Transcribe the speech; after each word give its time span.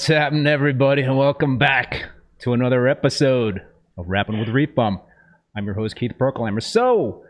What's 0.00 0.08
happening, 0.08 0.46
everybody, 0.46 1.02
and 1.02 1.18
welcome 1.18 1.58
back 1.58 2.06
to 2.38 2.54
another 2.54 2.88
episode 2.88 3.60
of 3.98 4.08
Rapping 4.08 4.38
with 4.40 4.48
Reef 4.48 4.74
Bum. 4.74 4.98
I'm 5.54 5.66
your 5.66 5.74
host, 5.74 5.94
Keith 5.94 6.12
Berkelhamer. 6.18 6.62
So, 6.62 7.26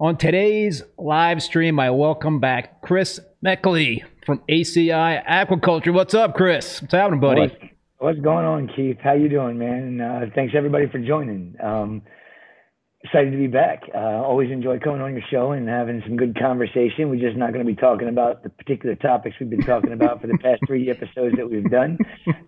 on 0.00 0.16
today's 0.16 0.82
live 0.96 1.42
stream, 1.42 1.78
I 1.78 1.90
welcome 1.90 2.40
back 2.40 2.80
Chris 2.80 3.20
Meckley 3.44 4.04
from 4.24 4.40
ACI 4.48 5.22
Aquaculture. 5.26 5.92
What's 5.92 6.14
up, 6.14 6.34
Chris? 6.34 6.80
What's 6.80 6.94
happening, 6.94 7.20
buddy? 7.20 7.40
What's, 7.42 7.54
what's 7.98 8.20
going 8.20 8.46
on, 8.46 8.70
Keith? 8.74 8.96
How 9.04 9.12
you 9.12 9.28
doing, 9.28 9.58
man? 9.58 10.00
Uh, 10.00 10.20
thanks 10.34 10.54
everybody 10.56 10.86
for 10.86 10.98
joining. 10.98 11.56
Um, 11.62 12.00
excited 13.04 13.32
to 13.32 13.36
be 13.36 13.46
back. 13.46 13.82
Uh, 13.94 13.98
always 13.98 14.50
enjoy 14.50 14.78
coming 14.78 15.00
on 15.00 15.12
your 15.12 15.22
show 15.30 15.52
and 15.52 15.68
having 15.68 16.02
some 16.06 16.16
good 16.16 16.38
conversation. 16.38 17.10
We're 17.10 17.20
just 17.20 17.36
not 17.36 17.52
going 17.52 17.64
to 17.64 17.70
be 17.70 17.76
talking 17.76 18.08
about 18.08 18.42
the 18.42 18.50
particular 18.50 18.94
topics 18.96 19.36
we've 19.38 19.50
been 19.50 19.62
talking 19.62 19.92
about 19.92 20.20
for 20.20 20.26
the 20.26 20.38
past 20.38 20.62
three 20.66 20.90
episodes 20.90 21.36
that 21.36 21.48
we've 21.48 21.70
done. 21.70 21.98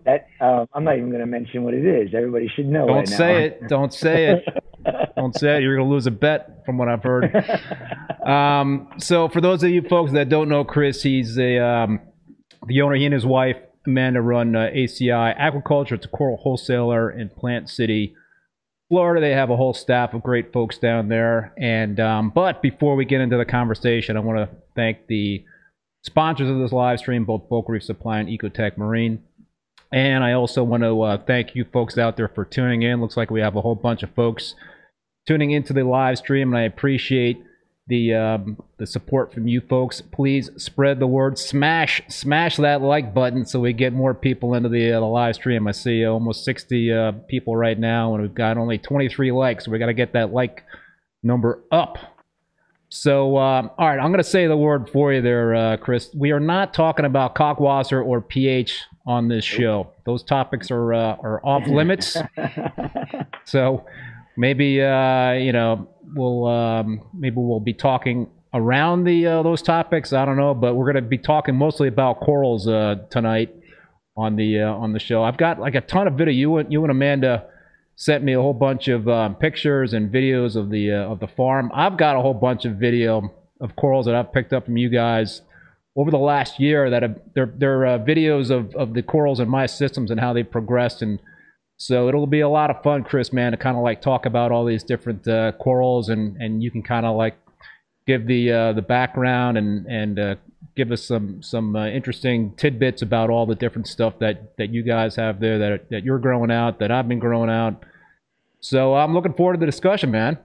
That 0.05 0.27
uh, 0.41 0.65
I'm 0.73 0.83
not 0.83 0.97
even 0.97 1.09
going 1.09 1.21
to 1.21 1.27
mention 1.27 1.63
what 1.63 1.73
it 1.73 1.85
is. 1.85 2.13
Everybody 2.13 2.49
should 2.55 2.67
know. 2.67 2.87
Don't 2.87 2.97
right 2.97 3.07
say 3.07 3.45
it. 3.45 3.67
Don't 3.67 3.93
say 3.93 4.27
it. 4.27 4.45
Don't 5.15 5.35
say 5.35 5.57
it. 5.57 5.63
You're 5.63 5.75
going 5.75 5.87
to 5.87 5.93
lose 5.93 6.07
a 6.07 6.11
bet 6.11 6.63
from 6.65 6.77
what 6.77 6.87
I've 6.87 7.03
heard. 7.03 7.35
Um, 8.25 8.89
so, 8.97 9.27
for 9.29 9.41
those 9.41 9.63
of 9.63 9.69
you 9.69 9.81
folks 9.81 10.11
that 10.13 10.29
don't 10.29 10.49
know 10.49 10.63
Chris, 10.63 11.01
he's 11.01 11.37
a, 11.37 11.57
um, 11.59 11.99
the 12.67 12.81
owner, 12.81 12.95
he 12.95 13.05
and 13.05 13.13
his 13.13 13.25
wife, 13.25 13.57
Amanda, 13.85 14.21
run 14.21 14.55
uh, 14.55 14.69
ACI 14.73 15.37
Aquaculture. 15.37 15.93
It's 15.93 16.05
a 16.05 16.09
coral 16.09 16.37
wholesaler 16.37 17.09
in 17.09 17.29
Plant 17.29 17.69
City, 17.69 18.15
Florida. 18.89 19.21
They 19.21 19.33
have 19.33 19.49
a 19.49 19.57
whole 19.57 19.73
staff 19.73 20.13
of 20.13 20.23
great 20.23 20.53
folks 20.53 20.77
down 20.77 21.09
there. 21.09 21.53
And 21.57 21.99
um, 21.99 22.29
But 22.29 22.61
before 22.61 22.95
we 22.95 23.05
get 23.05 23.21
into 23.21 23.37
the 23.37 23.45
conversation, 23.45 24.17
I 24.17 24.21
want 24.21 24.39
to 24.39 24.55
thank 24.75 25.07
the 25.07 25.43
sponsors 26.03 26.49
of 26.49 26.59
this 26.59 26.71
live 26.71 26.99
stream, 26.99 27.25
both 27.25 27.49
Bulk 27.49 27.67
Reef 27.67 27.83
Supply 27.83 28.19
and 28.19 28.29
Ecotech 28.29 28.77
Marine. 28.77 29.23
And 29.91 30.23
I 30.23 30.33
also 30.33 30.63
want 30.63 30.83
to 30.83 31.01
uh, 31.01 31.17
thank 31.25 31.55
you 31.55 31.65
folks 31.71 31.97
out 31.97 32.17
there 32.17 32.27
for 32.27 32.45
tuning 32.45 32.81
in. 32.81 33.01
Looks 33.01 33.17
like 33.17 33.31
we 33.31 33.41
have 33.41 33.55
a 33.55 33.61
whole 33.61 33.75
bunch 33.75 34.03
of 34.03 34.13
folks 34.15 34.55
tuning 35.25 35.51
into 35.51 35.73
the 35.73 35.83
live 35.83 36.17
stream, 36.17 36.53
and 36.53 36.57
I 36.57 36.63
appreciate 36.63 37.41
the 37.87 38.13
um, 38.13 38.57
the 38.77 38.85
support 38.85 39.33
from 39.33 39.47
you 39.47 39.61
folks. 39.61 40.01
Please 40.01 40.49
spread 40.57 40.99
the 40.99 41.07
word. 41.07 41.39
Smash 41.39 42.01
smash 42.09 42.57
that 42.57 42.81
like 42.81 43.13
button 43.13 43.45
so 43.45 43.59
we 43.59 43.73
get 43.73 43.93
more 43.93 44.13
people 44.13 44.53
into 44.53 44.69
the, 44.69 44.91
uh, 44.91 44.99
the 44.99 45.05
live 45.05 45.35
stream. 45.35 45.67
I 45.67 45.71
see 45.71 46.05
almost 46.05 46.43
60 46.43 46.91
uh, 46.91 47.11
people 47.27 47.55
right 47.55 47.79
now, 47.79 48.13
and 48.13 48.21
we've 48.21 48.33
got 48.33 48.57
only 48.57 48.77
23 48.77 49.31
likes. 49.31 49.67
We 49.67 49.79
got 49.79 49.87
to 49.87 49.93
get 49.93 50.13
that 50.13 50.33
like 50.33 50.63
number 51.23 51.63
up. 51.71 51.97
So, 52.89 53.37
um, 53.37 53.69
all 53.77 53.87
right, 53.87 53.99
I'm 53.99 54.11
going 54.11 54.23
to 54.23 54.23
say 54.23 54.47
the 54.47 54.55
word 54.55 54.89
for 54.89 55.11
you 55.11 55.21
there, 55.21 55.53
uh, 55.53 55.77
Chris. 55.77 56.09
We 56.15 56.31
are 56.31 56.39
not 56.39 56.73
talking 56.73 57.05
about 57.05 57.35
kalkwasser 57.35 58.05
or 58.05 58.21
pH 58.21 58.81
on 59.05 59.27
this 59.27 59.43
show. 59.43 59.91
Those 60.05 60.23
topics 60.23 60.71
are 60.71 60.93
uh, 60.93 61.15
are 61.17 61.45
off 61.45 61.67
limits. 61.67 62.15
so 63.45 63.85
maybe 64.37 64.81
uh, 64.81 65.31
you 65.33 65.51
know 65.51 65.89
we'll 66.13 66.45
um, 66.45 67.01
maybe 67.13 67.35
we'll 67.37 67.59
be 67.59 67.73
talking 67.73 68.29
around 68.53 69.03
the 69.03 69.25
uh, 69.25 69.43
those 69.43 69.61
topics. 69.61 70.13
I 70.13 70.25
don't 70.25 70.37
know, 70.37 70.53
but 70.53 70.75
we're 70.75 70.91
going 70.91 71.03
to 71.03 71.09
be 71.09 71.17
talking 71.17 71.55
mostly 71.55 71.87
about 71.87 72.19
corals 72.19 72.67
uh, 72.67 72.95
tonight 73.09 73.53
on 74.15 74.35
the 74.35 74.61
uh, 74.61 74.73
on 74.73 74.93
the 74.93 74.99
show. 74.99 75.23
I've 75.23 75.37
got 75.37 75.59
like 75.59 75.75
a 75.75 75.81
ton 75.81 76.07
of 76.07 76.13
video. 76.13 76.33
You 76.33 76.57
and 76.57 76.71
you 76.71 76.83
and 76.83 76.91
Amanda 76.91 77.45
sent 77.95 78.23
me 78.23 78.33
a 78.33 78.41
whole 78.41 78.53
bunch 78.53 78.87
of 78.87 79.07
um, 79.07 79.35
pictures 79.35 79.93
and 79.93 80.11
videos 80.11 80.55
of 80.55 80.69
the 80.69 80.91
uh, 80.91 81.11
of 81.11 81.19
the 81.19 81.27
farm. 81.27 81.71
I've 81.73 81.97
got 81.97 82.15
a 82.15 82.21
whole 82.21 82.33
bunch 82.33 82.65
of 82.65 82.73
video 82.73 83.33
of 83.59 83.75
corals 83.75 84.05
that 84.05 84.15
I've 84.15 84.31
picked 84.31 84.53
up 84.53 84.65
from 84.65 84.77
you 84.77 84.89
guys 84.89 85.41
over 85.97 86.11
the 86.11 86.17
last 86.17 86.59
year 86.59 86.91
that 86.91 87.01
have, 87.01 87.19
they're, 87.33 87.51
they're 87.57 87.85
uh, 87.85 87.97
videos 87.97 88.51
of, 88.51 88.73
of 88.75 88.93
the 88.93 89.01
corals 89.01 89.39
in 89.39 89.49
my 89.49 89.65
systems 89.65 90.11
and 90.11 90.19
how 90.19 90.31
they've 90.31 90.49
progressed 90.49 91.01
and 91.01 91.19
so 91.77 92.07
it'll 92.07 92.27
be 92.27 92.41
a 92.41 92.49
lot 92.49 92.69
of 92.69 92.81
fun 92.83 93.03
chris 93.03 93.31
man 93.31 93.51
to 93.51 93.57
kind 93.57 93.77
of 93.77 93.83
like 93.83 94.01
talk 94.01 94.25
about 94.25 94.51
all 94.51 94.65
these 94.65 94.83
different 94.83 95.27
uh, 95.27 95.51
corals 95.53 96.09
and 96.09 96.35
and 96.37 96.61
you 96.61 96.71
can 96.71 96.83
kind 96.83 97.05
of 97.05 97.15
like 97.15 97.37
give 98.05 98.27
the 98.27 98.51
uh, 98.51 98.73
the 98.73 98.81
background 98.81 99.57
and 99.57 99.85
and 99.85 100.19
uh, 100.19 100.35
give 100.75 100.91
us 100.91 101.03
some 101.03 101.41
some 101.41 101.75
uh, 101.75 101.87
interesting 101.87 102.53
tidbits 102.57 103.01
about 103.01 103.29
all 103.29 103.45
the 103.45 103.55
different 103.55 103.87
stuff 103.87 104.17
that 104.19 104.57
that 104.57 104.69
you 104.69 104.83
guys 104.83 105.15
have 105.15 105.39
there 105.39 105.59
that 105.59 105.89
that 105.89 106.03
you're 106.03 106.19
growing 106.19 106.51
out 106.51 106.79
that 106.79 106.91
i've 106.91 107.07
been 107.07 107.19
growing 107.19 107.49
out 107.49 107.83
so 108.59 108.95
i'm 108.95 109.13
looking 109.13 109.33
forward 109.33 109.53
to 109.53 109.59
the 109.59 109.65
discussion 109.65 110.11
man 110.11 110.37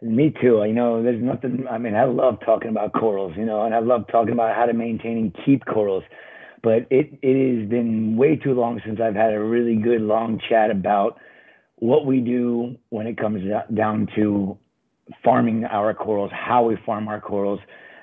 Me 0.00 0.32
too. 0.40 0.62
You 0.64 0.72
know, 0.72 1.02
there's 1.02 1.20
nothing. 1.20 1.66
I 1.68 1.78
mean, 1.78 1.96
I 1.96 2.04
love 2.04 2.38
talking 2.46 2.70
about 2.70 2.92
corals. 2.92 3.32
You 3.36 3.44
know, 3.44 3.64
and 3.64 3.74
I 3.74 3.80
love 3.80 4.06
talking 4.10 4.32
about 4.32 4.54
how 4.54 4.66
to 4.66 4.72
maintain 4.72 5.18
and 5.18 5.36
keep 5.44 5.64
corals. 5.66 6.04
But 6.62 6.86
it 6.90 7.18
it 7.22 7.58
has 7.58 7.68
been 7.68 8.16
way 8.16 8.36
too 8.36 8.54
long 8.54 8.80
since 8.84 9.00
I've 9.00 9.14
had 9.14 9.32
a 9.32 9.40
really 9.40 9.76
good 9.76 10.00
long 10.00 10.40
chat 10.48 10.70
about 10.70 11.18
what 11.76 12.06
we 12.06 12.20
do 12.20 12.76
when 12.88 13.06
it 13.06 13.16
comes 13.16 13.42
down 13.74 14.08
to 14.16 14.58
farming 15.24 15.64
our 15.64 15.94
corals, 15.94 16.30
how 16.34 16.64
we 16.64 16.76
farm 16.84 17.08
our 17.08 17.20
corals, 17.20 17.60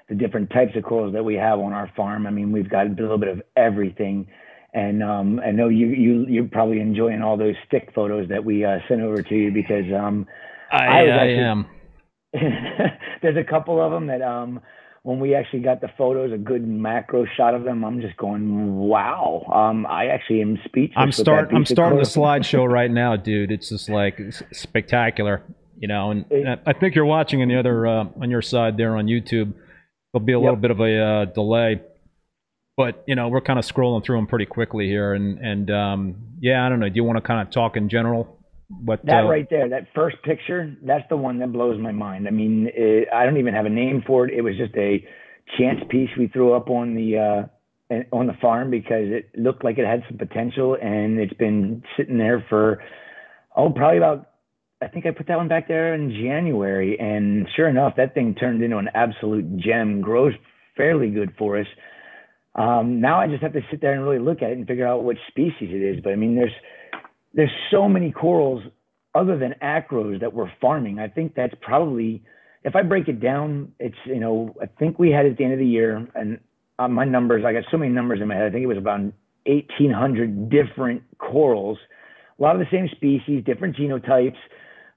the 0.10 0.16
different 0.16 0.50
types 0.50 0.76
of 0.76 0.84
corals 0.84 1.14
that 1.14 1.24
we 1.24 1.36
have 1.36 1.60
on 1.60 1.74
our 1.74 1.92
farm. 1.96 2.26
I 2.26 2.32
mean, 2.32 2.52
we've 2.52 2.70
got 2.70 2.88
a 2.88 2.90
little 2.90 3.18
bit 3.18 3.30
of 3.30 3.42
everything. 3.56 4.28
And 4.74 5.04
um, 5.04 5.40
I 5.40 5.52
know 5.52 5.70
you 5.70 5.88
you 5.88 6.26
you're 6.28 6.48
probably 6.48 6.80
enjoying 6.80 7.22
all 7.22 7.38
those 7.38 7.56
stick 7.68 7.92
photos 7.96 8.28
that 8.30 8.44
we 8.44 8.66
uh, 8.66 8.80
sent 8.88 9.02
over 9.02 9.22
to 9.22 9.36
you 9.36 9.52
because 9.52 9.86
um, 9.98 10.28
i, 10.72 10.78
I 10.78 10.88
I 10.88 11.08
actually- 11.08 11.40
am 11.40 11.66
there's 13.22 13.38
a 13.38 13.50
couple 13.50 13.82
of 13.82 13.94
them 13.94 14.08
that 14.08 14.22
um 14.22 14.60
when 15.06 15.20
we 15.20 15.36
actually 15.36 15.60
got 15.60 15.82
the 15.82 15.88
photos, 16.00 16.34
a 16.34 16.38
good 16.38 16.68
macro 16.68 17.26
shot 17.38 17.54
of 17.54 17.64
them, 17.64 17.86
I'm 17.86 18.02
just 18.02 18.18
going, 18.18 18.76
wow. 18.76 19.46
Um, 19.54 19.86
I 19.86 20.08
actually 20.08 20.42
am 20.42 20.58
speechless. 20.66 20.96
I'm 20.98 21.12
start. 21.12 21.52
I'm 21.54 21.64
starting 21.64 22.00
the 22.00 22.06
slideshow 22.06 22.68
right 22.68 22.90
now, 22.90 23.16
dude. 23.16 23.52
It's 23.52 23.70
just 23.70 23.88
like 23.88 24.20
it's 24.20 24.42
spectacular, 24.52 25.44
you 25.78 25.88
know. 25.88 26.10
And, 26.10 26.26
It- 26.32 26.48
and 26.48 26.60
I 26.66 26.74
think 26.74 26.96
you're 26.96 27.06
watching 27.06 27.44
on 27.44 27.50
the 27.50 27.60
other 27.60 27.86
uh, 27.86 28.06
on 28.20 28.32
your 28.32 28.42
side 28.42 28.78
there 28.78 28.98
on 28.98 29.06
YouTube. 29.06 29.54
There'll 30.12 30.26
be 30.26 30.34
a 30.34 30.40
little 30.40 30.56
bit 30.56 30.72
of 30.72 30.80
a 30.80 31.00
uh, 31.00 31.26
delay, 31.26 31.82
but 32.76 33.04
you 33.06 33.14
know 33.14 33.28
we're 33.28 33.42
kind 33.42 33.60
of 33.60 33.66
scrolling 33.66 34.04
through 34.04 34.18
them 34.18 34.26
pretty 34.26 34.48
quickly 34.48 34.88
here. 34.88 35.14
And 35.14 35.38
and 35.38 35.70
um, 35.70 36.16
yeah, 36.40 36.66
I 36.66 36.70
don't 36.70 36.80
know. 36.80 36.90
Do 36.90 36.96
you 36.96 37.04
want 37.04 37.18
to 37.18 37.22
kind 37.22 37.48
of 37.48 37.52
talk 37.54 37.78
in 37.78 37.90
general? 37.90 38.35
That 39.04 39.26
uh, 39.26 39.28
right 39.28 39.48
there, 39.50 39.70
that 39.70 39.88
first 39.94 40.18
picture, 40.24 40.76
that's 40.84 41.04
the 41.10 41.18
one 41.18 41.40
that 41.40 41.52
blows 41.54 41.80
my 41.80 41.92
mind. 41.92 42.28
I 42.28 42.32
mean, 42.32 42.68
it, 42.74 43.08
I 43.14 43.24
don't 43.26 43.38
even 43.38 43.54
have 43.54 43.66
a 43.66 43.70
name 43.70 44.04
for 44.06 44.28
it. 44.28 44.34
It 44.34 44.42
was 44.42 44.58
just 44.58 44.76
a 44.76 45.06
chance 45.58 45.80
piece 45.90 46.10
we 46.18 46.28
threw 46.28 46.54
up 46.54 46.70
on 46.70 46.96
the 46.96 47.48
uh, 47.92 47.96
on 48.12 48.26
the 48.26 48.34
farm 48.42 48.72
because 48.72 49.06
it 49.06 49.30
looked 49.38 49.64
like 49.64 49.78
it 49.78 49.86
had 49.86 50.04
some 50.10 50.18
potential, 50.18 50.76
and 50.82 51.20
it's 51.20 51.34
been 51.34 51.84
sitting 51.96 52.18
there 52.18 52.44
for 52.50 52.82
oh, 53.56 53.70
probably 53.70 53.98
about. 53.98 54.32
I 54.82 54.88
think 54.88 55.06
I 55.06 55.12
put 55.12 55.28
that 55.28 55.38
one 55.38 55.48
back 55.48 55.68
there 55.68 55.94
in 55.94 56.10
January, 56.10 56.98
and 57.00 57.48
sure 57.56 57.70
enough, 57.70 57.94
that 57.98 58.14
thing 58.14 58.36
turned 58.36 58.64
into 58.64 58.78
an 58.78 58.90
absolute 58.94 59.58
gem. 59.58 60.02
Grows 60.02 60.34
fairly 60.76 61.12
good 61.12 61.34
for 61.38 61.60
us. 61.60 61.68
Um, 62.56 63.00
now 63.00 63.20
I 63.20 63.28
just 63.28 63.44
have 63.44 63.54
to 63.54 63.62
sit 63.70 63.82
there 63.82 63.94
and 63.94 64.04
really 64.04 64.20
look 64.20 64.42
at 64.42 64.50
it 64.50 64.58
and 64.58 64.68
figure 64.68 64.88
out 64.88 65.04
which 65.04 65.20
species 65.28 65.70
it 65.72 65.84
is. 65.84 66.04
But 66.04 66.14
I 66.14 66.16
mean, 66.16 66.36
there's 66.36 66.52
there's 67.36 67.52
so 67.70 67.88
many 67.88 68.12
corals 68.12 68.64
other 69.14 69.38
than 69.38 69.56
acros 69.62 70.20
that 70.22 70.34
we're 70.34 70.52
farming. 70.60 71.00
I 71.00 71.08
think 71.08 71.36
that's 71.36 71.54
probably, 71.62 72.24
if 72.64 72.76
I 72.76 72.82
break 72.82 73.08
it 73.08 73.20
down, 73.20 73.74
it's, 73.80 73.96
you 74.06 74.20
know, 74.20 74.56
I 74.62 74.66
think 74.66 74.98
we 74.98 75.12
had 75.12 75.26
at 75.26 75.38
the 75.38 75.44
end 75.44 75.54
of 75.54 75.60
the 75.60 75.66
year, 75.66 76.08
and 76.16 76.40
uh, 76.80 76.88
my 76.88 77.06
numbers, 77.06 77.44
I 77.46 77.54
got 77.54 77.64
so 77.70 77.78
many 77.78 77.92
numbers 77.92 78.20
in 78.22 78.28
my 78.28 78.36
head. 78.36 78.46
I 78.48 78.52
think 78.52 78.64
it 78.64 78.68
was 78.68 78.78
about 78.78 79.02
1,800 79.46 80.50
different 80.50 81.04
corals, 81.18 81.78
a 82.38 82.42
lot 82.42 82.56
of 82.56 82.60
the 82.60 82.68
same 82.72 82.90
species, 82.96 83.44
different 83.46 83.76
genotypes, 83.76 84.38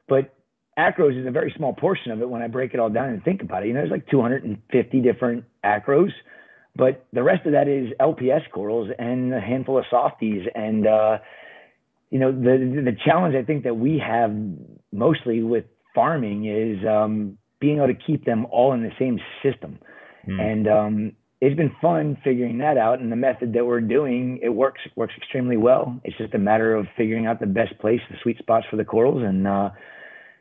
but 0.08 0.34
acros 0.78 1.20
is 1.20 1.26
a 1.26 1.30
very 1.30 1.52
small 1.56 1.72
portion 1.72 2.12
of 2.12 2.22
it 2.22 2.28
when 2.28 2.42
I 2.42 2.46
break 2.48 2.72
it 2.72 2.80
all 2.80 2.88
down 2.88 3.08
and 3.08 3.22
think 3.24 3.42
about 3.42 3.64
it. 3.64 3.68
You 3.68 3.74
know, 3.74 3.80
there's 3.80 3.90
like 3.90 4.08
250 4.08 5.00
different 5.00 5.44
acros, 5.64 6.10
but 6.76 7.06
the 7.12 7.22
rest 7.22 7.46
of 7.46 7.52
that 7.52 7.66
is 7.68 7.88
LPS 8.00 8.50
corals 8.52 8.90
and 8.98 9.34
a 9.34 9.40
handful 9.40 9.78
of 9.78 9.84
softies. 9.90 10.46
And, 10.54 10.86
uh, 10.86 11.18
you 12.10 12.18
know, 12.18 12.32
the 12.32 12.82
the 12.84 12.96
challenge 13.04 13.34
I 13.34 13.44
think 13.44 13.64
that 13.64 13.76
we 13.76 13.98
have 13.98 14.34
mostly 14.92 15.42
with 15.42 15.64
farming 15.94 16.46
is 16.46 16.86
um, 16.86 17.38
being 17.60 17.76
able 17.76 17.88
to 17.88 17.94
keep 17.94 18.24
them 18.24 18.46
all 18.50 18.72
in 18.72 18.82
the 18.82 18.92
same 18.98 19.18
system. 19.42 19.78
Hmm. 20.24 20.40
And 20.40 20.68
um, 20.68 21.12
it's 21.40 21.56
been 21.56 21.72
fun 21.80 22.16
figuring 22.24 22.58
that 22.58 22.78
out. 22.78 23.00
And 23.00 23.12
the 23.12 23.16
method 23.16 23.52
that 23.52 23.66
we're 23.66 23.80
doing, 23.80 24.40
it 24.42 24.48
works 24.48 24.80
works 24.96 25.14
extremely 25.16 25.56
well. 25.56 26.00
It's 26.04 26.16
just 26.16 26.34
a 26.34 26.38
matter 26.38 26.74
of 26.74 26.86
figuring 26.96 27.26
out 27.26 27.40
the 27.40 27.46
best 27.46 27.78
place, 27.78 28.00
the 28.10 28.16
sweet 28.22 28.38
spots 28.38 28.66
for 28.70 28.76
the 28.76 28.84
corals. 28.84 29.22
And 29.22 29.46
uh, 29.46 29.70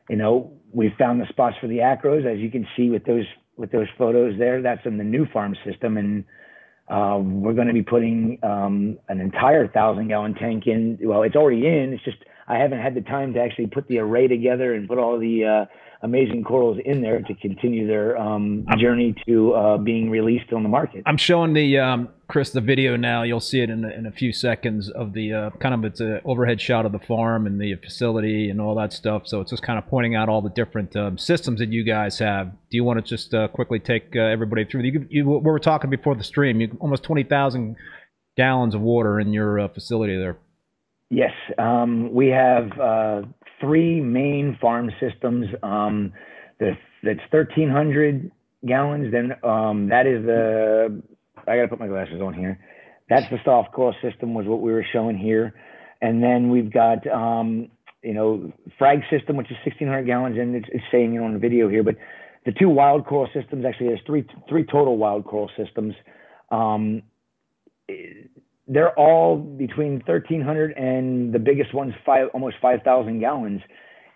you 0.10 0.16
know, 0.16 0.54
we've 0.72 0.96
found 0.98 1.20
the 1.20 1.28
spots 1.30 1.58
for 1.60 1.68
the 1.68 1.80
acros, 1.80 2.26
as 2.26 2.40
you 2.40 2.50
can 2.50 2.66
see 2.76 2.90
with 2.90 3.04
those 3.06 3.26
with 3.58 3.72
those 3.72 3.88
photos 3.98 4.38
there. 4.40 4.62
That's 4.62 4.86
in 4.86 4.98
the 4.98 5.04
new 5.04 5.26
farm 5.34 5.56
system, 5.66 5.98
and 5.98 6.24
uh, 6.90 7.18
we're 7.22 7.54
going 7.54 7.68
to 7.68 7.74
be 7.74 7.84
putting 7.84 8.40
um, 8.44 8.98
an 9.10 9.20
entire 9.20 9.68
thousand 9.68 10.08
gallon 10.08 10.34
tank 10.34 10.68
in. 10.68 10.98
Well, 11.02 11.24
it's 11.24 11.36
already 11.36 11.68
in. 11.68 11.94
It's 11.94 12.04
just 12.04 12.18
I 12.48 12.58
haven't 12.58 12.80
had 12.80 12.96
the 12.96 13.02
time 13.02 13.34
to 13.34 13.42
actually 13.42 13.68
put 13.68 13.88
the 13.88 14.00
array 14.00 14.28
together 14.28 14.74
and 14.74 14.88
put 14.88 14.98
all 14.98 15.20
the 15.20 15.44
uh, 15.44 15.66
amazing 16.02 16.44
corals 16.44 16.78
in 16.86 17.02
there 17.02 17.22
to 17.22 17.34
continue 17.36 17.88
their 17.88 18.18
um, 18.18 18.66
journey 18.78 19.16
to 19.28 19.54
uh, 19.54 19.78
being 19.78 20.10
released 20.10 20.54
on 20.54 20.64
the 20.64 20.70
market. 20.70 21.04
I'm 21.06 21.18
showing 21.18 21.54
the 21.54 21.80
um, 21.80 22.10
Chris 22.28 22.52
the 22.52 22.62
video 22.62 22.96
now. 22.96 23.24
You'll 23.24 23.40
see 23.40 23.62
it 23.62 23.70
in 23.70 23.84
a, 23.84 23.90
in 23.90 24.06
a 24.06 24.12
few 24.12 24.32
seconds 24.32 24.90
of 24.90 25.14
the 25.14 25.34
uh, 25.34 25.50
kind 25.60 25.74
of 25.74 25.84
it's 25.84 26.00
an 26.00 26.22
overhead 26.26 26.62
shot 26.62 26.86
of 26.86 26.92
the 26.92 27.00
farm 27.00 27.48
and 27.48 27.60
the 27.60 27.76
facility 27.76 28.50
and 28.50 28.62
all 28.62 28.76
that 28.76 28.94
stuff. 28.94 29.24
So 29.26 29.42
it's 29.42 29.52
just 29.52 29.64
kind 29.64 29.80
of 29.80 29.88
pointing 29.88 30.16
out 30.16 30.30
all 30.30 30.42
the 30.42 30.50
different 30.50 30.96
um, 30.96 31.18
systems 31.18 31.60
that 31.60 31.70
you 31.70 31.84
guys 31.84 32.20
have. 32.20 32.52
Do 32.70 32.78
you 32.78 32.84
want 32.84 33.04
to 33.04 33.10
just 33.10 33.34
uh, 33.34 33.48
quickly 33.48 33.80
take 33.80 34.16
uh, 34.16 34.20
everybody 34.20 34.66
through? 34.66 34.82
You, 34.82 35.08
you, 35.10 35.26
we 35.26 35.40
were 35.40 35.60
talking 35.60 35.90
before 35.90 36.16
the 36.16 36.24
stream. 36.24 36.62
You 36.62 36.78
almost 36.80 37.04
twenty 37.04 37.24
thousand 37.24 37.76
gallons 38.36 38.76
of 38.76 38.82
water 38.82 39.20
in 39.20 39.34
your 39.34 39.60
uh, 39.60 39.68
facility 39.68 40.16
there. 40.18 40.38
Yes, 41.10 41.32
um, 41.58 42.14
we 42.14 42.28
have 42.28 42.78
uh, 42.78 43.22
three 43.60 44.02
main 44.02 44.58
farm 44.62 44.92
systems. 45.00 45.48
Um, 45.64 46.14
the, 46.60 46.78
that's 47.04 47.20
1,300 47.32 48.32
gallons. 48.66 49.12
Then 49.12 49.34
um, 49.44 49.90
that 49.90 50.08
is 50.08 50.26
the, 50.26 51.02
I 51.48 51.56
got 51.56 51.62
to 51.64 51.68
put 51.68 51.80
my 51.80 51.88
glasses 51.88 52.22
on 52.22 52.34
here. 52.34 52.60
That's 53.10 53.30
the 53.30 53.38
soft 53.46 53.72
coral 53.72 53.96
system 54.02 54.34
was 54.34 54.46
what 54.46 54.62
we 54.62 54.72
were 54.72 54.86
showing 54.92 55.18
here. 55.18 55.54
And 56.02 56.22
then 56.22 56.50
we've 56.50 56.72
got, 56.72 57.08
um, 57.08 57.70
you 58.04 58.14
know, 58.14 58.52
frag 58.78 59.02
system, 59.10 59.38
which 59.38 59.50
is 59.50 59.58
1,600 59.66 60.04
gallons, 60.04 60.38
and 60.38 60.56
it's, 60.56 60.68
it's 60.72 60.84
saying 60.92 61.16
it 61.16 61.20
on 61.20 61.34
the 61.34 61.40
video 61.40 61.70
here. 61.70 61.84
But 61.84 61.96
the 62.46 62.52
two 62.52 62.70
wild 62.70 63.06
coral 63.06 63.30
systems, 63.34 63.66
actually, 63.66 63.88
there's 63.88 64.02
three, 64.06 64.26
three 64.48 64.66
total 64.66 64.98
wild 64.98 65.26
coral 65.26 65.50
systems. 65.58 65.96
Um, 66.52 67.04
they're 68.68 68.98
all 69.00 69.38
between 69.38 70.02
1,300 70.06 70.72
and 70.78 71.34
the 71.34 71.40
biggest 71.40 71.74
one's 71.74 71.94
five, 72.06 72.28
almost 72.34 72.58
5,000 72.62 73.20
gallons. 73.20 73.62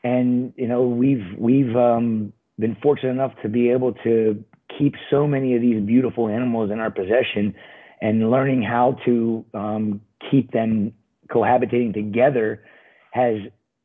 And 0.03 0.53
you 0.57 0.67
know, 0.67 0.83
we've 0.83 1.25
we've 1.37 1.75
um, 1.75 2.33
been 2.59 2.75
fortunate 2.81 3.11
enough 3.11 3.33
to 3.43 3.49
be 3.49 3.69
able 3.69 3.93
to 4.03 4.43
keep 4.77 4.95
so 5.09 5.27
many 5.27 5.55
of 5.55 5.61
these 5.61 5.81
beautiful 5.83 6.27
animals 6.27 6.71
in 6.71 6.79
our 6.79 6.89
possession, 6.89 7.53
and 8.01 8.31
learning 8.31 8.63
how 8.63 8.97
to 9.05 9.45
um, 9.53 10.01
keep 10.29 10.51
them 10.51 10.93
cohabitating 11.29 11.93
together 11.93 12.63
has 13.11 13.35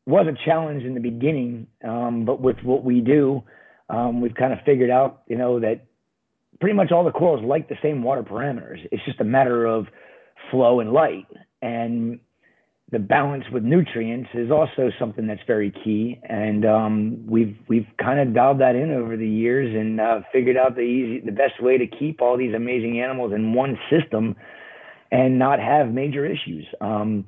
was 0.07 0.27
a 0.27 0.45
challenge 0.45 0.85
in 0.85 0.95
the 0.95 1.01
beginning. 1.01 1.67
Um, 1.85 2.25
but 2.25 2.41
with 2.41 2.57
what 2.63 2.83
we 2.83 3.01
do, 3.01 3.43
um, 3.91 4.21
we've 4.21 4.35
kind 4.35 4.53
of 4.53 4.61
figured 4.65 4.91
out, 4.91 5.23
you 5.27 5.37
know, 5.37 5.61
that 5.61 5.85
pretty 6.61 6.75
much 6.75 6.93
all 6.93 7.05
the 7.05 7.11
corals 7.11 7.45
like 7.45 7.69
the 7.69 7.77
same 7.83 8.03
water 8.03 8.23
parameters. 8.23 8.79
It's 8.91 9.05
just 9.05 9.21
a 9.21 9.25
matter 9.25 9.67
of 9.67 9.87
flow 10.50 10.81
and 10.81 10.93
light. 10.93 11.27
And 11.62 12.21
the 12.93 12.99
balance 12.99 13.44
with 13.53 13.65
nutrients 13.65 14.31
is 14.35 14.50
also 14.50 14.91
something 14.99 15.27
that's 15.27 15.41
very 15.47 15.73
key. 15.73 16.21
And 16.29 16.65
um, 16.65 17.27
we've 17.27 17.56
we've 17.69 17.87
kind 18.00 18.21
of 18.21 18.35
dialed 18.35 18.61
that 18.61 18.77
in 18.77 18.93
over 18.93 19.17
the 19.17 19.29
years 19.29 19.75
and 19.75 20.00
uh, 20.00 20.21
figured 20.33 20.56
out 20.56 20.77
the 20.77 20.83
easy, 20.83 21.21
the 21.25 21.33
best 21.33 21.61
way 21.61 21.79
to 21.79 21.87
keep 21.87 22.23
all 22.23 22.37
these 22.37 22.55
amazing 22.55 23.00
animals 23.00 23.33
in 23.35 23.55
one 23.55 23.79
system 23.91 24.37
and 25.11 25.38
not 25.38 25.59
have 25.59 25.93
major 25.93 26.25
issues. 26.25 26.67
Um, 26.81 27.27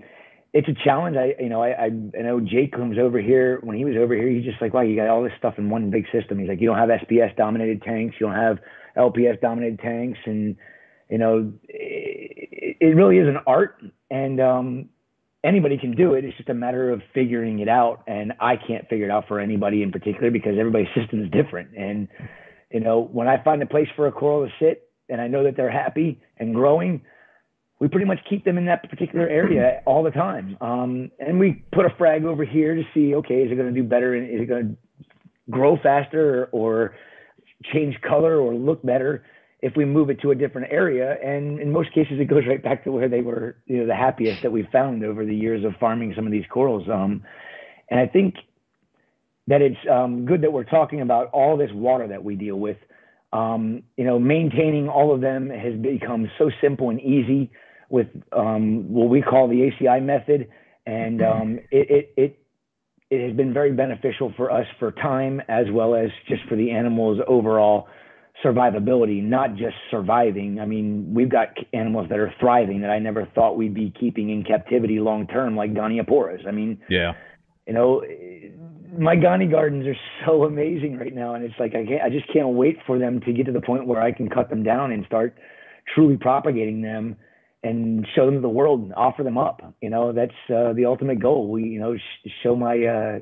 it's 0.53 0.69
a 0.69 0.85
challenge. 0.85 1.17
I, 1.17 1.35
you 1.41 1.49
know, 1.49 1.63
I, 1.63 1.69
I, 1.69 1.85
I 1.87 2.23
know 2.23 2.41
Jake 2.41 2.73
comes 2.73 2.97
over 2.99 3.21
here. 3.21 3.59
When 3.63 3.77
he 3.77 3.85
was 3.85 3.97
over 3.99 4.15
here, 4.15 4.29
he's 4.29 4.45
just 4.45 4.61
like, 4.63 4.73
wow, 4.73 4.81
you 4.81 4.97
got 4.97 5.09
all 5.09 5.23
this 5.23 5.33
stuff 5.39 5.55
in 5.59 5.71
one 5.71 5.91
big 5.91 6.07
system. 6.13 6.39
He's 6.39 6.49
like, 6.49 6.61
you 6.61 6.69
don't 6.69 6.79
have 6.79 6.89
SPS 6.89 7.37
dominated 7.37 7.83
tanks, 7.83 8.17
you 8.19 8.27
don't 8.27 8.37
have 8.37 8.59
LPS 8.97 9.41
dominated 9.41 9.79
tanks, 9.81 10.19
and 10.25 10.57
you 11.09 11.19
know, 11.19 11.53
it, 11.69 12.77
it 12.81 12.97
really 12.97 13.19
is 13.19 13.29
an 13.29 13.39
art, 13.47 13.81
and 14.11 14.41
um, 14.41 14.89
anybody 15.45 15.79
can 15.79 15.93
do 15.93 16.15
it. 16.15 16.25
It's 16.25 16.37
just 16.37 16.49
a 16.49 16.55
matter 16.55 16.91
of 16.91 17.03
figuring 17.15 17.61
it 17.61 17.69
out, 17.69 18.03
and 18.07 18.33
I 18.41 18.57
can't 18.57 18.89
figure 18.89 19.07
it 19.07 19.11
out 19.11 19.29
for 19.29 19.41
anybody 19.41 19.83
in 19.83 19.93
particular 19.93 20.31
because 20.31 20.57
everybody's 20.59 20.89
system 20.95 21.23
is 21.23 21.31
different. 21.31 21.77
And 21.77 22.09
you 22.71 22.81
know, 22.81 23.09
when 23.13 23.29
I 23.29 23.43
find 23.43 23.63
a 23.63 23.67
place 23.67 23.89
for 23.97 24.07
a 24.07 24.13
coral 24.13 24.47
to 24.47 24.53
sit, 24.59 24.91
and 25.09 25.21
I 25.21 25.27
know 25.27 25.45
that 25.45 25.57
they're 25.57 25.71
happy 25.71 26.21
and 26.39 26.55
growing, 26.55 27.03
we 27.81 27.89
pretty 27.89 28.07
much 28.07 28.19
keep 28.29 28.45
them 28.45 28.59
in 28.59 28.67
that 28.67 28.89
particular 28.89 29.27
area 29.29 29.81
all 29.87 30.03
the 30.03 30.11
time. 30.11 30.57
Um, 30.61 31.11
and 31.19 31.39
we 31.39 31.65
put 31.73 31.87
a 31.87 31.91
frag 31.97 32.25
over 32.25 32.45
here 32.45 32.75
to 32.75 32.83
see, 32.93 33.15
okay, 33.15 33.43
is 33.43 33.53
it 33.53 33.55
going 33.55 33.73
to 33.73 33.81
do 33.81 33.87
better? 33.87 34.15
And 34.15 34.29
is 34.29 34.43
it 34.43 34.49
going 34.49 34.77
to 34.77 35.11
grow 35.51 35.79
faster 35.83 36.43
or, 36.43 36.49
or 36.53 36.95
change 37.73 37.99
color 38.03 38.39
or 38.39 38.55
look 38.55 38.85
better? 38.85 39.25
If 39.61 39.75
we 39.77 39.85
move 39.85 40.11
it 40.11 40.21
to 40.21 40.31
a 40.31 40.35
different 40.35 40.69
area. 40.71 41.17
And 41.23 41.59
in 41.59 41.73
most 41.73 41.93
cases, 41.93 42.21
it 42.21 42.27
goes 42.27 42.45
right 42.47 42.63
back 42.63 42.85
to 42.85 42.93
where 42.93 43.09
they 43.09 43.23
were, 43.23 43.57
you 43.67 43.79
know, 43.79 43.87
the 43.87 43.95
happiest 43.95 44.43
that 44.43 44.53
we've 44.53 44.69
found 44.71 45.05
over 45.05 45.25
the 45.25 45.35
years 45.35 45.65
of 45.65 45.73
farming 45.81 46.13
some 46.15 46.27
of 46.27 46.33
these 46.33 46.45
corals. 46.49 46.89
Um, 46.89 47.25
and 47.91 47.99
I 47.99 48.07
think 48.07 48.37
that 49.49 49.63
it's 49.63 49.79
um, 49.91 50.27
good 50.27 50.43
that 50.43 50.53
we're 50.53 50.65
talking 50.65 51.01
about 51.01 51.31
all 51.31 51.57
this 51.57 51.71
water 51.73 52.07
that 52.09 52.23
we 52.23 52.37
deal 52.37 52.57
with. 52.57 52.77
Um, 53.33 53.83
you 53.97 54.05
know, 54.05 54.19
maintaining 54.19 54.89
all 54.89 55.13
of 55.15 55.21
them 55.21 55.51
has 55.51 55.75
become 55.75 56.31
so 56.39 56.51
simple 56.61 56.91
and 56.91 57.01
easy 57.01 57.51
with 57.91 58.07
um, 58.33 58.93
what 58.93 59.09
we 59.09 59.23
call 59.23 59.49
the 59.49 59.71
ACI 59.71 60.03
method, 60.03 60.49
and 60.87 61.23
um, 61.23 61.59
it, 61.71 61.91
it, 61.91 62.13
it 62.17 62.39
it 63.11 63.27
has 63.27 63.37
been 63.37 63.55
very 63.55 63.73
beneficial 63.73 64.33
for 64.37 64.51
us 64.51 64.67
for 64.79 64.93
time 64.93 65.41
as 65.49 65.65
well 65.71 65.95
as 65.95 66.11
just 66.29 66.43
for 66.49 66.57
the 66.57 66.71
animals 66.71 67.19
overall 67.27 67.89
survivability, 68.45 69.23
not 69.23 69.57
just 69.57 69.75
surviving. 69.91 70.61
I 70.61 70.67
mean, 70.67 71.13
we've 71.13 71.29
got 71.29 71.49
animals 71.73 72.09
that 72.11 72.19
are 72.19 72.33
thriving 72.39 72.83
that 72.83 72.91
I 72.91 72.99
never 72.99 73.27
thought 73.35 73.57
we'd 73.57 73.75
be 73.75 73.93
keeping 73.99 74.31
in 74.31 74.45
captivity 74.45 75.01
long 75.01 75.27
term, 75.27 75.57
like 75.57 75.75
Gonioporas. 75.75 76.47
I 76.47 76.51
mean, 76.51 76.81
yeah, 76.89 77.15
you 77.67 77.75
know, 77.75 78.03
my 78.97 79.17
Goni 79.17 79.47
gardens 79.47 79.87
are 79.87 79.97
so 80.27 80.45
amazing 80.45 80.99
right 80.99 81.15
now, 81.15 81.35
and 81.35 81.45
it's 81.45 81.55
like 81.59 81.75
I 81.75 81.85
can't, 81.85 82.03
I 82.03 82.11
just 82.11 82.33
can't 82.33 82.49
wait 82.49 82.79
for 82.87 82.99
them 82.99 83.21
to 83.21 83.33
get 83.33 83.47
to 83.47 83.53
the 83.53 83.61
point 83.61 83.87
where 83.87 84.01
I 84.01 84.13
can 84.13 84.29
cut 84.29 84.49
them 84.51 84.63
down 84.63 84.93
and 84.93 85.05
start 85.07 85.37
truly 85.95 86.17
propagating 86.17 86.81
them 86.83 87.17
and 87.63 88.07
show 88.15 88.25
them 88.27 88.37
to 88.37 88.41
the 88.41 88.49
world 88.49 88.83
and 88.83 88.95
offer 88.95 89.23
them 89.23 89.37
up. 89.37 89.75
You 89.83 89.91
know, 89.91 90.13
that's 90.13 90.33
uh, 90.49 90.73
the 90.73 90.85
ultimate 90.87 91.21
goal. 91.21 91.51
We, 91.51 91.65
you 91.65 91.81
know, 91.81 91.97
sh- 91.97 92.31
show 92.43 92.55
my, 92.55 92.77
uh, 92.85 93.19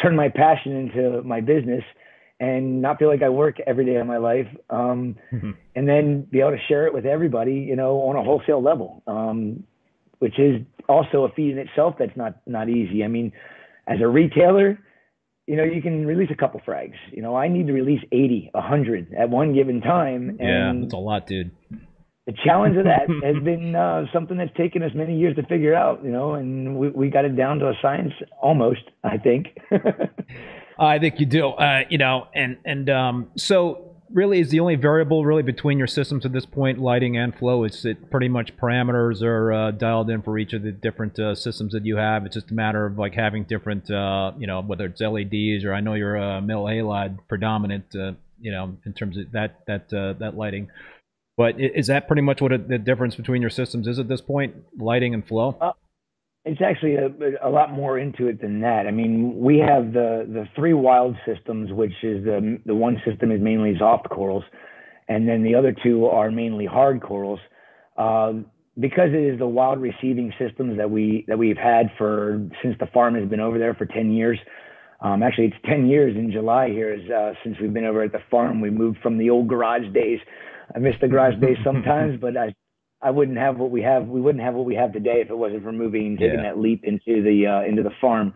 turn 0.00 0.14
my 0.14 0.28
passion 0.28 0.76
into 0.76 1.22
my 1.22 1.40
business 1.40 1.82
and 2.40 2.82
not 2.82 2.98
feel 2.98 3.08
like 3.08 3.22
I 3.22 3.28
work 3.28 3.56
every 3.66 3.84
day 3.84 3.96
of 3.96 4.06
my 4.06 4.18
life. 4.18 4.48
Um, 4.70 5.16
mm-hmm. 5.32 5.52
And 5.74 5.88
then 5.88 6.22
be 6.30 6.40
able 6.40 6.52
to 6.52 6.58
share 6.68 6.86
it 6.86 6.94
with 6.94 7.06
everybody, 7.06 7.54
you 7.54 7.76
know, 7.76 8.00
on 8.02 8.16
a 8.16 8.22
wholesale 8.22 8.62
level, 8.62 9.02
um, 9.06 9.64
which 10.18 10.38
is 10.38 10.62
also 10.88 11.24
a 11.24 11.32
feat 11.32 11.52
in 11.52 11.58
itself. 11.58 11.96
That's 11.98 12.16
not 12.16 12.40
not 12.46 12.68
easy. 12.68 13.04
I 13.04 13.08
mean, 13.08 13.32
as 13.86 14.00
a 14.00 14.08
retailer, 14.08 14.78
you 15.46 15.56
know, 15.56 15.64
you 15.64 15.82
can 15.82 16.06
release 16.06 16.30
a 16.30 16.36
couple 16.36 16.60
frags. 16.66 16.96
You 17.12 17.22
know, 17.22 17.36
I 17.36 17.48
need 17.48 17.66
to 17.66 17.72
release 17.72 18.00
80, 18.12 18.50
100 18.52 19.14
at 19.14 19.30
one 19.30 19.54
given 19.54 19.80
time. 19.80 20.38
yeah, 20.40 20.72
that's 20.74 20.94
a 20.94 20.98
lot, 20.98 21.26
dude. 21.26 21.50
The 22.26 22.32
challenge 22.44 22.78
of 22.78 22.84
that 22.84 23.08
has 23.22 23.42
been 23.42 23.74
uh, 23.74 24.06
something 24.12 24.38
that's 24.38 24.56
taken 24.56 24.82
us 24.82 24.92
many 24.94 25.18
years 25.18 25.36
to 25.36 25.42
figure 25.42 25.74
out, 25.74 26.02
you 26.02 26.10
know, 26.10 26.34
and 26.34 26.76
we, 26.76 26.88
we 26.88 27.10
got 27.10 27.26
it 27.26 27.36
down 27.36 27.58
to 27.58 27.68
a 27.68 27.74
science 27.82 28.12
almost, 28.40 28.82
I 29.02 29.18
think. 29.18 29.48
I 30.78 30.98
think 30.98 31.20
you 31.20 31.26
do. 31.26 31.48
Uh, 31.48 31.84
you 31.88 31.98
know, 31.98 32.28
and 32.34 32.58
and 32.64 32.90
um, 32.90 33.30
so 33.36 33.94
really 34.12 34.38
is 34.38 34.50
the 34.50 34.60
only 34.60 34.76
variable 34.76 35.24
really 35.24 35.42
between 35.42 35.76
your 35.76 35.86
systems 35.86 36.24
at 36.24 36.32
this 36.32 36.46
point, 36.46 36.78
lighting 36.78 37.16
and 37.16 37.36
flow. 37.36 37.64
It's 37.64 37.84
it 37.84 38.10
pretty 38.10 38.28
much 38.28 38.56
parameters 38.56 39.22
are 39.22 39.52
uh, 39.52 39.70
dialed 39.72 40.10
in 40.10 40.22
for 40.22 40.38
each 40.38 40.52
of 40.52 40.62
the 40.62 40.72
different 40.72 41.18
uh, 41.18 41.34
systems 41.34 41.72
that 41.72 41.84
you 41.84 41.96
have. 41.96 42.24
It's 42.24 42.34
just 42.34 42.50
a 42.50 42.54
matter 42.54 42.86
of 42.86 42.98
like 42.98 43.14
having 43.14 43.44
different, 43.44 43.90
uh, 43.90 44.32
you 44.38 44.46
know, 44.46 44.62
whether 44.62 44.86
it's 44.86 45.00
LEDs 45.00 45.64
or 45.64 45.74
I 45.74 45.80
know 45.80 45.94
you're 45.94 46.16
a 46.16 46.40
metal 46.40 46.64
halide 46.64 47.18
predominant, 47.28 47.86
uh, 47.94 48.12
you 48.40 48.52
know, 48.52 48.76
in 48.86 48.92
terms 48.92 49.16
of 49.16 49.32
that 49.32 49.60
that 49.66 49.92
uh, 49.92 50.14
that 50.14 50.36
lighting. 50.36 50.70
But 51.36 51.60
is 51.60 51.88
that 51.88 52.06
pretty 52.06 52.22
much 52.22 52.40
what 52.40 52.68
the 52.68 52.78
difference 52.78 53.16
between 53.16 53.40
your 53.40 53.50
systems 53.50 53.88
is 53.88 53.98
at 53.98 54.06
this 54.06 54.20
point, 54.20 54.54
lighting 54.78 55.14
and 55.14 55.26
flow? 55.26 55.74
It's 56.44 56.60
actually 56.60 56.96
a, 56.96 57.08
a 57.42 57.48
lot 57.48 57.72
more 57.72 57.98
into 57.98 58.28
it 58.28 58.40
than 58.40 58.60
that. 58.60 58.86
I 58.86 58.90
mean, 58.90 59.38
we 59.38 59.58
have 59.58 59.92
the 59.92 60.26
the 60.28 60.46
three 60.54 60.74
wild 60.74 61.16
systems, 61.26 61.72
which 61.72 61.94
is 62.02 62.24
the 62.24 62.60
the 62.66 62.74
one 62.74 63.00
system 63.06 63.30
is 63.32 63.40
mainly 63.40 63.74
soft 63.78 64.10
corals, 64.10 64.44
and 65.08 65.26
then 65.26 65.42
the 65.42 65.54
other 65.54 65.74
two 65.82 66.06
are 66.06 66.30
mainly 66.30 66.66
hard 66.66 67.02
corals. 67.02 67.40
Uh, 67.96 68.34
because 68.78 69.10
it 69.12 69.32
is 69.34 69.38
the 69.38 69.46
wild 69.46 69.80
receiving 69.80 70.32
systems 70.38 70.76
that 70.76 70.90
we 70.90 71.24
that 71.28 71.38
we've 71.38 71.56
had 71.56 71.90
for 71.96 72.46
since 72.62 72.76
the 72.80 72.86
farm 72.86 73.14
has 73.14 73.28
been 73.28 73.40
over 73.40 73.58
there 73.58 73.74
for 73.74 73.86
10 73.86 74.12
years. 74.12 74.38
Um, 75.00 75.22
actually, 75.22 75.46
it's 75.46 75.56
10 75.66 75.86
years 75.86 76.16
in 76.16 76.32
July 76.32 76.68
here 76.70 76.92
is, 76.92 77.08
uh, 77.10 77.34
since 77.44 77.56
we've 77.60 77.72
been 77.72 77.84
over 77.84 78.02
at 78.02 78.12
the 78.12 78.22
farm. 78.30 78.60
We 78.60 78.70
moved 78.70 78.98
from 79.02 79.18
the 79.18 79.30
old 79.30 79.48
garage 79.48 79.92
days. 79.92 80.18
I 80.74 80.78
miss 80.78 80.94
the 81.00 81.08
garage 81.08 81.38
days 81.40 81.58
sometimes, 81.64 82.20
but 82.20 82.36
I 82.36 82.54
I 83.02 83.10
wouldn't 83.10 83.38
have 83.38 83.58
what 83.58 83.70
we 83.70 83.82
have. 83.82 84.06
We 84.06 84.20
wouldn't 84.20 84.42
have 84.42 84.54
what 84.54 84.64
we 84.64 84.74
have 84.76 84.92
today 84.92 85.20
if 85.22 85.30
it 85.30 85.36
wasn't 85.36 85.62
for 85.62 85.72
moving, 85.72 86.16
taking 86.16 86.38
yeah. 86.38 86.42
that 86.42 86.58
leap 86.58 86.84
into 86.84 87.22
the 87.22 87.46
uh, 87.46 87.68
into 87.68 87.82
the 87.82 87.90
farm. 88.00 88.34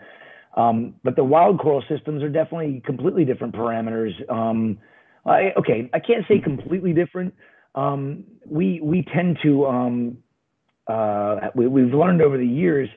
Um, 0.56 0.94
but 1.04 1.16
the 1.16 1.24
wild 1.24 1.60
coral 1.60 1.82
systems 1.88 2.22
are 2.22 2.28
definitely 2.28 2.82
completely 2.84 3.24
different 3.24 3.54
parameters. 3.54 4.12
Um, 4.30 4.78
I, 5.24 5.52
okay, 5.58 5.88
I 5.92 6.00
can't 6.00 6.24
say 6.26 6.40
completely 6.40 6.92
different. 6.92 7.34
Um, 7.74 8.24
we 8.46 8.80
we 8.82 9.06
tend 9.14 9.38
to 9.42 9.66
um, 9.66 10.18
uh, 10.86 11.48
we, 11.54 11.66
we've 11.66 11.94
learned 11.94 12.22
over 12.22 12.36
the 12.36 12.46
years 12.46 12.88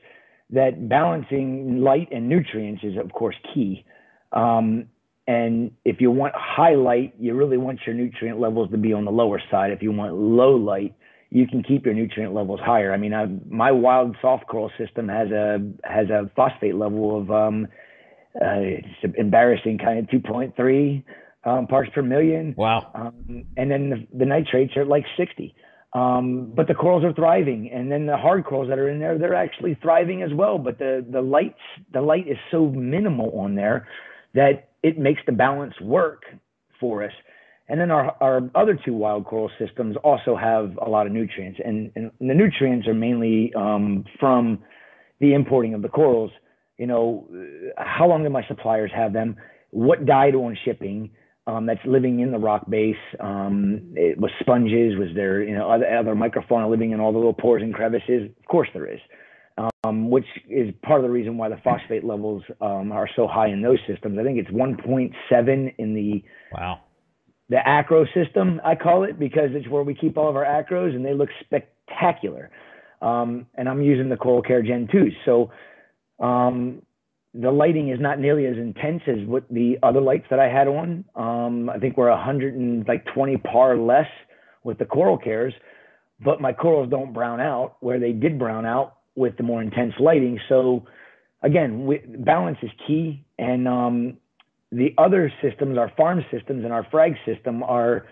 that 0.50 0.88
balancing 0.88 1.80
light 1.82 2.08
and 2.10 2.28
nutrients 2.28 2.82
is 2.84 2.96
of 2.98 3.12
course 3.12 3.36
key. 3.54 3.84
Um, 4.32 4.86
and 5.26 5.70
if 5.84 6.00
you 6.00 6.10
want 6.10 6.34
high 6.36 6.74
light, 6.74 7.14
you 7.18 7.34
really 7.34 7.56
want 7.56 7.80
your 7.86 7.94
nutrient 7.94 8.40
levels 8.40 8.70
to 8.72 8.76
be 8.76 8.92
on 8.92 9.04
the 9.04 9.12
lower 9.12 9.40
side. 9.50 9.70
If 9.70 9.82
you 9.82 9.92
want 9.92 10.14
low 10.14 10.56
light, 10.56 10.94
you 11.32 11.46
can 11.46 11.62
keep 11.62 11.86
your 11.86 11.94
nutrient 11.94 12.34
levels 12.34 12.60
higher. 12.62 12.92
I 12.92 12.98
mean, 12.98 13.14
I, 13.14 13.26
my 13.48 13.72
wild 13.72 14.16
soft 14.20 14.46
coral 14.46 14.70
system 14.76 15.08
has 15.08 15.30
a 15.30 15.60
has 15.82 16.10
a 16.10 16.30
phosphate 16.36 16.74
level 16.74 17.18
of 17.18 17.30
um, 17.30 17.68
uh, 18.36 18.60
it's 18.60 19.14
embarrassing, 19.16 19.78
kind 19.78 19.98
of 19.98 20.06
2.3 20.06 21.02
um, 21.44 21.66
parts 21.66 21.90
per 21.94 22.02
million. 22.02 22.54
Wow. 22.56 22.90
Um, 22.94 23.44
and 23.56 23.70
then 23.70 23.90
the, 23.90 24.18
the, 24.18 24.26
nitrates 24.26 24.76
are 24.76 24.84
like 24.84 25.04
60. 25.16 25.54
Um, 25.94 26.52
but 26.54 26.68
the 26.68 26.74
corals 26.74 27.04
are 27.04 27.12
thriving, 27.12 27.70
and 27.72 27.90
then 27.90 28.06
the 28.06 28.16
hard 28.16 28.44
corals 28.44 28.68
that 28.68 28.78
are 28.78 28.88
in 28.88 28.98
there, 28.98 29.18
they're 29.18 29.34
actually 29.34 29.76
thriving 29.82 30.22
as 30.22 30.30
well. 30.34 30.58
But 30.58 30.78
the 30.78 31.04
the 31.10 31.20
lights, 31.20 31.60
the 31.92 32.00
light 32.00 32.28
is 32.28 32.38
so 32.50 32.66
minimal 32.66 33.38
on 33.38 33.54
there 33.54 33.88
that 34.34 34.70
it 34.82 34.98
makes 34.98 35.20
the 35.26 35.32
balance 35.32 35.74
work 35.80 36.22
for 36.80 37.04
us. 37.04 37.12
And 37.68 37.80
then 37.80 37.90
our, 37.90 38.16
our 38.20 38.50
other 38.54 38.78
two 38.84 38.92
wild 38.92 39.24
coral 39.24 39.50
systems 39.58 39.96
also 40.02 40.36
have 40.36 40.76
a 40.84 40.88
lot 40.88 41.06
of 41.06 41.12
nutrients, 41.12 41.60
and, 41.64 41.90
and 41.94 42.10
the 42.20 42.34
nutrients 42.34 42.86
are 42.88 42.94
mainly 42.94 43.52
um, 43.54 44.04
from 44.18 44.58
the 45.20 45.32
importing 45.34 45.72
of 45.74 45.82
the 45.82 45.88
corals. 45.88 46.30
You 46.76 46.86
know, 46.86 47.28
how 47.76 48.08
long 48.08 48.24
do 48.24 48.30
my 48.30 48.44
suppliers 48.48 48.90
have 48.94 49.12
them? 49.12 49.36
What 49.70 50.04
died 50.06 50.34
on 50.34 50.56
shipping? 50.64 51.10
Um, 51.44 51.66
that's 51.66 51.80
living 51.84 52.20
in 52.20 52.30
the 52.30 52.38
rock 52.38 52.70
base. 52.70 52.94
Um, 53.18 53.94
it 53.96 54.16
was 54.16 54.30
sponges. 54.38 54.96
Was 54.96 55.08
there, 55.16 55.42
you 55.42 55.56
know, 55.56 55.68
other, 55.70 55.86
other 55.86 56.14
microfauna 56.14 56.70
living 56.70 56.92
in 56.92 57.00
all 57.00 57.10
the 57.10 57.18
little 57.18 57.34
pores 57.34 57.62
and 57.62 57.74
crevices? 57.74 58.30
Of 58.38 58.46
course 58.46 58.68
there 58.72 58.86
is 58.86 59.00
um, 59.84 60.10
which 60.10 60.26
is 60.48 60.72
part 60.82 61.00
of 61.00 61.04
the 61.04 61.10
reason 61.10 61.36
why 61.36 61.48
the 61.48 61.58
phosphate 61.64 62.04
levels 62.04 62.42
um, 62.60 62.92
are 62.92 63.08
so 63.16 63.26
high 63.26 63.48
in 63.48 63.62
those 63.62 63.78
systems. 63.86 64.18
I 64.18 64.22
think 64.22 64.38
it's 64.38 64.50
1.7 64.50 65.74
in 65.78 65.94
the 65.94 66.22
wow 66.52 66.80
the 67.52 67.58
acro 67.68 68.06
system. 68.14 68.62
I 68.64 68.74
call 68.74 69.04
it 69.04 69.18
because 69.18 69.50
it's 69.52 69.68
where 69.68 69.82
we 69.82 69.94
keep 69.94 70.16
all 70.16 70.28
of 70.28 70.36
our 70.36 70.44
acros, 70.44 70.96
and 70.96 71.04
they 71.04 71.12
look 71.12 71.28
spectacular. 71.44 72.50
Um, 73.02 73.46
and 73.54 73.68
I'm 73.68 73.82
using 73.82 74.08
the 74.08 74.16
Coral 74.16 74.40
Care 74.40 74.62
Gen 74.62 74.88
2, 74.90 75.10
so 75.26 75.50
um, 76.18 76.80
the 77.34 77.50
lighting 77.50 77.90
is 77.90 78.00
not 78.00 78.18
nearly 78.18 78.46
as 78.46 78.56
intense 78.56 79.02
as 79.06 79.26
what 79.26 79.44
the 79.50 79.76
other 79.82 80.00
lights 80.00 80.24
that 80.30 80.38
I 80.38 80.48
had 80.48 80.66
on. 80.66 81.04
Um, 81.14 81.68
I 81.68 81.78
think 81.78 81.98
we're 81.98 82.08
120 82.08 83.36
par 83.38 83.76
less 83.76 84.08
with 84.64 84.78
the 84.78 84.86
Coral 84.86 85.18
Cares, 85.18 85.52
but 86.24 86.40
my 86.40 86.54
corals 86.54 86.88
don't 86.88 87.12
brown 87.12 87.40
out 87.40 87.76
where 87.80 88.00
they 88.00 88.12
did 88.12 88.38
brown 88.38 88.64
out 88.64 88.96
with 89.14 89.36
the 89.36 89.42
more 89.42 89.60
intense 89.60 89.92
lighting. 90.00 90.38
So 90.48 90.86
again, 91.42 91.84
we, 91.84 91.98
balance 91.98 92.58
is 92.62 92.70
key. 92.86 93.26
And 93.38 93.68
um, 93.68 94.18
the 94.72 94.94
other 94.98 95.30
systems, 95.42 95.76
our 95.78 95.92
farm 95.96 96.24
systems 96.30 96.64
and 96.64 96.72
our 96.72 96.86
frag 96.90 97.14
system 97.26 97.62
are 97.62 98.06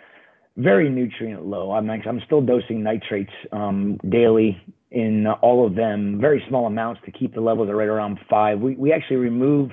very 0.57 0.90
nutrient 0.90 1.45
low. 1.47 1.73
I'm 1.73 1.88
I'm 1.90 2.21
still 2.26 2.43
dosing 2.43 2.83
nitrates 2.83 3.33
um, 3.52 3.99
daily 4.09 4.61
in 4.90 5.26
all 5.26 5.67
of 5.67 5.75
them, 5.75 6.19
very 6.21 6.45
small 6.49 6.67
amounts 6.67 7.00
to 7.07 7.12
keep 7.12 7.35
the 7.35 7.40
levels 7.40 7.69
at 7.69 7.75
right 7.75 7.88
around 7.88 8.19
five. 8.29 8.61
We 8.61 8.75
we 8.75 8.93
actually 8.93 9.17
remove. 9.17 9.71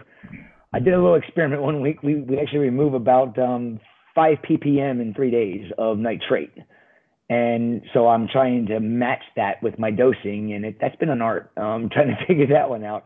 I 0.74 0.80
did 0.80 0.94
a 0.94 0.98
little 1.02 1.16
experiment 1.16 1.62
one 1.62 1.82
week. 1.82 2.04
We 2.04 2.22
we 2.22 2.40
actually 2.40 2.60
remove 2.60 2.94
about 2.94 3.38
um, 3.38 3.80
five 4.16 4.38
ppm 4.50 5.02
in 5.02 5.14
three 5.14 5.32
days 5.32 5.72
of 5.78 5.98
nitrate. 5.98 6.54
And 7.30 7.82
so 7.94 8.08
I'm 8.08 8.30
trying 8.30 8.68
to 8.68 8.80
match 8.80 9.24
that 9.36 9.62
with 9.62 9.78
my 9.78 9.92
dosing, 9.92 10.54
and 10.54 10.64
it, 10.64 10.78
that's 10.80 10.96
been 10.96 11.10
an 11.10 11.22
art. 11.22 11.52
I'm 11.58 11.90
trying 11.90 12.16
to 12.16 12.26
figure 12.28 12.48
that 12.48 12.70
one 12.70 12.86
out. 12.86 13.04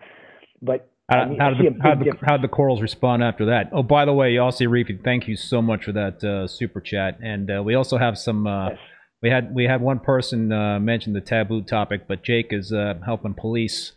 But 0.61 0.90
how, 1.11 1.35
how, 1.37 1.49
did 1.49 1.75
the, 1.75 1.81
how, 1.81 1.95
the, 1.95 2.17
how 2.25 2.37
did 2.37 2.43
the 2.43 2.47
corals 2.47 2.81
respond 2.81 3.23
after 3.23 3.45
that? 3.45 3.69
Oh, 3.73 3.83
by 3.83 4.05
the 4.05 4.13
way, 4.13 4.35
Aussie 4.35 4.69
Reefy, 4.69 4.97
thank 5.03 5.27
you 5.27 5.35
so 5.35 5.61
much 5.61 5.85
for 5.85 5.91
that 5.91 6.23
uh, 6.23 6.47
super 6.47 6.79
chat. 6.79 7.19
And 7.21 7.51
uh, 7.51 7.61
we 7.63 7.75
also 7.75 7.97
have 7.97 8.17
some. 8.17 8.47
Uh, 8.47 8.69
yes. 8.69 8.79
We 9.21 9.29
had 9.29 9.53
we 9.53 9.65
had 9.65 9.81
one 9.81 9.99
person 9.99 10.51
uh, 10.51 10.79
mention 10.79 11.13
the 11.13 11.21
taboo 11.21 11.61
topic, 11.61 12.07
but 12.07 12.23
Jake 12.23 12.47
is 12.49 12.73
uh, 12.73 12.95
helping 13.05 13.35
police 13.35 13.91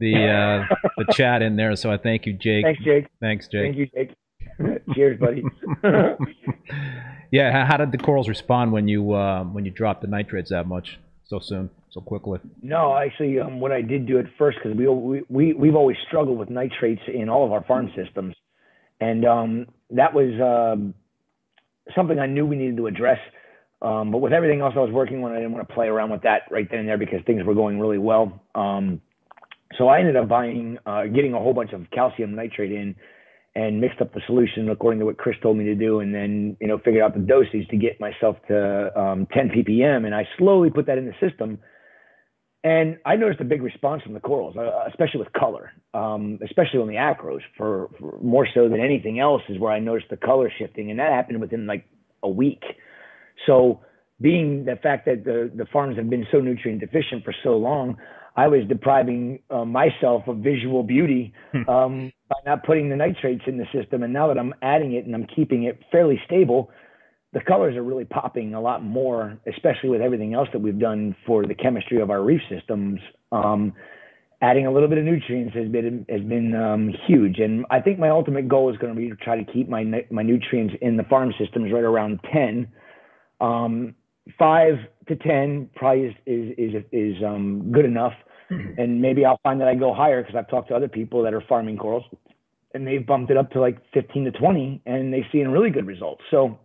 the 0.00 0.16
uh, 0.16 0.74
the 0.96 1.12
chat 1.12 1.42
in 1.42 1.54
there. 1.54 1.76
So 1.76 1.92
I 1.92 1.96
thank 1.96 2.26
you, 2.26 2.32
Jake. 2.32 2.64
Thanks, 2.64 2.82
Jake. 2.82 3.06
Thanks, 3.20 3.46
Jake. 3.46 3.62
Thank 3.62 3.76
you, 3.76 3.86
Jake. 3.94 4.16
Cheers, 4.94 5.20
buddy. 5.20 5.44
yeah, 7.30 7.66
how 7.66 7.76
did 7.76 7.92
the 7.92 7.98
corals 7.98 8.28
respond 8.28 8.72
when 8.72 8.88
you 8.88 9.12
uh, 9.12 9.44
when 9.44 9.64
you 9.64 9.70
dropped 9.70 10.02
the 10.02 10.08
nitrates 10.08 10.50
that 10.50 10.66
much 10.66 10.98
so 11.24 11.38
soon, 11.38 11.70
so 11.94 12.00
quickly? 12.00 12.40
No, 12.60 12.96
actually, 12.96 13.38
um, 13.38 13.60
what 13.60 13.72
I 13.72 13.80
did 13.80 14.06
do 14.06 14.18
at 14.18 14.26
first 14.36 14.58
because 14.62 14.76
we, 14.76 14.88
we 14.88 15.22
we 15.28 15.52
we've 15.54 15.76
always 15.76 15.96
struggled 16.08 16.38
with 16.38 16.50
nitrates 16.50 17.02
in 17.06 17.28
all 17.28 17.46
of 17.46 17.52
our 17.52 17.64
farm 17.64 17.90
systems, 17.96 18.34
and 19.00 19.24
um, 19.24 19.66
that 19.90 20.12
was 20.12 20.34
um, 20.42 20.94
something 21.94 22.18
I 22.18 22.26
knew 22.26 22.44
we 22.44 22.56
needed 22.56 22.76
to 22.78 22.88
address. 22.88 23.18
Um, 23.80 24.10
but 24.10 24.18
with 24.18 24.32
everything 24.32 24.60
else 24.60 24.74
I 24.76 24.80
was 24.80 24.90
working 24.90 25.22
on, 25.22 25.32
I 25.32 25.36
didn't 25.36 25.52
want 25.52 25.68
to 25.68 25.74
play 25.74 25.86
around 25.86 26.10
with 26.10 26.22
that 26.22 26.42
right 26.50 26.66
then 26.70 26.80
and 26.80 26.88
there 26.88 26.98
because 26.98 27.20
things 27.26 27.44
were 27.44 27.54
going 27.54 27.78
really 27.78 27.98
well. 27.98 28.40
Um, 28.54 29.00
so 29.76 29.88
I 29.88 29.98
ended 29.98 30.16
up 30.16 30.28
buying, 30.28 30.78
uh, 30.86 31.04
getting 31.04 31.34
a 31.34 31.38
whole 31.38 31.52
bunch 31.52 31.72
of 31.72 31.82
calcium 31.90 32.34
nitrate 32.34 32.72
in 32.72 32.94
and 33.54 33.80
mixed 33.80 34.00
up 34.00 34.12
the 34.14 34.20
solution 34.26 34.70
according 34.70 35.00
to 35.00 35.06
what 35.06 35.18
Chris 35.18 35.36
told 35.42 35.56
me 35.56 35.64
to 35.64 35.74
do, 35.74 36.00
and 36.00 36.14
then 36.14 36.56
you 36.60 36.66
know 36.66 36.78
figured 36.78 37.02
out 37.02 37.14
the 37.14 37.20
dosage 37.20 37.68
to 37.68 37.76
get 37.76 38.00
myself 38.00 38.36
to 38.48 38.98
um, 38.98 39.26
10 39.32 39.50
ppm, 39.50 40.06
and 40.06 40.14
I 40.14 40.26
slowly 40.38 40.70
put 40.70 40.86
that 40.86 40.98
in 40.98 41.06
the 41.06 41.14
system. 41.20 41.58
And 42.64 42.96
I 43.04 43.16
noticed 43.16 43.42
a 43.42 43.44
big 43.44 43.62
response 43.62 44.02
from 44.02 44.14
the 44.14 44.20
corals, 44.20 44.56
uh, 44.56 44.88
especially 44.88 45.20
with 45.20 45.30
color, 45.34 45.70
um, 45.92 46.38
especially 46.42 46.80
on 46.80 46.88
the 46.88 46.94
acros. 46.94 47.40
For, 47.58 47.90
for, 48.00 48.18
more 48.22 48.48
so 48.54 48.70
than 48.70 48.80
anything 48.80 49.20
else, 49.20 49.42
is 49.50 49.58
where 49.58 49.70
I 49.70 49.80
noticed 49.80 50.08
the 50.08 50.16
color 50.16 50.50
shifting, 50.58 50.90
and 50.90 50.98
that 50.98 51.12
happened 51.12 51.42
within 51.42 51.66
like 51.66 51.84
a 52.22 52.28
week. 52.28 52.62
So, 53.46 53.80
being 54.18 54.64
the 54.64 54.76
fact 54.82 55.04
that 55.04 55.24
the 55.24 55.52
the 55.54 55.66
farms 55.66 55.98
have 55.98 56.08
been 56.08 56.26
so 56.32 56.40
nutrient 56.40 56.80
deficient 56.80 57.22
for 57.22 57.34
so 57.42 57.50
long, 57.58 57.98
I 58.34 58.48
was 58.48 58.62
depriving 58.66 59.40
uh, 59.50 59.66
myself 59.66 60.26
of 60.26 60.38
visual 60.38 60.82
beauty 60.82 61.34
hmm. 61.52 61.68
um, 61.68 62.12
by 62.30 62.36
not 62.46 62.64
putting 62.64 62.88
the 62.88 62.96
nitrates 62.96 63.42
in 63.46 63.58
the 63.58 63.66
system. 63.74 64.02
And 64.02 64.12
now 64.14 64.28
that 64.28 64.38
I'm 64.38 64.54
adding 64.62 64.94
it 64.94 65.04
and 65.04 65.14
I'm 65.14 65.26
keeping 65.26 65.64
it 65.64 65.80
fairly 65.92 66.18
stable, 66.24 66.70
the 67.34 67.40
colors 67.40 67.76
are 67.76 67.82
really 67.82 68.04
popping 68.04 68.54
a 68.54 68.60
lot 68.60 68.82
more, 68.82 69.36
especially 69.52 69.90
with 69.90 70.00
everything 70.00 70.34
else 70.34 70.48
that 70.52 70.60
we've 70.60 70.78
done 70.78 71.16
for 71.26 71.44
the 71.44 71.54
chemistry 71.54 72.00
of 72.00 72.08
our 72.08 72.22
reef 72.22 72.40
systems. 72.48 73.00
Um, 73.32 73.74
adding 74.40 74.66
a 74.66 74.72
little 74.72 74.88
bit 74.88 74.98
of 74.98 75.04
nutrients 75.04 75.54
has 75.54 75.68
been 75.68 76.06
has 76.08 76.20
been 76.22 76.54
um, 76.54 76.94
huge, 77.06 77.40
and 77.40 77.66
I 77.70 77.80
think 77.80 77.98
my 77.98 78.08
ultimate 78.08 78.48
goal 78.48 78.70
is 78.70 78.78
going 78.78 78.94
to 78.94 79.00
be 79.00 79.08
to 79.08 79.16
try 79.16 79.36
to 79.36 79.52
keep 79.52 79.68
my 79.68 79.84
my 80.10 80.22
nutrients 80.22 80.74
in 80.80 80.96
the 80.96 81.02
farm 81.04 81.34
systems 81.38 81.72
right 81.72 81.82
around 81.82 82.20
ten. 82.32 82.68
Um, 83.40 83.94
five 84.38 84.74
to 85.08 85.16
ten 85.16 85.68
probably 85.74 86.06
is 86.06 86.14
is 86.26 86.74
is, 86.74 86.84
is 86.92 87.22
um, 87.24 87.72
good 87.72 87.84
enough, 87.84 88.14
mm-hmm. 88.50 88.80
and 88.80 89.02
maybe 89.02 89.24
I'll 89.24 89.40
find 89.42 89.60
that 89.60 89.68
I 89.68 89.74
go 89.74 89.92
higher 89.92 90.22
because 90.22 90.36
I've 90.36 90.48
talked 90.48 90.68
to 90.68 90.76
other 90.76 90.88
people 90.88 91.22
that 91.24 91.34
are 91.34 91.42
farming 91.48 91.78
corals, 91.78 92.04
and 92.74 92.86
they've 92.86 93.04
bumped 93.04 93.32
it 93.32 93.36
up 93.36 93.50
to 93.52 93.60
like 93.60 93.78
fifteen 93.92 94.24
to 94.24 94.30
twenty, 94.30 94.80
and 94.86 95.12
they've 95.12 95.24
seen 95.32 95.48
really 95.48 95.70
good 95.70 95.86
results. 95.86 96.22
So, 96.30 96.58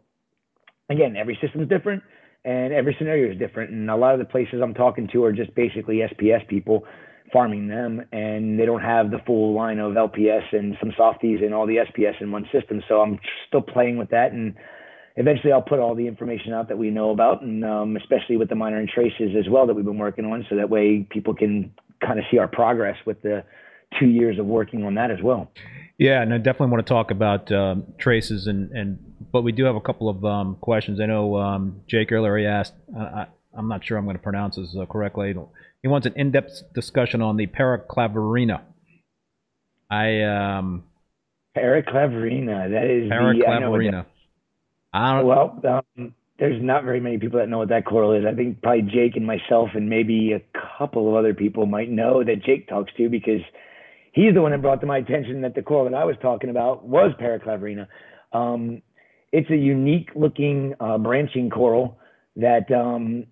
again, 0.89 1.15
every 1.15 1.37
system 1.41 1.61
is 1.61 1.69
different, 1.69 2.03
and 2.45 2.73
every 2.73 2.95
scenario 2.97 3.31
is 3.31 3.37
different, 3.37 3.71
and 3.71 3.89
a 3.89 3.95
lot 3.95 4.13
of 4.13 4.19
the 4.19 4.25
places 4.25 4.61
I'm 4.63 4.73
talking 4.73 5.07
to 5.13 5.23
are 5.23 5.33
just 5.33 5.53
basically 5.55 5.97
SPS 5.97 6.47
people 6.47 6.85
farming 7.31 7.67
them 7.67 8.03
and 8.11 8.59
they 8.59 8.65
don't 8.65 8.81
have 8.81 9.11
the 9.11 9.19
full 9.27 9.53
line 9.53 9.77
of 9.77 9.93
LPS 9.93 10.51
and 10.51 10.75
some 10.79 10.91
softies 10.97 11.41
and 11.43 11.53
all 11.53 11.67
the 11.67 11.75
SPS 11.75 12.19
in 12.21 12.31
one 12.31 12.43
system. 12.51 12.81
So 12.87 13.01
I'm 13.01 13.19
still 13.47 13.61
playing 13.61 13.97
with 13.97 14.09
that 14.09 14.31
and 14.31 14.55
eventually 15.15 15.51
I'll 15.51 15.61
put 15.61 15.79
all 15.79 15.95
the 15.95 16.07
information 16.07 16.53
out 16.53 16.69
that 16.69 16.77
we 16.77 16.89
know 16.89 17.11
about, 17.11 17.41
and 17.41 17.63
um, 17.63 17.97
especially 17.97 18.37
with 18.37 18.49
the 18.49 18.55
minor 18.55 18.77
and 18.77 18.89
traces 18.89 19.35
as 19.37 19.49
well 19.49 19.67
that 19.67 19.75
we've 19.75 19.85
been 19.85 19.97
working 19.97 20.25
on, 20.25 20.45
so 20.49 20.55
that 20.55 20.69
way 20.69 21.05
people 21.09 21.35
can 21.35 21.73
kind 22.01 22.17
of 22.17 22.25
see 22.31 22.37
our 22.37 22.47
progress 22.47 22.95
with 23.05 23.21
the 23.21 23.43
two 23.99 24.07
years 24.07 24.39
of 24.39 24.45
working 24.45 24.85
on 24.85 24.95
that 24.95 25.11
as 25.11 25.21
well. 25.21 25.51
Yeah, 25.99 26.21
and 26.21 26.33
I 26.33 26.37
definitely 26.37 26.71
want 26.71 26.87
to 26.87 26.93
talk 26.93 27.11
about 27.11 27.51
um, 27.51 27.83
traces, 27.97 28.47
and, 28.47 28.71
and 28.71 28.97
but 29.33 29.41
we 29.41 29.51
do 29.51 29.65
have 29.65 29.75
a 29.75 29.81
couple 29.81 30.07
of 30.07 30.23
um, 30.23 30.55
questions. 30.61 31.01
I 31.01 31.05
know 31.05 31.35
um, 31.35 31.81
Jake 31.89 32.13
earlier 32.13 32.37
he 32.37 32.45
asked. 32.45 32.73
I, 32.97 33.27
am 33.55 33.67
not 33.67 33.83
sure 33.83 33.97
I'm 33.97 34.05
going 34.05 34.15
to 34.15 34.23
pronounce 34.23 34.55
this 34.55 34.73
uh, 34.79 34.85
correctly. 34.85 35.35
He 35.81 35.89
wants 35.89 36.07
an 36.07 36.13
in-depth 36.15 36.73
discussion 36.73 37.21
on 37.21 37.35
the 37.35 37.47
paraclavarina. 37.47 38.61
I 39.91 40.21
um. 40.21 40.83
Paraclavarina. 41.57 42.71
That 42.71 42.85
is 42.85 43.11
paraclavarina. 43.11 44.05
The, 44.93 45.25
well, 45.25 45.61
um, 45.67 46.15
there's 46.39 46.63
not 46.63 46.85
very 46.85 47.01
many 47.01 47.17
people 47.17 47.39
that 47.39 47.49
know 47.49 47.57
what 47.57 47.69
that 47.69 47.85
coral 47.85 48.13
is. 48.13 48.23
I 48.25 48.33
think 48.33 48.61
probably 48.61 48.83
Jake 48.83 49.17
and 49.17 49.25
myself 49.25 49.71
and 49.73 49.89
maybe 49.89 50.31
a 50.31 50.41
couple 50.77 51.09
of 51.09 51.15
other 51.15 51.33
people 51.33 51.65
might 51.65 51.89
know 51.89 52.23
that 52.23 52.41
Jake 52.45 52.69
talks 52.69 52.93
to 52.95 53.09
because 53.09 53.41
he's 54.13 54.33
the 54.33 54.41
one 54.41 54.51
that 54.51 54.61
brought 54.61 54.81
to 54.81 54.87
my 54.87 54.97
attention 54.97 55.41
that 55.41 55.55
the 55.55 55.61
coral 55.61 55.89
that 55.89 55.93
I 55.93 56.05
was 56.05 56.15
talking 56.21 56.49
about 56.49 56.85
was 56.85 57.11
Paraclavarina. 57.19 57.87
Um, 58.33 58.81
it's 59.31 59.49
a 59.49 59.55
unique 59.55 60.09
looking 60.15 60.73
uh, 60.79 60.97
branching 60.97 61.49
coral 61.49 61.99
that 62.35 62.71
um, 62.71 63.25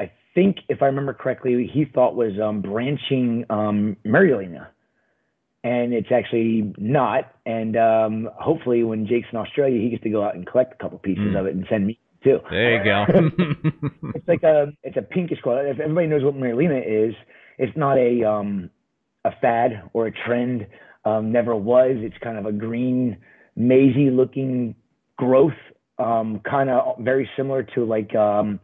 I 0.00 0.10
think, 0.34 0.58
if 0.68 0.82
I 0.82 0.86
remember 0.86 1.14
correctly, 1.14 1.70
he 1.72 1.84
thought 1.84 2.14
was 2.14 2.32
um, 2.42 2.60
branching 2.60 3.44
um, 3.50 3.96
Merulina. 4.04 4.68
and 5.64 5.92
it's 5.92 6.10
actually 6.12 6.72
not. 6.78 7.32
And 7.46 7.76
um, 7.76 8.28
hopefully, 8.34 8.84
when 8.84 9.06
Jake's 9.06 9.28
in 9.32 9.38
Australia, 9.38 9.80
he 9.80 9.90
gets 9.90 10.02
to 10.02 10.10
go 10.10 10.24
out 10.24 10.34
and 10.34 10.46
collect 10.46 10.74
a 10.74 10.82
couple 10.82 10.98
pieces 10.98 11.34
mm. 11.34 11.40
of 11.40 11.46
it 11.46 11.54
and 11.54 11.66
send 11.70 11.86
me 11.86 11.98
too. 12.24 12.38
There 12.50 12.76
you 12.76 12.84
go. 12.84 13.04
it's 14.14 14.28
like 14.28 14.42
a 14.42 14.72
it's 14.82 14.96
a 14.96 15.02
pinkish 15.02 15.40
coral. 15.42 15.70
If 15.70 15.80
everybody 15.80 16.06
knows 16.06 16.22
what 16.22 16.34
Merulina 16.34 17.08
is, 17.08 17.14
it's 17.58 17.76
not 17.76 17.98
a 17.98 18.24
um, 18.24 18.70
a 19.24 19.30
fad 19.40 19.90
or 19.92 20.06
a 20.06 20.12
trend. 20.12 20.66
Um, 21.04 21.32
never 21.32 21.54
was. 21.56 21.96
It's 21.96 22.16
kind 22.22 22.38
of 22.38 22.46
a 22.46 22.52
green, 22.52 23.18
mazy 23.56 24.10
looking 24.10 24.74
growth, 25.16 25.52
um, 25.98 26.40
kind 26.48 26.70
of 26.70 26.98
very 27.00 27.28
similar 27.36 27.62
to 27.74 27.84
like 27.84 28.14
um, 28.14 28.60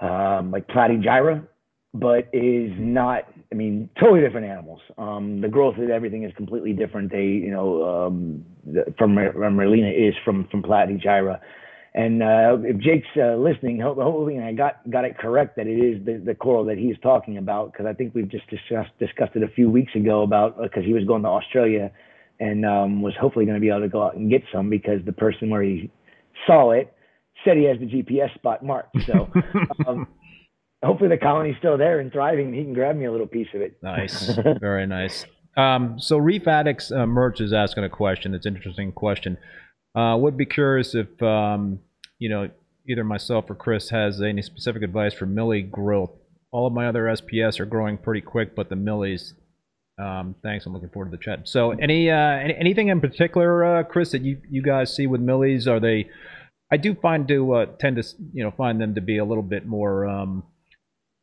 um, 0.00 0.50
like 0.50 0.66
Platygyra, 0.68 1.46
but 1.94 2.28
is 2.32 2.72
not. 2.78 3.24
I 3.52 3.54
mean, 3.54 3.88
totally 3.98 4.20
different 4.20 4.46
animals. 4.46 4.80
Um, 4.98 5.40
the 5.40 5.48
growth 5.48 5.78
of 5.78 5.88
everything 5.88 6.24
is 6.24 6.32
completely 6.36 6.72
different. 6.72 7.10
They, 7.10 7.24
you 7.24 7.50
know, 7.50 8.06
um, 8.06 8.44
the, 8.66 8.92
from 8.98 9.14
Merulina 9.14 10.08
is 10.08 10.14
from 10.24 10.48
from 10.50 10.62
Platygyra. 10.62 11.40
And 11.96 12.22
uh, 12.22 12.58
if 12.60 12.76
Jake's 12.76 13.08
uh, 13.16 13.36
listening, 13.36 13.80
hopefully 13.80 14.38
I 14.38 14.52
got 14.52 14.88
got 14.90 15.06
it 15.06 15.16
correct 15.16 15.56
that 15.56 15.66
it 15.66 15.78
is 15.78 16.04
the, 16.04 16.22
the 16.22 16.34
coral 16.34 16.66
that 16.66 16.76
he's 16.76 16.96
talking 17.02 17.38
about 17.38 17.72
because 17.72 17.86
I 17.86 17.94
think 17.94 18.14
we've 18.14 18.28
just 18.28 18.46
discussed 18.50 18.90
discussed 18.98 19.32
it 19.34 19.42
a 19.42 19.48
few 19.48 19.70
weeks 19.70 19.94
ago 19.94 20.22
about 20.22 20.60
because 20.60 20.82
uh, 20.82 20.86
he 20.86 20.92
was 20.92 21.04
going 21.06 21.22
to 21.22 21.28
Australia 21.28 21.90
and 22.38 22.66
um, 22.66 23.00
was 23.00 23.14
hopefully 23.18 23.46
going 23.46 23.54
to 23.54 23.62
be 23.62 23.70
able 23.70 23.80
to 23.80 23.88
go 23.88 24.02
out 24.02 24.14
and 24.14 24.28
get 24.30 24.42
some 24.52 24.68
because 24.68 25.00
the 25.06 25.12
person 25.12 25.48
where 25.48 25.62
he 25.62 25.90
saw 26.46 26.70
it 26.72 26.92
said 27.46 27.56
he 27.56 27.64
has 27.64 27.78
the 27.78 27.86
GPS 27.86 28.34
spot 28.34 28.62
marked. 28.62 28.94
So 29.06 29.32
um, 29.86 30.06
hopefully 30.84 31.08
the 31.08 31.16
colony's 31.16 31.56
still 31.58 31.78
there 31.78 32.00
and 32.00 32.12
thriving. 32.12 32.52
He 32.52 32.62
can 32.62 32.74
grab 32.74 32.96
me 32.96 33.06
a 33.06 33.10
little 33.10 33.26
piece 33.26 33.48
of 33.54 33.62
it. 33.62 33.78
Nice, 33.82 34.38
very 34.60 34.86
nice. 34.86 35.24
Um, 35.56 35.98
so 35.98 36.18
Reef 36.18 36.46
Addicts 36.46 36.92
uh, 36.92 37.06
Merch 37.06 37.40
is 37.40 37.54
asking 37.54 37.84
a 37.84 37.88
question. 37.88 38.34
It's 38.34 38.44
an 38.44 38.54
interesting 38.54 38.92
question. 38.92 39.38
Uh, 39.94 40.14
would 40.18 40.36
be 40.36 40.44
curious 40.44 40.94
if 40.94 41.22
um, 41.22 41.78
you 42.18 42.28
know, 42.28 42.50
either 42.88 43.04
myself 43.04 43.50
or 43.50 43.54
Chris 43.54 43.90
has 43.90 44.20
any 44.20 44.42
specific 44.42 44.82
advice 44.82 45.14
for 45.14 45.26
millie 45.26 45.62
growth. 45.62 46.10
All 46.52 46.66
of 46.66 46.72
my 46.72 46.86
other 46.86 47.04
SPS 47.04 47.60
are 47.60 47.66
growing 47.66 47.98
pretty 47.98 48.20
quick, 48.20 48.54
but 48.54 48.68
the 48.68 48.76
millies. 48.76 49.34
Um, 49.98 50.34
thanks. 50.42 50.66
I'm 50.66 50.74
looking 50.74 50.90
forward 50.90 51.10
to 51.10 51.16
the 51.16 51.22
chat. 51.22 51.48
So, 51.48 51.70
any, 51.70 52.10
uh, 52.10 52.14
any 52.14 52.54
anything 52.54 52.88
in 52.88 53.00
particular, 53.00 53.64
uh, 53.78 53.82
Chris, 53.82 54.12
that 54.12 54.22
you 54.22 54.40
you 54.48 54.62
guys 54.62 54.94
see 54.94 55.06
with 55.06 55.20
millies? 55.20 55.66
Are 55.66 55.80
they? 55.80 56.08
I 56.70 56.76
do 56.76 56.94
find 56.94 57.26
to 57.28 57.54
uh, 57.54 57.66
tend 57.78 57.96
to 57.96 58.04
you 58.32 58.44
know 58.44 58.50
find 58.50 58.80
them 58.80 58.94
to 58.94 59.00
be 59.00 59.18
a 59.18 59.24
little 59.24 59.42
bit 59.42 59.66
more 59.66 60.06
um, 60.06 60.44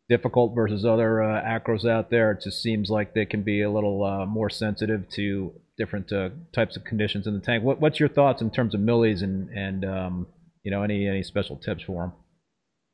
difficult 0.09 0.53
versus 0.55 0.85
other 0.85 1.21
uh, 1.21 1.41
acros 1.43 1.87
out 1.87 2.09
there. 2.09 2.31
It 2.31 2.41
just 2.43 2.61
seems 2.61 2.89
like 2.89 3.13
they 3.13 3.25
can 3.25 3.43
be 3.43 3.61
a 3.61 3.69
little 3.69 4.03
uh, 4.03 4.25
more 4.25 4.49
sensitive 4.49 5.07
to 5.11 5.53
different 5.77 6.11
uh, 6.11 6.29
types 6.53 6.75
of 6.75 6.83
conditions 6.83 7.27
in 7.27 7.33
the 7.33 7.39
tank. 7.39 7.63
What, 7.63 7.79
what's 7.79 7.99
your 7.99 8.09
thoughts 8.09 8.41
in 8.41 8.51
terms 8.51 8.73
of 8.73 8.81
millies 8.81 9.21
and 9.21 9.49
and 9.49 9.85
um, 9.85 10.27
you 10.63 10.71
know, 10.71 10.83
any 10.83 11.07
any 11.07 11.23
special 11.23 11.57
tips 11.57 11.83
for 11.83 12.03
them? 12.03 12.13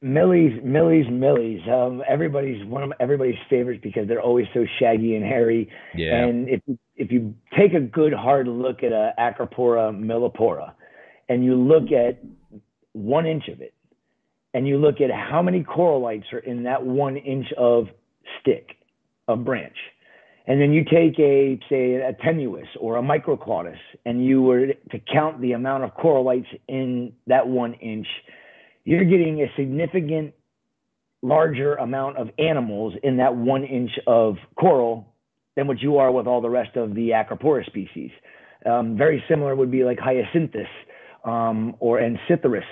Millies, 0.02 0.60
Millies, 0.64 1.06
Millies. 1.10 1.60
Um, 1.68 2.02
everybody's 2.08 2.66
one 2.66 2.84
of 2.84 2.94
everybody's 3.00 3.36
favorites 3.50 3.82
because 3.84 4.08
they're 4.08 4.22
always 4.22 4.46
so 4.54 4.66
shaggy 4.80 5.16
and 5.16 5.26
hairy. 5.26 5.70
Yeah. 5.94 6.24
And 6.24 6.50
if 6.50 6.62
if 6.96 7.12
you 7.12 7.36
take 7.58 7.74
a 7.74 7.82
good 7.82 8.14
hard 8.14 8.48
look 8.48 8.84
at 8.84 8.92
a 8.92 9.14
Acropora 9.20 9.94
millipora, 9.94 10.74
and 11.28 11.44
you 11.44 11.56
look 11.56 11.92
at 11.92 12.20
one 12.94 13.26
inch 13.26 13.50
of 13.50 13.62
it, 13.62 13.74
and 14.54 14.68
you 14.68 14.78
look 14.78 15.02
at 15.02 15.12
how 15.12 15.42
many 15.42 15.64
corallites 15.64 16.32
are 16.34 16.40
in 16.40 16.64
that 16.64 16.86
one 16.86 17.18
inch 17.18 17.48
of 17.58 17.88
stick, 18.42 18.78
of 19.28 19.44
branch, 19.44 19.78
and 20.50 20.60
then 20.60 20.74
you 20.74 20.84
take 20.84 21.18
a, 21.20 21.60
say, 21.70 21.94
a 21.94 22.12
tenuis 22.26 22.66
or 22.80 22.98
a 22.98 23.02
microclados, 23.04 23.78
and 24.04 24.26
you 24.26 24.42
were 24.42 24.66
to 24.66 25.00
count 25.12 25.40
the 25.42 25.52
amount 25.52 25.84
of 25.84 25.92
corallites 25.92 26.48
in 26.68 27.14
that 27.28 27.48
one 27.48 27.76
inch, 27.76 28.08
you're 28.84 29.06
getting 29.06 29.42
a 29.44 29.46
significant 29.56 30.34
larger 31.22 31.76
amount 31.76 32.18
of 32.18 32.30
animals 32.40 32.96
in 33.04 33.18
that 33.18 33.36
one 33.36 33.64
inch 33.64 33.92
of 34.08 34.38
coral 34.60 35.14
than 35.56 35.68
what 35.68 35.80
you 35.82 35.98
are 35.98 36.12
with 36.12 36.26
all 36.26 36.42
the 36.42 36.50
rest 36.50 36.76
of 36.76 36.96
the 36.96 37.10
Acropora 37.12 37.64
species. 37.68 38.10
Um, 38.66 38.98
very 38.98 39.24
similar 39.30 39.56
would 39.56 39.70
be 39.70 39.84
like 39.84 40.00
hyacinthus 40.00 40.66
um, 41.26 41.76
or 41.80 42.02
Ancithorus. 42.02 42.64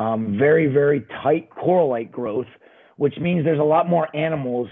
Um, 0.00 0.36
very, 0.36 0.66
very 0.66 1.06
tight 1.22 1.48
corallite 1.50 2.10
growth, 2.10 2.48
which 2.96 3.16
means 3.18 3.44
there's 3.44 3.60
a 3.60 3.62
lot 3.62 3.88
more 3.88 4.08
animals 4.16 4.68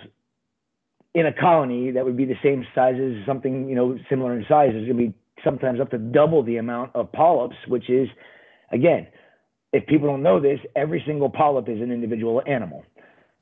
in 1.14 1.26
a 1.26 1.32
colony 1.32 1.90
that 1.90 2.04
would 2.04 2.16
be 2.16 2.24
the 2.24 2.38
same 2.42 2.66
size 2.74 2.94
as 2.96 3.26
something 3.26 3.68
you 3.68 3.74
know 3.74 3.98
similar 4.08 4.36
in 4.38 4.44
size 4.48 4.70
is 4.70 4.86
going 4.86 4.88
to 4.88 4.94
be 4.94 5.14
sometimes 5.44 5.80
up 5.80 5.90
to 5.90 5.98
double 5.98 6.42
the 6.42 6.56
amount 6.56 6.92
of 6.94 7.10
polyps, 7.12 7.56
which 7.68 7.90
is 7.90 8.08
again, 8.72 9.06
if 9.72 9.86
people 9.86 10.08
don't 10.08 10.22
know 10.22 10.40
this, 10.40 10.58
every 10.76 11.02
single 11.06 11.30
polyp 11.30 11.68
is 11.68 11.80
an 11.80 11.90
individual 11.90 12.42
animal. 12.46 12.84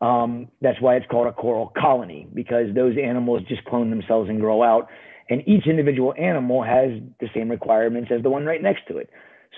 Um, 0.01 0.49
that's 0.63 0.81
why 0.81 0.97
it's 0.97 1.07
called 1.11 1.27
a 1.27 1.33
coral 1.33 1.73
colony 1.79 2.27
because 2.33 2.75
those 2.75 2.97
animals 2.97 3.43
just 3.49 3.65
clone 3.67 3.91
themselves 3.91 4.31
and 4.31 4.41
grow 4.41 4.63
out, 4.63 4.89
and 5.29 5.47
each 5.47 5.67
individual 5.67 6.15
animal 6.19 6.63
has 6.63 6.91
the 7.21 7.29
same 7.35 7.51
requirements 7.51 8.11
as 8.15 8.23
the 8.23 8.31
one 8.31 8.47
right 8.47 8.63
next 8.63 8.89
to 8.89 8.97
it. 8.97 9.11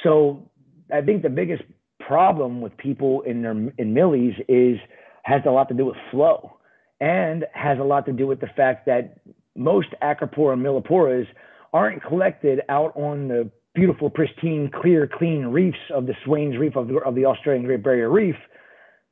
So 0.02 0.50
I 0.92 1.00
think 1.00 1.22
the 1.22 1.30
biggest 1.30 1.62
problem 2.00 2.60
with 2.60 2.76
people 2.76 3.22
in 3.22 3.42
their 3.42 3.52
in 3.78 3.94
millies 3.94 4.34
is 4.48 4.78
has 5.22 5.42
a 5.46 5.50
lot 5.50 5.68
to 5.68 5.74
do 5.74 5.86
with 5.86 5.96
flow 6.10 6.56
and 7.02 7.44
has 7.52 7.80
a 7.80 7.82
lot 7.82 8.06
to 8.06 8.12
do 8.12 8.28
with 8.28 8.40
the 8.40 8.46
fact 8.46 8.86
that 8.86 9.18
most 9.56 9.88
Acropora 10.00 10.56
milliporas 10.56 11.26
aren't 11.72 12.00
collected 12.04 12.60
out 12.68 12.92
on 12.94 13.26
the 13.26 13.50
beautiful, 13.74 14.08
pristine, 14.08 14.70
clear, 14.72 15.10
clean 15.12 15.46
reefs 15.46 15.78
of 15.92 16.06
the 16.06 16.14
Swains 16.24 16.56
Reef 16.56 16.76
of 16.76 16.86
the, 16.86 16.98
of 16.98 17.16
the 17.16 17.26
Australian 17.26 17.66
Great 17.66 17.82
Barrier 17.82 18.08
Reef. 18.08 18.36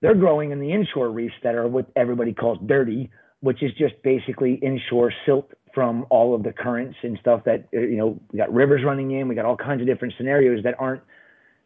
They're 0.03 0.15
growing 0.15 0.53
in 0.53 0.61
the 0.61 0.73
inshore 0.73 1.11
reefs 1.11 1.35
that 1.43 1.57
are 1.57 1.67
what 1.67 1.87
everybody 1.97 2.33
calls 2.33 2.59
dirty, 2.65 3.11
which 3.41 3.61
is 3.61 3.73
just 3.77 3.95
basically 4.05 4.55
inshore 4.63 5.13
silt 5.27 5.51
from 5.75 6.07
all 6.11 6.33
of 6.33 6.45
the 6.45 6.53
currents 6.53 6.97
and 7.03 7.19
stuff 7.21 7.43
that, 7.45 7.67
uh, 7.75 7.81
you 7.81 7.97
know, 7.97 8.21
we 8.33 8.39
got 8.39 8.53
rivers 8.53 8.83
running 8.85 9.11
in, 9.11 9.27
we 9.27 9.35
got 9.35 9.47
all 9.47 9.57
kinds 9.57 9.81
of 9.81 9.89
different 9.89 10.15
scenarios 10.17 10.63
that 10.63 10.77
aren't 10.79 11.03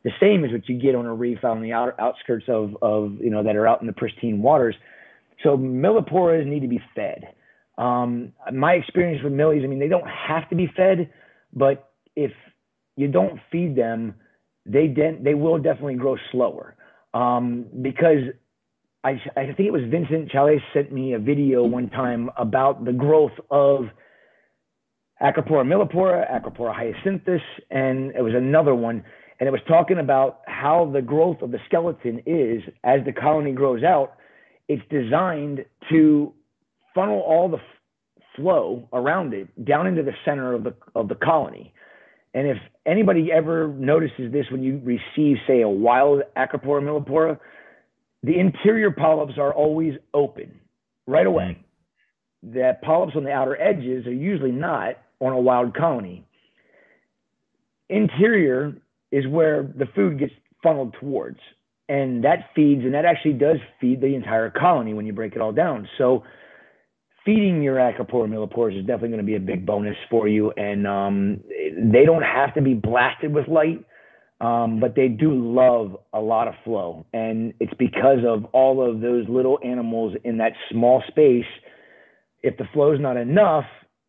the 0.04 0.10
same 0.20 0.42
as 0.44 0.52
what 0.52 0.66
you 0.68 0.78
get 0.80 0.94
on 0.94 1.04
a 1.04 1.14
reef 1.14 1.44
out 1.44 1.56
on 1.56 1.62
the 1.62 1.72
outskirts 1.72 2.46
of, 2.48 2.76
of, 2.80 3.14
you 3.20 3.30
know, 3.30 3.42
that 3.42 3.56
are 3.56 3.66
out 3.66 3.82
in 3.82 3.86
the 3.86 3.92
pristine 3.92 4.40
waters. 4.40 4.74
So 5.44 5.56
milliporas 5.56 6.46
need 6.46 6.60
to 6.60 6.68
be 6.68 6.80
fed. 6.96 7.34
Um, 7.78 8.32
my 8.52 8.72
experience 8.72 9.22
with 9.22 9.32
millies, 9.32 9.62
I 9.62 9.68
mean, 9.68 9.78
they 9.78 9.88
don't 9.88 10.08
have 10.08 10.48
to 10.50 10.56
be 10.56 10.68
fed, 10.76 11.10
but 11.52 11.90
if 12.16 12.32
you 12.96 13.08
don't 13.08 13.38
feed 13.52 13.76
them, 13.76 14.14
they 14.66 14.88
de- 14.88 15.18
they 15.22 15.34
will 15.34 15.58
definitely 15.58 15.96
grow 15.96 16.16
slower. 16.32 16.74
Um, 17.12 17.66
because 17.82 18.22
I, 19.04 19.20
I 19.36 19.46
think 19.46 19.60
it 19.60 19.72
was 19.72 19.82
Vincent 19.90 20.30
Chalais 20.32 20.60
sent 20.72 20.90
me 20.90 21.12
a 21.12 21.18
video 21.18 21.64
one 21.64 21.90
time 21.90 22.30
about 22.38 22.84
the 22.84 22.92
growth 22.92 23.32
of 23.50 23.82
Acropora 25.22 25.64
millipora, 25.64 26.26
Acropora 26.30 26.74
hyacinthus, 26.74 27.42
and 27.70 28.12
it 28.16 28.22
was 28.22 28.32
another 28.34 28.74
one. 28.74 29.04
And 29.38 29.48
it 29.48 29.52
was 29.52 29.60
talking 29.68 29.98
about 29.98 30.40
how 30.46 30.90
the 30.92 31.02
growth 31.02 31.42
of 31.42 31.50
the 31.50 31.58
skeleton 31.66 32.22
is 32.24 32.62
as 32.82 33.00
the 33.04 33.12
colony 33.12 33.52
grows 33.52 33.82
out 33.82 34.14
it's 34.68 34.82
designed 34.90 35.64
to 35.90 36.32
funnel 36.94 37.20
all 37.20 37.48
the 37.48 37.58
f- 37.58 37.62
flow 38.36 38.88
around 38.92 39.34
it 39.34 39.48
down 39.64 39.86
into 39.86 40.02
the 40.02 40.14
center 40.24 40.54
of 40.54 40.64
the 40.64 40.74
of 40.94 41.08
the 41.08 41.14
colony. 41.14 41.72
And 42.32 42.48
if 42.48 42.56
anybody 42.84 43.30
ever 43.32 43.68
notices 43.68 44.32
this 44.32 44.46
when 44.50 44.62
you 44.62 44.80
receive, 44.82 45.36
say, 45.46 45.60
a 45.60 45.68
wild 45.68 46.22
Acropora 46.36 46.82
millipora, 46.82 47.38
the 48.24 48.38
interior 48.38 48.90
polyps 48.90 49.34
are 49.38 49.52
always 49.52 49.94
open 50.12 50.58
right 51.06 51.26
away. 51.26 51.58
Mm. 52.44 52.52
The 52.54 52.76
polyps 52.82 53.16
on 53.16 53.24
the 53.24 53.30
outer 53.30 53.60
edges 53.60 54.06
are 54.06 54.12
usually 54.12 54.50
not 54.50 54.96
on 55.20 55.32
a 55.32 55.40
wild 55.40 55.74
colony. 55.76 56.26
Interior 57.88 58.74
is 59.12 59.26
where 59.28 59.62
the 59.62 59.86
food 59.94 60.18
gets 60.18 60.32
funneled 60.62 60.96
towards 61.00 61.38
and 61.88 62.24
that 62.24 62.50
feeds 62.54 62.82
and 62.84 62.94
that 62.94 63.04
actually 63.04 63.34
does 63.34 63.58
feed 63.80 64.00
the 64.00 64.14
entire 64.14 64.50
colony 64.50 64.94
when 64.94 65.06
you 65.06 65.12
break 65.12 65.34
it 65.34 65.40
all 65.40 65.52
down. 65.52 65.88
So 65.98 66.24
feeding 67.24 67.62
your 67.62 67.76
acropora 67.76 68.28
millipores 68.28 68.78
is 68.78 68.86
definitely 68.86 69.10
going 69.10 69.20
to 69.20 69.26
be 69.26 69.36
a 69.36 69.40
big 69.40 69.66
bonus 69.66 69.96
for 70.10 70.28
you 70.28 70.50
and 70.52 70.86
um, 70.86 71.40
they 71.76 72.04
don't 72.04 72.22
have 72.22 72.54
to 72.54 72.62
be 72.62 72.74
blasted 72.74 73.32
with 73.34 73.48
light 73.48 73.84
um, 74.40 74.80
but 74.80 74.94
they 74.94 75.08
do 75.08 75.32
love 75.32 75.96
a 76.12 76.20
lot 76.20 76.48
of 76.48 76.54
flow. 76.64 77.06
And 77.12 77.54
it's 77.60 77.72
because 77.78 78.18
of 78.26 78.44
all 78.46 78.88
of 78.88 79.00
those 79.00 79.26
little 79.28 79.58
animals 79.64 80.14
in 80.24 80.38
that 80.38 80.52
small 80.70 81.02
space. 81.08 81.46
If 82.42 82.58
the 82.58 82.64
flow 82.72 82.92
is 82.92 83.00
not 83.00 83.16
enough 83.16 83.64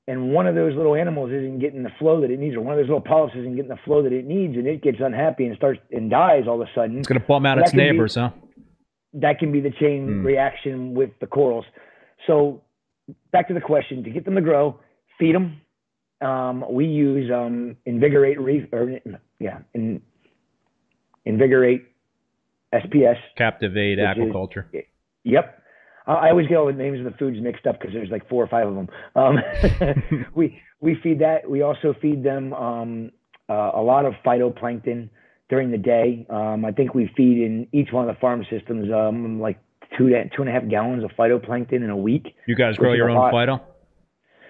and 0.07 0.31
one 0.31 0.45
of 0.45 0.55
those 0.55 0.75
little 0.75 0.95
animals 0.95 1.31
isn't 1.31 1.59
getting 1.59 1.83
the 1.83 1.91
flow 1.97 2.21
that 2.21 2.29
it 2.29 2.39
needs, 2.39 2.55
or 2.55 2.61
one 2.61 2.73
of 2.73 2.79
those 2.79 2.87
little 2.87 3.01
polyps 3.01 3.33
isn't 3.35 3.55
getting 3.55 3.69
the 3.69 3.79
flow 3.85 4.03
that 4.03 4.13
it 4.13 4.25
needs, 4.25 4.55
and 4.55 4.67
it 4.67 4.83
gets 4.83 4.97
unhappy 4.99 5.45
and 5.45 5.55
starts 5.57 5.79
and 5.91 6.09
dies 6.09 6.43
all 6.47 6.61
of 6.61 6.67
a 6.67 6.71
sudden. 6.75 6.99
It's 6.99 7.07
going 7.07 7.19
to 7.19 7.25
bum 7.25 7.45
out 7.45 7.57
its 7.57 7.73
neighbors, 7.73 8.15
be, 8.15 8.21
huh? 8.21 8.29
That 9.13 9.39
can 9.39 9.51
be 9.51 9.61
the 9.61 9.71
chain 9.71 10.07
mm. 10.07 10.25
reaction 10.25 10.93
with 10.93 11.11
the 11.19 11.27
corals. 11.27 11.65
So 12.27 12.61
back 13.31 13.47
to 13.47 13.53
the 13.53 13.61
question: 13.61 14.03
to 14.03 14.09
get 14.09 14.25
them 14.25 14.35
to 14.35 14.41
grow, 14.41 14.79
feed 15.17 15.33
them, 15.33 15.61
um, 16.21 16.63
we 16.69 16.85
use 16.85 17.31
um, 17.31 17.77
Invigorate 17.85 18.39
Reef, 18.39 18.71
or 18.71 18.99
yeah, 19.39 19.59
in, 19.73 20.01
Invigorate 21.25 21.83
SPS. 22.73 23.17
Captivate 23.37 23.97
Aquaculture. 23.97 24.65
Is, 24.71 24.83
yep. 25.23 25.61
I 26.07 26.29
always 26.29 26.47
get 26.47 26.57
all 26.57 26.67
the 26.67 26.73
names 26.73 26.99
of 26.99 27.05
the 27.05 27.17
foods 27.17 27.37
mixed 27.41 27.65
up 27.65 27.79
because 27.79 27.93
there's 27.93 28.09
like 28.09 28.27
four 28.29 28.43
or 28.43 28.47
five 28.47 28.67
of 28.67 28.75
them. 28.75 28.89
Um, 29.15 29.37
we 30.35 30.61
we 30.79 30.95
feed 31.01 31.19
that. 31.19 31.49
We 31.49 31.61
also 31.61 31.95
feed 32.01 32.23
them 32.23 32.53
um, 32.53 33.11
uh, 33.49 33.71
a 33.73 33.81
lot 33.81 34.05
of 34.05 34.13
phytoplankton 34.25 35.09
during 35.49 35.71
the 35.71 35.77
day. 35.77 36.25
Um, 36.29 36.65
I 36.65 36.71
think 36.71 36.93
we 36.93 37.11
feed 37.15 37.43
in 37.43 37.67
each 37.71 37.91
one 37.91 38.07
of 38.07 38.15
the 38.15 38.19
farm 38.19 38.45
systems 38.49 38.91
um, 38.91 39.39
like 39.39 39.59
two 39.97 40.09
to, 40.09 40.29
two 40.35 40.41
and 40.41 40.49
a 40.49 40.51
half 40.51 40.67
gallons 40.69 41.03
of 41.03 41.11
phytoplankton 41.17 41.73
in 41.73 41.89
a 41.89 41.97
week. 41.97 42.35
You 42.47 42.55
guys 42.55 42.77
grow 42.77 42.93
your 42.93 43.09
own 43.09 43.17
lot. 43.17 43.33
phyto? 43.33 43.61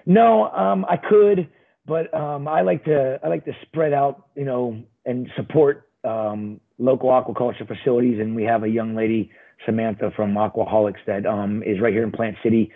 No, 0.06 0.50
um, 0.52 0.86
I 0.86 0.98
could, 0.98 1.50
but 1.86 2.14
um, 2.14 2.48
I 2.48 2.62
like 2.62 2.86
to 2.86 3.20
I 3.24 3.28
like 3.28 3.46
to 3.46 3.54
spread 3.64 3.94
out, 3.94 4.28
you 4.36 4.46
know, 4.46 4.84
and 5.06 5.30
support 5.36 5.90
um, 6.04 6.60
local 6.78 7.10
aquaculture 7.10 7.68
facilities. 7.68 8.20
And 8.20 8.36
we 8.36 8.44
have 8.44 8.64
a 8.64 8.70
young 8.70 8.96
lady, 8.96 9.32
Samantha 9.66 10.12
from 10.16 10.34
Aquaholics, 10.34 11.04
that 11.08 11.26
um, 11.26 11.64
is 11.64 11.80
right 11.82 11.94
here 11.94 12.04
in 12.04 12.12
Plant 12.12 12.38
City. 12.44 12.72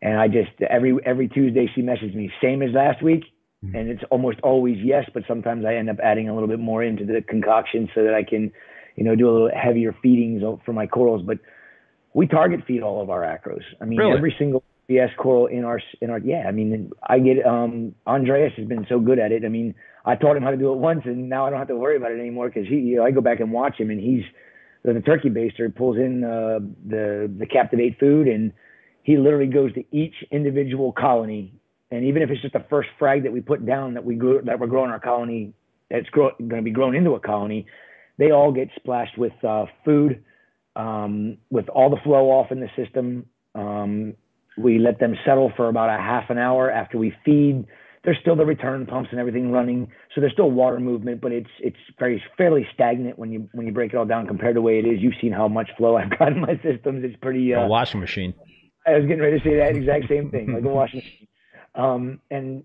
And 0.00 0.18
I 0.18 0.28
just 0.28 0.50
every 0.68 0.96
every 1.04 1.28
Tuesday 1.28 1.70
she 1.74 1.82
messages 1.82 2.14
me, 2.14 2.30
same 2.42 2.62
as 2.62 2.70
last 2.72 3.02
week, 3.02 3.24
mm-hmm. 3.64 3.76
and 3.76 3.88
it's 3.88 4.02
almost 4.10 4.38
always 4.42 4.78
yes, 4.82 5.08
but 5.14 5.22
sometimes 5.28 5.64
I 5.64 5.74
end 5.76 5.88
up 5.88 5.98
adding 6.02 6.28
a 6.28 6.34
little 6.34 6.48
bit 6.48 6.58
more 6.58 6.82
into 6.82 7.04
the 7.04 7.22
concoction 7.22 7.88
so 7.94 8.02
that 8.02 8.14
I 8.14 8.24
can, 8.24 8.52
you 8.96 9.04
know, 9.04 9.14
do 9.14 9.30
a 9.30 9.32
little 9.32 9.50
heavier 9.54 9.94
feedings 10.02 10.42
for 10.64 10.72
my 10.72 10.88
corals. 10.88 11.22
But 11.24 11.38
we 12.14 12.26
target 12.26 12.60
feed 12.66 12.82
all 12.82 13.00
of 13.00 13.10
our 13.10 13.22
acros. 13.22 13.62
I 13.80 13.84
mean, 13.84 13.98
really? 13.98 14.16
every 14.16 14.34
single 14.38 14.64
SPS 14.90 15.14
coral 15.16 15.46
in 15.46 15.64
our 15.64 15.80
in 16.00 16.10
our 16.10 16.18
yeah. 16.18 16.44
I 16.46 16.52
mean, 16.52 16.90
I 17.02 17.18
get 17.18 17.44
um 17.46 17.94
Andreas 18.06 18.52
has 18.56 18.66
been 18.66 18.86
so 18.88 18.98
good 18.98 19.18
at 19.18 19.32
it. 19.32 19.44
I 19.44 19.48
mean, 19.48 19.74
I 20.04 20.16
taught 20.16 20.36
him 20.36 20.42
how 20.42 20.50
to 20.50 20.56
do 20.56 20.72
it 20.72 20.78
once, 20.78 21.02
and 21.04 21.28
now 21.28 21.46
I 21.46 21.50
don't 21.50 21.58
have 21.58 21.68
to 21.68 21.76
worry 21.76 21.96
about 21.96 22.12
it 22.12 22.20
anymore 22.20 22.48
because 22.48 22.68
he 22.68 22.76
you 22.76 22.96
know 22.96 23.04
I 23.04 23.10
go 23.10 23.20
back 23.20 23.40
and 23.40 23.52
watch 23.52 23.78
him, 23.78 23.90
and 23.90 24.00
he's 24.00 24.24
the, 24.84 25.00
turkey 25.00 25.30
baster 25.30 25.74
pulls 25.74 25.96
in 25.96 26.24
uh, 26.24 26.58
the 26.86 27.32
the 27.38 27.46
captivate 27.46 27.98
food, 27.98 28.28
and 28.28 28.52
he 29.02 29.16
literally 29.16 29.46
goes 29.46 29.72
to 29.74 29.84
each 29.90 30.14
individual 30.30 30.92
colony, 30.92 31.54
and 31.90 32.04
even 32.04 32.22
if 32.22 32.30
it's 32.30 32.42
just 32.42 32.54
the 32.54 32.64
first 32.70 32.88
frag 32.98 33.24
that 33.24 33.32
we 33.32 33.40
put 33.40 33.64
down 33.64 33.94
that 33.94 34.04
we 34.04 34.14
grew 34.14 34.42
that 34.42 34.58
we're 34.58 34.66
growing 34.66 34.90
our 34.90 35.00
colony 35.00 35.52
that's 35.90 36.08
going 36.10 36.48
to 36.48 36.62
be 36.62 36.70
grown 36.70 36.94
into 36.94 37.12
a 37.12 37.20
colony, 37.20 37.66
they 38.18 38.30
all 38.30 38.52
get 38.52 38.68
splashed 38.76 39.18
with 39.18 39.32
uh, 39.44 39.66
food 39.84 40.24
um, 40.76 41.38
with 41.50 41.68
all 41.68 41.90
the 41.90 42.00
flow 42.02 42.30
off 42.30 42.50
in 42.50 42.60
the 42.60 42.68
system. 42.76 43.26
Um, 43.54 44.14
we 44.56 44.78
let 44.78 44.98
them 44.98 45.14
settle 45.24 45.52
for 45.56 45.68
about 45.68 45.88
a 45.88 46.00
half 46.00 46.30
an 46.30 46.38
hour 46.38 46.70
after 46.70 46.98
we 46.98 47.14
feed. 47.24 47.66
There's 48.04 48.18
still 48.20 48.34
the 48.34 48.44
return 48.44 48.84
pumps 48.86 49.10
and 49.12 49.20
everything 49.20 49.52
running, 49.52 49.92
so 50.12 50.20
there's 50.20 50.32
still 50.32 50.50
water 50.50 50.80
movement, 50.80 51.20
but 51.20 51.30
it's 51.30 51.50
it's 51.60 51.76
very 51.98 52.22
fairly 52.36 52.66
stagnant 52.74 53.18
when 53.18 53.30
you 53.30 53.48
when 53.52 53.66
you 53.66 53.72
break 53.72 53.92
it 53.92 53.96
all 53.96 54.04
down 54.04 54.26
compared 54.26 54.54
to 54.54 54.58
the 54.58 54.62
way 54.62 54.78
it 54.78 54.84
is. 54.84 55.00
You've 55.00 55.14
seen 55.20 55.32
how 55.32 55.46
much 55.46 55.70
flow 55.76 55.96
I've 55.98 56.18
got 56.18 56.32
in 56.32 56.40
my 56.40 56.60
systems. 56.62 57.04
It's 57.04 57.16
pretty. 57.22 57.54
Uh, 57.54 57.62
a 57.62 57.68
washing 57.68 58.00
machine. 58.00 58.34
I 58.86 58.92
was 58.98 59.02
getting 59.02 59.20
ready 59.20 59.38
to 59.38 59.44
say 59.44 59.56
that 59.56 59.76
exact 59.76 60.08
same 60.08 60.30
thing, 60.30 60.52
like 60.52 60.64
a 60.64 60.68
washing 60.74 60.98
machine. 60.98 61.28
Um, 61.74 62.20
and 62.30 62.64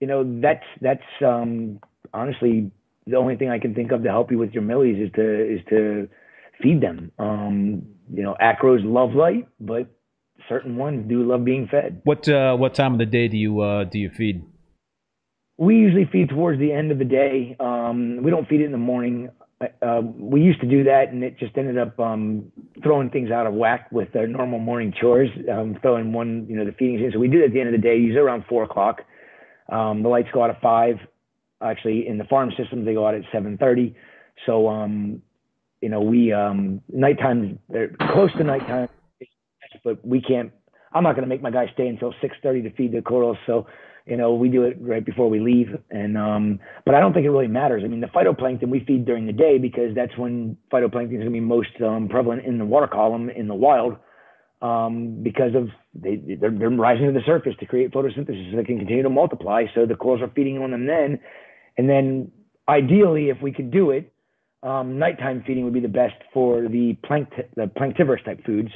you 0.00 0.06
know 0.06 0.40
that's 0.40 0.64
that's 0.80 1.02
um, 1.24 1.80
honestly 2.14 2.70
the 3.06 3.16
only 3.16 3.36
thing 3.36 3.50
I 3.50 3.58
can 3.58 3.74
think 3.74 3.92
of 3.92 4.02
to 4.02 4.08
help 4.08 4.30
you 4.30 4.38
with 4.38 4.52
your 4.52 4.62
millies 4.62 4.98
is 4.98 5.12
to 5.14 5.54
is 5.54 5.60
to 5.68 6.08
feed 6.62 6.80
them. 6.80 7.12
Um, 7.18 7.82
you 8.12 8.22
know, 8.22 8.36
acros 8.40 8.80
love 8.82 9.14
light, 9.14 9.48
but 9.60 9.88
certain 10.48 10.76
ones 10.76 11.08
do 11.08 11.22
love 11.22 11.44
being 11.44 11.68
fed. 11.68 12.00
What 12.04 12.28
uh, 12.28 12.56
what 12.56 12.74
time 12.74 12.94
of 12.94 12.98
the 12.98 13.06
day 13.06 13.28
do 13.28 13.36
you 13.36 13.60
uh, 13.60 13.84
do 13.84 13.98
you 13.98 14.10
feed? 14.10 14.44
We 15.60 15.76
usually 15.76 16.06
feed 16.10 16.30
towards 16.30 16.58
the 16.58 16.72
end 16.72 16.90
of 16.90 16.98
the 16.98 17.04
day. 17.04 17.54
Um, 17.60 18.22
we 18.22 18.30
don't 18.30 18.48
feed 18.48 18.62
it 18.62 18.64
in 18.64 18.72
the 18.72 18.78
morning. 18.78 19.28
Uh, 19.82 20.00
we 20.16 20.40
used 20.40 20.60
to 20.62 20.66
do 20.66 20.84
that, 20.84 21.10
and 21.12 21.22
it 21.22 21.38
just 21.38 21.56
ended 21.58 21.76
up 21.76 22.00
um, 22.00 22.50
throwing 22.82 23.10
things 23.10 23.30
out 23.30 23.46
of 23.46 23.52
whack 23.52 23.92
with 23.92 24.08
our 24.16 24.26
normal 24.26 24.58
morning 24.58 24.90
chores. 24.98 25.28
Um, 25.52 25.76
throwing 25.82 26.14
one, 26.14 26.46
you 26.48 26.56
know, 26.56 26.64
the 26.64 26.72
feedings 26.72 27.02
in. 27.02 27.12
So 27.12 27.18
we 27.18 27.28
do 27.28 27.42
it 27.42 27.44
at 27.44 27.52
the 27.52 27.60
end 27.60 27.74
of 27.74 27.78
the 27.78 27.86
day, 27.86 27.98
usually 27.98 28.20
around 28.20 28.46
four 28.48 28.64
o'clock. 28.64 29.02
Um, 29.70 30.02
the 30.02 30.08
lights 30.08 30.28
go 30.32 30.42
out 30.42 30.48
at 30.50 30.62
five. 30.62 30.96
Actually, 31.62 32.08
in 32.08 32.16
the 32.16 32.24
farm 32.24 32.50
systems, 32.56 32.86
they 32.86 32.94
go 32.94 33.06
out 33.06 33.14
at 33.14 33.22
seven 33.30 33.58
thirty. 33.58 33.94
So 34.46 34.66
um, 34.66 35.20
you 35.80 35.88
know, 35.88 36.00
we 36.00 36.32
um, 36.32 36.80
nighttime, 36.88 37.58
they're 37.68 37.94
close 38.12 38.32
to 38.32 38.44
nighttime, 38.44 38.88
but 39.84 40.04
we 40.06 40.20
can't. 40.20 40.52
I'm 40.92 41.04
not 41.04 41.12
going 41.12 41.22
to 41.22 41.28
make 41.28 41.42
my 41.42 41.50
guys 41.50 41.68
stay 41.72 41.86
until 41.86 42.12
6:30 42.22 42.64
to 42.64 42.70
feed 42.70 42.92
the 42.92 43.02
corals. 43.02 43.38
So, 43.46 43.66
you 44.06 44.16
know, 44.16 44.34
we 44.34 44.48
do 44.48 44.64
it 44.64 44.76
right 44.80 45.04
before 45.04 45.28
we 45.28 45.40
leave. 45.40 45.68
And 45.90 46.16
um, 46.16 46.60
but 46.84 46.94
I 46.94 47.00
don't 47.00 47.12
think 47.12 47.26
it 47.26 47.30
really 47.30 47.48
matters. 47.48 47.82
I 47.84 47.88
mean, 47.88 48.00
the 48.00 48.08
phytoplankton 48.08 48.68
we 48.68 48.84
feed 48.84 49.04
during 49.04 49.26
the 49.26 49.32
day 49.32 49.58
because 49.58 49.94
that's 49.94 50.16
when 50.16 50.56
phytoplankton 50.72 51.12
is 51.12 51.18
going 51.18 51.24
to 51.24 51.30
be 51.30 51.40
most 51.40 51.80
um, 51.84 52.08
prevalent 52.08 52.44
in 52.44 52.58
the 52.58 52.64
water 52.64 52.88
column 52.88 53.30
in 53.30 53.48
the 53.48 53.54
wild. 53.54 53.96
Um, 54.62 55.22
because 55.22 55.54
of 55.54 55.68
they 55.94 56.16
they're, 56.38 56.50
they're 56.50 56.68
rising 56.68 57.06
to 57.06 57.12
the 57.12 57.24
surface 57.24 57.54
to 57.60 57.66
create 57.66 57.92
photosynthesis 57.92 58.50
so 58.50 58.56
they 58.58 58.64
can 58.64 58.76
continue 58.78 59.02
to 59.02 59.08
multiply. 59.08 59.64
So 59.74 59.86
the 59.86 59.94
corals 59.94 60.20
are 60.20 60.30
feeding 60.34 60.58
on 60.58 60.70
them 60.70 60.86
then, 60.86 61.18
and 61.78 61.88
then 61.88 62.30
ideally, 62.68 63.30
if 63.30 63.38
we 63.40 63.52
could 63.52 63.70
do 63.70 63.90
it, 63.90 64.12
um, 64.62 64.98
nighttime 64.98 65.42
feeding 65.46 65.64
would 65.64 65.72
be 65.72 65.80
the 65.80 65.88
best 65.88 66.14
for 66.34 66.68
the 66.68 66.96
planct- 67.04 67.54
the 67.56 67.68
planktivorous 67.74 68.22
type 68.24 68.44
foods. 68.44 68.70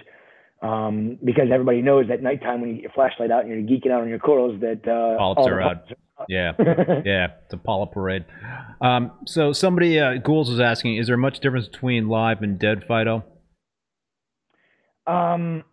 Um, 0.64 1.18
because 1.22 1.48
everybody 1.52 1.82
knows 1.82 2.08
that 2.08 2.22
nighttime 2.22 2.62
when 2.62 2.70
you 2.70 2.76
get 2.76 2.82
your 2.84 2.92
flashlight 2.92 3.30
out 3.30 3.44
and 3.44 3.50
you're 3.50 3.78
geeking 3.78 3.92
out 3.92 4.00
on 4.00 4.08
your 4.08 4.18
corals 4.18 4.58
that 4.62 4.80
uh, 4.88 5.18
polyps 5.18 5.46
are 5.46 5.60
out. 5.60 5.92
Yeah, 6.26 6.52
yeah, 7.04 7.26
it's 7.44 7.52
a 7.52 7.58
polyp 7.58 7.92
parade. 7.92 8.24
Um, 8.80 9.12
so 9.26 9.52
somebody, 9.52 10.00
uh, 10.00 10.14
Ghouls 10.14 10.48
was 10.48 10.60
asking, 10.60 10.96
is 10.96 11.08
there 11.08 11.18
much 11.18 11.40
difference 11.40 11.68
between 11.68 12.08
live 12.08 12.40
and 12.40 12.58
dead 12.58 12.84
phyto? 12.88 13.24
Um, 15.06 15.64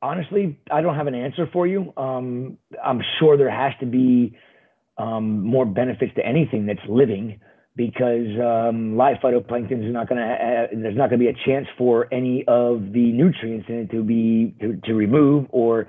honestly, 0.00 0.60
I 0.70 0.80
don't 0.80 0.94
have 0.94 1.08
an 1.08 1.16
answer 1.16 1.48
for 1.52 1.66
you. 1.66 1.92
Um, 1.96 2.58
I'm 2.84 3.00
sure 3.18 3.36
there 3.36 3.50
has 3.50 3.72
to 3.80 3.86
be 3.86 4.36
um, 4.96 5.44
more 5.44 5.66
benefits 5.66 6.14
to 6.14 6.24
anything 6.24 6.66
that's 6.66 6.86
living 6.88 7.40
because 7.76 8.26
um, 8.42 8.96
live 8.96 9.16
phytoplankton 9.22 9.86
is 9.86 9.92
not 9.92 10.08
going 10.08 10.18
to 10.18 10.68
there's 10.72 10.96
not 10.96 11.10
going 11.10 11.20
to 11.20 11.24
be 11.24 11.28
a 11.28 11.44
chance 11.46 11.66
for 11.76 12.12
any 12.12 12.42
of 12.48 12.92
the 12.92 13.12
nutrients 13.12 13.66
in 13.68 13.74
it 13.80 13.90
to 13.90 14.02
be 14.02 14.54
to, 14.60 14.80
to 14.84 14.94
remove 14.94 15.46
or 15.50 15.86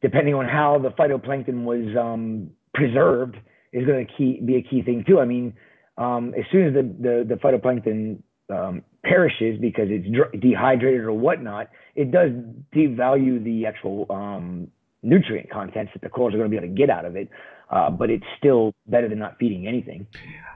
depending 0.00 0.34
on 0.34 0.46
how 0.46 0.78
the 0.78 0.90
phytoplankton 0.90 1.64
was 1.64 1.96
um, 2.00 2.50
preserved 2.72 3.36
is 3.72 3.84
going 3.84 4.06
to 4.06 4.46
be 4.46 4.56
a 4.56 4.62
key 4.62 4.82
thing 4.82 5.04
too. 5.06 5.18
I 5.18 5.24
mean, 5.24 5.54
um, 5.98 6.32
as 6.38 6.44
soon 6.52 6.68
as 6.68 6.74
the 6.74 6.82
the, 6.82 7.24
the 7.28 7.34
phytoplankton 7.34 8.22
um, 8.48 8.82
perishes 9.04 9.58
because 9.60 9.88
it's 9.88 10.06
dehydrated 10.40 11.00
or 11.00 11.12
whatnot, 11.12 11.68
it 11.96 12.12
does 12.12 12.30
devalue 12.74 13.42
the 13.42 13.66
actual 13.66 14.06
um, 14.10 14.68
nutrient 15.02 15.50
contents 15.50 15.92
that 15.94 16.02
the 16.02 16.08
corals 16.08 16.34
are 16.34 16.38
going 16.38 16.50
to 16.50 16.60
be 16.60 16.64
able 16.64 16.68
to 16.68 16.78
get 16.78 16.90
out 16.90 17.04
of 17.04 17.16
it. 17.16 17.28
Uh, 17.68 17.90
but 17.90 18.10
it's 18.10 18.26
still 18.38 18.72
better 18.86 19.08
than 19.08 19.18
not 19.18 19.36
feeding 19.38 19.66
anything. 19.66 20.06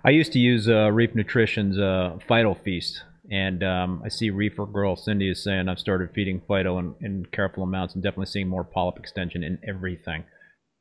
I 0.05 0.11
used 0.11 0.33
to 0.33 0.39
use 0.39 0.69
uh, 0.69 0.91
Reef 0.93 1.15
Nutrition's 1.15 1.77
uh, 1.77 2.19
Phyto 2.29 2.57
Feast, 2.63 3.03
and 3.31 3.65
um, 3.65 4.03
I 4.05 4.09
see 4.09 4.31
Reefer 4.31 4.67
Girl 4.67 4.95
Cindy 4.95 5.29
is 5.29 5.43
saying 5.43 5.69
I've 5.69 5.79
started 5.79 6.11
feeding 6.15 6.41
Phyto 6.49 6.79
in, 6.79 6.95
in 7.05 7.27
careful 7.27 7.65
amounts 7.65 7.95
and 7.95 8.03
definitely 8.03 8.27
seeing 8.27 8.49
more 8.49 8.65
polyp 8.65 8.97
extension 8.99 9.43
in 9.43 9.59
everything. 9.67 10.25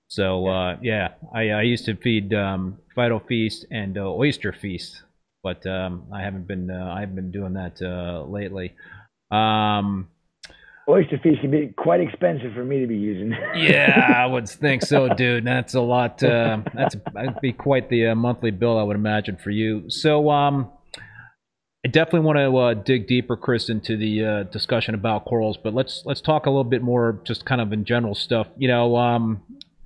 So 0.08 0.48
uh, 0.48 0.78
yeah, 0.82 1.10
I, 1.34 1.50
I, 1.52 1.62
used 1.62 1.86
to 1.86 1.96
feed 1.96 2.34
um, 2.34 2.80
Phyto 2.98 3.26
Feast 3.28 3.66
and 3.70 3.96
uh, 3.96 4.12
Oyster 4.12 4.52
Feast, 4.52 5.04
but 5.44 5.66
um, 5.68 6.08
I 6.12 6.22
haven't 6.22 6.48
been 6.48 6.72
uh, 6.72 6.94
I 6.96 7.02
haven't 7.02 7.16
been 7.16 7.32
doing 7.32 7.54
that 7.54 7.80
uh, 7.80 8.24
lately. 8.24 8.74
Um, 9.30 10.10
oyster 10.90 11.20
feast 11.20 11.42
can 11.42 11.52
be 11.52 11.68
quite 11.78 12.02
expensive 12.02 12.54
for 12.54 12.66
me 12.66 12.80
to 12.80 12.88
be 12.88 12.98
using. 12.98 13.32
yeah, 13.56 14.14
I 14.18 14.26
would 14.26 14.50
think 14.50 14.84
so, 14.84 15.08
dude. 15.10 15.46
That's 15.46 15.76
a 15.76 15.82
lot. 15.82 16.22
Uh, 16.24 16.62
that's 16.74 16.96
that'd 17.14 17.40
be 17.42 17.54
quite 17.54 17.90
the 17.90 18.08
uh, 18.08 18.16
monthly 18.16 18.52
bill, 18.52 18.78
I 18.78 18.84
would 18.84 18.96
imagine, 18.96 19.38
for 19.38 19.52
you. 19.52 19.90
So, 19.90 20.30
um, 20.30 20.70
I 21.86 21.88
definitely 21.88 22.22
want 22.22 22.38
to 22.40 22.58
uh, 22.58 22.74
dig 22.74 23.08
deeper, 23.08 23.38
Chris, 23.38 23.70
into 23.70 23.96
the 23.96 24.26
uh, 24.26 24.44
discussion 24.44 24.96
about 24.96 25.26
corals. 25.26 25.58
But 25.58 25.74
let's 25.74 26.04
let's 26.06 26.20
talk 26.22 26.46
a 26.46 26.50
little 26.50 26.66
bit 26.66 26.82
more, 26.82 27.22
just 27.24 27.46
kind 27.46 27.62
of 27.62 27.72
in 27.72 27.86
general 27.86 28.16
stuff. 28.16 28.48
You 28.58 28.68
know, 28.68 28.98
um, 28.98 29.42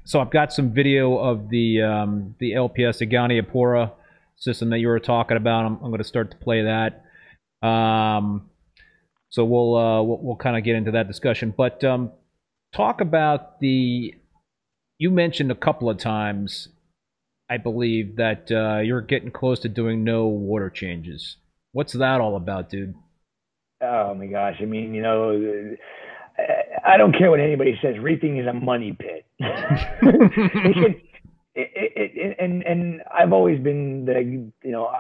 so 0.05 0.19
I've 0.19 0.31
got 0.31 0.51
some 0.51 0.71
video 0.73 1.17
of 1.17 1.49
the 1.49 1.81
um, 1.81 2.35
the 2.39 2.53
LPS 2.53 3.07
Aganiapora 3.07 3.91
system 4.37 4.69
that 4.71 4.79
you 4.79 4.87
were 4.87 4.99
talking 4.99 5.37
about. 5.37 5.65
I'm, 5.65 5.75
I'm 5.75 5.91
going 5.91 5.99
to 5.99 6.03
start 6.03 6.31
to 6.31 6.37
play 6.37 6.63
that. 6.63 7.05
Um, 7.65 8.49
so 9.33 9.43
we'll 9.43 9.75
uh, 9.75 10.03
we'll, 10.03 10.19
we'll 10.21 10.35
kind 10.35 10.55
of 10.55 10.63
get 10.63 10.75
into 10.75 10.91
that 10.91 11.07
discussion. 11.07 11.51
But 11.57 11.83
um, 11.83 12.11
talk 12.71 13.01
about 13.01 13.59
the. 13.59 14.13
You 14.99 15.09
mentioned 15.09 15.51
a 15.51 15.55
couple 15.55 15.89
of 15.89 15.97
times, 15.97 16.67
I 17.49 17.57
believe, 17.57 18.17
that 18.17 18.51
uh, 18.51 18.81
you're 18.81 19.01
getting 19.01 19.31
close 19.31 19.59
to 19.61 19.69
doing 19.69 20.03
no 20.03 20.27
water 20.27 20.69
changes. 20.69 21.37
What's 21.71 21.93
that 21.93 22.21
all 22.21 22.35
about, 22.35 22.69
dude? 22.69 22.93
Oh 23.81 24.13
my 24.13 24.27
gosh! 24.27 24.57
I 24.61 24.65
mean, 24.65 24.93
you 24.93 25.01
know, 25.01 25.75
I 26.85 26.97
don't 26.97 27.17
care 27.17 27.31
what 27.31 27.39
anybody 27.39 27.75
says. 27.81 27.95
Reefing 27.99 28.37
is 28.37 28.45
a 28.45 28.53
money 28.53 28.95
pit. 28.97 29.25
it, 31.55 32.13
can, 32.13 32.35
and 32.39 32.61
and 32.61 33.01
I've 33.11 33.33
always 33.33 33.59
been 33.59 34.05
the 34.05 34.51
you 34.63 34.71
know 34.71 34.91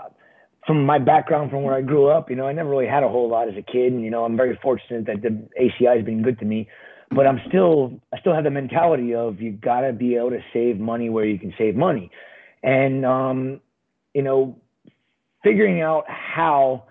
from 0.65 0.85
my 0.85 0.97
background 0.97 1.51
from 1.51 1.63
where 1.63 1.73
I 1.73 1.81
grew 1.81 2.07
up, 2.07 2.29
you 2.29 2.35
know, 2.35 2.47
I 2.47 2.53
never 2.53 2.69
really 2.69 2.87
had 2.87 3.03
a 3.03 3.09
whole 3.09 3.29
lot 3.29 3.49
as 3.49 3.55
a 3.57 3.61
kid, 3.61 3.91
and 3.93 4.03
you 4.03 4.09
know, 4.09 4.23
I'm 4.23 4.37
very 4.37 4.57
fortunate 4.61 5.05
that 5.07 5.21
the 5.21 5.47
ACI 5.61 5.97
has 5.97 6.05
been 6.05 6.21
good 6.21 6.39
to 6.39 6.45
me. 6.45 6.67
But 7.11 7.27
I'm 7.27 7.39
still, 7.47 7.99
I 8.13 8.19
still 8.19 8.33
have 8.33 8.43
the 8.43 8.49
mentality 8.49 9.13
of 9.13 9.39
you 9.39 9.51
got 9.51 9.81
to 9.81 9.93
be 9.93 10.15
able 10.15 10.31
to 10.31 10.43
save 10.51 10.79
money 10.79 11.09
where 11.09 11.25
you 11.25 11.37
can 11.37 11.53
save 11.57 11.75
money, 11.75 12.09
and 12.63 13.05
um, 13.05 13.61
you 14.13 14.23
know, 14.23 14.57
figuring 15.43 15.81
out 15.81 16.05
how 16.07 16.85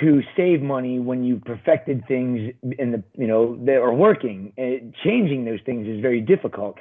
to 0.00 0.22
save 0.36 0.62
money 0.62 0.98
when 0.98 1.22
you 1.22 1.40
perfected 1.44 2.02
things 2.08 2.52
in 2.78 2.92
the 2.92 3.02
you 3.14 3.26
know 3.26 3.56
that 3.64 3.76
are 3.76 3.94
working 3.94 4.52
and 4.56 4.94
changing 5.04 5.44
those 5.44 5.60
things 5.64 5.86
is 5.86 6.00
very 6.00 6.20
difficult 6.20 6.76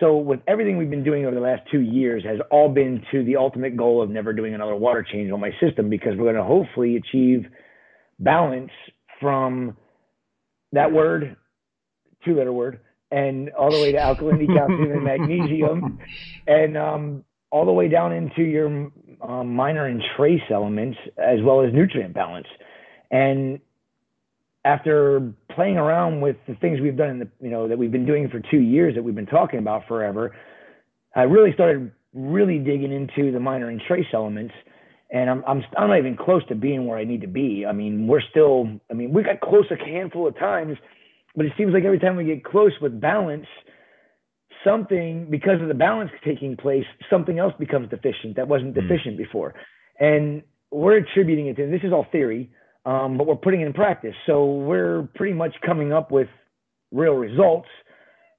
so 0.00 0.16
with 0.16 0.40
everything 0.46 0.76
we've 0.76 0.90
been 0.90 1.04
doing 1.04 1.24
over 1.26 1.34
the 1.34 1.40
last 1.40 1.62
two 1.70 1.80
years 1.80 2.24
has 2.24 2.38
all 2.50 2.68
been 2.68 3.02
to 3.12 3.24
the 3.24 3.36
ultimate 3.36 3.76
goal 3.76 4.02
of 4.02 4.10
never 4.10 4.32
doing 4.32 4.54
another 4.54 4.76
water 4.76 5.02
change 5.02 5.30
on 5.32 5.40
my 5.40 5.50
system 5.60 5.90
because 5.90 6.12
we're 6.16 6.32
going 6.32 6.36
to 6.36 6.44
hopefully 6.44 6.96
achieve 6.96 7.46
balance 8.18 8.70
from 9.20 9.76
that 10.72 10.92
word 10.92 11.36
two 12.24 12.36
letter 12.36 12.52
word 12.52 12.80
and 13.10 13.50
all 13.50 13.70
the 13.70 13.80
way 13.80 13.92
to 13.92 13.98
alkalinity 13.98 14.46
calcium 14.54 14.92
and 14.92 15.04
magnesium 15.04 15.98
and 16.46 16.76
um, 16.76 17.24
all 17.50 17.64
the 17.64 17.72
way 17.72 17.88
down 17.88 18.12
into 18.12 18.42
your 18.42 18.90
um, 19.22 19.54
minor 19.54 19.86
and 19.86 20.02
trace 20.16 20.42
elements 20.50 20.98
as 21.16 21.38
well 21.42 21.62
as 21.62 21.72
nutrient 21.72 22.14
balance. 22.14 22.46
And 23.10 23.60
after 24.68 25.32
playing 25.54 25.78
around 25.78 26.20
with 26.20 26.36
the 26.46 26.54
things 26.56 26.78
we've 26.78 26.96
done 26.96 27.08
in 27.10 27.18
the, 27.20 27.28
you 27.40 27.48
know, 27.48 27.68
that 27.68 27.78
we've 27.78 27.90
been 27.90 28.04
doing 28.04 28.28
for 28.28 28.40
two 28.50 28.60
years 28.60 28.94
that 28.94 29.02
we've 29.02 29.14
been 29.14 29.24
talking 29.26 29.58
about 29.58 29.88
forever, 29.88 30.36
I 31.16 31.22
really 31.22 31.54
started 31.54 31.90
really 32.12 32.58
digging 32.58 32.92
into 32.92 33.32
the 33.32 33.40
minor 33.40 33.70
and 33.70 33.80
trace 33.80 34.06
elements. 34.12 34.52
And 35.10 35.30
I'm, 35.30 35.42
I'm, 35.46 35.64
I'm 35.78 35.88
not 35.88 35.98
even 35.98 36.18
close 36.18 36.46
to 36.48 36.54
being 36.54 36.86
where 36.86 36.98
I 36.98 37.04
need 37.04 37.22
to 37.22 37.26
be. 37.26 37.64
I 37.66 37.72
mean, 37.72 38.06
we're 38.06 38.20
still, 38.30 38.68
I 38.90 38.94
mean, 38.94 39.14
we 39.14 39.22
got 39.22 39.40
close 39.40 39.64
a 39.70 39.82
handful 39.82 40.28
of 40.28 40.38
times, 40.38 40.76
but 41.34 41.46
it 41.46 41.52
seems 41.56 41.72
like 41.72 41.84
every 41.84 41.98
time 41.98 42.16
we 42.16 42.24
get 42.24 42.44
close 42.44 42.72
with 42.82 43.00
balance, 43.00 43.46
something 44.62 45.28
because 45.30 45.62
of 45.62 45.68
the 45.68 45.74
balance 45.74 46.10
taking 46.26 46.58
place, 46.58 46.84
something 47.08 47.38
else 47.38 47.54
becomes 47.58 47.88
deficient 47.88 48.36
that 48.36 48.48
wasn't 48.48 48.74
mm. 48.74 48.82
deficient 48.82 49.16
before, 49.16 49.54
and 49.98 50.42
we're 50.70 50.98
attributing 50.98 51.46
it 51.46 51.56
to 51.56 51.70
this 51.70 51.80
is 51.84 51.92
all 51.92 52.06
theory, 52.12 52.50
um, 52.88 53.18
but 53.18 53.26
we're 53.26 53.36
putting 53.36 53.60
it 53.60 53.66
in 53.66 53.74
practice. 53.74 54.14
So 54.24 54.46
we're 54.46 55.06
pretty 55.14 55.34
much 55.34 55.54
coming 55.64 55.92
up 55.92 56.10
with 56.10 56.28
real 56.90 57.12
results, 57.12 57.68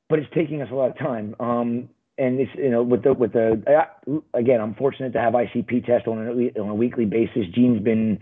but 0.09 0.17
it's 0.17 0.27
taking 0.33 0.63
us 0.63 0.69
a 0.71 0.75
lot 0.75 0.89
of 0.89 0.97
time. 0.97 1.35
Um, 1.39 1.89
and 2.17 2.39
it's 2.39 2.51
you 2.55 2.71
know 2.71 2.81
with 2.81 3.03
the 3.03 3.13
with 3.13 3.33
the 3.33 3.62
uh, 3.67 4.38
again, 4.38 4.59
I'm 4.59 4.73
fortunate 4.73 5.13
to 5.13 5.19
have 5.19 5.33
ICP 5.33 5.85
test 5.85 6.07
on 6.07 6.17
a, 6.17 6.59
on 6.59 6.69
a 6.69 6.73
weekly 6.75 7.05
basis. 7.05 7.43
Gene's 7.53 7.83
been 7.83 8.19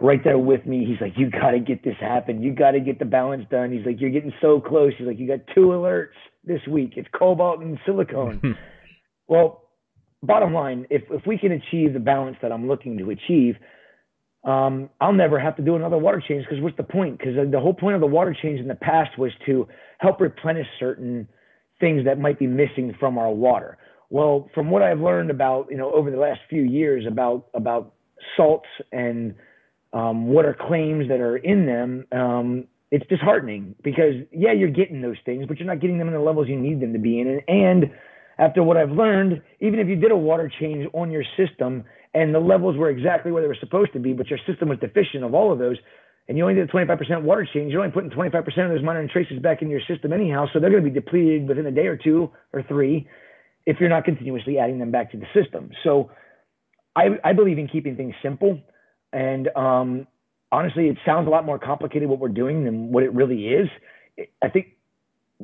right 0.00 0.22
there 0.22 0.38
with 0.38 0.66
me. 0.66 0.84
He's 0.84 1.00
like, 1.00 1.14
you 1.16 1.30
got 1.30 1.52
to 1.52 1.60
get 1.60 1.82
this 1.82 1.96
happen. 1.98 2.42
You 2.42 2.54
got 2.54 2.72
to 2.72 2.80
get 2.80 2.98
the 2.98 3.06
balance 3.06 3.46
done. 3.50 3.72
He's 3.72 3.84
like, 3.86 4.00
you're 4.00 4.10
getting 4.10 4.34
so 4.40 4.60
close. 4.60 4.92
He's 4.98 5.06
like, 5.06 5.18
you 5.18 5.26
got 5.26 5.40
two 5.54 5.68
alerts 5.68 6.08
this 6.44 6.60
week. 6.70 6.92
It's 6.96 7.08
cobalt 7.18 7.60
and 7.60 7.78
silicone. 7.86 8.56
well, 9.28 9.64
bottom 10.22 10.52
line, 10.52 10.86
if 10.90 11.04
if 11.10 11.26
we 11.26 11.38
can 11.38 11.52
achieve 11.52 11.94
the 11.94 12.00
balance 12.00 12.36
that 12.42 12.52
I'm 12.52 12.68
looking 12.68 12.98
to 12.98 13.10
achieve, 13.10 13.56
um, 14.44 14.88
I'll 15.00 15.12
never 15.12 15.38
have 15.38 15.56
to 15.56 15.62
do 15.62 15.76
another 15.76 15.98
water 15.98 16.22
change 16.26 16.44
because 16.44 16.62
what's 16.62 16.76
the 16.76 16.82
point? 16.82 17.18
Because 17.18 17.34
the 17.50 17.60
whole 17.60 17.74
point 17.74 17.94
of 17.94 18.00
the 18.00 18.06
water 18.06 18.34
change 18.40 18.58
in 18.58 18.68
the 18.68 18.74
past 18.74 19.18
was 19.18 19.32
to 19.46 19.68
help 19.98 20.20
replenish 20.20 20.66
certain 20.78 21.28
things 21.78 22.04
that 22.06 22.18
might 22.18 22.38
be 22.38 22.46
missing 22.46 22.94
from 22.98 23.18
our 23.18 23.30
water. 23.30 23.76
Well, 24.08 24.48
from 24.54 24.70
what 24.70 24.82
I've 24.82 25.00
learned 25.00 25.30
about, 25.30 25.68
you 25.70 25.76
know, 25.76 25.92
over 25.92 26.10
the 26.10 26.16
last 26.16 26.40
few 26.48 26.62
years 26.62 27.04
about 27.06 27.48
about 27.54 27.94
salts 28.36 28.68
and 28.92 29.34
um, 29.92 30.26
what 30.26 30.44
are 30.44 30.54
claims 30.54 31.08
that 31.08 31.20
are 31.20 31.36
in 31.36 31.66
them, 31.66 32.06
um, 32.12 32.64
it's 32.90 33.06
disheartening 33.08 33.74
because 33.84 34.14
yeah, 34.32 34.52
you're 34.52 34.70
getting 34.70 35.02
those 35.02 35.16
things, 35.24 35.44
but 35.46 35.58
you're 35.58 35.66
not 35.66 35.80
getting 35.80 35.98
them 35.98 36.08
in 36.08 36.14
the 36.14 36.20
levels 36.20 36.48
you 36.48 36.58
need 36.58 36.80
them 36.80 36.92
to 36.92 36.98
be 36.98 37.20
in. 37.20 37.40
And 37.46 37.90
after 38.38 38.62
what 38.62 38.76
I've 38.76 38.90
learned, 38.90 39.42
even 39.60 39.78
if 39.78 39.86
you 39.86 39.96
did 39.96 40.10
a 40.10 40.16
water 40.16 40.50
change 40.60 40.88
on 40.92 41.10
your 41.10 41.24
system 41.36 41.84
and 42.14 42.34
the 42.34 42.40
levels 42.40 42.76
were 42.76 42.90
exactly 42.90 43.32
where 43.32 43.42
they 43.42 43.48
were 43.48 43.56
supposed 43.60 43.92
to 43.92 43.98
be, 44.00 44.12
but 44.12 44.28
your 44.28 44.38
system 44.46 44.68
was 44.68 44.78
deficient 44.78 45.24
of 45.24 45.34
all 45.34 45.52
of 45.52 45.58
those, 45.58 45.76
and 46.28 46.36
you 46.36 46.44
only 46.44 46.54
did 46.54 46.68
a 46.68 46.72
25% 46.72 47.22
water 47.22 47.46
change, 47.52 47.72
you're 47.72 47.82
only 47.82 47.92
putting 47.92 48.10
25% 48.10 48.46
of 48.46 48.70
those 48.70 48.82
minor 48.82 49.06
traces 49.08 49.38
back 49.40 49.62
into 49.62 49.72
your 49.72 49.82
system 49.88 50.12
anyhow. 50.12 50.46
So 50.52 50.60
they're 50.60 50.70
going 50.70 50.84
to 50.84 50.90
be 50.90 50.94
depleted 50.94 51.48
within 51.48 51.66
a 51.66 51.72
day 51.72 51.86
or 51.86 51.96
two 51.96 52.30
or 52.52 52.62
three 52.62 53.08
if 53.66 53.78
you're 53.80 53.88
not 53.88 54.04
continuously 54.04 54.58
adding 54.58 54.78
them 54.78 54.90
back 54.90 55.10
to 55.12 55.18
the 55.18 55.26
system. 55.34 55.70
So 55.84 56.10
I, 56.96 57.18
I 57.24 57.32
believe 57.32 57.58
in 57.58 57.68
keeping 57.68 57.96
things 57.96 58.14
simple. 58.22 58.60
And 59.12 59.48
um, 59.56 60.06
honestly, 60.52 60.88
it 60.88 60.98
sounds 61.04 61.26
a 61.26 61.30
lot 61.30 61.44
more 61.44 61.58
complicated 61.58 62.08
what 62.08 62.18
we're 62.18 62.28
doing 62.28 62.64
than 62.64 62.92
what 62.92 63.02
it 63.02 63.12
really 63.12 63.48
is. 63.48 63.68
I 64.42 64.48
think 64.48 64.76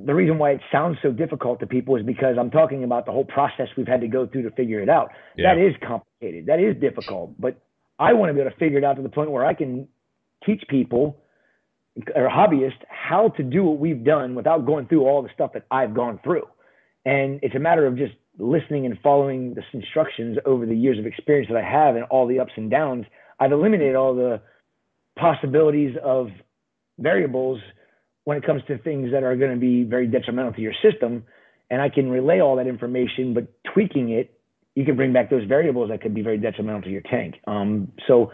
the 0.05 0.15
reason 0.15 0.39
why 0.39 0.51
it 0.51 0.61
sounds 0.71 0.99
so 1.03 1.11
difficult 1.11 1.61
to 1.61 1.67
people 1.67 1.97
is 1.97 2.05
because 2.05 2.37
I'm 2.39 2.51
talking 2.51 2.85
about 2.85 3.07
the 3.07 3.13
whole 3.13 3.25
process 3.25 3.69
we've 3.77 3.87
had 3.87 4.03
to 4.03 4.09
go 4.09 4.27
through 4.27 4.43
to 4.43 4.51
figure 4.51 4.81
it 4.81 4.91
out. 4.91 5.11
Yeah. 5.37 5.55
That 5.55 5.61
is 5.61 5.75
complicated. 5.87 6.47
That 6.47 6.61
is 6.61 6.77
difficult. 6.81 7.41
But 7.41 7.59
I 7.99 8.13
want 8.13 8.29
to 8.31 8.35
be 8.35 8.41
able 8.41 8.51
to 8.51 8.57
figure 8.57 8.79
it 8.79 8.85
out 8.85 8.97
to 8.97 9.03
the 9.03 9.09
point 9.09 9.31
where 9.31 9.47
I 9.47 9.55
can 9.55 9.89
teach 10.45 10.63
people 10.69 11.17
or 12.15 12.29
hobbyists 12.29 12.83
how 12.89 13.31
to 13.39 13.43
do 13.43 13.65
what 13.65 13.79
we've 13.79 14.05
done 14.05 14.35
without 14.35 14.67
going 14.67 14.87
through 14.87 15.07
all 15.07 15.23
the 15.23 15.31
stuff 15.33 15.53
that 15.55 15.65
I've 15.71 15.95
gone 15.95 16.21
through. 16.23 16.45
And 17.07 17.41
it's 17.43 17.55
a 17.55 17.59
matter 17.59 17.87
of 17.87 17.97
just 17.97 18.13
listening 18.39 18.85
and 18.85 18.99
following 19.03 19.55
the 19.55 19.63
instructions 19.73 20.37
over 20.45 20.67
the 20.67 20.77
years 20.77 20.99
of 20.99 21.07
experience 21.07 21.49
that 21.51 21.57
I 21.57 21.67
have 21.67 21.97
and 21.97 22.05
all 22.05 22.27
the 22.27 22.39
ups 22.39 22.53
and 22.57 22.71
downs. 22.71 23.07
I've 23.41 23.53
eliminated 23.53 23.97
all 23.97 24.15
the 24.15 24.43
possibilities 25.19 25.97
of 26.05 26.29
variables 26.99 27.61
when 28.27 28.37
it 28.37 28.45
comes 28.45 28.61
to 28.67 28.77
things 28.79 29.12
that 29.12 29.23
are 29.23 29.37
going 29.37 29.53
to 29.53 29.57
be 29.57 29.85
very 29.85 30.09
detrimental 30.09 30.53
to 30.53 30.61
your 30.61 30.73
system. 30.83 31.23
And 31.71 31.81
I 31.81 31.89
can 31.89 32.11
relay 32.11 32.41
all 32.41 32.57
that 32.57 32.67
information, 32.67 33.35
but 33.35 33.47
tweaking 33.73 34.11
it, 34.11 34.37
you 34.75 34.85
can 34.85 34.97
bring 34.97 35.12
back 35.12 35.31
those 35.31 35.45
variables 35.47 35.91
that 35.91 36.03
could 36.03 36.12
be 36.12 36.23
very 36.23 36.37
detrimental 36.37 36.83
to 36.83 36.91
your 36.91 37.03
tank. 37.03 37.37
Um, 37.47 37.93
so 38.09 38.33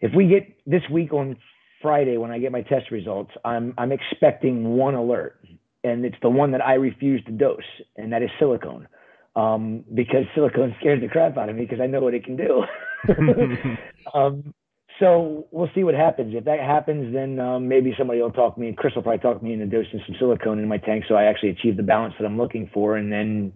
if 0.00 0.12
we 0.16 0.26
get 0.26 0.56
this 0.66 0.82
week 0.90 1.12
on 1.12 1.36
Friday 1.80 2.16
when 2.16 2.32
I 2.32 2.40
get 2.40 2.50
my 2.50 2.62
test 2.62 2.90
results, 2.90 3.30
I'm 3.44 3.72
I'm 3.78 3.92
expecting 3.92 4.76
one 4.76 4.96
alert, 4.96 5.38
and 5.84 6.04
it's 6.04 6.16
the 6.20 6.28
one 6.28 6.50
that 6.50 6.60
I 6.60 6.74
refuse 6.74 7.24
to 7.26 7.32
dose, 7.32 7.62
and 7.96 8.12
that 8.12 8.22
is 8.22 8.30
silicone, 8.40 8.88
um, 9.36 9.84
because 9.94 10.24
silicone 10.34 10.74
scares 10.80 11.00
the 11.00 11.08
crap 11.08 11.38
out 11.38 11.48
of 11.48 11.54
me 11.54 11.62
because 11.62 11.80
I 11.80 11.86
know 11.86 12.00
what 12.00 12.14
it 12.14 12.24
can 12.24 12.36
do. 12.36 12.64
um, 14.14 14.54
so 15.00 15.46
we'll 15.50 15.70
see 15.74 15.82
what 15.82 15.94
happens. 15.94 16.34
If 16.36 16.44
that 16.44 16.60
happens, 16.60 17.12
then 17.12 17.40
um, 17.40 17.68
maybe 17.68 17.94
somebody 17.98 18.20
will 18.20 18.30
talk 18.30 18.54
to 18.54 18.60
me, 18.60 18.68
and 18.68 18.76
Chris 18.76 18.94
will 18.94 19.02
probably 19.02 19.18
talk 19.18 19.42
me 19.42 19.52
into 19.52 19.66
dosing 19.66 20.00
some 20.06 20.14
silicone 20.18 20.58
in 20.58 20.68
my 20.68 20.78
tank 20.78 21.04
so 21.08 21.16
I 21.16 21.24
actually 21.24 21.50
achieve 21.50 21.76
the 21.76 21.82
balance 21.82 22.14
that 22.18 22.24
I'm 22.24 22.38
looking 22.38 22.70
for. 22.72 22.96
And 22.96 23.12
then 23.12 23.54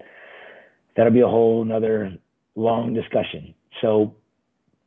that'll 0.97 1.13
be 1.13 1.21
a 1.21 1.29
whole 1.29 1.63
another 1.63 2.13
long 2.57 2.93
discussion. 2.93 3.55
So 3.81 4.17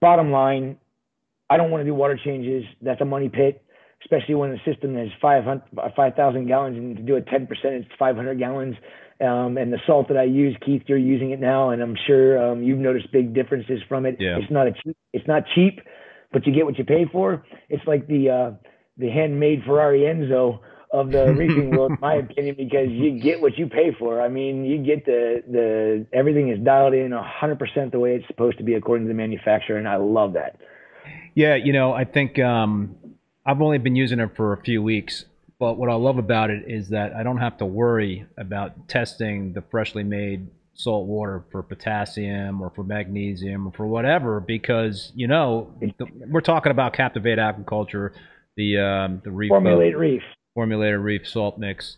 bottom 0.01 0.31
line, 0.31 0.77
I 1.49 1.57
don't 1.57 1.71
want 1.71 1.81
to 1.81 1.85
do 1.85 1.93
water 1.93 2.19
changes. 2.21 2.65
That's 2.81 2.99
a 2.99 3.05
money 3.05 3.29
pit, 3.29 3.63
especially 4.03 4.35
when 4.35 4.51
the 4.51 4.59
system 4.69 4.97
is 4.97 5.09
5,000 5.21 5.61
5, 5.95 6.15
gallons 6.47 6.77
and 6.77 6.97
to 6.97 7.03
do 7.03 7.15
a 7.15 7.21
10%, 7.21 7.47
it's 7.63 7.87
500 7.97 8.39
gallons. 8.39 8.75
Um, 9.21 9.57
and 9.57 9.71
the 9.71 9.77
salt 9.85 10.07
that 10.07 10.17
I 10.17 10.23
use, 10.23 10.57
Keith, 10.65 10.81
you're 10.87 10.97
using 10.97 11.29
it 11.29 11.39
now, 11.39 11.69
and 11.69 11.81
I'm 11.81 11.95
sure 12.07 12.41
um, 12.43 12.63
you've 12.63 12.79
noticed 12.79 13.11
big 13.11 13.35
differences 13.35 13.79
from 13.87 14.05
it. 14.07 14.17
Yeah. 14.19 14.37
It's 14.37 14.51
not 14.51 14.65
a 14.65 14.71
cheap, 14.71 14.97
it's 15.13 15.27
not 15.27 15.43
cheap, 15.53 15.79
but 16.31 16.45
you 16.45 16.53
get 16.53 16.65
what 16.65 16.77
you 16.77 16.85
pay 16.85 17.05
for. 17.11 17.43
It's 17.69 17.85
like 17.85 18.07
the 18.07 18.29
uh, 18.29 18.51
the 18.97 19.09
handmade 19.09 19.63
Ferrari 19.65 20.01
Enzo 20.01 20.59
of 20.91 21.11
the 21.11 21.33
reefing 21.37 21.71
world, 21.71 21.91
in 21.91 21.97
my 22.01 22.15
opinion, 22.15 22.55
because 22.57 22.89
you 22.89 23.19
get 23.19 23.41
what 23.41 23.57
you 23.57 23.67
pay 23.67 23.95
for. 23.97 24.21
I 24.21 24.29
mean, 24.29 24.65
you 24.65 24.83
get 24.83 25.05
the 25.05 25.43
the 25.49 26.07
everything 26.13 26.49
is 26.49 26.59
dialed 26.63 26.93
in 26.93 27.11
hundred 27.11 27.59
percent 27.59 27.91
the 27.91 27.99
way 27.99 28.15
it's 28.15 28.27
supposed 28.27 28.57
to 28.57 28.63
be 28.63 28.73
according 28.73 29.05
to 29.05 29.09
the 29.09 29.17
manufacturer, 29.17 29.77
and 29.77 29.87
I 29.87 29.97
love 29.97 30.33
that. 30.33 30.57
Yeah, 31.33 31.55
you 31.55 31.73
know, 31.73 31.93
I 31.93 32.03
think 32.03 32.39
um, 32.39 32.95
I've 33.45 33.61
only 33.61 33.77
been 33.77 33.95
using 33.95 34.19
it 34.19 34.35
for 34.35 34.53
a 34.53 34.61
few 34.61 34.83
weeks, 34.83 35.25
but 35.59 35.77
what 35.77 35.89
I 35.89 35.93
love 35.93 36.17
about 36.17 36.49
it 36.49 36.65
is 36.67 36.89
that 36.89 37.13
I 37.13 37.23
don't 37.23 37.37
have 37.37 37.57
to 37.57 37.65
worry 37.65 38.25
about 38.37 38.87
testing 38.89 39.53
the 39.53 39.61
freshly 39.61 40.03
made 40.03 40.47
salt 40.83 41.07
water 41.07 41.43
for 41.51 41.63
potassium 41.63 42.61
or 42.61 42.71
for 42.75 42.83
magnesium 42.83 43.67
or 43.67 43.71
for 43.71 43.87
whatever 43.87 44.39
because 44.39 45.11
you 45.15 45.27
know 45.27 45.73
the, 45.79 46.05
we're 46.29 46.41
talking 46.41 46.71
about 46.71 46.93
Captivate 46.93 47.37
Aquaculture, 47.37 48.11
the 48.57 48.77
um, 48.77 49.21
the 49.23 49.31
reef 49.31 49.49
formulated 49.49 49.95
uh, 49.95 49.99
reef 49.99 50.23
formulated 50.53 50.99
reef 50.99 51.27
salt 51.27 51.57
mix, 51.57 51.97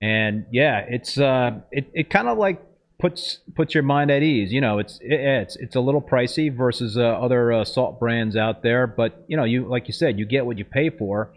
and 0.00 0.46
yeah, 0.52 0.84
it's 0.88 1.18
uh 1.18 1.60
it, 1.70 1.90
it 1.94 2.10
kind 2.10 2.28
of 2.28 2.38
like 2.38 2.62
puts 2.98 3.40
puts 3.54 3.74
your 3.74 3.82
mind 3.82 4.10
at 4.10 4.22
ease. 4.22 4.52
You 4.52 4.60
know, 4.60 4.78
it's 4.78 4.98
it, 5.00 5.12
it's 5.12 5.56
it's 5.56 5.76
a 5.76 5.80
little 5.80 6.02
pricey 6.02 6.54
versus 6.54 6.96
uh, 6.96 7.02
other 7.02 7.52
uh, 7.52 7.64
salt 7.64 7.98
brands 8.00 8.36
out 8.36 8.62
there, 8.62 8.86
but 8.86 9.24
you 9.28 9.36
know, 9.36 9.44
you 9.44 9.66
like 9.66 9.88
you 9.88 9.92
said, 9.92 10.18
you 10.18 10.26
get 10.26 10.46
what 10.46 10.58
you 10.58 10.64
pay 10.64 10.90
for. 10.90 11.32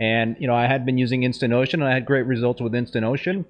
And 0.00 0.36
you 0.40 0.46
know, 0.46 0.54
I 0.54 0.66
had 0.66 0.84
been 0.84 0.98
using 0.98 1.22
Instant 1.22 1.52
Ocean, 1.52 1.80
and 1.80 1.88
I 1.88 1.94
had 1.94 2.06
great 2.06 2.26
results 2.26 2.60
with 2.60 2.74
Instant 2.74 3.04
Ocean. 3.04 3.44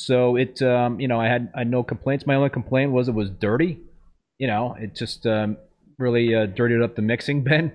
So 0.00 0.36
it, 0.36 0.62
um, 0.62 0.98
you 0.98 1.08
know, 1.08 1.20
I 1.20 1.26
had 1.26 1.52
I 1.54 1.58
had 1.58 1.70
no 1.70 1.82
complaints. 1.82 2.26
My 2.26 2.34
only 2.34 2.48
complaint 2.48 2.92
was 2.92 3.08
it 3.08 3.14
was 3.14 3.28
dirty. 3.28 3.80
You 4.38 4.46
know, 4.46 4.74
it 4.80 4.96
just 4.96 5.26
um, 5.26 5.58
really 5.98 6.34
uh, 6.34 6.46
dirtied 6.46 6.80
up 6.80 6.96
the 6.96 7.02
mixing 7.02 7.44
bin. 7.44 7.72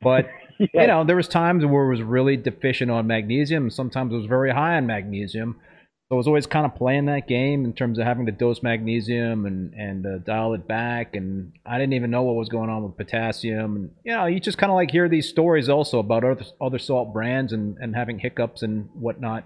But 0.00 0.26
yeah. 0.58 0.66
you 0.74 0.86
know, 0.88 1.04
there 1.04 1.14
was 1.14 1.28
times 1.28 1.64
where 1.64 1.84
it 1.84 1.90
was 1.90 2.02
really 2.02 2.36
deficient 2.36 2.90
on 2.90 3.06
magnesium. 3.06 3.70
Sometimes 3.70 4.12
it 4.12 4.16
was 4.16 4.26
very 4.26 4.50
high 4.50 4.76
on 4.76 4.88
magnesium. 4.88 5.60
So 6.08 6.16
I 6.16 6.18
was 6.18 6.26
always 6.26 6.46
kind 6.46 6.66
of 6.66 6.74
playing 6.74 7.06
that 7.06 7.28
game 7.28 7.64
in 7.64 7.72
terms 7.74 7.96
of 8.00 8.06
having 8.06 8.26
to 8.26 8.32
dose 8.32 8.60
magnesium 8.60 9.46
and 9.46 9.72
and 9.74 10.04
uh, 10.04 10.18
dial 10.18 10.54
it 10.54 10.66
back. 10.66 11.14
And 11.14 11.52
I 11.64 11.78
didn't 11.78 11.92
even 11.92 12.10
know 12.10 12.22
what 12.22 12.34
was 12.34 12.48
going 12.48 12.70
on 12.70 12.82
with 12.82 12.96
potassium. 12.96 13.76
And 13.76 13.90
you 14.02 14.12
know, 14.16 14.26
you 14.26 14.40
just 14.40 14.58
kind 14.58 14.72
of 14.72 14.74
like 14.74 14.90
hear 14.90 15.08
these 15.08 15.28
stories 15.28 15.68
also 15.68 16.00
about 16.00 16.24
other 16.24 16.44
other 16.60 16.80
salt 16.80 17.12
brands 17.12 17.52
and 17.52 17.76
and 17.78 17.94
having 17.94 18.18
hiccups 18.18 18.62
and 18.62 18.88
whatnot 18.94 19.44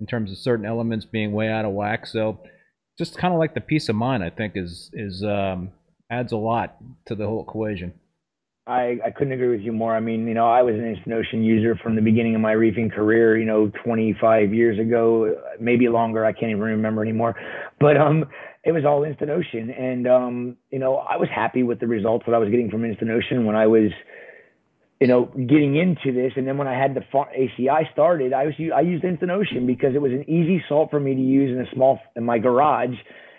in 0.00 0.06
terms 0.06 0.30
of 0.30 0.38
certain 0.38 0.64
elements 0.64 1.04
being 1.04 1.32
way 1.32 1.48
out 1.48 1.64
of 1.64 1.72
whack. 1.72 2.06
So 2.06 2.40
just 2.96 3.16
kind 3.16 3.32
of 3.32 3.38
like 3.38 3.54
the 3.54 3.60
peace 3.60 3.88
of 3.88 3.96
mind, 3.96 4.22
I 4.22 4.30
think 4.30 4.54
is 4.56 4.90
is 4.92 5.22
um, 5.24 5.70
adds 6.10 6.32
a 6.32 6.36
lot 6.36 6.76
to 7.06 7.14
the 7.14 7.26
whole 7.26 7.42
equation. 7.42 7.94
I, 8.66 8.98
I 9.02 9.10
couldn't 9.10 9.32
agree 9.32 9.48
with 9.48 9.62
you 9.62 9.72
more. 9.72 9.96
I 9.96 10.00
mean, 10.00 10.28
you 10.28 10.34
know, 10.34 10.46
I 10.46 10.60
was 10.60 10.74
an 10.74 10.86
Instant 10.86 11.14
Ocean 11.14 11.42
user 11.42 11.74
from 11.82 11.96
the 11.96 12.02
beginning 12.02 12.34
of 12.34 12.42
my 12.42 12.52
reefing 12.52 12.90
career, 12.90 13.38
you 13.38 13.46
know, 13.46 13.72
25 13.82 14.52
years 14.52 14.78
ago, 14.78 15.36
maybe 15.58 15.88
longer. 15.88 16.22
I 16.22 16.32
can't 16.32 16.50
even 16.50 16.60
remember 16.60 17.00
anymore. 17.00 17.34
But 17.80 17.96
um, 17.96 18.26
it 18.64 18.72
was 18.72 18.84
all 18.84 19.04
Instant 19.04 19.30
Ocean. 19.30 19.70
And, 19.70 20.06
um, 20.06 20.56
you 20.70 20.78
know, 20.78 20.96
I 20.96 21.16
was 21.16 21.30
happy 21.34 21.62
with 21.62 21.80
the 21.80 21.86
results 21.86 22.26
that 22.26 22.34
I 22.34 22.38
was 22.38 22.50
getting 22.50 22.70
from 22.70 22.84
Instant 22.84 23.10
Ocean 23.10 23.46
when 23.46 23.56
I 23.56 23.66
was– 23.66 23.90
you 25.00 25.06
know, 25.06 25.26
getting 25.26 25.76
into 25.76 26.12
this. 26.12 26.32
And 26.36 26.46
then 26.46 26.58
when 26.58 26.66
I 26.66 26.78
had 26.78 26.94
the 26.94 27.02
ACI 27.12 27.90
started, 27.92 28.32
I 28.32 28.46
was 28.46 28.54
I 28.74 28.80
used 28.80 29.04
Instant 29.04 29.30
Ocean 29.30 29.66
because 29.66 29.94
it 29.94 30.02
was 30.02 30.12
an 30.12 30.28
easy 30.28 30.62
salt 30.68 30.90
for 30.90 30.98
me 30.98 31.14
to 31.14 31.20
use 31.20 31.56
in 31.56 31.64
a 31.64 31.70
small 31.74 32.00
in 32.16 32.24
my 32.24 32.38
garage 32.38 32.96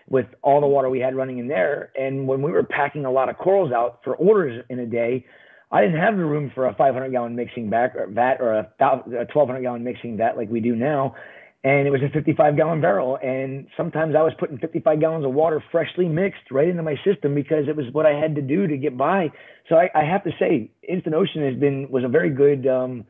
with 0.09 0.25
all 0.41 0.61
the 0.61 0.67
water 0.67 0.89
we 0.89 0.99
had 0.99 1.15
running 1.15 1.37
in 1.37 1.47
there. 1.47 1.91
And 1.99 2.27
when 2.27 2.41
we 2.41 2.51
were 2.51 2.63
packing 2.63 3.05
a 3.05 3.11
lot 3.11 3.29
of 3.29 3.37
corals 3.37 3.71
out 3.71 3.99
for 4.03 4.15
orders 4.15 4.63
in 4.69 4.79
a 4.79 4.85
day, 4.85 5.25
I 5.71 5.81
didn't 5.81 5.99
have 5.99 6.17
the 6.17 6.25
room 6.25 6.51
for 6.55 6.65
a 6.65 6.73
500 6.73 7.11
gallon 7.11 7.35
mixing 7.35 7.69
vat 7.69 7.91
or 7.95 8.07
vat 8.07 8.37
or 8.39 8.53
a 8.53 8.63
1200 8.79 9.61
gallon 9.61 9.83
mixing 9.83 10.17
vat 10.17 10.35
like 10.35 10.49
we 10.49 10.61
do 10.61 10.75
now 10.75 11.15
and 11.63 11.87
it 11.87 11.91
was 11.91 12.01
a 12.01 12.09
55 12.09 12.55
gallon 12.55 12.79
barrel. 12.79 13.17
And 13.21 13.67
sometimes 13.75 14.15
I 14.15 14.21
was 14.21 14.33
putting 14.39 14.57
55 14.59 14.99
gallons 14.99 15.25
of 15.25 15.33
water 15.33 15.61
freshly 15.71 16.07
mixed 16.07 16.51
right 16.51 16.67
into 16.67 16.83
my 16.83 16.95
system 17.05 17.35
because 17.35 17.67
it 17.67 17.75
was 17.75 17.85
what 17.91 18.05
I 18.05 18.13
had 18.13 18.35
to 18.35 18.41
do 18.41 18.67
to 18.67 18.77
get 18.77 18.97
by. 18.97 19.29
So 19.67 19.75
I, 19.75 19.89
I 19.93 20.05
have 20.05 20.23
to 20.23 20.31
say, 20.39 20.71
Instant 20.87 21.15
Ocean 21.15 21.43
has 21.43 21.59
been 21.59 21.89
was 21.89 22.03
a 22.03 22.07
very 22.07 22.29
good. 22.29 22.65
Um, 22.67 23.05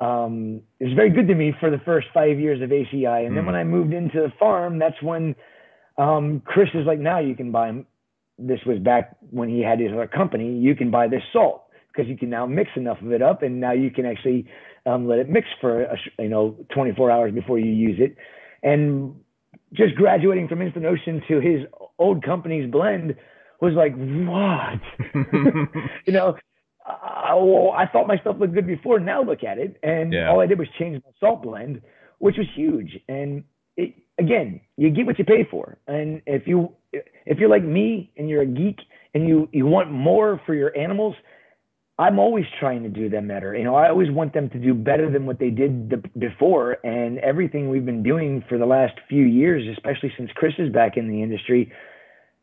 um, 0.00 0.60
it 0.80 0.84
was 0.84 0.94
very 0.94 1.10
good 1.10 1.28
to 1.28 1.34
me 1.34 1.54
for 1.60 1.70
the 1.70 1.78
first 1.84 2.08
five 2.12 2.40
years 2.40 2.60
of 2.60 2.70
ACI, 2.70 3.24
and 3.24 3.32
mm. 3.32 3.34
then 3.36 3.46
when 3.46 3.54
I 3.54 3.62
moved 3.62 3.94
into 3.94 4.20
the 4.20 4.32
farm, 4.38 4.78
that's 4.78 5.00
when 5.00 5.36
um, 5.96 6.42
Chris 6.44 6.68
is 6.74 6.84
like, 6.84 6.98
now 6.98 7.20
you 7.20 7.36
can 7.36 7.52
buy. 7.52 7.72
This 8.36 8.58
was 8.66 8.80
back 8.80 9.16
when 9.30 9.48
he 9.48 9.60
had 9.60 9.78
his 9.78 9.92
other 9.92 10.08
company. 10.08 10.58
You 10.58 10.74
can 10.74 10.90
buy 10.90 11.06
this 11.06 11.22
salt 11.32 11.66
because 11.92 12.08
you 12.08 12.16
can 12.16 12.28
now 12.28 12.44
mix 12.44 12.70
enough 12.74 13.00
of 13.00 13.12
it 13.12 13.22
up, 13.22 13.42
and 13.42 13.60
now 13.60 13.72
you 13.72 13.90
can 13.90 14.04
actually 14.04 14.46
um, 14.86 15.06
let 15.06 15.18
it 15.18 15.28
mix 15.28 15.46
for 15.60 15.82
a, 15.82 15.96
you 16.18 16.28
know 16.28 16.56
24 16.74 17.10
hours 17.10 17.32
before 17.34 17.58
you 17.58 17.70
use 17.70 17.98
it. 17.98 18.16
And 18.62 19.14
just 19.72 19.94
graduating 19.94 20.48
from 20.48 20.62
Instant 20.62 20.86
Ocean 20.86 21.22
to 21.28 21.40
his 21.40 21.66
old 21.98 22.22
company's 22.24 22.70
blend 22.70 23.16
was 23.60 23.74
like 23.74 23.94
what, 23.96 24.80
you 26.06 26.12
know. 26.12 26.36
I, 26.86 27.32
I 27.32 27.86
thought 27.90 28.06
my 28.06 28.18
stuff 28.18 28.36
looked 28.38 28.52
good 28.52 28.66
before. 28.66 29.00
Now 29.00 29.22
look 29.22 29.42
at 29.42 29.56
it, 29.56 29.78
and 29.82 30.12
yeah. 30.12 30.28
all 30.28 30.42
I 30.42 30.46
did 30.46 30.58
was 30.58 30.68
change 30.78 31.02
my 31.02 31.12
salt 31.18 31.42
blend, 31.42 31.80
which 32.18 32.36
was 32.36 32.46
huge. 32.54 33.00
And 33.08 33.44
it, 33.78 33.94
again, 34.18 34.60
you 34.76 34.90
get 34.90 35.06
what 35.06 35.18
you 35.18 35.24
pay 35.24 35.46
for. 35.50 35.78
And 35.86 36.22
if 36.26 36.46
you 36.46 36.72
if 36.92 37.38
you're 37.38 37.48
like 37.48 37.64
me 37.64 38.12
and 38.16 38.28
you're 38.28 38.42
a 38.42 38.46
geek 38.46 38.78
and 39.14 39.26
you 39.26 39.48
you 39.52 39.66
want 39.66 39.90
more 39.90 40.40
for 40.46 40.54
your 40.54 40.76
animals, 40.76 41.14
I'm 41.98 42.18
always 42.18 42.44
trying 42.58 42.82
to 42.82 42.88
do 42.88 43.08
them 43.08 43.28
better. 43.28 43.54
You 43.56 43.62
know, 43.62 43.76
I 43.76 43.88
always 43.88 44.10
want 44.10 44.32
them 44.34 44.50
to 44.50 44.58
do 44.58 44.74
better 44.74 45.10
than 45.10 45.26
what 45.26 45.38
they 45.38 45.50
did 45.50 45.90
the, 45.90 46.02
before. 46.18 46.78
And 46.84 47.18
everything 47.18 47.70
we've 47.70 47.86
been 47.86 48.02
doing 48.02 48.42
for 48.48 48.58
the 48.58 48.66
last 48.66 48.94
few 49.08 49.24
years, 49.24 49.62
especially 49.76 50.12
since 50.16 50.30
Chris 50.34 50.54
is 50.58 50.72
back 50.72 50.96
in 50.96 51.08
the 51.08 51.22
industry, 51.22 51.72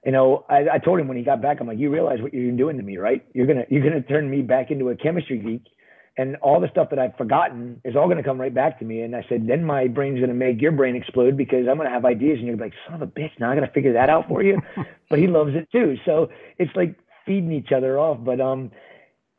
you 0.05 0.13
know, 0.13 0.45
I, 0.49 0.65
I 0.73 0.77
told 0.79 0.99
him 0.99 1.07
when 1.09 1.17
he 1.17 1.23
got 1.23 1.41
back, 1.41 1.59
I'm 1.59 1.67
like, 1.67 1.77
you 1.77 1.89
realize 1.89 2.21
what 2.21 2.33
you're 2.33 2.51
doing 2.53 2.77
to 2.77 2.83
me, 2.83 2.97
right? 2.97 3.25
You're 3.33 3.45
gonna 3.45 3.65
you're 3.69 3.83
gonna 3.83 4.01
turn 4.01 4.29
me 4.29 4.41
back 4.41 4.71
into 4.71 4.89
a 4.89 4.95
chemistry 4.95 5.37
geek, 5.37 5.71
and 6.17 6.37
all 6.37 6.59
the 6.59 6.69
stuff 6.69 6.89
that 6.89 6.97
I've 6.97 7.15
forgotten 7.17 7.81
is 7.85 7.95
all 7.95 8.07
gonna 8.07 8.23
come 8.23 8.39
right 8.39 8.53
back 8.53 8.79
to 8.79 8.85
me. 8.85 9.01
And 9.01 9.15
I 9.15 9.23
said, 9.29 9.47
then 9.47 9.63
my 9.63 9.87
brain's 9.87 10.19
gonna 10.19 10.33
make 10.33 10.59
your 10.59 10.71
brain 10.71 10.95
explode 10.95 11.37
because 11.37 11.67
I'm 11.69 11.77
gonna 11.77 11.91
have 11.91 12.05
ideas, 12.05 12.39
and 12.39 12.47
you're 12.47 12.57
like, 12.57 12.73
son 12.87 12.95
of 12.95 13.01
a 13.03 13.11
bitch, 13.11 13.31
now 13.39 13.51
I 13.51 13.55
gotta 13.55 13.71
figure 13.71 13.93
that 13.93 14.09
out 14.09 14.27
for 14.27 14.41
you. 14.41 14.59
but 15.09 15.19
he 15.19 15.27
loves 15.27 15.51
it 15.53 15.67
too, 15.71 15.97
so 16.05 16.29
it's 16.57 16.75
like 16.75 16.95
feeding 17.25 17.51
each 17.51 17.71
other 17.71 17.99
off. 17.99 18.17
But 18.23 18.41
um 18.41 18.71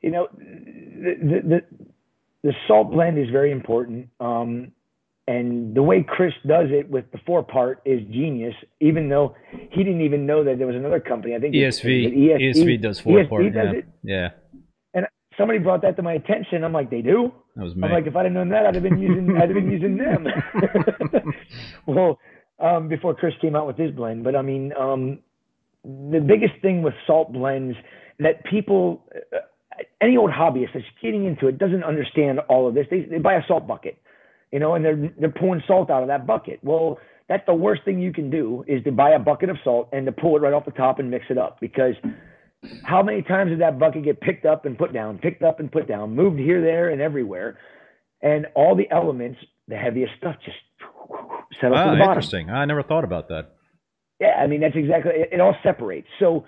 you 0.02 0.10
know, 0.10 0.28
the, 0.32 1.40
the, 1.44 1.60
the 2.42 2.52
salt 2.66 2.90
blend 2.90 3.18
is 3.18 3.30
very 3.30 3.52
important. 3.52 4.08
Um, 4.20 4.72
and 5.28 5.74
the 5.74 5.82
way 5.82 6.04
Chris 6.06 6.32
does 6.46 6.66
it 6.70 6.90
with 6.90 7.10
the 7.12 7.18
four 7.24 7.44
part 7.44 7.80
is 7.84 8.00
genius, 8.10 8.54
even 8.80 9.08
though 9.08 9.36
he 9.70 9.84
didn't 9.84 10.00
even 10.00 10.26
know 10.26 10.42
that 10.42 10.58
there 10.58 10.66
was 10.66 10.74
another 10.74 10.98
company. 10.98 11.36
I 11.36 11.38
think 11.38 11.54
ESV, 11.54 12.16
ESV, 12.16 12.54
ESV 12.56 12.82
does 12.82 12.98
four 12.98 13.18
ESV 13.18 13.28
part. 13.28 13.44
Does 13.44 13.54
yeah. 13.54 13.70
It. 13.72 13.86
yeah. 14.02 14.28
And 14.94 15.06
somebody 15.38 15.60
brought 15.60 15.82
that 15.82 15.94
to 15.96 16.02
my 16.02 16.14
attention. 16.14 16.64
I'm 16.64 16.72
like, 16.72 16.90
they 16.90 17.02
do? 17.02 17.32
That 17.54 17.64
was 17.64 17.76
me. 17.76 17.84
I'm 17.84 17.92
like, 17.92 18.06
if 18.06 18.16
I'd 18.16 18.24
have 18.24 18.32
known 18.32 18.48
that, 18.48 18.66
I'd 18.66 18.74
have 18.74 18.82
been 18.82 18.98
using, 18.98 19.36
I'd 19.36 19.48
have 19.48 19.54
been 19.54 19.70
using 19.70 19.96
them. 19.96 20.26
well, 21.86 22.18
um, 22.58 22.88
before 22.88 23.14
Chris 23.14 23.34
came 23.40 23.54
out 23.54 23.68
with 23.68 23.76
his 23.76 23.92
blend. 23.92 24.24
But 24.24 24.34
I 24.34 24.42
mean, 24.42 24.72
um, 24.78 25.20
the 25.84 26.20
biggest 26.20 26.60
thing 26.62 26.82
with 26.82 26.94
salt 27.06 27.32
blends 27.32 27.76
that 28.18 28.44
people, 28.44 29.04
any 30.00 30.16
old 30.16 30.30
hobbyist 30.30 30.74
that's 30.74 30.84
getting 31.00 31.24
into 31.26 31.48
it 31.48 31.58
doesn't 31.58 31.84
understand 31.84 32.40
all 32.48 32.68
of 32.68 32.74
this. 32.74 32.86
They, 32.90 33.02
they 33.02 33.18
buy 33.18 33.34
a 33.34 33.46
salt 33.46 33.66
bucket, 33.66 33.98
you 34.50 34.58
know, 34.58 34.74
and 34.74 34.84
they're 34.84 35.10
they're 35.18 35.30
pouring 35.30 35.62
salt 35.66 35.90
out 35.90 36.02
of 36.02 36.08
that 36.08 36.26
bucket. 36.26 36.60
Well, 36.62 36.98
that's 37.28 37.44
the 37.46 37.54
worst 37.54 37.82
thing 37.84 38.00
you 38.00 38.12
can 38.12 38.30
do 38.30 38.64
is 38.66 38.82
to 38.84 38.92
buy 38.92 39.10
a 39.10 39.18
bucket 39.18 39.48
of 39.48 39.56
salt 39.64 39.88
and 39.92 40.06
to 40.06 40.12
pull 40.12 40.36
it 40.36 40.40
right 40.40 40.52
off 40.52 40.64
the 40.64 40.72
top 40.72 40.98
and 40.98 41.10
mix 41.10 41.26
it 41.30 41.38
up 41.38 41.60
because 41.60 41.94
how 42.84 43.02
many 43.02 43.22
times 43.22 43.50
did 43.50 43.60
that 43.60 43.78
bucket 43.78 44.04
get 44.04 44.20
picked 44.20 44.44
up 44.44 44.66
and 44.66 44.78
put 44.78 44.92
down, 44.92 45.18
picked 45.18 45.42
up 45.42 45.58
and 45.60 45.70
put 45.70 45.88
down, 45.88 46.14
moved 46.14 46.38
here, 46.38 46.60
there, 46.60 46.90
and 46.90 47.00
everywhere, 47.00 47.58
and 48.20 48.46
all 48.54 48.76
the 48.76 48.88
elements, 48.90 49.38
the 49.66 49.76
heaviest 49.76 50.12
stuff, 50.18 50.36
just 50.44 50.56
ah, 50.80 51.40
to 51.60 51.68
the 51.68 51.70
bottom. 51.70 52.00
Interesting. 52.00 52.50
I 52.50 52.64
never 52.64 52.82
thought 52.82 53.04
about 53.04 53.28
that. 53.28 53.52
Yeah, 54.20 54.36
I 54.38 54.46
mean 54.46 54.60
that's 54.60 54.76
exactly 54.76 55.12
it, 55.12 55.30
it 55.32 55.40
all 55.40 55.56
separates. 55.62 56.06
So 56.20 56.44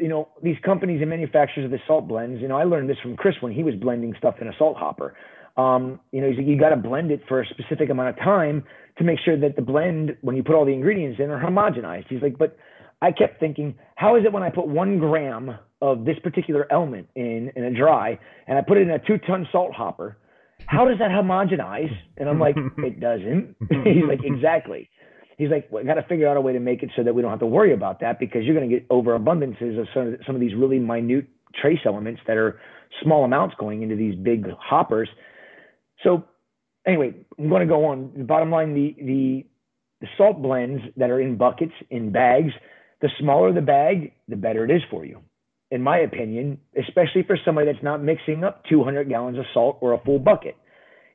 you 0.00 0.08
know, 0.08 0.28
these 0.42 0.56
companies 0.64 1.00
and 1.00 1.10
manufacturers 1.10 1.64
of 1.64 1.70
the 1.70 1.78
salt 1.86 2.08
blends, 2.08 2.40
you 2.40 2.48
know, 2.48 2.56
I 2.56 2.64
learned 2.64 2.88
this 2.88 2.98
from 3.02 3.16
Chris 3.16 3.34
when 3.40 3.52
he 3.52 3.62
was 3.62 3.74
blending 3.74 4.14
stuff 4.18 4.36
in 4.40 4.48
a 4.48 4.52
salt 4.58 4.76
hopper. 4.76 5.14
Um, 5.56 6.00
you 6.12 6.20
know, 6.20 6.28
he's 6.28 6.38
like, 6.38 6.46
you 6.46 6.58
got 6.58 6.70
to 6.70 6.76
blend 6.76 7.10
it 7.10 7.22
for 7.28 7.40
a 7.40 7.46
specific 7.46 7.90
amount 7.90 8.08
of 8.10 8.16
time 8.16 8.64
to 8.98 9.04
make 9.04 9.18
sure 9.24 9.38
that 9.38 9.56
the 9.56 9.62
blend, 9.62 10.16
when 10.22 10.36
you 10.36 10.42
put 10.42 10.54
all 10.54 10.64
the 10.64 10.72
ingredients 10.72 11.20
in, 11.20 11.30
are 11.30 11.40
homogenized. 11.40 12.06
He's 12.08 12.22
like, 12.22 12.38
but 12.38 12.56
I 13.02 13.12
kept 13.12 13.40
thinking, 13.40 13.74
how 13.96 14.16
is 14.16 14.24
it 14.24 14.32
when 14.32 14.42
I 14.42 14.50
put 14.50 14.68
one 14.68 14.98
gram 14.98 15.58
of 15.82 16.04
this 16.04 16.18
particular 16.22 16.66
element 16.70 17.08
in 17.14 17.50
in 17.56 17.64
a 17.64 17.74
dry 17.74 18.18
and 18.46 18.58
I 18.58 18.62
put 18.62 18.76
it 18.76 18.82
in 18.82 18.90
a 18.90 18.98
two 18.98 19.18
ton 19.26 19.48
salt 19.52 19.72
hopper? 19.72 20.16
How 20.66 20.86
does 20.86 20.98
that 20.98 21.10
homogenize? 21.10 21.92
And 22.16 22.28
I'm 22.28 22.38
like, 22.38 22.56
it 22.78 23.00
doesn't. 23.00 23.56
He's 23.84 24.04
like, 24.06 24.20
exactly 24.24 24.88
he's 25.40 25.50
like, 25.50 25.72
we 25.72 25.82
got 25.84 25.94
to 25.94 26.02
figure 26.02 26.28
out 26.28 26.36
a 26.36 26.40
way 26.40 26.52
to 26.52 26.60
make 26.60 26.82
it 26.82 26.90
so 26.94 27.02
that 27.02 27.14
we 27.14 27.22
don't 27.22 27.30
have 27.30 27.40
to 27.40 27.46
worry 27.46 27.72
about 27.72 28.00
that 28.00 28.20
because 28.20 28.44
you're 28.44 28.54
going 28.54 28.68
to 28.68 28.74
get 28.76 28.86
overabundances 28.90 29.80
of 29.80 29.88
some 29.94 30.08
of, 30.08 30.20
some 30.26 30.34
of 30.34 30.40
these 30.40 30.54
really 30.54 30.78
minute 30.78 31.26
trace 31.60 31.80
elements 31.86 32.20
that 32.26 32.36
are 32.36 32.60
small 33.02 33.24
amounts 33.24 33.54
going 33.58 33.82
into 33.82 33.96
these 33.96 34.14
big 34.14 34.46
hoppers. 34.60 35.08
So 36.04 36.24
anyway, 36.86 37.14
I'm 37.38 37.48
going 37.48 37.60
to 37.60 37.66
go 37.66 37.86
on. 37.86 38.12
The 38.16 38.24
bottom 38.24 38.50
line, 38.50 38.74
the, 38.74 38.94
the, 39.02 39.46
the 40.02 40.06
salt 40.18 40.42
blends 40.42 40.82
that 40.98 41.10
are 41.10 41.20
in 41.20 41.38
buckets, 41.38 41.72
in 41.88 42.12
bags, 42.12 42.52
the 43.00 43.08
smaller 43.18 43.52
the 43.52 43.62
bag, 43.62 44.12
the 44.28 44.36
better 44.36 44.64
it 44.66 44.70
is 44.70 44.82
for 44.90 45.06
you. 45.06 45.20
In 45.70 45.82
my 45.82 46.00
opinion, 46.00 46.58
especially 46.78 47.22
for 47.22 47.38
somebody 47.46 47.72
that's 47.72 47.82
not 47.82 48.02
mixing 48.02 48.44
up 48.44 48.64
200 48.68 49.08
gallons 49.08 49.38
of 49.38 49.46
salt 49.54 49.78
or 49.80 49.94
a 49.94 50.00
full 50.04 50.18
bucket. 50.18 50.56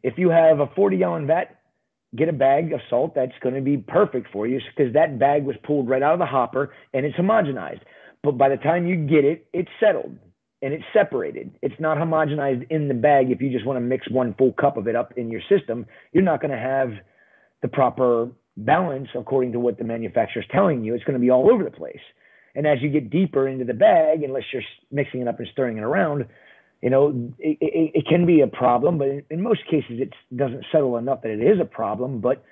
If 0.01 0.17
you 0.17 0.29
have 0.29 0.59
a 0.59 0.67
40 0.75 0.97
gallon 0.97 1.27
vat, 1.27 1.59
get 2.15 2.29
a 2.29 2.33
bag 2.33 2.71
of 2.73 2.79
salt 2.89 3.13
that's 3.15 3.33
going 3.41 3.55
to 3.55 3.61
be 3.61 3.77
perfect 3.77 4.27
for 4.31 4.47
you 4.47 4.59
because 4.75 4.93
that 4.93 5.19
bag 5.19 5.43
was 5.45 5.55
pulled 5.63 5.89
right 5.89 6.01
out 6.01 6.13
of 6.13 6.19
the 6.19 6.25
hopper 6.25 6.73
and 6.93 7.05
it's 7.05 7.17
homogenized. 7.17 7.81
But 8.23 8.37
by 8.37 8.49
the 8.49 8.57
time 8.57 8.87
you 8.87 8.95
get 8.95 9.25
it, 9.25 9.47
it's 9.53 9.69
settled 9.79 10.17
and 10.61 10.73
it's 10.73 10.83
separated. 10.93 11.51
It's 11.61 11.79
not 11.79 11.97
homogenized 11.97 12.67
in 12.69 12.87
the 12.87 12.93
bag. 12.93 13.29
If 13.29 13.41
you 13.41 13.51
just 13.51 13.65
want 13.65 13.77
to 13.77 13.81
mix 13.81 14.09
one 14.09 14.33
full 14.37 14.53
cup 14.53 14.77
of 14.77 14.87
it 14.87 14.95
up 14.95 15.13
in 15.17 15.29
your 15.29 15.41
system, 15.49 15.85
you're 16.11 16.23
not 16.23 16.41
going 16.41 16.51
to 16.51 16.57
have 16.57 16.91
the 17.61 17.67
proper 17.67 18.29
balance 18.57 19.09
according 19.15 19.51
to 19.51 19.59
what 19.59 19.77
the 19.77 19.83
manufacturer 19.83 20.41
is 20.41 20.47
telling 20.51 20.83
you. 20.83 20.95
It's 20.95 21.03
going 21.03 21.15
to 21.15 21.19
be 21.19 21.29
all 21.29 21.51
over 21.51 21.63
the 21.63 21.71
place. 21.71 21.99
And 22.55 22.65
as 22.65 22.81
you 22.81 22.89
get 22.89 23.09
deeper 23.09 23.47
into 23.47 23.65
the 23.65 23.73
bag, 23.73 24.23
unless 24.23 24.43
you're 24.53 24.63
mixing 24.91 25.21
it 25.21 25.27
up 25.27 25.39
and 25.39 25.47
stirring 25.51 25.77
it 25.77 25.83
around, 25.83 26.25
you 26.85 26.91
know, 26.91 27.33
it, 27.39 27.57
it, 27.59 27.91
it, 27.95 28.07
can 28.07 28.27
be 28.27 28.41
a 28.41 28.47
problem, 28.47 28.99
but 28.99 29.07
in, 29.31 29.41
most 29.41 29.61
cases, 29.65 29.99
it 29.99 30.13
doesn't 30.35 30.65
settle 30.71 30.97
enough 30.97 31.23
that 31.23 31.31
it 31.31 31.41
is 31.41 31.59
a 31.59 31.65
problem. 31.65 32.19
But 32.19 32.45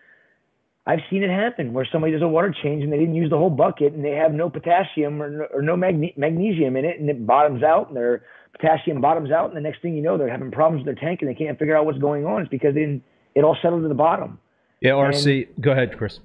I've 0.87 1.01
seen 1.11 1.21
it 1.21 1.29
happen 1.29 1.71
where 1.71 1.87
somebody 1.91 2.13
does 2.13 2.23
a 2.23 2.27
water 2.27 2.51
change 2.63 2.83
and 2.83 2.91
they 2.91 2.97
didn't 2.97 3.13
use 3.13 3.29
the 3.29 3.37
whole 3.37 3.51
bucket 3.51 3.93
and 3.93 4.03
they 4.03 4.13
have 4.13 4.33
no 4.33 4.49
potassium 4.49 5.21
or, 5.21 5.45
or 5.53 5.61
no 5.61 5.77
magne- 5.77 6.15
magnesium 6.17 6.75
in 6.77 6.83
it 6.83 6.99
and 6.99 7.11
it 7.11 7.27
bottoms 7.27 7.61
out 7.61 7.89
and 7.89 7.95
their 7.95 8.23
potassium 8.53 9.01
bottoms 9.01 9.29
out 9.29 9.49
and 9.49 9.55
the 9.55 9.61
next 9.61 9.83
thing 9.83 9.95
you 9.95 10.01
know 10.01 10.17
they're 10.17 10.31
having 10.31 10.49
problems 10.49 10.83
with 10.83 10.95
their 10.95 11.07
tank 11.07 11.21
and 11.21 11.29
they 11.29 11.35
can't 11.35 11.59
figure 11.59 11.77
out 11.77 11.85
what's 11.85 11.99
going 11.99 12.25
on. 12.25 12.41
It's 12.41 12.49
because 12.49 12.73
they 12.73 13.03
it 13.35 13.43
all 13.43 13.55
settled 13.61 13.83
to 13.83 13.87
the 13.87 13.93
bottom. 13.93 14.39
Yeah, 14.81 14.93
RC. 14.93 15.47
And, 15.55 15.63
go 15.63 15.73
ahead, 15.73 15.95
Chris. 15.95 16.21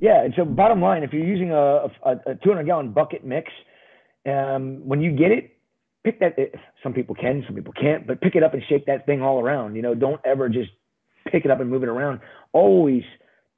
Yeah, 0.00 0.24
and 0.24 0.34
so 0.36 0.44
bottom 0.44 0.82
line, 0.82 1.04
if 1.04 1.12
you're 1.12 1.24
using 1.24 1.52
a, 1.52 1.86
a, 2.04 2.32
a 2.32 2.34
200 2.42 2.64
gallon 2.64 2.90
bucket 2.90 3.24
mix, 3.24 3.52
um, 4.26 4.80
when 4.84 5.00
you 5.00 5.12
get 5.12 5.30
it, 5.30 5.56
pick 6.04 6.20
that. 6.20 6.36
Some 6.82 6.92
people 6.92 7.14
can, 7.14 7.44
some 7.46 7.54
people 7.54 7.72
can't, 7.72 8.06
but 8.06 8.20
pick 8.20 8.34
it 8.34 8.42
up 8.42 8.54
and 8.54 8.62
shake 8.68 8.86
that 8.86 9.06
thing 9.06 9.22
all 9.22 9.40
around. 9.40 9.76
You 9.76 9.82
know, 9.82 9.94
don't 9.94 10.20
ever 10.24 10.48
just 10.48 10.70
pick 11.30 11.44
it 11.44 11.50
up 11.50 11.60
and 11.60 11.70
move 11.70 11.82
it 11.82 11.88
around. 11.88 12.20
Always 12.52 13.02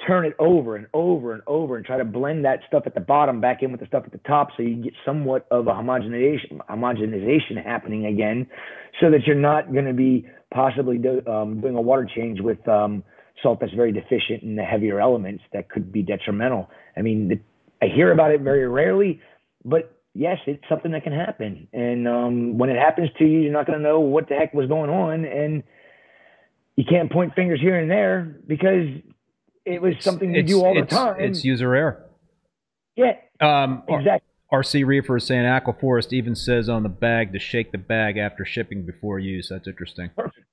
turn 0.07 0.25
it 0.25 0.35
over 0.39 0.77
and 0.77 0.87
over 0.95 1.33
and 1.33 1.43
over 1.47 1.77
and 1.77 1.87
try 1.87 1.97
to 1.97 2.05
blend 2.05 2.45
that 2.45 2.61
stuff 2.67 2.85
at 2.87 2.95
the 2.95 3.01
bottom 3.01 3.41
back 3.41 3.63
in 3.63 3.71
with 3.71 3.81
the 3.81 3.87
stuff 3.87 4.03
at 4.05 4.13
the 4.13 4.19
top 4.27 4.49
so 4.57 4.63
you 4.63 4.83
get 4.83 4.93
somewhat 5.05 5.47
of 5.51 5.67
a 5.67 5.71
homogenization 5.71 6.59
homogenization 6.69 7.63
happening 7.63 8.07
again 8.07 8.47
so 9.01 9.11
that 9.11 9.21
you're 9.27 9.37
not 9.37 9.73
going 9.73 9.85
to 9.85 9.93
be 9.93 10.27
possibly 10.53 10.99
do, 10.99 11.23
um, 11.27 11.61
doing 11.61 11.77
a 11.77 11.81
water 11.81 12.09
change 12.13 12.41
with 12.41 12.67
um, 12.69 13.05
salt 13.43 13.59
that's 13.61 13.73
very 13.75 13.93
deficient 13.93 14.43
in 14.43 14.57
the 14.57 14.63
heavier 14.63 15.01
elements 15.01 15.43
that 15.53 15.71
could 15.71 15.93
be 15.93 16.03
detrimental 16.03 16.69
i 16.97 17.03
mean 17.03 17.29
the, 17.29 17.41
i 17.81 17.89
hear 17.89 18.13
about 18.13 18.31
it 18.33 18.41
very 18.41 18.67
rarely 18.67 19.21
but 19.65 20.02
yes 20.15 20.39
it's 20.47 20.63
something 20.69 20.93
that 20.93 21.03
can 21.03 21.13
happen 21.13 21.69
and 21.73 22.07
um, 22.07 22.59
when 22.59 22.71
it 22.71 22.77
happens 22.77 23.09
to 23.19 23.25
you 23.25 23.41
you're 23.41 23.53
not 23.53 23.67
going 23.67 23.79
to 23.79 23.83
know 23.83 24.01
what 24.01 24.29
the 24.29 24.35
heck 24.35 24.53
was 24.53 24.69
going 24.69 24.91
on 24.91 25.25
and 25.25 25.63
you 26.77 26.85
can't 26.89 27.11
point 27.11 27.35
fingers 27.35 27.61
here 27.61 27.79
and 27.79 27.91
there 27.91 28.41
because 28.47 28.89
it 29.65 29.81
was 29.81 29.95
something 30.01 30.35
you 30.35 30.43
do 30.43 30.65
all 30.65 30.75
the 30.75 30.87
time. 30.87 31.17
It's 31.21 31.45
user 31.45 31.75
error. 31.75 32.07
Yeah. 32.97 33.13
Um, 33.41 33.83
exactly. 33.89 34.29
RC 34.53 34.85
Reefer 34.85 35.17
is 35.17 35.25
saying 35.27 35.45
Aquaforest 35.45 36.13
even 36.13 36.35
says 36.35 36.69
on 36.69 36.83
the 36.83 36.89
bag 36.89 37.33
to 37.33 37.39
shake 37.39 37.73
the 37.73 37.79
bag 37.79 38.19
after 38.19 38.45
shipping 38.45 38.85
before 38.85 39.19
use. 39.19 39.49
That's 39.49 39.67
interesting. 39.67 40.11
Perfect. 40.15 40.47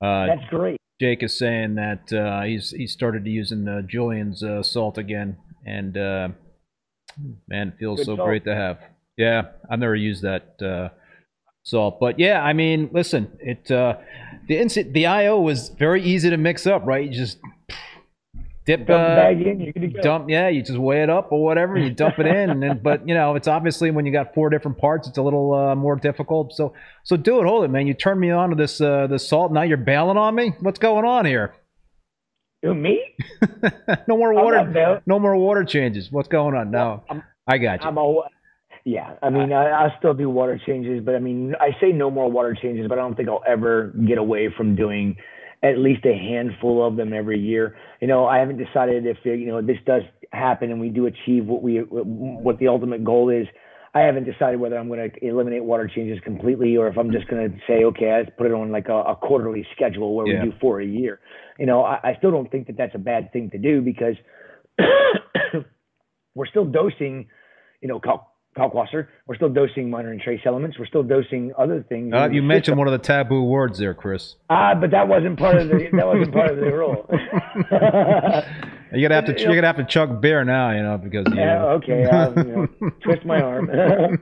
Uh, 0.00 0.26
That's 0.26 0.48
great. 0.48 0.80
Jake 1.00 1.22
is 1.22 1.36
saying 1.36 1.74
that 1.74 2.12
uh, 2.12 2.42
he's 2.42 2.70
he 2.70 2.86
started 2.86 3.26
using 3.26 3.64
the 3.64 3.84
Julian's 3.86 4.42
uh, 4.42 4.62
salt 4.62 4.98
again, 4.98 5.36
and 5.66 5.96
uh, 5.96 6.28
man, 7.48 7.68
it 7.68 7.74
feels 7.78 7.98
Good 8.00 8.06
so 8.06 8.16
salt. 8.16 8.28
great 8.28 8.44
to 8.44 8.54
have. 8.54 8.78
Yeah, 9.22 9.42
I've 9.70 9.78
never 9.78 9.94
used 9.94 10.22
that 10.22 10.60
uh, 10.60 10.88
salt, 11.62 12.00
but 12.00 12.18
yeah, 12.18 12.42
I 12.42 12.52
mean, 12.52 12.90
listen, 12.92 13.30
it 13.38 13.70
uh, 13.70 13.98
the 14.48 14.90
the 14.92 15.06
IO 15.06 15.40
was 15.40 15.68
very 15.68 16.02
easy 16.02 16.28
to 16.30 16.36
mix 16.36 16.66
up, 16.66 16.82
right? 16.84 17.06
You 17.06 17.12
just 17.12 17.38
dip 18.64 18.86
dump 18.86 19.02
uh, 19.02 19.16
bag 19.16 19.42
in, 19.42 19.92
dump 20.02 20.28
yeah 20.28 20.48
you 20.48 20.62
just 20.62 20.78
weigh 20.78 21.02
it 21.02 21.10
up 21.10 21.32
or 21.32 21.42
whatever 21.42 21.76
you 21.76 21.90
dump 21.90 22.18
it 22.18 22.26
in 22.26 22.50
and 22.50 22.62
then 22.62 22.80
but 22.82 23.06
you 23.08 23.14
know 23.14 23.34
it's 23.34 23.48
obviously 23.48 23.90
when 23.90 24.06
you 24.06 24.12
got 24.12 24.32
four 24.34 24.50
different 24.50 24.78
parts 24.78 25.08
it's 25.08 25.18
a 25.18 25.22
little 25.22 25.52
uh, 25.52 25.74
more 25.74 25.96
difficult 25.96 26.52
so 26.52 26.72
so 27.02 27.16
do 27.16 27.40
it 27.40 27.44
hold 27.44 27.64
it 27.64 27.68
man 27.68 27.86
you 27.86 27.94
turned 27.94 28.20
me 28.20 28.30
on 28.30 28.50
to 28.50 28.54
this 28.54 28.80
uh 28.80 29.06
this 29.08 29.28
salt 29.28 29.52
now 29.52 29.62
you're 29.62 29.76
bailing 29.76 30.16
on 30.16 30.34
me? 30.34 30.52
What's 30.60 30.78
going 30.78 31.04
on 31.04 31.26
here? 31.26 31.54
Who, 32.62 32.74
me? 32.74 33.02
No 34.06 34.16
more 34.16 34.32
water 34.32 35.02
no 35.06 35.18
more 35.18 35.36
water 35.36 35.64
changes 35.64 36.12
what's 36.12 36.28
going 36.28 36.54
on? 36.54 36.70
No 36.70 37.02
I'm, 37.10 37.22
i 37.48 37.58
got 37.58 37.82
you. 37.82 37.88
I'm 37.88 37.98
a, 37.98 38.20
yeah 38.84 39.14
i 39.22 39.26
uh, 39.26 39.30
mean 39.30 39.52
I, 39.52 39.86
I 39.86 39.94
still 39.98 40.14
do 40.14 40.28
water 40.28 40.60
changes 40.66 41.02
but 41.04 41.14
i 41.14 41.18
mean 41.18 41.54
i 41.60 41.70
say 41.80 41.92
no 41.92 42.10
more 42.10 42.30
water 42.30 42.56
changes 42.60 42.86
but 42.88 42.98
i 42.98 43.02
don't 43.02 43.16
think 43.16 43.28
i'll 43.28 43.44
ever 43.46 43.92
get 44.06 44.18
away 44.18 44.48
from 44.56 44.76
doing 44.76 45.16
at 45.62 45.78
least 45.78 46.04
a 46.04 46.12
handful 46.12 46.84
of 46.86 46.96
them 46.96 47.12
every 47.12 47.38
year. 47.38 47.76
You 48.00 48.08
know, 48.08 48.26
I 48.26 48.38
haven't 48.38 48.58
decided 48.58 49.06
if 49.06 49.18
you 49.24 49.46
know 49.46 49.62
this 49.62 49.78
does 49.86 50.02
happen 50.32 50.70
and 50.70 50.80
we 50.80 50.88
do 50.88 51.06
achieve 51.06 51.46
what 51.46 51.62
we 51.62 51.78
what 51.78 52.58
the 52.58 52.68
ultimate 52.68 53.04
goal 53.04 53.28
is. 53.28 53.46
I 53.94 54.00
haven't 54.00 54.24
decided 54.24 54.58
whether 54.58 54.78
I'm 54.78 54.88
going 54.88 55.10
to 55.10 55.26
eliminate 55.26 55.64
water 55.64 55.86
changes 55.86 56.18
completely 56.24 56.78
or 56.78 56.88
if 56.88 56.96
I'm 56.96 57.12
just 57.12 57.28
going 57.28 57.50
to 57.50 57.58
say, 57.66 57.84
okay, 57.84 58.10
let's 58.10 58.30
put 58.38 58.46
it 58.46 58.54
on 58.54 58.72
like 58.72 58.88
a, 58.88 59.02
a 59.02 59.16
quarterly 59.16 59.66
schedule 59.76 60.14
where 60.14 60.26
yeah. 60.26 60.42
we 60.42 60.50
do 60.50 60.56
four 60.62 60.80
a 60.80 60.86
year. 60.86 61.20
You 61.58 61.66
know, 61.66 61.84
I, 61.84 62.00
I 62.02 62.14
still 62.16 62.30
don't 62.30 62.50
think 62.50 62.68
that 62.68 62.78
that's 62.78 62.94
a 62.94 62.98
bad 62.98 63.30
thing 63.34 63.50
to 63.50 63.58
do 63.58 63.82
because 63.82 64.14
we're 66.34 66.46
still 66.46 66.64
dosing, 66.64 67.28
you 67.82 67.88
know, 67.88 68.00
Kalkwasser. 68.56 69.08
We're 69.26 69.36
still 69.36 69.48
dosing 69.48 69.88
minor 69.88 70.10
and 70.10 70.20
trace 70.20 70.40
elements. 70.44 70.78
We're 70.78 70.86
still 70.86 71.02
dosing 71.02 71.52
other 71.58 71.84
things. 71.88 72.12
Uh, 72.12 72.28
you 72.30 72.42
mentioned 72.42 72.76
one 72.76 72.86
of 72.86 72.92
the 72.92 72.98
taboo 72.98 73.44
words 73.44 73.78
there, 73.78 73.94
Chris. 73.94 74.34
Ah, 74.50 74.72
uh, 74.72 74.74
but 74.74 74.90
that 74.90 75.08
wasn't 75.08 75.38
part 75.38 75.56
of 75.56 75.68
the 75.68 75.88
that 75.92 76.06
wasn't 76.06 76.32
part 76.32 76.50
of 76.50 76.56
the 76.56 76.72
rule. 76.72 77.06
you're 78.92 79.08
gonna 79.08 79.14
have 79.14 79.24
to 79.24 79.40
you're 79.40 79.54
gonna 79.54 79.66
have 79.66 79.76
to 79.76 79.84
chug 79.84 80.20
beer 80.20 80.44
now, 80.44 80.70
you 80.70 80.82
know, 80.82 80.98
because 80.98 81.24
you 81.30 81.40
yeah, 81.40 81.64
okay, 81.64 82.06
I'll, 82.06 82.34
you 82.36 82.44
know, 82.44 82.90
twist 83.02 83.24
my 83.24 83.40
arm. 83.40 83.70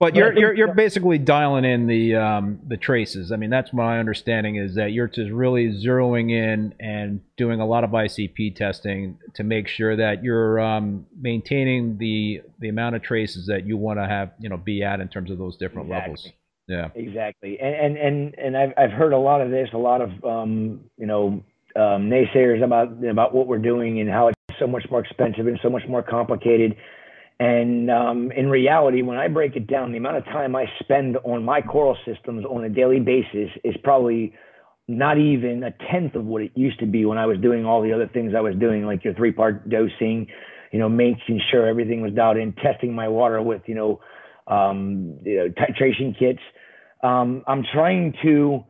But 0.00 0.14
you're 0.14 0.32
you're 0.38 0.54
you're 0.54 0.74
basically 0.74 1.18
dialing 1.18 1.64
in 1.64 1.88
the 1.88 2.14
um, 2.14 2.60
the 2.68 2.76
traces. 2.76 3.32
I 3.32 3.36
mean, 3.36 3.50
that's 3.50 3.72
my 3.72 3.98
understanding 3.98 4.54
is 4.54 4.76
that 4.76 4.92
you're 4.92 5.08
just 5.08 5.32
really 5.32 5.70
zeroing 5.84 6.30
in 6.30 6.72
and 6.78 7.20
doing 7.36 7.60
a 7.60 7.66
lot 7.66 7.82
of 7.82 7.90
ICP 7.90 8.54
testing 8.54 9.18
to 9.34 9.42
make 9.42 9.66
sure 9.66 9.96
that 9.96 10.22
you're 10.22 10.60
um, 10.60 11.06
maintaining 11.20 11.98
the 11.98 12.42
the 12.60 12.68
amount 12.68 12.94
of 12.94 13.02
traces 13.02 13.46
that 13.46 13.66
you 13.66 13.76
want 13.76 13.98
to 13.98 14.06
have, 14.06 14.30
you 14.38 14.48
know, 14.48 14.56
be 14.56 14.84
at 14.84 15.00
in 15.00 15.08
terms 15.08 15.32
of 15.32 15.38
those 15.38 15.56
different 15.56 15.88
exactly. 15.88 16.10
levels. 16.12 16.28
Yeah, 16.68 16.88
exactly. 16.94 17.58
And 17.58 17.74
and 17.74 17.96
and 17.96 18.34
and 18.38 18.56
I've 18.56 18.74
I've 18.78 18.92
heard 18.92 19.12
a 19.12 19.18
lot 19.18 19.40
of 19.40 19.50
this, 19.50 19.68
a 19.72 19.78
lot 19.78 20.00
of 20.00 20.10
um, 20.22 20.84
you 20.96 21.06
know 21.06 21.42
um, 21.74 22.08
naysayers 22.08 22.62
about 22.62 23.04
about 23.04 23.34
what 23.34 23.48
we're 23.48 23.58
doing 23.58 24.00
and 24.00 24.08
how 24.08 24.28
it's 24.28 24.38
so 24.60 24.68
much 24.68 24.84
more 24.92 25.00
expensive 25.00 25.48
and 25.48 25.58
so 25.60 25.70
much 25.70 25.82
more 25.88 26.04
complicated. 26.04 26.76
And 27.40 27.90
um, 27.90 28.32
in 28.32 28.48
reality, 28.48 29.02
when 29.02 29.16
I 29.16 29.28
break 29.28 29.54
it 29.54 29.68
down, 29.68 29.92
the 29.92 29.98
amount 29.98 30.16
of 30.16 30.24
time 30.24 30.56
I 30.56 30.64
spend 30.80 31.16
on 31.18 31.44
my 31.44 31.60
coral 31.60 31.96
systems 32.04 32.44
on 32.44 32.64
a 32.64 32.68
daily 32.68 32.98
basis 32.98 33.50
is 33.62 33.76
probably 33.84 34.34
not 34.88 35.18
even 35.18 35.62
a 35.62 35.70
tenth 35.92 36.14
of 36.14 36.24
what 36.24 36.42
it 36.42 36.50
used 36.54 36.80
to 36.80 36.86
be 36.86 37.04
when 37.04 37.18
I 37.18 37.26
was 37.26 37.38
doing 37.38 37.64
all 37.64 37.82
the 37.82 37.92
other 37.92 38.08
things 38.08 38.32
I 38.36 38.40
was 38.40 38.54
doing, 38.58 38.86
like 38.86 39.04
your 39.04 39.14
three 39.14 39.30
part 39.30 39.68
dosing, 39.68 40.26
you 40.72 40.78
know, 40.78 40.88
making 40.88 41.40
sure 41.50 41.66
everything 41.66 42.00
was 42.00 42.12
dialed 42.12 42.38
in, 42.38 42.54
testing 42.54 42.94
my 42.94 43.06
water 43.06 43.40
with, 43.40 43.62
you 43.66 43.74
know, 43.74 44.00
um, 44.48 45.18
you 45.24 45.36
know 45.36 45.48
titration 45.50 46.18
kits. 46.18 46.40
Um, 47.02 47.44
I'm 47.46 47.62
trying 47.72 48.14
to 48.22 48.64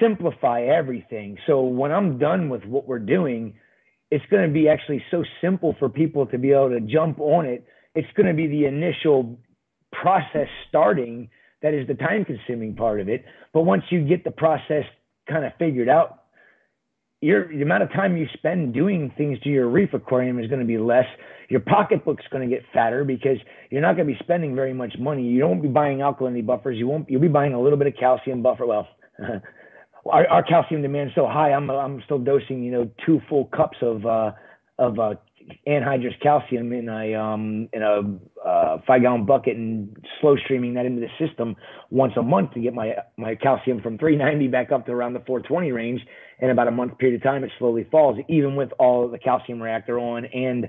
simplify 0.00 0.62
everything. 0.62 1.36
So 1.46 1.62
when 1.62 1.92
I'm 1.92 2.18
done 2.18 2.48
with 2.48 2.64
what 2.64 2.86
we're 2.88 2.98
doing, 3.00 3.54
it's 4.10 4.24
going 4.30 4.46
to 4.46 4.52
be 4.52 4.68
actually 4.68 5.02
so 5.10 5.24
simple 5.40 5.74
for 5.78 5.88
people 5.88 6.26
to 6.26 6.38
be 6.38 6.52
able 6.52 6.70
to 6.70 6.80
jump 6.80 7.20
on 7.20 7.44
it. 7.44 7.66
It's 7.94 8.08
going 8.16 8.26
to 8.26 8.34
be 8.34 8.46
the 8.46 8.66
initial 8.66 9.38
process 9.92 10.48
starting 10.68 11.28
that 11.62 11.74
is 11.74 11.86
the 11.88 11.94
time 11.94 12.24
consuming 12.24 12.74
part 12.74 13.00
of 13.00 13.08
it. 13.08 13.24
But 13.52 13.62
once 13.62 13.82
you 13.90 14.06
get 14.06 14.24
the 14.24 14.30
process 14.30 14.84
kind 15.28 15.44
of 15.44 15.52
figured 15.58 15.88
out, 15.88 16.24
your 17.20 17.48
the 17.48 17.62
amount 17.62 17.82
of 17.82 17.92
time 17.92 18.16
you 18.16 18.26
spend 18.34 18.72
doing 18.72 19.12
things 19.18 19.40
to 19.40 19.48
your 19.48 19.68
reef 19.68 19.92
aquarium 19.92 20.38
is 20.38 20.46
going 20.46 20.60
to 20.60 20.66
be 20.66 20.78
less. 20.78 21.06
Your 21.48 21.60
pocketbook's 21.60 22.24
going 22.30 22.48
to 22.48 22.54
get 22.54 22.64
fatter 22.72 23.04
because 23.04 23.38
you're 23.70 23.80
not 23.80 23.96
going 23.96 24.06
to 24.06 24.12
be 24.12 24.18
spending 24.20 24.54
very 24.54 24.72
much 24.72 24.94
money. 25.00 25.24
You 25.24 25.40
don't 25.40 25.60
be 25.60 25.68
buying 25.68 25.98
alkalinity 25.98 26.46
buffers. 26.46 26.78
You 26.78 26.86
won't. 26.86 27.10
You'll 27.10 27.20
be 27.20 27.28
buying 27.28 27.54
a 27.54 27.60
little 27.60 27.78
bit 27.78 27.88
of 27.88 27.94
calcium 27.98 28.42
buffer. 28.42 28.66
Well, 28.66 28.86
our, 30.06 30.26
our 30.28 30.42
calcium 30.42 30.82
demand 30.82 31.10
is 31.10 31.14
so 31.14 31.26
high. 31.26 31.52
I'm 31.52 31.70
I'm 31.70 32.02
still 32.04 32.18
dosing 32.18 32.62
you 32.62 32.72
know 32.72 32.90
two 33.04 33.20
full 33.28 33.46
cups 33.46 33.78
of 33.82 34.06
uh, 34.06 34.32
of 34.78 34.98
uh, 34.98 35.14
anhydrous 35.66 36.18
calcium 36.22 36.72
in 36.72 36.88
a 36.88 37.14
um, 37.14 37.68
in 37.72 37.82
a 37.82 38.46
uh, 38.46 38.78
five 38.86 39.02
gallon 39.02 39.26
bucket 39.26 39.56
and 39.56 39.96
slow 40.20 40.36
streaming 40.36 40.74
that 40.74 40.86
into 40.86 41.00
the 41.00 41.26
system 41.26 41.56
once 41.90 42.12
a 42.16 42.22
month 42.22 42.52
to 42.54 42.60
get 42.60 42.74
my 42.74 42.94
my 43.16 43.34
calcium 43.34 43.80
from 43.80 43.98
390 43.98 44.48
back 44.48 44.72
up 44.72 44.86
to 44.86 44.92
around 44.92 45.14
the 45.14 45.20
420 45.20 45.72
range. 45.72 46.00
In 46.40 46.50
about 46.50 46.68
a 46.68 46.70
month 46.70 46.96
period 46.98 47.16
of 47.16 47.24
time, 47.24 47.42
it 47.42 47.50
slowly 47.58 47.84
falls, 47.90 48.16
even 48.28 48.54
with 48.54 48.70
all 48.78 49.08
the 49.08 49.18
calcium 49.18 49.60
reactor 49.60 49.98
on 49.98 50.24
and 50.26 50.68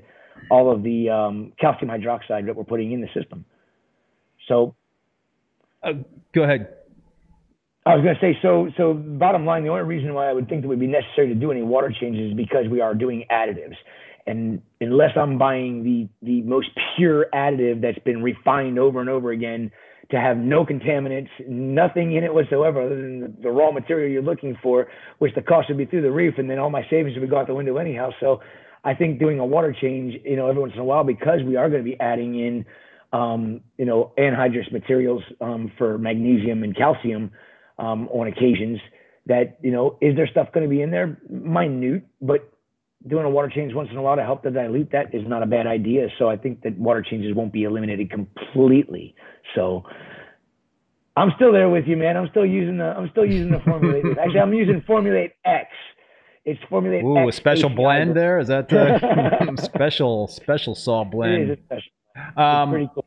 all 0.50 0.74
of 0.74 0.82
the 0.82 1.10
um, 1.10 1.54
calcium 1.60 1.92
hydroxide 1.92 2.48
that 2.48 2.56
we're 2.56 2.64
putting 2.64 2.92
in 2.92 3.02
the 3.02 3.08
system. 3.14 3.46
So, 4.48 4.74
uh, 5.84 5.94
go 6.34 6.44
ahead. 6.44 6.79
I 7.86 7.96
was 7.96 8.04
going 8.04 8.16
to 8.16 8.22
say, 8.22 8.38
so 8.42 8.70
so 8.76 8.94
bottom 8.94 9.46
line, 9.46 9.64
the 9.64 9.70
only 9.70 9.84
reason 9.84 10.14
why 10.14 10.30
I 10.30 10.34
would 10.34 10.50
think 10.50 10.64
it 10.64 10.68
would 10.68 10.80
be 10.80 10.88
necessary 10.88 11.30
to 11.30 11.36
do 11.36 11.52
any 11.52 11.62
water 11.62 11.94
changes 11.98 12.32
is 12.32 12.38
because 12.38 12.66
we 12.70 12.82
are 12.82 12.94
doing 12.94 13.26
additives, 13.32 13.76
and 14.28 14.62
unless 14.82 15.12
I'm 15.16 15.38
buying 15.38 15.84
the 15.84 16.08
the 16.22 16.42
most 16.42 16.70
pure 16.96 17.28
additive 17.34 17.82
that's 17.82 18.00
been 18.00 18.22
refined 18.22 18.78
over 18.78 19.00
and 19.00 19.10
over 19.10 19.32
again 19.32 19.72
to 20.12 20.20
have 20.20 20.38
no 20.38 20.66
contaminants, 20.66 21.30
nothing 21.48 22.16
in 22.16 22.24
it 22.24 22.34
whatsoever 22.34 22.82
other 22.82 22.96
than 22.96 23.20
the, 23.22 23.34
the 23.44 23.50
raw 23.50 23.72
material 23.72 24.12
you're 24.12 24.24
looking 24.24 24.58
for, 24.62 24.88
which 25.20 25.34
the 25.36 25.42
cost 25.42 25.70
would 25.70 25.78
be 25.78 25.86
through 25.86 26.02
the 26.02 26.12
roof, 26.12 26.36
and 26.38 26.50
then 26.50 26.60
all 26.60 26.70
my 26.70 26.84
savings 26.90 27.18
would 27.18 27.30
go 27.30 27.38
out 27.38 27.48
the 27.48 27.54
window 27.54 27.78
anyhow. 27.78 28.10
So 28.20 28.42
I 28.84 28.94
think 28.94 29.20
doing 29.20 29.40
a 29.40 29.46
water 29.46 29.76
change, 29.80 30.16
you 30.26 30.36
know, 30.36 30.50
every 30.50 30.62
once 30.62 30.74
in 30.74 30.80
a 30.80 30.84
while 30.84 31.04
because 31.04 31.42
we 31.46 31.56
are 31.56 31.70
going 31.70 31.84
to 31.84 31.90
be 31.90 32.00
adding 32.00 32.40
in, 32.40 32.66
um, 33.14 33.62
you 33.78 33.86
know, 33.86 34.12
anhydrous 34.18 34.72
materials 34.72 35.24
um, 35.42 35.72
for 35.78 35.98
magnesium 35.98 36.64
and 36.64 36.76
calcium 36.76 37.32
um, 37.80 38.08
on 38.10 38.28
occasions, 38.28 38.80
that 39.26 39.58
you 39.62 39.72
know 39.72 39.98
is 40.02 40.16
there 40.16 40.28
stuff 40.28 40.48
going 40.54 40.64
to 40.64 40.70
be 40.70 40.82
in 40.82 40.92
there? 40.92 41.18
Minute 41.30 42.06
but 42.22 42.52
doing 43.08 43.26
a 43.26 43.30
water 43.30 43.50
change 43.50 43.74
once 43.74 43.90
in 43.92 43.98
a 43.98 44.02
while 44.02 44.18
to 44.18 44.24
help 44.24 44.44
to 44.44 44.52
dilute 44.52 44.92
that 44.92 45.14
is 45.16 45.26
not 45.26 45.42
a 45.42 45.46
bad 45.46 45.66
idea. 45.66 46.08
So 46.18 46.30
i 46.30 46.36
think 46.36 46.62
that 46.64 46.78
water 46.78 47.02
changes 47.02 47.34
won't 47.34 47.54
be 47.54 47.64
eliminated 47.64 48.12
completely. 48.12 49.16
So 49.56 49.84
i'm 51.16 51.32
still 51.36 51.54
there 51.54 51.70
with 51.70 51.86
you 51.88 51.98
man. 51.98 52.18
I'm 52.18 52.28
still 52.30 52.46
using 52.46 52.78
the 52.78 52.86
i'm 52.86 53.10
still 53.12 53.26
using 53.26 53.52
the 53.52 53.60
formulate 53.60 54.06
actually 54.18 54.40
i'm 54.40 54.54
using 54.54 54.84
formulate 54.86 55.32
x. 55.46 55.68
It's 56.46 56.60
formulate 56.70 57.04
Ooh, 57.04 57.28
X 57.28 57.36
a 57.36 57.38
special 57.38 57.70
blend 57.70 58.16
there. 58.16 58.40
Is 58.40 58.48
that 58.48 58.72
uh, 58.74 59.56
special 59.62 60.28
special 60.28 60.76
saw 60.76 61.02
it 61.04 61.08
is 61.08 61.12
blend? 61.12 61.52
a 61.52 61.58
special 61.64 61.92
Um, 62.36 62.70
pretty 62.72 62.90
cool 62.94 63.06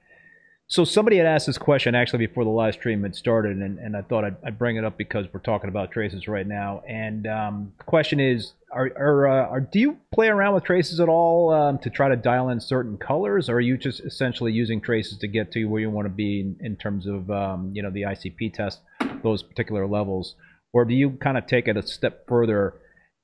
So 0.73 0.87
somebody 0.87 1.19
had 1.19 1.27
asked 1.27 1.47
this 1.47 1.59
question 1.59 1.95
actually 1.95 2.27
before 2.27 2.45
the 2.45 2.51
live 2.51 2.73
stream 2.73 3.03
had 3.03 3.15
started, 3.15 3.59
and, 3.59 3.79
and 3.79 3.95
I 3.95 4.01
thought 4.01 4.25
I'd, 4.25 4.37
I'd 4.43 4.59
bring 4.59 4.77
it 4.77 4.87
up 4.87 4.97
because 4.97 5.27
we're 5.31 5.41
talking 5.41 5.69
about 5.69 5.91
traces 5.91 6.27
right 6.27 6.47
now. 6.47 6.83
And 6.89 7.27
um, 7.27 7.75
the 7.77 7.85
question 7.85 8.19
is, 8.19 8.55
are, 8.73 8.91
are, 8.97 9.29
uh, 9.29 9.49
are 9.49 9.61
do 9.61 9.79
you 9.79 9.99
play 10.15 10.29
around 10.29 10.55
with 10.55 10.65
traces 10.65 10.99
at 10.99 11.11
all 11.11 11.53
um, 11.53 11.79
to 11.81 11.91
try 11.91 12.09
to 12.09 12.17
dial 12.17 12.49
in 12.49 12.59
certain 12.59 12.97
colors, 12.97 13.51
or 13.51 13.57
are 13.57 13.61
you 13.61 13.77
just 13.77 14.01
essentially 14.01 14.51
using 14.51 14.81
traces 14.81 15.19
to 15.19 15.29
get 15.29 15.53
to 15.53 15.67
where 15.67 15.83
you 15.83 15.91
want 15.91 16.07
to 16.07 16.11
be 16.11 16.41
in, 16.41 16.57
in 16.61 16.77
terms 16.77 17.07
of 17.07 17.31
um, 17.31 17.71
you 17.75 17.83
know 17.83 17.91
the 17.91 18.05
ICP 18.05 18.55
test, 18.55 18.81
those 19.23 19.43
particular 19.43 19.87
levels, 19.87 20.37
or 20.73 20.87
do 20.87 20.95
you 20.95 21.11
kind 21.23 21.37
of 21.37 21.47
take 21.47 21.69
it 21.69 21.77
a 21.77 21.87
step 21.87 22.27
further? 22.27 22.73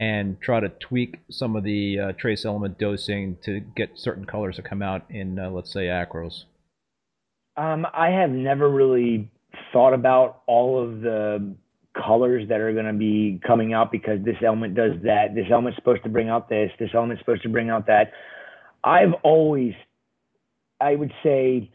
And 0.01 0.40
try 0.40 0.61
to 0.61 0.68
tweak 0.68 1.18
some 1.28 1.57
of 1.57 1.64
the 1.64 1.99
uh, 1.99 2.12
trace 2.12 2.44
element 2.44 2.78
dosing 2.78 3.36
to 3.44 3.59
get 3.59 3.99
certain 3.99 4.26
colors 4.26 4.55
to 4.55 4.62
come 4.62 4.80
out 4.80 5.03
in, 5.11 5.40
uh, 5.40 5.51
let's 5.51 5.72
say, 5.72 5.86
acros. 5.86 6.44
Um, 7.59 7.86
I 7.92 8.11
have 8.11 8.30
never 8.30 8.70
really 8.70 9.28
thought 9.72 9.92
about 9.92 10.42
all 10.46 10.80
of 10.80 11.00
the 11.00 11.56
colors 12.00 12.48
that 12.48 12.61
are 12.61 12.72
going 12.72 12.86
to 12.86 12.92
be 12.92 13.40
coming 13.44 13.72
out 13.72 13.90
because 13.90 14.24
this 14.24 14.36
element 14.46 14.76
does 14.76 14.92
that. 15.02 15.34
This 15.34 15.46
element's 15.50 15.76
supposed 15.76 16.04
to 16.04 16.09
bring 16.09 16.28
out 16.28 16.48
this. 16.48 16.70
This 16.78 16.90
element's 16.94 17.20
supposed 17.20 17.42
to 17.42 17.48
bring 17.48 17.68
out 17.68 17.88
that. 17.88 18.12
I've 18.84 19.12
always, 19.24 19.74
I 20.80 20.94
would 20.94 21.12
say, 21.24 21.68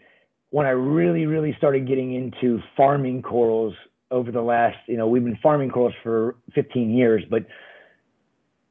when 0.51 0.65
I 0.65 0.69
really, 0.69 1.25
really 1.25 1.53
started 1.57 1.86
getting 1.86 2.13
into 2.13 2.61
farming 2.77 3.21
corals 3.21 3.73
over 4.09 4.31
the 4.31 4.41
last, 4.41 4.77
you 4.88 4.95
know, 4.95 5.07
we've 5.07 5.23
been 5.23 5.39
farming 5.43 5.69
corals 5.69 5.93
for 6.01 6.36
15 6.55 6.91
years, 6.91 7.23
but 7.29 7.45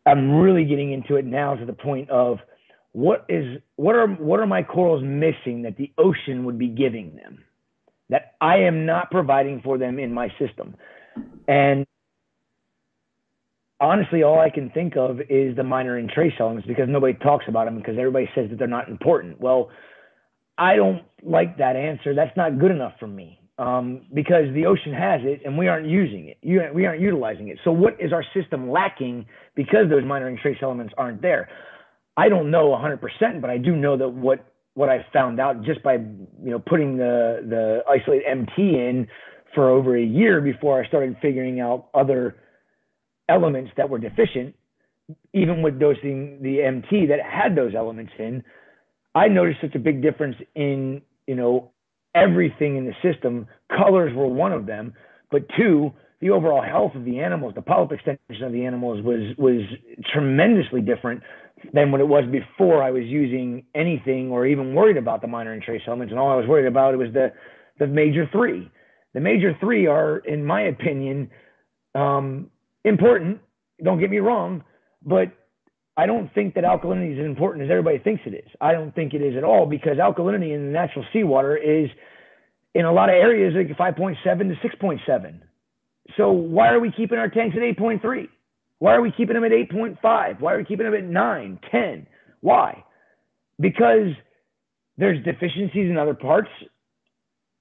I'm 0.07 0.37
really 0.37 0.65
getting 0.65 0.93
into 0.93 1.17
it 1.17 1.27
now 1.27 1.57
to 1.57 1.67
the 1.67 1.75
point 1.75 2.09
of 2.09 2.39
what 2.93 3.25
is 3.29 3.61
what 3.77 3.95
are 3.95 4.07
what 4.07 4.39
are 4.39 4.47
my 4.47 4.63
corals 4.63 5.03
missing 5.03 5.63
that 5.63 5.77
the 5.77 5.91
ocean 5.99 6.45
would 6.45 6.59
be 6.59 6.69
giving 6.69 7.17
them 7.17 7.45
that 8.11 8.35
I 8.41 8.59
am 8.59 8.85
not 8.85 9.11
providing 9.11 9.63
for 9.63 9.79
them 9.79 9.99
in 9.99 10.13
my 10.13 10.29
system? 10.39 10.77
And 11.49 11.87
honestly 13.81 14.23
all 14.23 14.39
I 14.39 14.51
can 14.51 14.71
think 14.71 14.97
of 14.97 15.21
is 15.31 15.57
the 15.57 15.65
minor 15.65 15.97
and 15.97 16.09
trace 16.09 16.35
elements 16.39 16.69
because 16.69 16.87
nobody 16.89 17.15
talks 17.15 17.47
about 17.49 17.65
them 17.65 17.79
because 17.79 17.97
everybody 17.99 18.29
says 18.35 18.51
that 18.51 18.59
they're 18.59 18.69
not 18.69 18.89
important. 18.89 19.41
Well 19.41 19.71
I 20.59 20.77
don't 20.77 21.03
like 21.23 21.57
that 21.59 21.77
answer. 21.77 22.15
That's 22.15 22.37
not 22.37 22.59
good 22.59 22.71
enough 22.71 22.93
for 23.01 23.07
me 23.07 23.41
um, 23.59 24.03
because 24.13 24.53
the 24.53 24.67
ocean 24.67 24.93
has 24.93 25.23
it 25.25 25.41
and 25.47 25.57
we 25.57 25.67
aren't 25.67 25.87
using 25.87 26.29
it. 26.29 26.37
You, 26.43 26.61
we 26.75 26.85
aren't 26.85 27.01
utilizing 27.01 27.49
it. 27.49 27.59
So 27.65 27.73
what 27.73 27.97
is 27.99 28.13
our 28.13 28.25
system 28.35 28.71
lacking 28.71 29.25
because 29.55 29.89
those 29.89 30.05
minor 30.05 30.29
and 30.29 30.39
trace 30.39 30.59
elements 30.61 30.93
aren't 30.99 31.23
there 31.23 31.49
I 32.17 32.29
don't 32.29 32.51
know 32.51 32.69
100%, 32.69 33.41
but 33.41 33.51
I 33.51 33.59
do 33.59 33.75
know 33.75 33.97
that 33.97 34.09
what 34.09 34.47
what 34.75 34.89
I 34.89 35.05
found 35.13 35.39
out 35.39 35.63
just 35.65 35.83
by 35.83 35.95
you 35.95 36.51
know 36.51 36.59
putting 36.59 36.97
the 36.97 37.45
the 37.49 37.81
isolate 37.91 38.23
MT 38.27 38.53
in 38.57 39.07
for 39.55 39.69
over 39.69 39.97
a 39.97 40.03
year 40.03 40.41
before 40.41 40.83
I 40.83 40.87
started 40.89 41.17
figuring 41.21 41.61
out 41.61 41.89
other 41.95 42.37
elements 43.29 43.71
that 43.77 43.89
were 43.89 43.99
deficient, 43.99 44.55
even 45.35 45.63
with 45.63 45.79
dosing 45.79 46.39
the 46.43 46.63
MT 46.63 47.07
that 47.07 47.21
had 47.21 47.55
those 47.55 47.75
elements 47.75 48.13
in, 48.19 48.43
I 49.15 49.29
noticed 49.29 49.61
such 49.61 49.75
a 49.75 49.79
big 49.79 50.03
difference 50.03 50.37
in 50.55 51.03
you 51.27 51.35
know 51.35 51.71
everything 52.15 52.77
in 52.77 52.87
the 52.87 52.95
system. 53.03 53.47
Colors 53.71 54.15
were 54.15 54.27
one 54.27 54.53
of 54.53 54.67
them, 54.67 54.95
but 55.31 55.43
two, 55.57 55.93
the 56.21 56.31
overall 56.31 56.63
health 56.63 56.95
of 56.95 57.05
the 57.05 57.21
animals, 57.21 57.55
the 57.55 57.63
polyp 57.63 57.93
extension 57.93 58.45
of 58.45 58.53
the 58.53 58.65
animals 58.65 59.03
was 59.03 59.35
was 59.37 59.63
tremendously 60.13 60.81
different 60.81 61.23
than 61.73 61.91
what 61.93 62.01
it 62.01 62.09
was 62.09 62.25
before 62.31 62.83
I 62.83 62.91
was 62.91 63.05
using 63.05 63.65
anything 63.75 64.31
or 64.31 64.47
even 64.47 64.75
worried 64.75 64.97
about 64.97 65.21
the 65.21 65.29
minor 65.29 65.53
and 65.53 65.63
trace 65.63 65.83
elements. 65.87 66.11
And 66.11 66.19
all 66.19 66.31
I 66.31 66.37
was 66.37 66.47
worried 66.47 66.67
about 66.67 66.97
was 66.97 67.13
the 67.13 67.33
the 67.79 67.87
major 67.87 68.29
three. 68.33 68.71
The 69.15 69.21
major 69.21 69.57
three 69.61 69.87
are, 69.87 70.19
in 70.19 70.45
my 70.45 70.63
opinion, 70.63 71.31
um, 71.95 72.51
important. 72.85 73.41
Don't 73.83 74.01
get 74.01 74.11
me 74.11 74.19
wrong, 74.19 74.65
but 75.05 75.33
I 75.97 76.07
don't 76.07 76.33
think 76.35 76.55
that 76.55 76.65
alkalinity 76.65 77.15
is 77.15 77.19
as 77.19 77.27
important 77.27 77.65
as 77.65 77.71
everybody 77.71 77.99
thinks 77.99 78.23
it 78.25 78.35
is. 78.35 78.49
I 78.61 78.73
don't 78.73 78.95
think 78.95 79.13
it 79.13 79.21
is 79.21 79.37
at 79.37 79.45
all 79.45 79.67
because 79.67 79.99
alkalinity 79.99 80.55
in 80.55 80.67
the 80.67 80.73
natural 80.73 81.05
seawater 81.13 81.57
is 81.57 81.91
in 82.75 82.87
a 82.87 82.93
lot 82.93 83.11
of 83.11 83.15
areas 83.15 83.55
like 83.55 83.69
5.7 83.77 84.17
to 84.25 84.69
6.7. 84.69 85.41
So 86.17 86.31
why 86.31 86.69
are 86.69 86.81
we 86.81 86.91
keeping 86.91 87.19
our 87.19 87.29
tanks 87.29 87.57
at 87.57 87.63
8.3? 87.79 88.29
Why 88.83 88.95
are 88.95 89.01
we 89.01 89.13
keeping 89.13 89.35
them 89.35 89.45
at 89.45 89.53
8.5? 89.53 90.41
Why 90.41 90.55
are 90.55 90.59
we 90.59 90.65
keeping 90.65 90.87
them 90.87 90.95
at 90.97 91.05
9, 91.05 91.61
10? 91.71 92.07
Why? 92.41 92.83
Because 93.61 94.09
there's 94.99 95.25
deficiencies 95.25 95.89
in 95.89 95.97
other 95.97 96.15
parts. 96.15 96.49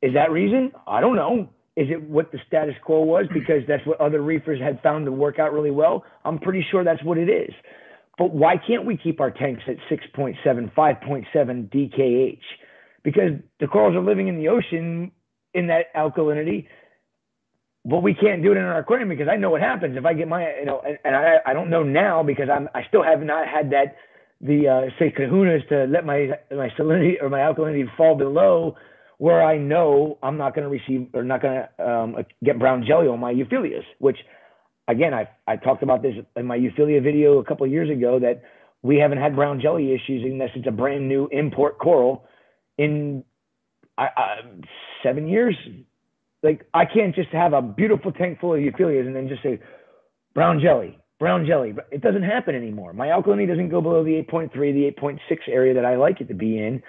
Is 0.02 0.16
that 0.16 0.32
reason? 0.32 0.72
I 0.88 1.00
don't 1.00 1.16
know. 1.16 1.48
Is 1.76 1.90
it 1.92 2.02
what 2.02 2.32
the 2.32 2.40
status 2.48 2.74
quo 2.84 3.02
was 3.02 3.28
because 3.32 3.62
that's 3.68 3.86
what 3.86 4.02
other 4.02 4.24
reefers 4.24 4.60
had 4.60 4.82
found 4.82 5.06
to 5.06 5.12
work 5.12 5.38
out 5.38 5.54
really 5.54 5.70
well? 5.70 6.04
I'm 6.26 6.40
pretty 6.40 6.66
sure 6.72 6.84
that's 6.84 7.04
what 7.04 7.20
it 7.20 7.30
is. 7.30 7.54
But 8.18 8.34
why 8.34 8.56
can't 8.58 8.88
we 8.88 8.98
keep 8.98 9.22
our 9.22 9.30
tanks 9.30 9.62
at 9.68 9.76
6.7, 9.96 10.74
5.7 10.74 11.26
DKH? 11.70 12.40
Because 13.04 13.34
the 13.60 13.68
corals 13.68 13.96
are 13.96 14.04
living 14.04 14.28
in 14.28 14.38
the 14.38 14.48
ocean 14.48 15.12
in 15.54 15.68
that 15.68 15.94
alkalinity 15.96 16.66
but 17.84 18.04
we 18.04 18.14
can't 18.14 18.44
do 18.44 18.52
it 18.52 18.58
in 18.58 18.64
our 18.64 18.80
aquarium 18.80 19.10
because 19.10 19.28
I 19.28 19.38
know 19.38 19.50
what 19.50 19.62
happens 19.62 19.98
if 19.98 20.06
I 20.06 20.14
get 20.14 20.28
my, 20.28 20.56
you 20.60 20.66
know, 20.66 20.82
and, 20.86 20.98
and 21.04 21.16
I, 21.16 21.38
I 21.46 21.54
don't 21.54 21.70
know 21.70 21.84
now 21.84 22.22
because 22.24 22.48
I'm, 22.54 22.70
I 22.76 22.82
still 22.88 23.04
have 23.04 23.22
not 23.22 23.48
had 23.48 23.72
that, 23.72 23.96
the, 24.40 24.68
uh, 24.68 25.00
say 25.00 25.14
kahunas 25.18 25.68
to 25.70 25.86
let 25.86 26.06
my, 26.06 26.30
my 26.52 26.70
salinity 26.78 27.22
or 27.22 27.30
my 27.30 27.40
alkalinity 27.40 27.86
fall 27.98 28.16
below 28.16 28.76
where 29.18 29.44
I 29.44 29.58
know 29.58 30.18
I'm 30.24 30.38
not 30.38 30.56
going 30.56 30.64
to 30.64 30.70
receive 30.70 31.10
or 31.14 31.24
not 31.24 31.42
going 31.42 31.64
to 31.78 31.88
um, 31.88 32.16
get 32.44 32.58
brown 32.60 32.86
jelly 32.88 33.08
on 33.08 33.20
my 33.20 33.34
euphyllias, 33.34 33.84
which 34.00 34.18
again, 34.88 35.14
I, 35.14 35.30
I 35.48 35.58
talked 35.58 35.84
about 35.84 36.02
this 36.02 36.16
in 36.36 36.46
my 36.46 36.58
euphyllia 36.58 37.04
video 37.04 37.40
a 37.40 37.46
couple 37.46 37.66
of 37.66 37.72
years 37.72 37.90
ago 37.90 38.20
that 38.20 38.44
we 38.84 38.98
haven't 38.98 39.20
had 39.20 39.36
brown 39.36 39.62
jelly 39.62 39.94
issues 39.94 40.24
unless 40.24 40.50
it's 40.56 40.68
a 40.68 40.72
brand 40.72 41.08
new 41.08 41.28
import 41.32 41.80
coral 41.80 42.26
in 42.78 43.24
I, 43.98 44.08
I, 44.16 44.36
seven 45.04 45.28
years, 45.28 45.56
like 46.44 46.66
I 46.74 46.86
can't 46.86 47.14
just 47.16 47.30
have 47.30 47.54
a 47.54 47.62
beautiful 47.62 48.12
tank 48.12 48.40
full 48.40 48.54
of 48.54 48.60
euphyllias 48.60 49.06
and 49.06 49.16
then 49.16 49.28
just 49.28 49.44
say 49.44 49.60
brown 50.34 50.60
jelly, 50.60 50.98
brown 51.20 51.46
jelly. 51.46 51.74
It 51.92 52.02
doesn't 52.02 52.24
happen 52.24 52.56
anymore. 52.56 52.94
My 52.94 53.08
alkalinity 53.08 53.48
doesn't 53.48 53.70
go 53.70 53.82
below 53.82 54.04
the 54.04 54.22
8.3, 54.32 54.52
the 54.54 54.92
8.6 55.02 55.20
area 55.48 55.74
that 55.76 55.86
I 55.86 55.96
like 55.98 56.22
it 56.22 56.28
to 56.30 56.34
be 56.34 56.58
in. 56.58 56.82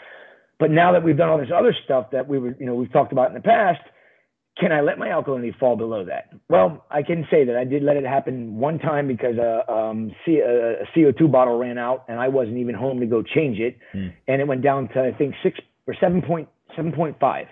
But 0.58 0.70
now 0.70 0.92
that 0.92 1.02
we've 1.02 1.16
done 1.16 1.28
all 1.28 1.38
this 1.38 1.50
other 1.54 1.74
stuff 1.84 2.10
that 2.12 2.28
we 2.28 2.38
were, 2.38 2.54
you 2.58 2.66
know, 2.66 2.74
we've 2.74 2.92
talked 2.92 3.12
about 3.12 3.28
in 3.28 3.34
the 3.34 3.40
past, 3.40 3.80
can 4.58 4.70
I 4.70 4.80
let 4.82 4.98
my 4.98 5.08
alkalinity 5.08 5.58
fall 5.58 5.76
below 5.76 6.04
that? 6.04 6.28
Well, 6.48 6.84
I 6.90 7.02
can 7.02 7.26
say 7.30 7.44
that 7.44 7.56
I 7.56 7.64
did 7.64 7.82
let 7.82 7.96
it 7.96 8.04
happen 8.04 8.58
one 8.58 8.78
time 8.78 9.08
because 9.08 9.36
a, 9.38 9.70
um, 9.72 10.12
C, 10.24 10.38
a, 10.38 10.82
a 10.82 10.86
CO2 10.94 11.32
bottle 11.32 11.58
ran 11.58 11.78
out 11.78 12.04
and 12.06 12.20
I 12.20 12.28
wasn't 12.28 12.58
even 12.58 12.74
home 12.74 13.00
to 13.00 13.06
go 13.06 13.22
change 13.22 13.58
it, 13.58 13.76
Mm. 13.94 14.12
and 14.28 14.40
it 14.40 14.46
went 14.46 14.62
down 14.62 14.88
to 14.90 15.02
I 15.02 15.12
think 15.12 15.34
six 15.42 15.58
or 15.86 15.94
seven 15.98 16.20
point 16.22 16.48
seven 16.76 16.92
point 16.92 17.16
five 17.18 17.46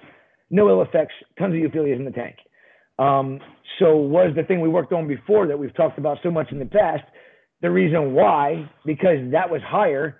no 0.51 0.69
ill 0.69 0.83
effects, 0.83 1.15
tons 1.39 1.55
of 1.55 1.61
euphyllias 1.61 1.97
in 1.97 2.05
the 2.05 2.11
tank. 2.11 2.37
Um, 2.99 3.41
so 3.79 3.97
was 3.97 4.33
the 4.37 4.43
thing 4.43 4.61
we 4.61 4.69
worked 4.69 4.93
on 4.93 5.09
before 5.09 5.47
that 5.47 5.59
we've 5.59 5.75
talked 5.75 5.99
about 5.99 6.19
so 6.23 6.31
much 6.31 6.53
in 6.53 6.59
the 6.59 6.67
past. 6.67 7.05
The 7.63 7.71
reason 7.71 8.13
why, 8.13 8.71
because 8.85 9.19
that 9.33 9.51
was 9.51 9.63
higher, 9.65 10.17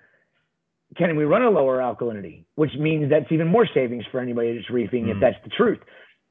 can 0.97 1.15
we 1.15 1.23
run 1.23 1.41
a 1.43 1.49
lower 1.49 1.77
alkalinity? 1.77 2.45
Which 2.55 2.71
means 2.79 3.09
that's 3.09 3.31
even 3.31 3.47
more 3.47 3.67
savings 3.73 4.03
for 4.11 4.19
anybody 4.19 4.55
that's 4.55 4.69
reefing 4.69 5.09
if 5.09 5.17
Mm. 5.17 5.21
that's 5.21 5.37
the 5.43 5.49
truth. 5.49 5.79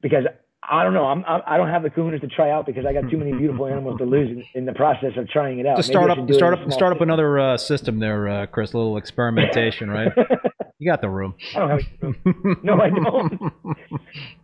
Because 0.01 0.23
I 0.63 0.83
don't 0.83 0.93
know, 0.93 1.05
I'm, 1.05 1.23
I 1.25 1.57
don't 1.57 1.69
have 1.69 1.81
the 1.83 1.89
kahunas 1.89 2.21
to 2.21 2.27
try 2.27 2.51
out 2.51 2.65
because 2.65 2.85
I 2.85 2.93
got 2.93 3.09
too 3.09 3.17
many 3.17 3.31
beautiful 3.37 3.65
animals 3.65 3.97
to 3.97 4.05
lose 4.05 4.29
in, 4.29 4.43
in 4.53 4.65
the 4.65 4.73
process 4.73 5.11
of 5.17 5.27
trying 5.29 5.59
it 5.59 5.65
out. 5.65 5.77
Maybe 5.77 5.83
start 5.87 6.11
up, 6.11 6.31
start 6.31 6.53
up, 6.53 6.71
start 6.71 6.93
up 6.95 7.01
another 7.01 7.39
uh, 7.39 7.57
system 7.57 7.99
there, 7.99 8.27
uh, 8.27 8.45
Chris. 8.45 8.73
A 8.73 8.77
little 8.77 8.97
experimentation, 8.97 9.89
right? 9.89 10.11
You 10.81 10.89
got 10.89 10.99
the 11.01 11.09
room. 11.09 11.35
I 11.55 11.59
don't 11.59 11.69
have 11.69 11.79
any 12.01 12.55
No, 12.63 12.73
I 12.81 12.89
don't. 12.89 13.39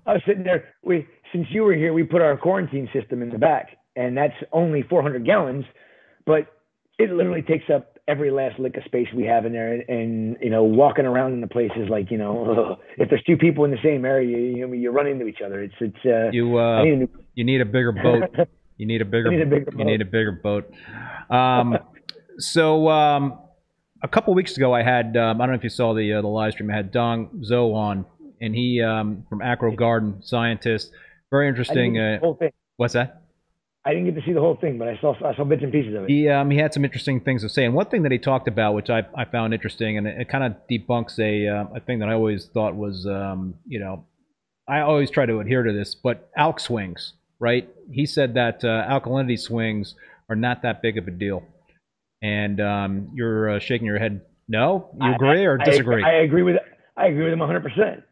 I 0.05 0.13
was 0.13 0.21
sitting 0.27 0.43
there. 0.43 0.65
We 0.83 1.07
since 1.33 1.47
you 1.49 1.63
were 1.63 1.73
here, 1.73 1.93
we 1.93 2.03
put 2.03 2.21
our 2.21 2.38
quarantine 2.38 2.88
system 2.93 3.23
in 3.23 3.29
the 3.29 3.39
back, 3.39 3.69
and 3.95 4.15
that's 4.15 4.35
only 4.51 4.83
400 4.83 5.25
gallons, 5.25 5.65
but 6.27 6.45
it 6.99 7.09
literally 7.09 7.41
takes 7.41 7.65
up 7.73 7.97
every 8.07 8.29
last 8.29 8.59
lick 8.59 8.77
of 8.77 8.83
space 8.83 9.07
we 9.15 9.23
have 9.23 9.47
in 9.47 9.51
there. 9.51 9.73
And, 9.73 9.89
and 9.89 10.38
you 10.39 10.51
know, 10.51 10.61
walking 10.61 11.05
around 11.07 11.33
in 11.33 11.41
the 11.41 11.47
place 11.47 11.71
is 11.75 11.89
like, 11.89 12.11
you 12.11 12.19
know, 12.19 12.77
if 12.99 13.09
there's 13.09 13.23
two 13.23 13.38
people 13.38 13.65
in 13.65 13.71
the 13.71 13.81
same 13.83 14.05
area, 14.05 14.38
you 14.55 14.67
know, 14.67 14.73
you 14.73 14.91
run 14.91 15.07
into 15.07 15.25
each 15.25 15.41
other. 15.43 15.63
It's 15.63 15.73
it's. 15.81 15.97
Uh, 16.05 16.29
You 16.31 16.59
uh, 16.59 16.83
need 16.83 16.99
new. 16.99 17.09
you 17.33 17.45
need 17.45 17.61
a 17.61 17.65
bigger 17.65 17.93
boat. 17.93 18.29
You 18.79 18.85
need 18.85 19.01
a 19.01 19.05
bigger. 19.05 19.31
You 19.31 19.39
need 19.39 19.47
a 19.47 19.49
bigger 19.49 19.71
You 19.71 19.77
boat. 19.79 19.88
need 19.88 20.01
a 20.01 20.05
bigger 20.05 20.31
boat. 20.33 20.71
Um, 21.31 21.79
so 22.38 22.88
um, 22.89 23.39
a 24.08 24.10
couple 24.10 24.34
weeks 24.34 24.55
ago, 24.55 24.74
I 24.74 24.84
had 24.84 25.18
um, 25.18 25.41
I 25.41 25.45
don't 25.45 25.53
know 25.53 25.58
if 25.58 25.64
you 25.64 25.70
saw 25.70 25.93
the 25.93 26.14
uh, 26.14 26.22
the 26.22 26.28
live 26.28 26.53
stream. 26.53 26.72
I 26.72 26.76
had 26.76 26.91
Dong 26.91 27.43
Zo 27.43 27.74
on, 27.74 28.05
and 28.39 28.55
he 28.55 28.82
um, 28.82 29.26
from 29.30 29.41
Acro 29.41 29.76
Garden, 29.76 30.22
scientist, 30.24 30.91
very 31.30 31.49
interesting. 31.49 31.99
Uh, 31.99 32.20
whole 32.20 32.36
thing. 32.36 32.51
what's 32.78 32.93
that? 32.93 33.24
I 33.86 33.91
didn't 33.91 34.05
get 34.05 34.16
to 34.16 34.26
see 34.26 34.34
the 34.34 34.39
whole 34.39 34.55
thing, 34.55 34.78
but 34.78 34.88
I 34.88 34.97
saw 34.99 35.14
I 35.26 35.36
saw 35.36 35.43
bits 35.43 35.64
and 35.64 35.72
pieces 35.72 35.93
of 35.95 36.03
it. 36.03 36.10
He 36.10 36.30
um, 36.30 36.49
he 36.49 36.58
had 36.58 36.74
some 36.74 36.86
interesting 36.86 37.20
things 37.20 37.41
to 37.41 37.49
say, 37.49 37.66
and 37.66 37.74
one 37.74 37.88
thing 37.88 38.03
that 38.03 38.12
he 38.12 38.18
talked 38.18 38.47
about, 38.47 38.74
which 38.74 38.89
I, 38.89 39.03
I 39.16 39.26
found 39.26 39.53
interesting, 39.53 39.97
and 39.97 40.08
it, 40.08 40.22
it 40.22 40.30
kind 40.30 40.43
of 40.43 40.55
debunks 40.72 41.20
a 41.20 41.47
uh, 41.47 41.66
a 41.76 41.80
thing 41.82 41.99
that 41.99 42.08
I 42.08 42.14
always 42.14 42.45
thought 42.45 42.76
was 42.76 43.05
um, 43.05 43.55
you 43.68 43.80
know 43.80 44.05
I 44.68 44.82
always 44.82 45.10
try 45.10 45.26
to 45.26 45.39
adhere 45.39 45.64
to 45.64 45.74
this, 45.74 45.95
but 45.95 46.30
alk 46.38 46.60
swings, 46.60 47.14
right? 47.39 47.70
He 47.91 48.05
said 48.05 48.34
that 48.36 48.64
uh, 48.64 48.86
alkalinity 48.89 49.39
swings 49.39 49.95
are 50.30 50.36
not 50.36 50.62
that 50.62 50.82
big 50.82 50.97
of 50.97 51.08
a 51.08 51.12
deal, 51.12 51.43
and 52.22 52.59
um, 52.61 53.09
you're 53.13 53.49
uh, 53.51 53.59
shaking 53.59 53.86
your 53.86 53.99
head. 53.99 54.22
No, 54.47 54.89
you 54.99 55.07
I- 55.11 55.15
agree 55.15 55.45
or 55.45 55.57
disagree? 55.57 56.03
I, 56.03 56.22
agree 56.22 56.43
with 56.43 56.57
I 56.95 57.07
agree 57.07 57.26
with 57.26 57.34
him 57.34 57.39
100. 57.39 57.63
percent 57.63 58.03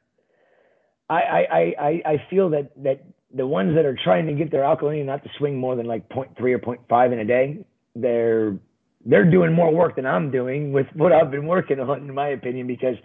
I, 1.09 1.15
I, 1.15 1.39
I, 1.39 1.75
I 1.79 2.01
I 2.05 2.25
feel 2.29 2.49
that 2.51 2.71
that 2.83 3.03
the 3.33 3.45
ones 3.45 3.75
that 3.75 3.85
are 3.85 3.97
trying 4.03 4.27
to 4.27 4.33
get 4.33 4.51
their 4.51 4.61
alkalinity 4.63 5.05
not 5.05 5.23
to 5.23 5.29
swing 5.37 5.57
more 5.57 5.75
than 5.75 5.85
like 5.85 6.07
0.3 6.09 6.39
or 6.39 6.59
0.5 6.59 7.13
in 7.13 7.19
a 7.19 7.25
day, 7.25 7.65
they're 7.95 8.57
they're 9.05 9.29
doing 9.29 9.53
more 9.53 9.71
work 9.73 9.95
than 9.97 10.05
I'm 10.05 10.31
doing 10.31 10.71
with 10.73 10.87
what 10.93 11.11
I've 11.11 11.29
been 11.31 11.45
working 11.45 11.79
on, 11.79 11.99
in 11.99 12.13
my 12.13 12.29
opinion, 12.29 12.65
because 12.65 12.95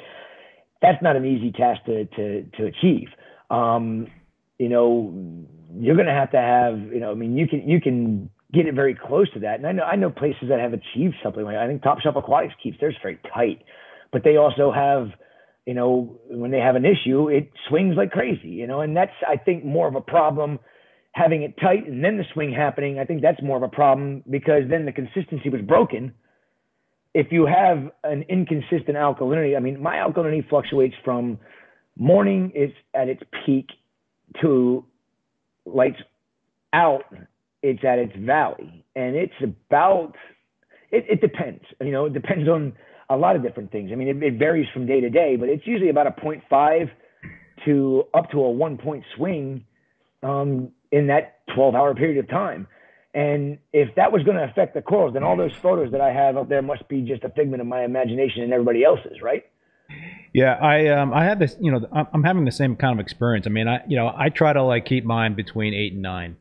that's 0.81 1.03
not 1.03 1.15
an 1.17 1.25
easy 1.27 1.53
task 1.53 1.85
to 1.85 2.05
to 2.07 2.43
to 2.57 2.67
achieve. 2.67 3.09
Um, 3.51 4.07
you 4.59 4.69
know, 4.69 5.13
you're 5.79 5.97
going 5.97 6.07
to 6.07 6.13
have 6.13 6.31
to 6.33 6.39
have, 6.39 6.79
you 6.93 7.01
know, 7.01 7.11
I 7.11 7.15
mean, 7.15 7.37
you 7.37 7.47
can 7.47 7.69
you 7.69 7.81
can 7.81 8.31
get 8.53 8.67
it 8.67 8.75
very 8.75 8.95
close 8.95 9.31
to 9.33 9.41
that, 9.41 9.59
and 9.59 9.67
I 9.67 9.73
know 9.73 9.83
I 9.83 9.97
know 9.97 10.11
places 10.11 10.49
that 10.49 10.61
have 10.61 10.73
achieved 10.73 11.17
something 11.23 11.45
like 11.45 11.57
I 11.57 11.67
think 11.67 11.83
Top 11.83 12.01
Shelf 12.01 12.17
Aquatics 12.17 12.55
keeps 12.63 12.79
theirs 12.81 12.97
very 13.03 13.19
tight, 13.33 13.63
but 14.13 14.25
they 14.25 14.37
also 14.37 14.73
have, 14.73 15.09
you 15.67 15.75
know, 15.75 16.19
when 16.29 16.51
they 16.51 16.59
have 16.59 16.77
an 16.77 16.85
issue, 16.85 17.29
it 17.29 17.51
swings 17.69 17.97
like 17.97 18.11
crazy, 18.11 18.49
you 18.49 18.67
know, 18.67 18.81
and 18.81 18.97
that's 18.97 19.13
I 19.27 19.37
think 19.37 19.65
more 19.65 19.89
of 19.89 19.95
a 19.95 20.01
problem 20.01 20.59
having 21.13 21.43
it 21.43 21.55
tight 21.61 21.87
and 21.87 22.05
then 22.05 22.17
the 22.17 22.25
swing 22.33 22.53
happening. 22.53 22.99
I 22.99 23.05
think 23.05 23.23
that's 23.23 23.43
more 23.43 23.57
of 23.57 23.63
a 23.63 23.69
problem 23.69 24.23
because 24.29 24.63
then 24.69 24.87
the 24.87 24.93
consistency 24.93 25.49
was 25.49 25.61
broken. 25.61 26.15
If 27.15 27.33
you 27.33 27.47
have 27.47 27.91
an 28.05 28.25
inconsistent 28.29 28.97
alkalinity, 28.97 29.57
I 29.57 29.61
mean, 29.61 29.83
my 29.83 29.97
alkalinity 29.97 30.49
fluctuates 30.49 30.95
from 31.05 31.39
morning 31.99 32.53
is 32.55 32.71
at 32.95 33.09
its 33.09 33.23
peak 33.45 33.67
to 34.41 34.85
lights 35.67 36.01
out, 36.73 37.03
it's 37.63 37.85
at 37.85 37.99
its 37.99 38.15
valley. 38.17 38.85
And 38.97 39.17
it's 39.17 39.35
about, 39.43 40.15
it, 40.91 41.05
it 41.09 41.21
depends. 41.21 41.63
You 41.81 41.93
know, 41.93 42.07
it 42.07 42.13
depends 42.13 42.49
on 42.49 42.73
a 43.09 43.17
lot 43.17 43.37
of 43.37 43.43
different 43.43 43.73
things. 43.73 43.91
I 43.93 43.97
mean, 43.97 44.09
it, 44.09 44.23
it 44.23 44.39
varies 44.39 44.69
from 44.73 44.87
day 44.87 45.01
to 45.01 45.11
day, 45.11 45.37
but 45.37 45.49
it's 45.49 45.67
usually 45.67 45.91
about 45.91 46.07
a 46.07 46.13
0.5 46.13 46.91
to 47.65 48.05
up 48.15 48.31
to 48.31 48.41
a 48.41 48.51
one 48.51 48.79
point 48.79 49.05
swing 49.17 49.65
um, 50.23 50.71
in 50.91 51.09
that 51.09 51.41
12 51.55 51.75
hour 51.75 51.95
period 51.95 52.19
of 52.19 52.29
time. 52.31 52.67
And 53.13 53.59
if 53.73 53.95
that 53.97 54.13
was 54.13 54.23
going 54.23 54.37
to 54.37 54.45
affect 54.45 54.75
the 54.75 54.83
corals, 54.83 55.15
then 55.15 55.25
all 55.25 55.37
those 55.37 55.55
photos 55.55 55.91
that 55.93 56.01
I 56.01 56.13
have 56.13 56.37
up 56.37 56.49
there 56.49 56.63
must 56.63 56.87
be 56.89 57.03
just 57.03 57.25
a 57.25 57.29
figment 57.31 57.61
of 57.61 57.67
my 57.67 57.85
imagination 57.85 58.43
and 58.43 58.53
everybody 58.53 58.85
else's, 58.85 59.21
right? 59.21 59.45
Yeah, 60.33 60.55
I 60.55 60.87
um 60.89 61.13
I 61.13 61.25
had 61.25 61.41
this, 61.41 61.57
you 61.61 61.73
know, 61.73 61.85
I'm, 61.93 62.07
I'm 62.13 62.23
having 62.23 62.45
the 62.45 62.53
same 62.53 62.77
kind 62.77 62.93
of 62.99 63.01
experience. 63.01 63.47
I 63.47 63.51
mean, 63.51 63.67
I 63.67 63.81
you 63.89 63.97
know 63.97 64.13
I 64.17 64.29
try 64.29 64.53
to 64.53 64.63
like 64.63 64.85
keep 64.85 65.05
mine 65.05 65.35
between 65.35 65.75
eight 65.75 65.93
and 65.93 66.03
nine, 66.03 66.37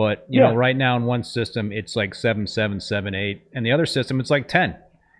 but 0.00 0.24
you 0.30 0.40
know 0.40 0.54
right 0.54 0.78
now 0.78 0.96
in 0.96 1.04
one 1.04 1.22
system 1.22 1.72
it's 1.72 1.94
like 1.94 2.14
seven, 2.14 2.46
seven, 2.46 2.80
seven, 2.80 3.14
eight, 3.14 3.42
and 3.52 3.66
the 3.66 3.70
other 3.70 3.84
system 3.84 4.18
it's 4.18 4.30
like 4.30 4.48
ten. 4.48 4.74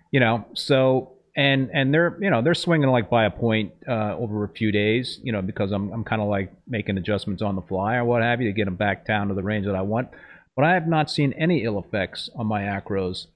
You 0.09 0.19
know, 0.19 0.47
so 0.55 1.19
and 1.37 1.69
and 1.71 1.93
they're 1.93 2.17
you 2.19 2.31
know 2.31 2.41
they're 2.41 2.55
swinging 2.55 2.89
like 2.89 3.07
by 3.07 3.25
a 3.25 3.29
point 3.29 3.73
uh, 3.87 4.17
over 4.17 4.43
a 4.43 4.49
few 4.49 4.71
days. 4.71 5.19
You 5.21 5.33
know, 5.33 5.43
because 5.43 5.71
I'm 5.71 5.93
I'm 5.93 6.03
kind 6.03 6.19
of 6.19 6.29
like 6.29 6.51
making 6.67 6.97
adjustments 6.97 7.43
on 7.43 7.55
the 7.55 7.61
fly 7.61 7.97
or 7.97 8.05
what 8.05 8.23
have 8.23 8.41
you 8.41 8.47
to 8.47 8.53
get 8.53 8.65
them 8.65 8.75
back 8.75 9.05
down 9.05 9.27
to 9.27 9.35
the 9.35 9.43
range 9.43 9.67
that 9.67 9.75
I 9.75 9.83
want. 9.83 10.09
But 10.55 10.65
I 10.65 10.73
have 10.73 10.87
not 10.87 11.11
seen 11.11 11.33
any 11.33 11.63
ill 11.63 11.77
effects 11.77 12.31
on 12.35 12.47
my 12.47 12.63
acros 12.63 13.27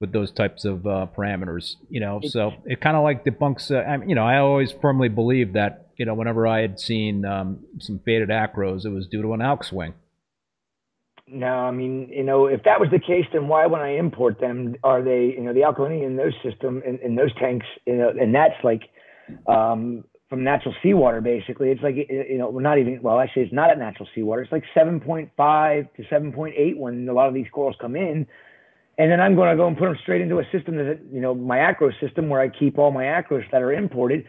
with 0.00 0.12
those 0.12 0.30
types 0.30 0.64
of 0.64 0.86
uh, 0.86 1.08
parameters. 1.18 1.74
You 1.90 1.98
know, 1.98 2.20
so 2.22 2.52
it 2.64 2.80
kind 2.80 2.96
of 2.96 3.02
like 3.02 3.24
debunks. 3.24 3.72
Uh, 3.72 3.82
I 3.82 3.96
mean, 3.96 4.08
you 4.08 4.14
know, 4.14 4.24
I 4.24 4.38
always 4.38 4.70
firmly 4.70 5.08
believed 5.08 5.54
that 5.54 5.88
you 5.96 6.06
know 6.06 6.14
whenever 6.14 6.46
I 6.46 6.60
had 6.60 6.78
seen 6.78 7.24
um, 7.24 7.58
some 7.80 7.98
faded 8.04 8.28
acros, 8.28 8.84
it 8.84 8.90
was 8.90 9.08
due 9.08 9.22
to 9.22 9.32
an 9.32 9.40
alk 9.40 9.64
swing. 9.64 9.94
No, 11.28 11.46
I 11.46 11.70
mean, 11.70 12.08
you 12.10 12.24
know, 12.24 12.46
if 12.46 12.62
that 12.64 12.80
was 12.80 12.90
the 12.90 12.98
case, 12.98 13.24
then 13.32 13.48
why, 13.48 13.66
when 13.66 13.80
I 13.80 13.96
import 13.96 14.40
them, 14.40 14.74
are 14.82 15.02
they, 15.02 15.34
you 15.36 15.40
know, 15.42 15.54
the 15.54 15.60
alkalinity 15.60 16.04
in 16.04 16.16
those 16.16 16.34
system 16.42 16.82
in, 16.84 16.98
in 16.98 17.14
those 17.14 17.32
tanks, 17.36 17.66
you 17.86 17.96
know, 17.96 18.10
and 18.10 18.34
that's 18.34 18.56
like 18.64 18.82
um, 19.46 20.04
from 20.28 20.42
natural 20.42 20.74
seawater, 20.82 21.20
basically. 21.20 21.70
It's 21.70 21.82
like, 21.82 21.94
you 21.94 22.38
know, 22.38 22.50
we're 22.50 22.62
not 22.62 22.78
even, 22.78 23.00
well, 23.02 23.20
actually, 23.20 23.42
it's 23.42 23.52
not 23.52 23.70
at 23.70 23.78
natural 23.78 24.08
seawater. 24.14 24.42
It's 24.42 24.50
like 24.50 24.64
7.5 24.76 25.30
to 25.96 26.02
7.8 26.02 26.76
when 26.76 27.08
a 27.08 27.12
lot 27.12 27.28
of 27.28 27.34
these 27.34 27.46
corals 27.52 27.76
come 27.80 27.96
in. 27.96 28.26
And 28.98 29.10
then 29.10 29.20
I'm 29.20 29.34
going 29.34 29.50
to 29.50 29.56
go 29.56 29.66
and 29.66 29.76
put 29.76 29.86
them 29.86 29.96
straight 30.02 30.22
into 30.22 30.38
a 30.38 30.44
system 30.52 30.76
that, 30.76 31.00
you 31.12 31.20
know, 31.20 31.34
my 31.34 31.58
acro 31.58 31.90
system 32.00 32.28
where 32.28 32.40
I 32.40 32.48
keep 32.48 32.78
all 32.78 32.90
my 32.90 33.04
acros 33.04 33.42
that 33.52 33.62
are 33.62 33.72
imported. 33.72 34.24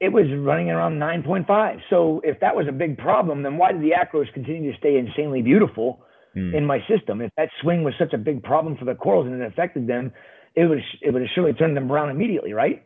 It 0.00 0.12
was 0.12 0.26
running 0.30 0.70
around 0.70 0.98
9.5. 0.98 1.80
So 1.90 2.20
if 2.24 2.40
that 2.40 2.56
was 2.56 2.66
a 2.68 2.72
big 2.72 2.98
problem, 2.98 3.42
then 3.42 3.56
why 3.56 3.72
did 3.72 3.82
the 3.82 3.92
acros 3.92 4.32
continue 4.32 4.72
to 4.72 4.78
stay 4.78 4.96
insanely 4.96 5.42
beautiful? 5.42 6.04
Hmm. 6.34 6.54
in 6.54 6.66
my 6.66 6.78
system. 6.88 7.20
If 7.22 7.30
that 7.36 7.48
swing 7.62 7.84
was 7.84 7.94
such 7.98 8.12
a 8.12 8.18
big 8.18 8.42
problem 8.42 8.76
for 8.76 8.84
the 8.84 8.94
corals 8.94 9.26
and 9.26 9.40
it 9.40 9.46
affected 9.46 9.86
them, 9.86 10.12
it 10.54 10.66
would 10.66 10.80
it 11.00 11.12
would 11.12 11.22
have 11.22 11.30
surely 11.34 11.52
turned 11.54 11.76
them 11.76 11.88
brown 11.88 12.10
immediately, 12.10 12.52
right? 12.52 12.84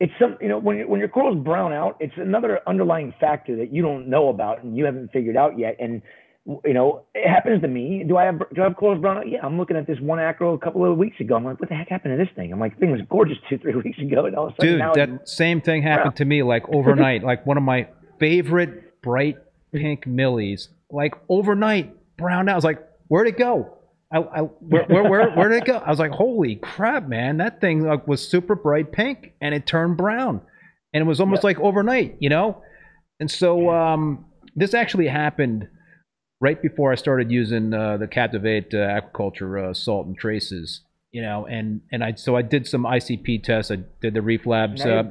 It's 0.00 0.12
some 0.18 0.36
you 0.40 0.48
know 0.48 0.58
when 0.58 0.78
your- 0.78 0.88
when 0.88 0.98
your 0.98 1.08
corals 1.08 1.38
brown 1.44 1.72
out, 1.72 1.96
it's 2.00 2.14
another 2.16 2.60
underlying 2.66 3.12
factor 3.20 3.56
that 3.56 3.72
you 3.72 3.82
don't 3.82 4.08
know 4.08 4.28
about 4.28 4.62
and 4.64 4.76
you 4.76 4.84
haven't 4.86 5.12
figured 5.12 5.36
out 5.36 5.58
yet. 5.58 5.76
And 5.78 6.02
you 6.64 6.72
know 6.72 7.02
it 7.14 7.28
happens 7.28 7.60
to 7.62 7.68
me. 7.68 8.02
Do 8.08 8.16
I 8.16 8.24
have 8.24 8.38
do 8.54 8.62
I 8.62 8.64
have 8.64 8.76
corals 8.76 9.00
brown 9.00 9.18
out? 9.18 9.28
Yeah, 9.28 9.40
I'm 9.44 9.58
looking 9.58 9.76
at 9.76 9.86
this 9.86 10.00
one 10.00 10.18
acro 10.18 10.54
a 10.54 10.58
couple 10.58 10.90
of 10.90 10.96
weeks 10.96 11.20
ago. 11.20 11.36
I'm 11.36 11.44
like, 11.44 11.60
what 11.60 11.68
the 11.68 11.74
heck 11.74 11.88
happened 11.90 12.18
to 12.18 12.24
this 12.24 12.34
thing? 12.34 12.50
I'm 12.52 12.58
like, 12.58 12.78
thing 12.78 12.90
was 12.90 13.02
gorgeous 13.10 13.36
two 13.48 13.58
three 13.58 13.74
weeks 13.84 13.98
ago, 13.98 14.24
and 14.26 14.34
all 14.34 14.46
of 14.48 14.54
a 14.54 14.56
sudden 14.56 14.70
Dude, 14.72 14.78
now 14.78 14.92
that 14.94 15.28
same 15.28 15.60
thing 15.60 15.82
happened 15.82 16.16
to 16.16 16.24
me 16.24 16.42
like 16.42 16.64
overnight. 16.72 17.22
like 17.22 17.44
one 17.46 17.58
of 17.58 17.62
my 17.62 17.86
favorite 18.18 19.00
bright 19.02 19.36
pink 19.72 20.06
millies, 20.06 20.70
like 20.90 21.14
overnight 21.28 21.94
browned 22.20 22.48
out. 22.48 22.52
I 22.52 22.56
was 22.56 22.64
like, 22.64 22.86
where'd 23.08 23.26
it 23.26 23.38
go? 23.38 23.76
I, 24.12 24.18
I, 24.18 24.40
where, 24.40 24.84
where, 24.86 25.08
where, 25.08 25.30
where 25.30 25.48
did 25.48 25.62
it 25.62 25.66
go? 25.66 25.76
I 25.78 25.88
was 25.90 25.98
like, 25.98 26.10
holy 26.10 26.56
crap, 26.56 27.08
man! 27.08 27.36
That 27.38 27.60
thing 27.60 27.84
like 27.86 28.06
was 28.08 28.26
super 28.26 28.54
bright 28.56 28.90
pink 28.92 29.32
and 29.40 29.54
it 29.54 29.66
turned 29.66 29.96
brown, 29.96 30.40
and 30.92 31.00
it 31.02 31.06
was 31.06 31.20
almost 31.20 31.42
Yeah. 31.42 31.48
like 31.48 31.60
overnight, 31.60 32.16
you 32.18 32.28
know. 32.28 32.62
And 33.20 33.30
so 33.30 33.70
um, 33.70 34.24
this 34.56 34.74
actually 34.74 35.06
happened 35.08 35.68
right 36.40 36.60
before 36.60 36.90
I 36.90 36.96
started 36.96 37.30
using 37.30 37.72
uh, 37.72 37.98
the 37.98 38.08
Captivate 38.08 38.72
uh, 38.74 39.00
aquaculture 39.00 39.70
uh, 39.70 39.74
salt 39.74 40.06
and 40.08 40.18
traces, 40.18 40.80
you 41.12 41.22
know, 41.22 41.46
and 41.46 41.80
and 41.92 42.02
I 42.02 42.14
so 42.14 42.34
I 42.34 42.42
did 42.42 42.66
some 42.66 42.82
ICP 42.82 43.44
tests. 43.44 43.70
I 43.70 43.76
did 44.00 44.14
the 44.14 44.22
Reef 44.22 44.44
Labs 44.44 44.80
uh, 44.80 45.04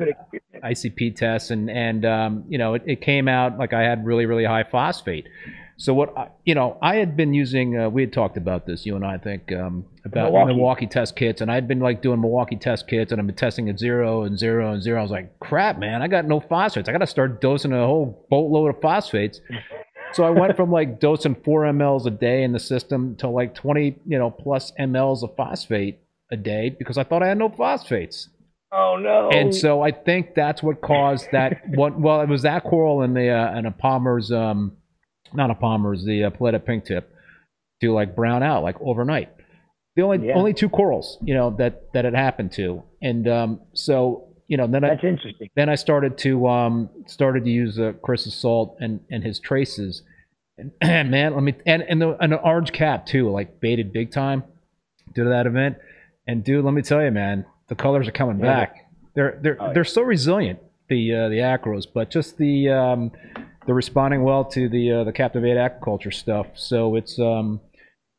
ICP 0.62 1.16
tests, 1.16 1.52
and 1.52 1.70
and 1.70 2.04
um, 2.06 2.44
you 2.50 2.58
know 2.58 2.74
it, 2.74 2.82
it 2.86 3.02
came 3.02 3.30
out 3.30 3.58
like 3.58 3.72
I 3.72 3.84
had 3.84 4.06
really 4.06 4.26
really 4.26 4.44
high 4.46 4.64
phosphate. 4.64 5.28
So 5.80 5.94
what 5.94 6.16
I, 6.18 6.28
you 6.44 6.56
know, 6.56 6.78
I 6.82 6.96
had 6.96 7.16
been 7.16 7.34
using. 7.34 7.80
Uh, 7.80 7.90
we 7.90 8.02
had 8.02 8.12
talked 8.12 8.36
about 8.36 8.66
this, 8.66 8.86
you 8.86 8.98
and 8.98 9.06
I, 9.06 9.14
I 9.14 9.18
think, 9.18 9.52
um, 9.54 9.86
about 10.04 10.26
Milwaukee. 10.26 10.54
Milwaukee. 10.54 10.88
test 10.88 11.16
kits, 11.16 11.40
and 11.40 11.50
I'd 11.50 11.70
been 11.70 11.80
like 11.80 12.02
doing 12.02 12.20
Milwaukee 12.20 12.58
test 12.58 12.88
kits, 12.88 13.14
and 13.14 13.22
I've 13.22 13.26
been 13.26 13.36
testing 13.36 13.70
at 13.70 13.80
zero 13.80 14.24
and 14.24 14.38
zero 14.38 14.74
and 14.74 14.84
zero. 14.84 15.00
I 15.00 15.02
was 15.02 15.12
like, 15.12 15.40
crap, 15.40 15.80
man, 15.80 16.02
I 16.02 16.10
got 16.10 16.26
no 16.26 16.42
phosphates. 16.42 16.90
I 16.90 16.92
got 16.92 16.98
to 16.98 17.08
start 17.08 17.40
dosing 17.40 17.72
a 17.72 17.86
whole 17.86 18.28
boatload 18.30 18.76
of 18.76 18.82
phosphates. 18.82 19.40
So 20.12 20.24
I 20.24 20.32
went 20.32 20.56
from 20.56 20.72
like 20.72 21.00
dosing 21.00 21.36
four 21.36 21.66
mLs 21.66 22.08
a 22.08 22.10
day 22.10 22.44
in 22.44 22.52
the 22.52 22.60
system 22.60 23.16
to 23.18 23.30
like 23.30 23.54
20, 23.54 24.00
you 24.08 24.18
know, 24.18 24.32
plus 24.32 24.72
mLs 24.80 25.22
of 25.22 25.36
phosphate 25.36 26.00
a 26.32 26.36
day 26.36 26.70
because 26.70 26.98
I 26.98 27.04
thought 27.04 27.22
I 27.22 27.28
had 27.28 27.38
no 27.38 27.50
phosphates. 27.50 28.30
oh 28.72 28.98
no! 28.98 29.30
And 29.30 29.54
so 29.54 29.82
I 29.82 29.92
think 29.92 30.34
that's 30.36 30.64
what 30.64 30.82
caused 30.82 31.28
that. 31.32 31.62
What? 31.76 32.00
Well, 32.00 32.22
it 32.22 32.28
was 32.30 32.42
that 32.42 32.64
coral 32.64 33.02
and 33.04 33.16
the 33.16 33.30
uh, 33.30 33.52
and 33.54 33.68
a 33.68 33.72
Palmer's, 33.72 34.32
um, 34.32 34.78
not 35.34 35.52
a 35.52 35.56
Palmer's, 35.56 36.04
the 36.06 36.26
uh, 36.26 36.30
Paletta 36.32 36.64
pink 36.64 36.86
tip, 36.86 37.14
to 37.82 37.94
like 37.94 38.16
brown 38.16 38.44
out 38.44 38.64
like 38.64 38.76
overnight. 38.82 39.30
The 39.96 40.04
only 40.04 40.28
Yeah. 40.28 40.36
only 40.36 40.54
two 40.54 40.70
corals, 40.70 41.18
you 41.22 41.34
know, 41.34 41.52
that 41.58 41.92
that 41.94 42.06
it 42.06 42.14
happened 42.14 42.52
to, 42.54 42.84
and 43.02 43.28
um, 43.28 43.62
so 43.74 44.26
you 44.48 44.58
know, 44.58 44.66
then 44.68 44.84
I 44.84 44.90
that's 44.90 45.04
interesting. 45.04 45.50
then 45.56 45.70
I 45.70 45.76
started 45.76 46.18
to 46.20 46.48
um 46.48 46.90
started 47.08 47.44
to 47.46 47.52
use 47.52 47.80
uh, 47.80 47.94
Chris's 48.02 48.34
salt 48.34 48.78
and 48.80 49.00
and 49.12 49.24
his 49.24 49.40
traces, 49.40 50.04
and 50.58 50.72
man, 51.12 51.34
let 51.34 51.44
me 51.44 51.54
and 51.66 51.82
and 51.84 52.02
the 52.02 52.16
and 52.22 52.32
the 52.32 52.38
orange 52.38 52.72
cap 52.72 53.06
too, 53.06 53.30
like 53.30 53.60
baited 53.60 53.92
big 53.94 54.12
time, 54.12 54.44
due 55.14 55.24
to 55.26 55.30
that 55.30 55.46
event, 55.48 55.78
and 56.28 56.44
dude, 56.44 56.64
let 56.66 56.74
me 56.74 56.82
tell 56.82 57.04
you, 57.04 57.12
man, 57.12 57.46
the 57.68 57.76
colors 57.76 58.08
are 58.08 58.12
coming 58.12 58.40
Yeah. 58.40 58.46
back. 58.46 58.76
They're 59.16 59.40
they're 59.42 59.58
Oh, 59.60 59.74
they're 59.74 59.84
so 59.84 60.02
resilient 60.02 60.60
the 60.88 61.14
uh, 61.14 61.30
the 61.30 61.38
acros, 61.40 61.86
but 61.94 62.10
just 62.10 62.38
the 62.38 62.70
um 62.70 63.12
they're 63.70 63.76
responding 63.76 64.24
well 64.24 64.46
to 64.46 64.68
the 64.68 64.92
uh, 64.92 65.04
the 65.04 65.12
captivate 65.12 65.56
aquaculture 65.56 66.12
stuff. 66.12 66.48
So 66.56 66.96
it's 66.96 67.20
um 67.20 67.62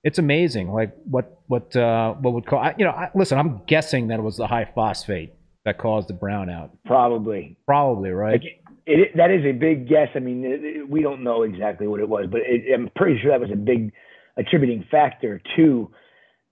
it's 0.04 0.20
amazing. 0.20 0.70
Like 0.70 0.94
what 1.02 1.40
what 1.48 1.74
uh, 1.74 2.12
what 2.12 2.34
would 2.34 2.46
call 2.46 2.70
you 2.78 2.84
know? 2.84 2.92
I, 2.92 3.10
listen, 3.16 3.36
I'm 3.36 3.60
guessing 3.66 4.06
that 4.08 4.20
it 4.20 4.22
was 4.22 4.36
the 4.36 4.46
high 4.46 4.70
phosphate 4.72 5.34
that 5.64 5.76
caused 5.76 6.06
the 6.06 6.14
brownout. 6.14 6.70
Probably. 6.86 7.56
Probably 7.66 8.10
right. 8.10 8.40
Like, 8.40 8.62
it, 8.86 9.16
that 9.16 9.32
is 9.32 9.44
a 9.44 9.50
big 9.50 9.88
guess. 9.88 10.06
I 10.14 10.20
mean, 10.20 10.44
it, 10.44 10.88
we 10.88 11.02
don't 11.02 11.24
know 11.24 11.42
exactly 11.42 11.88
what 11.88 11.98
it 11.98 12.08
was, 12.08 12.26
but 12.30 12.42
it, 12.46 12.72
I'm 12.72 12.88
pretty 12.94 13.20
sure 13.20 13.32
that 13.32 13.40
was 13.40 13.50
a 13.52 13.56
big 13.56 13.92
attributing 14.36 14.84
factor 14.88 15.42
to 15.56 15.90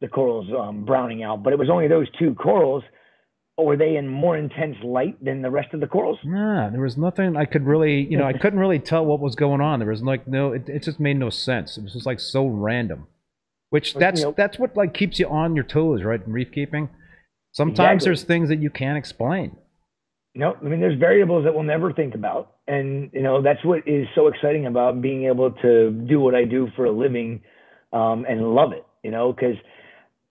the 0.01 0.09
corals 0.09 0.49
um, 0.59 0.85
browning 0.85 1.23
out. 1.23 1.45
But 1.45 1.53
it 1.53 1.59
was 1.61 1.71
only 1.71 1.87
those 1.87 2.09
two 2.19 2.35
corals. 2.35 2.83
Or 3.59 3.67
were 3.67 3.77
they 3.77 3.97
in 3.97 4.07
more 4.07 4.37
intense 4.37 4.77
light 4.85 5.23
than 5.23 5.43
the 5.43 5.51
rest 5.51 5.75
of 5.75 5.81
the 5.81 5.89
corals? 5.89 6.21
Nah, 6.25 6.71
there 6.71 6.81
was 6.81 6.97
nothing 6.97 7.37
I 7.37 7.45
could 7.45 7.67
really, 7.67 8.07
you 8.09 8.17
know, 8.17 8.25
I 8.25 8.33
couldn't 8.33 8.61
really 8.61 8.79
tell 8.79 9.05
what 9.05 9.19
was 9.19 9.35
going 9.35 9.61
on. 9.61 9.81
There 9.81 9.89
was 9.89 10.01
like 10.01 10.29
no, 10.29 10.53
it, 10.53 10.69
it 10.69 10.85
just 10.85 11.01
made 11.01 11.19
no 11.19 11.29
sense. 11.29 11.77
It 11.77 11.83
was 11.83 11.93
just 11.93 12.07
like 12.07 12.21
so 12.21 12.47
random. 12.47 13.09
Which 13.71 13.95
that's 13.95 14.25
that's 14.37 14.59
what 14.59 14.77
like 14.77 14.95
keeps 14.95 15.19
you 15.19 15.29
on 15.29 15.55
your 15.57 15.65
toes, 15.65 16.03
right? 16.03 16.25
In 16.25 16.33
reef 16.33 16.53
keeping. 16.53 16.89
Sometimes 17.53 17.79
exactly. 17.79 18.05
there's 18.07 18.23
things 18.23 18.49
that 18.49 18.61
you 18.61 18.71
can't 18.71 18.97
explain. 18.97 19.57
No, 20.35 20.57
I 20.63 20.65
mean 20.65 20.81
there's 20.81 20.99
variables 20.99 21.45
that 21.45 21.53
we'll 21.53 21.65
never 21.65 21.93
think 21.93 22.15
about, 22.15 22.55
and 22.69 23.11
you 23.13 23.23
know 23.23 23.43
that's 23.43 23.65
what 23.65 23.87
is 23.87 24.07
so 24.15 24.29
exciting 24.29 24.67
about 24.67 25.03
being 25.03 25.25
able 25.25 25.51
to 25.51 25.91
do 25.91 26.21
what 26.21 26.37
I 26.37 26.45
do 26.45 26.69
for 26.77 26.85
a 26.85 26.93
living, 26.93 27.43
um, 27.93 28.25
and 28.29 28.55
love 28.55 28.73
it. 28.73 28.87
You 29.03 29.11
know, 29.11 29.33
because 29.33 29.57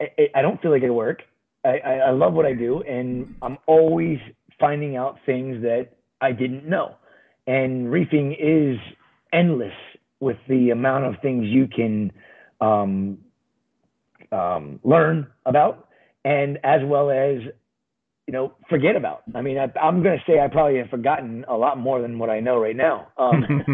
I, 0.02 0.30
I, 0.34 0.42
don't 0.42 0.62
feel 0.62 0.72
like 0.72 0.84
it 0.84 0.90
work. 0.90 1.24
I, 1.68 1.78
I, 1.86 1.93
I 2.07 2.11
love 2.11 2.34
what 2.34 2.45
I 2.45 2.53
do, 2.53 2.82
and 2.82 3.36
I'm 3.41 3.57
always 3.68 4.20
finding 4.59 4.95
out 4.95 5.18
things 5.26 5.61
that 5.63 5.89
I 6.22 6.32
didn't 6.32 6.68
know. 6.68 6.95
And 7.45 7.91
reefing 7.91 8.34
is 8.34 8.78
endless 9.34 9.74
with 10.20 10.38
the 10.47 10.72
amount 10.72 11.05
of 11.05 11.15
things 11.22 11.45
you 11.45 11.68
can 11.68 12.11
um, 12.61 13.20
um, 14.32 14.80
learn 14.84 15.28
about, 15.45 15.89
and 16.26 16.57
as 16.63 16.82
well 16.84 17.09
as 17.09 17.39
you 18.26 18.34
know 18.34 18.53
forget 18.70 18.95
about. 18.95 19.24
I 19.36 19.41
mean, 19.41 19.57
I, 19.57 19.63
am 19.88 20.03
going 20.03 20.18
to 20.18 20.24
say 20.26 20.39
I 20.39 20.47
probably 20.47 20.80
have 20.80 20.89
forgotten 20.89 21.45
a 21.47 21.55
lot 21.55 21.78
more 21.78 22.01
than 22.01 22.18
what 22.18 22.30
I 22.30 22.39
know 22.39 22.57
right 22.59 22.76
now. 22.76 23.09
Um, 23.18 23.45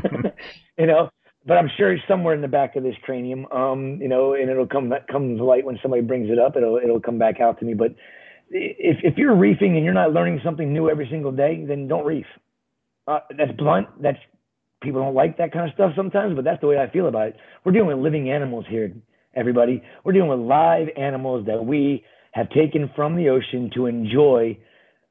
you 0.78 0.88
know, 0.88 1.10
but 1.46 1.58
I'm 1.58 1.70
sure 1.78 1.92
it's 1.92 2.04
somewhere 2.08 2.34
in 2.34 2.42
the 2.42 2.48
back 2.48 2.76
of 2.76 2.84
this 2.84 2.96
cranium. 3.04 3.46
Um, 3.52 4.00
you 4.02 4.08
know, 4.08 4.34
and 4.34 4.50
it'll 4.50 4.68
come 4.68 4.92
come 5.12 5.38
to 5.38 5.44
light 5.44 5.66
when 5.66 5.80
somebody 5.82 6.02
brings 6.02 6.30
it 6.30 6.40
up. 6.40 6.56
It'll 6.56 6.78
it'll 6.78 7.02
come 7.02 7.18
back 7.18 7.40
out 7.40 7.60
to 7.60 7.66
me. 7.66 7.74
But 7.74 7.96
if 8.50 8.98
if 9.04 9.18
you're 9.18 9.36
reefing 9.36 9.76
and 9.76 9.84
you're 9.84 9.94
not 9.94 10.14
learning 10.14 10.42
something 10.44 10.72
new 10.72 10.90
every 10.90 11.08
single 11.10 11.32
day, 11.32 11.66
then 11.68 11.88
don't 11.88 12.06
reef. 12.06 12.26
Uh, 13.08 13.20
that's 13.38 13.52
blunt. 13.58 13.88
That's 14.02 14.20
people 14.82 15.02
don't 15.02 15.16
like 15.16 15.38
that 15.38 15.52
kind 15.52 15.68
of 15.68 15.74
stuff 15.74 15.92
sometimes, 15.96 16.36
but 16.36 16.44
that's 16.44 16.62
the 16.62 16.68
way 16.68 16.78
I 16.78 16.90
feel 16.90 17.08
about 17.08 17.30
it. 17.30 17.38
We're 17.64 17.72
dealing 17.72 17.88
with 17.88 17.98
living 18.00 18.30
animals 18.30 18.66
here 18.70 18.94
everybody. 19.36 19.82
We're 20.04 20.14
dealing 20.14 20.30
with 20.30 20.40
live 20.40 20.88
animals 20.98 21.46
that 21.48 21.66
we 21.66 22.04
have 22.32 22.50
taken 22.50 22.90
from 22.96 23.16
the 23.16 23.30
ocean 23.30 23.70
to 23.76 23.86
enjoy. 23.86 24.58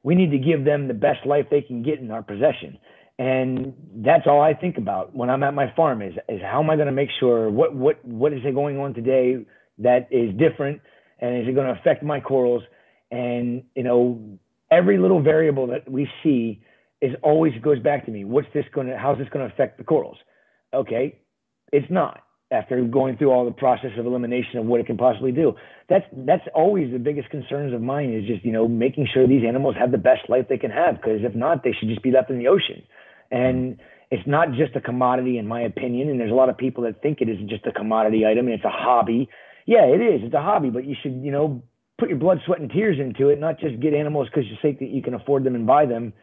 We 0.03 0.15
need 0.15 0.31
to 0.31 0.37
give 0.37 0.65
them 0.65 0.87
the 0.87 0.93
best 0.93 1.25
life 1.25 1.45
they 1.49 1.61
can 1.61 1.83
get 1.83 1.99
in 1.99 2.11
our 2.11 2.23
possession. 2.23 2.77
And 3.23 3.73
that's 4.03 4.27
all 4.27 4.41
I 4.41 4.53
think 4.53 4.77
about 4.77 5.15
when 5.15 5.29
I'm 5.29 5.43
at 5.43 5.53
my 5.53 5.73
farm 5.77 6.01
is, 6.01 6.13
is 6.27 6.41
how 6.41 6.61
am 6.61 6.69
I 6.69 6.75
going 6.75 6.87
to 6.87 6.91
make 6.91 7.07
sure 7.21 7.49
what, 7.49 7.73
what, 7.73 8.03
what 8.03 8.33
is 8.33 8.41
it 8.43 8.53
going 8.53 8.77
on 8.77 8.93
today 8.93 9.45
that 9.77 10.09
is 10.11 10.35
different 10.37 10.81
and 11.19 11.41
is 11.41 11.47
it 11.47 11.55
going 11.55 11.73
to 11.73 11.79
affect 11.79 12.03
my 12.03 12.19
corals? 12.19 12.63
And, 13.11 13.63
you 13.77 13.83
know, 13.83 14.37
every 14.69 14.97
little 14.97 15.21
variable 15.21 15.67
that 15.67 15.89
we 15.89 16.09
see 16.21 16.63
is 16.99 17.15
always 17.23 17.53
goes 17.61 17.79
back 17.79 18.03
to 18.07 18.11
me. 18.11 18.25
What's 18.25 18.49
this 18.53 18.65
going 18.75 18.87
to, 18.87 18.97
how's 18.97 19.17
this 19.17 19.29
going 19.29 19.47
to 19.47 19.53
affect 19.53 19.77
the 19.77 19.85
corals? 19.85 20.17
Okay. 20.73 21.17
It's 21.71 21.89
not 21.89 22.23
after 22.51 22.83
going 22.83 23.15
through 23.15 23.31
all 23.31 23.45
the 23.45 23.51
process 23.51 23.91
of 23.97 24.05
elimination 24.05 24.59
of 24.59 24.65
what 24.65 24.81
it 24.81 24.85
can 24.85 24.97
possibly 24.97 25.31
do. 25.31 25.53
That's 25.87 26.05
that's 26.11 26.43
always 26.53 26.91
the 26.91 26.99
biggest 26.99 27.29
concerns 27.29 27.73
of 27.73 27.81
mine 27.81 28.13
is 28.13 28.27
just 28.27 28.45
you 28.45 28.51
know 28.51 28.67
making 28.67 29.07
sure 29.11 29.27
these 29.27 29.43
animals 29.47 29.75
have 29.79 29.91
the 29.91 29.97
best 29.97 30.29
life 30.29 30.45
they 30.49 30.57
can 30.57 30.71
have 30.71 30.95
because 30.97 31.21
if 31.23 31.33
not 31.33 31.63
they 31.63 31.71
should 31.71 31.89
just 31.89 32.03
be 32.03 32.11
left 32.11 32.29
in 32.29 32.37
the 32.37 32.47
ocean. 32.47 32.83
And 33.33 33.79
it's 34.11 34.27
not 34.27 34.51
just 34.51 34.75
a 34.75 34.81
commodity 34.81 35.39
in 35.39 35.47
my 35.47 35.61
opinion 35.61 36.09
and 36.09 36.19
there's 36.19 36.31
a 36.31 36.35
lot 36.35 36.47
of 36.47 36.57
people 36.57 36.83
that 36.83 37.01
think 37.01 37.19
it 37.19 37.27
is 37.27 37.37
just 37.49 37.65
a 37.65 37.71
commodity 37.71 38.25
item 38.25 38.45
and 38.45 38.53
it's 38.53 38.63
a 38.63 38.69
hobby. 38.69 39.27
Yeah, 39.65 39.85
it 39.85 40.01
is. 40.01 40.21
It's 40.23 40.35
a 40.35 40.41
hobby, 40.41 40.69
but 40.69 40.85
you 40.85 40.95
should, 41.01 41.21
you 41.23 41.31
know, 41.31 41.63
put 41.97 42.09
your 42.09 42.19
blood, 42.19 42.39
sweat 42.45 42.59
and 42.59 42.69
tears 42.69 42.99
into 42.99 43.29
it, 43.29 43.39
not 43.39 43.59
just 43.59 43.79
get 43.79 43.95
animals 43.95 44.27
because 44.29 44.49
you 44.49 44.55
think 44.61 44.79
that 44.79 44.89
you 44.89 45.01
can 45.01 45.15
afford 45.15 45.43
them 45.43 45.55
and 45.55 45.65
buy 45.65 45.87
them 45.87 46.13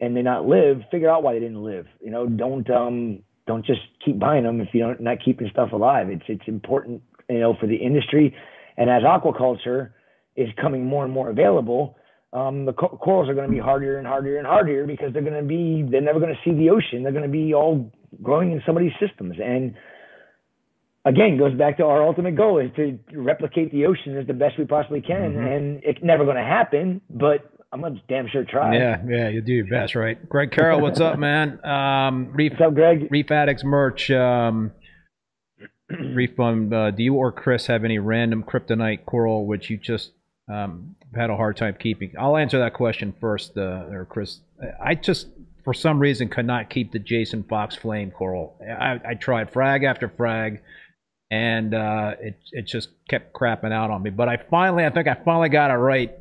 and 0.00 0.16
they 0.16 0.22
not 0.22 0.46
live, 0.46 0.82
figure 0.92 1.10
out 1.10 1.24
why 1.24 1.34
they 1.34 1.40
didn't 1.40 1.62
live. 1.62 1.86
You 2.00 2.10
know, 2.10 2.26
don't 2.26 2.68
um 2.70 3.22
don't 3.46 3.66
just 3.66 3.80
keep 4.04 4.18
buying 4.18 4.44
them 4.44 4.60
if 4.60 4.68
you 4.72 4.80
don't 4.80 5.00
not 5.00 5.18
keeping 5.24 5.48
stuff 5.50 5.72
alive. 5.72 6.08
It's 6.08 6.22
it's 6.28 6.46
important, 6.46 7.02
you 7.28 7.40
know, 7.40 7.56
for 7.60 7.66
the 7.66 7.76
industry, 7.76 8.34
and 8.76 8.88
as 8.88 9.02
aquaculture 9.02 9.90
is 10.36 10.48
coming 10.60 10.86
more 10.86 11.04
and 11.04 11.12
more 11.12 11.28
available, 11.30 11.96
um, 12.32 12.64
the 12.64 12.72
co- 12.72 12.98
corals 13.02 13.28
are 13.28 13.34
going 13.34 13.46
to 13.46 13.52
be 13.52 13.58
harder 13.58 13.98
and 13.98 14.06
harder 14.06 14.38
and 14.38 14.46
harder 14.46 14.86
because 14.86 15.12
they're 15.12 15.22
going 15.22 15.40
to 15.40 15.42
be 15.42 15.84
they're 15.90 16.00
never 16.00 16.20
going 16.20 16.34
to 16.34 16.40
see 16.44 16.56
the 16.56 16.70
ocean. 16.70 17.02
They're 17.02 17.12
going 17.12 17.24
to 17.24 17.28
be 17.28 17.54
all 17.54 17.90
growing 18.22 18.52
in 18.52 18.62
somebody's 18.64 18.92
systems, 19.00 19.36
and 19.42 19.74
again 21.04 21.38
goes 21.38 21.54
back 21.54 21.78
to 21.78 21.84
our 21.84 22.06
ultimate 22.06 22.36
goal 22.36 22.58
is 22.58 22.70
to 22.76 22.98
replicate 23.14 23.72
the 23.72 23.86
ocean 23.86 24.16
as 24.16 24.26
the 24.26 24.34
best 24.34 24.58
we 24.58 24.64
possibly 24.64 25.00
can, 25.00 25.32
mm-hmm. 25.32 25.46
and 25.46 25.80
it's 25.82 26.00
never 26.02 26.24
going 26.24 26.36
to 26.36 26.42
happen, 26.42 27.00
but 27.10 27.50
I'm 27.72 27.82
gonna 27.82 28.00
damn 28.08 28.28
sure 28.28 28.44
try. 28.44 28.76
Yeah, 28.76 29.02
yeah, 29.06 29.28
you 29.28 29.40
do 29.40 29.52
your 29.52 29.66
best, 29.66 29.94
right? 29.94 30.28
Greg 30.28 30.50
Carroll, 30.50 30.80
what's 30.80 31.00
up, 31.00 31.18
man? 31.20 31.64
Um, 31.64 32.32
Reef, 32.32 32.52
what's 32.52 32.62
up, 32.62 32.74
Greg? 32.74 33.08
Reef 33.10 33.30
Addicts 33.30 33.64
merch. 33.64 34.10
Um, 34.10 34.72
Reef 35.88 36.36
Bum, 36.36 36.72
uh, 36.72 36.90
do 36.90 37.02
you 37.02 37.14
or 37.14 37.32
Chris 37.32 37.66
have 37.66 37.84
any 37.84 37.98
random 37.98 38.44
kryptonite 38.44 39.04
coral 39.06 39.46
which 39.46 39.70
you 39.70 39.76
just 39.76 40.12
um, 40.50 40.96
had 41.14 41.30
a 41.30 41.36
hard 41.36 41.56
time 41.56 41.76
keeping? 41.78 42.12
I'll 42.18 42.36
answer 42.36 42.58
that 42.58 42.74
question 42.74 43.14
first, 43.20 43.56
uh, 43.56 43.86
or 43.90 44.06
Chris. 44.08 44.40
I 44.82 44.94
just, 44.94 45.28
for 45.64 45.74
some 45.74 45.98
reason, 45.98 46.28
could 46.28 46.46
not 46.46 46.70
keep 46.70 46.92
the 46.92 46.98
Jason 46.98 47.42
Fox 47.44 47.76
flame 47.76 48.10
coral. 48.10 48.56
I, 48.60 49.00
I 49.06 49.14
tried 49.14 49.52
frag 49.52 49.84
after 49.84 50.08
frag, 50.08 50.60
and 51.30 51.74
uh, 51.74 52.14
it 52.20 52.38
it 52.52 52.66
just 52.66 52.88
kept 53.08 53.32
crapping 53.32 53.72
out 53.72 53.90
on 53.90 54.02
me. 54.02 54.10
But 54.10 54.28
I 54.28 54.36
finally, 54.36 54.84
I 54.84 54.90
think 54.90 55.08
I 55.08 55.14
finally 55.24 55.48
got 55.48 55.70
it 55.70 55.74
right 55.74 56.12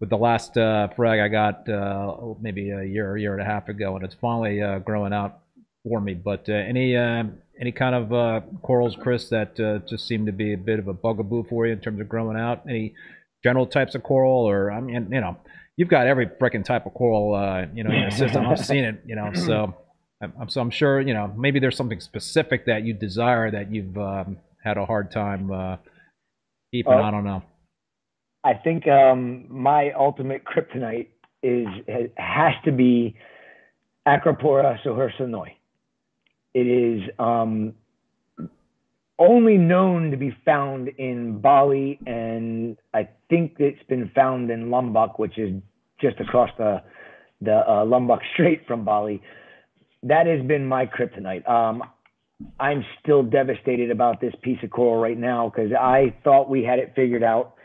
with 0.00 0.10
the 0.10 0.16
last 0.16 0.56
uh, 0.56 0.88
frag 0.88 1.20
I 1.20 1.28
got 1.28 1.68
uh, 1.68 2.34
maybe 2.40 2.70
a 2.70 2.84
year, 2.84 3.16
a 3.16 3.20
year 3.20 3.32
and 3.32 3.42
a 3.42 3.46
half 3.46 3.68
ago, 3.68 3.96
and 3.96 4.04
it's 4.04 4.14
finally 4.14 4.62
uh, 4.62 4.78
growing 4.78 5.12
out 5.12 5.40
for 5.84 6.00
me. 6.00 6.14
But 6.14 6.48
uh, 6.48 6.52
any 6.52 6.96
uh, 6.96 7.24
any 7.58 7.72
kind 7.72 7.94
of 7.94 8.60
corals, 8.62 8.96
Chris, 9.00 9.28
that 9.30 9.56
just 9.88 10.06
seem 10.06 10.26
to 10.26 10.32
be 10.32 10.52
a 10.52 10.58
bit 10.58 10.78
of 10.78 10.88
a 10.88 10.92
bugaboo 10.92 11.44
for 11.48 11.66
you 11.66 11.72
in 11.72 11.80
terms 11.80 12.00
of 12.00 12.08
growing 12.08 12.36
out? 12.36 12.64
Any 12.68 12.94
general 13.46 13.66
types 13.66 13.94
of 13.94 14.02
coral, 14.02 14.44
or 14.44 14.72
I 14.72 14.80
mean, 14.80 15.08
you 15.10 15.20
know, 15.20 15.36
you've 15.76 15.88
got 15.88 16.06
every 16.06 16.26
freaking 16.26 16.64
type 16.64 16.86
of 16.86 16.94
coral, 16.94 17.26
you 17.74 17.84
know, 17.84 17.90
in 17.90 18.10
system. 18.10 18.46
I've 18.46 18.64
seen 18.64 18.84
it, 18.84 19.02
you 19.06 19.16
know, 19.16 19.32
so. 19.34 19.74
I'm, 20.22 20.48
so 20.48 20.62
I'm 20.62 20.70
sure 20.70 20.98
you 21.02 21.12
know 21.12 21.30
maybe 21.36 21.60
there's 21.60 21.76
something 21.76 22.00
specific 22.00 22.64
that 22.64 22.84
you 22.84 22.94
desire 22.94 23.50
that 23.50 23.70
you've 23.70 23.98
um, 23.98 24.38
had 24.64 24.78
a 24.78 24.86
hard 24.86 25.10
time 25.10 25.50
keeping. 26.72 26.92
I 26.94 27.10
don't 27.10 27.24
know. 27.24 27.42
I 28.42 28.54
think 28.54 28.86
um, 28.88 29.46
my 29.50 29.90
ultimate 29.90 30.42
kryptonite 30.44 31.08
is 31.42 31.66
has 32.16 32.54
to 32.64 32.72
be 32.72 33.16
Acropora 34.06 34.78
suharsonoi. 34.84 35.48
It 36.54 36.66
is 36.66 37.02
um, 37.18 37.74
only 39.18 39.58
known 39.58 40.12
to 40.12 40.16
be 40.16 40.34
found 40.44 40.88
in 40.88 41.40
Bali, 41.40 41.98
and 42.06 42.76
I 42.94 43.08
think 43.28 43.56
it's 43.58 43.82
been 43.88 44.10
found 44.14 44.50
in 44.50 44.70
Lombok, 44.70 45.18
which 45.18 45.38
is 45.38 45.60
just 46.00 46.20
across 46.20 46.50
the 46.58 46.82
the 47.40 47.68
uh, 47.68 47.84
Lombok 47.84 48.20
Strait 48.32 48.66
from 48.66 48.84
Bali. 48.84 49.22
That 50.02 50.26
has 50.26 50.46
been 50.46 50.66
my 50.66 50.86
kryptonite. 50.86 51.48
Um, 51.48 51.82
I'm 52.60 52.84
still 53.02 53.22
devastated 53.22 53.90
about 53.90 54.20
this 54.20 54.34
piece 54.42 54.58
of 54.62 54.70
coral 54.70 55.00
right 55.00 55.18
now 55.18 55.48
because 55.48 55.72
I 55.72 56.14
thought 56.22 56.50
we 56.50 56.62
had 56.62 56.78
it 56.78 56.92
figured 56.94 57.22
out 57.22 57.56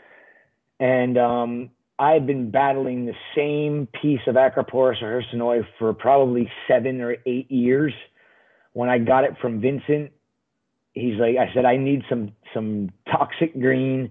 and 0.82 1.16
um, 1.16 1.70
I've 1.96 2.26
been 2.26 2.50
battling 2.50 3.06
the 3.06 3.14
same 3.36 3.86
piece 4.02 4.20
of 4.26 4.34
Acropora 4.34 4.96
suharsonoi 5.00 5.64
for 5.78 5.92
probably 5.92 6.50
seven 6.66 7.00
or 7.00 7.16
eight 7.24 7.48
years. 7.52 7.92
When 8.72 8.88
I 8.88 8.98
got 8.98 9.22
it 9.22 9.34
from 9.40 9.60
Vincent, 9.60 10.10
he's 10.92 11.20
like, 11.20 11.36
I 11.36 11.54
said, 11.54 11.64
I 11.64 11.76
need 11.76 12.02
some 12.10 12.32
some 12.52 12.90
toxic 13.08 13.52
green 13.60 14.10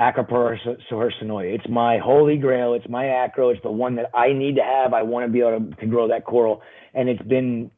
Acropora 0.00 0.58
suharsonoi. 0.90 1.54
It's 1.54 1.68
my 1.68 1.98
holy 1.98 2.36
grail. 2.36 2.74
It's 2.74 2.88
my 2.88 3.06
acro. 3.06 3.50
It's 3.50 3.62
the 3.62 3.70
one 3.70 3.94
that 3.96 4.10
I 4.14 4.32
need 4.32 4.56
to 4.56 4.62
have. 4.62 4.92
I 4.92 5.02
want 5.02 5.26
to 5.26 5.32
be 5.32 5.40
able 5.40 5.70
to, 5.70 5.76
to 5.76 5.86
grow 5.86 6.08
that 6.08 6.24
coral. 6.24 6.62
And 6.94 7.08
it's 7.08 7.22
been 7.22 7.70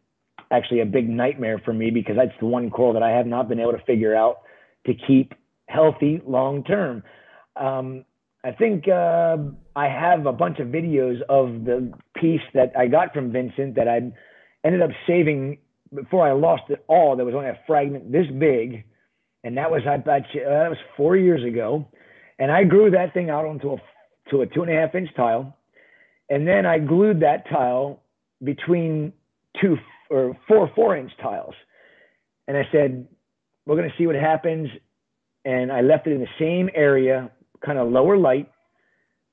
actually 0.50 0.80
a 0.80 0.86
big 0.86 1.08
nightmare 1.08 1.60
for 1.64 1.74
me 1.74 1.90
because 1.90 2.16
that's 2.16 2.38
the 2.40 2.46
one 2.46 2.70
coral 2.70 2.94
that 2.94 3.02
I 3.02 3.10
have 3.10 3.26
not 3.26 3.48
been 3.48 3.60
able 3.60 3.72
to 3.72 3.84
figure 3.86 4.14
out 4.14 4.38
to 4.86 4.94
keep 4.94 5.34
healthy 5.68 6.22
long 6.26 6.64
term. 6.64 7.02
Um, 7.56 8.04
I 8.44 8.52
think 8.52 8.86
uh, 8.88 9.36
I 9.74 9.88
have 9.88 10.26
a 10.26 10.32
bunch 10.32 10.58
of 10.60 10.68
videos 10.68 11.20
of 11.28 11.64
the 11.64 11.92
piece 12.14 12.40
that 12.54 12.72
I 12.78 12.86
got 12.86 13.12
from 13.12 13.32
Vincent 13.32 13.74
that 13.74 13.88
I 13.88 14.12
ended 14.64 14.82
up 14.82 14.90
saving 15.06 15.58
before 15.92 16.26
I 16.26 16.32
lost 16.32 16.62
it 16.68 16.84
all. 16.86 17.16
There 17.16 17.26
was 17.26 17.34
only 17.34 17.48
a 17.48 17.58
fragment 17.66 18.12
this 18.12 18.26
big, 18.38 18.84
and 19.42 19.56
that 19.58 19.70
was 19.70 19.82
I 19.88 19.96
bet 19.96 20.22
you, 20.32 20.42
uh, 20.42 20.62
that 20.62 20.70
was 20.70 20.78
four 20.96 21.16
years 21.16 21.44
ago, 21.44 21.88
and 22.38 22.50
I 22.50 22.64
grew 22.64 22.90
that 22.90 23.14
thing 23.14 23.30
out 23.30 23.44
onto 23.44 23.72
a 23.72 23.76
to 24.30 24.42
a 24.42 24.46
two 24.46 24.62
and 24.62 24.70
a 24.70 24.74
half 24.74 24.94
inch 24.94 25.08
tile, 25.16 25.56
and 26.28 26.46
then 26.46 26.66
I 26.66 26.78
glued 26.78 27.20
that 27.20 27.48
tile 27.48 28.00
between 28.42 29.12
two 29.60 29.76
or 30.10 30.36
four 30.48 30.70
four 30.74 30.96
inch 30.96 31.12
tiles, 31.20 31.54
and 32.48 32.56
I 32.56 32.62
said 32.72 33.06
we're 33.66 33.76
going 33.76 33.88
to 33.88 33.94
see 33.98 34.06
what 34.06 34.16
happens, 34.16 34.68
and 35.44 35.72
I 35.72 35.80
left 35.80 36.06
it 36.06 36.12
in 36.12 36.20
the 36.20 36.28
same 36.38 36.70
area, 36.74 37.30
kind 37.64 37.78
of 37.78 37.90
lower 37.90 38.16
light, 38.16 38.50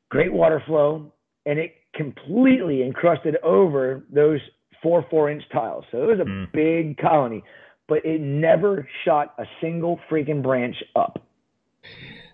great 0.09 0.33
water 0.33 0.61
flow, 0.65 1.11
and 1.45 1.59
it 1.59 1.75
completely 1.93 2.83
encrusted 2.83 3.37
over 3.43 4.03
those 4.11 4.39
four 4.81 5.05
four 5.09 5.29
inch 5.29 5.43
tiles. 5.51 5.85
So 5.91 6.03
it 6.03 6.07
was 6.07 6.19
a 6.19 6.29
mm. 6.29 6.51
big 6.51 6.97
colony, 6.97 7.43
but 7.87 8.05
it 8.05 8.21
never 8.21 8.87
shot 9.05 9.33
a 9.37 9.45
single 9.61 9.99
freaking 10.09 10.41
branch 10.41 10.75
up. 10.95 11.25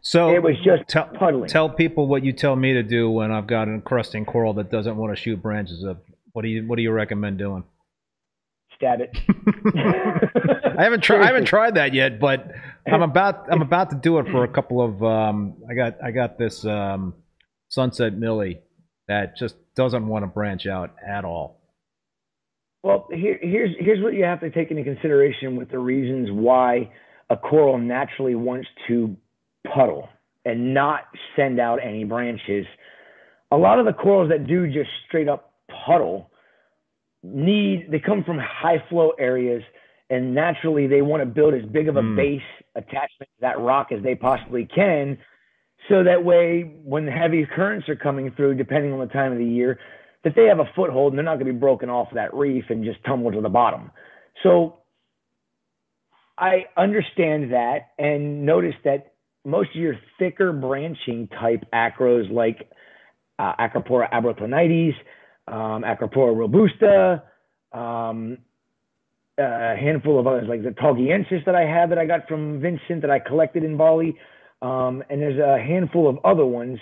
So 0.02 0.34
it 0.34 0.42
was 0.42 0.56
just 0.64 0.88
tell, 0.88 1.06
puddling. 1.06 1.50
Tell 1.50 1.70
people 1.70 2.08
what 2.08 2.24
you 2.24 2.32
tell 2.32 2.56
me 2.56 2.74
to 2.74 2.84
do 2.84 3.10
when 3.10 3.32
I've 3.32 3.48
got 3.48 3.68
an 3.68 3.76
encrusting 3.76 4.26
coral 4.26 4.54
that 4.56 4.72
doesn't 4.72 4.96
want 4.96 5.16
to 5.16 5.22
shoot 5.22 5.42
branches 5.42 5.84
up. 5.84 6.04
What 6.32 6.44
do 6.44 6.48
you 6.48 6.66
What 6.68 6.78
do 6.78 6.82
you 6.82 6.92
recommend 6.92 7.38
doing? 7.38 7.64
Stab 8.76 9.02
it. 9.02 9.18
I 10.78 10.84
haven't 10.84 11.04
tried. 11.04 11.22
I 11.22 11.26
haven't 11.28 11.46
tried 11.46 11.76
that 11.76 11.94
yet, 11.94 12.20
but 12.20 12.52
I'm 12.88 13.02
about. 13.02 13.52
I'm 13.52 13.62
about 13.62 13.90
to 13.90 13.98
do 13.98 14.20
it 14.20 14.28
for 14.28 14.44
a 14.44 14.48
couple 14.48 14.82
of. 14.82 15.04
Um, 15.04 15.58
I 15.70 15.74
got. 15.74 16.04
I 16.04 16.12
got 16.12 16.38
this 16.38 16.64
um, 16.66 17.14
sunset 17.68 18.14
Millie 18.14 18.62
that 19.10 19.36
just 19.36 19.56
doesn't 19.76 20.08
want 20.08 20.24
to 20.24 20.28
branch 20.28 20.66
out 20.66 20.96
at 21.06 21.26
all. 21.26 21.60
Well, 22.84 23.08
here, 23.12 23.38
here's 23.42 23.76
here's 23.78 24.02
what 24.02 24.14
you 24.14 24.24
have 24.24 24.40
to 24.40 24.50
take 24.50 24.72
into 24.72 24.84
consideration 24.84 25.58
with 25.58 25.70
the 25.70 25.80
reasons 25.80 26.30
why 26.32 26.92
a 27.30 27.36
coral 27.36 27.78
naturally 27.78 28.36
wants 28.36 28.70
to 28.88 29.18
puddle 29.74 30.10
and 30.46 30.74
not 30.74 31.02
send 31.36 31.60
out 31.60 31.80
any 31.84 32.04
branches. 32.04 32.66
A 33.52 33.58
lot 33.58 33.80
of 33.80 33.86
the 33.86 33.94
corals 33.94 34.30
that 34.30 34.48
do 34.48 34.68
just 34.68 34.90
straight 35.08 35.28
up 35.28 35.54
puddle 35.86 36.30
need 37.24 37.88
they 37.92 38.00
come 38.00 38.24
from 38.24 38.38
high 38.38 38.82
flow 38.90 39.12
areas 39.20 39.64
and 40.10 40.34
naturally 40.34 40.88
they 40.88 41.02
want 41.02 41.22
to 41.22 41.26
build 41.26 41.54
as 41.54 41.64
big 41.72 41.88
of 41.88 41.98
a 41.98 42.02
mm. 42.02 42.16
base 42.16 42.66
attachment 42.76 43.30
to 43.36 43.42
that 43.42 43.60
rock 43.60 43.92
as 43.92 44.02
they 44.04 44.16
possibly 44.16 44.66
can 44.74 45.18
so 45.90 46.04
that 46.04 46.24
way 46.24 46.62
when 46.84 47.06
the 47.06 47.12
heavy 47.12 47.46
currents 47.46 47.90
are 47.90 47.96
coming 47.96 48.32
through 48.36 48.56
depending 48.56 48.94
on 48.94 49.00
the 49.00 49.08
time 49.08 49.32
of 49.32 49.38
the 49.38 49.46
year 49.46 49.80
that 50.24 50.34
they 50.36 50.46
have 50.46 50.60
a 50.60 50.70
foothold 50.76 51.12
and 51.12 51.18
they're 51.18 51.26
not 51.26 51.36
going 51.36 51.48
to 51.48 51.54
be 51.54 51.60
broken 51.60 51.90
off 51.90 52.08
of 52.10 52.16
that 52.16 52.34
reef 52.34 52.66
and 52.70 52.86
just 52.86 53.04
tumble 53.04 53.32
to 53.32 53.42
the 53.42 53.50
bottom 53.50 53.92
so 54.44 54.78
i 56.38 56.66
understand 56.78 57.52
that 57.52 57.90
and 57.98 58.46
notice 58.46 58.76
that 58.86 59.14
most 59.46 59.70
of 59.70 59.76
your 59.76 59.96
thicker 60.18 60.52
branching 60.52 61.28
type 61.40 61.64
acros 61.74 62.32
like 62.32 62.70
uh, 63.38 63.54
acropora 63.60 64.12
abrotanoides 64.12 64.96
um, 65.48 65.84
acropora 65.84 66.36
robusta 66.36 67.24
um, 67.72 68.38
a 69.40 69.76
handful 69.76 70.20
of 70.20 70.28
others 70.28 70.48
like 70.48 70.64
the 70.64 70.70
togianensis 70.70 71.46
that 71.46 71.56
I 71.56 71.62
have 71.62 71.90
that 71.90 71.98
I 71.98 72.06
got 72.06 72.28
from 72.28 72.60
Vincent 72.60 73.02
that 73.02 73.10
I 73.10 73.20
collected 73.20 73.64
in 73.64 73.78
Bali. 73.78 74.18
Um, 74.62 75.04
and 75.10 75.22
there's 75.22 75.40
a 75.40 75.58
handful 75.58 76.10
of 76.10 76.18
other 76.26 76.46
ones 76.46 76.78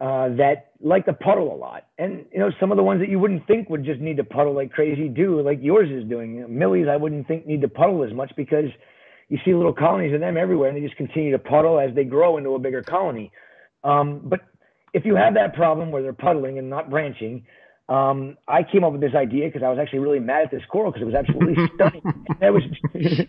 uh, 0.00 0.30
that 0.36 0.70
like 0.80 1.04
to 1.04 1.12
puddle 1.12 1.54
a 1.54 1.56
lot. 1.56 1.86
And, 1.98 2.24
you 2.32 2.38
know, 2.38 2.50
some 2.58 2.72
of 2.72 2.76
the 2.76 2.82
ones 2.82 3.00
that 3.00 3.10
you 3.10 3.18
wouldn't 3.18 3.46
think 3.46 3.68
would 3.68 3.84
just 3.84 4.00
need 4.00 4.16
to 4.16 4.24
puddle 4.24 4.54
like 4.54 4.72
crazy 4.72 5.08
do, 5.08 5.42
like 5.42 5.58
yours 5.60 5.90
is 5.90 6.08
doing. 6.08 6.46
Millies, 6.48 6.86
I 6.88 6.96
wouldn't 6.96 7.28
think 7.28 7.46
need 7.46 7.60
to 7.60 7.68
puddle 7.68 8.02
as 8.04 8.12
much 8.14 8.32
because 8.36 8.70
you 9.32 9.38
see 9.46 9.54
little 9.54 9.72
colonies 9.72 10.12
of 10.12 10.20
them 10.20 10.36
everywhere 10.36 10.68
and 10.68 10.76
they 10.76 10.86
just 10.86 10.98
continue 10.98 11.32
to 11.32 11.38
puddle 11.38 11.80
as 11.80 11.94
they 11.94 12.04
grow 12.04 12.36
into 12.36 12.50
a 12.50 12.58
bigger 12.58 12.82
colony. 12.82 13.32
Um, 13.82 14.20
but 14.24 14.40
if 14.92 15.06
you 15.06 15.16
have 15.16 15.32
that 15.34 15.54
problem 15.54 15.90
where 15.90 16.02
they're 16.02 16.12
puddling 16.12 16.58
and 16.58 16.68
not 16.68 16.90
branching, 16.90 17.46
um, 17.88 18.36
I 18.46 18.62
came 18.62 18.84
up 18.84 18.92
with 18.92 19.00
this 19.00 19.14
idea 19.14 19.46
because 19.46 19.62
I 19.62 19.70
was 19.70 19.78
actually 19.80 20.00
really 20.00 20.20
mad 20.20 20.42
at 20.44 20.50
this 20.50 20.60
coral 20.70 20.92
because 20.92 21.00
it 21.00 21.06
was 21.06 21.14
absolutely 21.14 21.66
stunning. 21.74 22.02
That 22.40 22.52
was. 22.52 22.62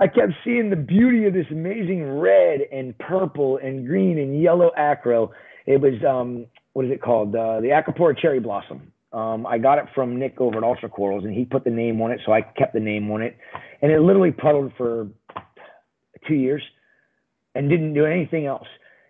I 0.00 0.08
kept 0.08 0.32
seeing 0.44 0.70
the 0.70 0.76
beauty 0.76 1.26
of 1.26 1.34
this 1.34 1.46
amazing 1.52 2.18
red 2.18 2.62
and 2.72 2.98
purple 2.98 3.58
and 3.62 3.86
green 3.86 4.18
and 4.18 4.42
yellow 4.42 4.72
acro. 4.76 5.30
It 5.66 5.80
was 5.80 6.02
um, 6.04 6.46
what 6.72 6.84
is 6.84 6.90
it 6.90 7.00
called? 7.00 7.36
Uh, 7.36 7.60
the 7.60 7.68
Acropora 7.68 8.18
cherry 8.18 8.40
blossom. 8.40 8.92
Um, 9.12 9.44
I 9.46 9.58
got 9.58 9.78
it 9.78 9.86
from 9.94 10.18
Nick 10.18 10.40
over 10.40 10.58
at 10.58 10.64
Ultra 10.64 10.88
Corals, 10.88 11.24
and 11.24 11.34
he 11.34 11.44
put 11.44 11.64
the 11.64 11.70
name 11.70 12.00
on 12.00 12.12
it, 12.12 12.20
so 12.24 12.32
I 12.32 12.42
kept 12.42 12.74
the 12.74 12.80
name 12.80 13.10
on 13.10 13.22
it. 13.22 13.36
And 13.82 13.90
it 13.90 14.00
literally 14.00 14.30
puddled 14.30 14.72
for 14.76 15.08
two 16.28 16.34
years 16.34 16.62
and 17.54 17.68
didn't 17.68 17.94
do 17.94 18.06
anything 18.06 18.46
else. 18.46 18.68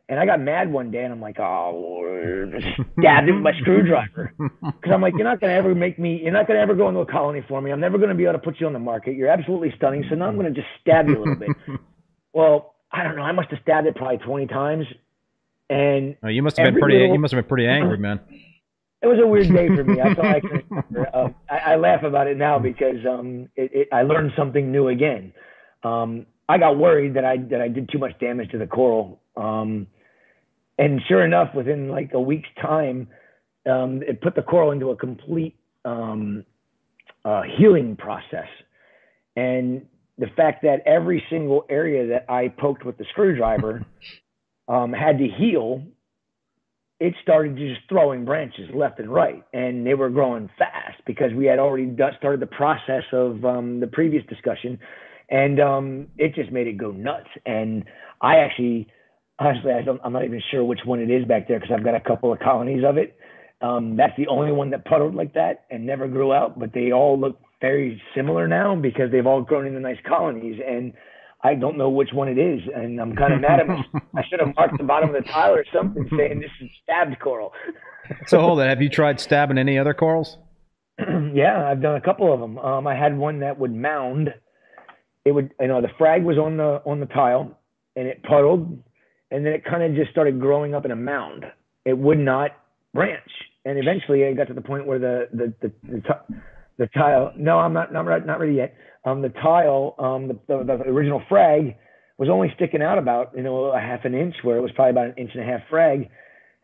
And 0.09 0.19
I 0.19 0.27
got 0.27 0.41
mad 0.41 0.73
one 0.73 0.91
day 0.91 1.05
and 1.05 1.13
I'm 1.13 1.21
like, 1.21 1.39
oh, 1.39 1.71
Lord, 1.73 2.65
stabbed 2.99 3.29
it 3.29 3.33
with 3.33 3.43
my 3.43 3.53
screwdriver. 3.61 4.35
Because 4.37 4.93
I'm 4.93 5.01
like, 5.01 5.15
you're 5.17 5.23
not 5.23 5.41
going 5.41 5.53
to 5.53 5.57
ever 5.57 5.73
make 5.73 6.01
me, 6.01 6.21
you're 6.21 6.33
not 6.33 6.49
going 6.49 6.57
to 6.57 6.61
ever 6.61 6.75
go 6.75 6.89
into 6.89 7.01
a 7.01 7.07
colony 7.07 7.45
for 7.47 7.63
me. 7.63 7.71
I'm 7.71 7.79
never 7.79 7.97
going 7.97 8.09
to 8.09 8.17
be 8.17 8.25
able 8.25 8.33
to 8.33 8.41
put 8.41 8.59
you 8.59 8.67
on 8.67 8.73
the 8.73 8.81
market. 8.81 9.15
You're 9.15 9.29
absolutely 9.29 9.73
stunning. 9.77 10.05
So 10.11 10.17
now 10.17 10.27
I'm 10.27 10.35
going 10.35 10.53
to 10.53 10.61
just 10.61 10.67
stab 10.81 11.07
you 11.07 11.17
a 11.17 11.21
little 11.21 11.37
bit. 11.37 11.51
well, 12.33 12.75
I 12.91 13.05
don't 13.05 13.15
know. 13.15 13.23
I 13.23 13.31
must 13.31 13.51
have 13.51 13.61
stabbed 13.63 13.87
it 13.87 13.95
probably 13.95 14.19
20 14.19 14.47
times. 14.49 14.87
And 15.69 16.17
oh, 16.25 16.29
you 16.29 16.43
must 16.43 16.57
have 16.57 16.65
been 16.73 16.81
pretty, 16.81 16.99
little, 16.99 17.15
you 17.15 17.21
must 17.21 17.33
have 17.33 17.45
been 17.45 17.49
pretty 17.49 17.69
angry, 17.69 17.97
man. 17.97 18.19
It 19.03 19.07
was 19.07 19.19
a 19.23 19.27
weird 19.27 19.49
day 19.49 19.69
for 19.69 19.83
me. 19.83 19.97
That's 19.97 20.19
all 20.19 20.27
I 20.27 20.41
can 20.41 20.63
remember. 20.71 21.17
Um, 21.17 21.35
I, 21.49 21.73
I, 21.73 21.77
laugh 21.77 22.03
about 22.03 22.27
it 22.27 22.37
now 22.37 22.59
because 22.59 22.97
um, 23.09 23.49
it, 23.57 23.71
it, 23.73 23.89
I 23.93 24.03
learned 24.03 24.33
something 24.37 24.71
new 24.71 24.89
again. 24.89 25.33
Um, 25.83 26.27
I 26.49 26.59
got 26.59 26.77
worried 26.77 27.15
that 27.15 27.25
I 27.25 27.39
that 27.51 27.61
I 27.61 27.69
did 27.69 27.89
too 27.91 27.99
much 27.99 28.19
damage 28.21 28.51
to 28.51 28.59
the 28.59 28.67
coral. 28.67 29.21
Um, 29.37 29.87
and 30.79 31.01
sure 31.09 31.25
enough, 31.25 31.55
within 31.55 31.89
like 31.89 32.11
a 32.13 32.21
week's 32.21 32.49
time, 32.61 33.09
um, 33.71 34.03
it 34.03 34.21
put 34.21 34.35
the 34.35 34.43
coral 34.43 34.71
into 34.73 34.91
a 34.91 34.97
complete 34.97 35.57
um, 35.85 36.45
uh, 37.25 37.43
healing 37.57 37.97
process. 37.97 38.49
And 39.37 39.87
the 40.19 40.27
fact 40.37 40.63
that 40.63 40.83
every 40.87 41.23
single 41.31 41.65
area 41.71 42.07
that 42.09 42.27
I 42.31 42.49
poked 42.49 42.85
with 42.85 42.99
the 42.99 43.05
screwdriver 43.11 43.85
um, 44.69 44.93
had 44.93 45.19
to 45.19 45.29
heal, 45.29 45.83
it 47.01 47.15
started 47.23 47.57
just 47.57 47.81
throwing 47.89 48.25
branches 48.25 48.69
left 48.75 49.01
and 49.01 49.13
right, 49.13 49.43
and 49.53 49.87
they 49.87 49.95
were 49.95 50.11
growing 50.11 50.51
fast 50.59 51.01
because 51.07 51.33
we 51.35 51.47
had 51.47 51.59
already 51.59 51.91
started 52.19 52.41
the 52.41 52.47
process 52.47 53.05
of 53.13 53.45
um, 53.45 53.81
the 53.81 53.87
previous 53.87 54.25
discussion, 54.27 54.79
and 55.31 55.61
um, 55.61 56.07
it 56.19 56.35
just 56.35 56.53
made 56.53 56.67
it 56.67 56.77
go 56.77 56.93
nuts. 56.93 57.29
And 57.47 57.85
I 58.21 58.37
actually 58.37 58.89
honestly, 59.41 59.73
I 59.73 59.83
don't, 59.83 60.01
I'm 60.05 60.13
not 60.13 60.25
even 60.25 60.43
sure 60.51 60.63
which 60.63 60.81
one 60.85 61.01
it 61.01 61.11
is 61.11 61.25
back 61.25 61.49
there 61.49 61.59
because 61.59 61.75
I've 61.77 61.85
got 61.85 61.95
a 61.95 62.01
couple 62.01 62.33
of 62.33 62.39
colonies 62.39 62.85
of 62.87 62.99
it. 62.99 63.17
Um, 63.63 63.97
that's 63.97 64.17
the 64.17 64.29
only 64.29 64.53
one 64.53 64.71
that 64.71 64.85
puddled 64.85 65.15
like 65.15 65.35
that 65.35 65.65
and 65.71 65.87
never 65.87 66.07
grew 66.09 66.33
out, 66.33 66.59
but 66.59 66.73
they 66.73 66.93
all 66.93 67.19
look 67.19 67.39
very 67.61 68.01
similar 68.15 68.47
now 68.47 68.75
because 68.75 69.11
they've 69.11 69.27
all 69.27 69.43
grown 69.43 69.67
into 69.67 69.81
nice 69.81 69.99
colonies. 70.07 70.61
And 70.67 70.93
I 71.43 71.55
don't 71.55 71.78
know 71.78 71.88
which 71.88 72.12
one 72.12 72.28
it 72.28 72.38
is, 72.38 72.61
and 72.74 73.01
I'm 73.01 73.16
kind 73.16 73.32
of 73.32 73.41
mad 73.41 73.61
at 73.61 73.66
myself. 73.66 73.86
I 74.14 74.22
should 74.28 74.41
have 74.41 74.55
marked 74.55 74.76
the 74.76 74.84
bottom 74.84 75.14
of 75.14 75.24
the 75.24 75.28
tile 75.30 75.55
or 75.55 75.64
something 75.72 76.07
saying 76.16 76.41
this 76.41 76.51
is 76.61 76.68
stabbed 76.82 77.18
coral. 77.18 77.53
so 78.26 78.41
hold 78.41 78.61
on, 78.61 78.68
have 78.68 78.82
you 78.82 78.91
tried 78.91 79.20
stabbing 79.20 79.57
any 79.57 79.78
other 79.78 79.95
corals? 79.95 80.36
yeah, 80.99 81.66
I've 81.66 81.80
done 81.80 81.97
a 81.97 82.01
couple 82.01 82.32
of 82.32 82.41
them. 82.41 82.59
Um, 82.59 82.86
I 82.86 82.95
had 82.95 83.16
one 83.16 83.41
that 83.41 83.59
would 83.59 83.74
mound. 83.74 84.34
It 85.24 85.32
would, 85.32 85.51
you 85.61 85.68
know, 85.68 85.80
the 85.80 85.88
frag 85.97 86.24
was 86.24 86.36
on 86.36 86.57
the 86.59 86.82
on 86.84 87.01
the 87.01 87.07
tile, 87.07 87.59
and 87.97 88.07
it 88.07 88.22
puddled, 88.22 88.82
and 89.30 89.47
then 89.47 89.53
it 89.53 89.64
kind 89.64 89.82
of 89.82 89.95
just 89.95 90.11
started 90.11 90.41
growing 90.41 90.74
up 90.74 90.84
in 90.84 90.91
a 90.91 90.97
mound. 90.97 91.45
It 91.86 91.97
would 91.97 92.18
not 92.18 92.51
branch, 92.93 93.30
and 93.64 93.78
eventually 93.78 94.22
it 94.22 94.36
got 94.36 94.49
to 94.49 94.55
the 94.55 94.61
point 94.61 94.86
where 94.86 94.99
the 94.99 95.28
the 95.32 95.55
the, 95.62 95.72
the, 95.91 96.01
t- 96.01 96.34
the 96.78 96.86
tile. 96.88 97.32
No, 97.36 97.59
I'm 97.59 97.72
not 97.72 97.93
not 97.93 98.05
not 98.26 98.41
ready 98.41 98.55
yet. 98.55 98.74
Um, 99.05 99.23
the 99.23 99.31
tile, 99.31 99.95
um, 99.99 100.29
the, 100.29 100.39
the, 100.47 100.65
the 100.65 100.91
original 100.91 101.23
frag 101.29 101.77
was 102.19 102.29
only 102.29 102.53
sticking 102.55 102.83
out 102.83 102.99
about 102.99 103.33
you 103.35 103.43
know 103.43 103.67
a 103.67 103.81
half 103.81 104.05
an 104.05 104.15
inch, 104.15 104.35
where 104.43 104.57
it 104.57 104.61
was 104.61 104.71
probably 104.73 104.91
about 104.91 105.07
an 105.07 105.15
inch 105.17 105.31
and 105.35 105.43
a 105.43 105.47
half 105.47 105.61
frag. 105.71 106.11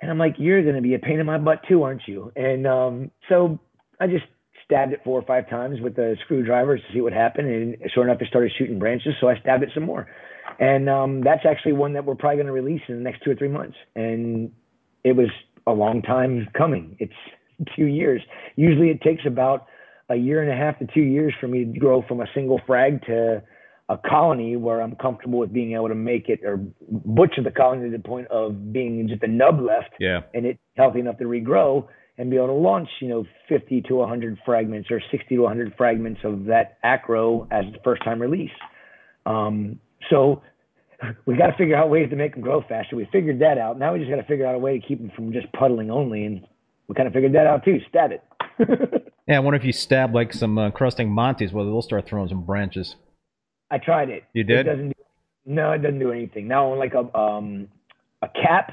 And 0.00 0.10
I'm 0.10 0.18
like, 0.18 0.34
you're 0.38 0.62
going 0.62 0.76
to 0.76 0.82
be 0.82 0.94
a 0.94 0.98
pain 0.98 1.18
in 1.18 1.26
my 1.26 1.38
butt 1.38 1.62
too, 1.66 1.82
aren't 1.82 2.02
you? 2.06 2.30
And 2.36 2.66
um, 2.66 3.10
so 3.30 3.58
I 3.98 4.06
just 4.06 4.24
stabbed 4.66 4.92
it 4.92 5.00
four 5.04 5.18
or 5.18 5.24
five 5.24 5.48
times 5.48 5.80
with 5.80 5.96
the 5.96 6.16
screwdriver 6.24 6.76
to 6.76 6.82
see 6.92 7.00
what 7.00 7.12
happened. 7.12 7.48
And 7.48 7.76
sure 7.94 8.04
enough, 8.04 8.20
it 8.20 8.28
started 8.28 8.52
shooting 8.58 8.78
branches. 8.78 9.14
So 9.20 9.28
I 9.28 9.38
stabbed 9.40 9.62
it 9.62 9.70
some 9.72 9.84
more. 9.84 10.06
And 10.58 10.90
um, 10.90 11.22
that's 11.22 11.46
actually 11.48 11.72
one 11.72 11.94
that 11.94 12.04
we're 12.04 12.14
probably 12.14 12.36
going 12.36 12.46
to 12.46 12.52
release 12.52 12.82
in 12.88 12.96
the 12.96 13.00
next 13.00 13.22
two 13.24 13.30
or 13.30 13.34
three 13.34 13.48
months. 13.48 13.76
And 13.94 14.52
it 15.04 15.12
was 15.12 15.28
a 15.66 15.72
long 15.72 16.02
time 16.02 16.48
coming. 16.56 16.96
It's 16.98 17.12
two 17.76 17.86
years. 17.86 18.20
Usually 18.56 18.90
it 18.90 19.00
takes 19.00 19.22
about 19.26 19.66
a 20.08 20.16
year 20.16 20.42
and 20.42 20.50
a 20.50 20.56
half 20.56 20.78
to 20.78 20.86
two 20.92 21.00
years 21.00 21.34
for 21.40 21.48
me 21.48 21.64
to 21.64 21.78
grow 21.78 22.02
from 22.06 22.20
a 22.20 22.26
single 22.34 22.60
frag 22.66 23.04
to 23.06 23.42
a 23.88 23.96
colony 23.96 24.56
where 24.56 24.80
I'm 24.80 24.96
comfortable 24.96 25.38
with 25.38 25.52
being 25.52 25.74
able 25.74 25.88
to 25.88 25.94
make 25.94 26.28
it 26.28 26.40
or 26.44 26.58
butcher 26.90 27.42
the 27.42 27.52
colony 27.52 27.90
to 27.90 27.96
the 27.96 28.02
point 28.02 28.26
of 28.28 28.72
being 28.72 29.06
just 29.08 29.22
a 29.22 29.28
nub 29.28 29.60
left. 29.60 29.90
Yeah. 30.00 30.20
And 30.34 30.44
it's 30.44 30.58
healthy 30.76 31.00
enough 31.00 31.18
to 31.18 31.24
regrow 31.24 31.86
and 32.18 32.30
be 32.30 32.36
able 32.36 32.48
to 32.48 32.52
launch, 32.52 32.88
you 33.00 33.08
know, 33.08 33.24
50 33.48 33.82
to 33.82 33.94
100 33.96 34.38
fragments 34.44 34.90
or 34.90 35.00
60 35.10 35.36
to 35.36 35.42
100 35.42 35.74
fragments 35.76 36.20
of 36.24 36.46
that 36.46 36.78
acro 36.82 37.46
as 37.50 37.64
the 37.72 37.78
first 37.84 38.02
time 38.04 38.20
release. 38.20 38.50
Um, 39.24 39.78
So 40.10 40.42
we 41.26 41.36
got 41.36 41.48
to 41.48 41.56
figure 41.56 41.76
out 41.76 41.90
ways 41.90 42.10
to 42.10 42.16
make 42.16 42.32
them 42.32 42.42
grow 42.42 42.62
faster. 42.62 42.96
We 42.96 43.08
figured 43.12 43.40
that 43.40 43.58
out. 43.58 43.78
Now 43.78 43.92
we 43.92 43.98
just 43.98 44.10
got 44.10 44.16
to 44.16 44.24
figure 44.24 44.46
out 44.46 44.54
a 44.54 44.58
way 44.58 44.78
to 44.78 44.86
keep 44.86 44.98
them 44.98 45.10
from 45.14 45.32
just 45.32 45.50
puddling 45.52 45.90
only, 45.90 46.24
and 46.24 46.46
we 46.88 46.94
kind 46.94 47.06
of 47.06 47.12
figured 47.12 47.34
that 47.34 47.46
out 47.46 47.64
too. 47.64 47.78
Stab 47.88 48.12
it. 48.12 48.22
yeah, 49.26 49.36
I 49.36 49.40
wonder 49.40 49.58
if 49.58 49.64
you 49.64 49.72
stab 49.72 50.14
like 50.14 50.32
some 50.32 50.58
uh, 50.58 50.70
crusting 50.70 51.08
Monties, 51.08 51.52
whether 51.52 51.68
they'll 51.68 51.82
start 51.82 52.06
throwing 52.06 52.28
some 52.28 52.44
branches. 52.44 52.96
I 53.70 53.78
tried 53.78 54.10
it. 54.10 54.24
You 54.32 54.44
did? 54.44 54.60
It 54.60 54.70
doesn't. 54.70 54.88
Do, 54.88 54.94
no, 55.46 55.72
it 55.72 55.78
doesn't 55.78 55.98
do 55.98 56.12
anything. 56.12 56.48
Now, 56.48 56.74
like 56.74 56.94
a 56.94 57.16
um 57.18 57.68
a 58.22 58.28
cap, 58.28 58.72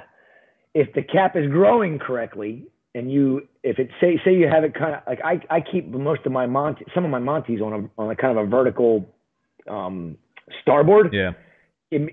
if 0.74 0.94
the 0.94 1.02
cap 1.02 1.36
is 1.36 1.50
growing 1.50 2.00
correctly, 2.00 2.68
and 2.94 3.12
you 3.12 3.48
if 3.64 3.80
it 3.80 3.90
say 4.00 4.20
say 4.24 4.36
you 4.36 4.48
have 4.48 4.64
it 4.64 4.76
kind 4.76 4.96
of 4.96 5.02
like 5.08 5.20
I 5.24 5.42
I 5.50 5.62
keep 5.62 5.88
most 5.88 6.22
of 6.26 6.32
my 6.32 6.46
Monty 6.46 6.86
some 6.94 7.06
of 7.06 7.12
my 7.12 7.20
Montes 7.20 7.62
on 7.62 7.74
a 7.74 8.02
on 8.02 8.12
a 8.12 8.16
kind 8.16 8.38
of 8.38 8.46
a 8.46 8.50
vertical 8.50 9.10
um 9.68 10.18
starboard. 10.62 11.14
Yeah 11.14 11.32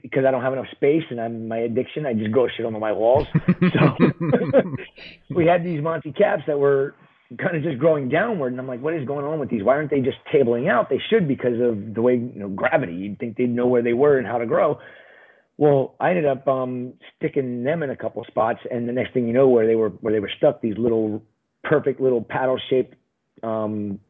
because 0.03 0.25
I 0.27 0.31
don't 0.31 0.43
have 0.43 0.53
enough 0.53 0.67
space 0.73 1.05
and 1.11 1.21
I'm 1.21 1.49
my 1.49 1.59
addiction, 1.59 2.07
I 2.07 2.13
just 2.13 2.31
grow 2.33 2.49
shit 2.55 2.67
on 2.67 2.79
my 2.79 2.93
walls. 2.93 3.27
So 3.61 3.97
we 5.35 5.47
had 5.47 5.65
these 5.65 5.83
Monty 5.83 6.13
caps 6.13 6.43
that 6.47 6.59
were 6.59 6.95
kind 7.39 7.57
of 7.57 7.63
just 7.63 7.79
growing 7.79 8.09
downward, 8.09 8.53
and 8.53 8.61
I'm 8.61 8.67
like, 8.67 8.81
what 8.81 8.95
is 8.95 9.07
going 9.07 9.25
on 9.25 9.39
with 9.39 9.51
these? 9.51 9.63
Why 9.63 9.75
aren't 9.75 9.91
they 9.91 10.01
just 10.01 10.19
tabling 10.33 10.71
out? 10.71 10.89
They 10.91 11.01
should 11.11 11.29
because 11.29 11.61
of 11.61 11.95
the 11.95 12.03
way 12.03 12.15
you 12.15 12.33
know 12.35 12.49
gravity. 12.49 12.95
You'd 12.95 13.19
think 13.19 13.37
they'd 13.37 13.49
know 13.49 13.67
where 13.67 13.83
they 13.83 13.93
were 13.93 14.19
and 14.19 14.27
how 14.27 14.39
to 14.39 14.47
grow. 14.47 14.79
Well, 15.57 15.95
I 16.01 16.11
ended 16.11 16.27
up 16.27 16.49
um, 16.49 16.95
sticking 17.17 17.65
them 17.65 17.83
in 17.83 17.91
a 17.91 17.97
couple 17.97 18.25
spots, 18.25 18.61
and 18.71 18.89
the 18.89 18.93
next 18.93 19.13
thing 19.13 19.27
you 19.27 19.35
know, 19.35 19.49
where 19.49 19.67
they 19.67 19.77
were 19.77 19.91
where 19.91 20.13
they 20.13 20.21
were 20.21 20.31
stuck, 20.37 20.61
these 20.61 20.79
little 20.79 21.23
perfect 21.63 22.01
little 22.01 22.23
paddle 22.23 22.59
shaped 22.69 22.95
um, 23.43 24.01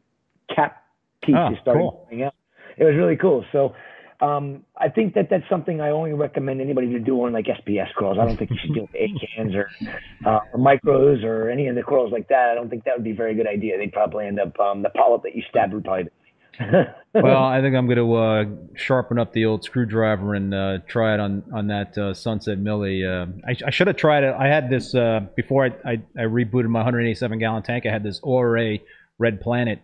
cap 0.54 0.84
pieces 1.22 1.40
oh, 1.40 1.54
started 1.60 1.80
cool. 1.80 2.08
out. 2.24 2.34
It 2.76 2.84
was 2.84 2.94
really 2.96 3.16
cool. 3.16 3.44
So 3.52 3.74
um, 4.20 4.64
I 4.76 4.88
think 4.88 5.14
that 5.14 5.28
that's 5.30 5.48
something 5.48 5.80
I 5.80 5.90
only 5.90 6.12
recommend 6.12 6.60
anybody 6.60 6.88
to 6.92 6.98
do 6.98 7.24
on 7.24 7.32
like 7.32 7.46
SPS 7.46 7.92
corals. 7.96 8.18
I 8.20 8.26
don't 8.26 8.36
think 8.36 8.50
you 8.50 8.58
should 8.60 8.74
do 8.74 8.86
A 8.94 9.08
cans 9.34 9.54
or, 9.54 9.70
uh, 10.26 10.40
or 10.52 10.58
micros 10.58 11.24
or 11.24 11.48
any 11.48 11.68
of 11.68 11.74
the 11.74 11.82
corals 11.82 12.12
like 12.12 12.28
that. 12.28 12.50
I 12.50 12.54
don't 12.54 12.68
think 12.68 12.84
that 12.84 12.96
would 12.96 13.04
be 13.04 13.12
a 13.12 13.14
very 13.14 13.34
good 13.34 13.46
idea. 13.46 13.78
They'd 13.78 13.92
probably 13.92 14.26
end 14.26 14.38
up 14.38 14.58
um, 14.60 14.82
the 14.82 14.90
polyp 14.90 15.22
that 15.22 15.34
you 15.34 15.42
stabbed 15.48 15.72
would 15.72 15.84
probably. 15.84 16.10
well, 17.14 17.44
I 17.44 17.62
think 17.62 17.74
I'm 17.74 17.86
going 17.86 17.96
to 17.96 18.14
uh, 18.14 18.44
sharpen 18.76 19.18
up 19.18 19.32
the 19.32 19.46
old 19.46 19.64
screwdriver 19.64 20.34
and 20.34 20.52
uh, 20.52 20.78
try 20.86 21.14
it 21.14 21.20
on 21.20 21.42
on 21.54 21.68
that 21.68 21.96
uh, 21.96 22.12
Sunset 22.12 22.58
Millie. 22.58 23.06
Uh, 23.06 23.26
I, 23.48 23.56
I 23.66 23.70
should 23.70 23.86
have 23.86 23.96
tried 23.96 24.24
it. 24.24 24.34
I 24.38 24.48
had 24.48 24.68
this 24.68 24.94
uh, 24.94 25.20
before 25.34 25.64
I, 25.64 25.92
I, 25.92 26.02
I 26.18 26.22
rebooted 26.24 26.68
my 26.68 26.80
187 26.80 27.38
gallon 27.38 27.62
tank. 27.62 27.86
I 27.86 27.90
had 27.90 28.02
this 28.02 28.20
ORA 28.22 28.76
Red 29.18 29.40
Planet 29.40 29.80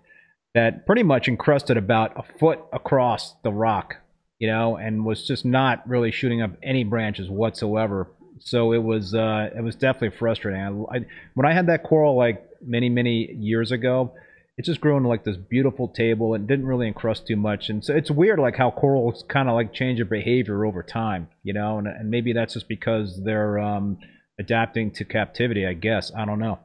that 0.55 0.85
pretty 0.85 1.03
much 1.03 1.27
encrusted 1.29 1.79
about 1.79 2.13
a 2.19 2.39
foot 2.39 2.59
across 2.73 3.35
the 3.43 3.53
rock 3.53 3.97
you 4.39 4.49
know, 4.49 4.77
and 4.77 5.05
was 5.05 5.27
just 5.27 5.45
not 5.45 5.89
really 5.89 6.11
shooting 6.11 6.43
up 6.43 6.53
any 6.63 6.85
branches 6.85 7.29
whatsoever. 7.29 8.09
So 8.41 8.73
it 8.73 8.83
was 8.83 9.15
uh, 9.15 9.51
it 9.57 9.63
was 9.63 9.77
definitely 9.77 10.17
frustrating. 10.19 10.61
I, 10.61 10.97
I, 10.97 11.01
when 11.35 11.47
I 11.47 11.55
had 11.55 11.69
that 11.69 11.83
coral 11.83 12.17
like 12.17 12.47
many 12.65 12.89
many 12.89 13.33
years 13.33 13.73
ago, 13.73 14.13
it 14.59 14.65
just 14.65 14.81
grew 14.81 14.97
into 14.97 15.09
like 15.09 15.25
this 15.25 15.37
beautiful 15.37 15.89
table 15.89 16.35
and 16.35 16.47
didn't 16.47 16.67
really 16.67 16.87
encrust 16.87 17.27
too 17.27 17.37
much. 17.37 17.69
And 17.69 17.85
so 17.85 17.95
it's 17.95 18.11
weird 18.11 18.39
like 18.39 18.57
how 18.57 18.71
corals 18.71 19.25
kind 19.29 19.49
of 19.49 19.55
like 19.55 19.73
change 19.73 19.99
their 19.99 20.07
behavior 20.07 20.65
over 20.65 20.83
time, 20.83 21.29
you 21.43 21.53
know, 21.53 21.79
and, 21.79 21.87
and 21.87 22.11
maybe 22.11 22.33
that's 22.33 22.55
just 22.55 22.69
because 22.69 23.23
they're 23.25 23.59
um, 23.59 23.99
adapting 24.39 24.91
to 24.93 25.05
captivity. 25.05 25.67
I 25.67 25.75
guess 25.75 26.13
I 26.17 26.25
don't 26.25 26.39
know. 26.39 26.59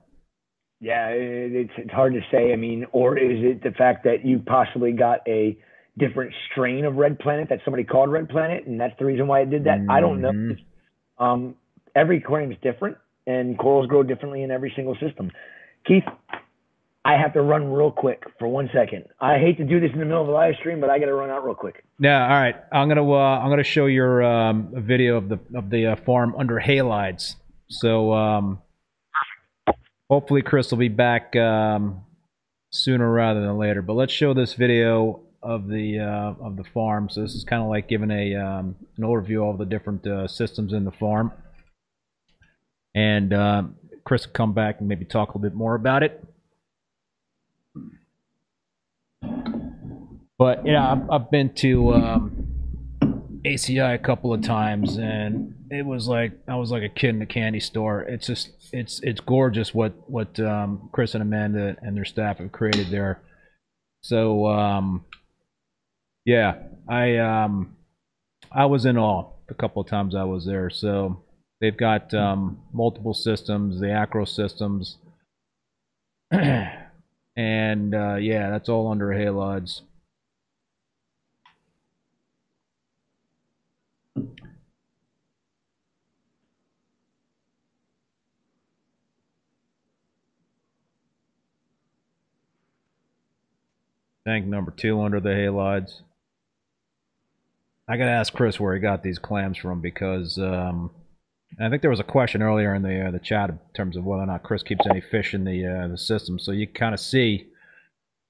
Yeah, 0.79 1.09
it's 1.09 1.71
it's 1.77 1.91
hard 1.91 2.13
to 2.13 2.21
say. 2.31 2.53
I 2.53 2.55
mean, 2.55 2.85
or 2.91 3.17
is 3.17 3.43
it 3.43 3.63
the 3.63 3.71
fact 3.71 4.03
that 4.05 4.25
you 4.25 4.39
possibly 4.39 4.93
got 4.93 5.19
a 5.27 5.57
different 5.97 6.33
strain 6.51 6.85
of 6.85 6.95
red 6.95 7.19
planet 7.19 7.49
that 7.49 7.59
somebody 7.65 7.83
called 7.83 8.11
red 8.11 8.29
planet, 8.29 8.65
and 8.65 8.79
that's 8.79 8.97
the 8.99 9.05
reason 9.05 9.27
why 9.27 9.41
it 9.41 9.49
did 9.49 9.65
that. 9.65 9.79
Mm-hmm. 9.79 9.91
I 9.91 10.01
don't 10.01 10.21
know. 10.21 10.31
Mm-hmm. 10.31 11.23
Um, 11.23 11.55
every 11.95 12.17
aquarium 12.17 12.51
is 12.51 12.57
different, 12.61 12.97
and 13.27 13.57
corals 13.57 13.87
grow 13.87 14.03
differently 14.03 14.43
in 14.43 14.51
every 14.51 14.71
single 14.75 14.95
system. 14.95 15.31
Keith, 15.85 16.03
I 17.03 17.13
have 17.13 17.33
to 17.33 17.41
run 17.41 17.71
real 17.71 17.91
quick 17.91 18.23
for 18.37 18.47
one 18.47 18.69
second. 18.73 19.05
I 19.19 19.37
hate 19.39 19.57
to 19.57 19.63
do 19.63 19.79
this 19.79 19.89
in 19.91 19.99
the 19.99 20.05
middle 20.05 20.21
of 20.21 20.27
a 20.27 20.31
live 20.31 20.55
stream, 20.59 20.79
but 20.79 20.89
I 20.89 20.99
got 20.99 21.07
to 21.07 21.13
run 21.13 21.29
out 21.29 21.43
real 21.43 21.55
quick. 21.55 21.83
Yeah, 21.99 22.23
all 22.23 22.41
right. 22.41 22.55
I'm 22.71 22.87
gonna 22.87 23.09
uh, 23.09 23.39
I'm 23.39 23.49
gonna 23.49 23.63
show 23.63 23.87
your 23.87 24.23
um, 24.23 24.69
video 24.73 25.17
of 25.17 25.27
the 25.27 25.39
of 25.55 25.69
the 25.69 25.87
uh, 25.87 25.95
farm 25.95 26.35
under 26.37 26.59
halides. 26.59 27.35
So 27.69 28.13
um, 28.13 28.61
hopefully 30.09 30.41
Chris 30.41 30.69
will 30.69 30.77
be 30.77 30.89
back 30.89 31.35
um, 31.35 32.01
sooner 32.69 33.11
rather 33.11 33.41
than 33.41 33.57
later. 33.57 33.81
But 33.81 33.93
let's 33.93 34.13
show 34.13 34.33
this 34.33 34.53
video 34.53 35.21
of 35.43 35.67
the 35.67 35.99
uh, 35.99 36.45
of 36.45 36.55
the 36.55 36.63
farm. 36.63 37.09
So 37.09 37.21
this 37.21 37.33
is 37.33 37.43
kind 37.43 37.61
of 37.61 37.69
like 37.69 37.87
giving 37.87 38.11
a 38.11 38.35
um, 38.35 38.75
an 38.97 39.03
overview 39.03 39.49
of 39.49 39.57
the 39.57 39.65
different 39.65 40.05
uh, 40.05 40.27
systems 40.27 40.73
in 40.73 40.85
the 40.85 40.91
farm. 40.91 41.31
And 42.93 43.33
uh, 43.33 43.63
Chris 44.03 44.25
will 44.25 44.33
come 44.33 44.53
back 44.53 44.79
and 44.79 44.87
maybe 44.87 45.05
talk 45.05 45.29
a 45.29 45.37
little 45.37 45.49
bit 45.49 45.55
more 45.55 45.75
about 45.75 46.03
it. 46.03 46.23
But 50.37 50.65
yeah, 50.65 50.91
I've, 50.91 51.09
I've 51.09 51.31
been 51.31 51.53
to 51.55 51.93
um, 51.93 52.41
ACI 53.45 53.93
a 53.93 53.99
couple 53.99 54.33
of 54.33 54.41
times, 54.41 54.97
and 54.97 55.55
it 55.69 55.85
was 55.85 56.07
like 56.07 56.33
I 56.47 56.55
was 56.55 56.71
like 56.71 56.83
a 56.83 56.89
kid 56.89 57.09
in 57.15 57.21
a 57.21 57.27
candy 57.27 57.59
store. 57.59 58.01
It's 58.01 58.27
just 58.27 58.49
it's 58.71 58.99
it's 59.03 59.19
gorgeous 59.19 59.73
what 59.73 59.93
what 60.09 60.39
um, 60.39 60.89
Chris 60.91 61.13
and 61.13 61.21
Amanda 61.21 61.75
and 61.81 61.95
their 61.95 62.05
staff 62.05 62.39
have 62.39 62.51
created 62.51 62.89
there. 62.89 63.21
So 64.01 64.47
um, 64.47 65.05
yeah, 66.31 66.55
I 66.87 67.17
um, 67.17 67.75
I 68.53 68.65
was 68.65 68.85
in 68.85 68.97
awe 68.97 69.31
a 69.49 69.53
couple 69.53 69.81
of 69.81 69.89
times 69.89 70.15
I 70.15 70.23
was 70.23 70.45
there. 70.45 70.69
So 70.69 71.21
they've 71.59 71.75
got 71.75 72.13
um, 72.13 72.61
multiple 72.71 73.13
systems, 73.13 73.81
the 73.81 73.91
acro 73.91 74.23
systems, 74.23 74.95
and 76.31 77.93
uh, 77.93 78.15
yeah, 78.15 78.49
that's 78.49 78.69
all 78.69 78.89
under 78.89 79.09
halides. 79.09 79.81
Tank 94.25 94.45
number 94.45 94.71
two 94.71 95.01
under 95.01 95.19
the 95.19 95.29
halides. 95.31 96.03
I 97.91 97.97
got 97.97 98.05
to 98.05 98.11
ask 98.11 98.31
Chris 98.31 98.57
where 98.57 98.73
he 98.73 98.79
got 98.79 99.03
these 99.03 99.19
clams 99.19 99.57
from 99.57 99.81
because 99.81 100.37
um, 100.37 100.91
I 101.59 101.67
think 101.67 101.81
there 101.81 101.91
was 101.91 101.99
a 101.99 102.05
question 102.05 102.41
earlier 102.41 102.73
in 102.73 102.83
the 102.83 103.07
uh, 103.07 103.11
the 103.11 103.19
chat 103.19 103.49
in 103.49 103.59
terms 103.73 103.97
of 103.97 104.05
whether 104.05 104.23
or 104.23 104.27
not 104.27 104.43
Chris 104.43 104.63
keeps 104.63 104.87
any 104.89 105.01
fish 105.01 105.33
in 105.33 105.43
the 105.43 105.65
uh, 105.65 105.87
the 105.89 105.97
system. 105.97 106.39
So 106.39 106.53
you 106.53 106.67
kind 106.67 106.93
of 106.93 107.01
see 107.01 107.47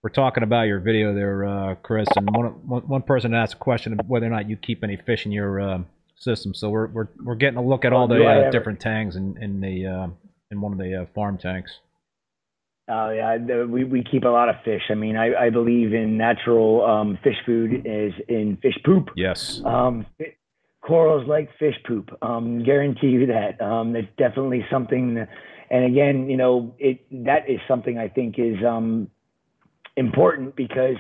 we're 0.01 0.09
talking 0.09 0.41
about 0.41 0.64
your 0.64 0.80
video 0.80 1.14
there, 1.14 1.45
uh, 1.45 1.76
Chris, 1.76 2.07
and 2.16 2.28
one, 2.36 2.47
one 2.88 3.03
person 3.03 3.36
asked 3.36 3.53
a 3.53 3.57
question 3.57 3.99
of 3.99 4.09
whether 4.09 4.26
or 4.26 4.32
not 4.32 4.49
you 4.49 4.57
keep 4.57 4.84
any 4.84 4.97
fish 4.97 5.28
in 5.28 5.32
your 5.32 5.62
uh, 5.62 5.82
system. 6.16 6.55
So 6.55 6.72
we're 6.72 6.88
we're 6.88 7.07
we're 7.24 7.36
getting 7.36 7.59
a 7.59 7.64
look 7.64 7.86
at 7.86 7.93
all 7.93 8.07
the 8.07 8.26
uh, 8.26 8.49
different 8.49 8.80
tanks 8.80 9.16
in 9.16 9.38
in 9.38 9.62
the 9.62 9.86
uh, 9.86 10.07
in 10.49 10.59
one 10.59 10.72
of 10.72 10.80
the 10.80 11.07
farm 11.14 11.38
tanks. 11.38 11.78
Oh 12.93 13.09
yeah, 13.09 13.37
the, 13.37 13.65
we 13.69 13.85
we 13.85 14.03
keep 14.03 14.23
a 14.23 14.27
lot 14.27 14.49
of 14.49 14.55
fish. 14.65 14.81
I 14.89 14.95
mean, 14.95 15.15
I, 15.15 15.45
I 15.45 15.49
believe 15.49 15.93
in 15.93 16.17
natural 16.17 16.85
um, 16.85 17.17
fish 17.23 17.37
food 17.45 17.85
is 17.85 18.11
in 18.27 18.57
fish 18.61 18.77
poop. 18.83 19.11
Yes. 19.15 19.61
Um, 19.63 20.05
corals 20.81 21.25
like 21.25 21.49
fish 21.57 21.75
poop. 21.87 22.09
Um, 22.21 22.63
guarantee 22.65 23.07
you 23.07 23.27
that. 23.27 23.61
Um, 23.61 23.95
it's 23.95 24.09
definitely 24.17 24.65
something. 24.69 25.13
That, 25.13 25.29
and 25.69 25.85
again, 25.85 26.29
you 26.29 26.35
know, 26.35 26.75
it 26.79 26.99
that 27.23 27.49
is 27.49 27.59
something 27.65 27.97
I 27.97 28.09
think 28.09 28.35
is 28.37 28.57
um, 28.67 29.09
important 29.95 30.57
because 30.57 30.97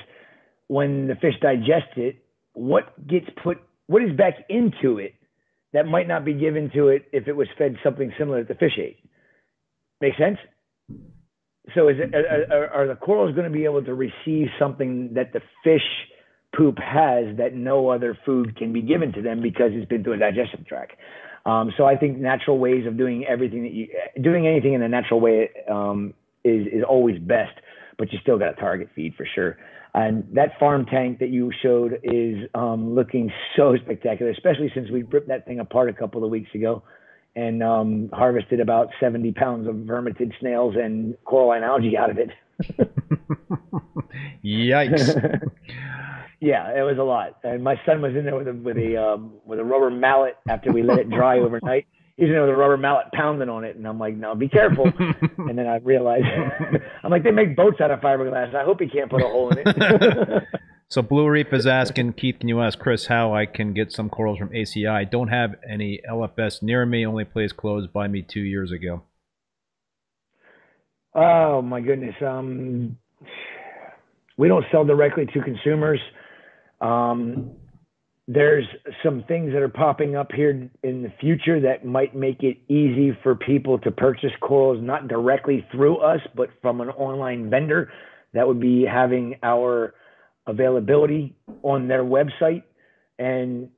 when 0.67 1.07
the 1.07 1.15
fish 1.15 1.35
digest 1.41 1.97
it, 1.97 2.23
what 2.53 3.05
gets 3.05 3.27
put, 3.43 3.57
what 3.87 4.01
is 4.01 4.15
back 4.15 4.45
into 4.47 4.97
it 4.97 5.13
that 5.73 5.85
might 5.85 6.07
not 6.07 6.23
be 6.23 6.33
given 6.33 6.71
to 6.73 6.87
it 6.87 7.07
if 7.11 7.27
it 7.27 7.35
was 7.35 7.47
fed 7.57 7.75
something 7.83 8.13
similar 8.17 8.39
that 8.39 8.47
the 8.47 8.55
fish 8.55 8.77
ate. 8.77 8.99
Make 9.99 10.13
sense? 10.17 10.37
So 11.75 11.87
is 11.87 11.97
it, 11.99 12.13
are, 12.13 12.67
are 12.67 12.87
the 12.87 12.95
corals 12.95 13.35
going 13.35 13.49
to 13.49 13.53
be 13.55 13.65
able 13.65 13.83
to 13.83 13.93
receive 13.93 14.47
something 14.59 15.13
that 15.13 15.33
the 15.33 15.41
fish 15.63 15.81
poop 16.55 16.77
has 16.79 17.37
that 17.37 17.53
no 17.53 17.89
other 17.89 18.17
food 18.25 18.57
can 18.57 18.73
be 18.73 18.81
given 18.81 19.13
to 19.13 19.21
them 19.21 19.41
because 19.41 19.71
it's 19.71 19.87
been 19.87 20.03
through 20.03 20.13
a 20.13 20.17
digestive 20.17 20.65
tract? 20.65 20.93
Um, 21.45 21.71
so 21.77 21.85
I 21.85 21.95
think 21.95 22.17
natural 22.17 22.59
ways 22.59 22.85
of 22.85 22.97
doing 22.97 23.25
everything 23.25 23.63
that 23.63 23.71
you 23.71 23.87
doing 24.21 24.47
anything 24.47 24.73
in 24.73 24.81
a 24.81 24.89
natural 24.89 25.19
way 25.19 25.49
um, 25.69 26.13
is 26.43 26.67
is 26.67 26.83
always 26.87 27.19
best, 27.19 27.53
but 27.97 28.11
you 28.11 28.19
still 28.21 28.37
got 28.37 28.57
a 28.57 28.61
target 28.61 28.89
feed 28.95 29.15
for 29.15 29.27
sure. 29.33 29.57
And 29.93 30.23
that 30.33 30.57
farm 30.59 30.85
tank 30.85 31.19
that 31.19 31.29
you 31.29 31.51
showed 31.61 31.99
is 32.03 32.47
um, 32.55 32.95
looking 32.95 33.29
so 33.57 33.75
spectacular, 33.83 34.31
especially 34.31 34.71
since 34.73 34.89
we 34.89 35.03
ripped 35.03 35.27
that 35.27 35.45
thing 35.45 35.59
apart 35.59 35.89
a 35.89 35.93
couple 35.93 36.23
of 36.23 36.29
weeks 36.29 36.49
ago 36.55 36.83
and 37.35 37.63
um, 37.63 38.09
harvested 38.13 38.59
about 38.59 38.89
70 38.99 39.31
pounds 39.33 39.67
of 39.67 39.75
vermitid 39.75 40.33
snails 40.39 40.75
and 40.75 41.15
coralline 41.25 41.63
algae 41.63 41.97
out 41.97 42.09
of 42.09 42.17
it. 42.17 42.29
Yikes. 44.43 45.41
Yeah, 46.43 46.75
it 46.75 46.81
was 46.81 46.97
a 46.97 47.03
lot. 47.03 47.37
And 47.43 47.63
my 47.63 47.79
son 47.85 48.01
was 48.01 48.15
in 48.15 48.25
there 48.25 48.35
with 48.35 48.47
a 48.47 48.53
with 48.53 48.75
a 48.75 48.97
um, 48.97 49.33
with 49.45 49.59
a 49.59 49.63
rubber 49.63 49.91
mallet 49.91 50.37
after 50.49 50.71
we 50.71 50.81
let 50.81 50.97
it 50.97 51.07
dry 51.07 51.37
overnight. 51.39 51.85
He's 52.17 52.25
in 52.25 52.31
there 52.31 52.41
with 52.41 52.49
a 52.49 52.55
rubber 52.55 52.77
mallet 52.77 53.11
pounding 53.13 53.47
on 53.47 53.63
it, 53.63 53.75
and 53.75 53.87
I'm 53.87 53.99
like, 53.99 54.15
no, 54.15 54.33
be 54.33 54.49
careful. 54.49 54.91
and 55.37 55.55
then 55.57 55.67
I 55.67 55.77
realized, 55.77 56.25
I'm 57.03 57.11
like, 57.11 57.23
they 57.23 57.31
make 57.31 57.55
boats 57.55 57.79
out 57.79 57.91
of 57.91 57.99
fiberglass. 57.99 58.55
I 58.55 58.63
hope 58.63 58.81
he 58.81 58.87
can't 58.87 59.09
put 59.09 59.21
a 59.21 59.27
hole 59.27 59.51
in 59.51 59.59
it. 59.59 60.43
So 60.91 61.01
Blue 61.01 61.29
Reef 61.29 61.53
is 61.53 61.65
asking 61.65 62.13
Keith, 62.13 62.39
can 62.41 62.49
you 62.49 62.59
ask 62.59 62.77
Chris 62.77 63.05
how 63.05 63.33
I 63.33 63.45
can 63.45 63.73
get 63.73 63.93
some 63.93 64.09
corals 64.09 64.37
from 64.37 64.49
ACI? 64.49 64.91
I 64.91 65.05
don't 65.05 65.29
have 65.29 65.55
any 65.65 66.01
LFS 66.05 66.61
near 66.61 66.85
me. 66.85 67.07
Only 67.07 67.23
place 67.23 67.53
closed 67.53 67.93
by 67.93 68.09
me 68.09 68.21
two 68.21 68.41
years 68.41 68.73
ago. 68.73 69.03
Oh 71.15 71.61
my 71.61 71.79
goodness. 71.79 72.15
Um, 72.21 72.97
we 74.35 74.49
don't 74.49 74.65
sell 74.69 74.83
directly 74.83 75.27
to 75.27 75.41
consumers. 75.41 76.01
Um, 76.81 77.51
there's 78.27 78.65
some 79.01 79.23
things 79.29 79.53
that 79.53 79.61
are 79.61 79.69
popping 79.69 80.17
up 80.17 80.33
here 80.33 80.69
in 80.83 81.03
the 81.03 81.13
future 81.21 81.61
that 81.61 81.85
might 81.85 82.13
make 82.13 82.43
it 82.43 82.57
easy 82.67 83.17
for 83.23 83.33
people 83.33 83.79
to 83.79 83.91
purchase 83.91 84.31
corals 84.41 84.79
not 84.81 85.07
directly 85.07 85.65
through 85.71 85.99
us, 85.99 86.19
but 86.35 86.49
from 86.61 86.81
an 86.81 86.89
online 86.89 87.49
vendor. 87.49 87.93
That 88.33 88.45
would 88.45 88.59
be 88.59 88.83
having 88.85 89.35
our 89.41 89.93
availability 90.47 91.35
on 91.63 91.87
their 91.87 92.03
website 92.03 92.63
and 93.19 93.69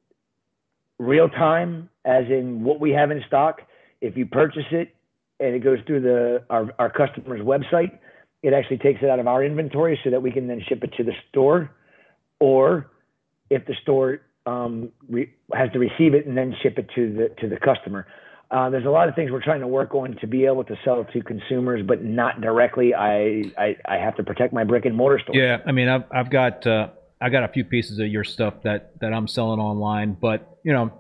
real 1.00 1.30
time, 1.30 1.90
as 2.06 2.26
in 2.30 2.64
what 2.64 2.80
we 2.80 2.92
have 2.92 3.12
in 3.12 3.22
stock. 3.28 3.62
If 4.02 4.18
you 4.18 4.26
purchase 4.26 4.66
it 4.72 4.96
and 5.40 5.56
it 5.56 5.64
goes 5.64 5.80
through 5.86 6.02
the 6.02 6.44
our, 6.50 6.74
our 6.80 6.90
customer's 6.90 7.42
website, 7.42 7.98
it 8.42 8.54
actually 8.54 8.78
takes 8.78 9.02
it 9.02 9.10
out 9.10 9.20
of 9.20 9.28
our 9.28 9.44
inventory 9.44 10.00
so 10.04 10.10
that 10.10 10.22
we 10.22 10.32
can 10.32 10.48
then 10.48 10.62
ship 10.68 10.84
it 10.84 10.94
to 10.98 11.04
the 11.04 11.14
store. 11.30 11.72
Or 12.40 12.92
if 13.50 13.66
the 13.66 13.76
store 13.82 14.22
um, 14.46 14.90
re- 15.10 15.34
has 15.54 15.72
to 15.72 15.80
receive 15.80 16.14
it 16.14 16.26
and 16.26 16.38
then 16.38 16.54
ship 16.62 16.78
it 16.78 16.90
to 16.96 17.14
the 17.14 17.36
to 17.42 17.48
the 17.48 17.58
customer. 17.58 18.08
Uh, 18.54 18.70
there's 18.70 18.86
a 18.86 18.90
lot 18.90 19.10
of 19.10 19.16
things 19.16 19.32
we're 19.32 19.42
trying 19.42 19.62
to 19.62 19.68
work 19.68 19.96
on 19.96 20.16
to 20.22 20.28
be 20.28 20.46
able 20.46 20.64
to 20.64 20.76
sell 20.86 21.04
to 21.04 21.22
consumers, 21.22 21.84
but 21.86 22.04
not 22.04 22.40
directly. 22.40 22.94
I, 22.94 23.46
I, 23.58 23.76
I 23.88 23.98
have 23.98 24.16
to 24.18 24.24
protect 24.24 24.54
my 24.54 24.64
brick 24.64 24.86
and 24.86 24.96
mortar 24.96 25.18
store. 25.18 25.36
Yeah, 25.36 25.58
I 25.66 25.72
mean, 25.72 25.90
I've 25.90 26.04
I've 26.12 26.30
got 26.30 26.68
uh, 26.68 26.90
I 27.20 27.30
got 27.30 27.44
a 27.44 27.48
few 27.48 27.66
pieces 27.66 27.98
of 27.98 28.08
your 28.08 28.24
stuff 28.24 28.62
that 28.64 29.00
that 29.02 29.12
I'm 29.12 29.28
selling 29.28 29.60
online, 29.60 30.16
but 30.22 30.60
you 30.64 30.72
know, 30.72 30.92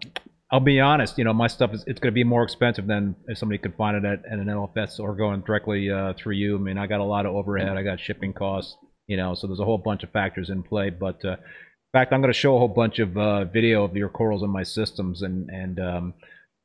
I'll 0.51 0.61
be 0.61 0.79
honest, 0.79 1.19
you 1.19 1.25
know, 1.25 1.33
my 1.33 1.45
stuff 1.45 1.75
is 1.75 1.83
it's 1.85 1.99
going 1.99 2.11
to 2.11 2.15
be 2.15 2.23
more 2.23 2.41
expensive 2.41 2.87
than 2.87 3.15
if 3.27 3.37
somebody 3.37 3.59
could 3.59 3.75
find 3.75 3.97
it 3.97 4.03
at, 4.03 4.25
at 4.25 4.39
an 4.39 4.47
LFS 4.47 4.99
or 4.99 5.15
going 5.15 5.41
directly 5.41 5.91
uh, 5.91 6.13
through 6.17 6.33
you. 6.33 6.55
I 6.55 6.59
mean, 6.59 6.79
I 6.79 6.87
got 6.87 7.01
a 7.01 7.05
lot 7.05 7.27
of 7.27 7.35
overhead, 7.35 7.77
I 7.77 7.83
got 7.83 7.99
shipping 7.99 8.33
costs, 8.33 8.75
you 9.05 9.15
know, 9.15 9.35
so 9.35 9.45
there's 9.45 9.59
a 9.59 9.65
whole 9.65 9.77
bunch 9.77 10.01
of 10.03 10.09
factors 10.09 10.49
in 10.49 10.63
play, 10.63 10.89
but. 10.89 11.23
Uh, 11.23 11.35
in 11.95 11.99
fact, 11.99 12.11
I'm 12.11 12.21
going 12.21 12.33
to 12.33 12.39
show 12.39 12.55
a 12.55 12.57
whole 12.57 12.69
bunch 12.69 12.97
of 12.97 13.15
uh, 13.15 13.45
video 13.45 13.83
of 13.83 13.95
your 13.95 14.09
corals 14.09 14.41
in 14.41 14.49
my 14.49 14.63
systems, 14.63 15.21
and 15.21 15.47
and 15.51 15.79
um, 15.79 16.13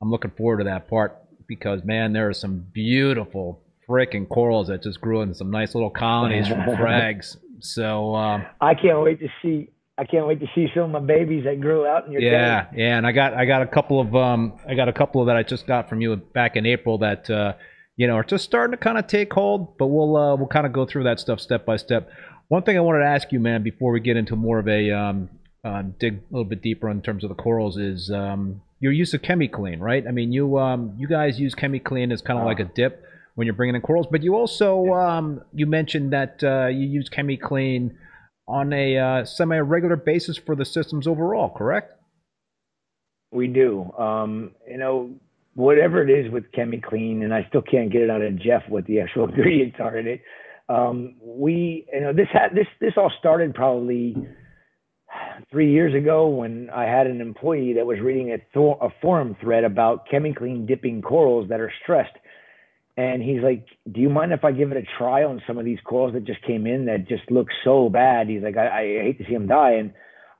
I'm 0.01 0.11
looking 0.11 0.31
forward 0.31 0.59
to 0.59 0.65
that 0.65 0.89
part 0.89 1.17
because 1.47 1.85
man, 1.85 2.13
there 2.13 2.29
are 2.29 2.35
some 2.35 2.67
beautiful 2.73 3.63
freaking 3.89 4.29
corals 4.29 4.69
that 4.69 4.83
just 4.83 5.01
grew 5.01 5.23
in 5.23 5.35
some 5.35 5.51
nice 5.51 5.75
little 5.75 5.91
colonies 5.91 6.47
from 6.49 6.61
frags. 6.61 7.37
So 7.61 8.15
um, 8.15 8.47
I 8.61 8.75
can't 8.75 9.01
wait 9.03 9.21
to 9.21 9.29
see. 9.43 9.71
I 9.97 10.05
can't 10.05 10.29
wait 10.29 10.39
to 10.39 10.47
see 10.55 10.69
some 10.73 10.85
of 10.85 10.91
my 10.91 11.01
babies 11.01 11.43
that 11.45 11.61
grew 11.61 11.85
out 11.85 12.07
in 12.07 12.13
your 12.13 12.23
yeah 12.23 12.67
yeah, 12.73 12.97
and 12.97 13.07
I 13.07 13.11
got 13.11 13.35
I 13.35 13.47
got 13.47 13.63
a 13.63 13.67
couple 13.67 14.01
of 14.01 14.15
um 14.15 14.61
I 14.69 14.75
got 14.75 14.89
a 14.89 14.93
couple 14.93 15.21
of 15.21 15.27
that 15.27 15.37
I 15.37 15.43
just 15.43 15.67
got 15.67 15.89
from 15.89 16.01
you 16.01 16.15
back 16.15 16.55
in 16.55 16.67
April 16.67 16.99
that 16.99 17.29
uh, 17.29 17.55
you 17.97 18.07
know 18.07 18.15
are 18.15 18.23
just 18.23 18.45
starting 18.45 18.71
to 18.71 18.77
kind 18.77 18.97
of 18.97 19.09
take 19.09 19.33
hold, 19.33 19.77
but 19.77 19.89
we'll 19.89 20.17
uh, 20.17 20.37
we'll 20.37 20.47
kind 20.47 20.67
of 20.67 20.73
go 20.73 20.87
through 20.87 21.05
that 21.05 21.19
stuff 21.19 21.41
step 21.41 21.67
by 21.67 21.77
step. 21.77 22.09
One 22.47 22.63
thing 22.63 22.77
I 22.77 22.81
wanted 22.81 23.01
to 23.01 23.07
ask 23.07 23.33
you, 23.33 23.41
man, 23.41 23.65
before 23.65 23.91
we 23.91 23.99
get 23.99 24.17
into 24.17 24.37
more 24.37 24.61
of 24.61 24.69
a 24.69 24.91
um, 24.93 25.31
uh, 25.65 25.83
dig 25.99 26.19
a 26.19 26.21
little 26.31 26.49
bit 26.49 26.63
deeper 26.63 26.89
in 26.89 27.03
terms 27.03 27.25
of 27.25 27.29
the 27.29 27.35
corals, 27.35 27.77
is 27.77 28.09
um, 28.11 28.63
your 28.81 28.93
use 28.93 29.15
of 29.15 29.23
ChemiClean, 29.23 29.81
right? 29.81 30.05
I 30.07 30.11
mean, 30.11 30.33
you 30.33 30.59
um, 30.59 30.95
you 30.97 31.09
guys 31.09 31.39
use 31.39 31.55
ChemiClean 31.55 32.13
as 32.13 32.23
kind 32.23 32.39
of 32.39 32.45
like 32.45 32.61
a 32.61 32.65
dip 32.65 33.05
when 33.35 33.47
you're 33.47 33.55
bringing 33.55 33.75
in 33.75 33.81
corals, 33.81 34.07
but 34.11 34.23
you 34.23 34.35
also 34.35 34.93
um, 34.93 35.43
you 35.53 35.67
mentioned 35.67 36.13
that 36.13 36.43
uh, 36.43 36.67
you 36.67 36.87
use 36.87 37.09
ChemiClean 37.11 37.95
on 38.47 38.73
a 38.73 38.99
uh, 38.99 39.25
semi-regular 39.25 39.97
basis 39.97 40.39
for 40.39 40.57
the 40.57 40.65
systems 40.65 41.07
overall, 41.07 41.51
correct? 41.55 41.93
We 43.31 43.47
do. 43.47 43.93
Um, 43.99 44.53
you 44.67 44.79
know, 44.79 45.11
whatever 45.55 46.03
it 46.03 46.11
is 46.11 46.33
with 46.33 46.51
ChemiClean, 46.53 47.23
and 47.23 47.35
I 47.35 47.45
still 47.49 47.61
can't 47.63 47.93
get 47.93 48.03
it 48.03 48.11
out 48.11 48.23
of 48.23 48.41
Jeff 48.41 48.63
what 48.69 48.87
the 48.87 49.01
actual 49.01 49.25
ingredients 49.29 49.77
are 49.81 49.99
in 49.99 50.07
it 50.07 50.23
um, 50.69 51.15
we, 51.23 51.87
you 51.93 52.01
know, 52.01 52.13
this 52.13 52.29
had 52.33 52.55
this 52.55 52.67
this 52.81 52.93
all 52.97 53.11
started 53.19 53.55
probably 53.55 54.17
three 55.51 55.73
years 55.73 55.95
ago 55.95 56.29
when 56.29 56.71
I 56.71 56.85
had 56.85 57.07
an 57.07 57.21
employee 57.21 57.75
that 57.75 57.87
was 57.87 57.99
reading 58.01 58.33
a, 58.33 58.61
a 58.61 58.89
forum 59.01 59.37
thread 59.41 59.65
about 59.65 60.09
ChemiClean 60.09 60.67
dipping 60.67 61.03
corals 61.03 61.49
that 61.49 61.61
are 61.61 61.73
stressed. 61.83 62.17
And 62.97 63.23
he's 63.23 63.43
like, 63.43 63.65
"Do 63.91 64.01
you 64.01 64.09
mind 64.09 64.33
if 64.33 64.45
I 64.45 64.53
give 64.53 64.73
it 64.73 64.77
a 64.77 64.83
try 64.99 65.23
on 65.23 65.41
some 65.47 65.57
of 65.57 65.65
these 65.65 65.79
corals 65.85 66.15
that 66.15 66.25
just 66.25 66.43
came 66.43 66.67
in 66.67 66.87
that 66.87 67.09
just 67.09 67.31
look 67.31 67.47
so 67.63 67.89
bad?" 67.89 68.29
He's 68.29 68.43
like, 68.43 68.57
"I, 68.57 68.67
I 68.67 69.03
hate 69.05 69.19
to 69.19 69.25
see 69.25 69.35
them 69.35 69.47
die." 69.47 69.75
And 69.75 69.93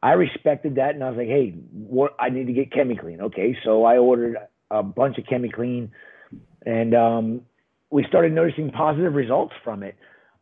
I 0.03 0.13
respected 0.13 0.75
that, 0.75 0.95
and 0.95 1.05
I 1.05 1.11
was 1.11 1.19
like, 1.19 1.29
"Hey, 1.29 1.51
what? 1.73 2.17
I 2.19 2.31
need 2.31 2.49
to 2.49 2.53
get 2.53 2.73
ChemiClean." 2.73 3.21
Okay, 3.21 3.57
so 3.65 3.85
I 3.85 3.99
ordered 3.99 4.39
a 4.73 4.83
bunch 4.83 5.19
of 5.19 5.25
ChemiClean, 5.25 5.91
and 6.67 6.95
um, 6.97 7.43
we 7.91 8.05
started 8.09 8.33
noticing 8.33 8.73
positive 8.73 9.15
results 9.15 9.55
from 9.63 9.85
it 9.85 9.95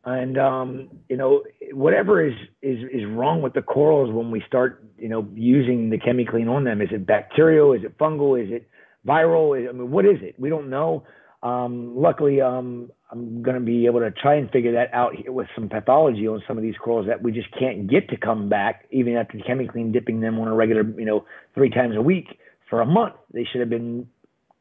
and 0.07 0.38
um, 0.38 0.88
you 1.09 1.16
know 1.16 1.42
whatever 1.72 2.24
is 2.24 2.34
is 2.62 2.78
is 2.92 3.02
wrong 3.11 3.42
with 3.42 3.52
the 3.54 3.62
corals 3.62 4.12
when 4.12 4.30
we 4.30 4.42
start 4.46 4.84
you 4.98 5.09
know 5.09 5.28
using 5.34 5.90
the 5.90 5.98
ChemiClean 5.98 6.48
on 6.48 6.64
them. 6.64 6.80
Is 6.80 6.88
it 6.92 7.07
bacterial? 7.07 7.72
Is 7.72 7.82
it 7.84 7.98
fungal? 7.98 8.42
Is 8.42 8.50
it 8.50 8.68
viral? 9.07 9.68
I 9.68 9.72
mean, 9.72 9.90
what 9.90 10.07
is 10.07 10.18
it? 10.22 10.36
We 10.38 10.48
don't 10.48 10.70
know. 10.70 11.04
Um, 11.42 11.96
luckily, 11.96 12.40
um, 12.40 12.90
I'm 13.11 13.42
going 13.42 13.57
to 13.57 13.64
be 13.64 13.86
able 13.86 14.00
to 14.00 14.11
try 14.11 14.36
and 14.36 14.50
figure 14.50 14.72
that 14.72 14.92
out 14.94 15.14
here 15.14 15.32
with 15.32 15.48
some 15.54 15.68
pathology 15.68 16.26
on 16.26 16.42
some 16.48 16.57
of 16.57 16.62
these 16.62 16.74
corals 16.82 17.07
that 17.07 17.22
we 17.22 17.30
just 17.30 17.48
can't 17.59 17.88
get 17.88 18.09
to 18.09 18.16
come 18.16 18.48
back, 18.48 18.86
even 18.90 19.16
after 19.16 19.38
ChemiClean 19.38 19.92
dipping 19.92 20.20
them 20.20 20.38
on 20.38 20.48
a 20.48 20.54
regular, 20.54 20.82
you 20.98 21.04
know, 21.04 21.24
three 21.54 21.70
times 21.70 21.94
a 21.96 22.02
week 22.02 22.26
for 22.70 22.80
a 22.80 22.86
month. 22.86 23.14
They 23.32 23.44
should 23.44 23.61
have 23.61 23.70
been, 23.70 24.09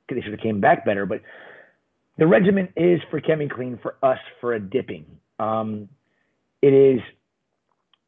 they 0.10 0.22
should 0.22 0.32
have 0.32 0.42
came 0.42 0.60
back 0.60 0.86
better. 0.86 1.06
But 1.06 1.22
the 2.18 2.28
regimen 2.28 2.70
is 2.76 3.00
for 3.10 3.20
ChemiClean 3.22 3.82
for 3.82 3.96
us 4.04 4.20
for 4.40 4.54
a 4.54 4.60
dipping. 4.60 5.06
Um, 5.40 5.90
it 6.62 6.74
is 6.74 7.00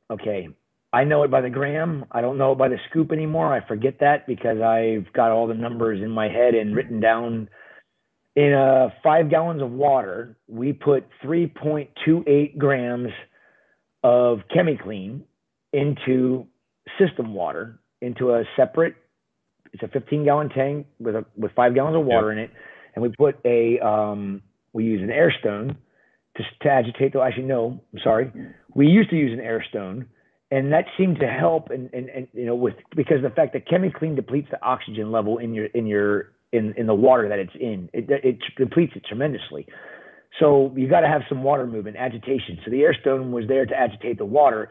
okay. 0.10 0.50
I 0.94 1.04
know 1.04 1.24
it 1.24 1.32
by 1.32 1.42
the 1.42 1.50
gram. 1.50 2.06
I 2.12 2.22
don't 2.22 2.38
know 2.38 2.54
it 2.54 2.58
by 2.58 2.70
the 2.70 2.78
scoop 2.90 3.12
anymore. 3.12 3.54
I 3.54 3.66
forget 3.68 4.00
that 4.00 4.26
because 4.26 4.62
I've 4.62 5.12
got 5.14 5.32
all 5.32 5.48
the 5.48 5.54
numbers 5.54 6.02
in 6.02 6.10
my 6.10 6.30
head 6.30 6.56
and 6.56 6.76
written 6.76 7.00
down. 7.00 7.50
In 8.36 8.54
uh, 8.54 8.90
five 9.04 9.30
gallons 9.30 9.62
of 9.62 9.72
water, 9.72 10.38
we 10.48 10.72
put 10.72 11.06
3.28 11.24 12.58
grams 12.58 13.10
of 14.04 14.40
ChemiClean 14.56 15.22
into 15.74 16.48
system 17.00 17.34
water 17.34 17.80
into 18.02 18.32
a 18.32 18.44
separate. 18.56 18.96
It's 19.74 19.84
a 19.84 19.88
15 19.88 20.24
gallon 20.24 20.50
tank 20.50 20.88
with 21.00 21.16
a 21.16 21.26
with 21.36 21.52
five 21.54 21.76
gallons 21.76 21.98
of 21.98 22.06
water 22.06 22.32
in 22.32 22.38
it, 22.38 22.52
and 22.96 23.04
we 23.04 23.10
put 23.10 23.38
a 23.44 23.80
um, 23.80 24.42
we 24.72 24.86
use 24.86 25.02
an 25.02 25.12
air 25.12 25.34
stone 25.40 25.78
to, 26.38 26.70
agitate. 26.70 27.14
Though 27.14 27.24
actually, 27.24 27.44
no, 27.44 27.82
I'm 27.94 28.00
sorry. 28.04 28.32
We 28.74 28.88
used 28.88 29.10
to 29.10 29.16
use 29.16 29.34
an 29.34 29.44
air 29.44 29.66
stone, 29.70 30.08
and 30.52 30.72
that 30.72 30.86
seemed 30.98 31.20
to 31.20 31.28
help. 31.28 31.70
And, 31.70 31.90
and, 31.94 32.10
and 32.10 32.28
you 32.34 32.46
know, 32.46 32.56
with 32.56 32.76
because 32.96 33.22
the 33.24 33.30
fact 33.30 33.54
that 33.54 33.68
ChemiClean 33.68 34.16
depletes 34.16 34.48
the 34.52 34.64
oxygen 34.64 35.12
level 35.12 35.38
in 35.38 35.54
your 35.54 35.66
in 35.68 35.88
your 35.88 36.34
in 36.52 36.74
in 36.78 36.88
the 36.88 36.96
water 36.96 37.28
that 37.30 37.40
it's 37.40 37.54
in, 37.60 37.90
it 37.94 38.10
it 38.10 38.38
depletes 38.58 38.94
it 38.96 39.04
tremendously. 39.08 39.68
So 40.40 40.74
you 40.76 40.88
got 40.88 41.02
to 41.02 41.08
have 41.08 41.22
some 41.28 41.44
water 41.44 41.66
movement, 41.66 41.98
agitation. 41.98 42.60
So 42.64 42.72
the 42.72 42.82
air 42.82 42.96
stone 43.00 43.32
was 43.32 43.46
there 43.48 43.66
to 43.66 43.76
agitate 43.76 44.18
the 44.18 44.26
water. 44.26 44.70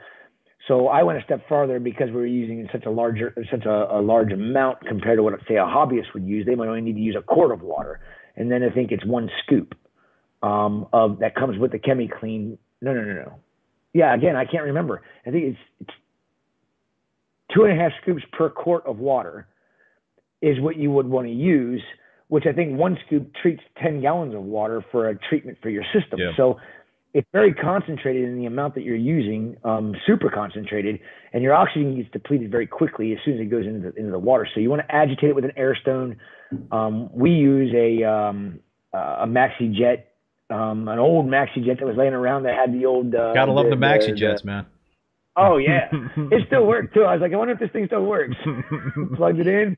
So 0.68 0.88
I 0.88 1.02
went 1.02 1.18
a 1.18 1.24
step 1.24 1.48
farther 1.48 1.78
because 1.78 2.08
we 2.08 2.14
were 2.14 2.26
using 2.26 2.68
such 2.72 2.86
a 2.86 2.90
larger, 2.90 3.34
such 3.50 3.64
a, 3.66 3.98
a, 3.98 4.00
large 4.00 4.32
amount 4.32 4.78
compared 4.86 5.18
to 5.18 5.22
what 5.22 5.34
say 5.48 5.56
a 5.56 5.64
hobbyist 5.64 6.12
would 6.14 6.24
use. 6.24 6.44
They 6.44 6.56
might 6.56 6.68
only 6.68 6.80
need 6.80 6.94
to 6.94 7.00
use 7.00 7.16
a 7.16 7.22
quart 7.22 7.52
of 7.52 7.62
water, 7.62 8.00
and 8.36 8.50
then 8.50 8.62
I 8.62 8.70
think 8.70 8.90
it's 8.90 9.04
one 9.04 9.30
scoop 9.44 9.74
um, 10.46 10.86
of 10.92 11.18
that 11.18 11.34
comes 11.34 11.58
with 11.58 11.72
the 11.72 11.78
ChemiClean. 11.78 12.56
No, 12.80 12.92
no, 12.94 13.02
no, 13.02 13.12
no. 13.14 13.34
Yeah, 13.92 14.14
again, 14.14 14.36
I 14.36 14.44
can't 14.44 14.64
remember. 14.64 15.02
I 15.26 15.30
think 15.30 15.44
it's, 15.44 15.58
it's 15.80 15.90
two 17.54 17.64
and 17.64 17.78
a 17.78 17.82
half 17.82 17.92
scoops 18.02 18.22
per 18.32 18.50
quart 18.50 18.84
of 18.86 18.98
water 18.98 19.48
is 20.42 20.60
what 20.60 20.76
you 20.76 20.90
would 20.90 21.06
want 21.06 21.26
to 21.26 21.32
use, 21.32 21.82
which 22.28 22.44
I 22.46 22.52
think 22.52 22.78
one 22.78 22.98
scoop 23.06 23.32
treats 23.40 23.62
10 23.82 24.02
gallons 24.02 24.34
of 24.34 24.42
water 24.42 24.84
for 24.92 25.08
a 25.08 25.18
treatment 25.18 25.58
for 25.62 25.70
your 25.70 25.84
system. 25.94 26.18
Yeah. 26.18 26.32
So 26.36 26.58
it's 27.14 27.26
very 27.32 27.54
concentrated 27.54 28.28
in 28.28 28.36
the 28.36 28.44
amount 28.44 28.74
that 28.74 28.82
you're 28.82 28.94
using, 28.94 29.56
um, 29.64 29.94
super 30.06 30.28
concentrated, 30.28 31.00
and 31.32 31.42
your 31.42 31.54
oxygen 31.54 31.96
gets 31.96 32.10
depleted 32.10 32.50
very 32.50 32.66
quickly 32.66 33.12
as 33.12 33.18
soon 33.24 33.34
as 33.34 33.40
it 33.40 33.50
goes 33.50 33.66
into 33.66 33.90
the, 33.90 33.98
into 33.98 34.10
the 34.10 34.18
water. 34.18 34.46
So 34.52 34.60
you 34.60 34.68
want 34.68 34.82
to 34.86 34.94
agitate 34.94 35.30
it 35.30 35.34
with 35.34 35.46
an 35.46 35.52
air 35.56 35.74
stone. 35.80 36.18
Um, 36.70 37.08
we 37.12 37.30
use 37.30 37.72
a, 37.74 38.04
um, 38.04 38.60
uh, 38.92 39.20
a 39.22 39.26
Maxi 39.26 39.72
Jet 39.72 40.15
um, 40.50 40.88
an 40.88 40.98
old 40.98 41.26
maxi 41.26 41.64
jet 41.64 41.78
that 41.78 41.86
was 41.86 41.96
laying 41.96 42.12
around 42.12 42.44
that 42.44 42.54
had 42.54 42.72
the 42.72 42.86
old. 42.86 43.14
Uh, 43.14 43.34
Gotta 43.34 43.52
love 43.52 43.66
the, 43.66 43.70
the 43.70 43.76
maxi 43.76 44.16
jets, 44.16 44.44
man. 44.44 44.66
Oh 45.36 45.58
yeah, 45.58 45.88
it 46.16 46.46
still 46.46 46.66
worked 46.66 46.94
too. 46.94 47.02
I 47.02 47.14
was 47.14 47.20
like, 47.20 47.32
I 47.32 47.36
wonder 47.36 47.54
if 47.54 47.60
this 47.60 47.70
thing 47.72 47.86
still 47.86 48.04
works. 48.04 48.36
Plugged 49.16 49.40
it 49.40 49.46
in, 49.46 49.76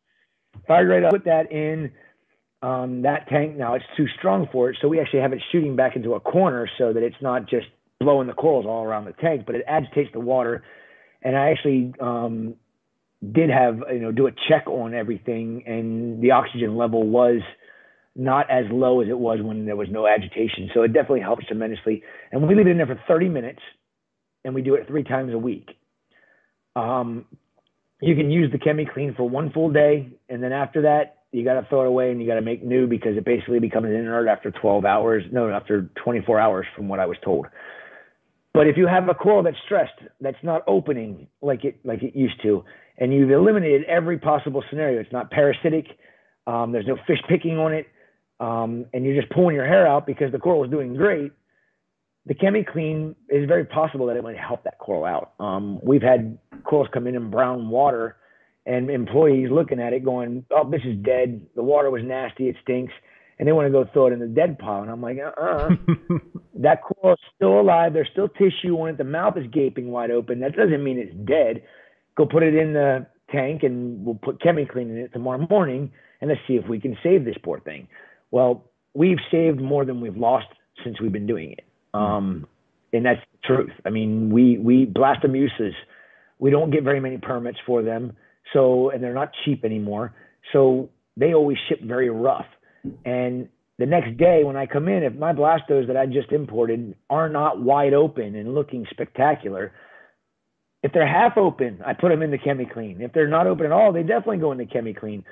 fired 0.67 0.89
right 0.89 1.05
up. 1.05 1.11
Put 1.11 1.25
that 1.25 1.51
in 1.51 1.91
um, 2.63 3.03
that 3.03 3.29
tank. 3.29 3.57
Now 3.57 3.75
it's 3.75 3.85
too 3.97 4.07
strong 4.19 4.49
for 4.53 4.71
it, 4.71 4.77
so 4.81 4.89
we 4.89 5.01
actually 5.01 5.21
have 5.21 5.33
it 5.33 5.43
shooting 5.51 5.75
back 5.75 5.97
into 5.97 6.15
a 6.15 6.21
corner 6.21 6.69
so 6.79 6.93
that 6.93 7.03
it's 7.03 7.21
not 7.21 7.49
just 7.49 7.67
blowing 8.01 8.29
the 8.29 8.35
corals 8.35 8.67
all 8.67 8.85
around 8.85 9.07
the 9.07 9.13
tank, 9.13 9.45
but 9.47 9.55
it 9.55 9.65
agitates 9.67 10.11
the 10.13 10.21
water. 10.21 10.63
And 11.23 11.37
I 11.37 11.51
actually 11.51 11.93
um, 12.01 12.55
did 13.33 13.51
have 13.51 13.83
you 13.93 14.01
know 14.01 14.13
do 14.13 14.27
a 14.27 14.33
check 14.49 14.67
on 14.67 14.95
everything, 14.95 15.65
and 15.67 16.23
the 16.23 16.33
oxygen 16.33 16.77
level 16.77 17.09
was 17.09 17.41
not 18.19 18.51
as 18.51 18.65
low 18.71 19.01
as 19.01 19.09
it 19.09 19.17
was 19.17 19.39
when 19.41 19.65
there 19.65 19.77
was 19.77 19.87
no 19.91 20.07
agitation. 20.07 20.69
So 20.75 20.83
it 20.83 20.89
definitely 20.89 21.21
helps 21.21 21.47
tremendously. 21.47 22.03
And 22.33 22.47
we 22.47 22.55
leave 22.55 22.67
it 22.67 22.71
in 22.71 22.77
there 22.77 22.87
for 22.87 23.01
30 23.07 23.29
minutes, 23.29 23.61
and 24.45 24.55
we 24.55 24.61
do 24.61 24.75
it 24.75 24.89
three 24.89 25.05
times 25.05 25.33
a 25.33 25.39
week. 25.39 25.69
Um, 26.75 27.27
you 28.03 28.17
can 28.17 28.31
use 28.31 28.51
the 28.51 28.59
Chemi-Clean 28.59 29.15
for 29.17 29.29
one 29.29 29.53
full 29.53 29.71
day, 29.71 30.09
and 30.29 30.43
then 30.43 30.53
after 30.53 30.83
that, 30.83 31.19
you 31.31 31.45
got 31.45 31.61
to 31.61 31.67
throw 31.69 31.83
it 31.83 31.87
away 31.87 32.11
and 32.11 32.21
you 32.21 32.27
got 32.27 32.37
to 32.37 32.43
make 32.43 32.65
new 32.65 32.87
because 32.87 33.17
it 33.17 33.25
basically 33.25 33.61
becomes 33.61 33.87
inert 33.87 34.29
after 34.29 34.51
12 34.51 34.85
hours. 34.85 35.23
No, 35.31 35.49
after 35.51 35.89
24 36.03 36.41
hours, 36.41 36.67
from 36.75 36.89
what 36.89 36.99
I 36.99 37.07
was 37.07 37.19
told. 37.25 37.47
But 38.53 38.67
if 38.67 38.77
you 38.77 38.89
have 38.89 39.09
a 39.09 39.15
coral 39.15 39.45
that's 39.45 39.59
stressed, 39.65 40.01
that's 40.21 40.43
not 40.43 40.63
opening 40.67 41.29
like 41.41 41.65
it 41.65 41.79
like 41.85 42.03
it 42.03 42.17
used 42.17 42.43
to, 42.43 42.65
and 42.97 43.13
you've 43.13 43.31
eliminated 43.31 43.85
every 43.85 44.19
possible 44.19 44.65
scenario, 44.71 45.01
it's 45.01 45.13
not 45.13 45.31
parasitic. 45.31 45.87
Um, 46.47 46.73
there's 46.73 46.87
no 46.87 46.97
fish 47.07 47.21
picking 47.29 47.59
on 47.59 47.73
it 47.73 47.87
um, 48.41 48.87
and 48.93 49.05
you're 49.05 49.21
just 49.21 49.33
pulling 49.33 49.55
your 49.55 49.67
hair 49.67 49.87
out 49.87 50.07
because 50.07 50.33
the 50.33 50.39
coral 50.39 50.65
is 50.65 50.71
doing 50.71 50.95
great, 50.95 51.33
the 52.27 52.35
Chemi-Clean 52.35 53.17
is 53.31 53.49
very 53.49 53.65
possible 53.65 54.07
that 54.07 54.17
it 54.17 54.23
might 54.23 54.37
help 54.37 54.65
that 54.65 54.79
coral 54.79 55.05
out. 55.05 55.33
Um, 55.41 55.81
we've 55.83 56.03
had 56.03 56.39
corals 56.65 56.89
come 56.93 57.07
in 57.07 57.17
in 57.17 57.31
brown 57.31 57.71
water 57.71 58.17
and 58.67 58.91
employees 58.91 59.49
looking 59.51 59.81
at 59.81 59.95
it 59.95 60.05
going, 60.05 60.45
oh, 60.51 60.71
this 60.71 60.83
is 60.85 60.97
dead. 61.03 61.47
The 61.57 61.63
water 61.63 61.91
was 61.91 62.03
nasty. 62.05 62.49
It 62.49 62.57
stinks. 62.63 62.93
And 63.39 63.49
they 63.49 63.53
want 63.53 63.67
to 63.67 63.73
go 63.73 63.89
throw 63.93 64.09
it 64.09 64.13
in 64.13 64.19
the 64.19 64.27
dead 64.27 64.59
pile. 64.59 64.83
And 64.83 64.91
I'm 64.91 65.01
like, 65.01 65.17
uh-uh. 65.19 65.71
that 66.57 66.83
coral 66.83 67.15
is 67.15 67.21
still 67.35 67.61
alive. 67.61 67.95
There's 67.95 68.09
still 68.13 68.29
tissue 68.29 68.77
on 68.77 68.91
it. 68.91 68.99
The 68.99 69.05
mouth 69.05 69.39
is 69.39 69.47
gaping 69.51 69.91
wide 69.91 70.11
open. 70.11 70.41
That 70.41 70.55
doesn't 70.55 70.85
mean 70.85 70.99
it's 70.99 71.15
dead. 71.27 71.63
Go 72.17 72.27
put 72.27 72.43
it 72.43 72.55
in 72.55 72.75
the 72.75 73.07
tank 73.31 73.63
and 73.63 74.05
we'll 74.05 74.17
put 74.17 74.41
Chemi-Clean 74.41 74.91
in 74.91 74.99
it 74.99 75.13
tomorrow 75.13 75.47
morning 75.49 75.93
and 76.21 76.29
let's 76.29 76.41
see 76.47 76.55
if 76.55 76.69
we 76.69 76.81
can 76.81 76.97
save 77.03 77.25
this 77.25 77.37
poor 77.43 77.61
thing. 77.61 77.89
Well, 78.31 78.65
we've 78.95 79.19
saved 79.31 79.61
more 79.61 79.85
than 79.85 80.01
we've 80.01 80.17
lost 80.17 80.47
since 80.85 81.01
we've 81.01 81.13
been 81.13 81.27
doing 81.27 81.53
it. 81.53 81.65
Um, 81.95 82.47
and 82.93 83.05
that's 83.05 83.21
the 83.33 83.47
truth. 83.47 83.73
I 83.85 83.91
mean, 83.91 84.31
we, 84.31 84.59
we 84.59 84.87
blastomussas, 84.87 85.73
we 86.39 86.51
don't 86.51 86.71
get 86.71 86.85
very 86.85 87.01
many 87.01 87.19
permits 87.19 87.59
for 87.67 87.83
them. 87.83 88.17
So, 88.53 88.91
and 88.91 89.03
they're 89.03 89.15
not 89.15 89.33
cheap 89.45 89.65
anymore. 89.65 90.15
So 90.53 90.91
they 91.17 91.35
always 91.35 91.59
ship 91.69 91.83
very 91.83 92.11
rough. 92.11 92.47
And 93.05 93.49
the 93.79 93.87
next 93.87 94.17
day 94.17 94.43
when 94.45 94.57
I 94.57 94.67
come 94.67 94.89
in, 94.89 95.03
if 95.03 95.15
my 95.15 95.33
blastos 95.33 95.87
that 95.89 95.97
I 95.97 96.07
just 96.07 96.33
imported 96.33 96.95
are 97.11 97.29
not 97.29 97.61
wide 97.63 97.95
open 97.95 98.35
and 98.35 98.55
looking 98.55 98.87
spectacular, 98.91 99.73
if 100.83 100.93
they're 100.93 101.07
half 101.07 101.37
open, 101.37 101.81
I 101.85 101.93
put 101.93 102.11
them 102.11 102.23
in 102.23 102.31
the 102.31 102.39
Chemi-Clean. 102.39 103.01
If 103.01 103.13
they're 103.13 103.29
not 103.29 103.47
open 103.47 103.67
at 103.67 103.73
all, 103.73 103.93
they 103.93 104.03
definitely 104.03 104.39
go 104.39 104.53
in 104.53 104.59
the 104.59 104.65
Chemi-Clean. 104.65 105.25
But 105.25 105.29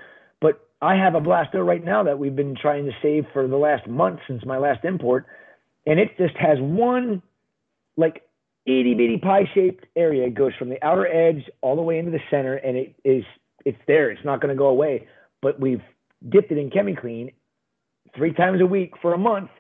I 0.80 0.96
have 0.96 1.14
a 1.14 1.20
Blasto 1.20 1.66
right 1.66 1.82
now 1.82 2.02
that 2.04 2.18
we've 2.18 2.36
been 2.36 2.54
trying 2.54 2.84
to 2.86 2.92
save 3.02 3.24
for 3.32 3.48
the 3.48 3.56
last 3.56 3.86
month 3.86 4.20
since 4.26 4.44
my 4.44 4.58
last 4.58 4.84
import, 4.84 5.26
and 5.86 5.98
it 5.98 6.16
just 6.18 6.36
has 6.36 6.58
one 6.60 7.22
like 7.96 8.22
itty 8.66 8.94
bitty 8.94 9.18
pie 9.18 9.48
shaped 9.54 9.86
area. 9.96 10.26
It 10.26 10.34
goes 10.34 10.52
from 10.58 10.68
the 10.68 10.84
outer 10.84 11.06
edge 11.06 11.48
all 11.62 11.76
the 11.76 11.82
way 11.82 11.98
into 11.98 12.10
the 12.10 12.20
center, 12.30 12.56
and 12.56 12.76
it 12.76 12.94
is 13.04 13.24
it's 13.64 13.78
there. 13.86 14.10
It's 14.10 14.24
not 14.24 14.40
going 14.40 14.54
to 14.54 14.58
go 14.58 14.66
away. 14.66 15.08
But 15.42 15.58
we've 15.58 15.82
dipped 16.28 16.52
it 16.52 16.58
in 16.58 16.70
Chemi-Clean 16.70 17.30
three 18.14 18.32
times 18.32 18.60
a 18.60 18.66
week 18.66 18.92
for 19.00 19.14
a 19.14 19.18
month. 19.18 19.50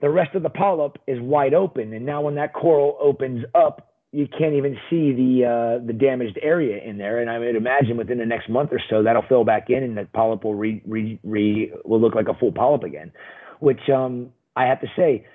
The 0.00 0.10
rest 0.10 0.34
of 0.34 0.42
the 0.42 0.50
polyp 0.50 0.98
is 1.06 1.20
wide 1.20 1.54
open, 1.54 1.92
and 1.92 2.04
now 2.04 2.22
when 2.22 2.34
that 2.36 2.52
coral 2.52 2.98
opens 3.00 3.44
up, 3.54 3.94
you 4.12 4.26
can't 4.26 4.54
even 4.54 4.76
see 4.88 5.12
the 5.12 5.44
uh, 5.44 5.86
the 5.86 5.92
damaged 5.92 6.38
area 6.40 6.82
in 6.82 6.98
there. 6.98 7.20
And 7.20 7.28
I 7.28 7.38
would 7.38 7.56
imagine 7.56 7.96
within 7.96 8.18
the 8.18 8.26
next 8.26 8.48
month 8.48 8.70
or 8.72 8.80
so 8.88 9.02
that'll 9.02 9.26
fill 9.28 9.44
back 9.44 9.68
in, 9.68 9.82
and 9.82 9.96
the 9.96 10.08
polyp 10.14 10.44
will 10.44 10.54
re, 10.54 10.82
re, 10.86 11.18
re 11.22 11.72
will 11.84 12.00
look 12.00 12.14
like 12.14 12.28
a 12.28 12.34
full 12.34 12.52
polyp 12.52 12.82
again. 12.82 13.12
Which 13.58 13.88
um, 13.88 14.32
I 14.54 14.66
have 14.66 14.80
to 14.80 14.88
say, 14.96 15.26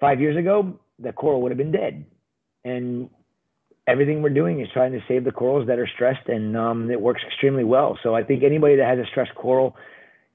five 0.00 0.20
years 0.20 0.36
ago 0.36 0.78
the 0.98 1.12
coral 1.12 1.42
would 1.42 1.52
have 1.52 1.58
been 1.58 1.72
dead. 1.72 2.04
And 2.64 3.08
everything 3.86 4.20
we're 4.20 4.30
doing 4.30 4.60
is 4.60 4.68
trying 4.72 4.92
to 4.92 5.00
save 5.08 5.24
the 5.24 5.32
corals 5.32 5.66
that 5.68 5.78
are 5.78 5.88
stressed, 5.94 6.28
and 6.28 6.56
um, 6.56 6.90
it 6.90 7.00
works 7.00 7.22
extremely 7.26 7.64
well. 7.64 7.98
So 8.02 8.14
I 8.14 8.22
think 8.22 8.42
anybody 8.42 8.76
that 8.76 8.86
has 8.86 8.98
a 8.98 9.08
stressed 9.10 9.34
coral 9.34 9.76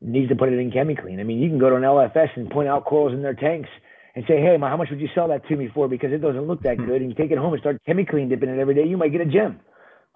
needs 0.02 0.30
to 0.30 0.36
put 0.36 0.50
it 0.50 0.60
in 0.60 0.72
Chemi-Clean. 0.72 1.20
I 1.20 1.24
mean, 1.24 1.40
you 1.40 1.50
can 1.50 1.60
go 1.60 1.70
to 1.70 1.76
an 1.76 1.84
LFS 1.84 2.36
and 2.36 2.50
point 2.50 2.68
out 2.68 2.86
corals 2.86 3.14
in 3.14 3.22
their 3.22 3.34
tanks 3.34 3.70
and 4.16 4.26
say, 4.28 4.40
hey, 4.40 4.58
how 4.60 4.78
much 4.78 4.90
would 4.90 5.00
you 5.00 5.10
sell 5.16 5.28
that 5.30 5.48
to 5.48 5.56
me 5.56 5.70
for? 5.74 5.88
Because 5.88 6.12
it 6.12 6.22
doesn't 6.22 6.46
look 6.48 6.62
that 6.64 6.78
hmm. 6.78 6.86
good. 6.86 7.02
And 7.02 7.10
you 7.10 7.16
take 7.16 7.32
it 7.32 7.38
home 7.38 7.54
and 7.54 7.60
start 7.60 7.82
Chemi-Clean 7.88 8.30
dipping 8.30 8.50
it 8.50 8.60
every 8.60 8.76
day, 8.76 8.86
you 8.86 8.98
might 8.98 9.12
get 9.12 9.22
a 9.22 9.26
gem. 9.26 9.60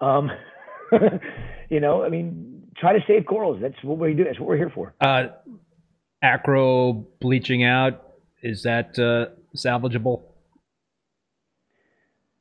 Um, 0.00 0.30
you 1.70 1.80
know, 1.80 2.04
I 2.04 2.08
mean, 2.08 2.62
try 2.76 2.92
to 2.92 3.00
save 3.06 3.26
corals. 3.26 3.58
That's 3.60 3.74
what 3.82 3.98
we 3.98 4.14
do. 4.14 4.24
That's 4.24 4.38
what 4.38 4.48
we're 4.48 4.56
here 4.56 4.72
for. 4.74 4.94
Uh, 5.00 5.28
acro 6.22 7.06
bleaching 7.20 7.64
out 7.64 8.04
is 8.42 8.62
that 8.62 8.98
uh, 8.98 9.34
salvageable? 9.56 10.22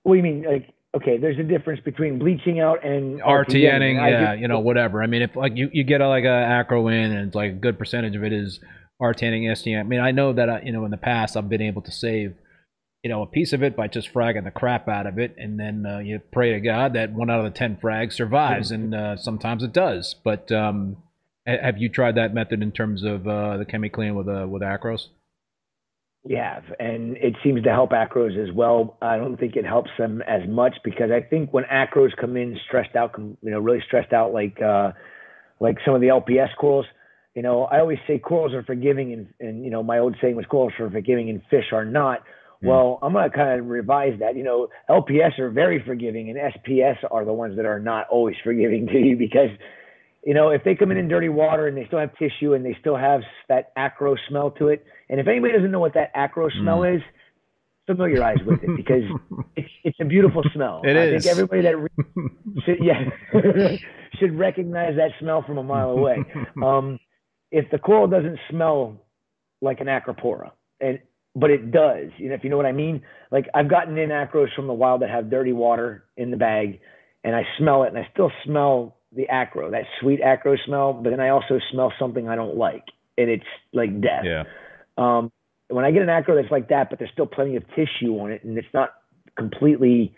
What 0.03 0.13
do 0.13 0.17
you 0.17 0.23
mean? 0.23 0.43
Like, 0.43 0.73
okay, 0.95 1.17
there's 1.17 1.39
a 1.39 1.43
difference 1.43 1.81
between 1.83 2.19
bleaching 2.19 2.59
out 2.59 2.85
and 2.85 3.19
RTNing. 3.21 3.95
Yeah, 3.95 4.33
you 4.33 4.47
know, 4.47 4.59
whatever. 4.59 5.03
I 5.03 5.07
mean, 5.07 5.23
if 5.23 5.35
like 5.35 5.55
you, 5.55 5.69
you 5.73 5.83
get 5.83 6.01
a, 6.01 6.07
like 6.07 6.23
a 6.23 6.27
acro 6.27 6.87
in 6.87 7.11
and 7.11 7.27
it's 7.27 7.35
like 7.35 7.51
a 7.51 7.55
good 7.55 7.77
percentage 7.77 8.15
of 8.15 8.23
it 8.23 8.31
is 8.31 8.59
RTNing 9.01 9.43
STN. 9.51 9.79
I 9.79 9.83
mean, 9.83 9.99
I 9.99 10.11
know 10.11 10.33
that, 10.33 10.49
uh, 10.49 10.59
you 10.63 10.71
know, 10.71 10.85
in 10.85 10.91
the 10.91 10.97
past 10.97 11.37
I've 11.37 11.49
been 11.49 11.61
able 11.61 11.81
to 11.83 11.91
save, 11.91 12.35
you 13.03 13.09
know, 13.09 13.21
a 13.21 13.27
piece 13.27 13.53
of 13.53 13.63
it 13.63 13.75
by 13.75 13.87
just 13.87 14.13
fragging 14.13 14.43
the 14.43 14.51
crap 14.51 14.87
out 14.87 15.05
of 15.05 15.19
it. 15.19 15.35
And 15.37 15.59
then 15.59 15.85
uh, 15.85 15.99
you 15.99 16.19
pray 16.31 16.53
to 16.53 16.59
God 16.59 16.93
that 16.93 17.13
one 17.13 17.29
out 17.29 17.45
of 17.45 17.51
the 17.51 17.57
10 17.57 17.77
frags 17.77 18.13
survives. 18.13 18.71
and 18.71 18.95
uh, 18.95 19.17
sometimes 19.17 19.63
it 19.63 19.73
does. 19.73 20.15
But 20.23 20.51
um, 20.51 20.97
have 21.45 21.77
you 21.77 21.89
tried 21.89 22.15
that 22.15 22.33
method 22.33 22.61
in 22.61 22.71
terms 22.71 23.03
of 23.03 23.27
uh, 23.27 23.57
the 23.57 23.65
Chemi-Clean 23.65 24.15
with, 24.15 24.27
uh, 24.27 24.47
with 24.47 24.61
acros? 24.63 25.07
Yeah, 26.25 26.59
and 26.77 27.15
it 27.17 27.35
seems 27.41 27.63
to 27.63 27.69
help 27.69 27.91
acros 27.91 28.37
as 28.37 28.53
well. 28.53 28.97
I 29.01 29.15
don't 29.15 29.37
think 29.37 29.55
it 29.55 29.65
helps 29.65 29.91
them 29.97 30.21
as 30.23 30.41
much 30.45 30.75
because 30.83 31.09
I 31.09 31.21
think 31.21 31.53
when 31.53 31.63
acros 31.63 32.09
come 32.19 32.35
in 32.35 32.59
stressed 32.67 32.97
out, 32.97 33.15
you 33.17 33.37
know, 33.41 33.59
really 33.59 33.81
stressed 33.87 34.11
out, 34.11 34.33
like 34.33 34.61
uh, 34.61 34.91
like 35.61 35.77
some 35.85 35.95
of 35.95 36.01
the 36.01 36.07
LPS 36.07 36.49
corals, 36.59 36.85
you 37.37 37.43
know, 37.43 37.65
I 37.65 37.81
always 37.81 37.99
say 38.07 38.17
corals 38.17 38.51
are 38.55 38.63
forgiving, 38.63 39.13
and, 39.13 39.27
and 39.39 39.63
you 39.63 39.69
know, 39.69 39.83
my 39.83 39.99
old 39.99 40.15
saying 40.19 40.35
was 40.35 40.45
corals 40.47 40.73
are 40.79 40.89
forgiving 40.89 41.29
and 41.29 41.39
fish 41.51 41.65
are 41.71 41.85
not. 41.85 42.21
Mm. 42.63 42.69
Well, 42.69 42.97
I'm 43.03 43.13
going 43.13 43.29
to 43.29 43.37
kind 43.37 43.59
of 43.59 43.67
revise 43.67 44.17
that. 44.21 44.35
You 44.35 44.43
know, 44.43 44.69
LPS 44.89 45.37
are 45.37 45.51
very 45.51 45.83
forgiving, 45.85 46.31
and 46.31 46.39
SPS 46.39 46.95
are 47.11 47.25
the 47.25 47.33
ones 47.33 47.55
that 47.57 47.65
are 47.67 47.79
not 47.79 48.07
always 48.09 48.35
forgiving 48.43 48.87
to 48.87 48.97
you 48.97 49.17
because, 49.17 49.51
you 50.25 50.33
know, 50.33 50.49
if 50.49 50.63
they 50.63 50.73
come 50.73 50.89
in 50.89 50.97
in 50.97 51.09
dirty 51.09 51.29
water 51.29 51.67
and 51.67 51.77
they 51.77 51.85
still 51.85 51.99
have 51.99 52.09
tissue 52.17 52.55
and 52.55 52.65
they 52.65 52.75
still 52.79 52.97
have 52.97 53.21
that 53.49 53.71
acro 53.75 54.15
smell 54.27 54.49
to 54.57 54.69
it, 54.69 54.83
and 55.07 55.19
if 55.19 55.27
anybody 55.27 55.53
doesn't 55.53 55.69
know 55.69 55.79
what 55.79 55.93
that 55.93 56.09
acro 56.15 56.49
smell 56.49 56.79
mm. 56.79 56.95
is, 56.95 57.03
familiarize 57.85 58.39
with 58.47 58.63
it 58.63 58.69
because 58.75 59.03
it's 59.55 59.69
it's 59.83 59.97
a 60.01 60.05
beautiful 60.05 60.41
smell. 60.55 60.81
It 60.83 60.97
I 60.97 61.03
is. 61.03 61.23
think 61.23 61.31
everybody 61.31 61.61
that 61.61 61.77
re- 61.77 61.89
should, 62.65 62.77
yeah 62.81 63.03
should 64.19 64.39
recognize 64.39 64.95
that 64.95 65.11
smell 65.19 65.43
from 65.43 65.59
a 65.59 65.63
mile 65.63 65.91
away. 65.91 66.17
Um, 66.63 66.97
if 67.51 67.69
the 67.71 67.77
coral 67.77 68.07
doesn't 68.07 68.39
smell 68.49 68.97
like 69.61 69.79
an 69.79 69.87
acropora, 69.87 70.51
and 70.79 70.99
but 71.35 71.51
it 71.51 71.71
does, 71.71 72.09
you 72.17 72.29
know, 72.29 72.35
if 72.35 72.43
you 72.43 72.49
know 72.49 72.57
what 72.57 72.65
I 72.65 72.71
mean. 72.71 73.03
Like 73.31 73.47
I've 73.53 73.69
gotten 73.69 73.97
in 73.97 74.09
acros 74.09 74.53
from 74.55 74.67
the 74.67 74.73
wild 74.73 75.01
that 75.01 75.09
have 75.09 75.29
dirty 75.29 75.53
water 75.53 76.05
in 76.15 76.31
the 76.31 76.37
bag, 76.37 76.79
and 77.23 77.35
I 77.35 77.43
smell 77.57 77.83
it, 77.83 77.89
and 77.89 77.97
I 77.97 78.07
still 78.11 78.31
smell 78.43 78.97
the 79.15 79.27
acro, 79.29 79.71
that 79.71 79.83
sweet 79.99 80.19
acro 80.21 80.55
smell. 80.65 80.93
But 80.93 81.11
then 81.11 81.19
I 81.19 81.29
also 81.29 81.59
smell 81.71 81.93
something 81.99 82.27
I 82.27 82.35
don't 82.35 82.57
like, 82.57 82.85
and 83.17 83.29
it's 83.29 83.45
like 83.73 84.01
death. 84.01 84.25
Yeah. 84.25 84.43
Um, 84.97 85.31
when 85.69 85.85
I 85.85 85.91
get 85.91 86.01
an 86.01 86.09
acro 86.09 86.35
that's 86.35 86.51
like 86.51 86.69
that, 86.69 86.89
but 86.89 86.99
there's 86.99 87.11
still 87.11 87.27
plenty 87.27 87.55
of 87.55 87.63
tissue 87.69 88.17
on 88.19 88.31
it, 88.31 88.43
and 88.43 88.57
it's 88.57 88.67
not 88.73 88.93
completely 89.37 90.15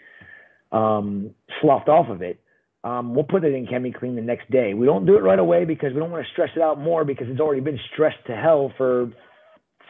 um, 0.72 1.32
sloughed 1.60 1.90
off 1.90 2.10
of 2.10 2.22
it, 2.22 2.40
um, 2.84 3.14
we'll 3.14 3.26
put 3.26 3.44
it 3.44 3.54
in 3.54 3.68
Chemi-Clean 3.68 4.16
the 4.16 4.22
next 4.22 4.50
day. 4.52 4.74
We 4.74 4.86
don't 4.86 5.06
do 5.06 5.16
it 5.16 5.22
right 5.22 5.40
away 5.40 5.66
because 5.66 5.94
we 5.94 6.00
don't 6.00 6.12
want 6.12 6.26
to 6.26 6.32
stress 6.32 6.50
it 6.56 6.62
out 6.62 6.80
more 6.80 7.04
because 7.04 7.28
it's 7.30 7.42
already 7.42 7.62
been 7.62 7.80
stressed 7.94 8.26
to 8.28 8.36
hell 8.36 8.72
for 8.78 9.12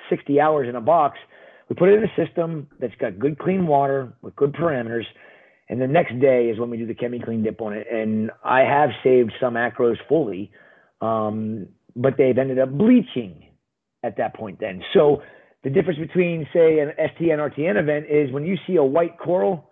60 0.09 0.39
hours 0.39 0.67
in 0.67 0.75
a 0.75 0.81
box. 0.81 1.17
We 1.69 1.75
put 1.75 1.89
it 1.89 1.99
in 1.99 2.03
a 2.03 2.25
system 2.25 2.67
that's 2.79 2.95
got 2.95 3.19
good 3.19 3.37
clean 3.37 3.67
water 3.67 4.13
with 4.21 4.35
good 4.35 4.53
parameters. 4.53 5.03
And 5.69 5.79
the 5.79 5.87
next 5.87 6.19
day 6.19 6.49
is 6.49 6.59
when 6.59 6.71
we 6.71 6.77
do 6.77 6.87
the 6.87 6.95
Chemi-Clean 6.95 7.43
dip 7.43 7.61
on 7.61 7.73
it. 7.73 7.85
And 7.91 8.31
I 8.43 8.61
have 8.61 8.89
saved 9.03 9.33
some 9.39 9.53
acros 9.53 9.97
fully, 10.07 10.51
um, 10.99 11.67
but 11.95 12.15
they've 12.17 12.37
ended 12.37 12.57
up 12.57 12.75
bleaching 12.75 13.45
at 14.03 14.17
that 14.17 14.35
point 14.35 14.59
then. 14.59 14.81
So 14.95 15.21
the 15.63 15.69
difference 15.69 15.99
between, 15.99 16.47
say, 16.51 16.79
an 16.79 16.93
STN 16.99 17.37
RTN 17.37 17.79
event 17.79 18.05
is 18.09 18.31
when 18.31 18.45
you 18.45 18.57
see 18.65 18.77
a 18.77 18.83
white 18.83 19.19
coral, 19.19 19.68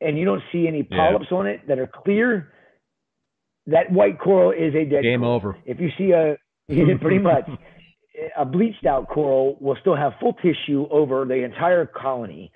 and 0.00 0.18
you 0.18 0.24
don't 0.24 0.42
see 0.52 0.66
any 0.68 0.82
polyps 0.82 1.26
yeah. 1.30 1.38
on 1.38 1.46
it 1.46 1.68
that 1.68 1.78
are 1.78 1.88
clear, 1.88 2.52
that 3.66 3.90
white 3.90 4.18
coral 4.18 4.52
is 4.52 4.74
a 4.74 4.84
dead 4.84 5.02
game 5.02 5.20
coral. 5.20 5.34
over. 5.34 5.56
If 5.64 5.80
you 5.80 5.90
see 5.98 6.12
a 6.12 6.36
pretty 7.00 7.18
much 7.18 7.48
a 8.36 8.44
bleached 8.44 8.84
out 8.86 9.08
coral 9.08 9.56
will 9.60 9.76
still 9.80 9.96
have 9.96 10.12
full 10.20 10.34
tissue 10.34 10.86
over 10.90 11.24
the 11.24 11.44
entire 11.44 11.86
colony 11.86 12.52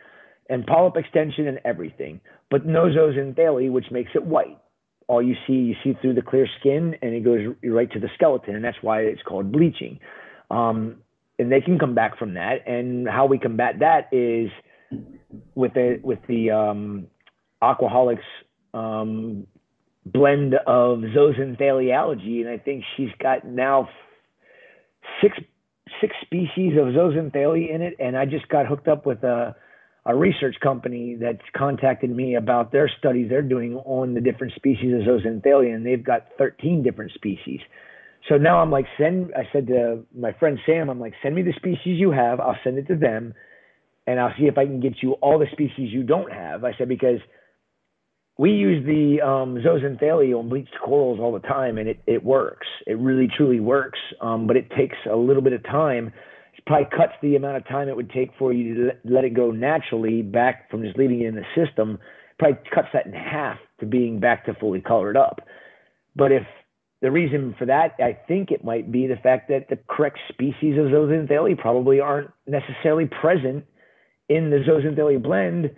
and 0.48 0.66
polyp 0.66 0.96
extension 0.96 1.46
and 1.46 1.60
everything, 1.64 2.20
but 2.50 2.66
no 2.66 2.86
zooxanthellae, 2.86 3.70
which 3.70 3.86
makes 3.90 4.10
it 4.14 4.24
white. 4.24 4.58
All 5.08 5.22
you 5.22 5.34
see, 5.46 5.54
you 5.54 5.74
see 5.84 5.96
through 6.00 6.14
the 6.14 6.22
clear 6.22 6.46
skin, 6.60 6.94
and 7.02 7.14
it 7.14 7.24
goes 7.24 7.40
right 7.64 7.90
to 7.92 8.00
the 8.00 8.08
skeleton, 8.14 8.54
and 8.54 8.64
that's 8.64 8.76
why 8.80 9.00
it's 9.00 9.22
called 9.22 9.52
bleaching. 9.52 9.98
Um, 10.50 10.96
and 11.38 11.50
they 11.50 11.60
can 11.60 11.78
come 11.78 11.94
back 11.94 12.18
from 12.18 12.34
that. 12.34 12.66
And 12.66 13.08
how 13.08 13.26
we 13.26 13.38
combat 13.38 13.80
that 13.80 14.08
is 14.12 14.50
with 15.54 15.74
the 15.74 16.00
with 16.02 16.20
the 16.28 16.50
um, 16.50 17.06
Aquaholics 17.62 18.18
um, 18.74 19.46
blend 20.04 20.54
of 20.66 20.98
zooxanthellae 20.98 21.94
algae, 21.94 22.42
and 22.42 22.50
I 22.50 22.58
think 22.58 22.84
she's 22.96 23.10
got 23.20 23.46
now 23.46 23.88
six 25.20 25.38
six 26.00 26.14
species 26.22 26.72
of 26.78 26.88
zooxanthellae 26.88 27.72
in 27.72 27.82
it. 27.82 27.94
And 27.98 28.16
I 28.16 28.24
just 28.24 28.48
got 28.48 28.66
hooked 28.66 28.88
up 28.88 29.06
with 29.06 29.22
a 29.22 29.54
a 30.04 30.16
research 30.16 30.56
company 30.60 31.16
that's 31.20 31.42
contacted 31.56 32.10
me 32.10 32.34
about 32.34 32.72
their 32.72 32.90
studies 32.98 33.28
they're 33.30 33.40
doing 33.40 33.76
on 33.76 34.14
the 34.14 34.20
different 34.20 34.52
species 34.54 34.92
of 34.94 35.00
zooxanthellae, 35.02 35.72
and 35.72 35.86
they've 35.86 36.04
got 36.04 36.26
13 36.38 36.82
different 36.82 37.12
species. 37.12 37.60
So 38.28 38.36
now 38.36 38.60
I'm 38.60 38.70
like, 38.70 38.86
send. 38.98 39.32
I 39.36 39.48
said 39.52 39.66
to 39.68 40.04
my 40.16 40.32
friend 40.32 40.58
Sam, 40.66 40.90
I'm 40.90 41.00
like, 41.00 41.14
send 41.22 41.34
me 41.34 41.42
the 41.42 41.52
species 41.56 42.00
you 42.00 42.10
have. 42.10 42.40
I'll 42.40 42.58
send 42.64 42.78
it 42.78 42.86
to 42.88 42.96
them, 42.96 43.34
and 44.06 44.18
I'll 44.18 44.32
see 44.38 44.46
if 44.46 44.58
I 44.58 44.64
can 44.64 44.80
get 44.80 45.02
you 45.02 45.12
all 45.14 45.38
the 45.38 45.46
species 45.52 45.92
you 45.92 46.02
don't 46.02 46.32
have. 46.32 46.64
I 46.64 46.72
said 46.76 46.88
because 46.88 47.18
we 48.38 48.50
use 48.50 48.84
the 48.86 49.24
um, 49.24 49.56
zooxanthellae 49.56 50.36
on 50.36 50.48
bleached 50.48 50.74
corals 50.84 51.20
all 51.20 51.32
the 51.32 51.46
time, 51.46 51.78
and 51.78 51.88
it 51.88 52.02
it 52.06 52.24
works. 52.24 52.66
It 52.86 52.98
really 52.98 53.28
truly 53.28 53.60
works. 53.60 53.98
Um, 54.20 54.46
but 54.46 54.56
it 54.56 54.70
takes 54.76 54.96
a 55.10 55.16
little 55.16 55.42
bit 55.42 55.52
of 55.52 55.62
time. 55.64 56.12
It 56.56 56.64
probably 56.66 56.88
cuts 56.96 57.12
the 57.22 57.36
amount 57.36 57.56
of 57.58 57.66
time 57.68 57.88
it 57.88 57.96
would 57.96 58.10
take 58.10 58.30
for 58.38 58.52
you 58.52 58.74
to 58.74 58.90
let 59.04 59.24
it 59.24 59.34
go 59.34 59.50
naturally 59.50 60.22
back 60.22 60.70
from 60.70 60.82
just 60.82 60.96
leaving 60.96 61.20
it 61.20 61.26
in 61.26 61.34
the 61.34 61.44
system. 61.54 61.98
Probably 62.38 62.58
cuts 62.74 62.88
that 62.94 63.06
in 63.06 63.12
half 63.12 63.58
to 63.80 63.86
being 63.86 64.18
back 64.20 64.46
to 64.46 64.54
fully 64.54 64.80
colored 64.80 65.16
up. 65.16 65.40
But 66.16 66.32
if 66.32 66.42
the 67.02 67.10
reason 67.10 67.54
for 67.58 67.66
that, 67.66 67.96
I 67.98 68.16
think 68.28 68.50
it 68.50 68.64
might 68.64 68.90
be 68.92 69.06
the 69.06 69.16
fact 69.16 69.48
that 69.48 69.68
the 69.68 69.78
correct 69.88 70.18
species 70.28 70.78
of 70.78 70.86
zooxanthellae 70.86 71.58
probably 71.58 72.00
aren't 72.00 72.30
necessarily 72.46 73.06
present 73.06 73.64
in 74.28 74.50
the 74.50 74.58
zooxanthellae 74.58 75.22
blend, 75.22 75.70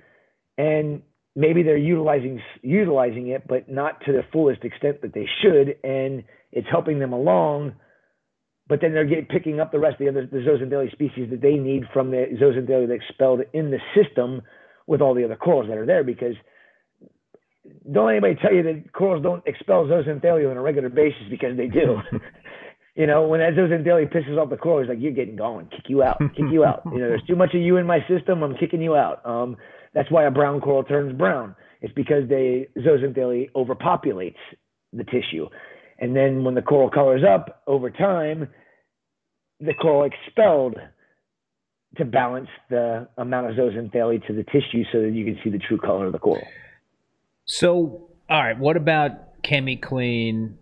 and 0.58 1.02
maybe 1.36 1.62
they're 1.62 1.76
utilizing 1.76 2.40
utilizing 2.62 3.28
it, 3.28 3.46
but 3.48 3.70
not 3.70 4.04
to 4.06 4.12
the 4.12 4.22
fullest 4.32 4.64
extent 4.64 5.02
that 5.02 5.14
they 5.14 5.28
should, 5.42 5.76
and 5.82 6.24
it's 6.52 6.68
helping 6.70 6.98
them 6.98 7.12
along. 7.12 7.72
But 8.66 8.80
then 8.80 8.94
they're 8.94 9.04
getting, 9.04 9.26
picking 9.26 9.60
up 9.60 9.72
the 9.72 9.78
rest 9.78 10.00
of 10.00 10.06
the 10.06 10.08
other 10.08 10.26
the 10.26 10.38
zooxanthellae 10.38 10.92
species 10.92 11.28
that 11.30 11.42
they 11.42 11.54
need 11.54 11.84
from 11.92 12.10
the 12.10 12.26
zooxanthellae 12.40 12.88
that 12.88 12.94
expelled 12.94 13.40
in 13.52 13.70
the 13.70 13.78
system 13.94 14.42
with 14.86 15.00
all 15.00 15.14
the 15.14 15.24
other 15.24 15.36
corals 15.36 15.68
that 15.68 15.78
are 15.78 15.86
there 15.86 16.04
because– 16.04 16.34
don't 17.90 18.10
anybody 18.10 18.34
tell 18.36 18.52
you 18.52 18.62
that 18.62 18.92
corals 18.92 19.22
don't 19.22 19.42
expel 19.46 19.84
zooxanthellae 19.84 20.50
on 20.50 20.56
a 20.56 20.62
regular 20.62 20.88
basis 20.88 21.22
because 21.30 21.56
they 21.56 21.66
do. 21.66 21.98
you 22.94 23.06
know, 23.06 23.26
when 23.26 23.40
that 23.40 23.54
zooxanthellae 23.54 24.12
pisses 24.12 24.38
off 24.38 24.50
the 24.50 24.56
coral, 24.56 24.80
he's 24.80 24.88
like, 24.88 24.98
"You're 25.00 25.12
getting 25.12 25.36
going. 25.36 25.66
Kick 25.66 25.88
you 25.88 26.02
out. 26.02 26.18
Kick 26.18 26.46
you 26.50 26.64
out. 26.64 26.82
You 26.86 26.98
know, 26.98 27.08
there's 27.08 27.24
too 27.26 27.36
much 27.36 27.54
of 27.54 27.60
you 27.60 27.76
in 27.76 27.86
my 27.86 28.00
system. 28.08 28.42
I'm 28.42 28.56
kicking 28.56 28.82
you 28.82 28.96
out." 28.96 29.24
Um, 29.24 29.56
that's 29.94 30.10
why 30.10 30.24
a 30.24 30.30
brown 30.30 30.60
coral 30.60 30.84
turns 30.84 31.16
brown. 31.16 31.54
It's 31.80 31.92
because 31.94 32.28
they 32.28 32.68
zooxanthellae 32.78 33.50
overpopulates 33.54 34.36
the 34.92 35.04
tissue, 35.04 35.48
and 35.98 36.14
then 36.14 36.44
when 36.44 36.54
the 36.54 36.62
coral 36.62 36.90
colors 36.90 37.22
up 37.28 37.62
over 37.66 37.90
time, 37.90 38.48
the 39.60 39.74
coral 39.74 40.04
expelled 40.04 40.76
to 41.96 42.04
balance 42.04 42.48
the 42.70 43.08
amount 43.18 43.50
of 43.50 43.56
zooxanthellae 43.56 44.26
to 44.26 44.32
the 44.32 44.44
tissue 44.44 44.84
so 44.92 45.00
that 45.02 45.12
you 45.12 45.24
can 45.24 45.38
see 45.44 45.50
the 45.50 45.58
true 45.58 45.78
color 45.78 46.06
of 46.06 46.12
the 46.12 46.18
coral. 46.18 46.46
So, 47.44 48.10
all 48.28 48.42
right, 48.42 48.58
what 48.58 48.76
about 48.76 49.42
ChemiClean 49.42 50.54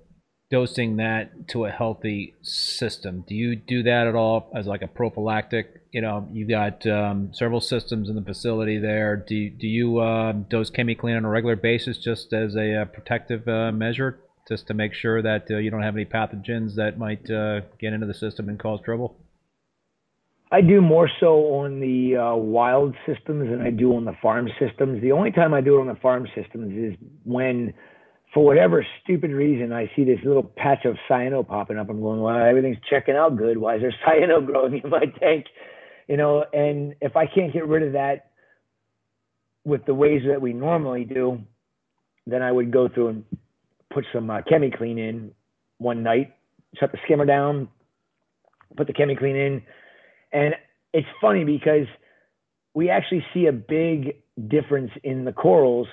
dosing 0.51 0.97
that 0.97 1.49
to 1.49 1.65
a 1.65 1.71
healthy 1.71 2.35
system? 2.43 3.25
Do 3.27 3.35
you 3.35 3.57
do 3.57 3.85
that 3.85 4.07
at 4.07 4.15
all 4.15 4.51
as 4.55 4.67
like 4.67 4.83
a 4.83 4.89
prophylactic? 4.89 5.82
You 5.93 6.01
know, 6.01 6.27
you 6.33 6.49
got 6.49 6.87
um, 6.87 7.33
several 7.35 7.61
systems 7.61 8.09
in 8.09 8.17
the 8.17 8.23
facility 8.23 8.79
there. 8.79 9.15
Do 9.15 9.51
do 9.51 9.67
you 9.67 9.99
uh, 9.99 10.33
dose 10.33 10.71
ChemiClean 10.71 11.19
on 11.19 11.27
a 11.27 11.29
regular 11.29 11.55
basis 11.55 11.99
just 11.99 12.33
as 12.33 12.57
a, 12.57 12.81
uh, 12.81 12.85
protective 12.87 13.47
uh, 13.47 13.73
measure, 13.73 14.19
just 14.49 14.67
to 14.69 14.75
make 14.75 14.95
sure 14.95 15.21
that 15.21 15.49
uh, 15.51 15.59
you 15.59 15.71
don't 15.71 15.83
have 15.83 15.95
any 15.95 16.07
pathogens 16.07 16.77
that 16.77 16.99
might 16.99 17.31
uh, 17.31 17.61
get 17.79 17.93
into 17.93 18.07
the 18.07 18.15
system 18.15 18.49
and 18.49 18.59
cause 18.59 18.81
trouble? 18.83 19.19
I 20.51 20.63
do 20.63 20.81
more 20.81 21.11
so 21.21 21.61
on 21.61 21.81
the 21.81 22.17
wild 22.37 22.95
systems 23.07 23.51
than 23.51 23.61
I 23.61 23.71
do 23.71 23.95
on 23.95 24.07
the 24.07 24.17
farm 24.23 24.49
systems. 24.59 25.03
The 25.03 25.13
only 25.13 25.31
time 25.31 25.53
I 25.53 25.61
do 25.61 25.77
it 25.77 25.81
on 25.81 25.89
the 25.89 26.01
farm 26.01 26.27
systems 26.35 26.73
is 26.73 26.99
when, 27.25 27.75
for 28.33 28.45
whatever 28.45 28.87
stupid 29.03 29.31
reason, 29.31 29.73
I 29.73 29.91
see 29.95 30.05
this 30.05 30.21
little 30.25 30.43
patch 30.43 30.87
of 30.87 30.97
cyano 31.09 31.47
popping 31.47 31.79
up. 31.79 31.91
I'm 31.91 32.01
going, 32.01 32.21
well, 32.21 32.37
everything's 32.37 32.79
checking 32.89 33.15
out 33.15 33.37
good. 33.37 33.59
Why 33.59 33.77
is 33.77 33.83
there 33.83 33.95
cyano 34.07 34.45
growing 34.45 34.81
in 34.83 34.89
my 34.89 35.05
tank? 35.21 35.47
You 36.09 36.17
know, 36.17 36.45
and 36.53 36.95
if 37.01 37.17
I 37.17 37.27
can't 37.27 37.53
get 37.53 37.67
rid 37.67 37.83
of 37.83 37.93
that 37.93 38.31
with 39.65 39.85
the 39.87 39.95
ways 39.95 40.23
that 40.29 40.41
we 40.41 40.53
normally 40.53 41.05
do, 41.05 41.41
then 42.27 42.43
I 42.43 42.51
would 42.51 42.71
go 42.71 42.89
through 42.89 43.09
and 43.09 43.25
put 43.93 44.05
some 44.13 44.31
uh, 44.31 44.41
ChemiClean 44.43 44.99
in 44.99 45.33
one 45.79 46.03
night, 46.03 46.35
shut 46.79 46.93
the 46.93 46.99
skimmer 47.05 47.27
down, 47.27 47.69
put 48.77 48.87
the 48.87 48.93
ChemiClean 48.93 49.47
in. 49.47 49.63
And 50.33 50.55
it's 50.93 51.09
funny 51.21 51.45
because 51.45 51.87
we 52.75 52.91
actually 52.91 53.25
see 53.35 53.47
a 53.47 53.53
big 53.53 54.17
difference 54.49 54.91
in 55.03 55.25
the 55.25 55.33
corals 55.33 55.89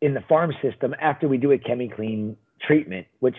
in 0.00 0.14
the 0.14 0.22
farm 0.28 0.52
system 0.62 0.94
after 1.00 1.28
we 1.28 1.38
do 1.38 1.52
a 1.52 1.58
ChemiClean 1.58 2.36
treatment, 2.60 3.06
which 3.20 3.36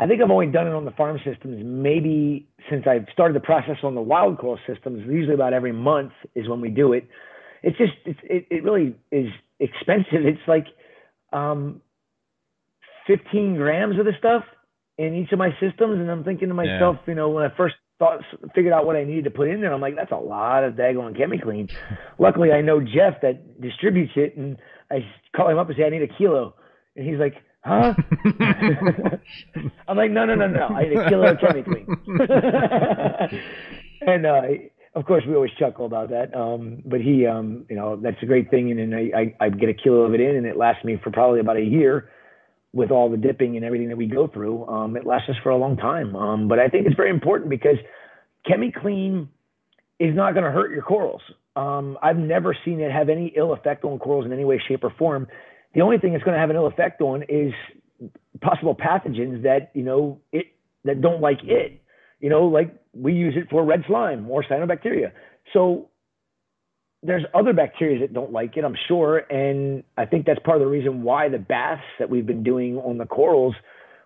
I 0.00 0.06
think 0.06 0.22
I've 0.22 0.30
only 0.30 0.46
done 0.46 0.66
it 0.66 0.72
on 0.72 0.86
the 0.86 0.92
farm 0.92 1.18
systems 1.24 1.62
maybe 1.62 2.48
since 2.70 2.86
I've 2.86 3.06
started 3.12 3.36
the 3.36 3.44
process 3.44 3.76
on 3.82 3.94
the 3.94 4.00
wild 4.00 4.38
coral 4.38 4.58
systems. 4.66 5.04
Usually 5.06 5.34
about 5.34 5.52
every 5.52 5.72
month 5.72 6.12
is 6.34 6.48
when 6.48 6.62
we 6.62 6.70
do 6.70 6.94
it. 6.94 7.06
It's 7.62 7.76
just 7.76 7.92
it's, 8.06 8.18
it 8.22 8.46
it 8.50 8.64
really 8.64 8.96
is 9.12 9.28
expensive. 9.58 10.24
It's 10.24 10.40
like 10.48 10.64
um, 11.34 11.82
15 13.06 13.56
grams 13.56 13.98
of 13.98 14.06
the 14.06 14.12
stuff 14.18 14.44
in 14.96 15.14
each 15.14 15.32
of 15.32 15.38
my 15.38 15.50
systems, 15.60 16.00
and 16.00 16.10
I'm 16.10 16.24
thinking 16.24 16.48
to 16.48 16.54
myself, 16.54 16.96
yeah. 17.00 17.10
you 17.10 17.14
know, 17.14 17.28
when 17.28 17.44
I 17.44 17.54
first 17.54 17.74
thought 17.98 18.20
figured 18.54 18.72
out 18.72 18.86
what 18.86 18.96
I 18.96 19.04
needed 19.04 19.24
to 19.24 19.30
put 19.30 19.48
in 19.48 19.60
there. 19.60 19.72
I'm 19.72 19.82
like, 19.82 19.96
that's 19.96 20.12
a 20.12 20.16
lot 20.16 20.64
of 20.64 20.74
daggone 20.74 21.14
ChemiClean. 21.14 21.70
Luckily, 22.18 22.52
I 22.52 22.62
know 22.62 22.80
Jeff 22.80 23.20
that 23.20 23.60
distributes 23.60 24.12
it, 24.16 24.38
and 24.38 24.56
I 24.90 25.00
call 25.36 25.50
him 25.50 25.58
up 25.58 25.68
and 25.68 25.76
say, 25.76 25.84
I 25.84 25.90
need 25.90 26.02
a 26.02 26.08
kilo, 26.08 26.54
and 26.96 27.06
he's 27.06 27.18
like, 27.18 27.34
huh? 27.62 27.94
I'm 29.88 29.96
like, 29.96 30.10
no, 30.10 30.24
no, 30.24 30.34
no, 30.34 30.48
no, 30.48 30.68
I 30.68 30.82
need 30.82 30.96
a 30.96 31.08
kilo 31.08 31.30
of 31.30 31.38
ChemiClean. 31.38 31.86
and 34.06 34.26
uh, 34.26 34.42
of 34.94 35.04
course, 35.04 35.24
we 35.26 35.34
always 35.34 35.52
chuckle 35.58 35.86
about 35.86 36.10
that. 36.10 36.34
Um, 36.36 36.82
but 36.84 37.00
he, 37.00 37.26
um, 37.26 37.66
you 37.68 37.76
know, 37.76 37.96
that's 37.96 38.22
a 38.22 38.26
great 38.26 38.50
thing, 38.50 38.70
and 38.70 38.80
then 38.80 38.94
I, 38.94 39.10
I, 39.18 39.46
I 39.46 39.48
get 39.50 39.68
a 39.68 39.74
kilo 39.74 40.02
of 40.02 40.14
it 40.14 40.20
in, 40.20 40.36
and 40.36 40.46
it 40.46 40.56
lasts 40.56 40.84
me 40.84 40.98
for 41.02 41.10
probably 41.10 41.40
about 41.40 41.56
a 41.56 41.64
year 41.64 42.10
with 42.72 42.90
all 42.90 43.10
the 43.10 43.16
dipping 43.16 43.56
and 43.56 43.64
everything 43.64 43.88
that 43.88 43.96
we 43.96 44.06
go 44.06 44.28
through, 44.28 44.66
um, 44.66 44.96
it 44.96 45.04
lasts 45.04 45.28
us 45.28 45.36
for 45.42 45.50
a 45.50 45.56
long 45.56 45.76
time. 45.76 46.14
Um, 46.14 46.48
but 46.48 46.58
I 46.58 46.68
think 46.68 46.86
it's 46.86 46.96
very 46.96 47.10
important 47.10 47.50
because 47.50 47.76
ChemiClean 48.48 49.26
is 49.98 50.14
not 50.14 50.34
going 50.34 50.44
to 50.44 50.50
hurt 50.50 50.70
your 50.70 50.82
corals. 50.82 51.22
Um, 51.56 51.98
I've 52.00 52.16
never 52.16 52.56
seen 52.64 52.80
it 52.80 52.92
have 52.92 53.08
any 53.08 53.32
ill 53.36 53.52
effect 53.52 53.84
on 53.84 53.98
corals 53.98 54.24
in 54.24 54.32
any 54.32 54.44
way, 54.44 54.62
shape, 54.66 54.84
or 54.84 54.90
form. 54.90 55.26
The 55.74 55.82
only 55.82 55.98
thing 55.98 56.14
it's 56.14 56.24
going 56.24 56.34
to 56.34 56.40
have 56.40 56.50
an 56.50 56.56
ill 56.56 56.66
effect 56.66 57.00
on 57.00 57.22
is 57.28 57.52
possible 58.40 58.74
pathogens 58.74 59.42
that 59.42 59.70
you 59.74 59.82
know 59.82 60.20
it 60.32 60.46
that 60.84 61.00
don't 61.00 61.20
like 61.20 61.40
it. 61.44 61.82
You 62.20 62.30
know, 62.30 62.44
like 62.46 62.74
we 62.92 63.12
use 63.12 63.34
it 63.36 63.48
for 63.50 63.64
red 63.64 63.84
slime 63.86 64.30
or 64.30 64.42
cyanobacteria. 64.42 65.12
So 65.52 65.88
there's 67.02 67.24
other 67.34 67.52
bacteria 67.52 68.00
that 68.00 68.12
don't 68.12 68.32
like 68.32 68.56
it, 68.56 68.64
I'm 68.64 68.76
sure. 68.88 69.18
And 69.18 69.84
I 69.96 70.04
think 70.04 70.26
that's 70.26 70.40
part 70.40 70.58
of 70.58 70.60
the 70.60 70.70
reason 70.70 71.02
why 71.02 71.28
the 71.28 71.38
baths 71.38 71.82
that 71.98 72.10
we've 72.10 72.26
been 72.26 72.42
doing 72.42 72.76
on 72.76 72.98
the 72.98 73.06
corals 73.06 73.54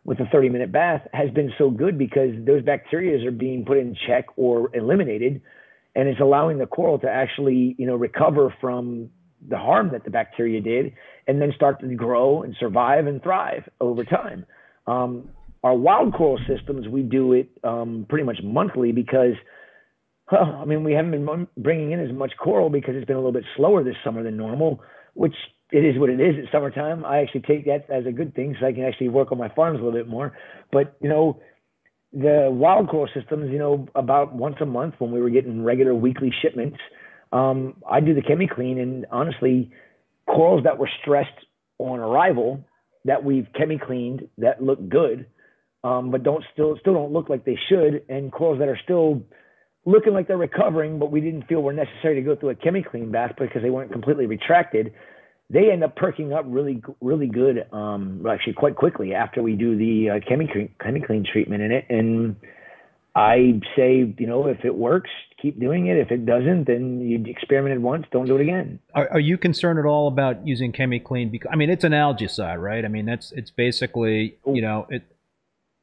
with 0.04 0.18
the 0.18 0.26
30 0.30 0.50
minute 0.50 0.70
bath 0.70 1.02
has 1.12 1.30
been 1.30 1.52
so 1.58 1.70
good 1.70 1.98
because 1.98 2.30
those 2.46 2.62
bacteria 2.62 3.26
are 3.26 3.32
being 3.32 3.64
put 3.64 3.78
in 3.78 3.96
check 4.06 4.26
or 4.36 4.70
eliminated. 4.76 5.40
And 5.96 6.08
it's 6.08 6.20
allowing 6.20 6.58
the 6.58 6.66
coral 6.66 6.98
to 7.00 7.08
actually, 7.08 7.74
you 7.78 7.86
know, 7.86 7.96
recover 7.96 8.54
from 8.60 9.10
the 9.48 9.58
harm 9.58 9.90
that 9.92 10.04
the 10.04 10.10
bacteria 10.10 10.60
did 10.60 10.92
and 11.26 11.40
then 11.40 11.52
start 11.54 11.80
to 11.80 11.94
grow 11.94 12.42
and 12.42 12.54
survive 12.58 13.06
and 13.06 13.22
thrive 13.22 13.68
over 13.80 14.04
time. 14.04 14.46
Um, 14.86 15.30
our 15.62 15.74
wild 15.74 16.12
coral 16.14 16.38
systems, 16.46 16.86
we 16.88 17.02
do 17.02 17.32
it 17.32 17.48
um, 17.64 18.06
pretty 18.08 18.24
much 18.24 18.38
monthly 18.42 18.92
because– 18.92 19.34
I 20.30 20.64
mean, 20.64 20.84
we 20.84 20.92
haven't 20.92 21.10
been 21.10 21.48
bringing 21.56 21.92
in 21.92 22.00
as 22.00 22.12
much 22.12 22.32
coral 22.38 22.70
because 22.70 22.94
it's 22.96 23.04
been 23.04 23.16
a 23.16 23.18
little 23.18 23.32
bit 23.32 23.44
slower 23.56 23.84
this 23.84 23.96
summer 24.02 24.22
than 24.22 24.36
normal, 24.36 24.80
which 25.14 25.34
it 25.70 25.84
is 25.84 25.98
what 25.98 26.08
it 26.08 26.20
is. 26.20 26.36
It's 26.38 26.52
summertime. 26.52 27.04
I 27.04 27.18
actually 27.18 27.42
take 27.42 27.66
that 27.66 27.90
as 27.90 28.06
a 28.06 28.12
good 28.12 28.34
thing, 28.34 28.56
so 28.58 28.66
I 28.66 28.72
can 28.72 28.84
actually 28.84 29.10
work 29.10 29.32
on 29.32 29.38
my 29.38 29.48
farms 29.50 29.80
a 29.80 29.84
little 29.84 29.98
bit 29.98 30.08
more. 30.08 30.36
But 30.72 30.96
you 31.00 31.08
know, 31.08 31.40
the 32.12 32.48
wild 32.50 32.88
coral 32.88 33.08
systems, 33.14 33.50
you 33.52 33.58
know, 33.58 33.86
about 33.94 34.34
once 34.34 34.56
a 34.60 34.66
month 34.66 34.94
when 34.98 35.10
we 35.10 35.20
were 35.20 35.30
getting 35.30 35.62
regular 35.62 35.94
weekly 35.94 36.32
shipments, 36.40 36.78
um, 37.32 37.76
I 37.88 38.00
do 38.00 38.14
the 38.14 38.22
chemi 38.22 38.48
clean, 38.48 38.78
and 38.78 39.06
honestly, 39.10 39.70
corals 40.26 40.64
that 40.64 40.78
were 40.78 40.90
stressed 41.02 41.30
on 41.78 41.98
arrival 41.98 42.64
that 43.04 43.22
we've 43.22 43.46
chemi 43.58 43.80
cleaned 43.80 44.28
that 44.38 44.62
look 44.62 44.88
good, 44.88 45.26
um, 45.82 46.10
but 46.10 46.22
don't 46.22 46.44
still 46.52 46.76
still 46.80 46.94
don't 46.94 47.12
look 47.12 47.28
like 47.28 47.44
they 47.44 47.58
should, 47.68 48.02
and 48.08 48.32
corals 48.32 48.58
that 48.58 48.68
are 48.68 48.78
still 48.82 49.22
looking 49.84 50.14
like 50.14 50.26
they're 50.26 50.36
recovering, 50.38 50.98
but 50.98 51.10
we 51.10 51.20
didn't 51.20 51.46
feel 51.46 51.60
were 51.60 51.72
necessary 51.72 52.14
to 52.14 52.22
go 52.22 52.34
through 52.34 52.50
a 52.50 52.54
chemi 52.54 52.84
clean 52.84 53.10
bath 53.10 53.32
because 53.38 53.62
they 53.62 53.70
weren't 53.70 53.92
completely 53.92 54.26
retracted 54.26 54.94
they 55.50 55.70
end 55.70 55.84
up 55.84 55.94
perking 55.96 56.32
up 56.32 56.44
really, 56.48 56.82
really 57.00 57.26
good, 57.26 57.66
um, 57.72 58.24
actually 58.28 58.54
quite 58.54 58.76
quickly 58.76 59.14
after 59.14 59.42
we 59.42 59.54
do 59.54 59.76
the 59.76 60.10
uh, 60.10 60.20
chemi 60.20 61.06
clean 61.06 61.24
treatment 61.30 61.62
in 61.62 61.70
it. 61.70 61.84
And 61.90 62.36
I 63.14 63.60
say, 63.76 64.12
you 64.18 64.26
know, 64.26 64.46
if 64.48 64.64
it 64.64 64.74
works, 64.74 65.10
keep 65.40 65.60
doing 65.60 65.86
it. 65.86 65.96
If 65.96 66.10
it 66.10 66.26
doesn't, 66.26 66.66
then 66.66 67.00
you 67.00 67.22
experimented 67.30 67.82
once, 67.82 68.06
don't 68.10 68.26
do 68.26 68.36
it 68.36 68.42
again. 68.42 68.80
Are, 68.94 69.08
are 69.12 69.20
you 69.20 69.38
concerned 69.38 69.78
at 69.78 69.84
all 69.84 70.08
about 70.08 70.46
using 70.46 70.72
ChemiClean? 70.72 71.30
Because 71.30 71.50
I 71.52 71.56
mean, 71.56 71.70
it's 71.70 71.84
an 71.84 71.92
algaecide, 71.92 72.60
right? 72.60 72.84
I 72.84 72.88
mean, 72.88 73.06
that's 73.06 73.30
it's 73.32 73.50
basically, 73.50 74.36
you 74.46 74.62
know, 74.62 74.86
it, 74.90 75.04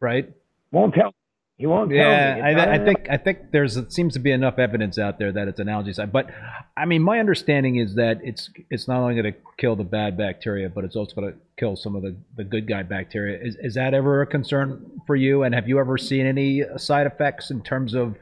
right? 0.01 0.29
Won't 0.71 0.93
tell 0.93 1.13
he 1.61 1.67
won't 1.67 1.91
tell. 1.91 1.99
yeah, 1.99 2.41
I, 2.43 2.73
I, 2.73 2.83
think 2.83 3.07
I 3.07 3.17
think 3.17 3.51
there's 3.51 3.77
it 3.77 3.93
seems 3.93 4.13
to 4.13 4.19
be 4.19 4.31
enough 4.31 4.57
evidence 4.57 4.97
out 4.97 5.19
there 5.19 5.31
that 5.31 5.47
it's 5.47 5.59
an 5.59 5.67
algaecide. 5.67 6.11
But 6.11 6.31
I 6.75 6.85
mean, 6.85 7.03
my 7.03 7.19
understanding 7.19 7.75
is 7.75 7.93
that 7.95 8.19
it's 8.23 8.49
it's 8.71 8.87
not 8.87 8.97
only 8.97 9.13
going 9.13 9.31
to 9.31 9.39
kill 9.57 9.75
the 9.75 9.83
bad 9.83 10.17
bacteria, 10.17 10.69
but 10.69 10.85
it's 10.85 10.95
also 10.95 11.13
going 11.13 11.33
to 11.33 11.37
kill 11.61 11.75
some 11.75 11.95
of 11.95 12.01
the, 12.01 12.15
the 12.35 12.43
good 12.43 12.67
guy 12.67 12.83
bacteria. 12.83 13.39
Is 13.41 13.55
is 13.61 13.75
that 13.75 13.93
ever 13.93 14.21
a 14.21 14.27
concern 14.27 15.01
for 15.07 15.15
you? 15.15 15.43
And 15.43 15.53
have 15.53 15.69
you 15.69 15.79
ever 15.79 15.97
seen 15.97 16.25
any 16.25 16.63
side 16.77 17.07
effects 17.07 17.51
in 17.51 17.61
terms 17.61 17.93
of 17.93 18.15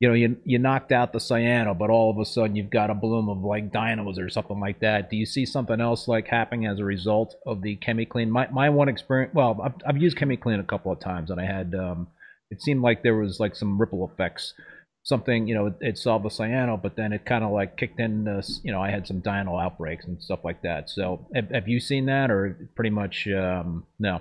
you 0.00 0.08
know, 0.08 0.14
you 0.14 0.36
you 0.44 0.58
knocked 0.58 0.92
out 0.92 1.12
the 1.12 1.18
cyano, 1.18 1.76
but 1.76 1.90
all 1.90 2.10
of 2.10 2.18
a 2.18 2.24
sudden 2.24 2.56
you've 2.56 2.70
got 2.70 2.88
a 2.88 2.94
bloom 2.94 3.28
of 3.28 3.44
like 3.44 3.70
dinos 3.70 4.18
or 4.18 4.30
something 4.30 4.58
like 4.58 4.80
that. 4.80 5.10
Do 5.10 5.16
you 5.16 5.26
see 5.26 5.44
something 5.44 5.78
else 5.78 6.08
like 6.08 6.26
happening 6.26 6.66
as 6.66 6.78
a 6.78 6.84
result 6.84 7.36
of 7.46 7.60
the 7.60 7.76
ChemiClean? 7.76 8.28
My 8.28 8.48
my 8.50 8.70
one 8.70 8.88
experience, 8.88 9.34
well, 9.34 9.60
I've, 9.62 9.74
I've 9.86 10.02
used 10.02 10.16
ChemiClean 10.16 10.58
a 10.58 10.64
couple 10.64 10.90
of 10.90 11.00
times, 11.00 11.30
and 11.30 11.38
I 11.38 11.44
had 11.44 11.74
um, 11.74 12.08
it 12.50 12.62
seemed 12.62 12.80
like 12.80 13.02
there 13.02 13.16
was 13.16 13.38
like 13.38 13.54
some 13.54 13.78
ripple 13.78 14.10
effects. 14.10 14.54
Something, 15.02 15.46
you 15.46 15.54
know, 15.54 15.66
it, 15.66 15.74
it 15.80 15.98
solved 15.98 16.24
the 16.24 16.28
cyano, 16.28 16.80
but 16.80 16.94
then 16.96 17.12
it 17.12 17.24
kind 17.24 17.42
of 17.42 17.52
like 17.52 17.76
kicked 17.76 17.98
in, 17.98 18.28
uh, 18.28 18.42
you 18.62 18.70
know, 18.70 18.82
I 18.82 18.90
had 18.90 19.06
some 19.06 19.20
dino 19.20 19.58
outbreaks 19.58 20.04
and 20.04 20.22
stuff 20.22 20.40
like 20.44 20.62
that. 20.62 20.90
So 20.90 21.26
have, 21.34 21.50
have 21.50 21.68
you 21.68 21.80
seen 21.80 22.06
that 22.06 22.30
or 22.30 22.68
pretty 22.74 22.90
much 22.90 23.26
um, 23.28 23.86
no? 23.98 24.20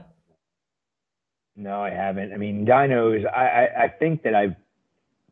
No, 1.55 1.81
I 1.81 1.89
haven't. 1.89 2.33
I 2.33 2.37
mean, 2.37 2.65
dinos, 2.65 3.25
I, 3.27 3.45
I, 3.45 3.83
I 3.83 3.87
think 3.89 4.23
that 4.23 4.33
I've 4.33 4.55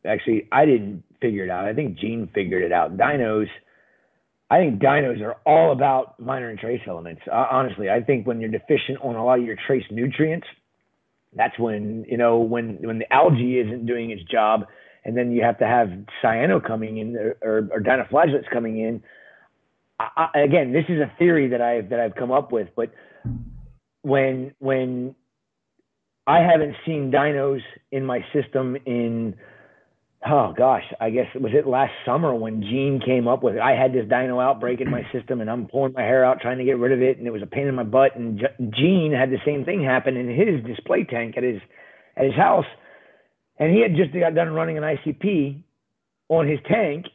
actually, 0.06 0.48
I 0.52 0.66
didn't 0.66 1.04
figure 1.22 1.46
it 1.46 1.50
out. 1.50 1.66
I 1.66 1.74
think 1.74 1.98
Gene 1.98 2.30
figured 2.34 2.64
it 2.64 2.74
out. 2.74 2.98
Dinos, 2.98 3.48
I 4.50 4.60
think 4.60 4.82
dinos 4.82 5.22
are 5.22 5.36
all 5.46 5.72
about 5.72 6.20
minor 6.20 6.50
and 6.50 6.60
trace 6.60 6.82
elements. 6.88 7.22
Uh, 7.32 7.46
honestly, 7.52 7.90
I 7.90 8.02
think 8.02 8.26
when 8.26 8.40
you're 8.40 8.52
deficient 8.52 9.00
on 9.02 9.16
a 9.16 9.24
lot 9.24 9.40
of 9.40 9.46
your 9.46 9.58
trace 9.68 9.84
nutrients, 9.92 10.48
that's 11.36 11.58
when 11.60 12.06
you 12.08 12.18
know 12.18 12.40
when 12.40 12.78
when 12.82 13.00
the 13.00 13.14
algae 13.14 13.60
isn't 13.60 13.86
doing 13.86 14.12
its 14.12 14.24
job, 14.24 14.66
and 15.08 15.16
then 15.16 15.32
you 15.32 15.42
have 15.42 15.58
to 15.60 15.66
have 15.66 15.88
cyano 16.22 16.64
coming 16.64 16.98
in 16.98 17.16
or, 17.16 17.38
or, 17.42 17.70
or 17.72 17.80
dinoflagellates 17.80 18.52
coming 18.52 18.78
in. 18.78 19.02
I, 20.00 20.28
I, 20.36 20.40
again, 20.42 20.74
this 20.74 20.84
is 20.90 21.00
a 21.00 21.12
theory 21.18 21.48
that 21.48 21.62
I've 21.62 21.90
that 21.90 22.00
I've 22.00 22.14
come 22.14 22.30
up 22.30 22.52
with, 22.52 22.68
but 22.76 22.92
when 24.02 24.54
when 24.60 25.16
I 26.28 26.42
haven't 26.42 26.76
seen 26.86 27.10
dinos 27.10 27.62
in 27.90 28.06
my 28.06 28.20
system 28.34 28.76
in 28.86 29.36
oh 30.30 30.54
gosh, 30.58 30.84
I 31.00 31.10
guess 31.10 31.28
was 31.40 31.54
it 31.56 31.66
last 31.66 31.94
summer 32.06 32.36
when 32.36 32.62
Gene 32.62 33.00
came 33.04 33.30
up 33.30 33.44
with 33.44 33.56
it. 33.56 33.62
I 33.62 33.82
had 33.82 33.94
this 33.94 34.10
dino 34.10 34.42
outbreak 34.42 34.82
in 34.82 34.92
my 34.92 35.04
system 35.14 35.40
and 35.40 35.50
I'm 35.50 35.68
pulling 35.68 35.94
my 35.94 36.02
hair 36.02 36.26
out 36.26 36.42
trying 36.42 36.58
to 36.58 36.66
get 36.66 36.78
rid 36.78 36.92
of 36.92 37.02
it 37.02 37.18
and 37.18 37.26
it 37.26 37.32
was 37.32 37.42
a 37.42 37.48
pain 37.48 37.68
in 37.68 37.76
my 37.76 37.84
butt 37.84 38.18
and 38.18 38.42
Gene 38.76 39.14
had 39.18 39.30
the 39.30 39.40
same 39.46 39.64
thing 39.64 39.86
happen 39.86 40.18
in 40.18 40.28
his 40.28 40.66
display 40.66 41.06
tank 41.06 41.36
at 41.38 41.44
his 41.44 41.62
at 42.18 42.26
his 42.26 42.36
house 42.36 42.66
and 43.60 43.74
he 43.74 43.82
had 43.82 43.96
just 43.96 44.14
got 44.14 44.36
done 44.36 44.50
running 44.54 44.78
an 44.78 44.84
ICP 44.84 45.62
on 46.30 46.48
his 46.48 46.60
tank 46.70 47.06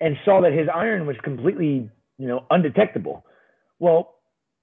and 0.00 0.16
saw 0.24 0.40
that 0.42 0.52
his 0.52 0.68
iron 0.72 1.06
was 1.06 1.16
completely, 1.22 1.90
you 2.18 2.28
know, 2.28 2.44
undetectable. 2.50 3.24
Well, 3.78 4.14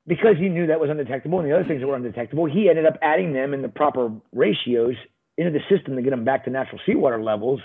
because 0.08 0.38
he 0.40 0.50
knew 0.50 0.68
that 0.68 0.80
was 0.80 0.90
undetectable 0.90 1.40
and 1.40 1.50
the 1.50 1.56
other 1.56 1.68
things 1.68 1.82
that 1.82 1.88
were 1.88 1.96
undetectable, 1.96 2.46
he 2.46 2.70
ended 2.70 2.86
up 2.86 2.98
adding 3.02 3.34
them 3.34 3.54
in 3.54 3.62
the 3.62 3.70
proper 3.70 4.12
ratios 4.32 4.96
into 5.38 5.52
the 5.52 5.60
system 5.70 5.96
to 5.96 6.02
get 6.02 6.12
them 6.12 6.24
back 6.24 6.46
to 6.46 6.52
natural 6.52 6.80
seawater 6.86 7.22
levels 7.22 7.60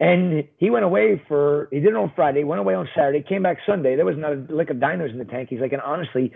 and 0.00 0.44
he 0.56 0.70
went 0.70 0.86
away 0.86 1.22
for, 1.28 1.68
he 1.70 1.78
did 1.78 1.90
it 1.90 1.94
on 1.94 2.10
Friday, 2.16 2.42
went 2.42 2.58
away 2.58 2.74
on 2.74 2.88
Saturday, 2.96 3.22
came 3.22 3.42
back 3.42 3.58
Sunday. 3.66 3.96
There 3.96 4.06
was 4.06 4.16
not 4.16 4.32
a 4.32 4.46
lick 4.48 4.70
of 4.70 4.78
dinos 4.78 5.12
in 5.12 5.18
the 5.18 5.26
tank. 5.26 5.50
He's 5.50 5.60
like, 5.60 5.74
and 5.74 5.82
honestly, 5.82 6.32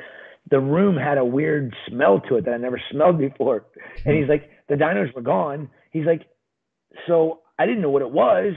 the 0.50 0.60
room 0.60 0.98
had 0.98 1.16
a 1.16 1.24
weird 1.24 1.74
smell 1.88 2.20
to 2.28 2.36
it 2.36 2.44
that 2.44 2.52
I 2.52 2.58
never 2.58 2.80
smelled 2.90 3.18
before. 3.18 3.64
And 4.04 4.16
he's 4.16 4.28
like, 4.28 4.50
the 4.68 4.74
dinos 4.74 5.14
were 5.14 5.22
gone. 5.22 5.70
He's 5.92 6.04
like, 6.04 6.26
so 7.06 7.40
I 7.58 7.66
didn't 7.66 7.82
know 7.82 7.90
what 7.90 8.02
it 8.02 8.10
was. 8.10 8.54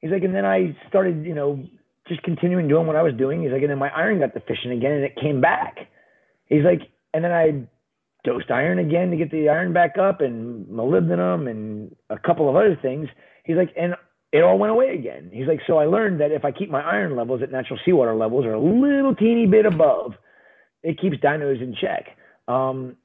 He's 0.00 0.10
like, 0.10 0.22
and 0.22 0.34
then 0.34 0.44
I 0.44 0.76
started, 0.88 1.24
you 1.24 1.34
know, 1.34 1.64
just 2.08 2.22
continuing 2.22 2.68
doing 2.68 2.86
what 2.86 2.96
I 2.96 3.02
was 3.02 3.14
doing. 3.14 3.42
He's 3.42 3.52
like, 3.52 3.62
and 3.62 3.70
then 3.70 3.78
my 3.78 3.88
iron 3.90 4.20
got 4.20 4.34
deficient 4.34 4.72
again 4.74 4.92
and 4.92 5.04
it 5.04 5.16
came 5.16 5.40
back. 5.40 5.76
He's 6.46 6.64
like, 6.64 6.82
and 7.14 7.24
then 7.24 7.32
I 7.32 7.66
dosed 8.24 8.50
iron 8.50 8.78
again 8.78 9.10
to 9.10 9.16
get 9.16 9.30
the 9.30 9.48
iron 9.48 9.72
back 9.72 9.96
up 9.98 10.20
and 10.20 10.66
molybdenum 10.66 11.50
and 11.50 11.94
a 12.10 12.18
couple 12.18 12.48
of 12.48 12.56
other 12.56 12.78
things. 12.80 13.08
He's 13.44 13.56
like, 13.56 13.70
and 13.76 13.94
it 14.32 14.42
all 14.42 14.58
went 14.58 14.72
away 14.72 14.94
again. 14.94 15.30
He's 15.32 15.46
like, 15.46 15.60
so 15.66 15.78
I 15.78 15.86
learned 15.86 16.20
that 16.20 16.32
if 16.32 16.44
I 16.44 16.50
keep 16.50 16.70
my 16.70 16.82
iron 16.82 17.16
levels 17.16 17.42
at 17.42 17.52
natural 17.52 17.78
seawater 17.84 18.14
levels 18.14 18.44
or 18.44 18.52
a 18.52 18.60
little 18.60 19.14
teeny 19.14 19.46
bit 19.46 19.64
above, 19.64 20.14
it 20.82 21.00
keeps 21.00 21.16
dinos 21.18 21.62
in 21.62 21.74
check. 21.80 22.08
Um, 22.48 22.96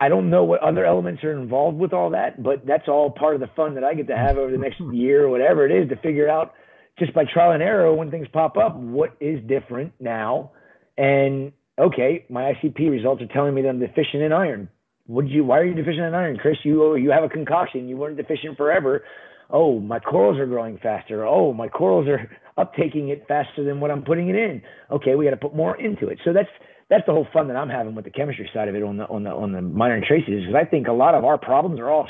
I 0.00 0.08
don't 0.08 0.30
know 0.30 0.44
what 0.44 0.60
other 0.60 0.84
elements 0.84 1.22
are 1.24 1.32
involved 1.32 1.78
with 1.78 1.92
all 1.92 2.10
that, 2.10 2.42
but 2.42 2.66
that's 2.66 2.88
all 2.88 3.10
part 3.10 3.34
of 3.34 3.40
the 3.40 3.50
fun 3.54 3.74
that 3.76 3.84
I 3.84 3.94
get 3.94 4.08
to 4.08 4.16
have 4.16 4.36
over 4.36 4.50
the 4.50 4.58
next 4.58 4.80
mm-hmm. 4.80 4.94
year 4.94 5.24
or 5.24 5.28
whatever 5.28 5.64
it 5.64 5.72
is 5.72 5.88
to 5.90 5.96
figure 5.96 6.28
out 6.28 6.54
just 6.98 7.14
by 7.14 7.24
trial 7.24 7.52
and 7.52 7.62
error 7.62 7.92
when 7.94 8.10
things 8.10 8.26
pop 8.32 8.56
up 8.56 8.76
what 8.76 9.16
is 9.20 9.40
different 9.46 9.92
now. 10.00 10.52
And 10.98 11.52
okay, 11.78 12.26
my 12.28 12.52
ICP 12.52 12.90
results 12.90 13.22
are 13.22 13.28
telling 13.28 13.54
me 13.54 13.62
that 13.62 13.68
I'm 13.68 13.80
deficient 13.80 14.22
in 14.22 14.32
iron. 14.32 14.68
Would 15.06 15.28
you? 15.28 15.44
Why 15.44 15.58
are 15.58 15.64
you 15.64 15.74
deficient 15.74 16.04
in 16.04 16.14
iron, 16.14 16.38
Chris? 16.38 16.56
You 16.64 16.96
you 16.96 17.10
have 17.10 17.24
a 17.24 17.28
concoction. 17.28 17.88
You 17.88 17.96
weren't 17.96 18.16
deficient 18.16 18.56
forever 18.56 19.04
oh, 19.50 19.80
my 19.80 19.98
corals 19.98 20.38
are 20.38 20.46
growing 20.46 20.78
faster. 20.78 21.24
Oh, 21.24 21.52
my 21.52 21.68
corals 21.68 22.08
are 22.08 22.30
uptaking 22.58 23.08
it 23.08 23.24
faster 23.28 23.64
than 23.64 23.80
what 23.80 23.90
I'm 23.90 24.02
putting 24.02 24.28
it 24.28 24.36
in. 24.36 24.62
Okay, 24.90 25.14
we 25.14 25.24
got 25.24 25.30
to 25.30 25.36
put 25.36 25.54
more 25.54 25.80
into 25.80 26.08
it. 26.08 26.18
So 26.24 26.32
that's 26.32 26.48
that's 26.90 27.04
the 27.06 27.12
whole 27.12 27.26
fun 27.32 27.48
that 27.48 27.56
I'm 27.56 27.68
having 27.68 27.94
with 27.94 28.04
the 28.04 28.10
chemistry 28.10 28.48
side 28.52 28.68
of 28.68 28.74
it 28.74 28.82
on 28.82 28.96
the 28.96 29.06
on 29.06 29.24
the 29.24 29.30
on 29.30 29.52
the 29.52 29.62
minor 29.62 29.94
and 29.94 30.04
traces. 30.04 30.42
Because 30.46 30.54
I 30.54 30.64
think 30.68 30.86
a 30.86 30.92
lot 30.92 31.14
of 31.14 31.24
our 31.24 31.38
problems 31.38 31.80
are 31.80 31.90
all 31.90 32.08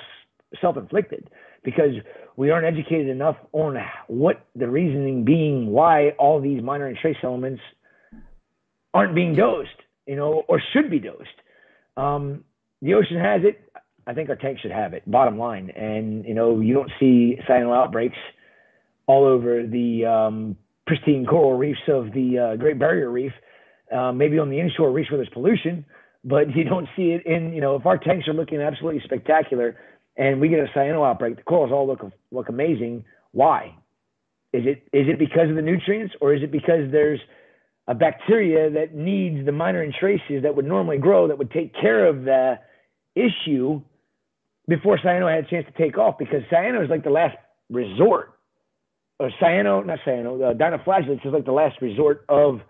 self-inflicted 0.60 1.28
because 1.64 1.92
we 2.36 2.50
aren't 2.50 2.66
educated 2.66 3.08
enough 3.08 3.36
on 3.52 3.76
what 4.08 4.44
the 4.54 4.68
reasoning 4.68 5.24
being 5.24 5.68
why 5.68 6.10
all 6.18 6.40
these 6.40 6.62
minor 6.62 6.86
and 6.86 6.96
trace 6.96 7.16
elements 7.22 7.62
aren't 8.92 9.14
being 9.14 9.34
dosed, 9.34 9.68
you 10.06 10.16
know, 10.16 10.44
or 10.48 10.60
should 10.72 10.90
be 10.90 10.98
dosed. 10.98 11.28
Um, 11.96 12.44
the 12.82 12.94
ocean 12.94 13.18
has 13.18 13.42
it. 13.44 13.60
I 14.06 14.14
think 14.14 14.28
our 14.28 14.36
tank 14.36 14.58
should 14.60 14.70
have 14.70 14.92
it. 14.92 15.10
Bottom 15.10 15.38
line, 15.38 15.70
and 15.70 16.24
you 16.24 16.34
know, 16.34 16.60
you 16.60 16.74
don't 16.74 16.90
see 17.00 17.38
cyano 17.48 17.74
outbreaks 17.74 18.18
all 19.06 19.24
over 19.24 19.66
the 19.66 20.04
um, 20.04 20.56
pristine 20.86 21.26
coral 21.26 21.56
reefs 21.56 21.80
of 21.88 22.12
the 22.12 22.38
uh, 22.38 22.56
Great 22.56 22.78
Barrier 22.78 23.10
Reef. 23.10 23.32
Uh, 23.92 24.12
maybe 24.12 24.38
on 24.38 24.48
the 24.48 24.58
inshore 24.58 24.90
reefs 24.90 25.10
where 25.10 25.18
there's 25.18 25.28
pollution, 25.28 25.84
but 26.24 26.54
you 26.56 26.64
don't 26.64 26.88
see 26.96 27.10
it 27.10 27.24
in. 27.26 27.52
You 27.52 27.60
know, 27.60 27.76
if 27.76 27.86
our 27.86 27.98
tanks 27.98 28.26
are 28.28 28.32
looking 28.32 28.60
absolutely 28.60 29.02
spectacular, 29.04 29.76
and 30.16 30.40
we 30.40 30.48
get 30.48 30.60
a 30.60 30.66
cyano 30.76 31.06
outbreak, 31.08 31.36
the 31.36 31.42
corals 31.42 31.72
all 31.72 31.86
look 31.86 32.00
look 32.30 32.48
amazing. 32.48 33.04
Why? 33.32 33.74
Is 34.52 34.64
it 34.66 34.82
is 34.92 35.08
it 35.08 35.18
because 35.18 35.50
of 35.50 35.56
the 35.56 35.62
nutrients, 35.62 36.14
or 36.20 36.34
is 36.34 36.42
it 36.42 36.50
because 36.50 36.90
there's 36.90 37.20
a 37.86 37.94
bacteria 37.94 38.70
that 38.70 38.94
needs 38.94 39.44
the 39.44 39.52
minor 39.52 39.82
and 39.82 39.92
traces 39.92 40.42
that 40.42 40.56
would 40.56 40.64
normally 40.64 40.98
grow 40.98 41.28
that 41.28 41.36
would 41.36 41.50
take 41.50 41.74
care 41.74 42.06
of 42.06 42.24
the 42.24 42.58
issue 43.14 43.82
before 44.66 44.98
cyano 44.98 45.32
had 45.32 45.44
a 45.44 45.48
chance 45.48 45.66
to 45.66 45.82
take 45.82 45.98
off 45.98 46.16
because 46.18 46.42
cyano 46.50 46.82
is 46.82 46.88
like 46.88 47.04
the 47.04 47.10
last 47.10 47.36
resort. 47.70 48.30
Or 49.20 49.30
cyano, 49.40 49.84
not 49.84 50.00
cyano, 50.06 50.50
uh, 50.50 50.54
dinoflagellates 50.54 51.24
is 51.24 51.32
like 51.32 51.44
the 51.44 51.52
last 51.52 51.80
resort 51.80 52.24
of 52.28 52.60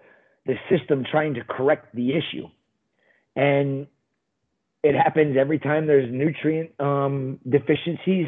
the 0.46 0.54
system 0.70 1.04
trying 1.10 1.34
to 1.34 1.44
correct 1.44 1.94
the 1.94 2.10
issue. 2.10 2.48
And 3.36 3.86
it 4.82 4.94
happens 4.94 5.36
every 5.38 5.58
time 5.58 5.86
there's 5.86 6.10
nutrient 6.12 6.78
um, 6.78 7.40
deficiencies 7.48 8.26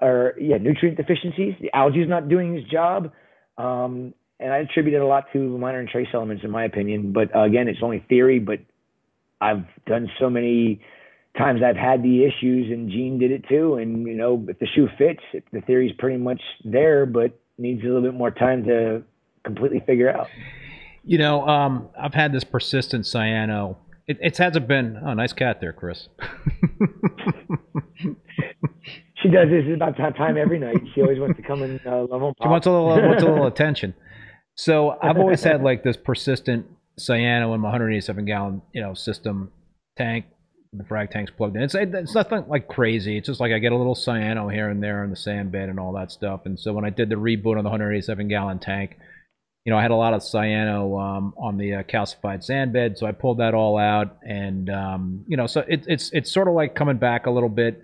or 0.00 0.34
yeah, 0.40 0.58
nutrient 0.58 0.96
deficiencies. 0.96 1.54
The 1.60 1.74
algae 1.74 2.00
is 2.00 2.08
not 2.08 2.28
doing 2.28 2.56
its 2.56 2.70
job. 2.70 3.12
Um, 3.58 4.14
and 4.38 4.52
I 4.52 4.58
attribute 4.58 4.94
it 4.94 5.00
a 5.00 5.06
lot 5.06 5.26
to 5.32 5.38
the 5.38 5.58
minor 5.58 5.78
and 5.78 5.88
trace 5.88 6.08
elements, 6.14 6.42
in 6.44 6.50
my 6.50 6.64
opinion. 6.64 7.12
But 7.12 7.34
uh, 7.34 7.42
again, 7.42 7.68
it's 7.68 7.80
only 7.82 8.04
theory. 8.08 8.38
But 8.38 8.60
I've 9.40 9.64
done 9.86 10.08
so 10.20 10.30
many 10.30 10.80
times 11.36 11.60
I've 11.64 11.76
had 11.76 12.02
the 12.02 12.24
issues, 12.24 12.70
and 12.70 12.90
Gene 12.90 13.18
did 13.18 13.30
it 13.30 13.44
too. 13.48 13.74
And 13.74 14.06
you 14.06 14.14
know, 14.14 14.44
if 14.48 14.58
the 14.58 14.66
shoe 14.66 14.88
fits, 14.98 15.22
the 15.52 15.60
theory's 15.60 15.92
pretty 15.98 16.18
much 16.18 16.40
there, 16.64 17.06
but 17.06 17.38
needs 17.58 17.82
a 17.82 17.86
little 17.86 18.02
bit 18.02 18.14
more 18.14 18.30
time 18.30 18.64
to 18.64 19.02
completely 19.44 19.82
figure 19.86 20.10
out. 20.10 20.28
You 21.04 21.18
know, 21.18 21.46
um, 21.46 21.88
I've 22.00 22.14
had 22.14 22.32
this 22.32 22.44
persistent 22.44 23.04
cyano. 23.04 23.76
It, 24.06 24.18
it 24.20 24.38
hasn't 24.38 24.68
been. 24.68 24.98
Oh, 25.04 25.14
nice 25.14 25.32
cat 25.32 25.60
there, 25.60 25.72
Chris. 25.72 26.08
she 29.22 29.28
does 29.28 29.48
this 29.48 29.64
about 29.74 29.96
that 29.98 30.16
time 30.16 30.36
every 30.36 30.58
night. 30.58 30.76
She 30.94 31.02
always 31.02 31.18
wants 31.18 31.36
to 31.36 31.42
come 31.42 31.62
and 31.62 31.80
uh, 31.86 32.04
love 32.04 32.22
on. 32.22 32.34
She 32.40 32.48
wants 32.48 32.66
a 32.66 32.70
little, 32.70 32.86
wants 32.86 33.22
a 33.22 33.26
little 33.26 33.46
attention. 33.48 33.94
So 34.54 34.96
I've 35.02 35.18
always 35.18 35.42
had 35.42 35.62
like 35.62 35.82
this 35.82 35.96
persistent 35.96 36.66
cyano 36.98 37.54
in 37.54 37.60
my 37.60 37.68
187 37.68 38.24
gallon, 38.24 38.62
you 38.72 38.82
know, 38.82 38.94
system 38.94 39.50
tank. 39.96 40.26
The 40.74 40.84
frag 40.84 41.10
tank's 41.10 41.30
plugged 41.30 41.56
in. 41.56 41.62
It's 41.62 41.74
it's 41.74 42.14
nothing 42.14 42.44
like 42.48 42.66
crazy. 42.66 43.18
It's 43.18 43.26
just 43.26 43.40
like 43.40 43.52
I 43.52 43.58
get 43.58 43.72
a 43.72 43.76
little 43.76 43.94
cyano 43.94 44.50
here 44.50 44.70
and 44.70 44.82
there 44.82 45.04
in 45.04 45.10
the 45.10 45.16
sand 45.16 45.52
bed 45.52 45.68
and 45.68 45.78
all 45.78 45.92
that 45.94 46.10
stuff. 46.10 46.42
And 46.46 46.58
so 46.58 46.72
when 46.72 46.86
I 46.86 46.90
did 46.90 47.10
the 47.10 47.16
reboot 47.16 47.58
on 47.58 47.64
the 47.64 47.70
187 47.70 48.26
gallon 48.28 48.58
tank, 48.58 48.96
you 49.64 49.72
know, 49.72 49.78
I 49.78 49.82
had 49.82 49.92
a 49.92 49.96
lot 49.96 50.12
of 50.12 50.22
cyano 50.22 51.00
um, 51.00 51.34
on 51.36 51.56
the 51.56 51.74
uh, 51.74 51.82
calcified 51.84 52.42
sand 52.42 52.72
bed, 52.72 52.98
so 52.98 53.06
I 53.06 53.12
pulled 53.12 53.38
that 53.38 53.54
all 53.54 53.78
out, 53.78 54.18
and 54.26 54.68
um, 54.68 55.24
you 55.28 55.36
know, 55.36 55.46
so 55.46 55.60
it, 55.68 55.84
it's 55.86 56.10
it's 56.12 56.32
sort 56.32 56.48
of 56.48 56.54
like 56.54 56.74
coming 56.74 56.96
back 56.96 57.26
a 57.26 57.30
little 57.30 57.48
bit, 57.48 57.80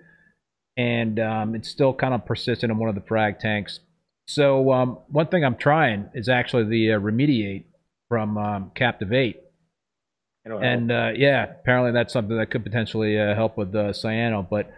and 0.75 1.19
um, 1.19 1.55
it's 1.55 1.69
still 1.69 1.93
kind 1.93 2.13
of 2.13 2.25
persistent 2.25 2.71
in 2.71 2.77
one 2.77 2.89
of 2.89 2.95
the 2.95 3.01
frag 3.01 3.39
tanks. 3.39 3.79
So 4.27 4.73
um, 4.73 4.99
one 5.07 5.27
thing 5.27 5.45
I'm 5.45 5.55
trying 5.55 6.09
is 6.13 6.27
actually 6.27 6.65
the 6.65 6.93
uh, 6.93 6.99
remediate 6.99 7.63
from 8.09 8.37
um, 8.37 8.71
Captivate, 8.75 9.41
and 10.61 10.91
uh, 10.91 11.11
yeah, 11.15 11.45
apparently 11.45 11.93
that's 11.93 12.11
something 12.11 12.37
that 12.37 12.51
could 12.51 12.63
potentially 12.63 13.17
uh, 13.17 13.35
help 13.35 13.57
with 13.57 13.71
the 13.71 13.91
cyano. 13.91 14.45
But 14.47 14.69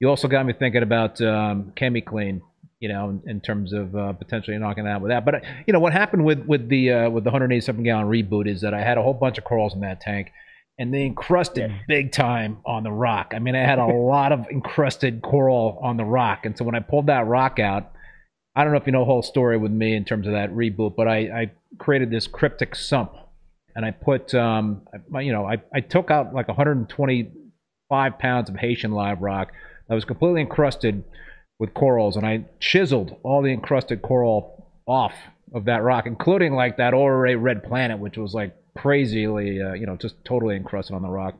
you 0.00 0.08
also 0.08 0.26
got 0.26 0.44
me 0.44 0.54
thinking 0.54 0.82
about 0.82 1.20
um, 1.22 1.72
ChemiClean 1.76 2.40
you 2.80 2.88
know, 2.88 3.10
in, 3.10 3.22
in 3.30 3.40
terms 3.40 3.72
of 3.72 3.94
uh, 3.96 4.12
potentially 4.12 4.56
knocking 4.58 4.86
it 4.86 4.88
out 4.88 5.02
with 5.02 5.10
that. 5.10 5.24
But 5.24 5.34
uh, 5.36 5.40
you 5.66 5.72
know, 5.72 5.80
what 5.80 5.92
happened 5.92 6.24
with 6.24 6.44
with 6.46 6.68
the 6.68 6.92
uh, 6.92 7.10
with 7.10 7.24
the 7.24 7.30
187 7.30 7.82
gallon 7.82 8.06
reboot 8.06 8.48
is 8.48 8.60
that 8.60 8.74
I 8.74 8.80
had 8.82 8.98
a 8.98 9.02
whole 9.02 9.14
bunch 9.14 9.38
of 9.38 9.44
corals 9.44 9.74
in 9.74 9.80
that 9.80 10.00
tank, 10.00 10.32
and 10.78 10.94
they 10.94 11.04
encrusted 11.04 11.70
yes. 11.70 11.80
big 11.88 12.12
time 12.12 12.58
on 12.64 12.84
the 12.84 12.92
rock. 12.92 13.32
I 13.34 13.40
mean, 13.40 13.56
I 13.56 13.64
had 13.64 13.78
a 13.78 13.86
lot 13.92 14.32
of 14.32 14.46
encrusted 14.50 15.22
coral 15.22 15.78
on 15.82 15.96
the 15.96 16.04
rock, 16.04 16.46
and 16.46 16.56
so 16.56 16.64
when 16.64 16.74
I 16.74 16.80
pulled 16.80 17.06
that 17.06 17.26
rock 17.26 17.58
out, 17.58 17.92
I 18.54 18.62
don't 18.62 18.72
know 18.72 18.78
if 18.78 18.86
you 18.86 18.92
know 18.92 19.00
the 19.00 19.06
whole 19.06 19.22
story 19.22 19.58
with 19.58 19.72
me 19.72 19.94
in 19.94 20.04
terms 20.04 20.26
of 20.26 20.32
that 20.32 20.50
reboot, 20.50 20.94
but 20.96 21.08
I, 21.08 21.18
I 21.18 21.50
created 21.78 22.10
this 22.10 22.26
cryptic 22.26 22.74
sump, 22.74 23.12
and 23.74 23.84
I 23.84 23.90
put, 23.90 24.34
um, 24.34 24.82
you 25.14 25.32
know, 25.32 25.46
I, 25.46 25.62
I 25.72 25.80
took 25.80 26.10
out 26.10 26.34
like 26.34 26.48
125 26.48 28.18
pounds 28.18 28.50
of 28.50 28.56
Haitian 28.56 28.92
live 28.92 29.20
rock 29.20 29.52
that 29.88 29.94
was 29.94 30.04
completely 30.04 30.40
encrusted 30.40 31.04
with 31.58 31.74
corals, 31.74 32.16
and 32.16 32.26
I 32.26 32.44
chiseled 32.60 33.16
all 33.22 33.42
the 33.42 33.52
encrusted 33.52 34.02
coral 34.02 34.66
off 34.86 35.14
of 35.52 35.64
that 35.64 35.82
rock, 35.82 36.06
including 36.06 36.54
like 36.54 36.76
that 36.76 36.94
ORA 36.94 37.36
red 37.36 37.64
planet, 37.64 37.98
which 37.98 38.16
was 38.16 38.34
like 38.34 38.54
crazily, 38.76 39.60
uh, 39.60 39.72
you 39.72 39.86
know, 39.86 39.96
just 39.96 40.24
totally 40.24 40.56
encrusted 40.56 40.94
on 40.94 41.02
the 41.02 41.08
rock. 41.08 41.34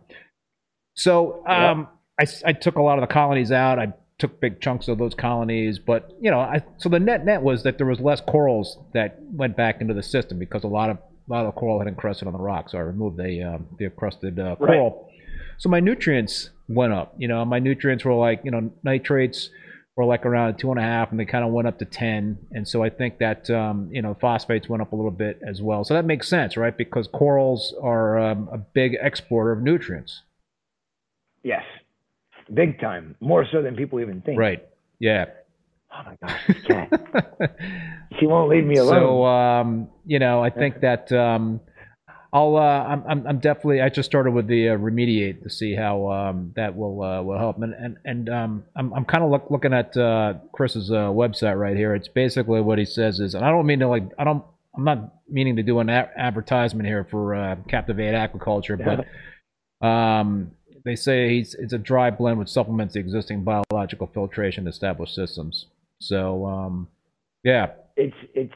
So 0.95 1.45
um, 1.47 1.89
I, 2.19 2.27
I 2.45 2.53
took 2.53 2.77
a 2.77 2.83
lot 2.83 2.99
of 2.99 3.09
the 3.09 3.13
colonies 3.13 3.53
out. 3.53 3.79
I 3.79 3.93
took 4.19 4.41
big 4.41 4.61
chunks 4.61 4.89
of 4.89 4.99
those 4.99 5.15
colonies, 5.15 5.79
but 5.79 6.11
you 6.21 6.31
know, 6.31 6.41
I, 6.41 6.63
so 6.79 6.89
the 6.89 6.99
net 6.99 7.25
net 7.25 7.43
was 7.43 7.63
that 7.63 7.79
there 7.79 7.87
was 7.87 8.01
less 8.01 8.21
corals 8.21 8.79
that 8.95 9.19
went 9.33 9.57
back 9.57 9.81
into 9.81 9.95
the 9.95 10.03
system 10.03 10.39
because 10.39 10.65
a 10.65 10.69
lot 10.69 10.91
of 10.91 10.97
a 10.97 11.33
lot 11.33 11.47
of 11.47 11.55
the 11.55 11.61
coral 11.61 11.79
had 11.79 11.87
encrusted 11.87 12.27
on 12.27 12.33
the 12.33 12.41
rock. 12.41 12.71
So 12.71 12.79
I 12.79 12.81
removed 12.81 13.19
the 13.19 13.43
um, 13.43 13.67
the 13.79 13.85
encrusted 13.85 14.41
uh, 14.41 14.57
coral. 14.57 15.09
Right. 15.09 15.23
So 15.59 15.69
my 15.69 15.79
nutrients 15.79 16.51
went 16.69 16.93
up. 16.93 17.15
You 17.19 17.29
know, 17.29 17.45
my 17.45 17.61
nutrients 17.61 18.05
were 18.05 18.15
like 18.15 18.41
you 18.45 18.51
know 18.51 18.73
nitrates 18.83 19.51
were 19.99 20.05
like 20.05 20.25
around 20.25 20.57
two 20.59 20.71
and 20.71 20.79
a 20.79 20.83
half, 20.83 21.11
and 21.11 21.19
they 21.19 21.25
kind 21.25 21.45
of 21.45 21.51
went 21.51 21.67
up 21.67 21.81
to 21.81 21.85
ten. 21.85 22.39
And 22.53 22.67
so 22.69 22.85
I 22.85 22.89
think 22.89 23.19
that 23.19 23.51
um, 23.51 23.89
you 23.93 24.01
know 24.01 24.17
phosphates 24.21 24.69
went 24.69 24.81
up 24.81 24.93
a 24.93 24.97
little 24.97 25.11
bit 25.11 25.41
as 25.47 25.61
well. 25.61 25.83
So 25.83 25.95
that 25.95 26.05
makes 26.05 26.29
sense, 26.29 26.57
right? 26.57 26.77
Because 26.77 27.09
corals 27.09 27.75
are 27.83 28.17
um, 28.17 28.49
a 28.53 28.59
big 28.59 28.97
exporter 29.01 29.51
of 29.51 29.61
nutrients. 29.61 30.23
Yes, 31.43 31.65
big 32.55 32.81
time, 32.81 33.17
more 33.19 33.45
so 33.51 33.61
than 33.61 33.75
people 33.75 33.99
even 33.99 34.21
think. 34.21 34.39
Right. 34.39 34.65
Yeah. 35.01 35.25
Oh 35.93 36.03
my 36.05 36.17
gosh, 36.23 36.65
cat. 36.65 37.57
she 38.21 38.27
won't 38.27 38.49
leave 38.49 38.65
me 38.65 38.77
alone. 38.77 39.01
So 39.01 39.25
um, 39.25 39.89
you 40.07 40.21
know, 40.21 40.41
I 40.41 40.51
think 40.51 40.81
that 40.83 41.11
um, 41.11 41.61
I'll 42.31 42.57
uh, 42.57 42.61
I'm 42.61 43.27
I'm 43.27 43.39
definitely 43.39 43.81
I 43.81 43.89
just 43.89 44.09
started 44.09 44.33
with 44.33 44.49
the 44.49 44.71
uh, 44.71 44.77
remediate 44.77 45.43
to 45.45 45.51
see 45.51 45.75
how 45.75 46.11
um, 46.11 46.53
that 46.57 46.77
will 46.77 47.03
uh, 47.03 47.23
will 47.23 47.39
help 47.39 47.57
and 47.63 47.73
and 47.73 47.97
and 48.05 48.29
um, 48.29 48.65
I'm 48.77 48.93
I'm 48.93 49.05
kind 49.07 49.25
of 49.25 49.31
look, 49.31 49.51
looking 49.51 49.73
at 49.73 49.97
uh, 49.97 50.35
Chris's 50.53 50.91
uh, 50.91 51.09
website 51.09 51.59
right 51.59 51.77
here. 51.77 51.95
It's 51.95 52.09
basically 52.09 52.61
what 52.61 52.79
he 52.79 52.85
says 52.85 53.19
is, 53.19 53.35
and 53.35 53.45
I 53.45 53.51
don't 53.51 53.65
mean 53.65 53.79
to 53.79 53.89
like 53.89 54.11
I 54.19 54.25
don't 54.25 54.45
I'm 54.77 54.85
not 54.85 55.15
meaning 55.29 55.57
to 55.57 55.63
do 55.63 55.79
an 55.79 55.89
a- 55.89 56.11
advertisement 56.19 56.87
here 56.87 57.07
for 57.11 57.35
uh, 57.35 57.57
Captivate 57.67 58.13
Aquaculture, 58.13 58.79
yeah. 58.79 59.03
but 59.81 59.87
um, 59.87 60.51
they 60.85 60.97
say 60.97 61.31
he's 61.31 61.55
it's 61.55 61.73
a 61.73 61.79
dry 61.79 62.11
blend 62.11 62.39
which 62.39 62.51
supplements 62.51 62.93
the 62.93 63.01
existing 63.01 63.43
biological 63.43 64.07
filtration 64.07 64.69
established 64.69 65.15
systems. 65.15 65.65
So 65.99 66.45
um, 66.45 66.89
yeah, 67.43 67.69
it's 67.97 68.17
it's 68.35 68.55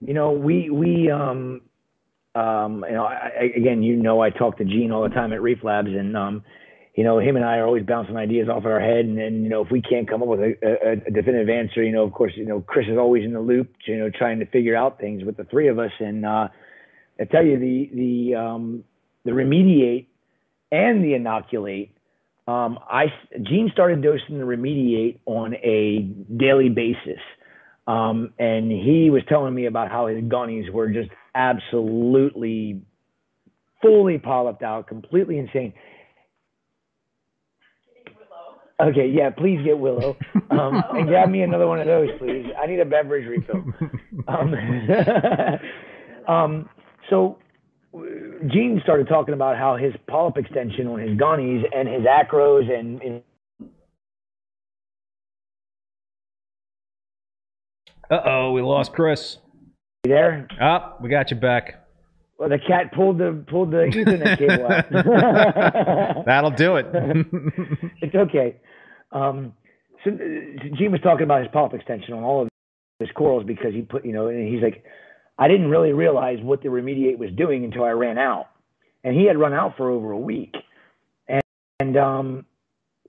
you 0.00 0.14
know 0.14 0.32
we 0.32 0.70
we 0.70 1.10
um 1.10 1.60
um, 2.34 2.84
you 2.88 2.94
know, 2.94 3.04
I, 3.04 3.50
again, 3.56 3.82
you 3.82 3.96
know, 3.96 4.20
I 4.20 4.30
talk 4.30 4.58
to 4.58 4.64
Gene 4.64 4.90
all 4.90 5.02
the 5.02 5.14
time 5.14 5.32
at 5.32 5.42
Reef 5.42 5.58
Labs, 5.62 5.88
and 5.88 6.16
um, 6.16 6.44
you 6.94 7.04
know, 7.04 7.18
him 7.18 7.36
and 7.36 7.44
I 7.44 7.56
are 7.56 7.66
always 7.66 7.84
bouncing 7.84 8.16
ideas 8.16 8.48
off 8.48 8.58
of 8.58 8.66
our 8.66 8.80
head, 8.80 9.04
and 9.04 9.18
then 9.18 9.42
you 9.42 9.48
know, 9.48 9.62
if 9.62 9.70
we 9.70 9.82
can't 9.82 10.08
come 10.08 10.22
up 10.22 10.28
with 10.28 10.40
a, 10.40 10.54
a, 10.62 10.92
a 10.92 11.10
definitive 11.10 11.48
answer, 11.48 11.82
you 11.82 11.92
know, 11.92 12.04
of 12.04 12.12
course, 12.12 12.32
you 12.36 12.46
know, 12.46 12.60
Chris 12.60 12.86
is 12.88 12.96
always 12.98 13.24
in 13.24 13.32
the 13.32 13.40
loop, 13.40 13.70
you 13.86 13.98
know, 13.98 14.10
trying 14.10 14.38
to 14.40 14.46
figure 14.46 14.76
out 14.76 14.98
things 14.98 15.24
with 15.24 15.36
the 15.36 15.44
three 15.44 15.68
of 15.68 15.78
us, 15.78 15.92
and 16.00 16.24
uh, 16.24 16.48
I 17.20 17.24
tell 17.24 17.44
you, 17.44 17.58
the 17.58 17.90
the 17.94 18.34
um, 18.34 18.84
the 19.24 19.32
remediate 19.32 20.06
and 20.70 21.04
the 21.04 21.14
inoculate. 21.14 21.90
Um, 22.48 22.78
I 22.90 23.06
Gene 23.42 23.70
started 23.72 24.02
dosing 24.02 24.38
the 24.38 24.44
remediate 24.44 25.18
on 25.26 25.54
a 25.54 26.00
daily 26.36 26.70
basis. 26.70 27.20
Um, 27.86 28.32
and 28.38 28.70
he 28.70 29.10
was 29.10 29.22
telling 29.28 29.54
me 29.54 29.66
about 29.66 29.90
how 29.90 30.06
his 30.06 30.22
gunnies 30.24 30.70
were 30.70 30.88
just 30.90 31.10
absolutely 31.34 32.82
fully 33.80 34.18
polyped 34.18 34.62
out, 34.62 34.86
completely 34.86 35.38
insane. 35.38 35.72
Okay, 38.80 39.06
yeah, 39.06 39.30
please 39.30 39.60
get 39.64 39.78
Willow. 39.78 40.16
Um, 40.52 40.84
and 40.90 41.08
grab 41.08 41.30
me 41.30 41.40
another 41.40 41.66
one 41.66 41.80
of 41.80 41.86
those, 41.86 42.10
please. 42.18 42.44
I 42.62 42.66
need 42.66 42.78
a 42.78 42.84
beverage 42.84 43.26
refill. 43.26 43.64
Um, 44.28 44.54
um, 46.28 46.68
so 47.08 47.38
Gene 47.94 48.78
started 48.82 49.08
talking 49.08 49.32
about 49.32 49.56
how 49.56 49.76
his 49.76 49.94
polyp 50.06 50.36
extension 50.36 50.86
on 50.88 50.98
his 51.00 51.18
gunnies 51.18 51.62
and 51.74 51.88
his 51.88 52.02
acros 52.02 52.70
and, 52.70 53.00
and 53.00 53.22
Uh 58.12 58.20
oh, 58.26 58.52
we 58.52 58.60
lost 58.60 58.92
Chris. 58.92 59.38
You 60.04 60.10
there? 60.10 60.46
Oh, 60.60 60.96
we 61.00 61.08
got 61.08 61.30
you 61.30 61.36
back. 61.38 61.86
Well, 62.36 62.50
the 62.50 62.58
cat 62.58 62.92
pulled 62.92 63.16
the 63.16 63.42
pulled 63.48 63.70
the 63.70 63.90
Ethernet 63.90 64.38
cable 64.92 66.16
out. 66.16 66.26
That'll 66.26 66.50
do 66.50 66.76
it. 66.76 66.88
it's 68.02 68.14
okay. 68.14 68.56
Um, 69.12 69.54
so 70.04 70.10
uh, 70.10 70.76
Gene 70.76 70.92
was 70.92 71.00
talking 71.02 71.24
about 71.24 71.40
his 71.40 71.48
polyp 71.54 71.72
extension 71.72 72.12
on 72.12 72.22
all 72.22 72.42
of 72.42 72.48
his 72.98 73.08
corals 73.16 73.44
because 73.46 73.72
he 73.72 73.80
put, 73.80 74.04
you 74.04 74.12
know, 74.12 74.26
and 74.26 74.46
he's 74.46 74.62
like, 74.62 74.84
I 75.38 75.48
didn't 75.48 75.70
really 75.70 75.92
realize 75.92 76.36
what 76.42 76.62
the 76.62 76.68
remediate 76.68 77.16
was 77.16 77.30
doing 77.34 77.64
until 77.64 77.84
I 77.84 77.92
ran 77.92 78.18
out, 78.18 78.48
and 79.02 79.16
he 79.16 79.24
had 79.26 79.38
run 79.38 79.54
out 79.54 79.78
for 79.78 79.88
over 79.88 80.10
a 80.10 80.18
week, 80.18 80.54
and, 81.28 81.40
and 81.80 81.96
um, 81.96 82.44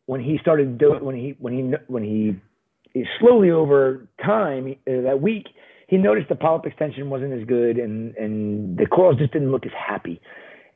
when 0.05 0.21
he 0.21 0.37
started 0.41 0.77
doing 0.77 1.03
when 1.03 1.17
he 1.17 1.35
when 1.39 1.53
he 1.53 1.73
when 1.87 2.03
he 2.03 2.39
slowly 3.19 3.51
over 3.51 4.07
time 4.23 4.75
uh, 4.87 5.01
that 5.01 5.21
week, 5.21 5.47
he 5.87 5.97
noticed 5.97 6.29
the 6.29 6.35
polyp 6.35 6.65
extension 6.65 7.09
wasn't 7.09 7.33
as 7.33 7.45
good, 7.47 7.77
and 7.77 8.15
and 8.15 8.77
the 8.77 8.85
corals 8.85 9.17
just 9.17 9.33
didn't 9.33 9.51
look 9.51 9.65
as 9.65 9.71
happy. 9.73 10.21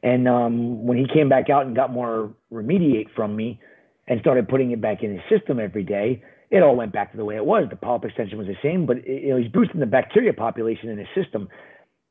And 0.03 0.27
um, 0.27 0.85
when 0.85 0.97
he 0.97 1.07
came 1.11 1.27
back 1.27 1.49
out 1.49 1.65
and 1.65 1.75
got 1.75 1.91
more 1.91 2.33
remediate 2.51 3.07
from 3.15 3.35
me, 3.35 3.59
and 4.07 4.19
started 4.21 4.47
putting 4.47 4.71
it 4.71 4.81
back 4.81 5.03
in 5.03 5.11
his 5.11 5.21
system 5.29 5.59
every 5.59 5.83
day, 5.83 6.23
it 6.49 6.63
all 6.63 6.75
went 6.75 6.93
back 6.93 7.11
to 7.11 7.17
the 7.17 7.25
way 7.25 7.35
it 7.35 7.45
was. 7.45 7.65
The 7.69 7.75
polyp 7.75 8.05
extension 8.05 8.37
was 8.37 8.47
the 8.47 8.55
same, 8.63 8.85
but 8.85 8.97
it, 8.99 9.23
you 9.23 9.29
know 9.29 9.37
he's 9.37 9.51
boosting 9.51 9.79
the 9.79 9.85
bacteria 9.85 10.33
population 10.33 10.89
in 10.89 10.97
his 10.97 11.07
system. 11.15 11.49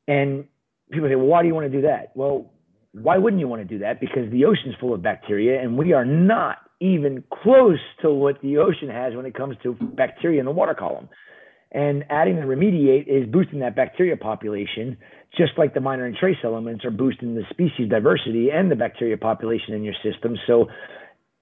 And 0.07 0.45
people 0.91 1.09
say, 1.09 1.15
well, 1.15 1.27
why 1.27 1.41
do 1.41 1.47
you 1.47 1.55
want 1.55 1.71
to 1.71 1.75
do 1.75 1.81
that? 1.81 2.11
Well, 2.15 2.51
why 2.93 3.17
wouldn't 3.17 3.39
you 3.39 3.47
want 3.47 3.61
to 3.61 3.67
do 3.67 3.79
that? 3.79 3.99
Because 3.99 4.31
the 4.31 4.45
ocean's 4.45 4.75
full 4.79 4.93
of 4.93 5.01
bacteria, 5.01 5.61
and 5.61 5.77
we 5.77 5.93
are 5.93 6.05
not 6.05 6.57
even 6.79 7.23
close 7.43 7.79
to 8.01 8.11
what 8.11 8.41
the 8.41 8.57
ocean 8.57 8.89
has 8.89 9.15
when 9.15 9.25
it 9.25 9.33
comes 9.33 9.55
to 9.63 9.73
bacteria 9.73 10.39
in 10.39 10.45
the 10.45 10.51
water 10.51 10.75
column. 10.75 11.09
And 11.71 12.05
adding 12.09 12.35
the 12.35 12.43
remediate 12.43 13.07
is 13.07 13.29
boosting 13.29 13.59
that 13.59 13.75
bacteria 13.75 14.15
population, 14.15 14.97
just 15.37 15.51
like 15.57 15.73
the 15.73 15.81
minor 15.81 16.05
and 16.05 16.15
trace 16.15 16.37
elements 16.43 16.85
are 16.85 16.91
boosting 16.91 17.35
the 17.35 17.43
species 17.49 17.89
diversity 17.89 18.49
and 18.53 18.71
the 18.71 18.75
bacteria 18.75 19.17
population 19.17 19.73
in 19.73 19.83
your 19.83 19.95
system. 20.03 20.37
So, 20.47 20.67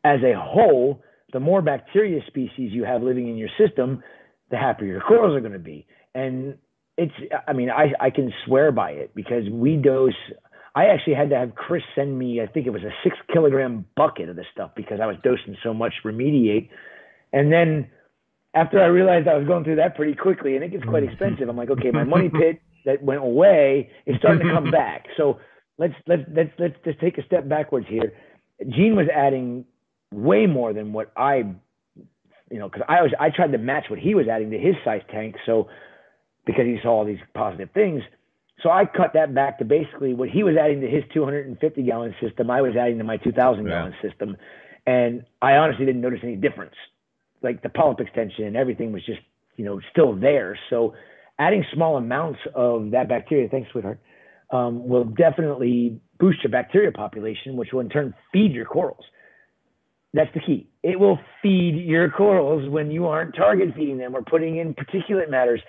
as 0.04 0.20
a 0.24 0.34
whole, 0.38 1.04
the 1.34 1.40
more 1.40 1.62
bacteria 1.62 2.22
species 2.28 2.72
you 2.72 2.84
have 2.86 3.04
living 3.04 3.28
in 3.28 3.38
your 3.38 3.50
system, 3.58 4.04
the 4.52 4.58
happier 4.58 4.88
your 4.88 5.02
corals 5.02 5.36
are 5.36 5.42
going 5.42 5.54
to 5.54 5.60
be. 5.60 5.86
And 6.14 6.58
it's, 6.98 7.14
I 7.48 7.54
mean, 7.54 7.70
I, 7.70 7.92
I 8.00 8.10
can 8.10 8.32
swear 8.46 8.72
by 8.72 8.92
it 8.92 9.14
because 9.14 9.44
we 9.52 9.76
dose. 9.76 10.14
I 10.76 10.88
actually 10.88 11.14
had 11.14 11.30
to 11.30 11.38
have 11.38 11.56
Chris 11.56 11.84
send 11.96 12.20
me, 12.20 12.42
I 12.42 12.48
think 12.48 12.68
it 12.68 12.72
was 12.72 12.84
a 12.84 12.92
six 13.04 13.16
kilogram 13.32 13.86
bucket 13.96 14.28
of 14.28 14.36
this 14.36 14.46
stuff 14.52 14.72
because 14.76 15.00
I 15.02 15.06
was 15.06 15.16
dosing 15.24 15.56
so 15.64 15.74
much 15.74 15.94
remediate. 16.04 16.70
And 17.32 17.52
then 17.52 17.90
after 18.54 18.82
I 18.82 18.88
realized 18.88 19.28
I 19.28 19.38
was 19.38 19.48
going 19.48 19.64
through 19.64 19.78
that 19.78 19.96
pretty 19.96 20.16
quickly 20.16 20.56
and 20.56 20.64
it 20.64 20.72
gets 20.72 20.84
quite 20.84 21.04
expensive, 21.04 21.48
I'm 21.48 21.56
like, 21.56 21.70
okay, 21.70 21.92
my 21.92 22.04
money 22.04 22.28
mm-hmm. 22.28 22.40
pit 22.40 22.62
that 22.86 23.02
went 23.02 23.22
away 23.22 23.90
is 24.06 24.18
starting 24.18 24.46
to 24.48 24.54
come 24.54 24.66
mm-hmm. 24.66 24.72
back. 24.72 25.06
So 25.16 25.40
let's 25.78 25.94
let's 26.08 26.24
let's 26.34 26.52
let's 26.60 26.76
just 26.84 27.00
take 27.00 27.18
a 27.18 27.26
step 27.26 27.48
backwards 27.48 27.88
here. 27.90 28.14
Gene 28.70 28.96
was 28.96 29.08
adding 29.14 29.66
way 30.14 30.46
more 30.46 30.74
than 30.74 30.94
what 30.94 31.12
I, 31.18 31.38
you 32.50 32.60
know, 32.60 32.70
because 32.70 32.84
I 32.88 33.02
was 33.02 33.12
I 33.20 33.30
tried 33.30 33.52
to 33.54 33.58
match 33.58 33.86
what 33.90 34.00
he 34.00 34.14
was 34.14 34.28
adding 34.28 34.52
to 34.52 34.58
his 34.58 34.76
size 34.84 35.02
tank. 35.10 35.36
So 35.46 35.70
because 36.46 36.66
he 36.66 36.78
saw 36.82 37.00
all 37.00 37.06
these 37.06 37.20
positive 37.34 37.70
things. 37.74 38.04
So 38.64 38.70
I 38.70 38.86
cut 38.86 39.12
that 39.14 39.34
back 39.36 39.60
to 39.60 39.66
basically 39.66 40.14
what 40.14 40.30
he 40.30 40.44
was 40.44 40.56
adding 40.60 40.82
to 40.82 40.88
his 40.88 41.04
250 41.14 41.84
gallon 41.84 42.16
system. 42.22 42.50
I 42.50 42.62
was 42.62 42.76
adding 42.76 42.98
to 43.00 43.04
my 43.04 43.18
2,000 43.18 43.66
gallon 43.66 43.94
yeah. 43.94 44.10
system, 44.10 44.38
and 44.88 45.26
I 45.42 45.54
honestly 45.54 45.86
didn't 45.86 46.02
notice 46.02 46.20
any 46.24 46.36
difference. 46.36 46.76
Like 47.42 47.62
the 47.62 47.70
polyp 47.70 48.00
extension 48.00 48.46
and 48.46 48.56
everything 48.56 48.92
was 48.92 49.06
just 49.06 49.20
you 49.58 49.66
know 49.66 49.80
still 49.92 50.16
there. 50.16 50.58
So 50.70 50.94
adding 51.38 51.66
small 51.74 51.98
amounts 51.98 52.40
of 52.56 52.92
that 52.92 53.10
bacteria, 53.10 53.50
thanks, 53.50 53.70
sweetheart, 53.72 54.00
um, 54.52 54.88
will 54.88 55.04
definitely 55.04 56.00
boost 56.20 56.44
your 56.44 56.52
bacteria 56.52 56.92
population, 56.92 57.58
which 57.58 57.74
will 57.74 57.82
in 57.82 57.90
turn 57.90 58.14
feed 58.32 58.54
your 58.54 58.66
corals. 58.66 59.04
That's 60.14 60.34
the 60.34 60.40
key. 60.40 60.70
It 60.82 60.98
will 60.98 61.20
feed 61.42 61.76
your 61.86 62.10
corals 62.10 62.70
when 62.70 62.90
you 62.90 63.08
aren't 63.08 63.36
target 63.36 63.76
feeding 63.76 63.98
them 63.98 64.16
or 64.16 64.22
putting 64.22 64.58
in 64.58 64.74
particulate 64.74 65.30
matters 65.30 65.62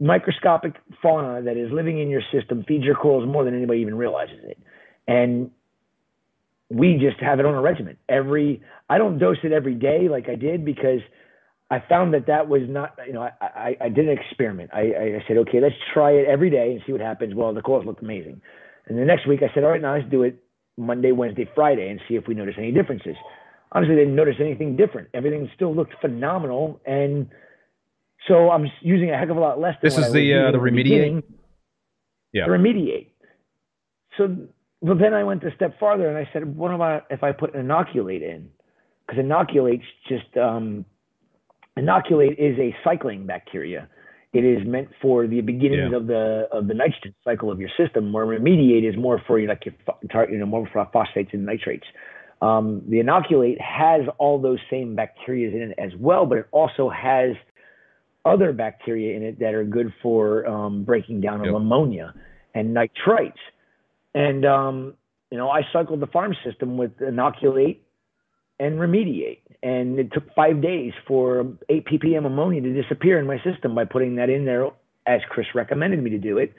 microscopic 0.00 0.74
fauna 1.02 1.42
that 1.42 1.56
is 1.56 1.70
living 1.72 1.98
in 1.98 2.08
your 2.08 2.22
system 2.32 2.64
feeds 2.66 2.84
your 2.84 2.94
corals 2.94 3.26
more 3.26 3.44
than 3.44 3.54
anybody 3.54 3.80
even 3.80 3.96
realizes 3.96 4.38
it. 4.44 4.58
And 5.06 5.50
we 6.70 6.98
just 6.98 7.20
have 7.20 7.40
it 7.40 7.46
on 7.46 7.54
a 7.54 7.60
regimen. 7.60 7.96
Every 8.08 8.62
I 8.88 8.98
don't 8.98 9.18
dose 9.18 9.38
it 9.42 9.52
every 9.52 9.74
day 9.74 10.08
like 10.08 10.28
I 10.28 10.34
did 10.34 10.64
because 10.64 11.00
I 11.70 11.82
found 11.86 12.14
that 12.14 12.26
that 12.26 12.48
was 12.48 12.62
not, 12.66 12.98
you 13.06 13.12
know, 13.12 13.22
I, 13.22 13.32
I, 13.40 13.76
I 13.82 13.88
did 13.90 14.08
an 14.08 14.16
experiment. 14.18 14.70
I, 14.72 14.80
I 14.80 15.24
said, 15.28 15.36
okay, 15.38 15.60
let's 15.60 15.74
try 15.92 16.12
it 16.12 16.26
every 16.26 16.48
day 16.48 16.72
and 16.72 16.80
see 16.86 16.92
what 16.92 17.00
happens. 17.00 17.34
Well, 17.34 17.52
the 17.52 17.60
corals 17.60 17.84
looked 17.84 18.02
amazing. 18.02 18.40
And 18.86 18.98
the 18.98 19.04
next 19.04 19.26
week 19.26 19.40
I 19.42 19.52
said, 19.54 19.64
all 19.64 19.70
right, 19.70 19.82
now 19.82 19.94
let's 19.94 20.08
do 20.10 20.22
it 20.22 20.42
Monday, 20.78 21.12
Wednesday, 21.12 21.46
Friday 21.54 21.90
and 21.90 22.00
see 22.08 22.14
if 22.14 22.26
we 22.26 22.34
notice 22.34 22.54
any 22.56 22.72
differences. 22.72 23.16
Honestly, 23.72 23.94
I 23.94 23.98
didn't 23.98 24.16
notice 24.16 24.36
anything 24.40 24.76
different. 24.76 25.08
Everything 25.12 25.50
still 25.54 25.74
looked 25.74 25.92
phenomenal. 26.00 26.80
And 26.86 27.28
so 28.28 28.50
I'm 28.50 28.70
using 28.82 29.10
a 29.10 29.18
heck 29.18 29.30
of 29.30 29.36
a 29.36 29.40
lot 29.40 29.58
less. 29.58 29.74
this 29.82 29.98
is 29.98 30.12
the 30.12 30.34
uh, 30.34 30.52
the 30.52 30.58
remediate. 30.58 31.22
Yeah. 32.32 32.44
The 32.46 32.52
remediate. 32.52 33.08
So, 34.16 34.36
but 34.82 34.98
then 34.98 35.14
I 35.14 35.24
went 35.24 35.42
a 35.44 35.54
step 35.56 35.78
farther 35.80 36.08
and 36.08 36.18
I 36.18 36.28
said, 36.32 36.56
what 36.56 36.72
about 36.72 37.06
if 37.10 37.22
I 37.22 37.32
put 37.32 37.54
inoculate 37.54 38.22
in? 38.22 38.50
Because 39.06 39.20
inoculate's 39.20 39.84
just 40.08 40.36
um, 40.36 40.84
inoculate 41.76 42.38
is 42.38 42.58
a 42.58 42.74
cycling 42.84 43.26
bacteria. 43.26 43.88
It 44.34 44.44
is 44.44 44.66
meant 44.66 44.88
for 45.00 45.26
the 45.26 45.40
beginnings 45.40 45.90
yeah. 45.90 45.96
of 45.96 46.06
the 46.06 46.48
of 46.52 46.68
the 46.68 46.74
nitrogen 46.74 47.14
cycle 47.24 47.50
of 47.50 47.60
your 47.60 47.70
system. 47.78 48.12
Where 48.12 48.26
remediate 48.26 48.86
is 48.86 48.94
more 48.96 49.22
for 49.26 49.40
like 49.40 49.64
your 49.64 50.30
you 50.30 50.36
know 50.36 50.46
more 50.46 50.68
for 50.70 50.86
phosphates 50.92 51.30
and 51.32 51.46
nitrates. 51.46 51.86
Um, 52.42 52.82
the 52.88 53.00
inoculate 53.00 53.58
has 53.60 54.02
all 54.18 54.40
those 54.40 54.58
same 54.70 54.94
bacteria 54.94 55.48
in 55.48 55.70
it 55.70 55.78
as 55.78 55.92
well, 55.98 56.26
but 56.26 56.38
it 56.38 56.46
also 56.52 56.88
has 56.90 57.30
other 58.24 58.52
bacteria 58.52 59.16
in 59.16 59.22
it 59.22 59.38
that 59.38 59.54
are 59.54 59.64
good 59.64 59.92
for 60.02 60.46
um, 60.46 60.84
breaking 60.84 61.20
down 61.20 61.40
yep. 61.40 61.48
of 61.48 61.54
ammonia 61.54 62.14
and 62.54 62.76
nitrites. 62.76 63.32
And 64.14 64.44
um, 64.44 64.94
you 65.30 65.38
know, 65.38 65.50
I 65.50 65.62
cycled 65.72 66.00
the 66.00 66.06
farm 66.06 66.34
system 66.44 66.76
with 66.76 66.92
inoculate 67.00 67.82
and 68.58 68.78
remediate, 68.78 69.40
and 69.62 69.98
it 69.98 70.12
took 70.12 70.34
five 70.34 70.60
days 70.60 70.92
for 71.06 71.46
eight 71.68 71.86
ppm 71.86 72.26
ammonia 72.26 72.60
to 72.60 72.82
disappear 72.82 73.18
in 73.18 73.26
my 73.26 73.38
system 73.44 73.74
by 73.74 73.84
putting 73.84 74.16
that 74.16 74.30
in 74.30 74.44
there 74.44 74.68
as 75.06 75.20
Chris 75.28 75.46
recommended 75.54 76.02
me 76.02 76.10
to 76.10 76.18
do 76.18 76.38
it. 76.38 76.54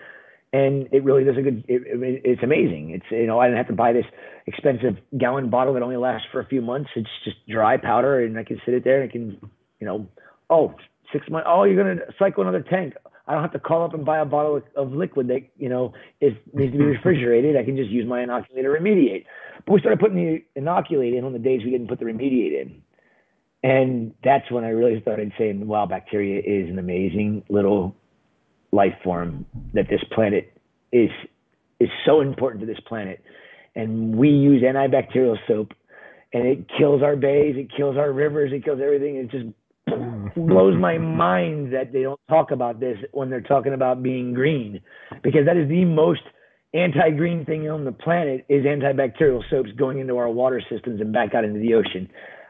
And 0.51 0.87
it 0.91 1.03
really 1.03 1.23
does 1.23 1.37
a 1.37 1.43
good. 1.43 1.63
It, 1.67 1.83
it, 1.85 2.21
it's 2.25 2.41
amazing. 2.41 2.91
It's 2.91 3.05
you 3.11 3.27
know 3.27 3.39
I 3.39 3.47
didn't 3.47 3.57
have 3.57 3.67
to 3.67 3.73
buy 3.73 3.93
this 3.93 4.05
expensive 4.47 4.97
gallon 5.15 5.51
bottle 5.51 5.75
that 5.75 5.83
only 5.83 5.97
lasts 5.97 6.27
for 6.31 6.39
a 6.39 6.45
few 6.45 6.61
months. 6.61 6.89
It's 6.95 7.09
just 7.23 7.37
dry 7.47 7.77
powder, 7.77 8.23
and 8.23 8.37
I 8.39 8.43
can 8.43 8.59
sit 8.65 8.73
it 8.73 8.83
there 8.83 9.01
and 9.01 9.09
I 9.09 9.11
can 9.11 9.37
you 9.79 9.85
know 9.85 10.07
oh 10.49 10.73
six 11.11 11.29
months. 11.29 11.47
Oh, 11.49 11.63
you're 11.63 11.81
gonna 11.81 12.05
cycle 12.17 12.43
another 12.43 12.61
tank. 12.61 12.93
I 13.27 13.33
don't 13.33 13.43
have 13.43 13.53
to 13.53 13.59
call 13.59 13.83
up 13.83 13.93
and 13.93 14.03
buy 14.03 14.19
a 14.19 14.25
bottle 14.25 14.57
of, 14.57 14.63
of 14.75 14.91
liquid 14.91 15.27
that 15.27 15.41
you 15.57 15.69
know 15.69 15.93
is 16.19 16.33
needs 16.53 16.73
to 16.73 16.77
be 16.77 16.83
refrigerated. 16.83 17.55
I 17.55 17.63
can 17.63 17.77
just 17.77 17.91
use 17.91 18.07
my 18.07 18.21
inoculator 18.23 18.75
remediate. 18.79 19.25
But 19.65 19.73
we 19.73 19.79
started 19.79 19.99
putting 19.99 20.17
the 20.17 20.43
inoculate 20.55 21.13
in 21.13 21.23
on 21.23 21.33
the 21.33 21.39
days 21.39 21.61
we 21.63 21.71
didn't 21.71 21.87
put 21.87 21.99
the 21.99 22.05
remediate 22.05 22.59
in, 22.59 22.81
and 23.63 24.13
that's 24.23 24.49
when 24.51 24.63
I 24.63 24.69
really 24.69 24.99
started 25.01 25.31
saying, 25.37 25.67
"Wow, 25.67 25.85
bacteria 25.85 26.39
is 26.39 26.69
an 26.69 26.79
amazing 26.79 27.43
little 27.49 27.95
life 28.71 28.95
form 29.03 29.45
that 29.73 29.87
this 29.89 30.01
planet 30.11 30.51
is 30.91 31.11
is 31.79 31.89
so 32.05 32.21
important 32.21 32.61
to 32.61 32.67
this 32.67 32.79
planet." 32.87 33.21
And 33.75 34.15
we 34.17 34.29
use 34.29 34.63
antibacterial 34.63 35.37
soap, 35.47 35.73
and 36.33 36.47
it 36.47 36.65
kills 36.77 37.03
our 37.03 37.15
bays, 37.15 37.55
it 37.57 37.69
kills 37.75 37.95
our 37.95 38.11
rivers, 38.11 38.51
it 38.51 38.65
kills 38.65 38.79
everything. 38.81 39.17
It 39.17 39.29
just 39.29 39.45
blows 40.35 40.77
my 40.79 40.97
mind 40.97 41.73
that 41.73 41.91
they 41.91 42.03
don't 42.03 42.19
talk 42.29 42.51
about 42.51 42.79
this 42.79 42.97
when 43.11 43.29
they're 43.29 43.41
talking 43.41 43.73
about 43.73 44.03
being 44.03 44.33
green, 44.33 44.81
because 45.23 45.45
that 45.45 45.57
is 45.57 45.67
the 45.69 45.85
most 45.85 46.21
anti-green 46.73 47.45
thing 47.45 47.69
on 47.69 47.83
the 47.83 47.91
planet 47.91 48.45
is 48.47 48.63
antibacterial 48.65 49.41
soaps 49.49 49.71
going 49.77 49.99
into 49.99 50.17
our 50.17 50.29
water 50.29 50.61
systems 50.69 51.01
and 51.01 51.11
back 51.11 51.33
out 51.33 51.43
into 51.43 51.59
the 51.59 51.73
ocean. 51.73 52.09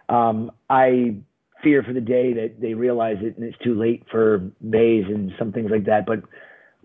Um, 0.09 0.51
I 0.69 1.15
fear 1.63 1.83
for 1.83 1.93
the 1.93 2.01
day 2.01 2.33
that 2.33 2.61
they 2.61 2.73
realize 2.73 3.17
it 3.21 3.37
and 3.37 3.45
it's 3.45 3.57
too 3.63 3.79
late 3.79 4.03
for 4.11 4.39
bays 4.69 5.05
and 5.07 5.31
some 5.37 5.51
things 5.51 5.69
like 5.71 5.85
that. 5.85 6.05
But 6.05 6.23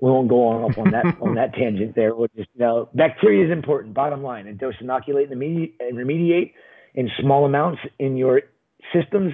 we 0.00 0.10
won't 0.10 0.28
go 0.28 0.48
on 0.48 0.70
up 0.70 0.78
on 0.78 0.90
that 0.90 1.16
on 1.20 1.34
that 1.36 1.54
tangent 1.58 1.94
there. 1.94 2.14
We'll 2.14 2.28
just 2.36 2.48
you 2.54 2.60
know, 2.60 2.88
bacteria 2.94 3.46
is 3.46 3.52
important. 3.52 3.94
Bottom 3.94 4.22
line, 4.22 4.46
and 4.46 4.58
dose 4.58 4.74
inoculate 4.80 5.30
and 5.30 5.40
remediate 5.40 6.52
in 6.94 7.10
small 7.20 7.44
amounts 7.44 7.80
in 7.98 8.16
your 8.16 8.42
systems. 8.92 9.32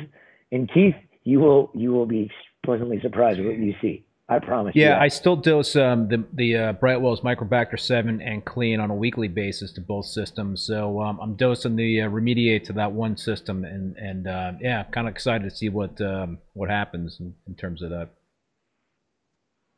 And 0.52 0.70
Keith, 0.72 0.94
you 1.24 1.40
will 1.40 1.70
you 1.74 1.92
will 1.92 2.06
be 2.06 2.30
pleasantly 2.64 3.00
surprised 3.00 3.38
with 3.38 3.48
what 3.48 3.58
you 3.58 3.74
see. 3.80 4.04
I 4.30 4.38
promise. 4.38 4.76
Yeah, 4.76 4.96
I 5.00 5.08
still 5.08 5.34
dose 5.34 5.74
um, 5.74 6.06
the 6.06 6.24
the 6.32 6.56
uh, 6.56 6.72
Brightwell's 6.74 7.20
Microbacter 7.22 7.78
seven 7.78 8.22
and 8.22 8.44
Clean 8.44 8.78
on 8.78 8.88
a 8.88 8.94
weekly 8.94 9.26
basis 9.26 9.72
to 9.72 9.80
both 9.80 10.06
systems. 10.06 10.62
So 10.62 11.02
um, 11.02 11.18
I'm 11.20 11.34
dosing 11.34 11.74
the 11.74 12.02
uh, 12.02 12.08
Remediate 12.08 12.62
to 12.66 12.72
that 12.74 12.92
one 12.92 13.16
system, 13.16 13.64
and 13.64 13.96
and 13.96 14.28
uh, 14.28 14.52
yeah, 14.60 14.84
kind 14.84 15.08
of 15.08 15.14
excited 15.14 15.50
to 15.50 15.56
see 15.56 15.68
what 15.68 16.00
um, 16.00 16.38
what 16.52 16.70
happens 16.70 17.18
in, 17.18 17.34
in 17.48 17.56
terms 17.56 17.82
of 17.82 17.90
that. 17.90 18.10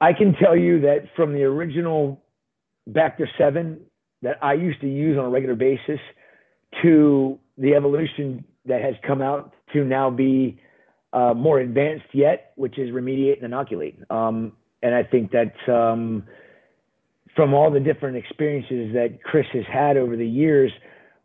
I 0.02 0.12
can 0.12 0.34
tell 0.34 0.56
you 0.56 0.82
that 0.82 1.08
from 1.16 1.32
the 1.32 1.44
original 1.44 2.20
Bacter 2.90 3.26
seven 3.38 3.80
that 4.20 4.36
I 4.42 4.52
used 4.52 4.82
to 4.82 4.88
use 4.88 5.16
on 5.16 5.24
a 5.24 5.30
regular 5.30 5.54
basis 5.54 6.00
to 6.82 7.38
the 7.56 7.74
evolution 7.74 8.44
that 8.66 8.82
has 8.82 8.94
come 9.06 9.22
out 9.22 9.54
to 9.72 9.82
now 9.82 10.10
be 10.10 10.60
uh, 11.12 11.34
more 11.34 11.60
advanced 11.60 12.06
yet, 12.12 12.52
which 12.56 12.78
is 12.78 12.90
remediate 12.90 13.36
and 13.36 13.44
inoculate. 13.44 13.98
Um, 14.10 14.52
and 14.82 14.94
I 14.94 15.02
think 15.02 15.32
that 15.32 15.72
um, 15.72 16.24
from 17.36 17.54
all 17.54 17.70
the 17.70 17.80
different 17.80 18.16
experiences 18.16 18.92
that 18.94 19.22
Chris 19.22 19.46
has 19.52 19.64
had 19.70 19.96
over 19.96 20.16
the 20.16 20.26
years 20.26 20.72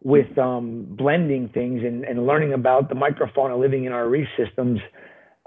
with 0.03 0.38
um, 0.38 0.85
blending 0.89 1.49
things 1.49 1.81
and, 1.84 2.05
and, 2.05 2.27
learning 2.27 2.53
about 2.53 2.88
the 2.88 2.95
microfauna 2.95 3.59
living 3.59 3.85
in 3.85 3.91
our 3.91 4.07
reef 4.07 4.27
systems, 4.38 4.80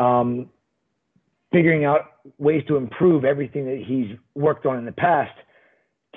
um, 0.01 0.51
figuring 1.53 1.85
out 1.85 2.01
ways 2.39 2.63
to 2.67 2.77
improve 2.77 3.25
everything 3.25 3.65
that 3.65 3.83
he's 3.87 4.17
worked 4.35 4.67
on 4.67 4.77
in 4.77 4.85
the 4.85 4.93
past 4.93 5.33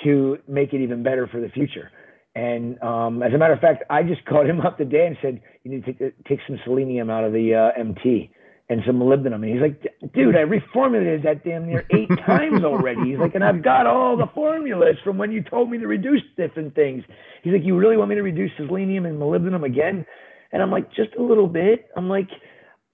to 0.04 0.40
make 0.48 0.74
it 0.74 0.82
even 0.82 1.04
better 1.04 1.28
for 1.28 1.40
the 1.40 1.50
future. 1.50 1.91
And 2.35 2.81
um, 2.81 3.22
as 3.22 3.31
a 3.34 3.38
matter 3.38 3.53
of 3.53 3.60
fact, 3.60 3.84
I 3.89 4.03
just 4.03 4.26
called 4.30 4.47
him 4.47 4.61
up 4.61 4.77
today 4.77 5.05
and 5.07 5.18
said, 5.22 5.41
"You 5.64 5.72
need 5.72 5.85
to 5.85 5.93
take, 5.93 6.26
take 6.26 6.39
some 6.47 6.60
selenium 6.64 7.10
out 7.10 7.23
of 7.23 7.34
the 7.34 7.53
uh, 7.53 7.80
MT 7.80 8.31
and 8.69 8.81
some 8.85 8.97
molybdenum." 8.97 9.35
And 9.35 9.45
he's 9.45 9.61
like, 9.61 9.81
"Dude, 10.14 10.35
I 10.35 10.43
reformulated 10.43 11.23
that 11.23 11.43
damn 11.43 11.68
near 11.68 11.85
eight 11.91 12.10
times 12.26 12.64
already." 12.64 13.11
He's 13.11 13.19
like, 13.19 13.35
"And 13.35 13.43
I've 13.43 13.64
got 13.64 13.85
all 13.85 14.18
the 14.18 14.27
formulas 14.34 14.97
from 15.03 15.18
when 15.18 15.31
you 15.31 15.43
told 15.43 15.69
me 15.69 15.77
to 15.77 15.88
reduce 15.88 16.23
different 16.38 16.76
things." 16.76 17.03
He's 17.43 17.53
like, 17.53 17.64
"You 17.64 17.77
really 17.77 17.97
want 17.97 18.10
me 18.10 18.15
to 18.15 18.23
reduce 18.23 18.51
selenium 18.57 19.05
and 19.05 19.19
molybdenum 19.19 19.64
again?" 19.64 20.05
And 20.51 20.61
I'm 20.61 20.72
like, 20.72 20.91
"Just 20.93 21.15
a 21.19 21.22
little 21.22 21.47
bit." 21.47 21.89
I'm 21.95 22.10
like, 22.10 22.30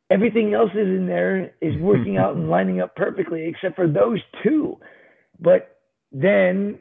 everything 0.10 0.54
else 0.54 0.72
is 0.72 0.88
in 0.88 1.06
there 1.06 1.54
is 1.62 1.80
working 1.80 2.18
out 2.18 2.36
and 2.36 2.50
lining 2.50 2.82
up 2.82 2.96
perfectly 2.96 3.48
except 3.48 3.76
for 3.76 3.88
those 3.88 4.20
two. 4.44 4.78
But 5.40 5.78
then, 6.12 6.80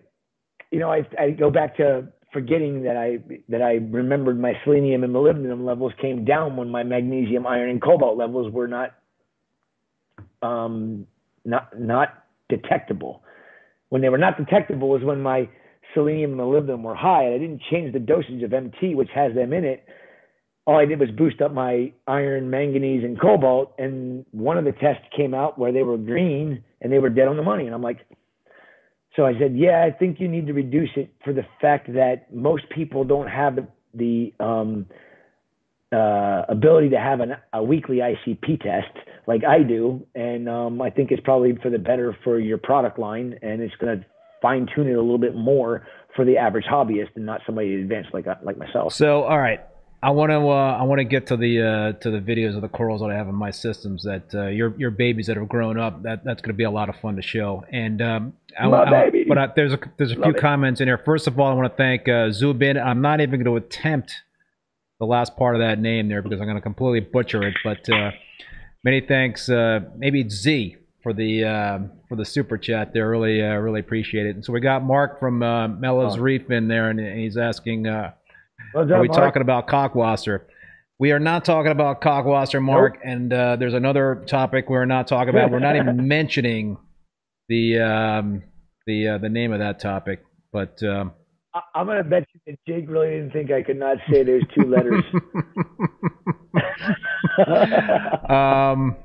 you 0.70 0.78
know, 0.78 0.90
I, 0.90 1.06
I 1.18 1.30
go 1.30 1.50
back 1.50 1.76
to 1.76 2.08
forgetting 2.32 2.82
that 2.82 2.96
I 2.96 3.18
that 3.48 3.62
I 3.62 3.74
remembered 3.74 4.38
my 4.40 4.52
selenium 4.64 5.04
and 5.04 5.14
molybdenum 5.14 5.64
levels 5.64 5.92
came 6.00 6.24
down 6.24 6.56
when 6.56 6.68
my 6.68 6.82
magnesium, 6.82 7.46
iron, 7.46 7.70
and 7.70 7.82
cobalt 7.82 8.18
levels 8.18 8.52
were 8.52 8.68
not 8.68 8.94
um, 10.42 11.06
not 11.44 11.78
not 11.78 12.24
detectable. 12.48 13.22
When 13.88 14.02
they 14.02 14.08
were 14.08 14.18
not 14.18 14.36
detectable 14.36 14.88
was 14.88 15.02
when 15.02 15.22
my 15.22 15.48
selenium 15.94 16.32
and 16.32 16.40
molybdenum 16.40 16.82
were 16.82 16.94
high, 16.94 17.24
and 17.24 17.34
I 17.34 17.38
didn't 17.38 17.62
change 17.70 17.92
the 17.92 17.98
dosage 17.98 18.42
of 18.42 18.52
MT, 18.52 18.94
which 18.94 19.10
has 19.14 19.34
them 19.34 19.52
in 19.52 19.64
it. 19.64 19.84
All 20.66 20.78
I 20.78 20.84
did 20.84 21.00
was 21.00 21.10
boost 21.10 21.40
up 21.40 21.52
my 21.54 21.92
iron, 22.06 22.50
manganese, 22.50 23.02
and 23.02 23.18
cobalt, 23.18 23.72
and 23.78 24.26
one 24.32 24.58
of 24.58 24.64
the 24.64 24.72
tests 24.72 25.04
came 25.16 25.32
out 25.32 25.58
where 25.58 25.72
they 25.72 25.82
were 25.82 25.96
green 25.96 26.62
and 26.82 26.92
they 26.92 26.98
were 26.98 27.08
dead 27.08 27.26
on 27.26 27.38
the 27.38 27.42
money. 27.42 27.64
And 27.64 27.74
I'm 27.74 27.82
like, 27.82 28.06
so 29.18 29.26
I 29.26 29.32
said, 29.36 29.56
yeah, 29.56 29.84
I 29.84 29.90
think 29.90 30.20
you 30.20 30.28
need 30.28 30.46
to 30.46 30.52
reduce 30.52 30.90
it 30.94 31.12
for 31.24 31.32
the 31.32 31.42
fact 31.60 31.92
that 31.94 32.32
most 32.32 32.70
people 32.70 33.02
don't 33.02 33.26
have 33.26 33.56
the, 33.56 33.66
the 33.92 34.32
um, 34.38 34.86
uh, 35.92 36.42
ability 36.48 36.90
to 36.90 37.00
have 37.00 37.18
an, 37.18 37.32
a 37.52 37.60
weekly 37.60 37.96
ICP 37.96 38.62
test 38.62 38.96
like 39.26 39.42
I 39.44 39.64
do, 39.64 40.06
and 40.14 40.48
um, 40.48 40.80
I 40.80 40.90
think 40.90 41.10
it's 41.10 41.22
probably 41.24 41.56
for 41.60 41.68
the 41.68 41.80
better 41.80 42.16
for 42.22 42.38
your 42.38 42.58
product 42.58 42.96
line, 42.96 43.36
and 43.42 43.60
it's 43.60 43.74
going 43.80 43.98
to 43.98 44.06
fine 44.40 44.68
tune 44.72 44.86
it 44.86 44.92
a 44.92 45.00
little 45.00 45.18
bit 45.18 45.34
more 45.34 45.84
for 46.14 46.24
the 46.24 46.36
average 46.36 46.64
hobbyist 46.64 47.08
and 47.16 47.26
not 47.26 47.40
somebody 47.44 47.74
advanced 47.74 48.10
like 48.14 48.26
like 48.44 48.56
myself. 48.56 48.92
So, 48.92 49.24
all 49.24 49.38
right, 49.38 49.60
I 50.00 50.10
want 50.10 50.30
to 50.30 50.36
uh, 50.48 50.76
I 50.78 50.82
want 50.84 51.00
to 51.00 51.04
get 51.04 51.26
to 51.28 51.36
the 51.36 51.60
uh, 51.60 51.92
to 52.00 52.10
the 52.10 52.20
videos 52.20 52.54
of 52.54 52.62
the 52.62 52.68
corals 52.68 53.00
that 53.00 53.10
I 53.10 53.14
have 53.16 53.26
in 53.28 53.34
my 53.34 53.50
systems 53.50 54.04
that 54.04 54.32
uh, 54.32 54.46
your 54.46 54.72
your 54.78 54.90
babies 54.92 55.26
that 55.26 55.36
have 55.36 55.48
grown 55.48 55.78
up 55.78 56.02
that 56.04 56.22
that's 56.24 56.40
going 56.40 56.54
to 56.54 56.56
be 56.56 56.64
a 56.64 56.70
lot 56.70 56.88
of 56.88 56.94
fun 56.96 57.16
to 57.16 57.22
show 57.22 57.64
and 57.72 58.00
um, 58.00 58.32
I, 58.58 58.68
My 58.68 58.84
I, 58.84 59.10
baby. 59.10 59.24
but 59.28 59.38
I, 59.38 59.48
there's 59.56 59.72
a 59.72 59.78
there's 59.96 60.12
a 60.12 60.14
Love 60.14 60.24
few 60.24 60.34
it. 60.34 60.40
comments 60.40 60.80
in 60.80 60.86
here. 60.88 60.98
First 60.98 61.26
of 61.26 61.38
all, 61.40 61.50
I 61.50 61.54
want 61.54 61.70
to 61.72 61.76
thank 61.76 62.08
uh, 62.08 62.30
Zubin. 62.30 62.78
I'm 62.78 63.00
not 63.00 63.20
even 63.20 63.42
going 63.42 63.60
to 63.60 63.64
attempt 63.66 64.12
the 65.00 65.06
last 65.06 65.36
part 65.36 65.56
of 65.56 65.60
that 65.60 65.80
name 65.80 66.08
there 66.08 66.22
because 66.22 66.40
I'm 66.40 66.46
going 66.46 66.56
to 66.56 66.62
completely 66.62 67.00
butcher 67.00 67.42
it. 67.42 67.54
But 67.64 67.88
uh, 67.90 68.12
many 68.84 69.00
thanks. 69.00 69.48
Uh, 69.48 69.80
maybe 69.96 70.20
it's 70.20 70.34
Z 70.36 70.76
for 71.02 71.12
the 71.12 71.42
uh, 71.44 71.78
for 72.08 72.14
the 72.14 72.24
super 72.24 72.56
chat 72.56 72.92
there. 72.92 73.10
Really 73.10 73.42
uh, 73.42 73.54
really 73.56 73.80
appreciate 73.80 74.26
it. 74.26 74.36
And 74.36 74.44
so 74.44 74.52
we 74.52 74.60
got 74.60 74.84
Mark 74.84 75.18
from 75.18 75.42
uh, 75.42 75.66
Mellows 75.68 76.16
Oh. 76.16 76.20
Reef 76.20 76.48
in 76.52 76.68
there, 76.68 76.88
and 76.90 77.00
he's 77.00 77.36
asking. 77.36 77.88
What's 78.72 78.90
are 78.90 79.00
we 79.00 79.08
Mark? 79.08 79.18
talking 79.18 79.42
about 79.42 79.68
kalkwasser? 79.68 80.42
We 80.98 81.12
are 81.12 81.20
not 81.20 81.44
talking 81.44 81.70
about 81.70 82.00
kalkwasser, 82.00 82.60
Mark. 82.60 82.98
And 83.04 83.32
uh, 83.32 83.56
there's 83.56 83.74
another 83.74 84.24
topic 84.26 84.68
we're 84.68 84.84
not 84.84 85.06
talking 85.06 85.30
about. 85.30 85.50
We're 85.50 85.60
not 85.60 85.76
even 85.76 86.08
mentioning 86.08 86.76
the 87.48 87.78
um, 87.78 88.42
the 88.86 89.08
uh, 89.08 89.18
the 89.18 89.28
name 89.28 89.52
of 89.52 89.60
that 89.60 89.80
topic. 89.80 90.24
But 90.52 90.82
um, 90.82 91.12
I, 91.54 91.60
I'm 91.74 91.86
gonna 91.86 92.04
bet 92.04 92.26
you 92.34 92.40
that 92.46 92.58
Jake 92.66 92.88
really 92.88 93.10
didn't 93.10 93.32
think 93.32 93.50
I 93.50 93.62
could 93.62 93.78
not 93.78 93.98
say 94.10 94.22
there's 94.22 94.44
two 94.54 94.64
letters. 94.64 95.04
um, 98.28 98.96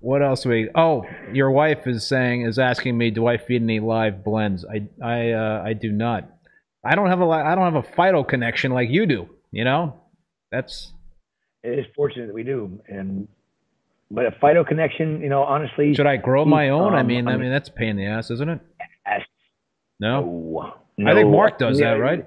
what 0.00 0.22
else 0.22 0.46
we? 0.46 0.70
Oh, 0.74 1.04
your 1.32 1.50
wife 1.50 1.86
is 1.86 2.06
saying 2.06 2.42
is 2.42 2.58
asking 2.58 2.96
me, 2.96 3.10
do 3.10 3.26
I 3.26 3.36
feed 3.36 3.62
any 3.62 3.80
live 3.80 4.24
blends? 4.24 4.64
I 4.64 4.88
I 5.04 5.32
uh, 5.32 5.62
I 5.64 5.72
do 5.72 5.92
not. 5.92 6.30
I 6.84 6.94
don't 6.94 7.08
have 7.08 7.20
a 7.20 7.26
li- 7.26 7.42
don't 7.54 7.72
have 7.72 7.74
a 7.74 7.82
phyto 7.96 8.26
connection 8.26 8.72
like 8.72 8.88
you 8.90 9.06
do. 9.06 9.28
You 9.50 9.64
know, 9.64 10.00
that's 10.50 10.92
it 11.62 11.78
is 11.78 11.86
fortunate 11.96 12.26
that 12.28 12.34
we 12.34 12.44
do, 12.44 12.80
and 12.88 13.28
but 14.10 14.26
a 14.26 14.30
phyto 14.32 14.66
connection, 14.66 15.20
you 15.20 15.28
know, 15.28 15.42
honestly, 15.42 15.94
should 15.94 16.06
I 16.06 16.16
grow 16.16 16.44
my 16.44 16.70
own? 16.70 16.94
I 16.94 17.00
Um, 17.00 17.06
mean, 17.06 17.28
I 17.28 17.36
mean 17.36 17.50
that's 17.50 17.68
a 17.68 17.72
pain 17.72 17.90
in 17.90 17.96
the 17.96 18.06
ass, 18.06 18.30
isn't 18.30 18.48
it? 18.48 18.60
Ass- 19.06 19.22
No. 20.00 20.74
no, 20.96 21.10
I 21.10 21.14
think. 21.14 21.30
Mark 21.30 21.58
does 21.58 21.78
Yeah, 21.80 21.94
that, 21.94 22.00
right? 22.00 22.26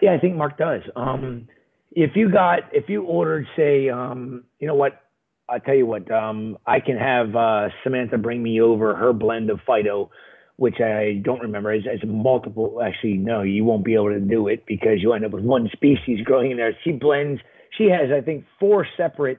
Yeah, 0.00 0.12
I 0.12 0.18
think 0.18 0.36
Mark 0.36 0.56
does. 0.56 0.82
Um, 0.94 1.48
if 1.92 2.14
you 2.14 2.30
got, 2.30 2.60
if 2.72 2.88
you 2.88 3.02
ordered, 3.02 3.46
say, 3.56 3.88
um, 3.88 4.44
you 4.60 4.68
know 4.68 4.74
what? 4.76 5.00
I 5.48 5.58
tell 5.58 5.74
you 5.74 5.84
what, 5.86 6.08
um, 6.12 6.56
I 6.64 6.78
can 6.78 6.96
have 6.96 7.34
uh, 7.34 7.70
Samantha 7.82 8.16
bring 8.18 8.40
me 8.40 8.60
over 8.60 8.94
her 8.94 9.12
blend 9.12 9.50
of 9.50 9.58
phyto, 9.68 10.08
which 10.60 10.78
I 10.78 11.22
don't 11.24 11.40
remember. 11.40 11.72
It's 11.72 12.04
multiple. 12.04 12.82
Actually, 12.84 13.14
no, 13.14 13.40
you 13.40 13.64
won't 13.64 13.82
be 13.82 13.94
able 13.94 14.10
to 14.10 14.20
do 14.20 14.46
it 14.46 14.66
because 14.66 14.98
you 15.00 15.14
end 15.14 15.24
up 15.24 15.30
with 15.30 15.42
one 15.42 15.70
species 15.72 16.20
growing 16.24 16.50
in 16.50 16.58
there. 16.58 16.76
She 16.84 16.92
blends. 16.92 17.40
She 17.78 17.84
has, 17.84 18.10
I 18.14 18.20
think, 18.20 18.44
four 18.60 18.86
separate 18.94 19.38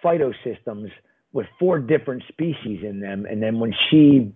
phyto 0.00 0.32
systems 0.44 0.92
with 1.32 1.46
four 1.58 1.80
different 1.80 2.22
species 2.28 2.84
in 2.84 3.00
them, 3.00 3.26
and 3.28 3.42
then 3.42 3.58
when 3.58 3.74
she 3.90 4.32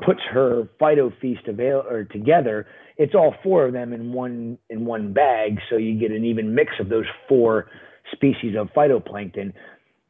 puts 0.00 0.20
her 0.30 0.68
phyto 0.80 1.12
feast 1.20 1.48
avail 1.48 1.82
or 1.90 2.04
together, 2.04 2.68
it's 2.96 3.16
all 3.16 3.34
four 3.42 3.66
of 3.66 3.72
them 3.72 3.92
in 3.92 4.12
one 4.12 4.58
in 4.70 4.84
one 4.84 5.12
bag, 5.12 5.58
so 5.70 5.76
you 5.76 5.98
get 5.98 6.12
an 6.12 6.24
even 6.24 6.54
mix 6.54 6.70
of 6.78 6.88
those 6.88 7.06
four 7.28 7.66
species 8.12 8.54
of 8.56 8.68
phytoplankton. 8.68 9.54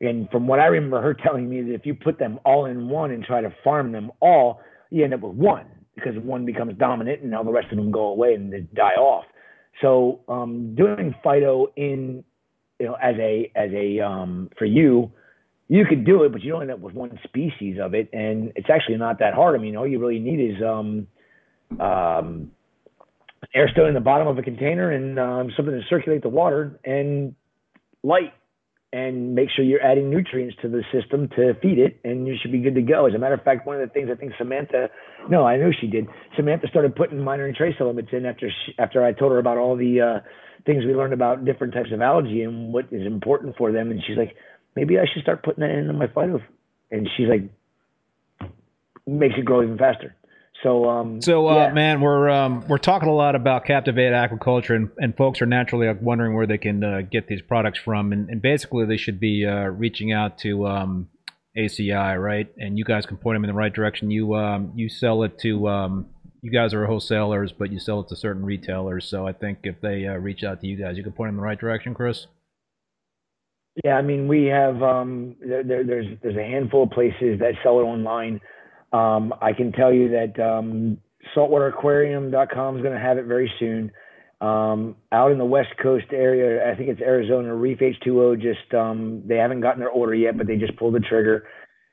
And 0.02 0.28
from 0.28 0.46
what 0.46 0.60
I 0.60 0.66
remember 0.66 1.00
her 1.00 1.14
telling 1.24 1.48
me, 1.48 1.62
that 1.62 1.72
if 1.72 1.86
you 1.86 1.94
put 1.94 2.18
them 2.18 2.38
all 2.44 2.66
in 2.66 2.90
one 2.90 3.12
and 3.12 3.24
try 3.24 3.40
to 3.40 3.54
farm 3.64 3.90
them 3.90 4.12
all, 4.20 4.60
you 4.90 5.04
end 5.04 5.14
up 5.14 5.20
with 5.20 5.34
one 5.34 5.66
because 5.94 6.14
one 6.22 6.44
becomes 6.44 6.76
dominant 6.78 7.22
and 7.22 7.34
all 7.34 7.44
the 7.44 7.52
rest 7.52 7.70
of 7.70 7.76
them 7.76 7.90
go 7.90 8.06
away 8.06 8.34
and 8.34 8.52
they 8.52 8.60
die 8.60 8.94
off. 8.94 9.24
So 9.80 10.20
um, 10.28 10.74
doing 10.74 11.14
phyto 11.24 11.66
in 11.76 12.24
you 12.78 12.86
know 12.86 12.94
as 12.94 13.14
a 13.18 13.50
as 13.54 13.70
a 13.72 14.00
um, 14.00 14.50
for 14.58 14.64
you 14.64 15.12
you 15.68 15.84
could 15.86 16.04
do 16.04 16.24
it, 16.24 16.32
but 16.32 16.42
you 16.42 16.52
don't 16.52 16.62
end 16.62 16.70
up 16.70 16.80
with 16.80 16.94
one 16.94 17.18
species 17.24 17.78
of 17.80 17.94
it, 17.94 18.10
and 18.12 18.52
it's 18.54 18.68
actually 18.68 18.96
not 18.96 19.18
that 19.20 19.34
hard. 19.34 19.58
I 19.58 19.62
mean, 19.62 19.76
all 19.76 19.86
you 19.86 19.98
really 19.98 20.18
need 20.18 20.38
is 20.38 20.62
um, 20.62 21.06
um, 21.80 22.50
air 23.54 23.68
stone 23.68 23.88
in 23.88 23.94
the 23.94 24.00
bottom 24.00 24.28
of 24.28 24.36
a 24.36 24.42
container 24.42 24.90
and 24.90 25.18
um, 25.18 25.50
something 25.56 25.74
to 25.74 25.82
circulate 25.88 26.22
the 26.22 26.28
water 26.28 26.78
and 26.84 27.34
light, 28.02 28.34
and 28.94 29.34
make 29.34 29.48
sure 29.50 29.64
you're 29.64 29.82
adding 29.82 30.08
nutrients 30.08 30.54
to 30.62 30.68
the 30.68 30.82
system 30.92 31.28
to 31.36 31.54
feed 31.60 31.78
it, 31.78 31.98
and 32.04 32.28
you 32.28 32.36
should 32.40 32.52
be 32.52 32.60
good 32.60 32.76
to 32.76 32.82
go. 32.82 33.06
As 33.06 33.14
a 33.14 33.18
matter 33.18 33.34
of 33.34 33.42
fact, 33.42 33.66
one 33.66 33.80
of 33.80 33.86
the 33.86 33.92
things 33.92 34.08
I 34.10 34.14
think 34.14 34.32
Samantha, 34.38 34.88
no, 35.28 35.44
I 35.44 35.56
know 35.56 35.72
she 35.72 35.88
did. 35.88 36.06
Samantha 36.36 36.68
started 36.68 36.94
putting 36.94 37.18
minor 37.18 37.44
and 37.44 37.56
trace 37.56 37.74
elements 37.80 38.10
in 38.12 38.24
after 38.24 38.48
she, 38.48 38.72
after 38.78 39.04
I 39.04 39.12
told 39.12 39.32
her 39.32 39.38
about 39.38 39.58
all 39.58 39.76
the 39.76 40.00
uh, 40.00 40.20
things 40.64 40.84
we 40.84 40.94
learned 40.94 41.12
about 41.12 41.44
different 41.44 41.74
types 41.74 41.90
of 41.92 42.00
algae 42.00 42.42
and 42.42 42.72
what 42.72 42.86
is 42.92 43.04
important 43.04 43.56
for 43.56 43.72
them, 43.72 43.90
and 43.90 44.00
she's 44.06 44.16
like 44.16 44.36
maybe 44.76 44.98
I 44.98 45.04
should 45.12 45.22
start 45.22 45.42
putting 45.42 45.62
that 45.62 45.70
into 45.70 45.92
my 45.92 46.06
phyto. 46.06 46.42
And 46.90 47.08
she's 47.16 47.28
like, 47.28 47.42
makes 49.06 49.34
it 49.36 49.44
grow 49.44 49.62
even 49.62 49.78
faster. 49.78 50.14
So, 50.62 50.88
um, 50.88 51.20
So, 51.20 51.48
uh, 51.48 51.66
yeah. 51.66 51.72
man, 51.72 52.00
we're 52.00 52.30
um, 52.30 52.64
we're 52.68 52.78
talking 52.78 53.08
a 53.08 53.14
lot 53.14 53.34
about 53.34 53.64
Captivate 53.64 54.12
Aquaculture, 54.12 54.74
and, 54.74 54.90
and 54.98 55.16
folks 55.16 55.42
are 55.42 55.46
naturally 55.46 55.92
wondering 56.00 56.34
where 56.34 56.46
they 56.46 56.58
can 56.58 56.82
uh, 56.82 57.00
get 57.02 57.26
these 57.26 57.42
products 57.42 57.78
from, 57.78 58.12
and, 58.12 58.28
and 58.30 58.40
basically 58.40 58.86
they 58.86 58.96
should 58.96 59.20
be 59.20 59.44
uh, 59.44 59.64
reaching 59.64 60.12
out 60.12 60.38
to 60.38 60.66
um, 60.66 61.08
ACI, 61.56 62.20
right? 62.20 62.48
And 62.56 62.78
you 62.78 62.84
guys 62.84 63.04
can 63.04 63.16
point 63.16 63.36
them 63.36 63.44
in 63.44 63.48
the 63.48 63.54
right 63.54 63.72
direction. 63.72 64.10
You 64.10 64.34
um, 64.36 64.72
you 64.74 64.88
sell 64.88 65.22
it 65.22 65.38
to 65.40 65.68
um, 65.68 66.06
you 66.40 66.50
guys 66.50 66.74
are 66.74 66.86
wholesalers, 66.86 67.52
but 67.52 67.72
you 67.72 67.78
sell 67.78 68.00
it 68.00 68.08
to 68.08 68.16
certain 68.16 68.44
retailers. 68.44 69.06
So 69.06 69.26
I 69.26 69.32
think 69.32 69.60
if 69.64 69.80
they 69.80 70.06
uh, 70.06 70.14
reach 70.14 70.44
out 70.44 70.60
to 70.60 70.66
you 70.66 70.76
guys, 70.76 70.96
you 70.96 71.02
can 71.02 71.12
point 71.12 71.28
them 71.28 71.36
in 71.36 71.40
the 71.40 71.46
right 71.46 71.58
direction, 71.58 71.94
Chris. 71.94 72.26
Yeah, 73.82 73.94
I 73.94 74.02
mean, 74.02 74.28
we 74.28 74.44
have 74.44 74.82
um, 74.82 75.36
there, 75.40 75.64
there, 75.64 75.84
there's 75.84 76.06
there's 76.22 76.36
a 76.36 76.42
handful 76.42 76.84
of 76.84 76.90
places 76.90 77.40
that 77.40 77.54
sell 77.62 77.80
it 77.80 77.84
online. 77.84 78.40
Um, 78.94 79.34
I 79.42 79.52
can 79.52 79.72
tell 79.72 79.92
you 79.92 80.10
that 80.10 80.40
um, 80.40 80.98
saltwateraquarium.com 81.36 82.76
is 82.76 82.82
going 82.82 82.94
to 82.94 83.00
have 83.00 83.18
it 83.18 83.24
very 83.24 83.52
soon. 83.58 83.90
Um, 84.40 84.96
out 85.10 85.32
in 85.32 85.38
the 85.38 85.44
West 85.44 85.70
Coast 85.82 86.06
area, 86.12 86.70
I 86.70 86.76
think 86.76 86.90
it's 86.90 87.00
Arizona. 87.00 87.54
Reef 87.54 87.78
H2O 87.78 88.40
just 88.40 88.74
um, 88.74 89.22
they 89.26 89.36
haven't 89.36 89.60
gotten 89.60 89.80
their 89.80 89.90
order 89.90 90.14
yet, 90.14 90.36
but 90.36 90.46
they 90.46 90.56
just 90.56 90.76
pulled 90.76 90.94
the 90.94 91.00
trigger. 91.00 91.46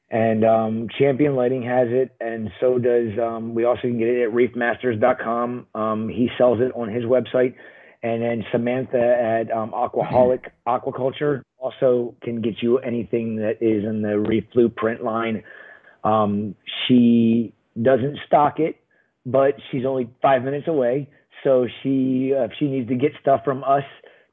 And 0.09 0.43
um, 0.43 0.87
Champion 0.99 1.35
Lighting 1.35 1.63
has 1.63 1.87
it, 1.89 2.11
and 2.19 2.49
so 2.59 2.77
does. 2.77 3.17
Um, 3.17 3.55
we 3.55 3.63
also 3.63 3.83
can 3.83 3.97
get 3.97 4.09
it 4.09 4.23
at 4.23 4.33
reefmasters.com. 4.33 5.67
Um, 5.73 6.09
he 6.09 6.29
sells 6.37 6.59
it 6.59 6.73
on 6.75 6.89
his 6.89 7.05
website 7.05 7.55
and 8.03 8.21
then 8.21 8.43
Samantha 8.51 8.97
at 8.97 9.51
um, 9.55 9.71
Aquaholic 9.71 10.45
Aquaculture 10.67 11.43
also 11.57 12.15
can 12.23 12.41
get 12.41 12.55
you 12.61 12.79
anything 12.79 13.35
that 13.37 13.61
is 13.61 13.83
in 13.83 14.01
the 14.01 14.17
Reef 14.19 14.45
Blueprint 14.53 15.03
line. 15.03 15.43
Um, 16.03 16.55
she 16.87 17.53
doesn't 17.81 18.17
stock 18.27 18.59
it, 18.59 18.77
but 19.25 19.55
she's 19.71 19.85
only 19.85 20.09
five 20.21 20.43
minutes 20.43 20.67
away. 20.67 21.09
So 21.43 21.67
she, 21.81 22.33
uh, 22.37 22.43
if 22.43 22.51
she 22.59 22.67
needs 22.67 22.89
to 22.89 22.95
get 22.95 23.11
stuff 23.21 23.41
from 23.43 23.63
us 23.63 23.83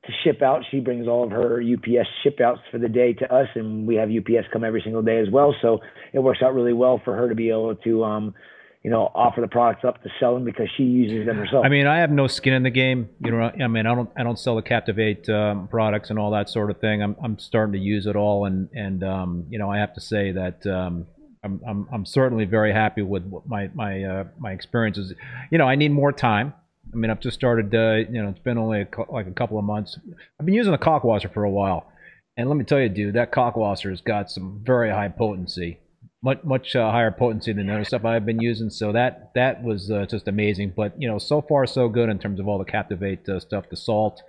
to 0.07 0.13
ship 0.25 0.43
out, 0.43 0.63
she 0.71 0.81
brings 0.81 1.07
all 1.09 1.25
of 1.25 1.31
her 1.31 1.63
UPS 1.63 2.09
ship 2.23 2.41
outs 2.41 2.61
for 2.71 2.79
the 2.79 2.89
day 2.89 3.13
to 3.15 3.35
us, 3.35 3.49
and 3.55 3.87
we 3.87 3.97
have 3.97 4.11
UPS 4.11 4.49
come 4.53 4.65
every 4.65 4.83
single 4.83 5.03
day 5.03 5.19
as 5.19 5.29
well. 5.31 5.55
So 5.63 5.81
it 6.13 6.21
works 6.21 6.41
out 6.43 6.55
really 6.55 6.73
well 6.73 7.01
for 7.05 7.15
her 7.17 7.29
to 7.29 7.35
be 7.35 7.51
able 7.51 7.75
to 7.77 8.05
um, 8.05 8.35
you 8.83 8.91
know, 8.91 9.11
offer 9.15 9.41
the 9.41 9.49
products 9.49 9.85
up 9.85 10.03
to 10.03 10.09
sell 10.21 10.35
them 10.35 10.45
because 10.45 10.69
she 10.77 10.85
uses 10.85 11.27
them 11.27 11.37
herself. 11.37 11.65
I 11.65 11.69
mean, 11.69 11.87
I 11.87 11.99
have 11.99 12.11
no 12.11 12.27
skin 12.27 12.53
in 12.53 12.63
the 12.63 12.71
game. 12.71 13.09
You 13.25 13.33
know, 13.33 13.51
I 13.61 13.67
mean, 13.67 13.87
I 13.87 13.95
don't, 13.95 14.09
I 14.17 14.23
don't 14.23 14.39
sell 14.39 14.57
the 14.57 14.63
Captivate 14.63 15.29
um, 15.29 15.69
products 15.69 16.11
and 16.11 16.19
all 16.19 16.31
that 16.31 16.49
sort 16.49 16.71
of 16.71 16.79
thing. 16.81 17.03
I'm, 17.03 17.17
I'm 17.23 17.39
starting 17.39 17.73
to 17.73 17.79
use 17.79 18.07
it 18.07 18.15
all, 18.15 18.45
and 18.45 18.69
and 18.73 19.03
um, 19.03 19.47
you 19.51 19.59
know, 19.59 19.71
I 19.71 19.79
have 19.79 19.95
to 19.95 20.01
say 20.01 20.33
that 20.33 20.65
um, 20.67 21.07
I'm, 21.45 21.61
I'm, 21.67 21.89
I'm 21.93 22.07
certainly 22.07 22.45
very 22.45 22.73
happy 22.73 23.03
with 23.03 23.25
my 23.47 23.71
my 23.75 24.03
uh, 24.03 24.25
my 24.39 24.53
experiences. 24.53 25.13
You 25.51 25.59
know, 25.59 25.67
I 25.67 25.77
need 25.77 25.91
more 25.91 26.13
time. 26.13 26.55
I 26.93 26.97
mean, 26.97 27.11
I've 27.11 27.21
just 27.21 27.37
started. 27.37 27.75
Uh, 27.75 28.09
you 28.11 28.23
know, 28.23 28.31
it's 28.31 28.41
been 28.41 28.59
only 28.59 28.83
a, 28.83 28.89
like 29.11 29.27
a 29.27 29.33
couple 29.33 29.59
of 29.59 29.65
months. 29.65 29.99
I've 30.39 30.47
been 30.47 30.55
using 30.55 30.73
the 30.73 30.79
kalkwasser 30.79 31.33
for 31.33 31.45
a 31.45 31.51
while, 31.51 31.93
and 32.37 32.49
let 32.49 32.57
me 32.57 32.65
tell 32.65 32.81
you, 32.81 32.89
dude, 32.89 33.15
that 33.15 33.33
kalkwasser 33.33 33.91
has 33.91 34.01
got 34.01 34.31
some 34.31 34.61
very 34.65 34.91
high 34.91 35.09
potency 35.09 35.79
much 36.23 36.43
much 36.45 36.75
uh, 36.75 36.91
higher 36.91 37.11
potency 37.11 37.53
than 37.53 37.67
the 37.67 37.75
other 37.75 37.85
stuff 37.85 38.05
I've 38.05 38.27
been 38.27 38.41
using. 38.41 38.71
So 38.71 38.93
that 38.93 39.33
that 39.35 39.63
was 39.63 39.91
uh, 39.91 40.07
just 40.07 40.29
amazing. 40.29 40.73
But 40.77 41.01
you 41.01 41.09
know, 41.09 41.19
so 41.19 41.43
far 41.43 41.67
so 41.67 41.89
good 41.89 42.09
in 42.09 42.19
terms 42.19 42.41
of 42.41 42.49
all 42.49 42.59
the 42.59 42.65
Captivate 42.65 43.29
uh, 43.29 43.41
stuff, 43.41 43.69
the 43.71 43.77
salt, 43.77 44.23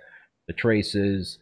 the 0.46 0.52
traces. 0.52 1.38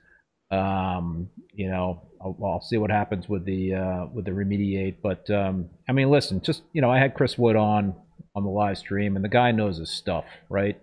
Um, 0.50 1.28
you 1.52 1.68
know, 1.68 2.07
I'll, 2.20 2.36
I'll, 2.44 2.60
see 2.60 2.76
what 2.76 2.90
happens 2.90 3.28
with 3.28 3.44
the 3.44 3.74
uh, 3.74 4.06
with 4.12 4.24
the 4.24 4.32
remediate. 4.32 4.96
But 5.02 5.28
um, 5.30 5.70
I 5.88 5.92
mean, 5.92 6.10
listen, 6.10 6.40
just 6.40 6.62
you 6.72 6.80
know, 6.80 6.90
I 6.90 6.98
had 6.98 7.14
Chris 7.14 7.36
Wood 7.38 7.56
on 7.56 7.94
on 8.34 8.44
the 8.44 8.50
live 8.50 8.78
stream, 8.78 9.16
and 9.16 9.24
the 9.24 9.28
guy 9.28 9.52
knows 9.52 9.78
his 9.78 9.90
stuff, 9.90 10.24
right? 10.48 10.80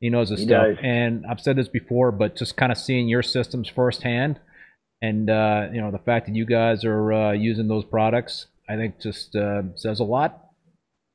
He 0.00 0.10
knows 0.10 0.30
his 0.30 0.40
he 0.40 0.46
stuff, 0.46 0.76
does. 0.76 0.78
and 0.82 1.24
I've 1.26 1.40
said 1.40 1.56
this 1.56 1.68
before, 1.68 2.10
but 2.10 2.36
just 2.36 2.56
kind 2.56 2.72
of 2.72 2.78
seeing 2.78 3.08
your 3.08 3.22
systems 3.22 3.68
firsthand, 3.68 4.40
and 5.00 5.30
uh, 5.30 5.68
you 5.72 5.80
know, 5.80 5.90
the 5.90 5.98
fact 5.98 6.26
that 6.26 6.34
you 6.34 6.44
guys 6.44 6.84
are 6.84 7.12
uh, 7.12 7.32
using 7.32 7.68
those 7.68 7.84
products 7.84 8.46
I 8.68 8.76
think 8.76 9.00
just 9.00 9.34
uh, 9.36 9.62
says 9.74 10.00
a 10.00 10.04
lot. 10.04 10.38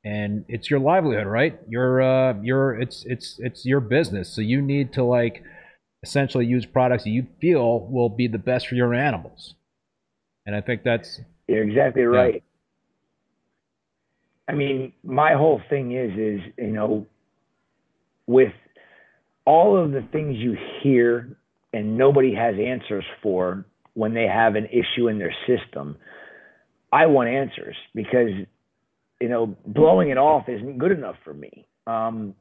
And 0.04 0.44
it's 0.48 0.70
your 0.70 0.78
livelihood, 0.78 1.26
right? 1.26 1.58
Your 1.68 2.00
uh, 2.00 2.40
your 2.40 2.80
it's 2.80 3.04
it's 3.04 3.36
it's 3.40 3.66
your 3.66 3.80
business, 3.80 4.32
so 4.32 4.40
you 4.40 4.62
need 4.62 4.92
to 4.92 5.02
like 5.02 5.42
essentially 6.02 6.46
use 6.46 6.66
products 6.66 7.04
that 7.04 7.10
you 7.10 7.26
feel 7.40 7.80
will 7.80 8.08
be 8.08 8.28
the 8.28 8.38
best 8.38 8.68
for 8.68 8.74
your 8.74 8.94
animals. 8.94 9.54
And 10.46 10.54
I 10.54 10.60
think 10.60 10.82
that's 10.84 11.20
you're 11.46 11.62
exactly 11.62 12.02
right. 12.02 12.34
Yeah. 14.48 14.52
I 14.52 14.56
mean, 14.56 14.92
my 15.02 15.34
whole 15.34 15.60
thing 15.68 15.92
is 15.92 16.12
is 16.12 16.40
you 16.56 16.72
know, 16.72 17.06
with 18.26 18.52
all 19.44 19.76
of 19.76 19.92
the 19.92 20.02
things 20.12 20.36
you 20.36 20.56
hear 20.82 21.36
and 21.72 21.98
nobody 21.98 22.34
has 22.34 22.54
answers 22.58 23.04
for 23.22 23.66
when 23.94 24.14
they 24.14 24.26
have 24.26 24.54
an 24.54 24.66
issue 24.66 25.08
in 25.08 25.18
their 25.18 25.34
system 25.46 25.96
I 26.92 27.06
want 27.06 27.28
answers 27.28 27.76
because 27.94 28.30
you 29.20 29.28
know 29.28 29.56
blowing 29.66 30.10
it 30.10 30.18
off 30.18 30.48
isn't 30.48 30.78
good 30.78 30.92
enough 30.92 31.16
for 31.24 31.34
me. 31.34 31.66
Um, 31.86 32.34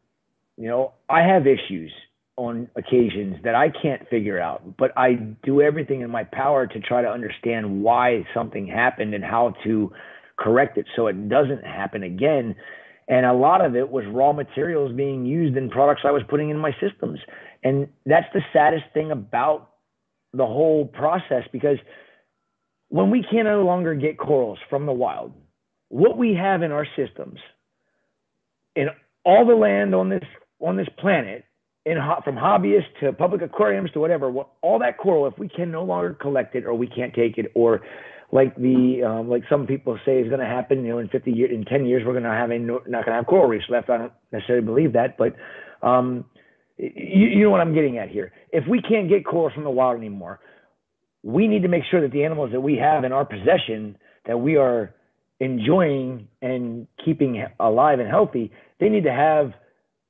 you 0.58 0.68
know, 0.68 0.94
I 1.10 1.22
have 1.22 1.46
issues 1.48 1.92
on 2.38 2.70
occasions 2.76 3.38
that 3.44 3.56
I 3.56 3.70
can't 3.70 4.08
figure 4.10 4.40
out, 4.40 4.78
but 4.78 4.92
I 4.96 5.14
do 5.44 5.62
everything 5.62 6.02
in 6.02 6.12
my 6.12 6.24
power 6.24 6.68
to 6.68 6.80
try 6.80 7.02
to 7.02 7.10
understand 7.10 7.82
why 7.82 8.26
something 8.34 8.68
happened 8.68 9.14
and 9.16 9.24
how 9.24 9.56
to 9.64 9.92
correct 10.38 10.78
it 10.78 10.86
so 10.96 11.08
it 11.08 11.30
doesn't 11.30 11.66
happen 11.66 12.04
again. 12.04 12.56
And 13.08 13.26
a 13.26 13.34
lot 13.34 13.66
of 13.66 13.76
it 13.76 13.90
was 13.90 14.06
raw 14.08 14.34
materials 14.34 14.92
being 14.96 15.26
used 15.26 15.58
in 15.58 15.70
products 15.70 16.02
I 16.06 16.12
was 16.12 16.22
putting 16.30 16.50
in 16.50 16.58
my 16.58 16.72
systems. 16.80 17.20
And 17.64 17.88
that's 18.06 18.28
the 18.34 18.42
saddest 18.54 18.86
thing 18.94 19.12
about 19.12 19.72
the 20.34 20.46
whole 20.46 20.86
process 20.86 21.44
because 21.52 21.78
when 22.90 23.10
we 23.10 23.26
can 23.30 23.46
no 23.46 23.64
longer 23.64 23.96
get 23.96 24.18
corals 24.18 24.60
from 24.70 24.86
the 24.86 24.92
wild, 24.92 25.34
what 25.90 26.18
we 26.18 26.36
have 26.36 26.62
in 26.62 26.72
our 26.72 26.86
systems, 26.96 27.40
in 28.76 28.90
all 29.24 29.46
the 29.46 29.56
land 29.56 29.96
on 29.96 30.10
this 30.10 30.24
on 30.60 30.78
this 30.78 30.88
planet, 31.00 31.46
in 31.88 31.98
from 32.24 32.36
hobbyists 32.36 33.00
to 33.00 33.14
public 33.14 33.42
aquariums 33.42 33.92
to 33.92 34.00
whatever, 34.00 34.32
all 34.62 34.80
that 34.80 34.98
coral, 34.98 35.26
if 35.26 35.38
we 35.40 35.48
can 35.48 35.72
no 35.72 35.84
longer 35.84 36.14
collect 36.14 36.56
it 36.56 36.66
or 36.66 36.74
we 36.74 36.88
can't 36.88 37.14
take 37.14 37.38
it, 37.38 37.52
or 37.56 37.82
like 38.32 38.56
the 38.58 39.04
um, 39.08 39.30
like 39.30 39.44
some 39.50 39.66
people 39.66 39.98
say 40.06 40.20
is 40.20 40.28
going 40.28 40.42
to 40.42 40.46
happen, 40.46 40.84
you 40.84 40.90
know, 40.90 41.00
in 41.00 41.08
50 41.08 41.32
years, 41.32 41.52
in 41.54 41.64
10 41.64 41.86
years, 41.86 42.04
we're 42.06 42.12
going 42.12 42.24
to 42.24 42.30
have 42.30 42.52
a 42.52 42.60
not 42.60 42.84
going 42.84 43.06
to 43.06 43.12
have 43.14 43.26
coral 43.26 43.48
reefs 43.48 43.66
left. 43.70 43.90
I 43.90 43.98
don't 43.98 44.14
necessarily 44.34 44.66
believe 44.66 44.94
that, 44.94 45.18
but 45.18 45.36
um, 45.82 46.26
you, 46.78 47.28
you 47.28 47.44
know 47.44 47.50
what 47.50 47.62
I'm 47.62 47.74
getting 47.74 47.98
at 47.98 48.10
here. 48.10 48.34
If 48.52 48.68
we 48.68 48.82
can't 48.82 49.08
get 49.08 49.26
corals 49.26 49.54
from 49.54 49.64
the 49.64 49.70
wild 49.70 49.98
anymore, 49.98 50.42
we 51.24 51.48
need 51.48 51.62
to 51.62 51.70
make 51.70 51.84
sure 51.90 52.02
that 52.02 52.12
the 52.12 52.26
animals 52.26 52.52
that 52.52 52.62
we 52.62 52.76
have 52.76 53.06
in 53.06 53.14
our 53.14 53.26
possession 53.26 53.98
that 54.26 54.38
we 54.38 54.58
are 54.58 54.94
enjoying 55.40 56.28
and 56.42 56.88
keeping 57.04 57.46
alive 57.60 58.00
and 58.00 58.10
healthy, 58.10 58.52
they 58.80 58.90
need 58.90 59.06
to 59.06 59.14
have 59.14 59.54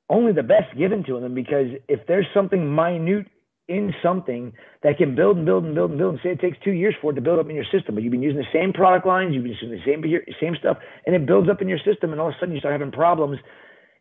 only 0.08 0.32
the 0.32 0.42
best 0.42 0.76
given 0.76 1.04
to 1.04 1.20
them 1.20 1.34
because 1.34 1.66
if 1.88 2.06
there's 2.06 2.26
something 2.32 2.74
minute 2.74 3.26
in 3.68 3.92
something 4.02 4.52
that 4.82 4.96
can 4.96 5.14
build 5.14 5.36
and 5.36 5.44
build 5.44 5.64
and 5.64 5.74
build 5.74 5.90
and 5.90 5.98
build 5.98 6.14
and 6.14 6.20
say 6.22 6.30
it 6.30 6.40
takes 6.40 6.56
two 6.64 6.72
years 6.72 6.94
for 7.02 7.12
it 7.12 7.14
to 7.14 7.20
build 7.20 7.38
up 7.38 7.48
in 7.50 7.54
your 7.54 7.66
system, 7.70 7.94
but 7.94 8.02
you've 8.02 8.10
been 8.10 8.22
using 8.22 8.38
the 8.38 8.52
same 8.52 8.72
product 8.72 9.06
lines, 9.06 9.34
you've 9.34 9.42
been 9.44 9.52
using 9.52 9.70
the 9.70 9.84
same 9.84 10.02
same 10.40 10.56
stuff, 10.58 10.78
and 11.06 11.14
it 11.14 11.26
builds 11.26 11.50
up 11.50 11.60
in 11.60 11.68
your 11.68 11.78
system, 11.78 12.12
and 12.12 12.20
all 12.20 12.28
of 12.28 12.34
a 12.34 12.36
sudden 12.40 12.54
you 12.54 12.60
start 12.60 12.72
having 12.72 12.90
problems, 12.90 13.38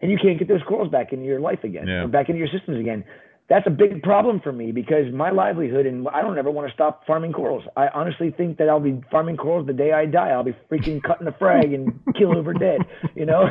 and 0.02 0.10
you 0.10 0.18
can't 0.18 0.40
get 0.40 0.48
those 0.48 0.64
corals 0.66 0.90
back 0.90 1.12
into 1.12 1.26
your 1.26 1.42
life 1.42 1.64
again, 1.64 1.88
yeah. 1.88 2.04
or 2.04 2.08
back 2.08 2.30
into 2.30 2.40
your 2.40 2.48
systems 2.48 2.80
again 2.80 3.04
that's 3.50 3.66
a 3.66 3.70
big 3.70 4.04
problem 4.04 4.42
for 4.42 4.52
me 4.52 4.74
because 4.74 5.12
my 5.14 5.32
livelihood 5.32 5.86
and 5.86 6.06
I 6.10 6.22
don't 6.22 6.38
ever 6.38 6.52
want 6.52 6.68
to 6.68 6.74
stop 6.74 7.06
farming 7.08 7.32
corals. 7.32 7.64
I 7.78 7.88
honestly 7.94 8.30
think 8.30 8.58
that 8.58 8.68
I'll 8.68 8.82
be 8.82 9.02
farming 9.10 9.38
corals 9.38 9.68
the 9.68 9.74
day 9.74 9.94
I 9.94 10.06
die. 10.06 10.30
I'll 10.30 10.44
be 10.44 10.56
freaking 10.70 11.02
cutting 11.02 11.26
the 11.26 11.32
frag 11.40 11.72
and 11.72 11.98
kill 12.18 12.38
over 12.38 12.54
dead. 12.54 12.82
You 13.16 13.26
know. 13.26 13.50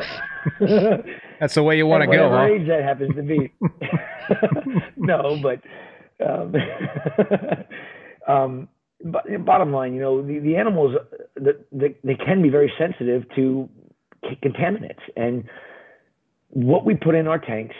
that's 1.39 1.55
the 1.55 1.63
way 1.63 1.77
you 1.77 1.87
want 1.87 2.03
to 2.03 2.15
go. 2.15 2.29
Huh? 2.29 2.45
age 2.45 2.67
that 2.67 2.83
happens 2.83 3.15
to 3.15 3.23
be. 3.23 3.51
no, 4.97 5.39
but. 5.41 5.61
Um, 6.23 6.55
um, 8.27 8.67
but 9.03 9.23
bottom 9.45 9.71
line, 9.71 9.93
you 9.93 10.01
know, 10.01 10.25
the, 10.25 10.39
the 10.39 10.55
animals, 10.55 10.95
the, 11.35 11.63
the, 11.71 11.93
they 12.03 12.15
can 12.15 12.41
be 12.41 12.49
very 12.49 12.71
sensitive 12.77 13.23
to 13.35 13.69
contaminants, 14.43 15.01
and 15.15 15.43
what 16.49 16.83
we 16.83 16.95
put 16.95 17.13
in 17.13 17.27
our 17.27 17.37
tanks 17.37 17.75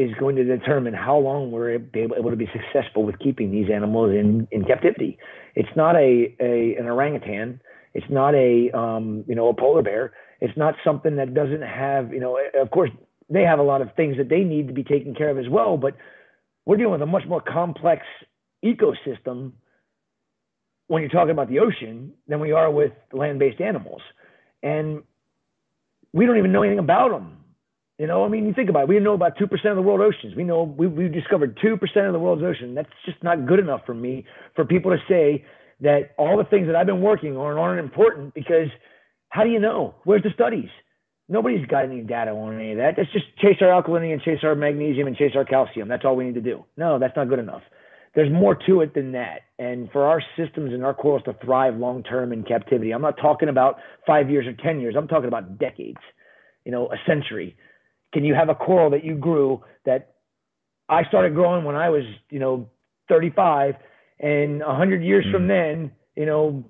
is 0.00 0.14
going 0.18 0.36
to 0.36 0.44
determine 0.44 0.94
how 0.94 1.18
long 1.18 1.50
we're 1.50 1.70
able 1.70 2.30
to 2.30 2.36
be 2.36 2.48
successful 2.52 3.02
with 3.02 3.18
keeping 3.18 3.50
these 3.50 3.70
animals 3.70 4.10
in, 4.12 4.48
in 4.50 4.64
captivity. 4.64 5.18
It's 5.54 5.68
not 5.76 5.94
a, 5.94 6.34
a 6.40 6.76
an 6.76 6.86
orangutan. 6.86 7.60
It's 7.92 8.06
not 8.08 8.34
a 8.34 8.70
um, 8.70 9.24
you 9.28 9.34
know 9.34 9.48
a 9.48 9.54
polar 9.54 9.82
bear. 9.82 10.12
It's 10.40 10.56
not 10.56 10.74
something 10.82 11.16
that 11.16 11.34
doesn't 11.34 11.62
have 11.62 12.12
you 12.12 12.20
know. 12.20 12.38
Of 12.58 12.70
course, 12.70 12.90
they 13.28 13.42
have 13.42 13.58
a 13.58 13.62
lot 13.62 13.82
of 13.82 13.94
things 13.94 14.16
that 14.16 14.30
they 14.30 14.40
need 14.40 14.68
to 14.68 14.72
be 14.72 14.84
taken 14.84 15.14
care 15.14 15.28
of 15.28 15.38
as 15.38 15.48
well. 15.50 15.76
But 15.76 15.96
we're 16.64 16.78
dealing 16.78 16.92
with 16.92 17.02
a 17.02 17.06
much 17.06 17.24
more 17.28 17.42
complex 17.42 18.06
ecosystem 18.64 19.52
when 20.86 21.02
you're 21.02 21.10
talking 21.10 21.30
about 21.30 21.48
the 21.48 21.58
ocean 21.58 22.12
than 22.26 22.40
we 22.40 22.52
are 22.52 22.70
with 22.70 22.92
land-based 23.12 23.60
animals, 23.60 24.00
and 24.62 25.02
we 26.12 26.26
don't 26.26 26.38
even 26.38 26.52
know 26.52 26.62
anything 26.62 26.78
about 26.78 27.10
them 27.10 27.39
you 28.00 28.06
know, 28.06 28.24
I 28.24 28.28
mean, 28.28 28.46
you 28.46 28.54
think 28.54 28.70
about 28.70 28.84
it. 28.84 28.88
We 28.88 28.98
know 28.98 29.12
about 29.12 29.36
two 29.36 29.46
percent 29.46 29.72
of 29.72 29.76
the 29.76 29.82
world 29.82 30.00
oceans. 30.00 30.34
We 30.34 30.42
know 30.42 30.62
we 30.62 30.86
we 30.86 31.08
discovered 31.08 31.58
two 31.60 31.76
percent 31.76 32.06
of 32.06 32.14
the 32.14 32.18
world's 32.18 32.42
ocean. 32.42 32.74
That's 32.74 32.88
just 33.04 33.22
not 33.22 33.46
good 33.46 33.58
enough 33.58 33.82
for 33.84 33.92
me 33.92 34.24
for 34.56 34.64
people 34.64 34.90
to 34.90 34.96
say 35.06 35.44
that 35.82 36.14
all 36.16 36.38
the 36.38 36.44
things 36.44 36.66
that 36.68 36.76
I've 36.76 36.86
been 36.86 37.02
working 37.02 37.36
on 37.36 37.58
aren't 37.58 37.78
important 37.78 38.32
because 38.32 38.68
how 39.28 39.44
do 39.44 39.50
you 39.50 39.60
know? 39.60 39.96
Where's 40.04 40.22
the 40.22 40.30
studies? 40.32 40.70
Nobody's 41.28 41.66
got 41.66 41.84
any 41.84 42.00
data 42.00 42.30
on 42.30 42.58
any 42.58 42.72
of 42.72 42.78
that. 42.78 42.94
Let's 42.96 43.12
just 43.12 43.26
chase 43.36 43.58
our 43.60 43.68
alkalinity 43.68 44.14
and 44.14 44.22
chase 44.22 44.38
our 44.44 44.54
magnesium 44.54 45.06
and 45.06 45.14
chase 45.14 45.32
our 45.36 45.44
calcium. 45.44 45.86
That's 45.86 46.06
all 46.06 46.16
we 46.16 46.24
need 46.24 46.36
to 46.36 46.40
do. 46.40 46.64
No, 46.78 46.98
that's 46.98 47.14
not 47.16 47.28
good 47.28 47.38
enough. 47.38 47.62
There's 48.14 48.32
more 48.32 48.56
to 48.66 48.80
it 48.80 48.94
than 48.94 49.12
that. 49.12 49.42
And 49.58 49.90
for 49.92 50.06
our 50.06 50.22
systems 50.38 50.72
and 50.72 50.86
our 50.86 50.94
corals 50.94 51.24
to 51.24 51.34
thrive 51.44 51.76
long 51.76 52.02
term 52.02 52.32
in 52.32 52.44
captivity, 52.44 52.92
I'm 52.92 53.02
not 53.02 53.18
talking 53.20 53.50
about 53.50 53.76
five 54.06 54.30
years 54.30 54.46
or 54.46 54.54
10 54.54 54.80
years. 54.80 54.94
I'm 54.96 55.06
talking 55.06 55.28
about 55.28 55.58
decades, 55.58 56.00
you 56.64 56.72
know, 56.72 56.86
a 56.86 56.96
century 57.06 57.56
can 58.12 58.24
you 58.24 58.34
have 58.34 58.48
a 58.48 58.54
coral 58.54 58.90
that 58.90 59.04
you 59.04 59.14
grew 59.14 59.62
that 59.84 60.14
I 60.88 61.04
started 61.04 61.34
growing 61.34 61.64
when 61.64 61.76
I 61.76 61.90
was, 61.90 62.02
you 62.30 62.38
know, 62.38 62.68
35 63.08 63.74
and 64.18 64.60
100 64.60 65.02
years 65.02 65.24
mm. 65.26 65.32
from 65.32 65.48
then, 65.48 65.92
you 66.16 66.26
know, 66.26 66.64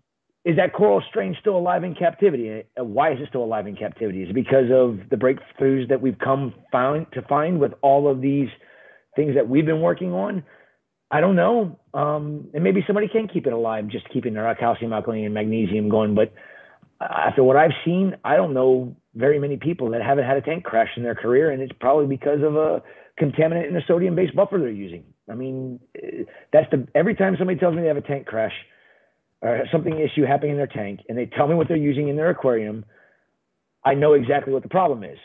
is 0.44 0.56
that 0.56 0.72
coral 0.72 1.02
strain 1.08 1.36
still 1.38 1.56
alive 1.56 1.84
in 1.84 1.94
captivity? 1.94 2.62
Why 2.76 3.12
is 3.12 3.20
it 3.20 3.28
still 3.28 3.44
alive 3.44 3.66
in 3.66 3.76
captivity? 3.76 4.22
Is 4.22 4.30
it 4.30 4.34
because 4.34 4.70
of 4.72 5.10
the 5.10 5.16
breakthroughs 5.16 5.88
that 5.88 6.00
we've 6.00 6.18
come 6.18 6.54
found 6.72 7.06
to 7.12 7.22
find 7.22 7.60
with 7.60 7.72
all 7.82 8.10
of 8.10 8.22
these 8.22 8.48
things 9.16 9.34
that 9.34 9.48
we've 9.48 9.66
been 9.66 9.82
working 9.82 10.14
on? 10.14 10.42
I 11.10 11.20
don't 11.20 11.36
know. 11.36 11.78
Um, 11.92 12.48
and 12.54 12.64
maybe 12.64 12.82
somebody 12.86 13.08
can 13.08 13.28
keep 13.28 13.46
it 13.46 13.52
alive, 13.52 13.88
just 13.88 14.08
keeping 14.10 14.32
their 14.32 14.54
calcium, 14.54 14.92
alkaline, 14.92 15.24
and 15.24 15.34
magnesium 15.34 15.90
going. 15.90 16.14
But 16.14 16.32
after 17.00 17.42
what 17.42 17.56
I've 17.56 17.72
seen, 17.84 18.16
I 18.24 18.36
don't 18.36 18.54
know 18.54 18.96
very 19.14 19.38
many 19.38 19.56
people 19.56 19.90
that 19.90 20.02
haven't 20.02 20.24
had 20.24 20.36
a 20.36 20.40
tank 20.40 20.64
crash 20.64 20.90
in 20.96 21.02
their 21.02 21.14
career, 21.14 21.50
and 21.50 21.62
it's 21.62 21.72
probably 21.80 22.06
because 22.06 22.42
of 22.42 22.56
a 22.56 22.82
contaminant 23.20 23.68
in 23.68 23.76
a 23.76 23.84
sodium-based 23.86 24.34
buffer 24.34 24.58
they're 24.58 24.70
using. 24.70 25.04
I 25.28 25.34
mean, 25.34 25.80
eh, 25.96 26.24
that's 26.52 26.70
the 26.70 26.86
every 26.94 27.14
time 27.14 27.36
somebody 27.38 27.58
tells 27.58 27.74
me 27.74 27.82
they 27.82 27.88
have 27.88 27.96
a 27.96 28.02
tank 28.02 28.26
crash 28.26 28.54
or 29.42 29.64
something 29.72 29.98
issue 29.98 30.24
happening 30.24 30.52
in 30.52 30.56
their 30.56 30.66
tank, 30.66 31.00
and 31.08 31.16
they 31.16 31.26
tell 31.26 31.48
me 31.48 31.54
what 31.54 31.68
they're 31.68 31.76
using 31.76 32.08
in 32.08 32.16
their 32.16 32.30
aquarium, 32.30 32.84
I 33.84 33.94
know 33.94 34.12
exactly 34.12 34.52
what 34.52 34.62
the 34.62 34.68
problem 34.68 35.02
is 35.02 35.18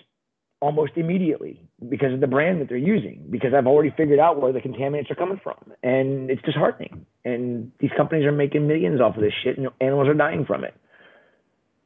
almost 0.61 0.93
immediately 0.95 1.61
because 1.89 2.13
of 2.13 2.21
the 2.21 2.27
brand 2.27 2.61
that 2.61 2.69
they're 2.69 2.77
using 2.77 3.23
because 3.29 3.53
I've 3.53 3.67
already 3.67 3.93
figured 3.95 4.19
out 4.19 4.41
where 4.41 4.53
the 4.53 4.61
contaminants 4.61 5.11
are 5.11 5.15
coming 5.15 5.39
from 5.43 5.57
and 5.83 6.31
it's 6.31 6.41
disheartening 6.41 7.05
and 7.23 7.71
these 7.79 7.91
companies 7.95 8.25
are 8.25 8.31
making 8.31 8.65
millions 8.65 9.01
off 9.01 9.15
of 9.15 9.21
this 9.21 9.33
shit 9.43 9.57
and 9.57 9.67
animals 9.81 10.07
are 10.07 10.13
dying 10.13 10.45
from 10.45 10.63
it. 10.63 10.73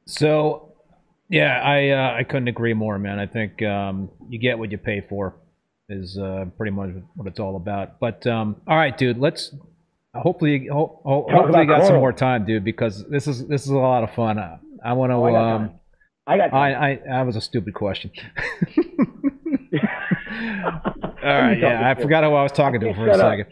So 0.06 0.69
yeah, 1.30 1.62
I 1.62 1.90
uh, 1.90 2.18
I 2.20 2.24
couldn't 2.24 2.48
agree 2.48 2.74
more, 2.74 2.98
man. 2.98 3.20
I 3.20 3.28
think 3.28 3.62
um, 3.62 4.10
you 4.30 4.40
get 4.40 4.58
what 4.58 4.72
you 4.72 4.78
pay 4.78 5.06
for 5.08 5.36
is 5.88 6.18
uh, 6.18 6.46
pretty 6.58 6.72
much 6.72 6.90
what 7.16 7.28
it's 7.28 7.40
all 7.40 7.56
about. 7.56 8.00
But 8.00 8.26
um, 8.28 8.56
all 8.68 8.76
right, 8.76 8.98
dude, 8.98 9.18
let's 9.18 9.54
hopefully 10.16 10.68
ho- 10.72 11.02
ho- 11.04 11.28
hopefully 11.30 11.62
you 11.62 11.68
got 11.68 11.86
some 11.86 11.96
more 11.96 12.14
time, 12.14 12.46
dude, 12.46 12.64
because 12.64 13.06
this 13.10 13.28
is 13.28 13.48
this 13.48 13.64
is 13.64 13.70
a 13.70 13.78
lot 13.78 14.04
of 14.04 14.14
fun. 14.16 14.40
I, 14.40 14.58
I 14.84 14.94
want 14.94 15.12
to. 15.12 15.16
Oh, 15.16 15.36
um, 15.36 15.72
I 16.26 16.38
got. 16.38 16.54
I, 16.54 16.92
I 16.92 17.00
that 17.08 17.26
was 17.26 17.36
a 17.36 17.42
stupid 17.42 17.74
question. 17.76 18.12
all 21.24 21.42
right, 21.42 21.60
yeah, 21.60 21.90
I 21.90 22.00
forgot 22.00 22.24
who 22.24 22.34
I 22.34 22.44
was 22.44 22.52
talking 22.52 22.80
to 22.82 22.94
for 22.94 23.08
a 23.08 23.16
second. 23.16 23.48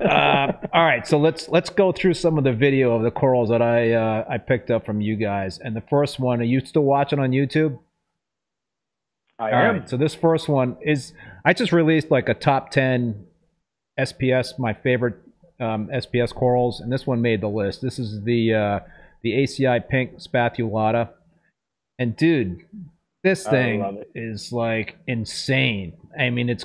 Uh, 0.00 0.52
all 0.72 0.84
right, 0.84 1.06
so 1.06 1.18
let's 1.18 1.48
let's 1.48 1.70
go 1.70 1.92
through 1.92 2.14
some 2.14 2.36
of 2.38 2.44
the 2.44 2.52
video 2.52 2.96
of 2.96 3.02
the 3.02 3.10
corals 3.10 3.48
that 3.50 3.62
I 3.62 3.92
uh, 3.92 4.24
I 4.28 4.38
picked 4.38 4.70
up 4.70 4.84
from 4.84 5.00
you 5.00 5.16
guys. 5.16 5.58
And 5.58 5.76
the 5.76 5.82
first 5.82 6.18
one, 6.18 6.40
are 6.40 6.44
you 6.44 6.64
still 6.64 6.82
watching 6.82 7.18
on 7.18 7.30
YouTube? 7.30 7.78
I 9.38 9.52
all 9.52 9.58
am. 9.58 9.74
Right, 9.76 9.88
so 9.88 9.96
this 9.96 10.14
first 10.14 10.48
one 10.48 10.76
is 10.82 11.12
I 11.44 11.52
just 11.52 11.72
released 11.72 12.10
like 12.10 12.28
a 12.28 12.34
top 12.34 12.70
ten 12.70 13.26
SPS, 13.98 14.58
my 14.58 14.74
favorite 14.74 15.16
um, 15.60 15.88
SPS 15.88 16.34
corals, 16.34 16.80
and 16.80 16.92
this 16.92 17.06
one 17.06 17.22
made 17.22 17.40
the 17.40 17.48
list. 17.48 17.82
This 17.82 17.98
is 17.98 18.22
the 18.24 18.54
uh, 18.54 18.80
the 19.22 19.32
ACI 19.32 19.86
pink 19.86 20.16
spathulata, 20.18 21.10
and 21.98 22.16
dude, 22.16 22.64
this 23.22 23.46
thing 23.46 24.04
is 24.14 24.52
like 24.52 24.96
insane. 25.06 25.94
I 26.18 26.30
mean, 26.30 26.48
it's. 26.48 26.64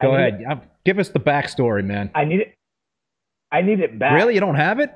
Go 0.00 0.12
I 0.12 0.26
ahead, 0.26 0.40
it. 0.40 0.58
give 0.84 0.98
us 0.98 1.08
the 1.08 1.20
backstory, 1.20 1.84
man. 1.84 2.10
I 2.14 2.24
need 2.24 2.40
it. 2.40 2.54
I 3.50 3.62
need 3.62 3.80
it 3.80 3.98
back. 3.98 4.12
Really, 4.12 4.34
you 4.34 4.40
don't 4.40 4.56
have 4.56 4.80
it? 4.80 4.90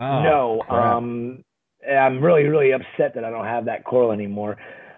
Oh, 0.00 0.22
no. 0.22 0.62
Crap. 0.68 0.96
Um, 0.96 1.44
I'm 1.90 2.22
really, 2.22 2.44
really 2.44 2.72
upset 2.72 3.14
that 3.14 3.24
I 3.24 3.30
don't 3.30 3.46
have 3.46 3.64
that 3.64 3.84
coral 3.84 4.12
anymore. 4.12 4.56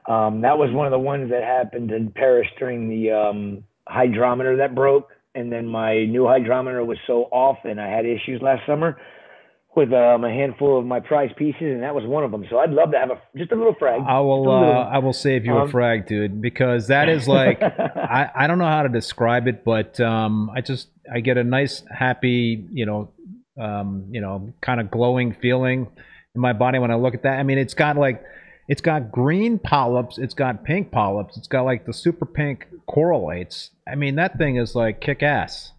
Um, 0.09 0.41
that 0.41 0.59
was 0.59 0.73
one 0.73 0.87
of 0.87 0.91
the 0.91 0.99
ones 0.99 1.31
that 1.31 1.43
happened 1.43 1.93
in 1.93 2.11
Paris 2.11 2.49
during 2.59 2.89
the 2.89 3.11
um, 3.12 3.65
hydrometer 3.87 4.57
that 4.57 4.75
broke, 4.75 5.11
and 5.35 5.53
then 5.53 5.66
my 5.66 6.05
new 6.07 6.27
hydrometer 6.27 6.85
was 6.85 6.99
so 7.07 7.25
off, 7.31 7.59
and 7.65 7.81
I 7.81 7.89
had 7.89 8.07
issues 8.07 8.41
last 8.43 8.62
summer 8.66 8.99
with 9.78 9.92
um, 9.92 10.24
a 10.24 10.30
handful 10.30 10.76
of 10.76 10.84
my 10.84 10.98
prize 10.98 11.30
pieces, 11.36 11.62
and 11.62 11.84
that 11.84 11.94
was 11.94 12.05
one 12.05 12.24
of 12.24 12.32
them. 12.32 12.44
So 12.50 12.59
I'd 12.59 12.70
love 12.70 12.90
to 12.90 12.98
have 12.98 13.10
a 13.10 13.20
just 13.36 13.52
a 13.52 13.55
little 13.55 13.76
frag. 13.78 14.02
I 14.06 14.18
will. 14.18 14.50
Uh, 14.50 14.84
I 14.84 14.98
will 14.98 15.12
save 15.12 15.46
you 15.46 15.56
um, 15.56 15.68
a 15.68 15.70
frag, 15.70 16.06
dude, 16.06 16.42
because 16.42 16.88
that 16.88 17.09
is 17.09 17.28
like 17.28 17.62
I, 17.62 18.28
I 18.34 18.46
don't 18.48 18.59
know 18.59 18.66
how 18.66 18.82
to 18.82 18.88
describe 18.88 19.46
it, 19.46 19.64
but 19.64 20.00
um, 20.00 20.50
I 20.50 20.60
just 20.60 20.88
I 21.10 21.20
get 21.20 21.38
a 21.38 21.44
nice, 21.44 21.84
happy, 21.96 22.66
you 22.72 22.86
know, 22.86 23.10
um, 23.59 24.06
you 24.10 24.20
know, 24.20 24.52
kind 24.60 24.80
of 24.80 24.90
glowing 24.90 25.36
feeling 25.40 25.86
in 26.34 26.40
my 26.40 26.52
body 26.52 26.80
when 26.80 26.90
I 26.90 26.96
look 26.96 27.14
at 27.14 27.22
that. 27.22 27.38
I 27.38 27.44
mean, 27.44 27.59
it's 27.59 27.74
got 27.74 27.96
like 27.96 28.24
it's 28.66 28.80
got 28.80 29.12
green 29.12 29.60
polyps, 29.60 30.18
it's 30.18 30.34
got 30.34 30.64
pink 30.64 30.90
polyps, 30.90 31.36
it's 31.36 31.48
got 31.48 31.62
like 31.62 31.86
the 31.86 31.92
super 31.92 32.26
pink 32.26 32.66
corallites. 32.88 33.70
I 33.86 33.94
mean, 33.94 34.16
that 34.16 34.38
thing 34.38 34.56
is 34.56 34.74
like 34.74 35.00
kick 35.00 35.22
ass. 35.22 35.70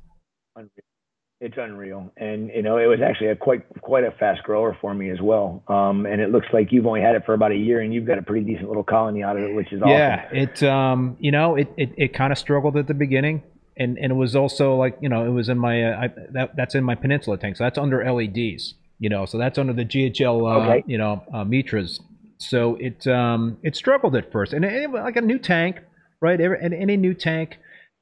It's 1.41 1.55
unreal, 1.57 2.11
and 2.17 2.49
you 2.49 2.61
know 2.61 2.77
it 2.77 2.87
was 2.87 2.99
actually 3.01 3.27
a 3.27 3.35
quite 3.35 3.63
quite 3.79 4.03
a 4.03 4.11
fast 4.11 4.43
grower 4.43 4.77
for 4.81 4.93
me 4.93 5.09
as 5.09 5.21
well. 5.21 5.63
Um, 5.69 6.05
and 6.05 6.19
it 6.19 6.31
looks 6.31 6.47
like 6.51 6.73
you've 6.73 6.85
only 6.85 6.99
had 6.99 7.15
it 7.15 7.25
for 7.25 7.33
about 7.33 7.53
a 7.53 7.55
year, 7.55 7.79
and 7.79 7.93
you've 7.93 8.05
got 8.05 8.17
a 8.17 8.21
pretty 8.21 8.45
decent 8.45 8.67
little 8.67 8.83
colony 8.83 9.23
out 9.23 9.37
of 9.37 9.43
it, 9.43 9.55
which 9.55 9.71
is 9.71 9.81
awesome. 9.81 9.91
Yeah, 9.91 10.27
it 10.33 10.61
um, 10.63 11.15
you 11.17 11.31
know, 11.31 11.55
it 11.55 11.71
it, 11.77 11.93
it 11.95 12.13
kind 12.13 12.33
of 12.33 12.37
struggled 12.37 12.75
at 12.75 12.87
the 12.87 12.93
beginning, 12.93 13.41
and 13.77 13.97
and 13.97 14.11
it 14.11 14.15
was 14.15 14.35
also 14.35 14.75
like 14.75 14.97
you 14.99 15.07
know 15.07 15.25
it 15.25 15.29
was 15.29 15.47
in 15.47 15.57
my 15.57 15.81
uh, 15.81 16.01
I, 16.01 16.07
that 16.31 16.57
that's 16.57 16.75
in 16.75 16.83
my 16.83 16.95
peninsula 16.95 17.37
tank, 17.37 17.55
so 17.55 17.63
that's 17.63 17.77
under 17.77 18.03
LEDs, 18.03 18.73
you 18.99 19.07
know, 19.07 19.25
so 19.25 19.37
that's 19.37 19.57
under 19.57 19.71
the 19.71 19.85
GHL 19.85 20.41
uh, 20.41 20.69
okay. 20.69 20.83
you 20.87 20.97
know 20.97 21.23
uh, 21.33 21.45
Mitras. 21.45 22.01
So 22.37 22.75
it 22.75 23.07
um 23.07 23.57
it 23.63 23.77
struggled 23.77 24.13
at 24.17 24.29
first, 24.29 24.51
and 24.51 24.65
it, 24.65 24.91
like 24.91 25.15
a 25.15 25.21
new 25.21 25.39
tank, 25.39 25.79
right? 26.19 26.41
Every, 26.41 26.59
and 26.61 26.73
any 26.73 26.97
new 26.97 27.13
tank 27.13 27.59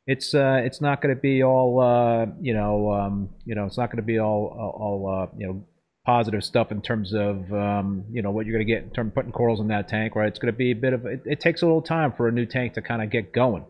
it's 0.07 0.34
uh, 0.34 0.61
it's 0.63 0.79
not 0.79 1.01
going 1.01 1.13
to 1.13 1.21
be 1.21 1.43
all 1.43 1.81
uh, 1.81 2.25
you 2.41 2.53
know 2.53 2.91
um, 2.91 3.29
you 3.45 3.53
know 3.53 3.65
it's 3.65 3.77
not 3.77 3.91
going 3.91 3.97
to 3.97 4.03
be 4.03 4.19
all 4.19 4.47
all 4.79 5.07
uh, 5.13 5.38
you 5.38 5.45
know 5.45 5.63
positive 6.05 6.41
stuff 6.41 6.71
in 6.71 6.81
terms 6.81 7.13
of 7.13 7.51
um, 7.53 8.05
you 8.09 8.21
know 8.21 8.31
what 8.31 8.45
you're 8.45 8.55
going 8.55 8.65
to 8.65 8.73
get 8.73 8.84
in 8.84 8.89
terms 8.91 9.09
of 9.09 9.15
putting 9.15 9.34
corals 9.34 9.59
in 9.59 9.67
that 9.67 9.89
tank, 9.89 10.15
right? 10.15 10.29
It's 10.29 10.39
going 10.39 10.53
to 10.53 10.57
be 10.57 10.71
a 10.71 10.75
bit 10.75 10.93
of 10.93 11.05
it, 11.05 11.21
it 11.25 11.39
takes 11.41 11.61
a 11.61 11.65
little 11.65 11.81
time 11.81 12.13
for 12.13 12.29
a 12.29 12.31
new 12.31 12.45
tank 12.45 12.73
to 12.73 12.81
kind 12.81 13.03
of 13.03 13.09
get 13.09 13.34
going. 13.34 13.65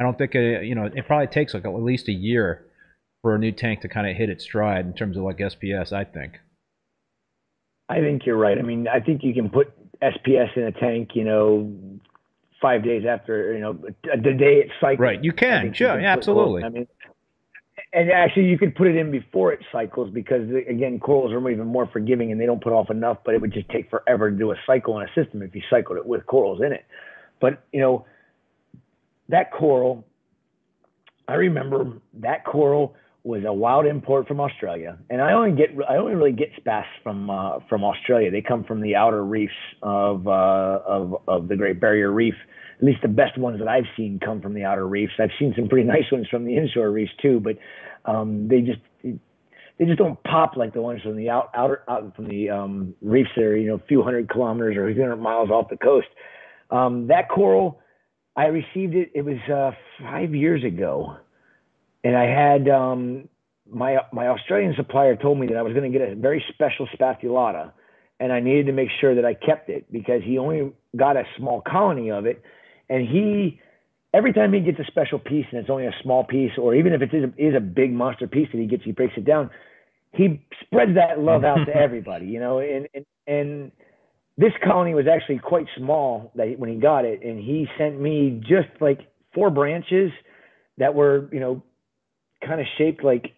I 0.00 0.02
don't 0.02 0.16
think 0.16 0.34
it, 0.34 0.64
you 0.64 0.74
know 0.74 0.86
it 0.86 1.06
probably 1.06 1.26
takes 1.26 1.52
like 1.52 1.66
at 1.66 1.74
least 1.74 2.08
a 2.08 2.12
year 2.12 2.64
for 3.20 3.34
a 3.34 3.38
new 3.38 3.52
tank 3.52 3.82
to 3.82 3.88
kind 3.88 4.08
of 4.08 4.16
hit 4.16 4.30
its 4.30 4.44
stride 4.44 4.86
in 4.86 4.94
terms 4.94 5.18
of 5.18 5.24
like 5.24 5.36
SPS. 5.36 5.92
I 5.92 6.04
think. 6.04 6.38
I 7.90 8.00
think 8.00 8.24
you're 8.24 8.38
right. 8.38 8.56
I 8.56 8.62
mean, 8.62 8.86
I 8.88 9.00
think 9.00 9.24
you 9.24 9.34
can 9.34 9.50
put 9.50 9.72
SPS 10.00 10.56
in 10.56 10.62
a 10.62 10.72
tank, 10.72 11.10
you 11.14 11.24
know, 11.24 12.00
five 12.60 12.84
days 12.84 13.04
after, 13.06 13.52
you 13.52 13.60
know, 13.60 13.72
the 13.72 14.32
day 14.32 14.60
it 14.60 14.70
cycles. 14.80 15.00
Right. 15.00 15.22
You 15.24 15.32
can. 15.32 15.72
Sure. 15.72 15.94
You 15.94 15.98
can 15.98 16.04
absolutely. 16.04 16.64
I 16.64 16.68
mean, 16.68 16.86
and 17.92 18.10
actually, 18.10 18.44
you 18.44 18.56
could 18.56 18.76
put 18.76 18.86
it 18.86 18.96
in 18.96 19.10
before 19.10 19.52
it 19.52 19.60
cycles 19.72 20.10
because, 20.10 20.48
again, 20.68 21.00
corals 21.00 21.32
are 21.32 21.50
even 21.50 21.66
more 21.66 21.88
forgiving 21.88 22.30
and 22.30 22.40
they 22.40 22.46
don't 22.46 22.62
put 22.62 22.72
off 22.72 22.88
enough, 22.88 23.18
but 23.24 23.34
it 23.34 23.40
would 23.40 23.52
just 23.52 23.68
take 23.68 23.90
forever 23.90 24.30
to 24.30 24.36
do 24.36 24.52
a 24.52 24.56
cycle 24.64 25.00
in 25.00 25.08
a 25.08 25.12
system 25.14 25.42
if 25.42 25.54
you 25.56 25.62
cycled 25.68 25.98
it 25.98 26.06
with 26.06 26.24
corals 26.26 26.60
in 26.64 26.72
it. 26.72 26.84
But, 27.40 27.64
you 27.72 27.80
know, 27.80 28.04
that 29.28 29.50
coral, 29.50 30.06
I 31.26 31.34
remember 31.34 32.00
that 32.14 32.44
coral 32.44 32.94
was 33.22 33.42
a 33.46 33.52
wild 33.52 33.86
import 33.86 34.26
from 34.26 34.40
Australia, 34.40 34.98
and 35.10 35.20
I 35.20 35.32
only 35.32 35.52
get 35.52 35.70
I 35.88 35.96
only 35.96 36.14
really 36.14 36.32
get 36.32 36.50
spaths 36.60 36.84
from 37.02 37.28
uh, 37.28 37.58
from 37.68 37.84
Australia. 37.84 38.30
They 38.30 38.42
come 38.42 38.64
from 38.64 38.80
the 38.80 38.96
outer 38.96 39.24
reefs 39.24 39.52
of 39.82 40.26
uh, 40.26 40.80
of 40.86 41.16
of 41.28 41.48
the 41.48 41.56
Great 41.56 41.80
Barrier 41.80 42.10
Reef. 42.10 42.34
At 42.78 42.84
least 42.84 43.02
the 43.02 43.08
best 43.08 43.36
ones 43.36 43.58
that 43.58 43.68
I've 43.68 43.84
seen 43.94 44.18
come 44.24 44.40
from 44.40 44.54
the 44.54 44.64
outer 44.64 44.86
reefs. 44.86 45.12
I've 45.18 45.30
seen 45.38 45.52
some 45.54 45.68
pretty 45.68 45.86
nice 45.88 46.10
ones 46.10 46.28
from 46.30 46.46
the 46.46 46.56
inshore 46.56 46.90
reefs 46.90 47.12
too, 47.20 47.40
but 47.40 47.58
um, 48.10 48.48
they 48.48 48.60
just 48.60 48.80
they 49.02 49.84
just 49.84 49.98
don't 49.98 50.22
pop 50.24 50.56
like 50.56 50.72
the 50.72 50.80
ones 50.80 51.02
from 51.02 51.16
the 51.16 51.28
out, 51.28 51.50
outer 51.54 51.82
out 51.88 52.14
from 52.16 52.28
the 52.28 52.48
um, 52.48 52.94
reefs 53.02 53.30
that 53.36 53.44
are 53.44 53.56
you 53.56 53.68
know 53.68 53.74
a 53.74 53.86
few 53.86 54.02
hundred 54.02 54.30
kilometers 54.30 54.76
or 54.76 54.88
a 54.88 54.94
few 54.94 55.02
hundred 55.02 55.16
miles 55.16 55.50
off 55.50 55.68
the 55.68 55.76
coast. 55.76 56.08
Um, 56.70 57.08
that 57.08 57.28
coral, 57.28 57.80
I 58.36 58.46
received 58.46 58.94
it. 58.94 59.10
It 59.14 59.24
was 59.24 59.38
uh, 59.52 59.72
five 60.02 60.34
years 60.34 60.64
ago 60.64 61.16
and 62.04 62.16
I 62.16 62.24
had 62.24 62.68
um, 62.68 63.28
my 63.70 63.98
my 64.12 64.28
Australian 64.28 64.74
supplier 64.76 65.16
told 65.16 65.38
me 65.38 65.46
that 65.48 65.56
I 65.56 65.62
was 65.62 65.72
going 65.72 65.90
to 65.90 65.98
get 65.98 66.08
a 66.08 66.14
very 66.14 66.44
special 66.52 66.88
spathulata, 66.98 67.72
and 68.18 68.32
I 68.32 68.40
needed 68.40 68.66
to 68.66 68.72
make 68.72 68.88
sure 69.00 69.14
that 69.14 69.24
I 69.24 69.34
kept 69.34 69.68
it 69.68 69.90
because 69.92 70.22
he 70.24 70.38
only 70.38 70.72
got 70.96 71.16
a 71.16 71.24
small 71.36 71.62
colony 71.62 72.10
of 72.10 72.26
it, 72.26 72.42
and 72.88 73.06
he 73.06 73.60
every 74.12 74.32
time 74.32 74.52
he 74.52 74.60
gets 74.60 74.78
a 74.78 74.84
special 74.86 75.18
piece 75.18 75.46
and 75.50 75.60
it's 75.60 75.70
only 75.70 75.86
a 75.86 75.94
small 76.02 76.24
piece, 76.24 76.52
or 76.58 76.74
even 76.74 76.92
if 76.92 77.02
it 77.02 77.14
is 77.14 77.24
a, 77.24 77.48
is 77.48 77.54
a 77.54 77.60
big 77.60 77.92
monster 77.92 78.26
piece 78.26 78.48
that 78.52 78.58
he 78.58 78.66
gets, 78.66 78.82
he 78.84 78.92
breaks 78.92 79.14
it 79.16 79.24
down. 79.24 79.50
He 80.12 80.44
spreads 80.62 80.94
that 80.96 81.20
love 81.20 81.44
out 81.44 81.64
to 81.66 81.72
everybody, 81.76 82.26
you 82.26 82.40
know, 82.40 82.58
and 82.58 82.88
and 82.94 83.06
and 83.26 83.72
this 84.38 84.52
colony 84.64 84.94
was 84.94 85.06
actually 85.06 85.38
quite 85.38 85.66
small 85.76 86.32
that 86.34 86.58
when 86.58 86.70
he 86.70 86.76
got 86.76 87.04
it, 87.04 87.22
and 87.22 87.38
he 87.38 87.66
sent 87.76 88.00
me 88.00 88.40
just 88.40 88.68
like 88.80 89.00
four 89.34 89.50
branches 89.50 90.10
that 90.78 90.94
were, 90.94 91.28
you 91.30 91.40
know, 91.40 91.62
kind 92.44 92.60
of 92.60 92.66
shaped 92.78 93.04
like 93.04 93.34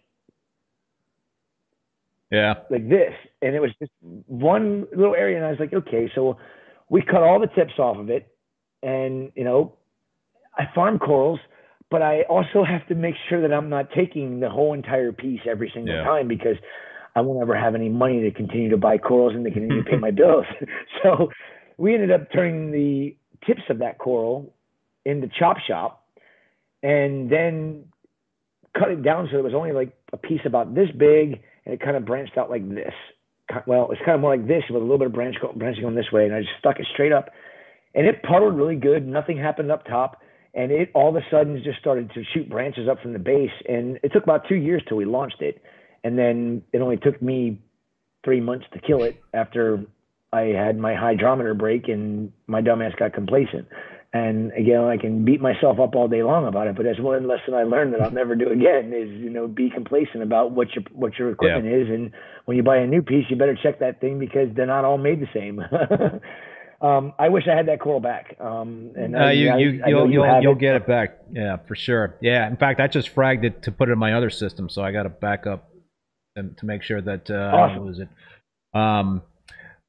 yeah. 2.31 2.55
like 2.69 2.89
this. 2.89 3.13
And 3.41 3.55
it 3.55 3.59
was 3.59 3.71
just 3.79 3.91
one 4.01 4.87
little 4.95 5.15
area 5.15 5.37
and 5.37 5.45
i 5.45 5.49
was 5.49 5.59
like 5.59 5.73
okay 5.73 6.09
so 6.15 6.37
we 6.89 7.01
cut 7.01 7.23
all 7.23 7.39
the 7.39 7.47
tips 7.47 7.77
off 7.77 7.97
of 7.97 8.09
it 8.09 8.27
and 8.81 9.31
you 9.35 9.43
know 9.43 9.73
i 10.57 10.63
farm 10.73 10.99
corals 10.99 11.39
but 11.91 12.01
i 12.01 12.21
also 12.23 12.63
have 12.63 12.85
to 12.87 12.95
make 12.95 13.15
sure 13.29 13.41
that 13.41 13.53
i'm 13.53 13.69
not 13.69 13.89
taking 13.95 14.39
the 14.39 14.49
whole 14.49 14.73
entire 14.73 15.11
piece 15.11 15.41
every 15.49 15.71
single 15.73 15.95
yeah. 15.95 16.03
time 16.03 16.27
because 16.27 16.55
i 17.15 17.21
won't 17.21 17.41
ever 17.41 17.55
have 17.55 17.75
any 17.75 17.89
money 17.89 18.21
to 18.21 18.31
continue 18.31 18.69
to 18.69 18.77
buy 18.77 18.97
corals 18.97 19.33
and 19.35 19.45
to 19.45 19.51
continue 19.51 19.83
to 19.83 19.89
pay 19.89 19.97
my 19.97 20.11
bills. 20.21 20.45
So 21.03 21.29
we 21.77 21.93
ended 21.93 22.11
up 22.11 22.31
turning 22.31 22.71
the 22.71 23.15
tips 23.45 23.63
of 23.69 23.79
that 23.79 23.97
coral 23.97 24.53
into 25.05 25.29
chop 25.37 25.57
shop 25.59 26.05
and 26.81 27.29
then 27.29 27.85
cut 28.77 28.91
it 28.91 29.03
down 29.03 29.29
so 29.31 29.37
it 29.37 29.43
was 29.43 29.53
only 29.53 29.71
like 29.71 29.93
a 30.11 30.17
piece 30.17 30.41
about 30.45 30.73
this 30.75 30.89
big, 30.97 31.41
and 31.65 31.73
it 31.73 31.81
kind 31.81 31.95
of 31.95 32.05
branched 32.05 32.37
out 32.37 32.49
like 32.49 32.67
this. 32.67 32.93
Well, 33.67 33.89
it's 33.91 34.01
kind 34.05 34.15
of 34.15 34.21
more 34.21 34.35
like 34.35 34.47
this 34.47 34.63
with 34.69 34.81
a 34.81 34.85
little 34.85 34.97
bit 34.97 35.07
of 35.07 35.13
branch 35.13 35.35
branching 35.55 35.85
on 35.85 35.95
this 35.95 36.11
way, 36.11 36.25
and 36.25 36.33
I 36.33 36.41
just 36.41 36.53
stuck 36.59 36.79
it 36.79 36.87
straight 36.93 37.11
up, 37.11 37.29
and 37.93 38.07
it 38.07 38.23
puddled 38.23 38.55
really 38.55 38.75
good. 38.75 39.07
Nothing 39.07 39.37
happened 39.37 39.71
up 39.71 39.85
top, 39.85 40.21
and 40.53 40.71
it 40.71 40.89
all 40.93 41.09
of 41.09 41.15
a 41.15 41.25
sudden 41.29 41.61
just 41.63 41.79
started 41.79 42.11
to 42.13 42.23
shoot 42.33 42.49
branches 42.49 42.87
up 42.89 43.01
from 43.01 43.13
the 43.13 43.19
base, 43.19 43.51
and 43.67 43.99
it 44.01 44.11
took 44.13 44.23
about 44.23 44.47
two 44.47 44.55
years 44.55 44.81
till 44.87 44.97
we 44.97 45.05
launched 45.05 45.41
it, 45.41 45.61
and 46.03 46.17
then 46.17 46.63
it 46.71 46.81
only 46.81 46.97
took 46.97 47.21
me 47.21 47.59
three 48.23 48.39
months 48.39 48.65
to 48.73 48.79
kill 48.79 49.03
it 49.03 49.21
after 49.33 49.85
I 50.31 50.41
had 50.41 50.77
my 50.77 50.95
hydrometer 50.95 51.53
break 51.53 51.87
and 51.87 52.31
my 52.47 52.61
dumbass 52.61 52.97
got 52.97 53.13
complacent. 53.13 53.67
And 54.13 54.51
again, 54.51 54.83
I 54.83 54.97
can 54.97 55.25
beat 55.25 55.41
myself 55.41 55.79
up 55.79 55.95
all 55.95 56.07
day 56.07 56.21
long 56.21 56.45
about 56.45 56.67
it, 56.67 56.75
but 56.75 56.85
that's 56.85 56.99
one 56.99 57.27
lesson 57.27 57.55
I 57.55 57.63
learned 57.63 57.93
that 57.93 58.01
I'll 58.01 58.11
never 58.11 58.35
do 58.35 58.47
again 58.47 58.93
is, 58.93 59.09
you 59.09 59.31
know, 59.31 59.47
be 59.47 59.71
complacent 59.71 60.21
about 60.21 60.51
what 60.51 60.67
your 60.75 60.83
what 60.91 61.17
your 61.17 61.31
equipment 61.31 61.65
yeah. 61.65 61.77
is. 61.77 61.89
And 61.89 62.11
when 62.45 62.55
you 62.55 62.61
buy 62.61 62.77
a 62.77 62.85
new 62.85 63.01
piece, 63.01 63.25
you 63.29 63.35
better 63.37 63.57
check 63.61 63.79
that 63.79 64.01
thing 64.01 64.19
because 64.19 64.49
they're 64.55 64.67
not 64.67 64.85
all 64.85 64.99
made 64.99 65.19
the 65.19 65.27
same. 65.33 65.59
um, 66.87 67.13
I 67.17 67.29
wish 67.29 67.45
I 67.51 67.57
had 67.57 67.67
that 67.69 67.79
coral 67.79 67.99
back. 67.99 68.35
Um, 68.39 68.91
and 68.95 69.15
uh, 69.15 69.29
you, 69.29 69.57
you, 69.57 69.81
I, 69.83 69.89
you'll, 69.89 70.11
you 70.11 70.19
will 70.19 70.41
you'll 70.43 70.55
get 70.55 70.75
it 70.75 70.85
back. 70.85 71.17
Yeah, 71.31 71.57
for 71.67 71.75
sure. 71.75 72.15
Yeah. 72.21 72.47
In 72.47 72.55
fact, 72.55 72.79
I 72.79 72.85
just 72.85 73.15
fragged 73.15 73.45
it 73.45 73.63
to 73.63 73.71
put 73.71 73.89
it 73.89 73.93
in 73.93 73.97
my 73.97 74.13
other 74.13 74.29
system, 74.29 74.69
so 74.69 74.83
I 74.83 74.91
got 74.91 75.03
to 75.03 75.09
back 75.09 75.47
up 75.47 75.71
to, 76.37 76.43
to 76.43 76.65
make 76.67 76.83
sure 76.83 77.01
that 77.01 77.31
uh, 77.31 77.33
awesome. 77.33 77.57
I 77.57 77.75
don't 77.75 77.85
lose 77.87 77.99
it. 77.99 78.09
Um, 78.79 79.23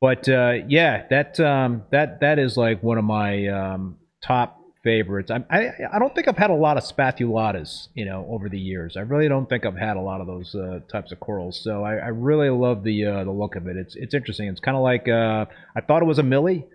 but 0.01 0.27
uh, 0.31 0.55
yeah, 0.67 1.07
that 1.11 1.39
um, 1.41 1.83
that 1.91 2.21
that 2.21 2.39
is 2.39 2.57
like 2.57 2.83
one 2.83 2.97
of 2.97 3.05
my 3.05 3.49
um, 3.49 3.99
top 4.27 4.61
favorites. 4.85 5.31
I, 5.31 5.43
I, 5.51 5.71
I 5.95 5.99
don't 5.99 6.15
think 6.15 6.29
I've 6.29 6.37
had 6.37 6.51
a 6.51 6.55
lot 6.55 6.77
of 6.77 6.85
spathulatas, 6.85 7.89
you 7.95 8.05
know, 8.05 8.27
over 8.29 8.49
the 8.49 8.59
years. 8.59 8.97
I 8.97 9.01
really 9.01 9.29
don't 9.29 9.49
think 9.49 9.65
I've 9.65 9.77
had 9.77 9.97
a 9.97 10.01
lot 10.01 10.21
of 10.21 10.27
those 10.27 10.55
uh, 10.55 10.81
types 10.93 11.11
of 11.11 11.19
corals. 11.19 11.61
So 11.65 11.83
I, 11.83 11.95
I 11.95 12.09
really 12.09 12.51
love 12.51 12.85
the 12.85 13.07
uh, 13.07 13.25
the 13.25 13.31
look 13.31 13.57
of 13.57 13.67
it. 13.67 13.77
It's 13.77 13.97
it's 13.97 14.15
interesting. 14.15 14.49
It's 14.49 14.61
kind 14.61 14.77
of 14.77 14.83
like 14.83 15.09
uh, 15.09 15.47
I 15.75 15.81
thought 15.81 16.03
it 16.03 16.07
was 16.07 16.19
a 16.19 16.23
millie 16.23 16.67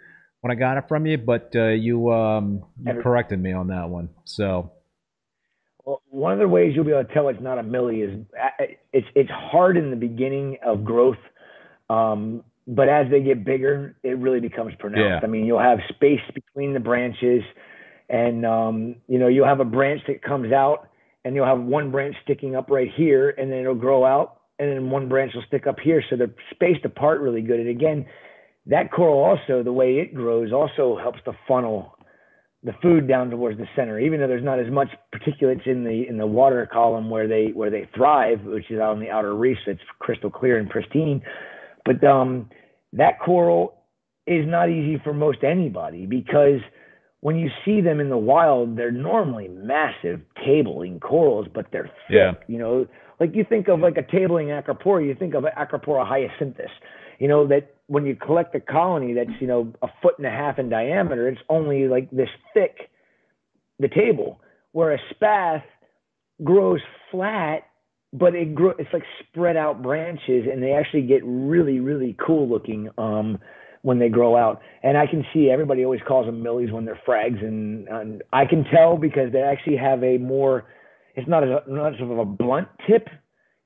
when 0.42 0.52
I 0.52 0.56
got 0.56 0.78
it 0.78 0.86
from 0.90 1.06
you, 1.06 1.18
but 1.18 1.52
uh, 1.56 1.68
you 1.68 2.12
um, 2.12 2.66
you 2.84 2.94
corrected 3.02 3.42
me 3.42 3.54
on 3.54 3.68
that 3.68 3.90
one. 3.90 4.10
So. 4.26 4.72
Well, 5.86 6.02
one 6.10 6.34
of 6.34 6.40
the 6.40 6.48
ways 6.48 6.74
you'll 6.76 6.86
be 6.86 6.92
able 6.92 7.06
to 7.06 7.14
tell 7.14 7.30
it's 7.30 7.42
not 7.42 7.58
a 7.58 7.64
millie 7.64 8.02
is 8.02 8.26
uh, 8.40 8.66
it's 8.94 9.08
it's 9.16 9.32
hard 9.32 9.76
in 9.76 9.90
the 9.90 9.96
beginning 9.96 10.58
of 10.64 10.84
growth. 10.84 11.18
Um, 11.90 12.44
but 12.70 12.88
as 12.88 13.08
they 13.10 13.22
get 13.22 13.44
bigger, 13.44 13.96
it 14.04 14.18
really 14.20 14.40
becomes 14.40 14.74
pronounced. 14.78 15.02
Yeah. 15.02 15.20
I 15.24 15.28
mean, 15.28 15.46
you'll 15.46 15.60
have 15.60 15.80
space 15.90 16.22
between 16.36 16.74
the 16.74 16.80
branches, 16.80 17.42
and 18.10 18.46
um, 18.46 18.96
you 19.08 19.18
know 19.18 19.28
you'll 19.28 19.48
have 19.48 19.60
a 19.60 19.66
branch 19.66 20.02
that 20.08 20.22
comes 20.22 20.54
out, 20.54 20.88
and 21.26 21.36
you'll 21.36 21.48
have 21.48 21.60
one 21.60 21.90
branch 21.90 22.16
sticking 22.24 22.56
up 22.56 22.70
right 22.70 22.90
here, 22.96 23.32
and 23.32 23.52
then 23.52 23.60
it'll 23.60 23.74
grow 23.74 24.06
out, 24.06 24.42
and 24.60 24.70
then 24.70 24.92
one 24.92 25.10
branch 25.10 25.34
will 25.34 25.44
stick 25.48 25.66
up 25.66 25.80
here, 25.84 26.04
so 26.10 26.16
they're 26.16 26.34
spaced 26.52 26.86
apart 26.86 27.22
really 27.22 27.42
good. 27.42 27.60
And 27.60 27.70
again, 27.70 28.06
that 28.68 28.92
coral 28.92 29.18
also, 29.18 29.64
the 29.64 29.74
way 29.74 29.96
it 29.96 30.14
grows, 30.14 30.54
also 30.54 30.96
helps 31.02 31.20
to 31.26 31.34
funnel 31.48 31.96
the 32.62 32.74
food 32.84 33.08
down 33.08 33.32
towards 33.32 33.58
the 33.58 33.66
center, 33.76 34.00
even 34.00 34.20
though 34.20 34.28
there's 34.28 34.44
not 34.44 34.60
as 34.60 34.70
much 34.70 34.90
particulates 35.16 35.66
in 35.66 35.84
the 35.84 36.06
in 36.08 36.18
the 36.18 36.28
water 36.28 36.70
column 36.72 37.10
where 37.10 37.28
they 37.28 37.48
where 37.48 37.72
they 37.72 37.90
thrive, 37.96 38.42
which 38.44 38.70
is 38.70 38.80
out 38.80 38.92
on 38.92 39.00
the 39.00 39.10
outer 39.10 39.34
reef, 39.34 39.58
that's 39.66 39.80
crystal 39.98 40.30
clear 40.30 40.60
and 40.60 40.70
pristine. 40.70 41.24
But 41.86 42.04
um, 42.04 42.50
that 42.94 43.20
coral 43.20 43.76
is 44.26 44.46
not 44.48 44.70
easy 44.70 45.02
for 45.04 45.14
most 45.14 45.44
anybody 45.44 46.06
because 46.06 46.62
when 47.22 47.36
you 47.36 47.50
see 47.66 47.82
them 47.82 48.00
in 48.00 48.10
the 48.10 48.18
wild, 48.18 48.78
they're 48.78 48.92
normally 48.92 49.50
massive 49.50 50.22
tabling 50.38 51.02
corals, 51.02 51.48
but 51.54 51.68
they're 51.72 51.92
thick. 52.08 52.12
Yeah. 52.12 52.32
You 52.48 52.58
know, 52.60 52.88
like 53.20 53.36
you 53.36 53.46
think 53.48 53.68
of 53.68 53.82
like 53.82 53.98
a 53.98 54.04
tabling 54.04 54.48
acropora, 54.48 55.06
you 55.06 55.16
think 55.16 55.34
of 55.34 55.44
acropora 55.44 56.10
hyacinthus. 56.10 56.70
You 57.20 57.28
know 57.28 57.46
that 57.48 57.76
when 57.88 58.06
you 58.06 58.16
collect 58.16 58.56
a 58.56 58.62
colony 58.62 59.14
that's 59.14 59.42
you 59.42 59.48
know 59.48 59.74
a 59.82 59.88
foot 60.02 60.18
and 60.18 60.26
a 60.26 60.30
half 60.30 60.58
in 60.58 60.70
diameter, 60.70 61.28
it's 61.28 61.42
only 61.50 61.88
like 61.88 62.10
this 62.12 62.30
thick, 62.54 62.90
the 63.80 63.90
table. 63.90 64.40
Where 64.72 64.94
a 64.94 65.00
spath 65.10 65.64
grows 66.44 66.80
flat 67.12 67.64
but 68.14 68.36
it 68.36 68.56
grow 68.56 68.74
it's 68.80 68.92
like 68.94 69.04
spread 69.28 69.56
out 69.56 69.82
branches 69.82 70.46
and 70.52 70.64
they 70.64 70.72
actually 70.72 71.02
get 71.04 71.22
really 71.24 71.80
really 71.80 72.16
cool 72.26 72.48
looking 72.50 72.90
um 72.98 73.38
when 73.82 73.98
they 73.98 74.10
grow 74.10 74.36
out. 74.36 74.62
And 74.84 74.98
i 74.98 75.08
can 75.08 75.26
see 75.34 75.50
everybody 75.50 75.84
always 75.84 76.02
calls 76.08 76.26
them 76.26 76.42
millies 76.44 76.72
when 76.72 76.86
they're 76.86 77.00
frags 77.08 77.44
and, 77.44 77.88
and 77.88 78.24
i 78.34 78.46
can 78.46 78.64
tell 78.66 78.98
because 78.98 79.32
they 79.32 79.42
actually 79.42 79.78
have 79.78 80.04
a 80.04 80.18
more 80.18 80.66
it's 81.16 81.28
not 81.28 81.44
as 81.44 81.50
as 81.68 82.02
of 82.02 82.18
a 82.18 82.26
blunt 82.26 82.68
tip. 82.88 83.10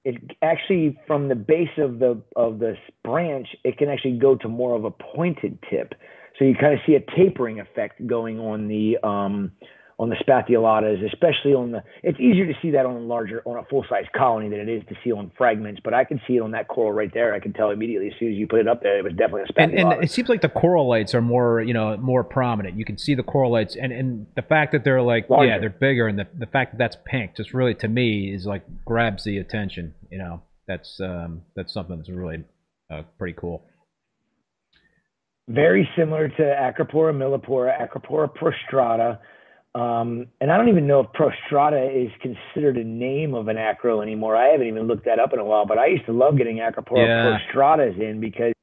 It 0.05 0.17
actually 0.41 0.99
from 1.07 1.29
the 1.29 1.35
base 1.35 1.77
of 1.77 1.99
the 1.99 2.21
of 2.35 2.59
this 2.59 2.77
branch 3.03 3.47
it 3.63 3.77
can 3.77 3.89
actually 3.89 4.17
go 4.17 4.35
to 4.35 4.49
more 4.49 4.75
of 4.75 4.83
a 4.83 4.91
pointed 4.91 5.59
tip. 5.69 5.93
So 6.37 6.45
you 6.45 6.55
kind 6.55 6.73
of 6.73 6.79
see 6.85 6.95
a 6.95 7.15
tapering 7.15 7.59
effect 7.59 8.05
going 8.05 8.39
on 8.39 8.67
the 8.67 8.97
um 9.07 9.51
on 9.99 10.09
the 10.09 10.15
spathulatas, 10.15 11.05
especially 11.05 11.53
on 11.53 11.71
the. 11.71 11.83
It's 12.01 12.19
easier 12.19 12.45
to 12.45 12.53
see 12.61 12.71
that 12.71 12.85
on 12.85 12.95
a 12.95 12.99
larger, 12.99 13.41
on 13.45 13.57
a 13.57 13.63
full 13.65 13.85
size 13.89 14.05
colony 14.15 14.49
than 14.49 14.59
it 14.59 14.69
is 14.69 14.83
to 14.89 14.95
see 15.03 15.11
on 15.11 15.31
fragments. 15.37 15.81
But 15.83 15.93
I 15.93 16.03
can 16.03 16.19
see 16.27 16.37
it 16.37 16.41
on 16.41 16.51
that 16.51 16.67
coral 16.67 16.91
right 16.91 17.11
there. 17.13 17.33
I 17.33 17.39
can 17.39 17.53
tell 17.53 17.69
immediately 17.71 18.07
as 18.07 18.13
soon 18.19 18.31
as 18.31 18.37
you 18.37 18.47
put 18.47 18.59
it 18.59 18.67
up 18.67 18.81
there, 18.81 18.97
it 18.97 19.03
was 19.03 19.13
definitely 19.13 19.43
a 19.43 19.53
spathulata. 19.53 19.79
And, 19.79 19.93
and 19.93 20.03
it 20.03 20.11
seems 20.11 20.29
like 20.29 20.41
the 20.41 20.49
corallites 20.49 21.13
are 21.13 21.21
more, 21.21 21.61
you 21.61 21.73
know, 21.73 21.95
more 21.97 22.23
prominent. 22.23 22.77
You 22.77 22.85
can 22.85 22.97
see 22.97 23.15
the 23.15 23.23
corallites, 23.23 23.77
and 23.79 23.91
and 23.91 24.27
the 24.35 24.41
fact 24.41 24.71
that 24.71 24.83
they're 24.83 25.01
like, 25.01 25.29
larger. 25.29 25.47
yeah, 25.47 25.59
they're 25.59 25.69
bigger, 25.69 26.07
and 26.07 26.17
the 26.17 26.27
the 26.37 26.47
fact 26.47 26.71
that 26.71 26.77
that's 26.77 26.97
pink, 27.05 27.35
just 27.35 27.53
really 27.53 27.75
to 27.75 27.87
me 27.87 28.33
is 28.33 28.45
like 28.45 28.63
grabs 28.85 29.23
the 29.23 29.37
attention. 29.37 29.93
You 30.09 30.17
know, 30.17 30.41
that's 30.67 30.99
um 30.99 31.43
that's 31.55 31.73
something 31.73 31.97
that's 31.97 32.09
really 32.09 32.43
uh, 32.91 33.03
pretty 33.17 33.35
cool 33.39 33.63
very 35.47 35.89
similar 35.97 36.29
to 36.29 36.41
Acropora 36.41 37.13
millipora, 37.13 37.77
Acropora 37.77 38.29
prostrata, 38.29 39.19
um, 39.75 40.27
and 40.39 40.51
I 40.51 40.57
don't 40.57 40.69
even 40.69 40.85
know 40.85 40.99
if 40.99 41.07
Prostrata 41.13 42.05
is 42.05 42.11
considered 42.21 42.77
a 42.77 42.83
name 42.83 43.33
of 43.33 43.47
an 43.47 43.57
acro 43.57 44.01
anymore. 44.01 44.35
I 44.35 44.49
haven't 44.49 44.67
even 44.67 44.83
looked 44.83 45.05
that 45.05 45.19
up 45.19 45.33
in 45.33 45.39
a 45.39 45.45
while, 45.45 45.65
but 45.65 45.79
I 45.79 45.87
used 45.87 46.05
to 46.05 46.13
love 46.13 46.37
getting 46.37 46.57
Acropora 46.57 47.07
yeah. 47.07 47.37
prostratas 47.55 47.99
in 47.99 48.19
because 48.19 48.53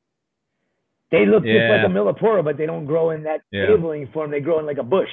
they 1.10 1.26
look 1.26 1.42
yeah. 1.44 1.54
just 1.54 1.82
like 1.82 1.90
a 1.90 1.92
millipora, 1.92 2.44
but 2.44 2.56
they 2.56 2.66
don't 2.66 2.86
grow 2.86 3.10
in 3.10 3.24
that 3.24 3.40
yeah. 3.50 3.66
tabling 3.66 4.12
form. 4.12 4.30
They 4.30 4.40
grow 4.40 4.60
in 4.60 4.66
like 4.66 4.78
a 4.78 4.84
bush. 4.84 5.08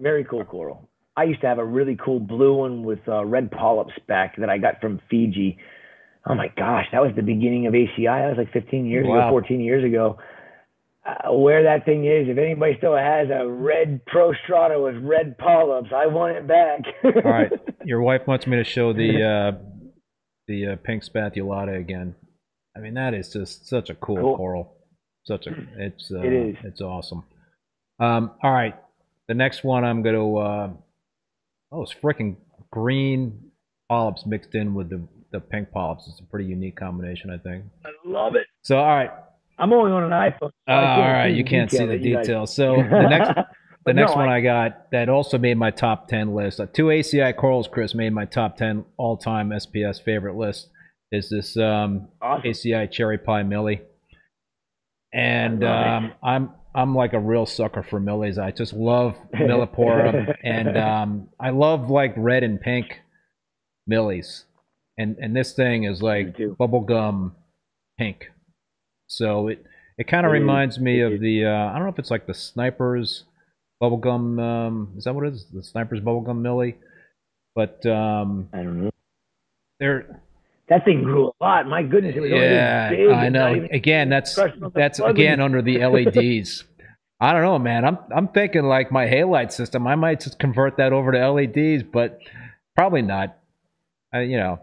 Very 0.00 0.24
cool 0.24 0.44
coral. 0.44 0.88
I 1.16 1.24
used 1.24 1.40
to 1.42 1.46
have 1.46 1.58
a 1.58 1.64
really 1.64 1.96
cool 2.04 2.18
blue 2.18 2.54
one 2.54 2.82
with 2.82 2.98
uh, 3.06 3.24
red 3.24 3.52
polyps 3.52 3.92
back 4.08 4.36
that 4.38 4.50
I 4.50 4.58
got 4.58 4.80
from 4.80 5.00
Fiji. 5.08 5.58
Oh 6.26 6.34
my 6.34 6.48
gosh, 6.56 6.86
that 6.90 7.00
was 7.00 7.12
the 7.14 7.22
beginning 7.22 7.68
of 7.68 7.74
ACI. 7.74 8.22
That 8.22 8.36
was 8.36 8.38
like 8.38 8.52
15 8.52 8.86
years 8.86 9.06
wow. 9.06 9.28
ago, 9.28 9.30
14 9.30 9.60
years 9.60 9.84
ago 9.84 10.18
uh, 11.06 11.32
where 11.32 11.62
that 11.64 11.84
thing 11.84 12.04
is. 12.06 12.28
If 12.28 12.38
anybody 12.38 12.74
still 12.78 12.96
has 12.96 13.28
a 13.30 13.46
red 13.46 14.00
Prostrata 14.06 14.82
with 14.82 15.02
red 15.02 15.36
polyps, 15.38 15.90
I 15.94 16.06
want 16.06 16.36
it 16.36 16.46
back. 16.46 16.80
All 17.04 17.30
right, 17.30 17.52
your 17.84 18.00
wife 18.02 18.22
wants 18.26 18.46
me 18.46 18.56
to 18.56 18.64
show 18.64 18.92
the 18.92 19.22
uh, 19.22 19.58
the 20.46 20.66
uh, 20.66 20.76
pink 20.82 21.04
spathulata 21.04 21.78
again. 21.78 22.14
I 22.76 22.80
mean, 22.80 22.94
that 22.94 23.14
is 23.14 23.32
just 23.32 23.68
such 23.68 23.90
a 23.90 23.94
cool, 23.94 24.16
cool. 24.16 24.36
coral. 24.36 24.76
Such 25.24 25.46
a 25.46 25.52
it's 25.78 26.10
uh, 26.10 26.20
it 26.20 26.32
is 26.32 26.56
it's 26.64 26.80
awesome. 26.80 27.24
Um, 28.00 28.32
all 28.42 28.52
right, 28.52 28.74
the 29.28 29.34
next 29.34 29.64
one 29.64 29.84
I'm 29.84 30.02
gonna 30.02 30.36
uh, 30.36 30.70
oh, 31.72 31.82
it's 31.82 31.94
freaking 31.94 32.36
green 32.70 33.50
polyps 33.88 34.26
mixed 34.26 34.54
in 34.54 34.74
with 34.74 34.90
the 34.90 35.06
the 35.34 35.40
pink 35.40 35.70
polyps. 35.72 36.06
It's 36.08 36.20
a 36.20 36.24
pretty 36.24 36.46
unique 36.46 36.76
combination, 36.76 37.30
I 37.30 37.38
think. 37.38 37.64
I 37.84 37.90
love 38.06 38.36
it. 38.36 38.46
So, 38.62 38.78
all 38.78 38.86
right, 38.86 39.10
I'm 39.58 39.72
only 39.72 39.92
on 39.92 40.04
an 40.04 40.10
iPhone. 40.10 40.40
So 40.40 40.50
uh, 40.68 40.72
all 40.72 41.00
right, 41.00 41.34
you 41.34 41.44
can't 41.44 41.70
see 41.70 41.86
the 41.86 41.98
details. 41.98 42.54
So 42.54 42.76
the 42.90 43.08
next, 43.08 43.32
the 43.84 43.92
next 43.92 44.12
no, 44.12 44.16
one 44.16 44.28
I, 44.28 44.36
I, 44.36 44.40
got 44.40 44.90
that 44.90 45.08
also 45.08 45.38
made 45.38 45.56
my 45.56 45.70
top 45.70 46.08
ten 46.08 46.34
list. 46.34 46.60
Uh, 46.60 46.66
two 46.66 46.86
ACI 46.86 47.36
corals, 47.36 47.68
Chris 47.70 47.94
made 47.94 48.12
my 48.12 48.24
top 48.24 48.56
ten 48.56 48.84
all-time 48.96 49.50
SPS 49.50 50.02
favorite 50.02 50.36
list. 50.36 50.68
Is 51.12 51.30
this 51.30 51.56
um, 51.56 52.08
awesome. 52.20 52.50
ACI 52.50 52.90
cherry 52.90 53.18
pie 53.18 53.44
millie? 53.44 53.82
And 55.12 55.62
um, 55.62 56.12
I'm 56.22 56.50
I'm 56.74 56.94
like 56.94 57.12
a 57.12 57.20
real 57.20 57.46
sucker 57.46 57.84
for 57.84 58.00
millies. 58.00 58.36
I 58.36 58.50
just 58.50 58.72
love 58.72 59.14
millipora, 59.32 60.34
and 60.42 60.76
um, 60.76 61.28
I 61.38 61.50
love 61.50 61.88
like 61.88 62.14
red 62.16 62.42
and 62.42 62.60
pink 62.60 63.00
millies. 63.86 64.44
And 64.98 65.16
and 65.20 65.36
this 65.36 65.52
thing 65.52 65.84
is 65.84 66.02
like 66.02 66.36
bubblegum 66.36 67.32
pink. 67.96 68.30
So 69.06 69.48
it 69.48 69.64
it 69.98 70.08
kind 70.08 70.26
of 70.26 70.32
reminds 70.32 70.78
me 70.78 71.00
of 71.00 71.20
the 71.20 71.46
uh, 71.46 71.70
I 71.70 71.74
don't 71.74 71.84
know 71.84 71.92
if 71.92 71.98
it's 71.98 72.10
like 72.10 72.26
the 72.26 72.34
snipers 72.34 73.24
bubblegum. 73.82 74.40
Um, 74.40 74.92
is 74.96 75.04
that 75.04 75.14
what 75.14 75.26
it 75.26 75.34
is? 75.34 75.46
The 75.52 75.62
snipers 75.62 76.00
bubblegum 76.00 76.40
millie. 76.40 76.76
But 77.54 77.84
um, 77.86 78.48
I 78.52 78.58
don't 78.58 78.82
know. 78.82 78.90
They're 79.78 80.20
that 80.68 80.84
thing 80.84 81.02
grew 81.02 81.28
a 81.28 81.32
lot. 81.44 81.68
My 81.68 81.82
goodness, 81.82 82.16
it 82.16 82.20
was 82.20 82.30
yeah, 82.30 82.90
big. 82.90 83.10
I 83.10 83.28
know. 83.28 83.68
Again, 83.70 84.08
that's 84.08 84.38
that's 84.74 84.98
again 84.98 85.40
under 85.40 85.60
the 85.62 85.78
LEDs. 85.86 86.64
I 87.20 87.32
don't 87.32 87.42
know, 87.42 87.58
man. 87.58 87.84
I'm 87.84 87.98
I'm 88.14 88.28
thinking 88.28 88.64
like 88.64 88.90
my 88.90 89.06
halide 89.06 89.52
system. 89.52 89.86
I 89.86 89.94
might 89.94 90.20
just 90.20 90.38
convert 90.38 90.78
that 90.78 90.92
over 90.92 91.12
to 91.12 91.30
LEDs, 91.30 91.82
but 91.82 92.18
probably 92.74 93.02
not. 93.02 93.38
I, 94.12 94.22
you 94.22 94.36
know, 94.36 94.60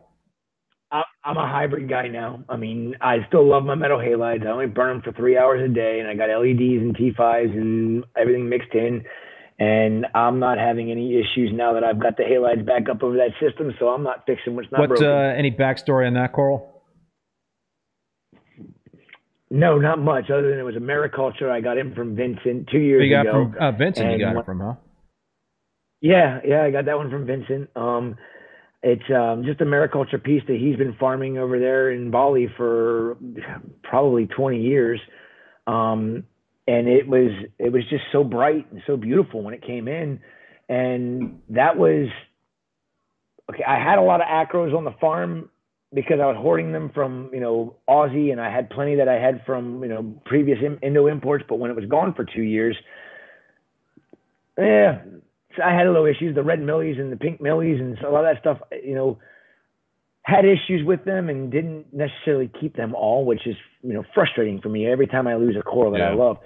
I'm 0.91 1.38
a 1.38 1.47
hybrid 1.47 1.88
guy 1.88 2.07
now. 2.07 2.43
I 2.49 2.57
mean, 2.57 2.95
I 2.99 3.18
still 3.27 3.47
love 3.47 3.63
my 3.63 3.76
metal 3.76 3.97
halides. 3.97 4.45
I 4.45 4.49
only 4.49 4.68
burn 4.68 4.97
them 4.97 5.01
for 5.01 5.18
three 5.18 5.38
hours 5.38 5.61
a 5.63 5.73
day, 5.73 5.99
and 5.99 6.07
I 6.09 6.15
got 6.15 6.35
LEDs 6.35 6.81
and 6.81 6.95
T5s 6.95 7.55
and 7.55 8.03
everything 8.18 8.49
mixed 8.49 8.73
in. 8.73 9.03
And 9.57 10.07
I'm 10.15 10.39
not 10.39 10.57
having 10.57 10.91
any 10.91 11.19
issues 11.19 11.51
now 11.53 11.73
that 11.73 11.84
I've 11.84 11.99
got 12.01 12.18
the 12.18 12.23
halides 12.23 12.65
back 12.65 12.89
up 12.89 13.03
over 13.03 13.15
that 13.18 13.31
system, 13.39 13.72
so 13.80 13.89
I'm 13.89 14.03
not 14.03 14.26
fixing 14.26 14.55
what's 14.55 14.72
not 14.72 14.81
what, 14.81 14.89
broken. 14.89 15.07
Uh, 15.07 15.34
any 15.38 15.51
backstory 15.51 16.07
on 16.07 16.15
that, 16.15 16.34
Coral? 16.34 16.81
No, 19.51 19.77
not 19.77 19.99
much. 19.99 20.30
Other 20.30 20.49
than 20.49 20.59
it 20.59 20.63
was 20.63 20.76
a 20.76 20.80
mariculture. 20.80 21.49
I 21.49 21.61
got 21.61 21.77
him 21.77 21.93
from 21.93 22.15
Vincent 22.15 22.69
two 22.72 22.80
years 22.80 23.03
you 23.05 23.11
got 23.11 23.27
ago. 23.27 23.51
from 23.53 23.61
uh, 23.61 23.72
Vincent. 23.73 24.11
You 24.13 24.19
got 24.19 24.38
it 24.38 24.45
from, 24.45 24.59
huh? 24.61 24.73
Yeah, 26.01 26.39
yeah, 26.43 26.63
I 26.63 26.72
got 26.72 26.85
that 26.85 26.97
one 26.97 27.11
from 27.11 27.27
Vincent. 27.27 27.69
Um, 27.76 28.15
it's 28.84 29.03
um, 29.16 29.44
just 29.45 29.62
a 29.62 29.66
mariculture 29.66 30.22
piece 30.22 30.41
that 30.48 30.58
he's 30.58 30.76
been 30.76 30.95
farming 30.99 31.38
over 31.38 31.60
there 31.60 31.91
in 31.91 32.10
Bali 32.10 32.48
for 32.58 33.18
probably 33.84 34.26
20 34.26 34.62
years. 34.62 34.99
Um, 35.68 36.24
and 36.68 36.88
it 36.88 37.08
was 37.08 37.32
it 37.60 37.72
was 37.72 37.84
just 37.90 38.03
so 38.12 38.24
bright 38.24 38.72
and 38.72 38.82
so 38.86 38.95
beautiful 38.98 39.44
when 39.44 39.53
it 39.53 39.66
came 39.66 39.88
in, 39.88 40.20
and 40.70 41.41
that 41.49 41.78
was 41.78 42.08
okay. 43.52 43.64
I 43.64 43.76
had 43.76 43.98
a 43.98 44.02
lot 44.02 44.22
of 44.22 44.28
acros 44.28 44.76
on 44.76 44.84
the 44.84 44.94
farm 45.02 45.49
because 45.94 46.20
I 46.22 46.28
was 46.28 46.38
hoarding 46.40 46.72
them 46.72 46.91
from 46.94 47.30
you 47.34 47.40
know 47.40 47.76
Aussie, 47.90 48.32
and 48.32 48.40
I 48.40 48.52
had 48.52 48.70
plenty 48.70 48.95
that 48.95 49.10
I 49.10 49.16
had 49.16 49.44
from 49.45 49.82
you 49.84 49.90
know 49.90 50.22
previous 50.26 50.60
Indo 50.82 51.08
imports. 51.08 51.44
But 51.48 51.60
when 51.60 51.72
it 51.72 51.76
was 51.76 51.86
gone 51.86 52.14
for 52.14 52.26
two 52.26 52.44
years, 52.44 52.78
yeah, 54.58 55.02
so 55.56 55.64
I 55.64 55.73
had 55.73 55.88
a 55.88 55.91
little 55.91 56.06
issues. 56.06 56.36
The 56.36 56.44
red 56.44 56.61
millies 56.61 56.98
and 56.99 57.11
the 57.11 57.18
pink 57.18 57.41
millies 57.41 57.80
and 57.80 57.98
a 57.99 58.10
lot 58.10 58.26
of 58.26 58.36
that 58.36 58.41
stuff, 58.41 58.60
you 58.84 58.95
know, 58.95 59.19
had 60.23 60.45
issues 60.45 60.86
with 60.86 61.03
them 61.03 61.30
and 61.30 61.52
didn't 61.52 61.94
necessarily 61.94 62.49
keep 62.60 62.76
them 62.76 62.94
all, 62.94 63.26
which 63.26 63.45
is 63.48 63.56
you 63.82 63.94
know 63.94 64.03
frustrating 64.14 64.61
for 64.61 64.69
me 64.69 64.88
every 64.88 65.07
time 65.07 65.28
I 65.28 65.36
lose 65.36 65.56
a 65.57 65.64
coral 65.64 65.91
that 65.94 66.02
I 66.02 66.14
love. 66.14 66.38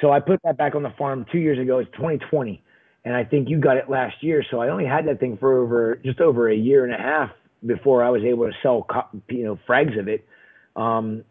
So 0.00 0.10
I 0.10 0.20
put 0.20 0.40
that 0.44 0.56
back 0.56 0.74
on 0.74 0.82
the 0.82 0.92
farm 0.96 1.26
two 1.30 1.38
years 1.38 1.58
ago. 1.58 1.78
It's 1.78 1.90
2020, 1.92 2.62
and 3.04 3.14
I 3.14 3.24
think 3.24 3.48
you 3.48 3.60
got 3.60 3.76
it 3.76 3.90
last 3.90 4.22
year. 4.22 4.44
So 4.50 4.60
I 4.60 4.68
only 4.68 4.86
had 4.86 5.06
that 5.08 5.20
thing 5.20 5.36
for 5.38 5.58
over 5.58 5.96
just 6.04 6.20
over 6.20 6.48
a 6.48 6.56
year 6.56 6.84
and 6.84 6.94
a 6.94 6.96
half 6.96 7.30
before 7.66 8.04
I 8.04 8.10
was 8.10 8.22
able 8.22 8.46
to 8.46 8.52
sell 8.62 8.86
you 9.28 9.44
know 9.44 9.58
frags 9.68 9.98
of 9.98 10.08
it. 10.08 10.26
Um, 10.74 11.24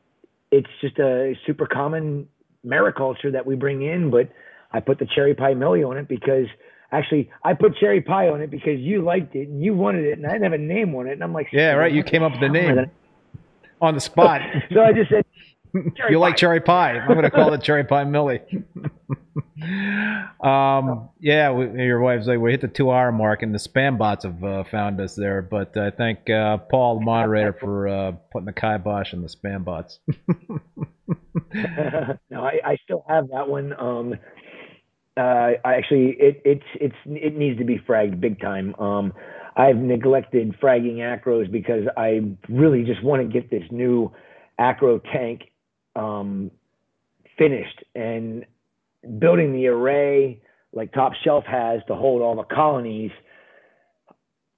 it's 0.51 0.69
just 0.81 0.99
a 0.99 1.33
super 1.45 1.65
common 1.65 2.27
mariculture 2.65 3.31
that 3.31 3.45
we 3.45 3.55
bring 3.55 3.81
in, 3.81 4.11
but 4.11 4.29
I 4.71 4.81
put 4.81 4.99
the 4.99 5.07
cherry 5.13 5.33
pie 5.33 5.53
millie 5.53 5.83
on 5.83 5.97
it 5.97 6.07
because 6.07 6.47
actually 6.91 7.29
I 7.43 7.53
put 7.53 7.77
cherry 7.77 8.01
pie 8.01 8.29
on 8.29 8.41
it 8.41 8.49
because 8.51 8.79
you 8.79 9.01
liked 9.01 9.35
it 9.35 9.47
and 9.47 9.63
you 9.63 9.73
wanted 9.73 10.05
it, 10.05 10.17
and 10.17 10.25
I 10.25 10.31
didn't 10.33 10.43
have 10.43 10.53
a 10.53 10.57
name 10.57 10.95
on 10.95 11.07
it, 11.07 11.13
and 11.13 11.23
I'm 11.23 11.33
like, 11.33 11.47
Yeah, 11.51 11.73
right. 11.73 11.91
You 11.91 12.03
came 12.03 12.23
up 12.23 12.33
with 12.33 12.41
the 12.41 12.47
hell 12.47 12.55
am 12.55 12.79
I 12.79 12.81
name 12.83 12.91
on 13.81 13.93
the 13.93 14.01
spot. 14.01 14.41
So 14.73 14.81
I 14.81 14.91
just 14.93 15.09
said, 15.09 15.25
you 16.09 16.19
like 16.19 16.37
cherry 16.37 16.59
pie. 16.59 16.97
I'm 16.97 17.07
going 17.07 17.23
to 17.23 17.31
call 17.31 17.53
it 17.53 17.61
cherry 17.63 17.83
pie 17.83 18.03
Millie. 18.03 18.41
um, 20.41 21.09
yeah, 21.19 21.51
we, 21.51 21.83
your 21.83 21.99
wife's 21.99 22.27
like, 22.27 22.39
we 22.39 22.51
hit 22.51 22.61
the 22.61 22.67
two 22.67 22.91
hour 22.91 23.11
mark 23.11 23.43
and 23.43 23.53
the 23.53 23.59
spam 23.59 23.97
bots 23.97 24.23
have 24.23 24.43
uh, 24.43 24.63
found 24.65 24.99
us 24.99 25.15
there. 25.15 25.41
But 25.41 25.77
I 25.77 25.91
thank 25.91 26.29
uh, 26.29 26.57
Paul, 26.57 26.99
the 26.99 27.05
moderator, 27.05 27.53
for 27.53 27.87
uh, 27.87 28.11
putting 28.31 28.45
the 28.45 28.53
kibosh 28.53 29.13
on 29.13 29.21
the 29.21 29.29
spam 29.29 29.63
bots. 29.63 29.99
no, 32.29 32.41
I, 32.41 32.59
I 32.65 32.77
still 32.83 33.05
have 33.07 33.29
that 33.29 33.47
one. 33.47 33.73
Um, 33.77 34.15
uh, 35.17 35.51
I 35.65 35.75
actually, 35.75 36.15
it, 36.19 36.41
it's, 36.45 36.65
it's, 36.75 36.95
it 37.05 37.35
needs 37.35 37.57
to 37.59 37.65
be 37.65 37.79
fragged 37.79 38.19
big 38.21 38.39
time. 38.39 38.75
Um, 38.75 39.13
I've 39.55 39.77
neglected 39.77 40.55
fragging 40.61 40.97
acros 40.97 41.51
because 41.51 41.85
I 41.97 42.21
really 42.47 42.83
just 42.83 43.03
want 43.03 43.23
to 43.23 43.27
get 43.27 43.49
this 43.49 43.63
new 43.71 44.11
acro 44.59 44.99
tank 44.99 45.51
um, 45.95 46.51
finished 47.37 47.83
and 47.95 48.45
building 49.19 49.53
the 49.53 49.67
array 49.67 50.41
like 50.73 50.93
Top 50.93 51.13
Shelf 51.23 51.43
has 51.45 51.81
to 51.87 51.95
hold 51.95 52.21
all 52.21 52.35
the 52.35 52.43
colonies. 52.43 53.11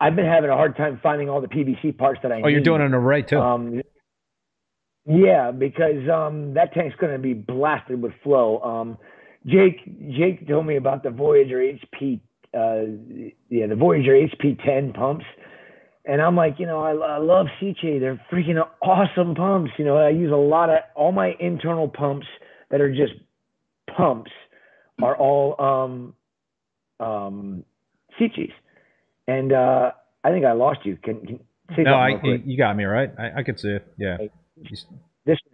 I've 0.02 0.16
been 0.16 0.26
having 0.26 0.50
a 0.50 0.56
hard 0.56 0.76
time 0.76 1.00
finding 1.02 1.30
all 1.30 1.42
the 1.42 1.48
PVC 1.48 1.98
parts 1.98 2.20
that 2.24 2.32
I 2.32 2.42
oh, 2.42 2.48
you're 2.48 2.60
need. 2.60 2.66
doing 2.66 2.82
an 2.82 2.94
array 2.94 3.22
too. 3.22 3.40
Um, 3.40 3.82
yeah, 5.06 5.52
because 5.52 6.10
um, 6.12 6.54
that 6.54 6.74
tank's 6.74 6.96
going 6.98 7.14
to 7.14 7.20
be 7.20 7.34
blasted 7.34 8.02
with 8.02 8.14
flow. 8.24 8.60
Um, 8.60 8.98
Jake 9.50 10.12
Jake 10.12 10.48
told 10.48 10.66
me 10.66 10.76
about 10.76 11.04
the 11.04 11.10
Voyager 11.10 11.58
HP, 11.58 12.20
uh, 12.54 13.30
yeah, 13.50 13.68
the 13.68 13.76
Voyager 13.76 14.14
HP 14.14 14.64
10 14.64 14.94
pumps, 14.94 15.26
and 16.06 16.22
I'm 16.22 16.36
like, 16.36 16.56
you 16.60 16.66
know, 16.66 16.80
I, 16.80 16.92
I 16.94 17.18
love 17.18 17.48
Sicce. 17.62 18.00
They're 18.00 18.20
freaking 18.32 18.62
awesome 18.82 19.36
pumps. 19.36 19.72
You 19.78 19.86
know, 19.86 19.98
I 19.98 20.10
use 20.10 20.32
a 20.32 20.36
lot 20.36 20.70
of 20.70 20.80
all 20.96 21.12
my 21.12 21.36
internal 21.40 21.88
pumps 21.88 22.28
that 22.72 22.82
are 22.82 22.90
just 22.90 23.14
pumps 23.96 24.32
are 25.02 25.16
all 25.16 25.56
um, 25.60 27.06
um, 27.06 27.64
Sicces. 28.18 28.50
And 29.28 29.54
uh, 29.54 29.92
I 30.24 30.32
think 30.32 30.46
I 30.46 30.54
lost 30.54 30.80
you. 30.84 30.98
Can, 31.04 31.22
can 31.26 31.40
say 31.76 31.84
no, 31.84 31.94
I, 31.94 32.20
you 32.44 32.58
got 32.58 32.76
me 32.76 32.86
right. 32.86 33.12
I, 33.18 33.40
I 33.40 33.44
could 33.44 33.60
see 33.60 33.70
it. 33.70 33.94
Yeah. 33.98 34.18
This 34.58 34.86
one 34.88 35.00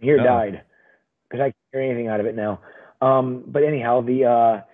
here 0.00 0.18
Oh. 0.20 0.24
died 0.24 0.62
because 1.28 1.40
I 1.42 1.44
can't 1.44 1.54
hear 1.72 1.82
anything 1.82 2.08
out 2.08 2.20
of 2.20 2.26
it 2.26 2.34
now. 2.34 2.60
Um, 3.00 3.44
but 3.46 3.62
anyhow, 3.62 4.02
the 4.02 4.64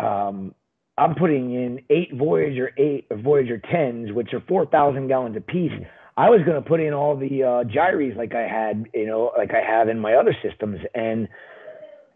uh, 0.00 0.04
um, 0.04 0.54
I'm 0.96 1.14
putting 1.14 1.52
in 1.54 1.80
eight 1.90 2.10
Voyager 2.14 2.70
eight 2.78 3.06
or 3.10 3.16
Voyager 3.16 3.60
tens, 3.70 4.12
which 4.12 4.32
are 4.32 4.42
four 4.48 4.66
thousand 4.66 5.08
gallons 5.08 5.36
apiece. 5.36 5.72
I 6.16 6.30
was 6.30 6.40
going 6.46 6.62
to 6.62 6.68
put 6.68 6.80
in 6.80 6.92
all 6.92 7.16
the 7.16 7.42
uh, 7.42 7.64
gyres 7.64 8.14
like 8.16 8.34
I 8.36 8.46
had, 8.46 8.86
you 8.94 9.06
know, 9.06 9.32
like 9.36 9.50
I 9.50 9.68
have 9.68 9.88
in 9.88 9.98
my 9.98 10.14
other 10.14 10.36
systems, 10.42 10.78
and 10.94 11.28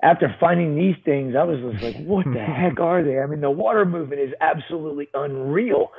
after 0.03 0.35
finding 0.39 0.77
these 0.77 0.95
things, 1.05 1.35
I 1.37 1.43
was 1.43 1.59
just 1.59 1.83
like, 1.83 1.97
what 2.07 2.25
the 2.27 2.41
heck 2.41 2.79
are 2.81 3.03
they? 3.03 3.19
I 3.19 3.27
mean, 3.27 3.41
the 3.41 3.51
water 3.51 3.85
movement 3.85 4.21
is 4.21 4.33
absolutely 4.41 5.09
unreal. 5.15 5.91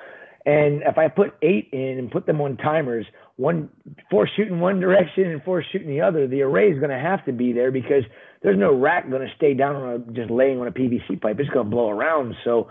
And 0.46 0.82
if 0.84 0.98
I 0.98 1.10
put 1.10 1.36
eight 1.42 1.70
in 1.74 2.00
and 2.00 2.10
put 2.10 2.26
them 2.26 2.40
on 2.40 2.56
timers, 2.58 3.06
one 3.36 3.70
four 4.10 4.28
shooting 4.36 4.60
one 4.60 4.80
direction 4.80 5.26
and 5.26 5.44
four 5.44 5.64
shooting 5.72 5.90
the 5.90 6.02
other, 6.02 6.28
the 6.28 6.42
array 6.42 6.70
is 6.70 6.80
going 6.80 6.92
to 6.92 7.00
have 7.00 7.26
to 7.26 7.34
be 7.34 7.52
there 7.52 7.72
because 7.72 8.04
there's 8.42 8.58
no 8.58 8.74
rack 8.74 9.10
going 9.10 9.22
to 9.22 9.34
stay 9.36 9.54
down 9.54 9.76
on 9.76 9.94
a, 9.94 10.00
just 10.14 10.32
laying 10.32 10.60
on 10.60 10.68
a 10.68 10.72
PVC 10.72 11.22
pipe. 11.22 11.40
It's 11.40 11.50
going 11.50 11.66
to 11.66 11.70
blow 11.70 11.90
around. 11.90 12.36
So 12.44 12.70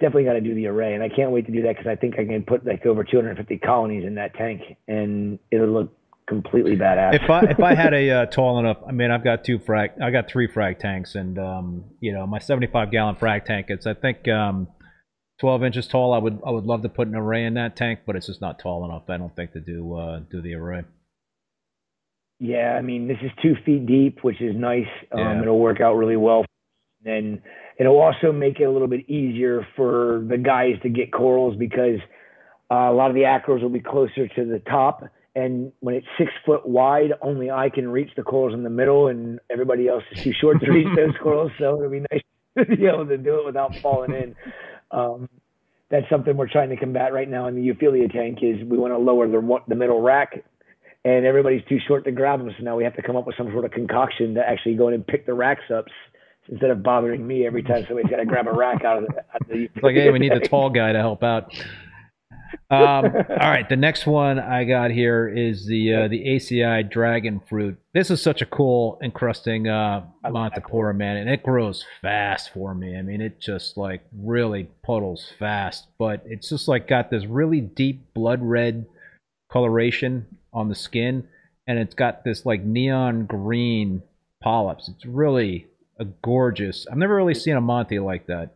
definitely 0.00 0.24
got 0.24 0.34
to 0.34 0.40
do 0.40 0.54
the 0.54 0.66
array, 0.66 0.94
and 0.94 1.02
I 1.02 1.08
can't 1.08 1.30
wait 1.30 1.46
to 1.46 1.52
do 1.52 1.62
that 1.62 1.76
because 1.76 1.86
I 1.86 1.96
think 1.96 2.14
I 2.18 2.24
can 2.24 2.42
put 2.42 2.64
like 2.64 2.86
over 2.86 3.04
250 3.04 3.58
colonies 3.58 4.04
in 4.04 4.14
that 4.16 4.34
tank, 4.34 4.62
and 4.88 5.38
it'll 5.50 5.68
look 5.68 5.92
completely 6.28 6.76
badass. 6.76 7.22
if 7.22 7.28
I 7.28 7.40
if 7.42 7.60
I 7.60 7.74
had 7.74 7.92
a 7.92 8.10
uh, 8.22 8.26
tall 8.26 8.58
enough, 8.58 8.78
I 8.86 8.92
mean, 8.92 9.10
I've 9.10 9.24
got 9.24 9.44
two 9.44 9.58
frag, 9.58 9.90
I 10.02 10.10
got 10.10 10.30
three 10.30 10.46
frag 10.46 10.78
tanks, 10.78 11.14
and 11.14 11.38
um, 11.38 11.84
you 12.00 12.12
know, 12.12 12.26
my 12.26 12.38
75 12.38 12.90
gallon 12.90 13.16
frag 13.16 13.44
tank. 13.44 13.66
It's 13.68 13.86
I 13.86 13.94
think 13.94 14.26
um, 14.28 14.68
12 15.40 15.64
inches 15.64 15.88
tall. 15.88 16.12
I 16.14 16.18
would 16.18 16.40
I 16.46 16.50
would 16.50 16.64
love 16.64 16.82
to 16.82 16.88
put 16.88 17.08
an 17.08 17.16
array 17.16 17.44
in 17.44 17.54
that 17.54 17.76
tank, 17.76 18.00
but 18.06 18.16
it's 18.16 18.26
just 18.26 18.40
not 18.40 18.58
tall 18.58 18.84
enough. 18.84 19.02
I 19.08 19.16
don't 19.16 19.34
think 19.34 19.52
to 19.52 19.60
do 19.60 19.94
uh, 19.96 20.20
do 20.30 20.40
the 20.40 20.54
array. 20.54 20.84
Yeah, 22.40 22.74
I 22.76 22.80
mean, 22.80 23.06
this 23.06 23.18
is 23.22 23.30
two 23.42 23.54
feet 23.66 23.84
deep, 23.86 24.24
which 24.24 24.40
is 24.40 24.56
nice. 24.56 24.88
Um, 25.12 25.18
Yeah. 25.18 25.42
It'll 25.42 25.58
work 25.58 25.80
out 25.80 25.94
really 25.94 26.16
well. 26.16 26.44
And 27.04 27.42
it'll 27.78 28.00
also 28.00 28.32
make 28.32 28.60
it 28.60 28.64
a 28.64 28.70
little 28.70 28.88
bit 28.88 29.08
easier 29.08 29.66
for 29.76 30.24
the 30.28 30.38
guys 30.38 30.74
to 30.82 30.88
get 30.88 31.12
corals 31.12 31.54
because 31.56 32.00
uh, 32.70 32.90
a 32.90 32.92
lot 32.92 33.10
of 33.10 33.14
the 33.14 33.22
acros 33.22 33.62
will 33.62 33.68
be 33.68 33.80
closer 33.80 34.26
to 34.26 34.44
the 34.44 34.58
top. 34.60 35.04
And 35.34 35.72
when 35.80 35.94
it's 35.94 36.06
six 36.18 36.32
foot 36.44 36.66
wide, 36.66 37.12
only 37.22 37.50
I 37.50 37.68
can 37.68 37.88
reach 37.88 38.10
the 38.16 38.22
corals 38.22 38.52
in 38.54 38.64
the 38.64 38.70
middle, 38.70 39.08
and 39.08 39.38
everybody 39.50 39.86
else 39.86 40.02
is 40.10 40.22
too 40.24 40.32
short 40.32 40.60
to 40.60 40.70
reach 40.70 40.88
those 40.96 41.14
corals. 41.22 41.52
So 41.58 41.76
it'll 41.76 41.90
be 41.90 42.04
nice 42.10 42.22
to 42.58 42.64
be 42.76 42.86
able 42.86 43.06
to 43.06 43.18
do 43.18 43.38
it 43.40 43.46
without 43.46 43.76
falling 43.76 44.12
in. 44.12 44.34
Um, 44.90 45.28
that's 45.90 46.08
something 46.08 46.36
we're 46.36 46.48
trying 46.48 46.70
to 46.70 46.76
combat 46.76 47.12
right 47.12 47.28
now 47.28 47.46
in 47.48 47.54
the 47.54 47.62
Euphyllia 47.66 48.12
tank. 48.12 48.38
Is 48.42 48.62
we 48.64 48.78
want 48.78 48.92
to 48.92 48.98
lower 48.98 49.28
the 49.28 49.60
the 49.68 49.74
middle 49.74 50.00
rack 50.00 50.44
and 51.04 51.24
everybody's 51.24 51.62
too 51.68 51.78
short 51.86 52.04
to 52.04 52.12
grab 52.12 52.40
them. 52.40 52.52
So 52.58 52.64
now 52.64 52.76
we 52.76 52.84
have 52.84 52.96
to 52.96 53.02
come 53.02 53.16
up 53.16 53.26
with 53.26 53.36
some 53.36 53.50
sort 53.52 53.64
of 53.64 53.70
concoction 53.70 54.34
to 54.34 54.46
actually 54.46 54.74
go 54.74 54.88
in 54.88 54.94
and 54.94 55.06
pick 55.06 55.26
the 55.26 55.34
racks 55.34 55.70
up 55.74 55.86
instead 56.48 56.70
of 56.70 56.82
bothering 56.82 57.26
me 57.26 57.46
every 57.46 57.62
time 57.62 57.84
somebody's 57.86 58.10
got 58.10 58.18
to 58.18 58.26
grab 58.26 58.46
a 58.46 58.52
rack 58.52 58.84
out 58.84 58.98
of 58.98 59.06
the. 59.06 59.18
Out 59.18 59.40
of 59.42 59.48
the 59.48 59.64
It's 59.74 59.82
like, 59.82 59.94
hey, 59.94 60.10
we 60.10 60.18
need 60.18 60.32
the 60.32 60.40
tall 60.48 60.70
guy 60.70 60.92
to 60.92 60.98
help 60.98 61.22
out. 61.22 61.52
Um, 62.70 63.04
all 63.40 63.50
right, 63.50 63.68
the 63.68 63.76
next 63.76 64.06
one 64.06 64.38
I 64.38 64.64
got 64.64 64.90
here 64.90 65.28
is 65.28 65.66
the 65.66 65.94
uh, 65.94 66.08
the 66.08 66.24
ACI 66.24 66.90
dragon 66.90 67.40
fruit. 67.48 67.78
This 67.94 68.10
is 68.10 68.22
such 68.22 68.42
a 68.42 68.46
cool, 68.46 68.98
encrusting 69.02 69.68
uh, 69.68 70.04
Montipora, 70.24 70.96
man, 70.96 71.16
and 71.16 71.30
it 71.30 71.42
grows 71.42 71.84
fast 72.02 72.52
for 72.52 72.74
me. 72.74 72.96
I 72.96 73.02
mean, 73.02 73.20
it 73.20 73.40
just 73.40 73.76
like 73.76 74.02
really 74.12 74.68
puddles 74.82 75.32
fast, 75.38 75.86
but 75.98 76.22
it's 76.26 76.48
just 76.48 76.68
like 76.68 76.88
got 76.88 77.10
this 77.10 77.24
really 77.26 77.60
deep 77.60 78.12
blood 78.14 78.40
red 78.42 78.86
coloration 79.50 80.26
on 80.52 80.68
the 80.68 80.74
skin, 80.74 81.28
and 81.66 81.78
it's 81.78 81.94
got 81.94 82.24
this 82.24 82.44
like 82.44 82.64
neon 82.64 83.26
green 83.26 84.02
polyps. 84.42 84.88
It's 84.88 85.04
really 85.04 85.66
a 85.98 86.04
gorgeous. 86.04 86.86
I've 86.90 86.98
never 86.98 87.14
really 87.14 87.34
seen 87.34 87.56
a 87.56 87.60
Monty 87.60 87.98
like 87.98 88.26
that. 88.26 88.50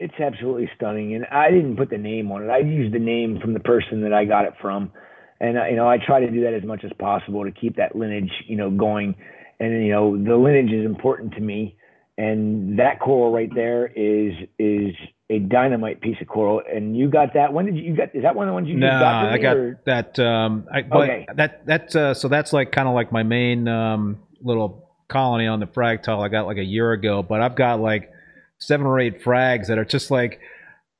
It's 0.00 0.14
absolutely 0.18 0.68
stunning, 0.76 1.14
and 1.14 1.24
I 1.26 1.50
didn't 1.50 1.76
put 1.76 1.88
the 1.88 1.98
name 1.98 2.30
on 2.32 2.42
it. 2.42 2.50
I 2.50 2.58
used 2.58 2.94
the 2.94 2.98
name 2.98 3.38
from 3.40 3.54
the 3.54 3.60
person 3.60 4.02
that 4.02 4.12
I 4.12 4.24
got 4.24 4.44
it 4.44 4.54
from, 4.60 4.92
and 5.40 5.56
you 5.70 5.76
know 5.76 5.88
I 5.88 5.98
try 6.04 6.20
to 6.20 6.30
do 6.30 6.42
that 6.42 6.54
as 6.54 6.64
much 6.64 6.84
as 6.84 6.90
possible 6.98 7.44
to 7.44 7.52
keep 7.52 7.76
that 7.76 7.94
lineage, 7.94 8.32
you 8.46 8.56
know, 8.56 8.70
going. 8.70 9.14
And 9.60 9.72
you 9.84 9.92
know 9.92 10.16
the 10.16 10.36
lineage 10.36 10.72
is 10.72 10.84
important 10.84 11.34
to 11.34 11.40
me, 11.40 11.76
and 12.18 12.78
that 12.80 12.98
coral 13.00 13.32
right 13.32 13.50
there 13.54 13.86
is 13.86 14.32
is 14.58 14.94
a 15.30 15.38
dynamite 15.38 16.00
piece 16.00 16.16
of 16.20 16.28
coral. 16.28 16.60
And 16.70 16.96
you 16.96 17.08
got 17.10 17.34
that. 17.34 17.52
When 17.52 17.64
did 17.66 17.76
you, 17.76 17.82
you 17.84 17.96
got? 17.96 18.14
Is 18.14 18.22
that 18.22 18.34
one 18.34 18.46
of 18.46 18.50
the 18.50 18.54
ones 18.54 18.68
you 18.68 18.76
no, 18.76 18.88
got? 18.88 19.22
for 19.24 19.30
I 19.30 19.38
got 19.38 19.56
or- 19.56 19.80
that. 19.86 20.18
Um, 20.18 20.66
I, 20.72 20.82
but 20.82 21.02
Okay. 21.10 21.26
that 21.36 21.66
that's 21.66 21.96
uh, 21.96 22.14
so 22.14 22.28
that's 22.28 22.52
like 22.52 22.72
kind 22.72 22.88
of 22.88 22.94
like 22.94 23.10
my 23.12 23.22
main 23.22 23.66
um, 23.68 24.18
little 24.42 24.90
colony 25.08 25.46
on 25.46 25.60
the 25.60 25.66
frag 25.66 26.02
tile 26.02 26.20
I 26.22 26.28
got 26.28 26.46
like 26.46 26.58
a 26.58 26.64
year 26.64 26.92
ago. 26.92 27.22
But 27.22 27.40
I've 27.40 27.56
got 27.56 27.80
like 27.80 28.10
seven 28.58 28.86
or 28.86 29.00
eight 29.00 29.22
frags 29.22 29.66
that 29.68 29.78
are 29.78 29.84
just 29.84 30.10
like 30.10 30.40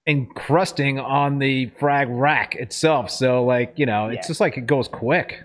encrusting 0.06 0.98
on 0.98 1.38
the 1.38 1.70
frag 1.80 2.08
rack 2.10 2.54
itself. 2.56 3.10
So 3.10 3.44
like 3.44 3.74
you 3.76 3.86
know, 3.86 4.08
Yeah. 4.08 4.18
it's 4.18 4.26
just 4.28 4.40
like 4.40 4.56
it 4.56 4.66
goes 4.66 4.88
quick. 4.88 5.42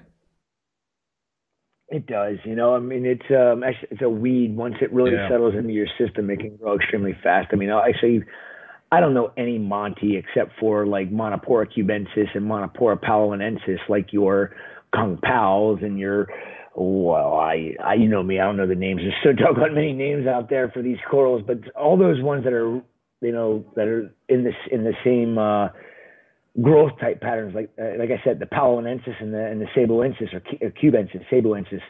It 1.92 2.06
does, 2.06 2.38
you 2.46 2.56
know. 2.56 2.76
I 2.76 2.80
mean, 2.80 3.04
it's 3.06 3.26
um, 3.32 3.64
it's 3.64 4.02
a 4.04 4.10
weed. 4.10 4.56
Once 4.56 4.76
it 4.80 4.94
really 4.94 5.14
Yeah. 5.14 5.28
settles 5.28 5.56
into 5.56 5.74
your 5.74 5.88
system, 5.98 6.30
it 6.30 6.40
can 6.40 6.56
grow 6.56 6.76
extremely 6.76 7.14
fast. 7.24 7.48
I 7.52 7.56
mean, 7.56 7.72
I 7.72 7.94
say, 8.00 8.22
I 8.92 9.00
don't 9.00 9.14
know 9.14 9.32
any 9.38 9.58
Monty 9.60 10.18
except 10.18 10.60
for 10.60 10.86
like 10.86 11.12
Montipora 11.12 11.68
cubensis 11.68 12.28
and 12.34 12.46
Montipora 12.50 13.00
paloensis, 13.02 13.80
like 13.88 14.12
your 14.12 14.56
Kung 14.94 15.18
Paos 15.24 15.80
and 15.82 16.00
your. 16.00 16.28
Well, 16.76 17.34
I, 17.34 17.76
I, 17.84 17.96
you 17.96 18.08
know 18.08 18.24
me. 18.24 18.40
I 18.40 18.46
don't 18.46 18.56
know 18.56 18.68
the 18.68 18.76
names. 18.76 19.02
There's 19.02 19.14
so 19.24 19.44
doggone 19.44 19.76
many 19.76 19.94
names 19.94 20.28
out 20.28 20.50
there 20.50 20.70
for 20.70 20.82
these 20.82 20.98
corals, 21.10 21.44
but 21.46 21.58
all 21.76 21.98
those 21.98 22.22
ones 22.22 22.44
that 22.46 22.54
are, 22.54 22.82
you 23.22 23.32
know, 23.32 23.66
that 23.76 23.88
are 23.88 24.14
in 24.28 24.44
this 24.44 24.56
in 24.72 24.84
the 24.84 24.94
same. 25.04 25.38
uh 25.38 25.70
growth 26.62 26.92
type 27.00 27.22
patterns, 27.22 27.54
like 27.56 27.70
uh, 27.80 27.98
like 27.98 28.10
I 28.10 28.22
said, 28.24 28.40
the 28.40 28.46
paloensis 28.46 29.22
and 29.22 29.34
the 29.34 29.46
and 29.46 29.62
the 29.62 29.68
saboensis 29.76 30.34
or, 30.34 30.42
or 30.62 30.72
cubensis, 30.72 31.24
saboensis, 31.32 31.82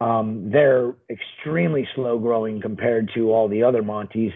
um, 0.00 0.50
they're 0.50 0.94
extremely 1.10 1.86
slow 1.94 2.18
growing 2.18 2.60
compared 2.60 3.10
to 3.14 3.32
all 3.32 3.48
the 3.48 3.62
other 3.62 3.82
Montes. 3.82 4.32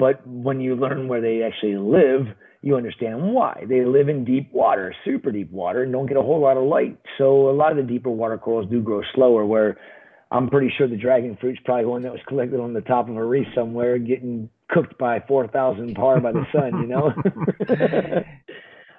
But 0.00 0.26
when 0.26 0.60
you 0.60 0.74
learn 0.74 1.06
where 1.06 1.20
they 1.20 1.42
actually 1.44 1.76
live, 1.76 2.26
you 2.62 2.74
understand 2.76 3.32
why. 3.32 3.64
They 3.68 3.84
live 3.84 4.08
in 4.08 4.24
deep 4.24 4.50
water, 4.52 4.92
super 5.04 5.30
deep 5.30 5.50
water, 5.52 5.82
and 5.84 5.92
don't 5.92 6.06
get 6.06 6.16
a 6.16 6.22
whole 6.22 6.40
lot 6.40 6.56
of 6.56 6.64
light. 6.64 6.98
So 7.18 7.48
a 7.50 7.52
lot 7.52 7.70
of 7.70 7.76
the 7.76 7.84
deeper 7.84 8.10
water 8.10 8.36
corals 8.38 8.68
do 8.70 8.80
grow 8.82 9.02
slower. 9.14 9.46
Where 9.46 9.78
I'm 10.32 10.48
pretty 10.48 10.72
sure 10.76 10.88
the 10.88 10.96
dragon 10.96 11.36
fruit's 11.40 11.60
probably 11.64 11.84
one 11.86 12.02
that 12.02 12.12
was 12.12 12.20
collected 12.26 12.58
on 12.60 12.72
the 12.72 12.80
top 12.80 13.08
of 13.08 13.16
a 13.16 13.24
reef 13.24 13.46
somewhere, 13.54 13.98
getting 13.98 14.48
cooked 14.70 14.96
by 14.98 15.20
4,000 15.28 15.94
par 15.94 16.20
by 16.20 16.32
the 16.32 16.46
sun. 16.52 16.80
You 16.82 16.86
know. 16.88 17.12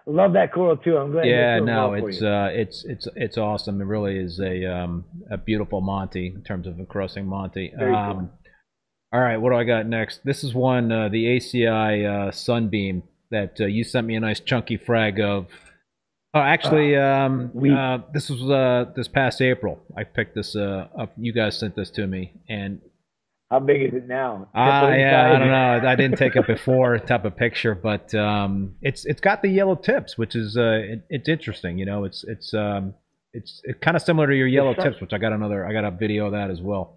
Love 0.07 0.33
that 0.33 0.51
coral 0.51 0.77
too. 0.77 0.97
I'm 0.97 1.11
glad. 1.11 1.27
yeah, 1.27 1.59
no, 1.59 1.93
it's 1.93 2.21
uh, 2.23 2.49
it's 2.51 2.83
it's 2.85 3.07
it's 3.15 3.37
awesome. 3.37 3.79
It 3.81 3.85
really 3.85 4.17
is 4.17 4.39
a 4.39 4.65
um, 4.65 5.05
a 5.29 5.37
beautiful 5.37 5.79
Monty 5.79 6.33
in 6.35 6.41
terms 6.41 6.65
of 6.65 6.79
encrusting 6.79 7.25
Monty. 7.27 7.71
Very 7.77 7.93
Um, 7.95 8.17
cool. 8.17 8.29
All 9.13 9.19
right, 9.21 9.37
what 9.37 9.49
do 9.51 9.55
I 9.55 9.63
got 9.63 9.85
next? 9.85 10.21
This 10.23 10.43
is 10.43 10.53
one 10.53 10.91
uh, 10.91 11.09
the 11.09 11.25
ACI 11.37 12.27
uh, 12.27 12.31
Sunbeam 12.31 13.03
that 13.29 13.59
uh, 13.59 13.65
you 13.65 13.83
sent 13.83 14.07
me 14.07 14.15
a 14.15 14.19
nice 14.19 14.39
chunky 14.39 14.77
frag 14.77 15.19
of. 15.19 15.47
Oh, 16.33 16.39
actually, 16.39 16.95
um, 16.95 17.51
we- 17.53 17.71
uh, 17.73 17.99
this 18.13 18.29
was 18.29 18.41
uh, 18.49 18.85
this 18.95 19.07
past 19.09 19.41
April. 19.41 19.81
I 19.97 20.05
picked 20.05 20.33
this 20.35 20.55
uh, 20.55 20.87
up. 20.97 21.11
You 21.17 21.33
guys 21.33 21.59
sent 21.59 21.75
this 21.75 21.89
to 21.91 22.07
me, 22.07 22.31
and 22.47 22.79
How 23.49 23.59
big 23.59 23.81
is 23.81 23.93
it 23.93 24.07
now? 24.07 24.47
Ah, 24.55 24.91
yeah, 24.93 25.29
I 25.35 25.39
don't 25.39 25.49
know. 25.49 25.89
I 25.89 25.95
didn't 25.95 26.17
take 26.17 26.37
a 26.37 26.41
before 26.43 26.97
type 27.11 27.25
of 27.25 27.35
picture, 27.35 27.75
but 27.75 28.15
um, 28.15 28.75
it's 28.81 29.03
it's 29.05 29.19
got 29.19 29.41
the 29.41 29.49
yellow 29.49 29.75
tips, 29.75 30.17
which 30.17 30.35
is 30.37 30.55
uh, 30.55 30.79
it, 30.83 31.05
it's 31.09 31.27
interesting. 31.27 31.77
You 31.77 31.85
know, 31.85 32.05
it's 32.05 32.23
it's 32.23 32.53
um, 32.53 32.93
it's 33.33 33.59
it's 33.65 33.79
kind 33.81 33.97
of 33.97 34.01
similar 34.03 34.27
to 34.27 34.35
your 34.35 34.47
yellow 34.47 34.73
tips, 34.73 35.01
which 35.01 35.11
I 35.11 35.17
got 35.17 35.33
another. 35.33 35.65
I 35.67 35.73
got 35.73 35.83
a 35.83 35.91
video 35.91 36.27
of 36.27 36.31
that 36.31 36.49
as 36.49 36.61
well. 36.61 36.95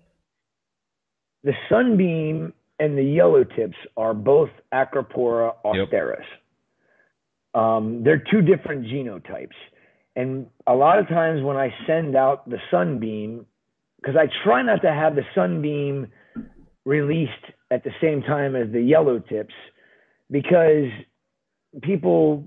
The 1.44 1.52
sunbeam 1.68 2.52
and 2.80 2.98
the 2.98 3.04
yellow 3.04 3.44
tips 3.44 3.76
are 3.96 4.14
both 4.14 4.50
Acropora 4.72 5.52
Yep. 7.54 7.62
Um, 7.62 8.02
they're 8.02 8.22
two 8.30 8.42
different 8.42 8.86
genotypes. 8.86 9.54
And 10.16 10.46
a 10.66 10.74
lot 10.74 10.98
of 10.98 11.08
times 11.08 11.42
when 11.42 11.56
I 11.56 11.72
send 11.86 12.16
out 12.16 12.48
the 12.48 12.58
sunbeam, 12.70 13.46
because 14.00 14.16
I 14.16 14.28
try 14.44 14.62
not 14.62 14.82
to 14.82 14.92
have 14.92 15.14
the 15.14 15.22
sunbeam 15.34 16.08
released 16.84 17.32
at 17.70 17.84
the 17.84 17.90
same 18.00 18.22
time 18.22 18.56
as 18.56 18.72
the 18.72 18.80
yellow 18.80 19.18
tips, 19.18 19.54
because 20.30 20.88
people, 21.82 22.44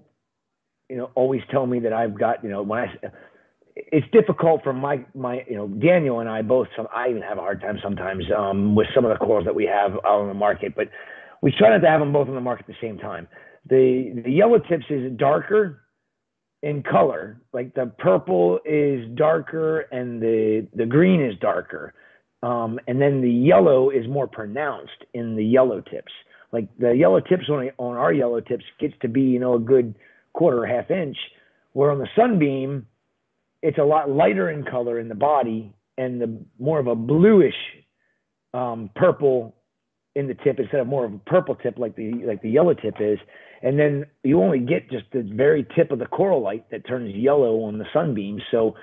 you 0.89 0.97
know, 0.97 1.11
always 1.15 1.41
tell 1.51 1.65
me 1.65 1.79
that 1.79 1.93
I've 1.93 2.17
got, 2.17 2.43
you 2.43 2.49
know, 2.49 2.63
when 2.63 2.79
I, 2.79 2.87
it's 3.91 4.07
difficult 4.11 4.63
for 4.63 4.73
my 4.73 5.03
my 5.13 5.43
you 5.49 5.55
know 5.55 5.67
Daniel 5.67 6.19
and 6.19 6.29
I 6.29 6.41
both. 6.41 6.67
Some 6.75 6.87
I 6.93 7.09
even 7.09 7.21
have 7.21 7.37
a 7.37 7.41
hard 7.41 7.61
time 7.61 7.79
sometimes 7.81 8.23
um, 8.35 8.75
with 8.75 8.87
some 8.95 9.05
of 9.05 9.11
the 9.11 9.17
corals 9.17 9.45
that 9.45 9.55
we 9.55 9.65
have 9.65 9.93
out 9.93 10.21
on 10.21 10.27
the 10.27 10.33
market, 10.33 10.75
but 10.75 10.89
we 11.41 11.51
try 11.51 11.69
not 11.69 11.79
to 11.79 11.87
have 11.87 11.99
them 11.99 12.13
both 12.13 12.27
on 12.27 12.35
the 12.35 12.41
market 12.41 12.65
at 12.69 12.75
the 12.75 12.87
same 12.87 12.97
time. 12.97 13.27
The 13.69 14.21
the 14.23 14.31
yellow 14.31 14.59
tips 14.59 14.85
is 14.89 15.11
darker 15.17 15.83
in 16.63 16.81
color, 16.83 17.41
like 17.53 17.73
the 17.75 17.91
purple 17.99 18.59
is 18.65 19.07
darker 19.15 19.81
and 19.91 20.21
the 20.21 20.67
the 20.73 20.85
green 20.85 21.21
is 21.21 21.37
darker, 21.39 21.93
um, 22.43 22.79
and 22.87 23.01
then 23.01 23.21
the 23.21 23.31
yellow 23.31 23.89
is 23.89 24.07
more 24.07 24.27
pronounced 24.27 25.05
in 25.13 25.35
the 25.35 25.45
yellow 25.45 25.81
tips. 25.81 26.11
Like 26.51 26.67
the 26.79 26.91
yellow 26.91 27.19
tips 27.19 27.49
on 27.49 27.69
on 27.77 27.95
our 27.95 28.13
yellow 28.13 28.39
tips 28.39 28.65
gets 28.79 28.95
to 29.01 29.07
be 29.07 29.21
you 29.21 29.39
know 29.39 29.55
a 29.55 29.59
good 29.59 29.95
quarter 30.33 30.63
or 30.63 30.67
half 30.67 30.89
inch, 30.89 31.17
where 31.73 31.91
on 31.91 31.99
the 31.99 32.07
sunbeam 32.15 32.87
it's 33.61 33.77
a 33.77 33.83
lot 33.83 34.09
lighter 34.09 34.49
in 34.49 34.63
color 34.63 34.99
in 34.99 35.07
the 35.07 35.15
body 35.15 35.73
and 35.97 36.21
the 36.21 36.45
more 36.59 36.79
of 36.79 36.87
a 36.87 36.95
bluish 36.95 37.55
um, 38.53 38.89
purple 38.95 39.55
in 40.15 40.27
the 40.27 40.33
tip 40.33 40.59
instead 40.59 40.79
of 40.79 40.87
more 40.87 41.05
of 41.05 41.13
a 41.13 41.19
purple 41.19 41.55
tip 41.55 41.77
like 41.77 41.95
the 41.95 42.11
like 42.25 42.41
the 42.41 42.49
yellow 42.49 42.73
tip 42.73 42.95
is. 42.99 43.19
And 43.61 43.79
then 43.79 44.05
you 44.23 44.41
only 44.41 44.59
get 44.59 44.89
just 44.91 45.05
the 45.11 45.21
very 45.21 45.65
tip 45.75 45.91
of 45.91 45.99
the 45.99 46.05
coral 46.05 46.41
light 46.41 46.69
that 46.71 46.87
turns 46.87 47.15
yellow 47.15 47.63
on 47.63 47.79
the 47.79 47.85
sunbeam. 47.91 48.39
So 48.51 48.75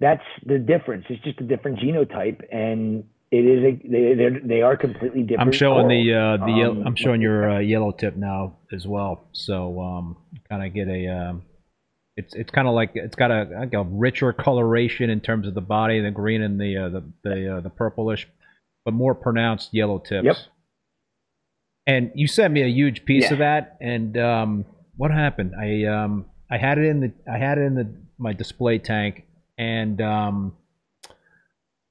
that's 0.00 0.22
the 0.46 0.58
difference. 0.58 1.04
It's 1.08 1.22
just 1.22 1.40
a 1.40 1.44
different 1.44 1.78
genotype, 1.78 2.40
and 2.50 3.04
it 3.30 3.44
is 3.44 3.64
a 3.64 3.88
they 3.88 4.14
they're, 4.46 4.76
completely 4.76 5.22
different. 5.22 5.48
I'm 5.48 5.52
showing 5.52 5.86
corals. 5.86 6.06
the 6.06 6.14
uh, 6.14 6.46
the 6.46 6.70
Um, 6.70 6.86
I'm 6.86 6.96
showing 6.96 7.20
your 7.20 7.50
uh, 7.50 7.58
yellow 7.60 7.92
tip 7.92 8.16
now 8.16 8.56
as 8.72 8.86
well. 8.86 9.28
So 9.32 9.80
um, 9.80 10.16
kind 10.48 10.66
of 10.66 10.74
get 10.74 10.88
a 10.88 11.08
um, 11.08 11.42
it's 12.16 12.34
it's 12.34 12.50
kind 12.50 12.68
of 12.68 12.74
like 12.74 12.92
it's 12.94 13.16
got 13.16 13.30
a, 13.30 13.48
like 13.60 13.74
a 13.74 13.82
richer 13.82 14.32
coloration 14.32 15.10
in 15.10 15.20
terms 15.20 15.46
of 15.48 15.54
the 15.54 15.60
body, 15.60 16.00
the 16.00 16.10
green 16.10 16.42
and 16.42 16.60
the 16.60 16.76
uh, 16.76 16.88
the 16.88 17.02
the, 17.22 17.56
uh, 17.56 17.60
the 17.60 17.70
purplish, 17.70 18.28
but 18.84 18.94
more 18.94 19.14
pronounced 19.14 19.72
yellow 19.72 19.98
tips. 19.98 20.24
Yep. 20.24 20.36
And 21.86 22.12
you 22.14 22.26
sent 22.26 22.52
me 22.54 22.62
a 22.62 22.68
huge 22.68 23.04
piece 23.04 23.24
Yeah. 23.24 23.32
of 23.34 23.38
that, 23.40 23.76
and 23.80 24.16
um, 24.16 24.64
what 24.96 25.10
happened? 25.10 25.52
I 25.60 25.84
um, 25.84 26.26
I 26.50 26.56
had 26.56 26.78
it 26.78 26.84
in 26.86 27.00
the 27.00 27.12
I 27.30 27.38
had 27.38 27.58
it 27.58 27.62
in 27.62 27.74
the 27.74 27.92
my 28.16 28.32
display 28.32 28.78
tank, 28.78 29.24
and 29.58 30.00
um, 30.00 30.56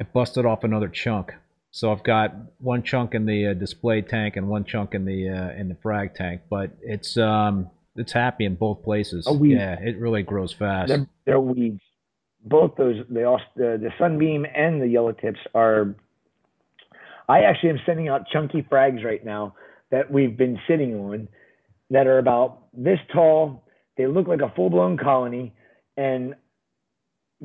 I 0.02 0.06
busted 0.12 0.46
off 0.46 0.64
another 0.64 0.88
chunk. 0.88 1.34
So 1.72 1.92
I've 1.92 2.04
got 2.04 2.34
one 2.60 2.84
chunk 2.84 3.14
in 3.14 3.26
the 3.26 3.48
uh, 3.48 3.54
display 3.56 4.02
tank 4.02 4.36
and 4.38 4.48
one 4.48 4.64
chunk 4.64 4.94
in 4.94 5.06
the 5.06 5.30
uh, 5.30 5.60
in 5.60 5.70
the 5.70 5.76
frag 5.76 6.16
tank, 6.16 6.42
but 6.50 6.72
it's 6.82 7.18
um 7.18 7.70
it's 7.96 8.12
happy 8.12 8.46
in 8.46 8.56
both 8.56 8.84
places. 8.84 9.28
Yeah, 9.58 9.80
it 9.80 9.98
really 10.00 10.24
grows 10.24 10.54
fast. 10.54 10.90
They're, 10.90 11.08
they're 11.26 11.40
weeds. 11.40 11.82
Both 12.46 12.76
those, 12.78 13.06
the, 13.10 13.24
aus- 13.24 13.42
the 13.56 13.80
the 13.82 13.92
sunbeam 13.98 14.46
and 14.54 14.82
the 14.82 14.88
yellow 14.88 15.14
tips 15.14 15.40
are. 15.56 15.96
I 17.30 17.42
actually 17.44 17.70
am 17.70 17.80
sending 17.86 18.10
out 18.10 18.28
chunky 18.32 18.64
frags 18.64 19.04
right 19.04 19.24
now 19.24 19.56
that 19.92 20.12
we've 20.12 20.36
been 20.36 20.60
sitting 20.68 20.96
on, 20.96 21.30
that 21.90 22.06
are 22.06 22.18
about 22.18 22.64
this 22.74 23.00
tall. 23.14 23.64
They 23.96 24.08
look 24.08 24.28
like 24.28 24.42
a 24.42 24.52
full 24.56 24.70
blown 24.70 24.98
colony, 24.98 25.54
and 25.96 26.36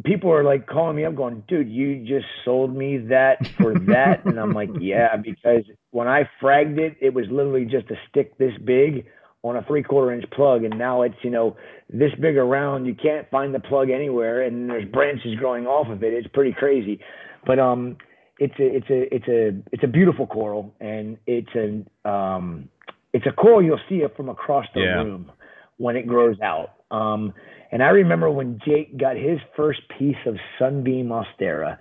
people 0.05 0.33
are 0.33 0.43
like 0.43 0.67
calling 0.67 0.97
me 0.97 1.05
up, 1.05 1.15
going, 1.15 1.45
"Dude, 1.47 1.69
you 1.69 2.05
just 2.05 2.27
sold 2.45 2.75
me 2.75 2.99
that 3.09 3.47
for 3.57 3.75
that," 3.75 4.25
and 4.25 4.41
I'm 4.41 4.53
like, 4.53 4.71
"Yeah," 4.81 5.17
because 5.17 5.65
when 5.91 6.09
I 6.09 6.29
fragged 6.43 6.79
it, 6.79 6.97
it 7.01 7.15
was 7.15 7.27
literally 7.31 7.67
just 7.67 7.91
a 7.91 7.97
stick 8.09 8.37
this 8.39 8.53
big 8.65 9.07
on 9.43 9.57
a 9.57 9.63
three 9.65 9.83
quarter 9.83 10.13
inch 10.13 10.25
plug 10.33 10.65
and 10.65 10.77
now 10.79 11.03
it's 11.03 11.15
you 11.23 11.31
know 11.31 11.57
this 11.91 12.11
big 12.21 12.37
around 12.37 12.85
you 12.87 12.95
can't 12.95 13.29
find 13.31 13.55
the 13.55 13.61
plug 13.61 13.89
anywhere 13.91 14.43
and 14.43 14.69
there's 14.69 14.85
branches 14.91 15.35
growing 15.39 15.67
off 15.67 15.89
of 15.89 16.03
it 16.03 16.13
it's 16.13 16.27
pretty 16.35 16.53
crazy 16.53 16.99
but 17.47 17.59
um 17.59 17.97
it's 18.39 18.55
a 18.59 18.77
it's 18.77 18.91
a 18.91 19.15
it's 19.15 19.29
a 19.29 19.63
it's 19.73 19.85
a 19.85 19.87
beautiful 19.87 20.27
coral 20.27 20.75
and 20.81 21.17
it's 21.27 21.49
a 21.55 22.09
um 22.09 22.69
it's 23.13 23.27
a 23.27 23.33
coral 23.33 23.63
you'll 23.63 23.81
see 23.89 23.97
it 23.97 24.15
from 24.17 24.29
across 24.29 24.67
the 24.75 24.81
Yeah. 24.81 25.03
room 25.03 25.31
when 25.77 25.95
it 25.97 26.07
grows 26.07 26.37
out 26.41 26.71
um 26.91 27.33
and 27.71 27.83
i 27.83 27.89
remember 27.91 28.29
when 28.31 28.59
jake 28.67 28.99
got 28.99 29.17
his 29.17 29.39
first 29.57 29.81
piece 29.99 30.17
of 30.27 30.37
sunbeam 30.59 31.09
austera 31.11 31.79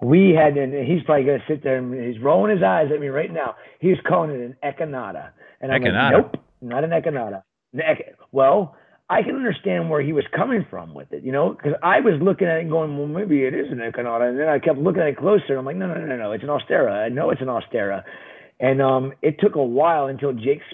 we 0.00 0.30
had, 0.34 0.56
and 0.58 0.74
he's 0.86 1.02
probably 1.04 1.24
going 1.24 1.38
to 1.40 1.46
sit 1.48 1.62
there 1.64 1.78
and 1.78 1.94
he's 2.12 2.22
rolling 2.22 2.54
his 2.54 2.62
eyes 2.62 2.88
at 2.92 3.00
me 3.00 3.08
right 3.08 3.32
now. 3.32 3.54
He 3.80 3.88
was 3.88 3.98
calling 4.06 4.30
it 4.32 4.40
an 4.40 4.56
echinata. 4.62 5.30
And 5.62 5.72
I'm 5.72 5.82
Echinata? 5.82 6.12
like, 6.12 6.32
nope, 6.32 6.43
not 6.64 6.84
an 6.84 6.92
ech- 6.92 8.16
well, 8.32 8.76
I 9.10 9.22
can 9.22 9.36
understand 9.36 9.90
where 9.90 10.00
he 10.00 10.12
was 10.12 10.24
coming 10.34 10.66
from 10.70 10.94
with 10.94 11.12
it, 11.12 11.22
you 11.22 11.32
know, 11.32 11.50
because 11.50 11.74
I 11.82 12.00
was 12.00 12.14
looking 12.22 12.48
at 12.48 12.56
it 12.56 12.60
and 12.62 12.70
going, 12.70 12.96
well, 12.96 13.06
maybe 13.06 13.42
it 13.42 13.54
is 13.54 13.70
an 13.70 13.78
echinata. 13.78 14.30
And 14.30 14.38
then 14.38 14.48
I 14.48 14.58
kept 14.58 14.78
looking 14.78 15.02
at 15.02 15.08
it 15.08 15.18
closer. 15.18 15.50
And 15.50 15.58
I'm 15.58 15.64
like, 15.66 15.76
no, 15.76 15.86
no, 15.86 16.00
no, 16.00 16.16
no, 16.16 16.32
it's 16.32 16.42
an 16.42 16.48
austera. 16.48 17.04
I 17.04 17.08
know 17.10 17.30
it's 17.30 17.42
an 17.42 17.48
austera. 17.48 18.02
And 18.60 18.80
um, 18.80 19.12
it 19.20 19.36
took 19.40 19.56
a 19.56 19.62
while 19.62 20.06
until 20.06 20.32
Jake's 20.32 20.64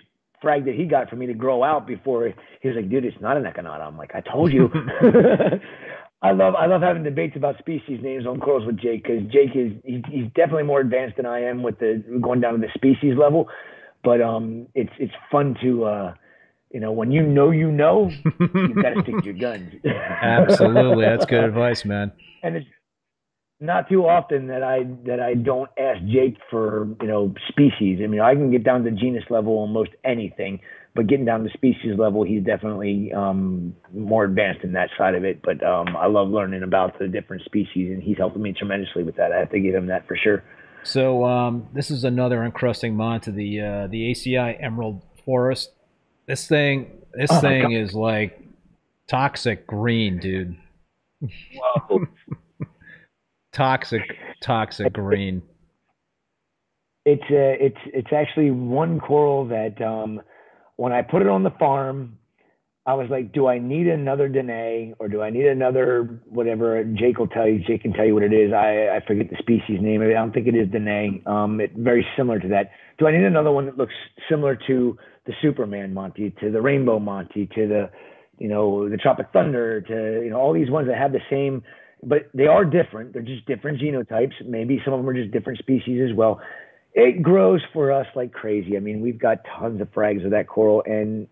frag 0.40 0.64
that 0.66 0.74
he 0.74 0.84
got 0.84 1.10
for 1.10 1.16
me 1.16 1.26
to 1.26 1.34
grow 1.34 1.64
out 1.64 1.86
before 1.86 2.32
he 2.62 2.68
was 2.68 2.76
like, 2.76 2.88
dude, 2.88 3.04
it's 3.04 3.20
not 3.20 3.36
an 3.36 3.44
echinata. 3.44 3.80
I'm 3.80 3.98
like, 3.98 4.12
I 4.14 4.20
told 4.20 4.52
you. 4.52 4.70
I 6.22 6.32
love 6.32 6.54
I 6.54 6.66
love 6.66 6.82
having 6.82 7.02
debates 7.02 7.34
about 7.34 7.58
species 7.58 8.00
names 8.02 8.26
on 8.26 8.40
corals 8.40 8.66
with 8.66 8.78
Jake 8.78 9.04
because 9.04 9.22
Jake 9.32 9.56
is 9.56 9.72
he's, 9.84 10.02
he's 10.10 10.26
definitely 10.34 10.64
more 10.64 10.80
advanced 10.80 11.16
than 11.16 11.24
I 11.24 11.40
am 11.40 11.62
with 11.62 11.78
the 11.78 12.04
going 12.20 12.42
down 12.42 12.52
to 12.52 12.58
the 12.58 12.68
species 12.74 13.14
level, 13.18 13.48
but 14.02 14.20
um 14.20 14.66
it's 14.74 14.92
it's 14.98 15.12
fun 15.30 15.56
to 15.62 15.84
uh 15.84 16.14
you 16.70 16.80
know 16.80 16.92
when 16.92 17.10
you 17.10 17.22
know 17.22 17.50
you 17.50 17.70
know 17.70 18.10
you've 18.40 18.82
got 18.82 18.94
to 18.94 19.02
stick 19.02 19.18
to 19.18 19.24
your 19.24 19.34
guns. 19.34 19.72
Absolutely, 19.84 21.04
that's 21.04 21.26
good 21.26 21.44
advice, 21.44 21.84
man. 21.84 22.12
And 22.42 22.56
it's 22.56 22.66
not 23.60 23.88
too 23.88 24.06
often 24.06 24.46
that 24.46 24.62
I 24.62 24.84
that 25.06 25.20
I 25.20 25.34
don't 25.34 25.70
ask 25.78 26.00
Jake 26.06 26.36
for 26.50 26.88
you 27.00 27.08
know 27.08 27.34
species. 27.48 28.00
I 28.02 28.06
mean, 28.06 28.20
I 28.20 28.34
can 28.34 28.50
get 28.50 28.64
down 28.64 28.84
to 28.84 28.90
genus 28.90 29.24
level 29.28 29.52
almost 29.52 29.90
anything, 30.04 30.60
but 30.94 31.06
getting 31.06 31.26
down 31.26 31.44
to 31.44 31.50
species 31.50 31.98
level, 31.98 32.24
he's 32.24 32.42
definitely 32.42 33.12
um, 33.12 33.76
more 33.92 34.24
advanced 34.24 34.64
in 34.64 34.72
that 34.72 34.88
side 34.96 35.14
of 35.14 35.24
it. 35.24 35.40
But 35.42 35.64
um, 35.64 35.96
I 35.96 36.06
love 36.06 36.28
learning 36.28 36.62
about 36.62 36.98
the 36.98 37.06
different 37.06 37.42
species, 37.44 37.92
and 37.92 38.02
he's 38.02 38.16
helping 38.16 38.42
me 38.42 38.52
tremendously 38.52 39.02
with 39.02 39.16
that. 39.16 39.30
I 39.32 39.38
have 39.38 39.50
to 39.50 39.60
give 39.60 39.74
him 39.74 39.88
that 39.88 40.06
for 40.08 40.16
sure. 40.16 40.42
So 40.84 41.24
um, 41.24 41.68
this 41.74 41.90
is 41.90 42.04
another 42.04 42.42
encrusting 42.44 42.96
mod 42.96 43.22
to 43.24 43.32
the 43.32 43.60
uh, 43.60 43.86
the 43.88 44.10
ACI 44.12 44.56
Emerald 44.62 45.02
Forest. 45.24 45.70
This 46.26 46.46
thing, 46.46 46.90
this 47.14 47.30
Oh, 47.30 47.40
thing 47.40 47.62
God. 47.62 47.72
is 47.72 47.94
like 47.94 48.40
toxic 49.08 49.66
green, 49.66 50.18
dude. 50.18 50.56
Toxic, 53.52 54.02
toxic 54.42 54.92
green. 54.92 55.42
it's 57.04 57.22
uh, 57.24 57.56
it's 57.60 57.76
it's 57.86 58.12
actually 58.12 58.50
one 58.52 59.00
coral 59.00 59.46
that 59.48 59.82
um, 59.82 60.20
when 60.76 60.92
I 60.92 61.02
put 61.02 61.20
it 61.20 61.28
on 61.28 61.42
the 61.42 61.50
farm, 61.58 62.19
I 62.90 62.94
was 62.94 63.08
like, 63.08 63.32
do 63.32 63.46
I 63.46 63.60
need 63.60 63.86
another 63.86 64.28
Danae 64.28 64.94
or 64.98 65.06
do 65.06 65.22
I 65.22 65.30
need 65.30 65.46
another 65.46 66.20
whatever? 66.28 66.82
Jake 66.82 67.18
will 67.18 67.28
tell 67.28 67.46
you. 67.46 67.60
Jake 67.60 67.82
can 67.82 67.92
tell 67.92 68.04
you 68.04 68.14
what 68.14 68.24
it 68.24 68.32
is. 68.32 68.52
I 68.52 68.96
I 68.96 69.00
forget 69.06 69.30
the 69.30 69.36
species 69.38 69.78
name. 69.80 70.02
I 70.02 70.08
don't 70.08 70.32
think 70.32 70.48
it 70.48 70.56
is 70.56 70.68
Danae. 70.68 71.22
Um, 71.24 71.60
it 71.60 71.70
very 71.76 72.04
similar 72.16 72.40
to 72.40 72.48
that. 72.48 72.72
Do 72.98 73.06
I 73.06 73.12
need 73.12 73.22
another 73.22 73.52
one 73.52 73.66
that 73.66 73.78
looks 73.78 73.94
similar 74.28 74.58
to 74.66 74.98
the 75.26 75.32
Superman 75.40 75.94
Monty, 75.94 76.34
to 76.40 76.50
the 76.50 76.60
Rainbow 76.60 76.98
Monty, 76.98 77.46
to 77.54 77.68
the 77.68 77.90
you 78.38 78.48
know 78.48 78.88
the 78.88 78.96
Tropic 78.96 79.28
Thunder, 79.32 79.80
to 79.82 80.24
you 80.24 80.30
know 80.30 80.40
all 80.40 80.52
these 80.52 80.70
ones 80.70 80.88
that 80.88 80.98
have 80.98 81.12
the 81.12 81.22
same, 81.30 81.62
but 82.02 82.28
they 82.34 82.48
are 82.48 82.64
different. 82.64 83.12
They're 83.12 83.22
just 83.22 83.46
different 83.46 83.80
genotypes. 83.80 84.34
Maybe 84.44 84.82
some 84.84 84.94
of 84.94 84.98
them 84.98 85.08
are 85.08 85.14
just 85.14 85.30
different 85.30 85.60
species 85.60 86.10
as 86.10 86.16
well 86.16 86.40
it 86.92 87.22
grows 87.22 87.60
for 87.72 87.92
us 87.92 88.06
like 88.16 88.32
crazy. 88.32 88.76
I 88.76 88.80
mean, 88.80 89.00
we've 89.00 89.16
got 89.16 89.38
tons 89.44 89.80
of 89.80 89.92
frags 89.92 90.24
of 90.24 90.32
that 90.32 90.48
coral, 90.48 90.82
and 90.86 91.28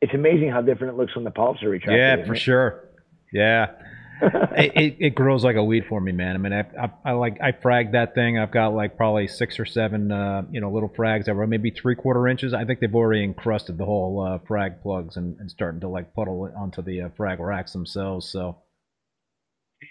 it's 0.00 0.14
amazing 0.14 0.50
how 0.50 0.60
different 0.62 0.94
it 0.94 0.96
looks 0.98 1.14
when 1.14 1.24
the 1.24 1.30
polyps 1.30 1.62
retractor. 1.62 1.96
Yeah, 1.96 2.14
isn't 2.14 2.26
for 2.26 2.34
it? 2.34 2.38
sure. 2.40 2.88
Yeah. 3.32 3.72
it, 4.22 4.72
it, 4.74 4.96
it 4.98 5.10
grows 5.14 5.44
like 5.44 5.56
a 5.56 5.62
weed 5.64 5.84
for 5.88 6.00
me, 6.00 6.10
man. 6.10 6.36
I 6.36 6.38
mean, 6.38 6.52
I, 6.54 6.60
I, 6.60 6.90
I 7.04 7.12
like 7.12 7.38
I 7.42 7.52
fragged 7.52 7.92
that 7.92 8.14
thing. 8.14 8.38
I've 8.38 8.50
got 8.50 8.68
like 8.68 8.96
probably 8.96 9.28
six 9.28 9.60
or 9.60 9.66
seven, 9.66 10.10
uh, 10.10 10.42
you 10.50 10.60
know, 10.60 10.70
little 10.72 10.88
frags 10.88 11.26
that 11.26 11.34
were 11.36 11.46
maybe 11.46 11.70
three 11.70 11.94
quarter 11.96 12.26
inches. 12.26 12.54
I 12.54 12.64
think 12.64 12.80
they've 12.80 12.94
already 12.94 13.24
encrusted 13.24 13.76
the 13.76 13.84
whole 13.84 14.22
uh, 14.26 14.38
frag 14.46 14.80
plugs 14.80 15.16
and, 15.18 15.38
and 15.38 15.50
starting 15.50 15.80
to 15.80 15.88
like 15.88 16.14
puddle 16.14 16.50
onto 16.56 16.80
the 16.80 17.02
uh, 17.02 17.08
frag 17.14 17.40
racks 17.40 17.72
themselves. 17.74 18.26
So 18.30 18.56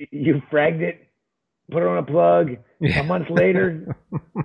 You 0.09 0.41
fragged 0.51 0.81
it, 0.81 1.07
put 1.69 1.83
it 1.83 1.87
on 1.87 1.99
a 1.99 2.03
plug. 2.03 2.57
A 2.95 3.03
month 3.03 3.29
later, 3.29 3.95
a- 4.11 4.35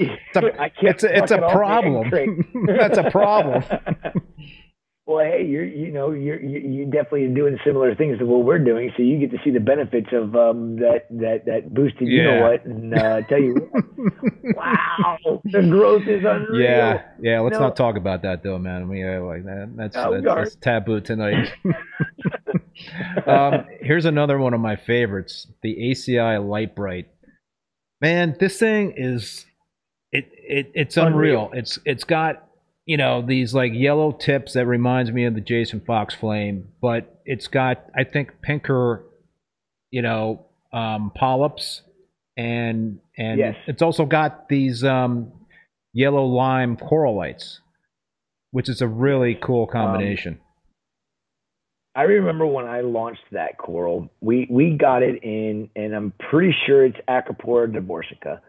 I 0.58 0.70
can't 0.70 0.94
it's 0.94 1.04
a- 1.04 1.14
it's 1.14 1.30
a 1.30 1.38
problem. 1.38 2.10
That's 2.66 2.96
a 2.96 3.10
problem. 3.10 3.62
Well, 5.08 5.24
hey, 5.24 5.42
you're 5.46 5.64
you 5.64 5.90
know 5.90 6.10
you're 6.12 6.38
you 6.38 6.58
you 6.58 6.84
definitely 6.84 7.24
are 7.24 7.34
doing 7.34 7.58
similar 7.64 7.94
things 7.94 8.18
to 8.18 8.26
what 8.26 8.44
we're 8.44 8.58
doing, 8.58 8.92
so 8.94 9.02
you 9.02 9.18
get 9.18 9.30
to 9.30 9.38
see 9.42 9.50
the 9.50 9.58
benefits 9.58 10.08
of 10.12 10.36
um 10.36 10.76
that 10.76 11.06
that 11.10 11.46
that 11.46 11.72
boosted 11.72 12.06
you 12.08 12.22
know 12.22 12.42
what, 12.42 12.64
and 12.66 12.92
uh, 12.94 13.22
tell 13.22 13.40
you 13.40 13.54
what, 13.72 14.54
wow, 14.54 15.40
the 15.44 15.62
growth 15.62 16.02
is 16.06 16.22
unreal. 16.28 16.60
yeah, 16.62 17.02
yeah. 17.20 17.40
Let's 17.40 17.54
No. 17.54 17.60
not 17.60 17.76
talk 17.76 17.96
about 17.96 18.20
that 18.22 18.42
though, 18.42 18.58
man. 18.58 18.82
I 18.82 18.84
mean, 18.84 19.26
like 19.26 19.44
that. 19.44 19.72
That's 19.76 19.96
Oh, 19.96 20.12
that's, 20.12 20.24
that's 20.26 20.56
taboo 20.56 21.00
tonight. 21.00 21.52
um, 23.26 23.64
here's 23.80 24.04
another 24.04 24.38
one 24.38 24.52
of 24.52 24.60
my 24.60 24.76
favorites, 24.76 25.46
the 25.62 25.74
ACI 25.90 26.46
Light 26.46 26.76
Bright. 26.76 27.08
Man, 28.02 28.36
this 28.38 28.58
thing 28.58 28.92
is 28.96 29.46
it, 30.12 30.28
it 30.32 30.70
it's 30.74 30.96
unreal. 30.98 31.46
Unreal. 31.46 31.50
It's 31.54 31.78
it's 31.86 32.04
got 32.04 32.47
you 32.88 32.96
know 32.96 33.20
these 33.20 33.52
like 33.52 33.72
yellow 33.74 34.12
tips 34.12 34.54
that 34.54 34.66
reminds 34.66 35.12
me 35.12 35.26
of 35.26 35.34
the 35.34 35.42
Jason 35.42 35.80
Fox 35.80 36.14
flame, 36.14 36.68
but 36.80 37.20
it's 37.26 37.46
got 37.46 37.84
I 37.94 38.04
think 38.04 38.40
pinker, 38.40 39.04
you 39.90 40.00
know, 40.00 40.46
um, 40.72 41.12
polyps, 41.14 41.82
and 42.38 42.98
and 43.18 43.38
Yes. 43.38 43.56
it's 43.66 43.82
also 43.82 44.06
got 44.06 44.48
these 44.48 44.82
um, 44.84 45.30
yellow 45.92 46.24
lime 46.24 46.78
corallites, 46.78 47.58
which 48.52 48.70
is 48.70 48.80
a 48.80 48.88
really 48.88 49.34
cool 49.34 49.66
combination. 49.66 50.40
I 51.94 52.04
remember 52.04 52.46
when 52.46 52.64
I 52.64 52.80
launched 52.80 53.24
that 53.32 53.58
coral, 53.58 54.08
we 54.22 54.46
we 54.48 54.78
got 54.78 55.02
it 55.02 55.22
in, 55.22 55.68
and 55.76 55.94
I'm 55.94 56.14
pretty 56.30 56.54
sure 56.64 56.86
it's 56.86 56.96
Acropora 57.06 57.70
divorcica, 57.70 58.22
Di- 58.22 58.36
di- 58.36 58.40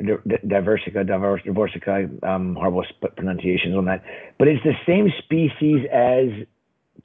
diversica, 0.00 1.06
diverse, 1.06 1.42
divorcica. 1.46 2.22
Um, 2.24 2.54
horrible 2.54 2.84
sp- 2.88 3.14
pronunciations 3.16 3.76
on 3.76 3.84
that, 3.86 4.02
but 4.38 4.48
it's 4.48 4.62
the 4.64 4.74
same 4.86 5.08
species 5.22 5.86
as 5.92 6.46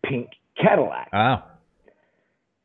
pink 0.03 0.30
Cadillac. 0.61 1.09
ah, 1.14 1.45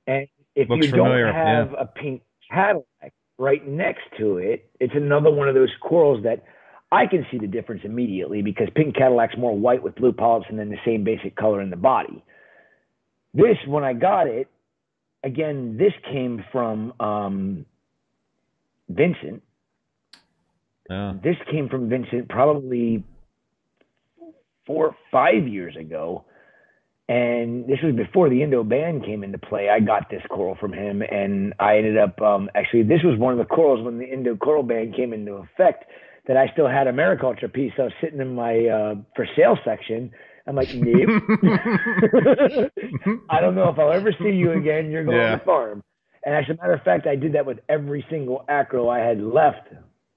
And 0.07 0.29
if 0.55 0.69
Looks 0.69 0.87
you 0.87 0.93
don't 0.93 1.07
familiar, 1.07 1.33
have 1.33 1.73
a 1.73 1.87
pink 1.87 2.23
Cadillac 2.51 3.13
right 3.39 3.67
next 3.67 4.03
to 4.19 4.39
it, 4.39 4.71
it's 4.81 4.95
another 4.95 5.31
one 5.31 5.49
of 5.49 5.55
those 5.55 5.71
corals 5.83 6.23
that 6.25 6.45
I 6.93 7.07
can 7.07 7.27
see 7.31 7.39
the 7.39 7.47
difference 7.47 7.83
immediately 7.85 8.43
because 8.43 8.69
pink 8.75 8.97
Cadillac's 8.97 9.37
more 9.39 9.57
white 9.59 9.83
with 9.83 9.95
blue 9.95 10.13
polyps 10.13 10.47
and 10.49 10.59
then 10.59 10.69
the 10.69 10.77
same 10.85 11.05
basic 11.05 11.35
color 11.37 11.61
in 11.61 11.71
the 11.71 11.77
body. 11.77 12.23
This, 13.35 13.57
when 13.67 13.83
I 13.83 13.95
got 13.95 14.27
it, 14.27 14.49
again, 15.25 15.79
this 15.79 15.93
came 16.13 16.45
from 16.53 16.93
um, 17.01 17.67
Vincent. 18.91 19.43
Yeah. 20.93 21.13
This 21.23 21.37
came 21.51 21.69
from 21.69 21.89
Vincent 21.89 22.29
probably 22.29 23.05
four 24.67 24.87
or 24.89 24.97
five 25.11 25.49
years 25.49 25.77
ago. 25.77 26.25
And 27.09 27.67
this 27.67 27.79
was 27.83 27.95
before 27.95 28.29
the 28.31 28.43
Indo 28.43 28.63
ban 28.65 29.03
came 29.03 29.25
into 29.25 29.37
play. 29.39 29.69
I 29.69 29.81
got 29.81 30.09
this 30.09 30.23
coral 30.31 30.55
from 30.61 30.73
him, 30.73 31.03
and 31.03 31.53
I 31.59 31.77
ended 31.77 31.99
up 31.99 32.21
um, 32.23 32.49
actually. 32.55 32.85
This 32.85 33.03
was 33.05 33.19
one 33.19 33.33
of 33.33 33.39
the 33.39 33.45
corals 33.45 33.85
when 33.85 33.99
the 33.99 34.05
Indo 34.07 34.37
coral 34.37 34.63
ban 34.63 34.93
came 34.97 35.13
into 35.13 35.33
effect. 35.35 35.85
That 36.29 36.37
I 36.37 36.47
still 36.53 36.69
had 36.69 36.87
a 36.87 36.93
mariculture 36.93 37.53
piece. 37.53 37.73
I 37.77 37.83
was 37.83 37.93
sitting 38.01 38.21
in 38.21 38.35
my 38.37 38.55
uh, 38.67 38.95
for 39.17 39.27
sale 39.37 39.59
section. 39.65 40.13
I'm 40.47 40.55
like, 40.55 40.69
nope. 40.73 41.23
I 43.31 43.41
don't 43.41 43.57
know 43.57 43.69
if 43.69 43.79
I'll 43.79 43.93
ever 43.93 44.13
see 44.23 44.31
you 44.31 44.53
again. 44.53 44.91
You're 44.93 45.05
going 45.05 45.17
Yeah. 45.17 45.33
to 45.33 45.39
the 45.39 45.45
farm. 45.45 45.83
And 46.25 46.35
as 46.37 46.45
a 46.49 46.55
matter 46.55 46.73
of 46.75 46.83
fact, 46.83 47.09
I 47.09 47.17
did 47.17 47.33
that 47.35 47.45
with 47.45 47.59
every 47.69 48.07
single 48.09 48.45
acro 48.49 48.89
I 48.89 49.01
had 49.01 49.21
left 49.21 49.69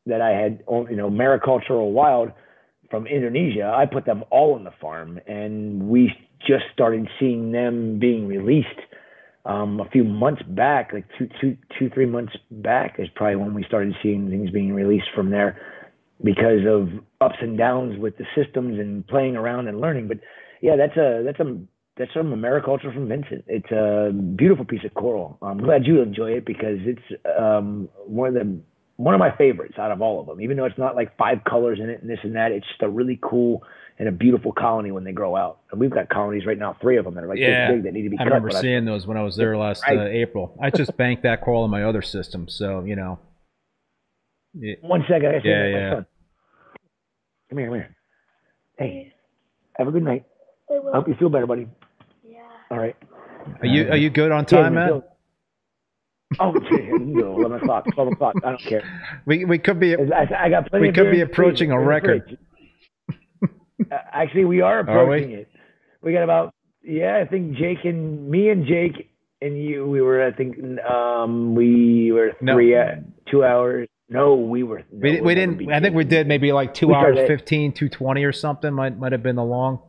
that 0.05 0.21
I 0.21 0.31
had, 0.31 0.63
you 0.69 0.95
know, 0.95 1.09
maricultural 1.09 1.91
wild 1.91 2.31
from 2.89 3.07
Indonesia. 3.07 3.73
I 3.75 3.85
put 3.85 4.05
them 4.05 4.23
all 4.29 4.53
on 4.55 4.63
the 4.63 4.73
farm, 4.79 5.19
and 5.27 5.89
we 5.89 6.13
just 6.47 6.65
started 6.73 7.07
seeing 7.19 7.51
them 7.51 7.99
being 7.99 8.27
released 8.27 8.79
um, 9.45 9.79
a 9.79 9.89
few 9.89 10.03
months 10.03 10.41
back, 10.47 10.91
like 10.91 11.05
two, 11.17 11.29
two, 11.39 11.57
two, 11.77 11.89
three 11.91 12.07
months 12.07 12.33
back 12.49 12.95
is 12.97 13.07
probably 13.15 13.35
when 13.35 13.53
we 13.53 13.63
started 13.63 13.93
seeing 14.01 14.29
things 14.29 14.49
being 14.49 14.73
released 14.73 15.07
from 15.13 15.29
there 15.29 15.61
because 16.23 16.65
of 16.67 16.89
ups 17.21 17.35
and 17.41 17.57
downs 17.57 17.99
with 17.99 18.17
the 18.17 18.25
systems 18.35 18.79
and 18.79 19.05
playing 19.07 19.35
around 19.35 19.67
and 19.67 19.79
learning. 19.79 20.07
But 20.07 20.17
yeah, 20.61 20.75
that's 20.75 20.97
a 20.97 21.21
that's 21.23 21.39
a 21.39 21.59
that's 21.95 22.11
from 22.11 22.33
a 22.33 22.35
mariculture 22.35 22.91
from 22.93 23.07
Vincent. 23.07 23.45
It's 23.47 23.71
a 23.71 24.11
beautiful 24.11 24.65
piece 24.65 24.83
of 24.83 24.93
coral. 24.95 25.37
I'm 25.41 25.59
glad 25.59 25.85
you 25.85 26.01
enjoy 26.01 26.31
it 26.31 26.45
because 26.45 26.79
it's 26.81 27.21
um, 27.39 27.87
one 28.07 28.29
of 28.29 28.33
the 28.33 28.59
one 28.97 29.13
of 29.13 29.19
my 29.19 29.35
favorites 29.35 29.75
out 29.77 29.91
of 29.91 30.01
all 30.01 30.19
of 30.21 30.25
them. 30.27 30.39
Even 30.41 30.55
though 30.57 30.65
it's 30.65 30.77
not 30.77 30.95
like 30.95 31.17
five 31.17 31.43
colors 31.43 31.79
in 31.81 31.89
it 31.89 32.01
and 32.01 32.09
this 32.09 32.19
and 32.23 32.35
that, 32.35 32.51
it's 32.51 32.65
just 32.67 32.81
a 32.81 32.89
really 32.89 33.19
cool 33.21 33.63
and 33.99 34.07
a 34.07 34.11
beautiful 34.11 34.51
colony 34.51 34.91
when 34.91 35.03
they 35.03 35.11
grow 35.11 35.35
out. 35.35 35.59
And 35.71 35.79
we've 35.79 35.89
got 35.91 36.09
colonies 36.09 36.45
right 36.45 36.57
now, 36.57 36.75
three 36.81 36.97
of 36.97 37.05
them 37.05 37.15
that 37.15 37.23
are 37.23 37.27
like 37.27 37.37
Yeah. 37.39 37.67
this 37.71 37.75
big 37.77 37.83
that 37.85 37.93
need 37.93 38.03
to 38.03 38.09
be 38.09 38.17
I 38.17 38.19
cut. 38.19 38.25
remember 38.25 38.49
but 38.49 38.57
I- 38.57 38.61
seeing 38.61 38.85
those 38.85 39.05
when 39.07 39.17
I 39.17 39.23
was 39.23 39.35
there 39.37 39.57
last 39.57 39.83
Right. 39.87 39.97
uh, 39.97 40.03
April. 40.05 40.57
I 40.61 40.69
just 40.69 40.95
banked 40.97 41.23
that 41.23 41.41
coral 41.41 41.65
in 41.65 41.71
my 41.71 41.83
other 41.83 42.01
system, 42.01 42.47
so 42.47 42.83
you 42.83 42.95
know. 42.95 43.19
Yeah, 44.57 44.75
One 44.81 45.01
second, 45.07 45.27
I 45.27 45.31
gotta 45.39 45.47
Yeah, 45.47 45.63
that 45.63 45.71
my 45.73 45.79
yeah. 45.79 45.91
son. 45.95 46.05
Come 47.49 47.57
here, 47.59 47.67
come 47.67 47.75
here. 47.75 47.95
Hey, 48.77 49.13
have 49.77 49.87
a 49.87 49.91
good 49.91 50.03
night. 50.03 50.23
I 50.69 50.75
I 50.75 50.79
will. 50.79 50.93
hope 50.93 51.07
you 51.07 51.15
feel 51.15 51.29
better, 51.29 51.45
buddy. 51.45 51.67
Yeah. 52.23 52.39
All 52.71 52.77
right. 52.77 52.95
Are 53.61 53.67
you 53.67 53.89
are 53.89 53.97
you 53.97 54.09
good 54.09 54.31
on 54.31 54.45
Yeah, 54.49 54.61
time, 54.61 54.73
you 54.73 54.79
man? 54.79 55.03
Oh, 56.39 56.53
yeah, 56.71 56.77
you 56.77 56.97
can 56.97 57.13
go. 57.13 57.35
Eleven 57.37 57.57
o'clock, 57.61 57.85
twelve 57.93 58.11
o'clock. 58.11 58.35
I 58.43 58.49
don't 58.49 58.61
care. 58.61 58.83
We 59.25 59.45
we 59.45 59.57
could 59.59 59.79
be 59.79 59.95
I, 59.95 60.45
I 60.45 60.49
got 60.49 60.69
plenty. 60.69 60.83
We 60.83 60.89
of 60.89 60.95
could 60.95 61.11
be 61.11 61.21
approaching 61.21 61.71
a 61.71 61.79
record. 61.79 62.37
fridge. 63.09 63.19
actually, 64.13 64.45
we 64.45 64.61
are 64.61 64.79
Are 64.79 65.05
we? 65.07 65.15
approaching 65.17 65.31
it. 65.31 65.49
We 66.01 66.13
got 66.13 66.23
about 66.23 66.53
yeah. 66.83 67.17
I 67.23 67.27
think 67.27 67.55
Jake 67.57 67.83
and 67.83 68.29
me 68.29 68.49
and 68.49 68.65
Jake 68.65 69.09
and 69.41 69.57
you. 69.61 69.85
We 69.87 70.01
were. 70.01 70.25
I 70.25 70.31
think 70.31 70.57
um 70.83 71.55
we 71.55 72.11
were 72.11 72.31
No. 72.41 72.53
three 72.55 72.75
uh, 72.75 72.95
two 73.29 73.43
hours. 73.43 73.87
No, 74.07 74.35
we 74.35 74.61
were. 74.63 74.83
No, 74.91 74.99
We, 75.11 75.21
we 75.21 75.35
didn't. 75.35 75.71
I 75.71 75.79
think 75.79 75.95
we 75.95 76.03
did 76.03 76.27
maybe 76.27 76.51
like 76.51 76.73
two 76.75 76.93
hours 76.93 77.15
started- 77.15 77.27
15, 77.39 77.73
220 77.73 78.23
or 78.23 78.31
something. 78.31 78.71
Might 78.73 78.97
might 78.99 79.11
have 79.13 79.23
been 79.23 79.35
the 79.35 79.43
long. 79.43 79.79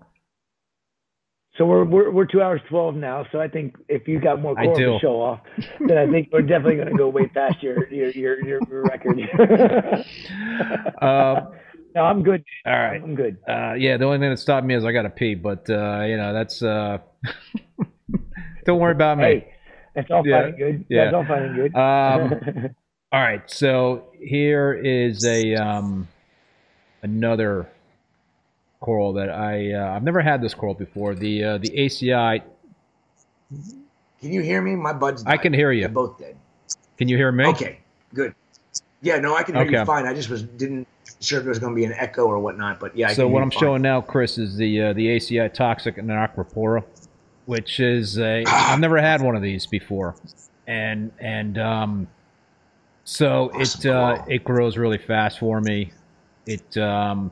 So 1.59 1.65
we're 1.65 1.85
we're 1.85 2.11
we're 2.11 2.27
two 2.27 2.43
hours 2.43 2.61
twelve 2.69 2.95
now. 2.97 3.25
So 3.33 3.41
I 3.41 3.49
think 3.49 3.77
if 3.89 4.07
you 4.07 4.21
got 4.21 4.43
more 4.43 4.55
core 4.55 4.75
to 4.77 4.99
show 5.01 5.21
off, 5.23 5.41
then 5.81 5.97
I 5.97 6.07
think 6.11 6.29
we're 6.31 6.43
definitely 6.43 6.77
going 6.77 6.89
to 6.89 6.97
go 6.97 7.09
way 7.09 7.27
past 7.29 7.63
your 7.63 7.89
your 7.89 8.11
your 8.11 8.47
your, 8.47 8.61
record. 8.83 9.19
Uh, 11.01 11.51
no, 11.95 12.03
I'm 12.03 12.23
good. 12.23 12.45
all 12.67 12.73
right. 12.73 13.03
I'm 13.03 13.15
good. 13.15 13.39
Uh, 13.49 13.73
yeah, 13.75 13.97
the 13.97 14.05
only 14.05 14.19
thing 14.19 14.29
that 14.31 14.39
stopped 14.39 14.67
me 14.67 14.75
is 14.75 14.85
I 14.85 14.93
got 14.93 15.03
to 15.03 15.11
pee, 15.11 15.35
but 15.35 15.69
uh, 15.71 16.03
you 16.07 16.17
know 16.17 16.33
that's. 16.35 16.63
Uh, 16.63 16.99
don't 18.67 18.79
worry 18.79 18.93
about 18.93 19.17
me. 19.19 19.25
Hey, 19.25 19.55
that's 19.95 20.11
all 20.11 20.27
Yeah, 20.27 20.43
fine 20.43 20.49
and 20.51 20.59
good. 20.59 20.85
yeah. 20.91 21.05
That's 21.05 21.15
all 21.15 21.25
fine 21.25 21.43
and 21.43 21.57
good. 21.57 21.75
Um, 21.75 22.75
all 23.13 23.21
right, 23.21 23.51
so 23.51 24.09
here 24.21 24.75
is 24.75 25.25
a 25.25 25.55
um, 25.55 26.09
another 27.03 27.69
coral 28.81 29.13
that 29.15 29.31
I 29.31 29.73
uh, 29.73 29.95
I've 29.95 30.03
never 30.03 30.21
had 30.21 30.43
this 30.43 30.55
coral 30.55 30.75
before. 30.75 31.15
The 31.15 31.45
uh, 31.45 31.59
the 31.59 31.71
ACI. 31.71 32.43
Can 34.21 34.33
you 34.33 34.43
hear 34.43 34.61
me? 34.63 34.75
My 34.75 34.93
buds. 34.93 35.25
I 35.27 35.37
can 35.37 35.53
hear 35.53 35.73
you. 35.73 35.83
They're 35.83 35.89
both 35.91 36.19
dead. 36.19 36.37
Can 36.99 37.09
you 37.09 37.17
hear 37.17 37.31
me? 37.31 37.47
Okay, 37.47 37.79
good. 38.15 38.35
Yeah, 39.03 39.19
no, 39.19 39.37
I 39.37 39.43
can 39.43 39.55
hear 39.55 39.65
Okay. 39.65 39.79
you 39.79 39.85
fine. 39.85 40.07
I 40.07 40.15
just 40.15 40.31
was 40.31 40.43
didn't 40.43 40.87
sure 41.21 41.39
if 41.39 41.45
there 41.45 41.51
was 41.51 41.59
going 41.59 41.73
to 41.73 41.77
be 41.77 41.85
an 41.85 41.93
echo 41.93 42.25
or 42.27 42.39
whatnot, 42.39 42.81
but 42.81 42.97
yeah. 42.97 43.09
I 43.09 43.13
So 43.13 43.29
what 43.29 43.43
I'm 43.43 43.51
fine. 43.51 43.61
showing 43.61 43.83
now, 43.83 44.01
Chris, 44.01 44.39
is 44.39 44.57
the 44.57 44.83
uh, 44.83 44.93
the 44.95 45.07
ACI 45.09 45.53
toxic 45.53 45.97
Anacropora, 45.97 46.83
which 47.45 47.79
is 47.79 48.19
a 48.19 48.45
I've 48.49 48.81
never 48.81 49.01
had 49.01 49.21
one 49.23 49.37
of 49.37 49.43
these 49.43 49.67
before, 49.67 50.17
and 50.67 51.13
and 51.21 51.59
um, 51.59 52.09
so 53.05 53.51
it 53.55 53.87
uh, 53.87 54.23
it 54.29 54.45
grows 54.45 54.77
really 54.77 54.99
fast 54.99 55.39
for 55.39 55.61
me. 55.61 55.93
It 56.47 56.77
um, 56.79 57.31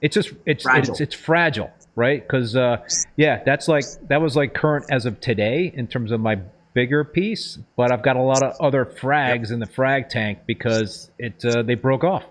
it's 0.00 0.14
just 0.14 0.32
it's 0.44 0.62
Fragile. 0.64 0.92
it's 0.92 1.00
it's 1.00 1.14
fragile, 1.14 1.70
right? 1.94 2.22
Because 2.22 2.56
uh, 2.56 2.78
yeah, 3.16 3.42
that's 3.44 3.68
like 3.68 3.84
that 4.08 4.20
was 4.20 4.36
like 4.36 4.54
current 4.54 4.86
as 4.90 5.06
of 5.06 5.20
today 5.20 5.72
in 5.74 5.86
terms 5.86 6.12
of 6.12 6.20
my 6.20 6.38
bigger 6.74 7.04
piece, 7.04 7.58
but 7.76 7.90
I've 7.90 8.02
got 8.02 8.16
a 8.16 8.22
lot 8.22 8.42
of 8.42 8.54
other 8.60 8.84
frags 8.84 9.50
in 9.50 9.60
the 9.60 9.66
frag 9.66 10.10
tank 10.10 10.40
because 10.46 11.10
it 11.18 11.42
uh, 11.44 11.62
they 11.62 11.74
broke 11.74 12.04
off, 12.04 12.24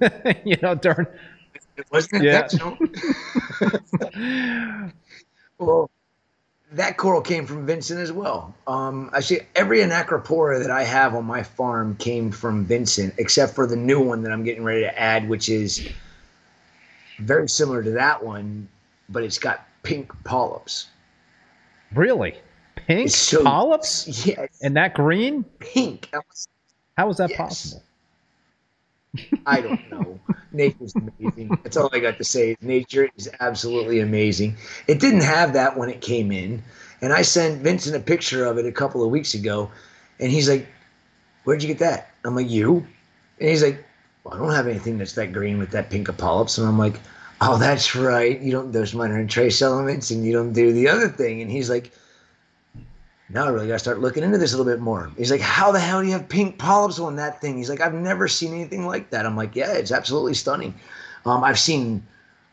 you 0.44 0.56
know, 0.62 0.74
during 0.74 1.06
It 1.76 1.86
wasn't 1.92 2.24
Yeah. 2.24 2.42
intentional. 2.42 2.78
well, 5.58 5.88
that 6.72 6.96
coral 6.96 7.20
came 7.20 7.46
from 7.46 7.64
Vincent 7.66 8.00
as 8.00 8.10
well. 8.12 8.54
Um, 8.66 9.10
actually, 9.14 9.42
every 9.54 9.78
anacropora 9.80 10.60
that 10.60 10.70
I 10.70 10.82
have 10.84 11.14
on 11.14 11.24
my 11.24 11.42
farm 11.42 11.96
came 11.96 12.32
from 12.32 12.64
Vincent, 12.64 13.14
except 13.18 13.54
for 13.54 13.66
the 13.66 13.76
new 13.76 14.00
one 14.00 14.22
that 14.22 14.32
I'm 14.32 14.42
getting 14.42 14.64
ready 14.64 14.80
to 14.80 14.98
add, 14.98 15.28
which 15.28 15.48
is 15.48 15.86
very 17.26 17.48
similar 17.48 17.82
to 17.82 17.90
that 17.92 18.22
one, 18.22 18.68
but 19.08 19.22
it's 19.22 19.38
got 19.38 19.66
pink 19.82 20.12
polyps. 20.24 20.88
Really? 21.94 22.34
Pink 22.76 23.10
so- 23.10 23.42
polyps? 23.42 24.26
Yeah, 24.26 24.46
And 24.62 24.76
that 24.76 24.94
green? 24.94 25.44
pink. 25.58 26.10
How 26.96 27.08
is 27.10 27.16
that 27.18 27.30
Yes. 27.30 27.38
possible? 27.38 27.82
I 29.46 29.60
don't 29.60 29.90
know. 29.90 30.18
Nature's 30.52 30.94
amazing. 30.94 31.48
That's 31.62 31.76
all 31.76 31.90
I 31.92 31.98
got 31.98 32.16
to 32.18 32.24
say. 32.24 32.56
Nature 32.62 33.08
is 33.16 33.28
absolutely 33.40 34.00
amazing. 34.00 34.56
It 34.86 35.00
didn't 35.00 35.22
have 35.22 35.52
that 35.52 35.76
when 35.76 35.90
it 35.90 36.00
came 36.00 36.32
in. 36.32 36.62
And 37.02 37.12
I 37.12 37.22
sent 37.22 37.62
Vincent 37.62 37.94
a 37.96 38.00
picture 38.00 38.46
of 38.46 38.58
it 38.58 38.64
a 38.66 38.72
couple 38.72 39.04
of 39.04 39.10
weeks 39.10 39.34
ago. 39.34 39.70
And 40.20 40.30
he's 40.30 40.48
like, 40.48 40.66
Where'd 41.44 41.60
you 41.62 41.68
get 41.68 41.78
that? 41.80 42.10
I'm 42.24 42.34
like, 42.36 42.48
You? 42.48 42.86
And 43.40 43.48
he's 43.48 43.62
like, 43.62 43.84
well, 44.24 44.34
I 44.34 44.38
don't 44.38 44.54
have 44.54 44.66
anything 44.66 44.98
that's 44.98 45.14
that 45.14 45.32
green 45.32 45.58
with 45.58 45.70
that 45.70 45.90
pink 45.90 46.08
of 46.08 46.16
polyps. 46.16 46.58
And 46.58 46.66
I'm 46.66 46.78
like, 46.78 47.00
Oh, 47.44 47.58
that's 47.58 47.96
right. 47.96 48.40
You 48.40 48.52
don't, 48.52 48.70
there's 48.70 48.94
minor 48.94 49.18
and 49.18 49.28
trace 49.28 49.60
elements 49.62 50.12
and 50.12 50.24
you 50.24 50.32
don't 50.32 50.52
do 50.52 50.72
the 50.72 50.86
other 50.88 51.08
thing. 51.08 51.42
And 51.42 51.50
he's 51.50 51.68
like, 51.68 51.90
now 53.28 53.46
I 53.46 53.48
really 53.48 53.66
got 53.66 53.72
to 53.72 53.78
start 53.80 53.98
looking 53.98 54.22
into 54.22 54.38
this 54.38 54.52
a 54.52 54.56
little 54.56 54.72
bit 54.72 54.80
more. 54.80 55.10
He's 55.18 55.32
like, 55.32 55.40
how 55.40 55.72
the 55.72 55.80
hell 55.80 56.00
do 56.00 56.06
you 56.06 56.12
have 56.12 56.28
pink 56.28 56.56
polyps 56.56 57.00
on 57.00 57.16
that 57.16 57.40
thing? 57.40 57.56
He's 57.56 57.68
like, 57.68 57.80
I've 57.80 57.94
never 57.94 58.28
seen 58.28 58.54
anything 58.54 58.86
like 58.86 59.10
that. 59.10 59.26
I'm 59.26 59.36
like, 59.36 59.56
yeah, 59.56 59.72
it's 59.72 59.90
absolutely 59.90 60.34
stunning. 60.34 60.72
Um, 61.26 61.42
I've 61.42 61.58
seen 61.58 62.06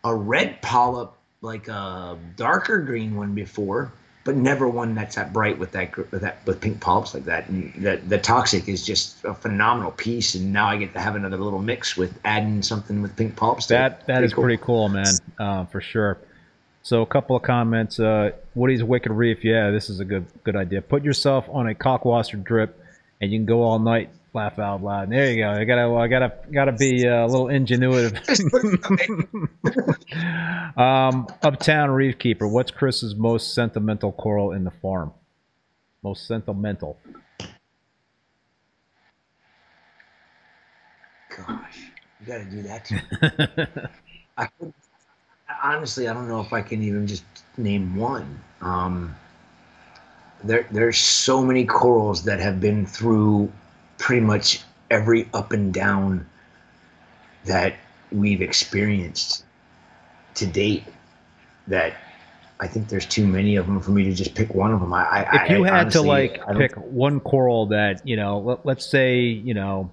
a 0.03 0.15
red 0.15 0.59
polyp, 0.63 1.13
like 1.41 1.67
a 1.67 2.17
darker 2.35 2.79
green 2.79 3.15
one 3.15 3.35
before, 3.35 3.93
but 4.29 4.35
never 4.35 4.69
one 4.69 4.93
that's 4.93 5.15
that 5.15 5.33
bright 5.33 5.57
with 5.57 5.71
that 5.71 5.97
with 6.11 6.21
that 6.21 6.37
with 6.45 6.61
pink 6.61 6.79
polyps 6.79 7.15
like 7.15 7.25
that. 7.25 7.49
And 7.49 7.73
that 7.83 8.07
the 8.07 8.19
toxic 8.19 8.69
is 8.69 8.85
just 8.85 9.25
a 9.25 9.33
phenomenal 9.33 9.89
piece. 9.89 10.35
And 10.35 10.53
now 10.53 10.67
I 10.67 10.77
get 10.77 10.93
to 10.93 10.99
have 10.99 11.15
another 11.15 11.37
little 11.37 11.63
mix 11.63 11.97
with 11.97 12.15
adding 12.25 12.61
something 12.61 13.01
with 13.01 13.15
pink 13.15 13.35
polyps. 13.35 13.65
That 13.65 14.05
that 14.05 14.23
is 14.23 14.31
pretty 14.31 14.57
cool, 14.57 14.87
man, 14.87 15.15
uh, 15.39 15.65
for 15.65 15.81
sure. 15.81 16.19
So 16.83 17.01
a 17.01 17.07
couple 17.07 17.35
of 17.35 17.41
comments. 17.41 17.99
Uh, 17.99 18.29
Woody's 18.53 18.83
Wicked 18.83 19.11
Reef. 19.11 19.43
Yeah, 19.43 19.71
this 19.71 19.89
is 19.89 19.99
a 19.99 20.05
good 20.05 20.27
good 20.43 20.55
idea. 20.55 20.83
Put 20.83 21.03
yourself 21.03 21.45
on 21.49 21.67
a 21.67 21.73
kalkwasser 21.73 22.43
drip, 22.43 22.79
and 23.21 23.31
you 23.31 23.39
can 23.39 23.47
go 23.47 23.63
all 23.63 23.79
night. 23.79 24.11
Laugh 24.33 24.59
out 24.59 24.83
loud. 24.83 25.09
There 25.09 25.31
you 25.31 25.43
go. 25.43 25.49
I 25.49 25.63
gotta 25.65 25.91
I 25.91 26.07
gotta 26.07 26.33
gotta 26.51 26.71
be 26.71 27.07
uh, 27.07 27.25
a 27.25 27.27
little 27.27 27.47
ingenuitive. 27.47 28.15
um, 30.77 31.27
Uptown 31.41 31.89
Reef 31.89 32.19
Keeper. 32.19 32.47
What's 32.47 32.69
Chris's 32.69 33.15
most 33.15 33.55
sentimental 33.55 34.11
coral 34.11 34.51
in 34.51 34.65
the 34.65 34.71
farm? 34.71 35.13
Most 36.03 36.27
sentimental. 36.27 36.97
Gosh, 41.35 41.91
you 42.19 42.25
got 42.27 42.37
to 42.37 42.45
do 42.45 42.61
that 42.63 42.85
to 42.85 42.93
me. 42.93 43.67
I 44.37 44.47
honestly, 45.63 46.07
I 46.07 46.13
don't 46.13 46.27
know 46.27 46.39
if 46.39 46.53
I 46.53 46.61
can 46.61 46.83
even 46.83 47.07
just 47.07 47.23
name 47.57 47.95
one. 47.95 48.39
Um, 48.61 49.15
there, 50.43 50.67
there's 50.71 50.97
so 50.97 51.43
many 51.43 51.65
corals 51.65 52.23
that 52.23 52.39
have 52.39 52.61
been 52.61 52.85
through 52.85 53.51
pretty 53.99 54.25
much 54.25 54.61
every 54.89 55.29
up 55.35 55.51
and 55.51 55.71
down 55.71 56.27
that 57.45 57.75
we've 58.11 58.41
experienced 58.41 59.45
to 60.35 60.47
date. 60.47 60.83
That 61.67 61.93
I 62.59 62.67
think 62.67 62.87
there's 62.89 63.05
too 63.05 63.27
many 63.27 63.55
of 63.57 63.67
them 63.67 63.79
for 63.79 63.91
me 63.91 64.05
to 64.05 64.13
just 64.13 64.33
pick 64.33 64.55
one 64.55 64.73
of 64.73 64.79
them. 64.79 64.91
I, 64.91 65.03
I 65.23 65.43
if 65.45 65.51
you 65.51 65.65
I 65.67 65.77
had 65.77 65.91
to 65.91 66.01
like 66.01 66.39
I 66.47 66.53
don't- 66.53 66.57
pick 66.57 66.75
one 66.75 67.19
coral 67.19 67.67
that 67.67 68.07
you 68.07 68.15
know 68.15 68.39
let, 68.39 68.65
let's 68.65 68.89
say 68.89 69.19
you 69.19 69.53
know 69.53 69.91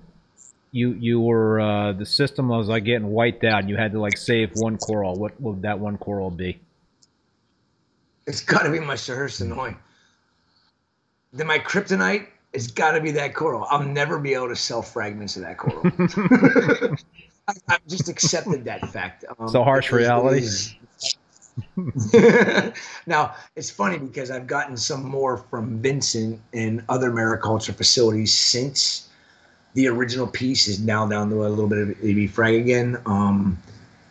you 0.72 0.92
you 0.92 1.20
were 1.20 1.60
uh, 1.60 1.92
the 1.92 2.06
system 2.06 2.48
was 2.48 2.68
like 2.68 2.84
getting 2.84 3.08
wiped 3.08 3.44
out 3.44 3.60
and 3.60 3.68
you 3.68 3.76
had 3.76 3.92
to 3.92 4.00
like 4.00 4.16
save 4.16 4.52
one 4.54 4.78
coral 4.78 5.14
what 5.16 5.38
would 5.40 5.62
that 5.62 5.78
one 5.78 5.96
coral 5.98 6.30
be 6.30 6.58
It's 8.26 8.42
got 8.42 8.62
to 8.62 8.70
be 8.70 8.80
my 8.80 8.94
suharsonoi. 8.94 9.76
Then 11.32 11.46
my 11.46 11.58
kryptonite, 11.58 12.26
it's 12.56 12.68
got 12.68 12.92
to 12.92 13.00
be 13.02 13.10
that 13.12 13.34
coral. 13.34 13.66
I'll 13.70 13.82
never 13.82 14.18
be 14.18 14.32
able 14.32 14.48
to 14.48 14.56
sell 14.56 14.80
fragments 14.80 15.36
of 15.36 15.42
that 15.42 15.58
coral. 15.58 15.82
I, 17.48 17.52
I've 17.68 17.86
just 17.86 18.08
accepted 18.08 18.64
that 18.64 18.88
fact. 18.88 19.26
Um, 19.38 19.48
So 19.48 19.62
harsh 19.62 19.92
it 19.92 19.96
is- 19.96 19.98
reality. 19.98 20.42
now 23.06 23.34
it's 23.56 23.70
funny 23.70 23.98
because 23.98 24.30
I've 24.30 24.46
gotten 24.46 24.76
some 24.76 25.04
more 25.04 25.36
from 25.38 25.78
Vincent 25.80 26.40
and 26.52 26.82
other 26.88 27.10
mariculture 27.10 27.74
facilities 27.74 28.32
since 28.34 29.08
the 29.74 29.86
original 29.88 30.26
piece 30.26 30.66
is 30.68 30.80
now 30.80 31.06
down 31.06 31.28
to 31.30 31.46
a 31.46 31.48
little 31.48 31.68
bit 31.68 31.78
of 31.78 31.90
AB 32.04 32.26
frag 32.28 32.54
again. 32.54 32.96
Um, 33.06 33.58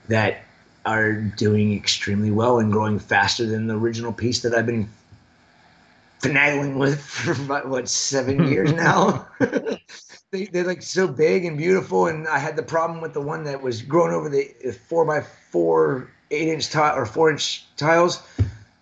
that 0.07 0.43
are 0.85 1.13
doing 1.13 1.75
extremely 1.75 2.29
well 2.29 2.59
and 2.59 2.71
growing 2.71 2.99
faster 2.99 3.45
than 3.47 3.65
the 3.65 3.75
original 3.75 4.13
piece 4.13 4.41
that 4.43 4.53
I've 4.53 4.67
been 4.67 4.87
finagling 6.21 6.77
with 6.77 7.01
for 7.01 7.31
about 7.43 7.69
what 7.69 7.87
seven 7.89 8.47
years 8.47 8.73
now. 8.73 9.27
they, 10.31 10.45
they're 10.45 10.63
like 10.63 10.81
so 10.81 11.07
big 11.07 11.45
and 11.45 11.57
beautiful, 11.57 12.07
and 12.07 12.27
I 12.27 12.39
had 12.39 12.55
the 12.55 12.63
problem 12.63 13.01
with 13.01 13.13
the 13.13 13.21
one 13.21 13.43
that 13.45 13.61
was 13.61 13.81
growing 13.81 14.13
over 14.13 14.29
the 14.29 14.45
four 14.87 15.05
by 15.05 15.21
four, 15.21 16.11
eight 16.31 16.49
inch 16.49 16.69
tile 16.69 16.97
or 16.97 17.05
four 17.05 17.31
inch 17.31 17.65
tiles. 17.77 18.23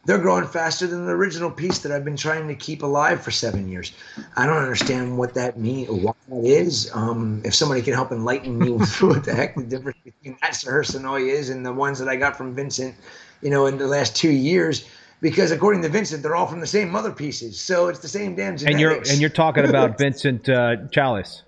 They're 0.06 0.18
growing 0.18 0.46
faster 0.46 0.86
than 0.86 1.06
the 1.06 1.14
original 1.14 1.50
piece 1.50 1.80
that 1.80 1.94
I've 1.94 2.04
been 2.04 2.18
trying 2.18 2.50
to 2.50 2.56
keep 2.56 2.84
alive 2.84 3.22
for 3.22 3.32
seven 3.32 3.70
years. 3.70 3.94
I 4.36 4.46
don't 4.46 4.58
understand 4.58 5.18
what 5.18 5.34
that 5.36 5.58
means, 5.58 5.90
what 5.90 6.18
that 6.28 6.44
is. 6.44 6.92
Um, 6.94 7.42
if 7.46 7.56
somebody 7.56 7.82
can 7.82 7.94
help 7.94 8.12
enlighten 8.12 8.60
me 8.60 8.72
with 8.72 9.02
what 9.02 9.24
the 9.24 9.34
heck 9.34 9.56
the 9.56 9.64
difference 9.64 9.98
between 10.04 10.38
that 10.42 10.52
suharsonoi 10.52 11.30
is 11.30 11.50
and 11.50 11.66
the 11.66 11.72
ones 11.72 12.00
that 12.00 12.10
I 12.10 12.18
got 12.18 12.36
from 12.36 12.54
Vincent, 12.54 12.96
you 13.42 13.50
know, 13.50 13.66
in 13.68 13.78
the 13.78 13.88
last 13.88 14.14
two 14.14 14.32
years, 14.32 14.86
because 15.24 15.50
according 15.50 15.82
to 15.82 15.90
Vincent, 15.90 16.22
they're 16.22 16.36
all 16.36 16.46
from 16.46 16.60
the 16.60 16.68
same 16.68 16.92
mother 16.92 17.12
pieces, 17.12 17.60
so 17.60 17.88
it's 17.88 18.00
the 18.00 18.08
same 18.08 18.36
damn 18.36 18.58
genetics. 18.58 18.70
and 18.70 18.80
you're 18.80 18.98
and 18.98 19.20
you're 19.22 19.30
talking 19.32 19.66
about 19.68 19.98
Vincent 20.04 20.48
uh, 20.48 20.76
Chalice 20.92 21.42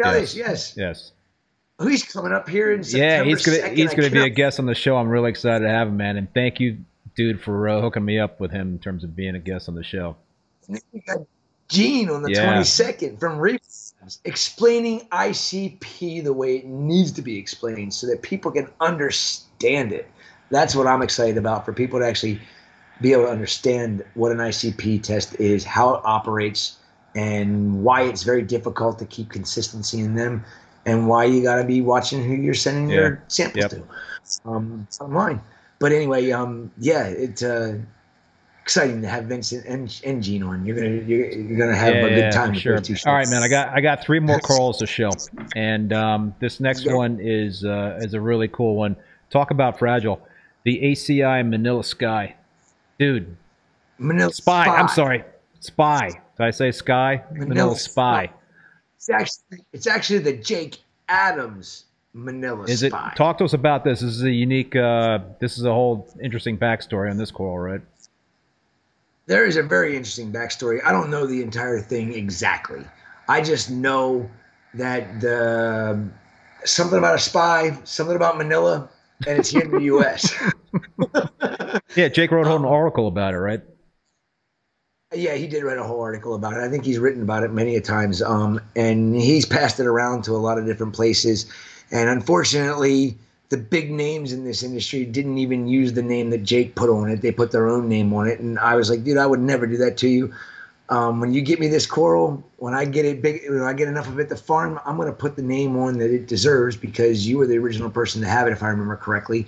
Chalice, 0.00 0.34
yes. 0.34 0.74
yes 0.76 1.12
Oh, 1.80 1.88
he's 1.88 2.04
coming 2.04 2.32
up 2.32 2.48
here 2.48 2.72
in 2.72 2.84
September 2.84 3.24
yeah, 3.24 3.24
he's 3.24 3.44
gonna 3.44 3.58
2nd. 3.58 3.76
he's 3.76 3.94
gonna 3.94 4.10
be 4.10 4.20
a 4.22 4.30
guest 4.30 4.60
on 4.60 4.66
the 4.66 4.76
show. 4.76 4.96
I'm 4.96 5.08
really 5.08 5.30
excited 5.30 5.64
to 5.64 5.70
have 5.70 5.88
him, 5.88 5.96
man. 5.96 6.16
And 6.16 6.32
thank 6.32 6.60
you, 6.60 6.78
dude, 7.16 7.42
for 7.42 7.68
uh, 7.68 7.80
hooking 7.80 8.04
me 8.04 8.20
up 8.20 8.38
with 8.38 8.52
him 8.52 8.68
in 8.74 8.78
terms 8.78 9.02
of 9.02 9.16
being 9.16 9.34
a 9.34 9.40
guest 9.40 9.68
on 9.68 9.74
the 9.74 9.82
show. 9.82 10.16
We 10.68 10.78
got 11.00 11.26
Gene 11.68 12.10
on 12.10 12.22
the 12.22 12.30
Yeah. 12.30 12.60
22nd 12.60 13.18
from 13.18 13.38
Reefs 13.38 13.94
explaining 14.24 15.00
ICP 15.10 16.22
the 16.22 16.32
way 16.32 16.58
it 16.58 16.66
needs 16.66 17.10
to 17.12 17.22
be 17.22 17.38
explained 17.38 17.92
so 17.92 18.06
that 18.06 18.22
people 18.22 18.52
can 18.52 18.68
understand 18.80 19.92
it. 19.92 20.08
That's 20.50 20.74
what 20.74 20.86
I'm 20.86 21.02
excited 21.02 21.36
about 21.36 21.64
for 21.64 21.72
people 21.72 21.98
to 22.00 22.06
actually 22.06 22.40
be 23.00 23.12
able 23.12 23.24
to 23.24 23.30
understand 23.30 24.04
what 24.14 24.30
an 24.32 24.38
ICP 24.40 24.98
test 25.02 25.34
is, 25.40 25.64
how 25.64 25.94
it 25.94 26.00
operates, 26.04 26.78
and 27.14 27.82
why 27.82 28.02
it's 28.02 28.22
very 28.22 28.42
difficult 28.42 28.98
to 29.00 29.06
keep 29.06 29.30
consistency 29.30 30.00
in 30.00 30.14
them, 30.14 30.44
and 30.86 31.08
why 31.08 31.24
you 31.24 31.42
got 31.42 31.56
to 31.56 31.64
be 31.64 31.80
watching 31.80 32.22
who 32.22 32.34
you're 32.34 32.54
sending 32.54 32.88
Yeah. 32.88 32.94
your 32.96 33.22
samples 33.28 33.62
Yep. 33.64 33.70
to. 33.70 33.82
Um, 34.48 34.86
online. 35.00 35.40
But 35.80 35.92
anyway, 35.92 36.30
um, 36.30 36.70
yeah, 36.78 37.04
it's 37.04 37.42
uh, 37.42 37.78
exciting 38.62 39.02
to 39.02 39.08
have 39.08 39.24
Vincent 39.24 39.66
and, 39.66 40.00
and 40.04 40.22
Gene 40.22 40.42
on. 40.42 40.64
You're 40.64 40.76
gonna 40.76 40.88
you're, 40.88 41.30
you're 41.30 41.58
gonna 41.58 41.76
have 41.76 41.94
a 41.94 42.10
good 42.10 42.30
time. 42.32 42.54
sure. 42.54 42.82
All 43.06 43.12
right, 43.12 43.28
man. 43.28 43.42
I 43.42 43.48
got 43.48 43.68
I 43.68 43.80
got 43.80 44.02
three 44.02 44.20
more 44.20 44.40
calls 44.40 44.78
to 44.78 44.86
show, 44.86 45.16
and 45.54 45.92
um, 45.92 46.34
this 46.40 46.60
next 46.60 46.86
Yeah. 46.86 46.94
one 46.94 47.18
is 47.20 47.64
uh, 47.64 47.98
is 48.00 48.14
a 48.14 48.20
really 48.20 48.48
cool 48.48 48.76
one. 48.76 48.96
Talk 49.30 49.50
about 49.50 49.78
fragile. 49.78 50.26
The 50.64 50.80
ACI 50.80 51.46
Manila 51.48 51.84
Sky, 51.84 52.34
dude. 52.98 53.36
Manila 53.98 54.32
Spy. 54.32 54.66
I'm 54.66 54.88
sorry. 54.88 55.24
Spy. 55.60 56.08
Did 56.08 56.44
I 56.44 56.50
say 56.50 56.72
Sky? 56.72 57.22
Manila, 57.30 57.48
Manila 57.48 57.76
Spy. 57.76 58.30
It's 58.96 59.10
actually 59.10 59.64
it's 59.72 59.86
actually 59.86 60.20
the 60.20 60.32
Jake 60.32 60.78
Adams 61.08 61.84
Manila 62.14 62.64
Is 62.64 62.82
it? 62.82 62.92
Talk 63.16 63.38
to 63.38 63.44
us 63.44 63.52
about 63.52 63.84
this. 63.84 64.00
This 64.00 64.10
is 64.10 64.22
a 64.22 64.30
unique. 64.30 64.74
Uh, 64.74 65.18
this 65.40 65.58
is 65.58 65.64
a 65.64 65.72
whole 65.72 66.08
interesting 66.22 66.56
backstory 66.56 67.10
on 67.10 67.18
this 67.18 67.30
coral, 67.30 67.58
right? 67.58 67.82
there 69.26 69.46
is 69.46 69.56
a 69.56 69.62
very 69.62 69.96
interesting 69.96 70.32
backstory. 70.32 70.84
I 70.84 70.92
don't 70.92 71.10
know 71.10 71.26
the 71.26 71.42
entire 71.42 71.80
thing 71.80 72.12
exactly. 72.12 72.84
I 73.28 73.40
just 73.40 73.70
know 73.70 74.28
that 74.74 75.20
the 75.20 76.06
something 76.64 76.98
about 76.98 77.14
a 77.14 77.18
spy, 77.18 77.78
something 77.84 78.16
about 78.16 78.36
Manila, 78.36 78.88
and 79.26 79.38
it's 79.38 79.50
here 79.50 79.62
in 79.62 79.70
the 79.70 79.82
U.S. 79.82 80.34
Yeah, 81.96 82.08
Jake 82.08 82.30
wrote 82.30 82.46
an 82.46 82.64
article 82.64 83.06
about 83.06 83.34
it, 83.34 83.38
right? 83.38 83.60
Yeah, 85.12 85.34
he 85.34 85.46
did 85.46 85.62
write 85.62 85.78
a 85.78 85.84
whole 85.84 86.00
article 86.00 86.34
about 86.34 86.54
it. 86.54 86.60
I 86.60 86.68
think 86.68 86.84
he's 86.84 86.98
written 86.98 87.22
about 87.22 87.44
it 87.44 87.52
many 87.52 87.76
a 87.76 87.80
times. 87.80 88.20
Um, 88.20 88.60
and 88.74 89.14
he's 89.14 89.46
passed 89.46 89.78
it 89.78 89.86
around 89.86 90.24
to 90.24 90.32
a 90.32 90.38
lot 90.38 90.58
of 90.58 90.66
different 90.66 90.94
places. 90.94 91.46
And 91.92 92.08
unfortunately, 92.10 93.16
the 93.50 93.56
big 93.56 93.92
names 93.92 94.32
in 94.32 94.44
this 94.44 94.62
industry 94.62 95.04
didn't 95.04 95.38
even 95.38 95.68
use 95.68 95.92
the 95.92 96.02
name 96.02 96.30
that 96.30 96.42
Jake 96.42 96.74
put 96.74 96.90
on 96.90 97.10
it. 97.10 97.22
They 97.22 97.30
put 97.30 97.52
their 97.52 97.68
own 97.68 97.88
name 97.88 98.12
on 98.12 98.26
it. 98.26 98.40
And 98.40 98.58
I 98.58 98.74
was 98.74 98.90
like, 98.90 99.04
dude, 99.04 99.18
I 99.18 99.26
would 99.26 99.40
never 99.40 99.66
do 99.66 99.76
that 99.76 99.96
to 99.98 100.08
you. 100.08 100.34
Um, 100.90 101.18
when 101.18 101.32
you 101.32 101.40
get 101.40 101.60
me 101.60 101.68
this 101.68 101.86
coral, 101.86 102.44
when 102.58 102.74
I 102.74 102.84
get 102.84 103.06
it 103.06 103.22
big, 103.22 103.48
when 103.48 103.62
I 103.62 103.72
get 103.72 103.88
enough 103.88 104.06
of 104.06 104.18
it 104.20 104.28
to 104.28 104.36
farm, 104.36 104.78
I'm 104.84 104.96
going 104.96 105.08
to 105.08 105.14
put 105.14 105.34
the 105.34 105.42
name 105.42 105.76
on 105.78 105.98
that 105.98 106.10
it 106.10 106.26
deserves 106.26 106.76
because 106.76 107.26
you 107.26 107.38
were 107.38 107.46
the 107.46 107.56
original 107.56 107.88
person 107.90 108.20
to 108.20 108.28
have 108.28 108.46
it, 108.46 108.52
if 108.52 108.62
I 108.62 108.68
remember 108.68 108.96
correctly. 108.96 109.46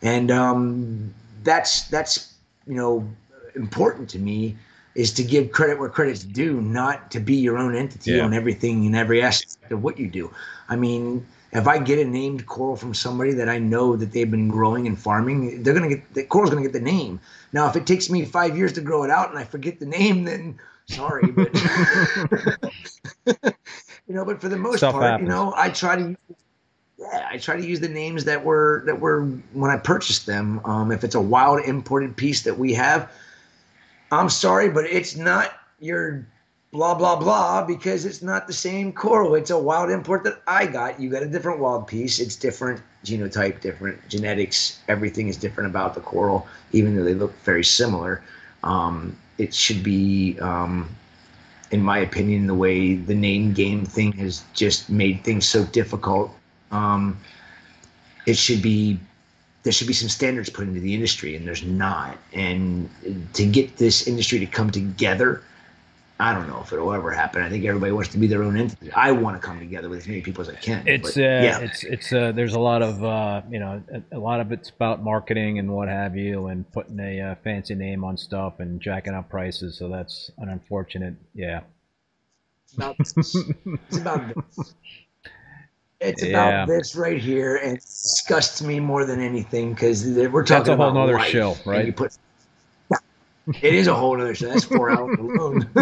And 0.00 0.30
um, 0.30 1.12
that's 1.44 1.82
that's 1.88 2.34
you 2.66 2.74
know 2.74 3.06
important 3.54 4.08
to 4.10 4.18
me 4.18 4.56
is 4.94 5.12
to 5.14 5.22
give 5.22 5.52
credit 5.52 5.78
where 5.78 5.88
credit's 5.88 6.24
due, 6.24 6.60
not 6.60 7.10
to 7.10 7.20
be 7.20 7.34
your 7.36 7.58
own 7.58 7.76
entity 7.76 8.12
Yeah. 8.12 8.24
on 8.24 8.32
everything 8.32 8.86
and 8.86 8.96
every 8.96 9.22
aspect 9.22 9.70
of 9.70 9.82
what 9.82 9.98
you 9.98 10.08
do. 10.08 10.32
I 10.68 10.76
mean, 10.76 11.24
if 11.52 11.68
I 11.68 11.78
get 11.78 11.98
a 11.98 12.04
named 12.04 12.46
coral 12.46 12.76
from 12.76 12.94
somebody 12.94 13.32
that 13.34 13.48
I 13.48 13.58
know 13.58 13.94
that 13.96 14.12
they've 14.12 14.30
been 14.30 14.48
growing 14.48 14.86
and 14.86 14.98
farming, 14.98 15.62
they're 15.62 15.74
gonna 15.74 15.88
get 15.88 16.14
the 16.14 16.24
coral's 16.24 16.50
gonna 16.50 16.62
get 16.62 16.72
the 16.72 16.80
name. 16.80 17.20
Now, 17.52 17.68
if 17.68 17.76
it 17.76 17.86
takes 17.86 18.10
me 18.10 18.24
five 18.24 18.56
years 18.56 18.72
to 18.74 18.80
grow 18.80 19.04
it 19.04 19.10
out 19.10 19.30
and 19.30 19.38
I 19.38 19.44
forget 19.44 19.78
the 19.80 19.86
name, 19.86 20.24
then 20.24 20.58
sorry, 20.88 21.30
but 21.30 21.54
you 24.06 24.14
know. 24.14 24.24
But 24.24 24.40
for 24.40 24.48
the 24.48 24.56
most 24.56 24.78
Stuff 24.78 24.92
part, 24.92 25.04
happens. 25.04 25.26
you 25.26 25.34
know, 25.34 25.52
I 25.56 25.70
try 25.70 25.96
to 25.96 26.16
yeah, 26.98 27.28
I 27.30 27.38
try 27.38 27.56
to 27.56 27.66
use 27.66 27.80
the 27.80 27.88
names 27.88 28.24
that 28.24 28.44
were 28.44 28.82
that 28.86 29.00
were 29.00 29.24
when 29.52 29.70
I 29.70 29.76
purchased 29.76 30.26
them. 30.26 30.60
Um, 30.64 30.90
if 30.90 31.04
it's 31.04 31.14
a 31.14 31.20
wild 31.20 31.64
imported 31.64 32.16
piece 32.16 32.42
that 32.42 32.58
we 32.58 32.74
have, 32.74 33.10
I'm 34.10 34.28
sorry, 34.28 34.68
but 34.68 34.84
it's 34.84 35.16
not 35.16 35.52
your 35.80 36.26
blah 36.72 36.94
blah 36.94 37.16
blah 37.16 37.64
because 37.64 38.04
it's 38.04 38.20
not 38.20 38.46
the 38.46 38.52
same 38.52 38.92
coral. 38.92 39.36
It's 39.36 39.50
a 39.50 39.58
wild 39.58 39.90
import 39.90 40.24
that 40.24 40.42
I 40.46 40.66
got. 40.66 41.00
You 41.00 41.08
got 41.08 41.22
a 41.22 41.28
different 41.28 41.60
wild 41.60 41.86
piece. 41.86 42.18
It's 42.18 42.34
different 42.34 42.82
genotype, 43.04 43.60
different 43.60 44.06
genetics. 44.08 44.80
Everything 44.88 45.28
is 45.28 45.36
different 45.36 45.70
about 45.70 45.94
the 45.94 46.00
coral, 46.00 46.48
even 46.72 46.96
though 46.96 47.04
they 47.04 47.14
look 47.14 47.32
very 47.44 47.64
similar. 47.64 48.22
Um, 48.64 49.16
it 49.38 49.54
should 49.54 49.82
be, 49.82 50.38
um, 50.40 50.88
in 51.70 51.82
my 51.82 51.98
opinion, 51.98 52.46
the 52.46 52.54
way 52.54 52.96
the 52.96 53.14
name 53.14 53.52
game 53.52 53.84
thing 53.86 54.12
has 54.12 54.42
just 54.52 54.90
made 54.90 55.24
things 55.24 55.46
so 55.46 55.64
difficult. 55.64 56.32
Um, 56.70 57.18
it 58.26 58.36
should 58.36 58.62
be 58.62 58.98
there 59.62 59.72
should 59.72 59.86
be 59.86 59.92
some 59.92 60.08
standards 60.08 60.48
put 60.48 60.66
into 60.66 60.80
the 60.80 60.94
industry, 60.94 61.36
and 61.36 61.46
there's 61.46 61.64
not. 61.64 62.16
And 62.32 62.88
to 63.34 63.44
get 63.44 63.76
this 63.76 64.06
industry 64.06 64.38
to 64.38 64.46
come 64.46 64.70
together, 64.70 65.42
I 66.20 66.34
don't 66.34 66.48
know 66.48 66.60
if 66.60 66.72
it'll 66.72 66.92
ever 66.92 67.12
happen. 67.12 67.42
I 67.42 67.48
think 67.48 67.64
everybody 67.64 67.92
wants 67.92 68.10
to 68.10 68.18
be 68.18 68.26
their 68.26 68.42
own 68.42 68.56
entity. 68.58 68.90
I 68.92 69.12
want 69.12 69.40
to 69.40 69.46
come 69.46 69.60
together 69.60 69.88
with 69.88 70.00
as 70.00 70.08
many 70.08 70.20
people 70.20 70.42
as 70.42 70.48
I 70.48 70.56
can. 70.56 70.86
It's 70.86 71.14
but, 71.14 71.20
uh, 71.20 71.22
yeah, 71.22 71.58
it's 71.60 71.84
it's 71.84 72.12
uh, 72.12 72.32
there's 72.32 72.54
a 72.54 72.58
lot 72.58 72.82
of 72.82 73.04
uh, 73.04 73.42
you 73.48 73.60
know 73.60 73.82
a, 73.92 74.16
a 74.16 74.18
lot 74.18 74.40
of 74.40 74.50
it's 74.50 74.70
about 74.70 75.02
marketing 75.02 75.60
and 75.60 75.70
what 75.72 75.88
have 75.88 76.16
you, 76.16 76.46
and 76.48 76.70
putting 76.72 76.98
a 76.98 77.20
uh, 77.20 77.34
fancy 77.44 77.76
name 77.76 78.02
on 78.02 78.16
stuff 78.16 78.58
and 78.58 78.80
jacking 78.80 79.14
up 79.14 79.28
prices. 79.30 79.78
So 79.78 79.88
that's 79.88 80.30
an 80.38 80.48
unfortunate. 80.48 81.14
Yeah. 81.34 81.60
it's 82.64 82.74
about 82.74 82.96
this. 82.98 83.36
It's 83.86 83.98
about 83.98 84.34
this. 84.34 84.74
It's 86.00 86.22
Yeah. 86.24 86.62
about 86.64 86.68
this 86.68 86.94
right 86.96 87.20
here, 87.20 87.56
and 87.56 87.76
it 87.76 87.80
disgusts 87.80 88.62
me 88.62 88.78
more 88.80 89.04
than 89.04 89.20
anything 89.20 89.72
because 89.72 90.04
we're 90.04 90.44
talking 90.44 90.44
That's 90.44 90.68
a 90.68 90.76
whole 90.76 90.88
about 90.88 90.94
nother 90.94 91.14
life, 91.14 91.28
show, 91.28 91.52
and 91.52 91.66
right? 91.66 91.86
You 91.86 91.92
put, 91.92 92.12
Yeah. 92.12 92.27
It 93.62 93.74
is 93.74 93.86
a 93.86 93.94
whole 93.94 94.20
other 94.20 94.34
show. 94.34 94.48
That's 94.48 94.64
four 94.64 94.90
hours 94.90 95.18
alone. 95.18 95.68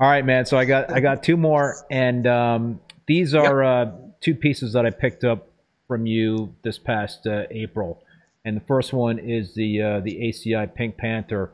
All 0.00 0.08
right, 0.08 0.24
man. 0.24 0.46
So 0.46 0.56
I 0.56 0.64
got 0.64 0.92
I 0.92 1.00
got 1.00 1.22
two 1.22 1.36
more, 1.36 1.76
and 1.90 2.26
um, 2.26 2.80
these 3.06 3.34
are 3.34 3.62
uh, 3.62 3.92
two 4.20 4.34
pieces 4.34 4.72
that 4.74 4.86
I 4.86 4.90
picked 4.90 5.24
up 5.24 5.48
from 5.86 6.06
you 6.06 6.54
this 6.62 6.78
past 6.78 7.26
uh, 7.26 7.44
April. 7.50 8.02
And 8.44 8.56
the 8.56 8.60
first 8.62 8.92
one 8.92 9.18
is 9.18 9.54
the 9.54 9.82
uh, 9.82 10.00
the 10.00 10.16
ACI 10.16 10.72
Pink 10.74 10.96
Panther, 10.96 11.50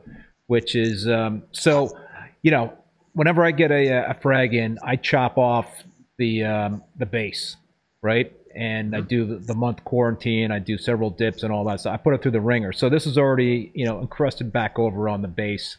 which 0.47 0.75
is 0.75 1.07
um, 1.07 1.43
so 1.51 1.97
you 2.41 2.51
know 2.51 2.73
whenever 3.13 3.43
I 3.43 3.51
get 3.51 3.71
a, 3.71 4.11
a 4.11 4.13
frag 4.21 4.53
in, 4.53 4.77
I 4.83 4.97
chop 4.97 5.37
off 5.37 5.67
the 6.17 6.43
um, 6.43 6.83
the 6.97 7.05
base, 7.05 7.57
right? 8.01 8.31
And 8.55 8.95
I 8.95 9.01
do 9.01 9.37
the, 9.37 9.53
month 9.53 9.83
quarantine. 9.83 10.51
I 10.51 10.59
do 10.59 10.77
several 10.77 11.09
dips 11.09 11.43
and 11.43 11.51
all 11.51 11.65
that. 11.65 11.81
So 11.81 11.89
I 11.89 11.97
put 11.97 12.13
it 12.13 12.21
through 12.21 12.31
the 12.31 12.41
ringer. 12.41 12.71
So 12.71 12.89
this 12.89 13.05
is 13.05 13.17
already 13.17 13.71
you 13.73 13.85
know 13.85 13.99
encrusted 13.99 14.53
back 14.53 14.79
over 14.79 15.09
on 15.09 15.21
the 15.21 15.27
base 15.27 15.77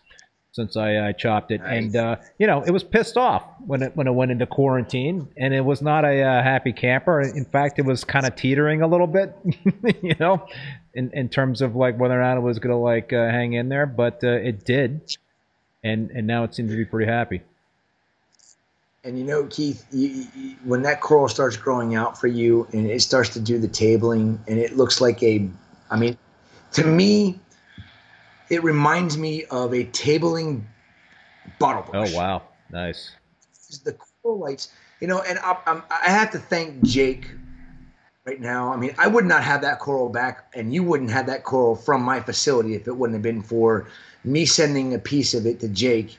since 0.57 0.75
I, 0.75 1.09
I 1.09 1.13
chopped 1.13 1.51
it, 1.51 1.61
and 1.63 1.95
uh, 1.95 2.17
you 2.39 2.47
know 2.47 2.63
it 2.63 2.71
was 2.71 2.83
pissed 2.83 3.19
off 3.19 3.45
when 3.67 3.83
it 3.83 3.95
when 3.95 4.07
it 4.07 4.15
went 4.15 4.31
into 4.31 4.47
quarantine, 4.47 5.29
and 5.37 5.53
it 5.53 5.61
was 5.61 5.83
not 5.83 6.07
a 6.07 6.23
uh, 6.23 6.43
happy 6.43 6.73
camper. 6.73 7.21
In 7.21 7.45
fact, 7.45 7.79
it 7.79 7.85
was 7.85 8.05
kind 8.05 8.27
of 8.27 8.35
teetering 8.37 8.81
a 8.81 8.87
little 8.87 9.07
bit, 9.07 9.37
you 10.03 10.15
know, 10.19 10.47
in 10.95 11.11
in 11.13 11.29
terms 11.29 11.61
of 11.61 11.77
like 11.77 11.99
whether 11.99 12.19
or 12.19 12.25
not 12.25 12.39
it 12.39 12.41
was 12.41 12.59
gonna 12.59 12.81
like 12.81 13.13
uh, 13.13 13.29
hang 13.29 13.53
in 13.53 13.69
there, 13.69 13.85
but 13.85 14.25
uh, 14.25 14.29
it 14.29 14.65
did, 14.65 15.17
and 15.85 16.11
and 16.11 16.27
now 16.27 16.43
it 16.45 16.55
seems 16.55 16.71
to 16.71 16.77
be 16.77 16.87
pretty 16.87 17.11
happy. 17.11 17.43
And 19.07 19.17
you 19.17 19.25
know, 19.25 19.47
Keith, 19.47 19.87
you, 19.93 20.27
you, 20.35 20.57
when 20.65 20.83
that 20.83 21.01
coral 21.01 21.29
starts 21.29 21.57
growing 21.57 21.95
out 21.95 22.21
for 22.21 22.27
you 22.27 22.67
and 22.73 22.91
it 22.91 23.01
starts 23.01 23.29
to 23.31 23.41
do 23.41 23.57
the 23.57 23.69
tabling 23.69 24.41
and 24.49 24.59
it 24.59 24.77
looks 24.77 25.01
like 25.01 25.23
a, 25.23 25.49
I 25.93 25.97
mean, 25.97 26.19
to 26.73 26.85
me, 26.85 27.39
it 28.51 28.65
reminds 28.65 29.17
me 29.17 29.45
of 29.45 29.73
a 29.73 29.85
tabling 29.85 30.63
bottle 31.61 31.89
Oh 31.95 32.17
wow, 32.17 32.43
nice. 32.73 33.13
The 33.85 33.97
corallites, 34.25 34.71
you 35.01 35.07
know, 35.07 35.23
and 35.23 35.39
I, 35.39 35.57
I'm, 35.67 35.85
I 35.89 36.11
have 36.11 36.33
to 36.33 36.41
thank 36.41 36.83
Jake 36.83 37.31
right 38.25 38.41
now. 38.41 38.73
I 38.73 38.77
mean, 38.77 38.93
I 38.99 39.07
would 39.07 39.25
not 39.25 39.45
have 39.45 39.61
that 39.61 39.79
coral 39.79 40.09
back, 40.09 40.51
and 40.53 40.75
you 40.75 40.83
wouldn't 40.83 41.13
have 41.13 41.27
that 41.27 41.45
coral 41.45 41.77
from 41.77 42.03
my 42.03 42.19
facility 42.19 42.75
if 42.75 42.89
it 42.89 42.97
wouldn't 42.97 43.15
have 43.15 43.23
been 43.23 43.43
for 43.43 43.87
me 44.25 44.47
sending 44.47 44.95
a 44.95 44.99
piece 44.99 45.33
of 45.33 45.47
it 45.47 45.61
to 45.61 45.69
Jake 45.69 46.19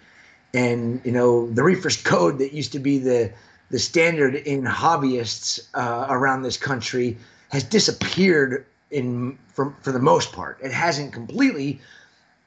and 0.57 1.01
you 1.05 1.11
know 1.11 1.49
the 1.51 1.63
reefers 1.63 1.97
code 1.97 2.39
that 2.39 2.51
used 2.51 2.71
to 2.71 2.79
be 2.79 2.97
the 2.97 3.31
the 3.69 3.79
standard 3.79 4.35
in 4.35 4.63
hobbyists 4.63 5.59
uh, 5.73 6.07
around 6.09 6.41
this 6.41 6.57
country 6.57 7.17
has 7.49 7.63
disappeared 7.63 8.65
in 8.89 9.37
for, 9.49 9.75
for 9.81 9.91
the 9.91 9.99
most 9.99 10.31
part 10.33 10.57
it 10.61 10.71
hasn't 10.71 11.13
completely 11.13 11.79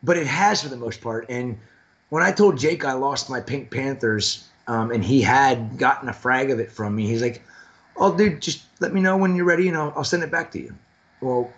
but 0.03 0.17
it 0.17 0.27
has 0.27 0.63
for 0.63 0.69
the 0.69 0.77
most 0.77 1.01
part 1.01 1.25
and 1.29 1.59
when 2.09 2.23
i 2.23 2.33
told 2.33 2.59
jake 2.59 2.85
i 2.85 2.93
lost 2.93 3.31
my 3.31 3.41
pink 3.41 3.71
panthers 3.71 4.49
um, 4.67 4.91
and 4.91 5.05
he 5.05 5.21
had 5.21 5.79
gotten 5.79 6.09
a 6.09 6.13
frag 6.13 6.51
of 6.51 6.59
it 6.59 6.71
from 6.71 6.95
me 6.95 7.07
he's 7.07 7.23
like 7.23 7.43
"Oh, 7.97 8.17
dude, 8.17 8.41
just 8.41 8.63
let 8.81 8.95
me 8.95 9.01
know 9.01 9.17
when 9.17 9.37
you're 9.37 9.45
ready, 9.45 9.69
and 9.69 9.77
I'll, 9.77 9.93
I'll 9.95 10.05
send 10.05 10.23
it 10.23 10.31
back 10.31 10.51
to 10.53 10.61
you." 10.61 10.75
Well, 11.21 11.53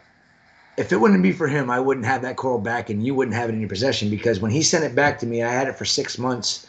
if 0.77 0.93
it 0.93 0.97
wouldn't 1.01 1.23
be 1.23 1.33
for 1.33 1.49
him, 1.49 1.71
I 1.71 1.81
wouldn't 1.81 2.07
have 2.07 2.23
that 2.23 2.37
coral 2.37 2.59
back, 2.59 2.91
and 2.91 3.05
you 3.05 3.15
wouldn't 3.15 3.37
have 3.37 3.49
it 3.49 3.55
in 3.55 3.61
your 3.61 3.69
possession 3.69 4.09
because 4.11 4.41
when 4.41 4.51
he 4.51 4.63
sent 4.63 4.85
it 4.85 4.95
back 4.95 5.19
to 5.21 5.27
me, 5.27 5.43
I 5.43 5.53
had 5.53 5.69
it 5.69 5.77
for 5.77 5.85
six 5.85 6.19
months, 6.19 6.67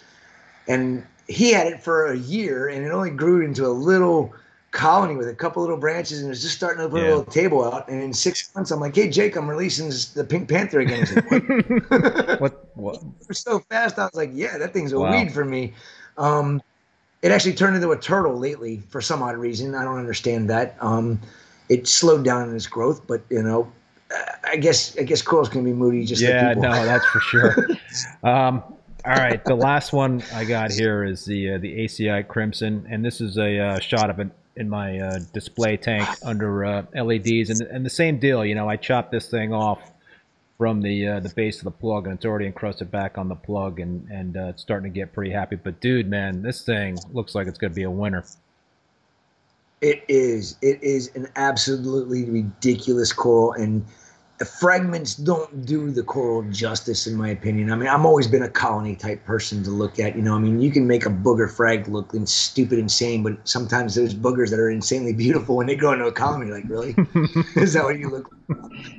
and 0.67 1.05
he 1.27 1.51
had 1.51 1.67
it 1.67 1.81
for 1.81 2.07
a 2.07 2.17
year, 2.17 2.67
and 2.67 2.85
it 2.85 2.89
only 2.89 3.09
grew 3.09 3.45
into 3.45 3.65
a 3.65 3.69
little 3.69 4.33
colony 4.71 5.15
with 5.15 5.29
a 5.29 5.35
couple 5.35 5.61
little 5.61 5.77
branches, 5.77 6.19
and 6.19 6.27
it 6.27 6.29
was 6.29 6.41
just 6.41 6.55
starting 6.57 6.83
to 6.83 6.89
put 6.89 6.99
Yeah. 6.99 7.07
a 7.07 7.09
little 7.15 7.25
table 7.25 7.63
out. 7.63 7.87
And 7.87 8.01
in 8.01 8.11
six 8.11 8.49
months, 8.55 8.71
I'm 8.71 8.79
like, 8.79 8.95
"Hey, 8.95 9.09
Jake, 9.09 9.35
I'm 9.35 9.49
releasing 9.49 9.87
this, 9.87 10.07
the 10.07 10.23
Pink 10.23 10.49
Panther 10.49 10.81
again." 10.81 11.05
Like, 11.09 11.31
"What?" 11.31 12.39
what? 12.39 12.69
What? 12.75 13.03
So 13.31 13.59
fast. 13.69 13.97
I 13.97 14.03
was 14.03 14.15
like, 14.15 14.31
"Yeah, 14.33 14.57
that 14.57 14.73
thing's 14.73 14.91
a 14.91 14.99
Wow. 14.99 15.11
weed 15.11 15.31
for 15.31 15.45
me." 15.45 15.73
Um, 16.17 16.61
it 17.21 17.31
actually 17.31 17.53
turned 17.53 17.75
into 17.75 17.91
a 17.91 17.97
turtle 17.97 18.37
lately 18.37 18.83
for 18.89 18.99
some 18.99 19.23
odd 19.23 19.37
reason. 19.37 19.75
I 19.75 19.83
don't 19.83 19.97
understand 19.97 20.49
that. 20.49 20.75
Um, 20.81 21.21
it 21.69 21.87
slowed 21.87 22.25
down 22.25 22.49
in 22.49 22.55
its 22.55 22.67
growth, 22.67 23.07
but 23.07 23.21
you 23.29 23.41
know, 23.41 23.71
I 24.43 24.57
guess 24.57 24.97
I 24.97 25.03
guess 25.03 25.21
corals 25.21 25.49
can 25.49 25.63
be 25.63 25.73
moody 25.73 26.05
just 26.05 26.21
yeah, 26.21 26.53
no, 26.53 26.71
that's 26.71 27.05
for 27.07 27.19
sure. 27.19 27.67
um, 28.23 28.63
all 29.05 29.15
right, 29.15 29.43
the 29.43 29.55
last 29.55 29.91
one 29.91 30.23
I 30.33 30.45
got 30.45 30.71
here 30.71 31.03
is 31.03 31.25
the 31.25 31.53
uh, 31.53 31.57
the 31.57 31.85
ACI 31.85 32.27
Crimson, 32.27 32.85
and 32.89 33.03
this 33.03 33.19
is 33.19 33.37
a 33.37 33.59
uh, 33.59 33.79
shot 33.79 34.09
of 34.09 34.19
it 34.19 34.29
in 34.55 34.69
my 34.69 34.99
uh, 34.99 35.19
display 35.33 35.77
tank 35.77 36.07
under 36.23 36.63
uh, 36.63 36.85
LEDs, 36.93 37.49
and 37.49 37.61
and 37.61 37.85
the 37.85 37.89
same 37.89 38.19
deal. 38.19 38.45
You 38.45 38.55
know, 38.55 38.69
I 38.69 38.77
chopped 38.77 39.11
this 39.11 39.29
thing 39.29 39.53
off 39.53 39.91
from 40.57 40.81
the 40.81 41.07
uh, 41.07 41.19
the 41.19 41.29
base 41.29 41.57
of 41.57 41.65
the 41.65 41.71
plug, 41.71 42.05
and 42.05 42.15
it's 42.15 42.25
already 42.25 42.45
encrusted 42.45 42.91
back 42.91 43.17
on 43.17 43.27
the 43.27 43.35
plug, 43.35 43.79
and 43.79 44.07
and 44.09 44.37
uh, 44.37 44.47
it's 44.47 44.61
starting 44.61 44.91
to 44.91 44.97
get 44.97 45.11
pretty 45.11 45.31
happy. 45.31 45.55
But 45.55 45.81
dude, 45.81 46.09
man, 46.09 46.41
this 46.41 46.61
thing 46.61 46.97
looks 47.11 47.35
like 47.35 47.47
it's 47.47 47.57
gonna 47.57 47.73
be 47.73 47.83
a 47.83 47.91
winner. 47.91 48.23
It 49.81 50.05
is. 50.07 50.55
It 50.61 50.81
is 50.81 51.13
an 51.15 51.27
absolutely 51.35 52.23
ridiculous 52.23 53.11
coral, 53.11 53.51
and 53.53 53.85
the 54.43 54.49
fragments 54.49 55.15
don't 55.15 55.65
do 55.65 55.89
the 55.89 56.03
coral 56.03 56.43
justice, 56.51 57.07
in 57.07 57.15
my 57.15 57.29
opinion. 57.29 57.71
I 57.71 57.77
mean, 57.77 57.87
I've 57.87 58.05
always 58.05 58.27
been 58.27 58.43
a 58.43 58.49
colony 58.49 58.93
type 58.93 59.23
person 59.23 59.63
to 59.63 59.69
look 59.69 60.01
at. 60.01 60.17
You 60.17 60.21
know, 60.21 60.35
I 60.35 60.39
mean, 60.39 60.59
you 60.59 60.69
can 60.69 60.85
make 60.85 61.05
a 61.05 61.09
booger 61.09 61.49
frag 61.49 61.87
look 61.87 62.13
in 62.13 62.27
stupid, 62.27 62.77
insane, 62.77 63.23
but 63.23 63.37
sometimes 63.47 63.95
there's 63.95 64.13
boogers 64.13 64.49
that 64.49 64.59
are 64.59 64.69
insanely 64.69 65.13
beautiful 65.13 65.55
when 65.55 65.67
they 65.67 65.77
grow 65.77 65.93
into 65.93 66.07
a 66.07 66.11
colony. 66.11 66.51
Like, 66.51 66.65
really? 66.67 66.89
is 67.55 67.71
that 67.71 67.85
what 67.85 67.97
you 67.97 68.09
look? 68.09 68.35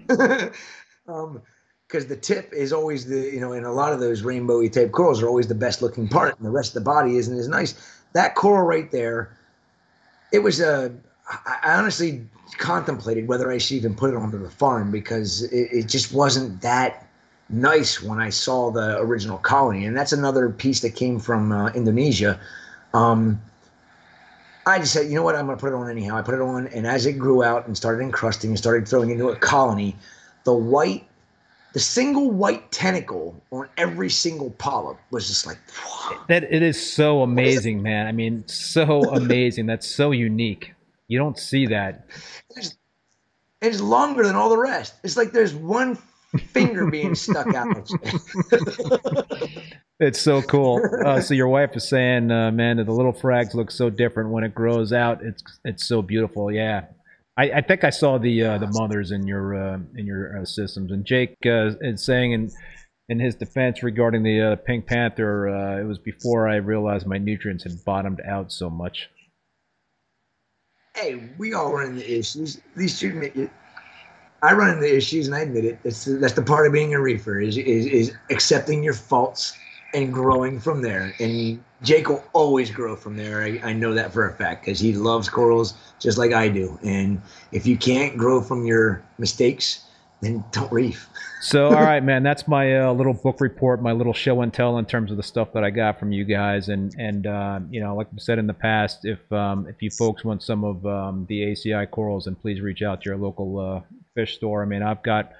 like? 0.08 0.54
um, 1.08 1.42
because 1.88 2.06
the 2.06 2.16
tip 2.16 2.50
is 2.54 2.72
always 2.72 3.04
the 3.04 3.30
you 3.30 3.40
know, 3.40 3.52
and 3.52 3.66
a 3.66 3.72
lot 3.72 3.92
of 3.92 4.00
those 4.00 4.22
rainbowy 4.22 4.72
type 4.72 4.92
corals 4.92 5.22
are 5.22 5.28
always 5.28 5.46
the 5.46 5.54
best 5.54 5.82
looking 5.82 6.08
part, 6.08 6.38
and 6.38 6.46
the 6.46 6.50
rest 6.50 6.70
of 6.74 6.82
the 6.82 6.88
body 6.88 7.18
isn't 7.18 7.38
as 7.38 7.48
nice. 7.48 7.74
That 8.14 8.34
coral 8.34 8.64
right 8.64 8.90
there 8.90 9.36
it 10.32 10.38
was 10.38 10.60
a. 10.60 10.90
I 11.28 11.76
honestly 11.78 12.26
contemplated 12.58 13.28
whether 13.28 13.50
I 13.50 13.58
should 13.58 13.76
even 13.76 13.94
put 13.94 14.10
it 14.10 14.16
onto 14.16 14.38
the 14.38 14.50
farm 14.50 14.90
because 14.90 15.42
it, 15.44 15.68
it 15.72 15.88
just 15.88 16.12
wasn't 16.12 16.60
that 16.62 17.06
nice 17.48 18.02
when 18.02 18.20
I 18.20 18.30
saw 18.30 18.70
the 18.70 18.98
original 18.98 19.38
colony, 19.38 19.84
and 19.86 19.96
that's 19.96 20.12
another 20.12 20.50
piece 20.50 20.80
that 20.80 20.94
came 20.94 21.18
from 21.18 21.52
uh, 21.52 21.70
Indonesia. 21.70 22.40
Um, 22.92 23.40
I 24.66 24.78
just 24.78 24.92
said, 24.92 25.08
you 25.08 25.14
know 25.14 25.22
what, 25.22 25.36
I'm 25.36 25.46
going 25.46 25.58
to 25.58 25.60
put 25.60 25.72
it 25.72 25.76
on 25.76 25.90
anyhow. 25.90 26.16
I 26.16 26.22
put 26.22 26.34
it 26.34 26.40
on, 26.40 26.68
and 26.68 26.86
as 26.86 27.06
it 27.06 27.14
grew 27.14 27.42
out 27.42 27.66
and 27.66 27.76
started 27.76 28.02
encrusting 28.02 28.50
and 28.50 28.58
started 28.58 28.88
throwing 28.88 29.10
into 29.10 29.28
a 29.28 29.36
colony, 29.36 29.94
the 30.44 30.54
white, 30.54 31.06
the 31.74 31.80
single 31.80 32.30
white 32.30 32.70
tentacle 32.72 33.42
on 33.50 33.68
every 33.76 34.08
single 34.08 34.50
polyp 34.52 34.96
was 35.10 35.28
just 35.28 35.46
like, 35.46 35.58
That 36.28 36.44
it 36.44 36.62
is 36.62 36.80
so 36.80 37.22
amazing, 37.22 37.82
man. 37.82 38.06
I 38.06 38.12
mean, 38.12 38.46
so 38.48 39.02
amazing. 39.14 39.66
That's 39.66 39.88
so 39.88 40.12
unique. 40.12 40.72
You 41.08 41.18
don't 41.18 41.38
see 41.38 41.66
that. 41.66 42.08
it's 43.60 43.80
longer 43.80 44.24
than 44.24 44.36
all 44.36 44.48
the 44.48 44.58
rest. 44.58 44.94
It's 45.02 45.16
like 45.16 45.32
there's 45.32 45.54
one 45.54 45.96
finger 46.38 46.86
being 46.90 47.14
stuck 47.14 47.54
out. 47.54 47.88
It's 50.00 50.20
so 50.20 50.42
cool. 50.42 50.80
Uh, 51.06 51.20
so 51.20 51.34
your 51.34 51.46
wife 51.46 51.76
is 51.76 51.88
saying, 51.88 52.30
uh, 52.30 52.50
man, 52.50 52.78
the 52.78 52.92
little 52.92 53.12
frags 53.12 53.54
look 53.54 53.70
so 53.70 53.90
different 53.90 54.30
when 54.30 54.42
it 54.42 54.52
grows 54.54 54.92
out. 54.92 55.22
It's 55.22 55.42
it's 55.64 55.86
so 55.86 56.02
beautiful. 56.02 56.50
Yeah, 56.50 56.86
I, 57.36 57.50
I 57.50 57.60
think 57.60 57.84
I 57.84 57.90
saw 57.90 58.18
the 58.18 58.42
uh, 58.42 58.58
the 58.58 58.66
mothers 58.66 59.12
in 59.12 59.26
your 59.26 59.54
uh, 59.54 59.78
in 59.96 60.06
your 60.06 60.40
uh, 60.40 60.44
systems. 60.44 60.90
And 60.90 61.04
Jake 61.04 61.36
uh, 61.46 61.70
is 61.80 62.04
saying 62.04 62.32
in 62.32 62.50
in 63.08 63.20
his 63.20 63.34
defense 63.34 63.82
regarding 63.82 64.22
the 64.22 64.40
uh, 64.40 64.56
Pink 64.56 64.86
Panther, 64.86 65.48
uh, 65.48 65.80
it 65.80 65.84
was 65.84 65.98
before 65.98 66.48
I 66.48 66.56
realized 66.56 67.06
my 67.06 67.18
nutrients 67.18 67.64
had 67.64 67.84
bottomed 67.84 68.20
out 68.26 68.50
so 68.50 68.70
much. 68.70 69.10
Hey, 70.94 71.20
we 71.38 71.54
all 71.54 71.72
run 71.72 71.92
into 71.92 72.18
issues. 72.18 72.60
Admit 72.76 73.36
it. 73.36 73.50
I 74.42 74.52
run 74.52 74.74
into 74.74 74.94
issues, 74.94 75.26
and 75.26 75.34
I 75.34 75.40
admit 75.40 75.64
it. 75.64 75.78
That's 75.82 76.04
the, 76.04 76.12
that's 76.14 76.34
the 76.34 76.42
part 76.42 76.66
of 76.66 76.72
being 76.72 76.94
a 76.94 77.00
reefer 77.00 77.40
is, 77.40 77.56
is 77.56 77.86
is 77.86 78.14
accepting 78.30 78.82
your 78.82 78.94
faults 78.94 79.56
and 79.94 80.12
growing 80.12 80.60
from 80.60 80.82
there. 80.82 81.14
And 81.20 81.62
Jake 81.82 82.08
will 82.08 82.24
always 82.32 82.70
grow 82.70 82.96
from 82.96 83.16
there. 83.16 83.42
I, 83.42 83.60
I 83.62 83.72
know 83.72 83.94
that 83.94 84.12
for 84.12 84.28
a 84.28 84.34
fact 84.34 84.64
because 84.64 84.80
he 84.80 84.92
loves 84.92 85.28
corals 85.28 85.74
just 85.98 86.18
like 86.18 86.32
I 86.32 86.48
do. 86.48 86.78
And 86.82 87.22
if 87.52 87.66
you 87.66 87.76
can't 87.76 88.16
grow 88.16 88.42
from 88.42 88.66
your 88.66 89.02
mistakes, 89.18 89.83
then 90.24 90.44
don't 90.50 90.72
reef. 90.72 91.08
So, 91.40 91.66
all 91.66 91.72
right, 91.82 92.02
man, 92.02 92.22
that's 92.22 92.48
my 92.48 92.80
uh, 92.80 92.92
little 92.92 93.14
book 93.14 93.40
report, 93.40 93.82
my 93.82 93.92
little 93.92 94.12
show 94.12 94.40
and 94.42 94.52
tell 94.52 94.78
in 94.78 94.86
terms 94.86 95.10
of 95.10 95.16
the 95.16 95.22
stuff 95.22 95.52
that 95.54 95.64
I 95.64 95.70
got 95.70 95.98
from 95.98 96.12
you 96.12 96.24
guys, 96.24 96.68
and 96.68 96.94
and 96.98 97.26
uh, 97.26 97.60
you 97.70 97.80
know, 97.80 97.94
like 97.94 98.08
I 98.08 98.18
said 98.18 98.38
in 98.38 98.46
the 98.46 98.54
past, 98.54 99.04
if 99.04 99.20
um, 99.32 99.66
if 99.68 99.80
you 99.80 99.90
folks 99.90 100.24
want 100.24 100.42
some 100.42 100.64
of 100.64 100.84
um, 100.86 101.26
the 101.28 101.42
ACI 101.42 101.90
corals, 101.90 102.24
then 102.24 102.34
please 102.34 102.60
reach 102.60 102.82
out 102.82 103.02
to 103.02 103.10
your 103.10 103.18
local 103.18 103.58
uh, 103.58 103.80
fish 104.14 104.36
store. 104.36 104.62
I 104.62 104.66
mean, 104.66 104.82
I've 104.82 105.02
got 105.02 105.32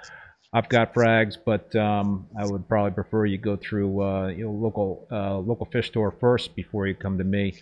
I've 0.53 0.69
got 0.69 0.95
frags, 0.95 1.37
but 1.45 1.75
um, 1.75 2.29
I 2.39 2.47
would 2.47 2.69
probably 2.69 2.93
prefer 2.93 3.27
you 3.27 3.39
go 3.39 3.57
through 3.57 4.03
uh, 4.03 4.29
your 4.29 4.51
local 4.51 5.09
uh, 5.11 5.39
local 5.39 5.67
fish 5.67 5.89
store 5.89 6.15
first 6.21 6.55
before 6.55 6.87
you 6.87 6.95
come 6.95 7.19
to 7.19 7.25
me. 7.25 7.55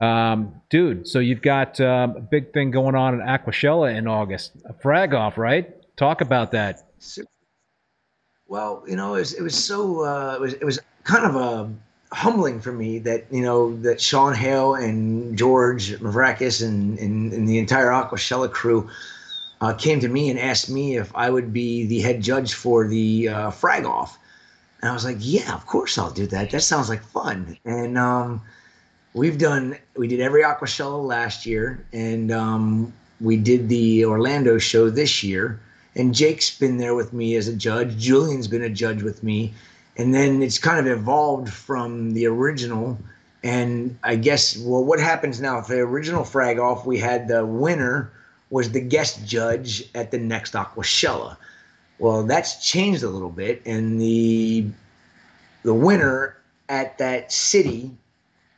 Um, 0.00 0.62
dude, 0.70 1.08
so 1.08 1.18
you've 1.18 1.42
got 1.42 1.80
um, 1.80 2.16
a 2.16 2.20
big 2.20 2.52
thing 2.52 2.70
going 2.70 2.94
on 2.94 3.14
in 3.14 3.20
Aquashella 3.20 3.96
in 3.96 4.06
August, 4.06 4.52
a 4.64 4.72
frag 4.74 5.14
off, 5.14 5.36
right? 5.36 5.74
Talk 5.98 6.20
about 6.20 6.52
that. 6.52 6.86
Well, 8.46 8.84
you 8.86 8.94
know, 8.94 9.16
it 9.16 9.18
was, 9.18 9.32
it 9.34 9.42
was 9.42 9.56
so 9.56 10.04
uh, 10.04 10.36
it 10.36 10.40
was 10.40 10.52
it 10.54 10.64
was 10.64 10.78
kind 11.02 11.26
of 11.26 11.36
uh, 11.36 11.66
humbling 12.12 12.60
for 12.60 12.70
me 12.70 13.00
that 13.00 13.26
you 13.32 13.42
know 13.42 13.76
that 13.80 14.00
Sean 14.00 14.32
Hale 14.32 14.76
and 14.76 15.36
George 15.36 15.90
Mavrakis 15.98 16.64
and, 16.64 17.00
and 17.00 17.32
and 17.32 17.48
the 17.48 17.58
entire 17.58 17.88
Aquashella 17.88 18.48
crew 18.48 18.88
uh, 19.60 19.74
came 19.74 19.98
to 19.98 20.08
me 20.08 20.30
and 20.30 20.38
asked 20.38 20.70
me 20.70 20.96
if 20.96 21.10
I 21.16 21.30
would 21.30 21.52
be 21.52 21.84
the 21.86 21.98
head 21.98 22.22
judge 22.22 22.54
for 22.54 22.86
the 22.86 23.28
uh, 23.28 23.50
frag 23.50 23.84
off, 23.84 24.16
and 24.80 24.90
I 24.90 24.94
was 24.94 25.04
like, 25.04 25.16
yeah, 25.18 25.52
of 25.52 25.66
course 25.66 25.98
I'll 25.98 26.12
do 26.12 26.28
that. 26.28 26.50
That 26.50 26.62
sounds 26.62 26.88
like 26.88 27.02
fun. 27.02 27.58
And 27.64 27.98
um, 27.98 28.40
we've 29.14 29.36
done 29.36 29.76
we 29.96 30.06
did 30.06 30.20
every 30.20 30.44
Aquashella 30.44 31.04
last 31.04 31.44
year, 31.44 31.84
and 31.92 32.30
um, 32.30 32.92
we 33.20 33.36
did 33.36 33.68
the 33.68 34.04
Orlando 34.04 34.58
show 34.58 34.90
this 34.90 35.24
year 35.24 35.60
and 35.98 36.14
Jake's 36.14 36.56
been 36.56 36.78
there 36.78 36.94
with 36.94 37.12
me 37.12 37.34
as 37.34 37.48
a 37.48 37.54
judge. 37.54 37.96
Julian's 37.96 38.48
been 38.48 38.62
a 38.62 38.70
judge 38.70 39.02
with 39.02 39.22
me, 39.22 39.52
and 39.96 40.14
then 40.14 40.42
it's 40.42 40.58
kind 40.58 40.78
of 40.78 40.86
evolved 40.86 41.52
from 41.52 42.12
the 42.12 42.26
original. 42.26 42.98
And 43.42 43.98
I 44.02 44.16
guess 44.16 44.56
well, 44.56 44.84
what 44.84 45.00
happens 45.00 45.40
now? 45.40 45.60
For 45.60 45.74
the 45.74 45.80
original 45.80 46.24
frag 46.24 46.58
off, 46.58 46.86
we 46.86 46.98
had 46.98 47.28
the 47.28 47.44
winner 47.44 48.10
was 48.50 48.70
the 48.70 48.80
guest 48.80 49.26
judge 49.26 49.84
at 49.94 50.10
the 50.10 50.18
next 50.18 50.54
Aquashella. 50.54 51.36
Well, 51.98 52.22
that's 52.24 52.64
changed 52.66 53.02
a 53.02 53.08
little 53.08 53.30
bit, 53.30 53.62
and 53.66 54.00
the 54.00 54.66
the 55.64 55.74
winner 55.74 56.36
at 56.68 56.98
that 56.98 57.32
city 57.32 57.90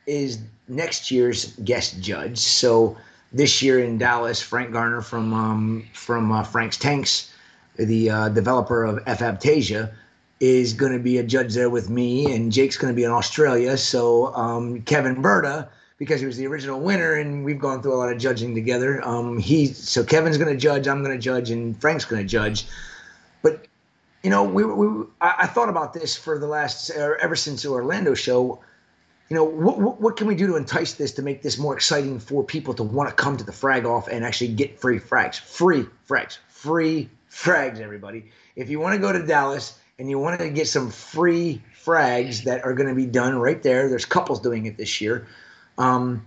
is 0.05 0.39
next 0.67 1.11
year's 1.11 1.55
guest 1.57 1.99
judge. 2.01 2.37
So 2.37 2.97
this 3.33 3.61
year 3.61 3.79
in 3.79 3.97
Dallas, 3.97 4.41
Frank 4.41 4.73
Garner 4.73 5.01
from 5.01 5.33
um, 5.33 5.87
from 5.93 6.31
uh, 6.31 6.43
Frank's 6.43 6.77
Tanks, 6.77 7.30
the 7.85 8.09
uh, 8.09 8.29
developer 8.29 8.83
of 8.83 8.99
F-Aptasia, 9.05 9.91
is 10.39 10.73
going 10.73 10.91
to 10.91 10.99
be 10.99 11.19
a 11.19 11.23
judge 11.23 11.53
there 11.53 11.69
with 11.69 11.89
me, 11.89 12.33
and 12.33 12.51
Jake's 12.51 12.77
going 12.77 12.91
to 12.91 12.95
be 12.95 13.03
in 13.03 13.11
Australia. 13.11 13.77
So 13.77 14.33
um, 14.33 14.81
Kevin 14.81 15.21
Berta, 15.21 15.69
because 15.97 16.19
he 16.19 16.25
was 16.25 16.37
the 16.37 16.47
original 16.47 16.79
winner, 16.79 17.13
and 17.13 17.45
we've 17.45 17.59
gone 17.59 17.81
through 17.81 17.93
a 17.93 17.99
lot 17.99 18.11
of 18.11 18.17
judging 18.17 18.55
together. 18.55 19.05
Um, 19.07 19.37
he 19.37 19.67
so 19.67 20.03
Kevin's 20.03 20.37
going 20.37 20.51
to 20.51 20.57
judge, 20.57 20.87
I'm 20.87 21.03
going 21.03 21.15
to 21.15 21.21
judge, 21.21 21.51
and 21.51 21.79
Frank's 21.79 22.05
going 22.05 22.21
to 22.21 22.27
judge. 22.27 22.65
But 23.43 23.67
you 24.23 24.31
know, 24.31 24.43
we, 24.43 24.65
we 24.65 25.05
I, 25.21 25.35
I 25.39 25.47
thought 25.47 25.69
about 25.69 25.93
this 25.93 26.17
for 26.17 26.39
the 26.39 26.47
last 26.47 26.89
uh, 26.89 27.13
ever 27.21 27.35
since 27.35 27.61
the 27.61 27.69
Orlando 27.69 28.15
show 28.15 28.59
you 29.31 29.35
know, 29.35 29.45
what, 29.45 29.79
what, 29.79 30.01
what 30.01 30.17
can 30.17 30.27
we 30.27 30.35
do 30.35 30.45
to 30.47 30.57
entice 30.57 30.95
this 30.95 31.13
to 31.13 31.21
make 31.21 31.41
this 31.41 31.57
more 31.57 31.73
exciting 31.73 32.19
for 32.19 32.43
people 32.43 32.73
to 32.73 32.83
want 32.83 33.07
to 33.07 33.15
come 33.15 33.37
to 33.37 33.45
the 33.45 33.51
frag 33.53 33.85
off 33.85 34.09
and 34.09 34.25
actually 34.25 34.49
get 34.49 34.77
free 34.77 34.99
frags? 34.99 35.39
Free 35.39 35.85
frags. 36.05 36.39
Free 36.49 37.09
frags, 37.31 37.79
everybody. 37.79 38.25
If 38.55 38.69
you 38.69 38.79
want 38.79 38.93
to 38.93 38.99
go 38.99 39.11
to 39.11 39.25
Dallas 39.25 39.79
and 39.97 40.09
you 40.09 40.19
want 40.19 40.39
to 40.39 40.49
get 40.49 40.67
some 40.67 40.91
free 40.91 41.61
frags 41.73 42.43
that 42.43 42.63
are 42.63 42.73
going 42.73 42.89
to 42.89 42.95
be 42.95 43.05
done 43.05 43.39
right 43.39 43.63
there, 43.63 43.89
there's 43.89 44.05
couples 44.05 44.39
doing 44.39 44.65
it 44.65 44.77
this 44.77 44.99
year. 44.99 45.27
Um, 45.77 46.23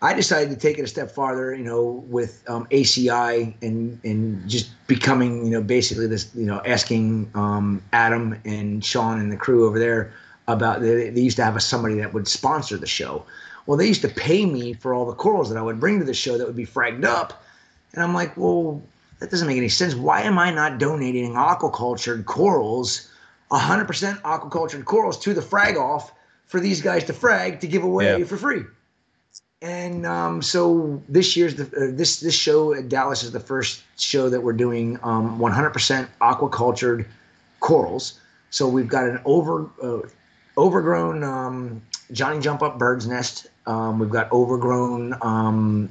I 0.00 0.14
decided 0.14 0.50
to 0.50 0.56
take 0.56 0.78
it 0.78 0.82
a 0.82 0.88
step 0.88 1.10
farther, 1.12 1.54
you 1.54 1.62
know, 1.62 2.04
with 2.08 2.42
um, 2.48 2.66
ACI 2.72 3.54
and 3.62 4.00
and 4.04 4.48
just 4.48 4.70
becoming, 4.88 5.44
you 5.44 5.50
know, 5.50 5.62
basically 5.62 6.08
this, 6.08 6.30
you 6.34 6.44
know, 6.44 6.60
asking 6.66 7.30
um, 7.34 7.80
Adam 7.92 8.40
and 8.44 8.84
Sean 8.84 9.20
and 9.20 9.30
the 9.30 9.36
crew 9.36 9.64
over 9.66 9.78
there 9.78 10.12
about 10.48 10.80
they, 10.80 11.10
they 11.10 11.20
used 11.20 11.36
to 11.36 11.44
have 11.44 11.54
a, 11.54 11.60
somebody 11.60 11.94
that 11.96 12.12
would 12.12 12.26
sponsor 12.26 12.76
the 12.76 12.86
show. 12.86 13.24
Well, 13.66 13.78
they 13.78 13.86
used 13.86 14.02
to 14.02 14.08
pay 14.08 14.44
me 14.44 14.72
for 14.72 14.92
all 14.92 15.06
the 15.06 15.14
corals 15.14 15.48
that 15.50 15.56
I 15.56 15.62
would 15.62 15.78
bring 15.78 16.00
to 16.00 16.04
the 16.04 16.14
show 16.14 16.36
that 16.36 16.46
would 16.48 16.56
be 16.56 16.66
fragged 16.66 17.04
up, 17.04 17.44
and 17.92 18.02
I'm 18.02 18.12
like, 18.12 18.36
well, 18.36 18.82
that 19.22 19.30
doesn't 19.30 19.46
make 19.46 19.56
any 19.56 19.68
sense. 19.68 19.94
Why 19.94 20.22
am 20.22 20.36
I 20.38 20.50
not 20.50 20.78
donating 20.78 21.32
aquacultured 21.34 22.24
corals, 22.24 23.08
100% 23.52 24.20
aquacultured 24.22 24.84
corals 24.84 25.18
to 25.20 25.32
the 25.32 25.42
frag 25.42 25.76
off 25.76 26.12
for 26.46 26.58
these 26.58 26.82
guys 26.82 27.04
to 27.04 27.12
frag 27.12 27.60
to 27.60 27.68
give 27.68 27.84
away 27.84 28.18
Yeah. 28.18 28.24
for 28.24 28.36
free? 28.36 28.62
And 29.62 30.04
um, 30.04 30.42
so 30.42 31.00
this 31.08 31.36
year's 31.36 31.54
the 31.54 31.64
uh, 31.66 31.96
this 31.96 32.18
this 32.18 32.34
show 32.34 32.74
at 32.74 32.88
Dallas 32.88 33.22
is 33.22 33.30
the 33.30 33.38
first 33.38 33.84
show 33.96 34.28
that 34.28 34.42
we're 34.42 34.52
doing 34.54 34.98
um, 35.04 35.38
100% 35.38 36.08
aquacultured 36.20 37.06
corals. 37.60 38.18
So 38.50 38.66
we've 38.66 38.88
got 38.88 39.04
an 39.04 39.20
over 39.24 39.70
uh, 39.80 40.00
overgrown 40.58 41.22
um, 41.22 41.80
Johnny 42.10 42.40
Jump 42.40 42.60
Up 42.62 42.76
bird's 42.76 43.06
nest. 43.06 43.46
Um, 43.66 44.00
we've 44.00 44.10
got 44.10 44.32
overgrown 44.32 45.14
um, 45.22 45.88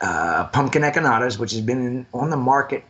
uh, 0.00 0.44
pumpkin 0.48 0.82
echinatas, 0.82 1.38
which 1.38 1.52
has 1.52 1.60
been 1.60 2.06
on 2.12 2.30
the 2.30 2.36
market 2.36 2.84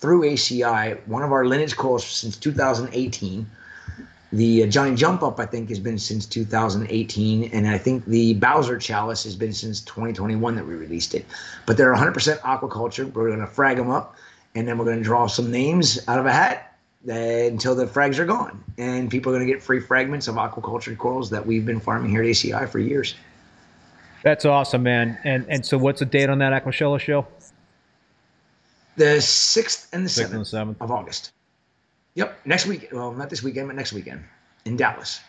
through 0.00 0.22
ACI, 0.22 0.98
one 1.06 1.22
of 1.22 1.32
our 1.32 1.44
lineage 1.44 1.76
corals 1.76 2.06
since 2.06 2.36
2018. 2.36 3.46
The 4.32 4.62
uh, 4.62 4.66
Johnny 4.68 4.94
Jump 4.94 5.22
Up, 5.22 5.40
I 5.40 5.46
think, 5.46 5.68
has 5.70 5.80
been 5.80 5.98
since 5.98 6.24
2018, 6.24 7.50
and 7.52 7.66
I 7.66 7.76
think 7.76 8.04
the 8.06 8.34
Bowser 8.34 8.78
Chalice 8.78 9.24
has 9.24 9.34
been 9.34 9.52
since 9.52 9.80
2021 9.82 10.54
that 10.54 10.66
we 10.66 10.74
released 10.74 11.14
it. 11.14 11.26
But 11.66 11.76
they're 11.76 11.92
100% 11.92 12.38
aquaculture. 12.38 13.12
We're 13.12 13.28
going 13.28 13.40
to 13.40 13.46
frag 13.46 13.76
them 13.76 13.90
up, 13.90 14.14
and 14.54 14.68
then 14.68 14.78
we're 14.78 14.84
going 14.84 14.98
to 14.98 15.04
draw 15.04 15.26
some 15.26 15.50
names 15.50 15.98
out 16.06 16.20
of 16.20 16.26
a 16.26 16.32
hat 16.32 16.78
uh, 17.08 17.12
until 17.12 17.74
the 17.74 17.86
frags 17.86 18.18
are 18.18 18.24
gone, 18.26 18.62
and 18.78 19.10
people 19.10 19.32
are 19.32 19.36
going 19.36 19.46
to 19.46 19.52
get 19.52 19.62
free 19.62 19.80
fragments 19.80 20.28
of 20.28 20.36
aquaculture 20.36 20.96
corals 20.96 21.30
that 21.30 21.44
we've 21.44 21.66
been 21.66 21.80
farming 21.80 22.10
here 22.10 22.22
at 22.22 22.28
ACI 22.28 22.68
for 22.68 22.78
years. 22.78 23.16
That's 24.22 24.44
awesome, 24.44 24.82
man. 24.82 25.18
And 25.24 25.46
and 25.48 25.64
so 25.64 25.78
what's 25.78 26.00
the 26.00 26.06
date 26.06 26.28
on 26.28 26.38
that 26.38 26.52
Aquashella 26.52 27.00
show? 27.00 27.26
The 28.96 29.20
sixth 29.20 29.88
and 29.92 30.04
the 30.04 30.10
Sixth 30.10 30.32
and 30.32 30.40
the 30.40 30.44
seventh 30.44 30.80
of 30.80 30.90
August. 30.90 31.32
Yep, 32.14 32.40
next 32.44 32.66
week. 32.66 32.88
Well, 32.92 33.12
not 33.12 33.30
this 33.30 33.42
weekend, 33.42 33.68
but 33.68 33.76
next 33.76 33.92
weekend 33.92 34.24
in 34.64 34.76
Dallas. 34.76 35.20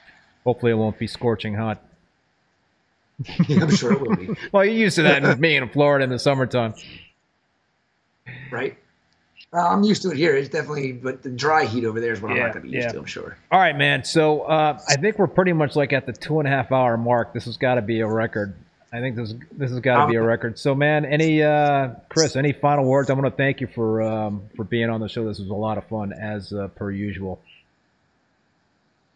Hopefully, 0.43 0.71
it 0.71 0.75
won't 0.75 0.97
be 0.97 1.07
scorching 1.07 1.53
hot. 1.53 1.81
I'm 3.49 3.69
sure 3.75 3.93
it 3.93 4.01
will 4.01 4.15
be. 4.15 4.29
Well, 4.51 4.65
you're 4.65 4.73
used 4.73 4.95
to 4.95 5.03
that 5.03 5.21
with 5.21 5.39
me 5.39 5.55
in 5.55 5.69
Florida 5.69 6.03
in 6.03 6.09
the 6.09 6.19
summertime. 6.19 6.73
right? 8.49 8.75
Uh, 9.53 9.67
I'm 9.67 9.83
used 9.83 10.01
to 10.03 10.11
it 10.11 10.17
here. 10.17 10.35
It's 10.35 10.49
definitely, 10.49 10.93
but 10.93 11.23
the 11.23 11.29
dry 11.29 11.65
heat 11.65 11.85
over 11.85 11.99
there 11.99 12.13
is 12.13 12.21
what 12.21 12.31
I'm 12.31 12.37
not 12.37 12.53
going 12.53 12.65
to 12.65 12.69
be 12.69 12.75
used 12.75 12.87
yeah. 12.87 12.91
to. 12.93 12.99
I'm 12.99 13.05
sure. 13.05 13.37
All 13.51 13.59
right, 13.59 13.77
man. 13.77 14.03
So 14.03 14.41
uh, 14.41 14.79
I 14.87 14.95
think 14.95 15.19
we're 15.19 15.27
pretty 15.27 15.53
much 15.53 15.75
like 15.75 15.93
at 15.93 16.05
the 16.05 16.13
two 16.13 16.39
and 16.39 16.47
a 16.47 16.51
half 16.51 16.71
hour 16.71 16.97
mark. 16.97 17.33
This 17.33 17.45
has 17.45 17.57
got 17.57 17.75
to 17.75 17.81
be 17.81 17.99
a 17.99 18.07
record. 18.07 18.55
I 18.93 18.99
think 18.99 19.15
this 19.15 19.33
this 19.53 19.71
has 19.71 19.79
got 19.79 20.05
to 20.05 20.11
be 20.11 20.17
a 20.17 20.21
Um, 20.21 20.27
record. 20.27 20.59
So, 20.59 20.75
man, 20.75 21.05
any 21.05 21.41
uh, 21.41 21.89
Chris, 22.09 22.35
any 22.35 22.51
final 22.51 22.85
words? 22.85 23.09
I 23.09 23.13
want 23.13 23.25
to 23.25 23.31
thank 23.31 23.61
you 23.61 23.67
for 23.67 24.01
um, 24.01 24.43
for 24.55 24.65
being 24.65 24.89
on 24.89 24.99
the 24.99 25.07
show. 25.07 25.25
This 25.25 25.39
was 25.39 25.49
a 25.49 25.53
lot 25.53 25.77
of 25.77 25.85
fun, 25.85 26.11
as 26.11 26.51
uh, 26.51 26.67
per 26.69 26.91
usual. 26.91 27.39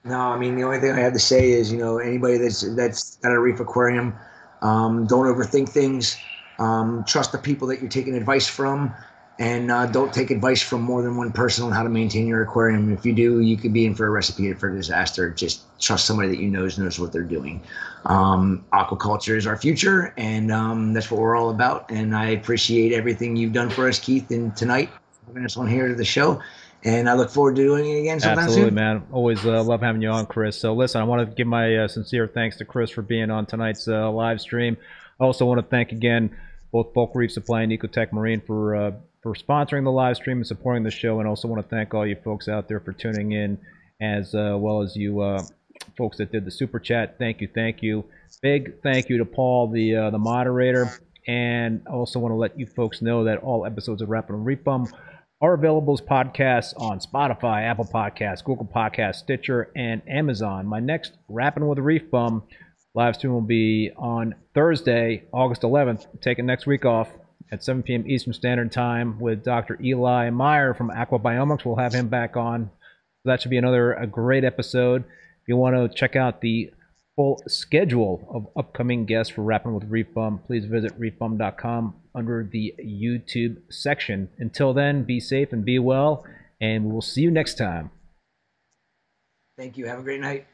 No, 0.06 0.20
I 0.20 0.38
mean 0.38 0.56
the 0.56 0.64
only 0.64 0.80
thing 0.80 0.92
I 0.92 1.00
have 1.00 1.14
to 1.14 1.20
say 1.20 1.52
is, 1.52 1.72
you 1.72 1.78
know, 1.78 1.98
anybody 1.98 2.38
that's 2.38 2.62
that's 2.76 3.18
got 3.18 3.32
a 3.34 3.40
reef 3.40 3.60
aquarium, 3.60 4.16
um, 4.62 5.08
don't 5.08 5.26
overthink 5.26 5.70
things. 5.70 6.16
Um, 6.58 7.04
trust 7.06 7.34
the 7.34 7.38
people 7.38 7.68
that 7.68 7.82
you're 7.82 7.90
taking 7.90 8.16
advice 8.16 8.48
from, 8.48 8.94
and 9.38 9.70
uh, 9.70 9.86
don't 9.88 10.14
take 10.14 10.32
advice 10.32 10.62
from 10.62 10.82
more 10.82 11.02
than 11.02 11.18
one 11.18 11.32
person 11.32 11.66
on 11.66 11.72
how 11.72 11.84
to 11.84 11.90
maintain 11.90 12.26
your 12.26 12.42
aquarium. 12.42 12.94
If 12.94 13.06
you 13.06 13.14
do, 13.14 13.42
you 13.42 13.58
could 13.58 13.74
be 13.74 13.86
in 13.86 13.94
for 13.94 14.08
a 14.08 14.10
recipe 14.10 14.52
for 14.54 14.74
disaster. 14.74 15.30
Just 15.30 15.64
trust 15.80 16.06
somebody 16.06 16.30
that 16.30 16.40
you 16.40 16.50
knows 16.50 16.78
knows 16.78 17.00
what 17.00 17.12
they're 17.12 17.24
doing. 17.24 17.62
Um, 18.06 18.64
aquaculture 18.72 19.36
is 19.36 19.46
our 19.46 19.58
future, 19.58 20.14
and 20.18 20.52
um, 20.52 20.94
that's 20.94 21.12
what 21.12 21.20
we're 21.20 21.36
all 21.36 21.50
about. 21.50 21.90
And 21.92 22.16
I 22.16 22.30
appreciate 22.30 22.94
everything 22.94 23.36
you've 23.36 23.54
done 23.54 23.70
for 23.70 23.90
us, 23.90 24.00
Keith, 24.00 24.32
and 24.32 24.56
tonight 24.56 24.90
having 25.28 25.44
us 25.44 25.58
on 25.58 25.68
here 25.68 25.88
to 25.88 25.96
the 25.96 26.06
show. 26.06 26.42
And 26.84 27.10
I 27.10 27.14
look 27.14 27.32
forward 27.32 27.56
to 27.56 27.64
doing 27.64 27.90
it 27.90 28.00
again 28.02 28.20
sometime 28.20 28.44
Absolutely, 28.44 28.70
soon. 28.70 28.76
man. 28.76 29.08
Always 29.12 29.44
uh, 29.44 29.64
love 29.64 29.82
having 29.82 30.04
you 30.04 30.10
on, 30.10 30.28
Chris. 30.28 30.56
So, 30.56 30.74
listen, 30.76 31.02
I 31.02 31.04
want 31.04 31.28
to 31.28 31.36
give 31.36 31.48
my 31.48 31.76
uh, 31.78 31.88
sincere 31.88 32.28
thanks 32.28 32.58
to 32.58 32.66
Chris 32.66 32.92
for 32.92 33.02
being 33.02 33.32
on 33.32 33.48
tonight's 33.48 33.88
uh, 33.88 34.10
live 34.12 34.40
stream. 34.40 34.78
I 35.20 35.24
also 35.24 35.46
want 35.46 35.60
to 35.60 35.66
thank 35.66 35.92
again 35.92 36.38
both 36.72 36.94
Bulk 36.94 37.12
Reef 37.16 37.32
Supply 37.32 37.64
and 37.64 37.72
Ecotech 37.72 38.12
Marine 38.12 38.42
for 38.42 38.76
uh, 38.76 38.92
for 39.26 39.34
sponsoring 39.34 39.84
the 39.84 39.92
live 39.92 40.16
stream 40.16 40.38
and 40.38 40.46
supporting 40.46 40.84
the 40.84 40.92
show. 40.92 41.20
And 41.20 41.28
also 41.28 41.48
want 41.48 41.68
to 41.68 41.76
thank 41.76 41.96
all 41.96 42.06
you 42.06 42.16
folks 42.24 42.48
out 42.48 42.68
there 42.68 42.80
for 42.80 42.94
tuning 42.94 43.32
in, 43.32 43.58
as 44.00 44.36
uh, 44.36 44.56
well 44.56 44.84
as 44.84 44.96
you 44.96 45.20
uh, 45.20 45.42
folks 45.98 46.18
that 46.18 46.32
did 46.32 46.46
the 46.46 46.52
super 46.52 46.80
chat. 46.80 47.16
Thank 47.18 47.42
you, 47.42 47.50
thank 47.52 47.82
you. 47.82 48.06
Big 48.44 48.84
thank 48.84 49.10
you 49.10 49.18
to 49.18 49.26
Paul, 49.26 49.72
the 49.72 49.96
uh, 49.96 50.10
the 50.12 50.20
moderator. 50.20 50.92
And 51.28 51.82
I 51.90 51.94
also 51.94 52.20
want 52.20 52.34
to 52.34 52.36
let 52.36 52.60
you 52.60 52.68
folks 52.68 53.02
know 53.02 53.24
that 53.24 53.40
all 53.40 53.66
episodes 53.66 54.04
of 54.04 54.10
Rapping 54.10 54.36
and 54.36 54.46
Reef 54.46 54.64
Bum 54.64 54.88
are 55.42 55.56
available 55.56 55.96
as 55.96 56.02
podcasts 56.02 56.80
on 56.80 57.00
Spotify, 57.00 57.64
Apple 57.64 57.90
Podcasts, 57.92 58.44
Google 58.44 58.70
Podcasts, 58.72 59.16
Stitcher, 59.16 59.72
and 59.76 60.04
Amazon. 60.08 60.68
My 60.68 60.80
next 60.80 61.14
Rapping 61.30 61.68
with 61.68 61.80
a 61.80 61.82
Reef 61.82 62.12
Bum 62.12 62.44
live 62.94 63.16
stream 63.16 63.34
will 63.34 63.42
be 63.42 63.90
on 63.98 64.36
Thursday, 64.54 65.24
August 65.34 65.64
11th. 65.64 66.06
Taking 66.22 66.46
next 66.46 66.68
week 66.68 66.86
off 66.86 67.10
at 67.52 67.64
7 67.64 67.84
p.m. 67.84 68.10
Eastern 68.10 68.34
Standard 68.34 68.72
Time 68.72 69.20
with 69.20 69.44
Dr. 69.44 69.80
Eli 69.82 70.30
Meyer 70.30 70.74
from 70.74 70.90
Aquabiomics. 70.90 71.66
We'll 71.66 71.76
have 71.76 71.94
him 71.94 72.08
back 72.08 72.36
on. 72.36 72.72
That 73.24 73.42
should 73.42 73.52
be 73.52 73.58
another 73.58 73.94
a 73.94 74.08
great 74.08 74.44
episode. 74.44 75.04
If 75.04 75.48
you 75.48 75.58
want 75.58 75.76
to 75.76 75.96
check 75.96 76.16
out 76.16 76.42
the 76.42 76.72
full 77.16 77.42
schedule 77.48 78.28
of 78.30 78.48
upcoming 78.58 79.06
guests 79.06 79.34
for 79.34 79.42
Rapping 79.42 79.74
with 79.74 79.86
Reef 79.86 80.14
Bum, 80.14 80.40
please 80.46 80.66
visit 80.66 81.00
reefbum.com 81.00 81.96
under 82.14 82.48
the 82.52 82.74
YouTube 82.80 83.58
section. 83.70 84.30
Until 84.38 84.74
then, 84.74 85.04
be 85.04 85.20
safe 85.20 85.54
and 85.54 85.64
be 85.64 85.80
well, 85.80 86.26
and 86.60 86.86
we'll 86.86 87.02
see 87.02 87.22
you 87.22 87.32
next 87.32 87.56
time. 87.58 87.92
Thank 89.58 89.78
you. 89.78 89.86
Have 89.88 90.00
a 90.00 90.04
great 90.04 90.20
night. 90.20 90.48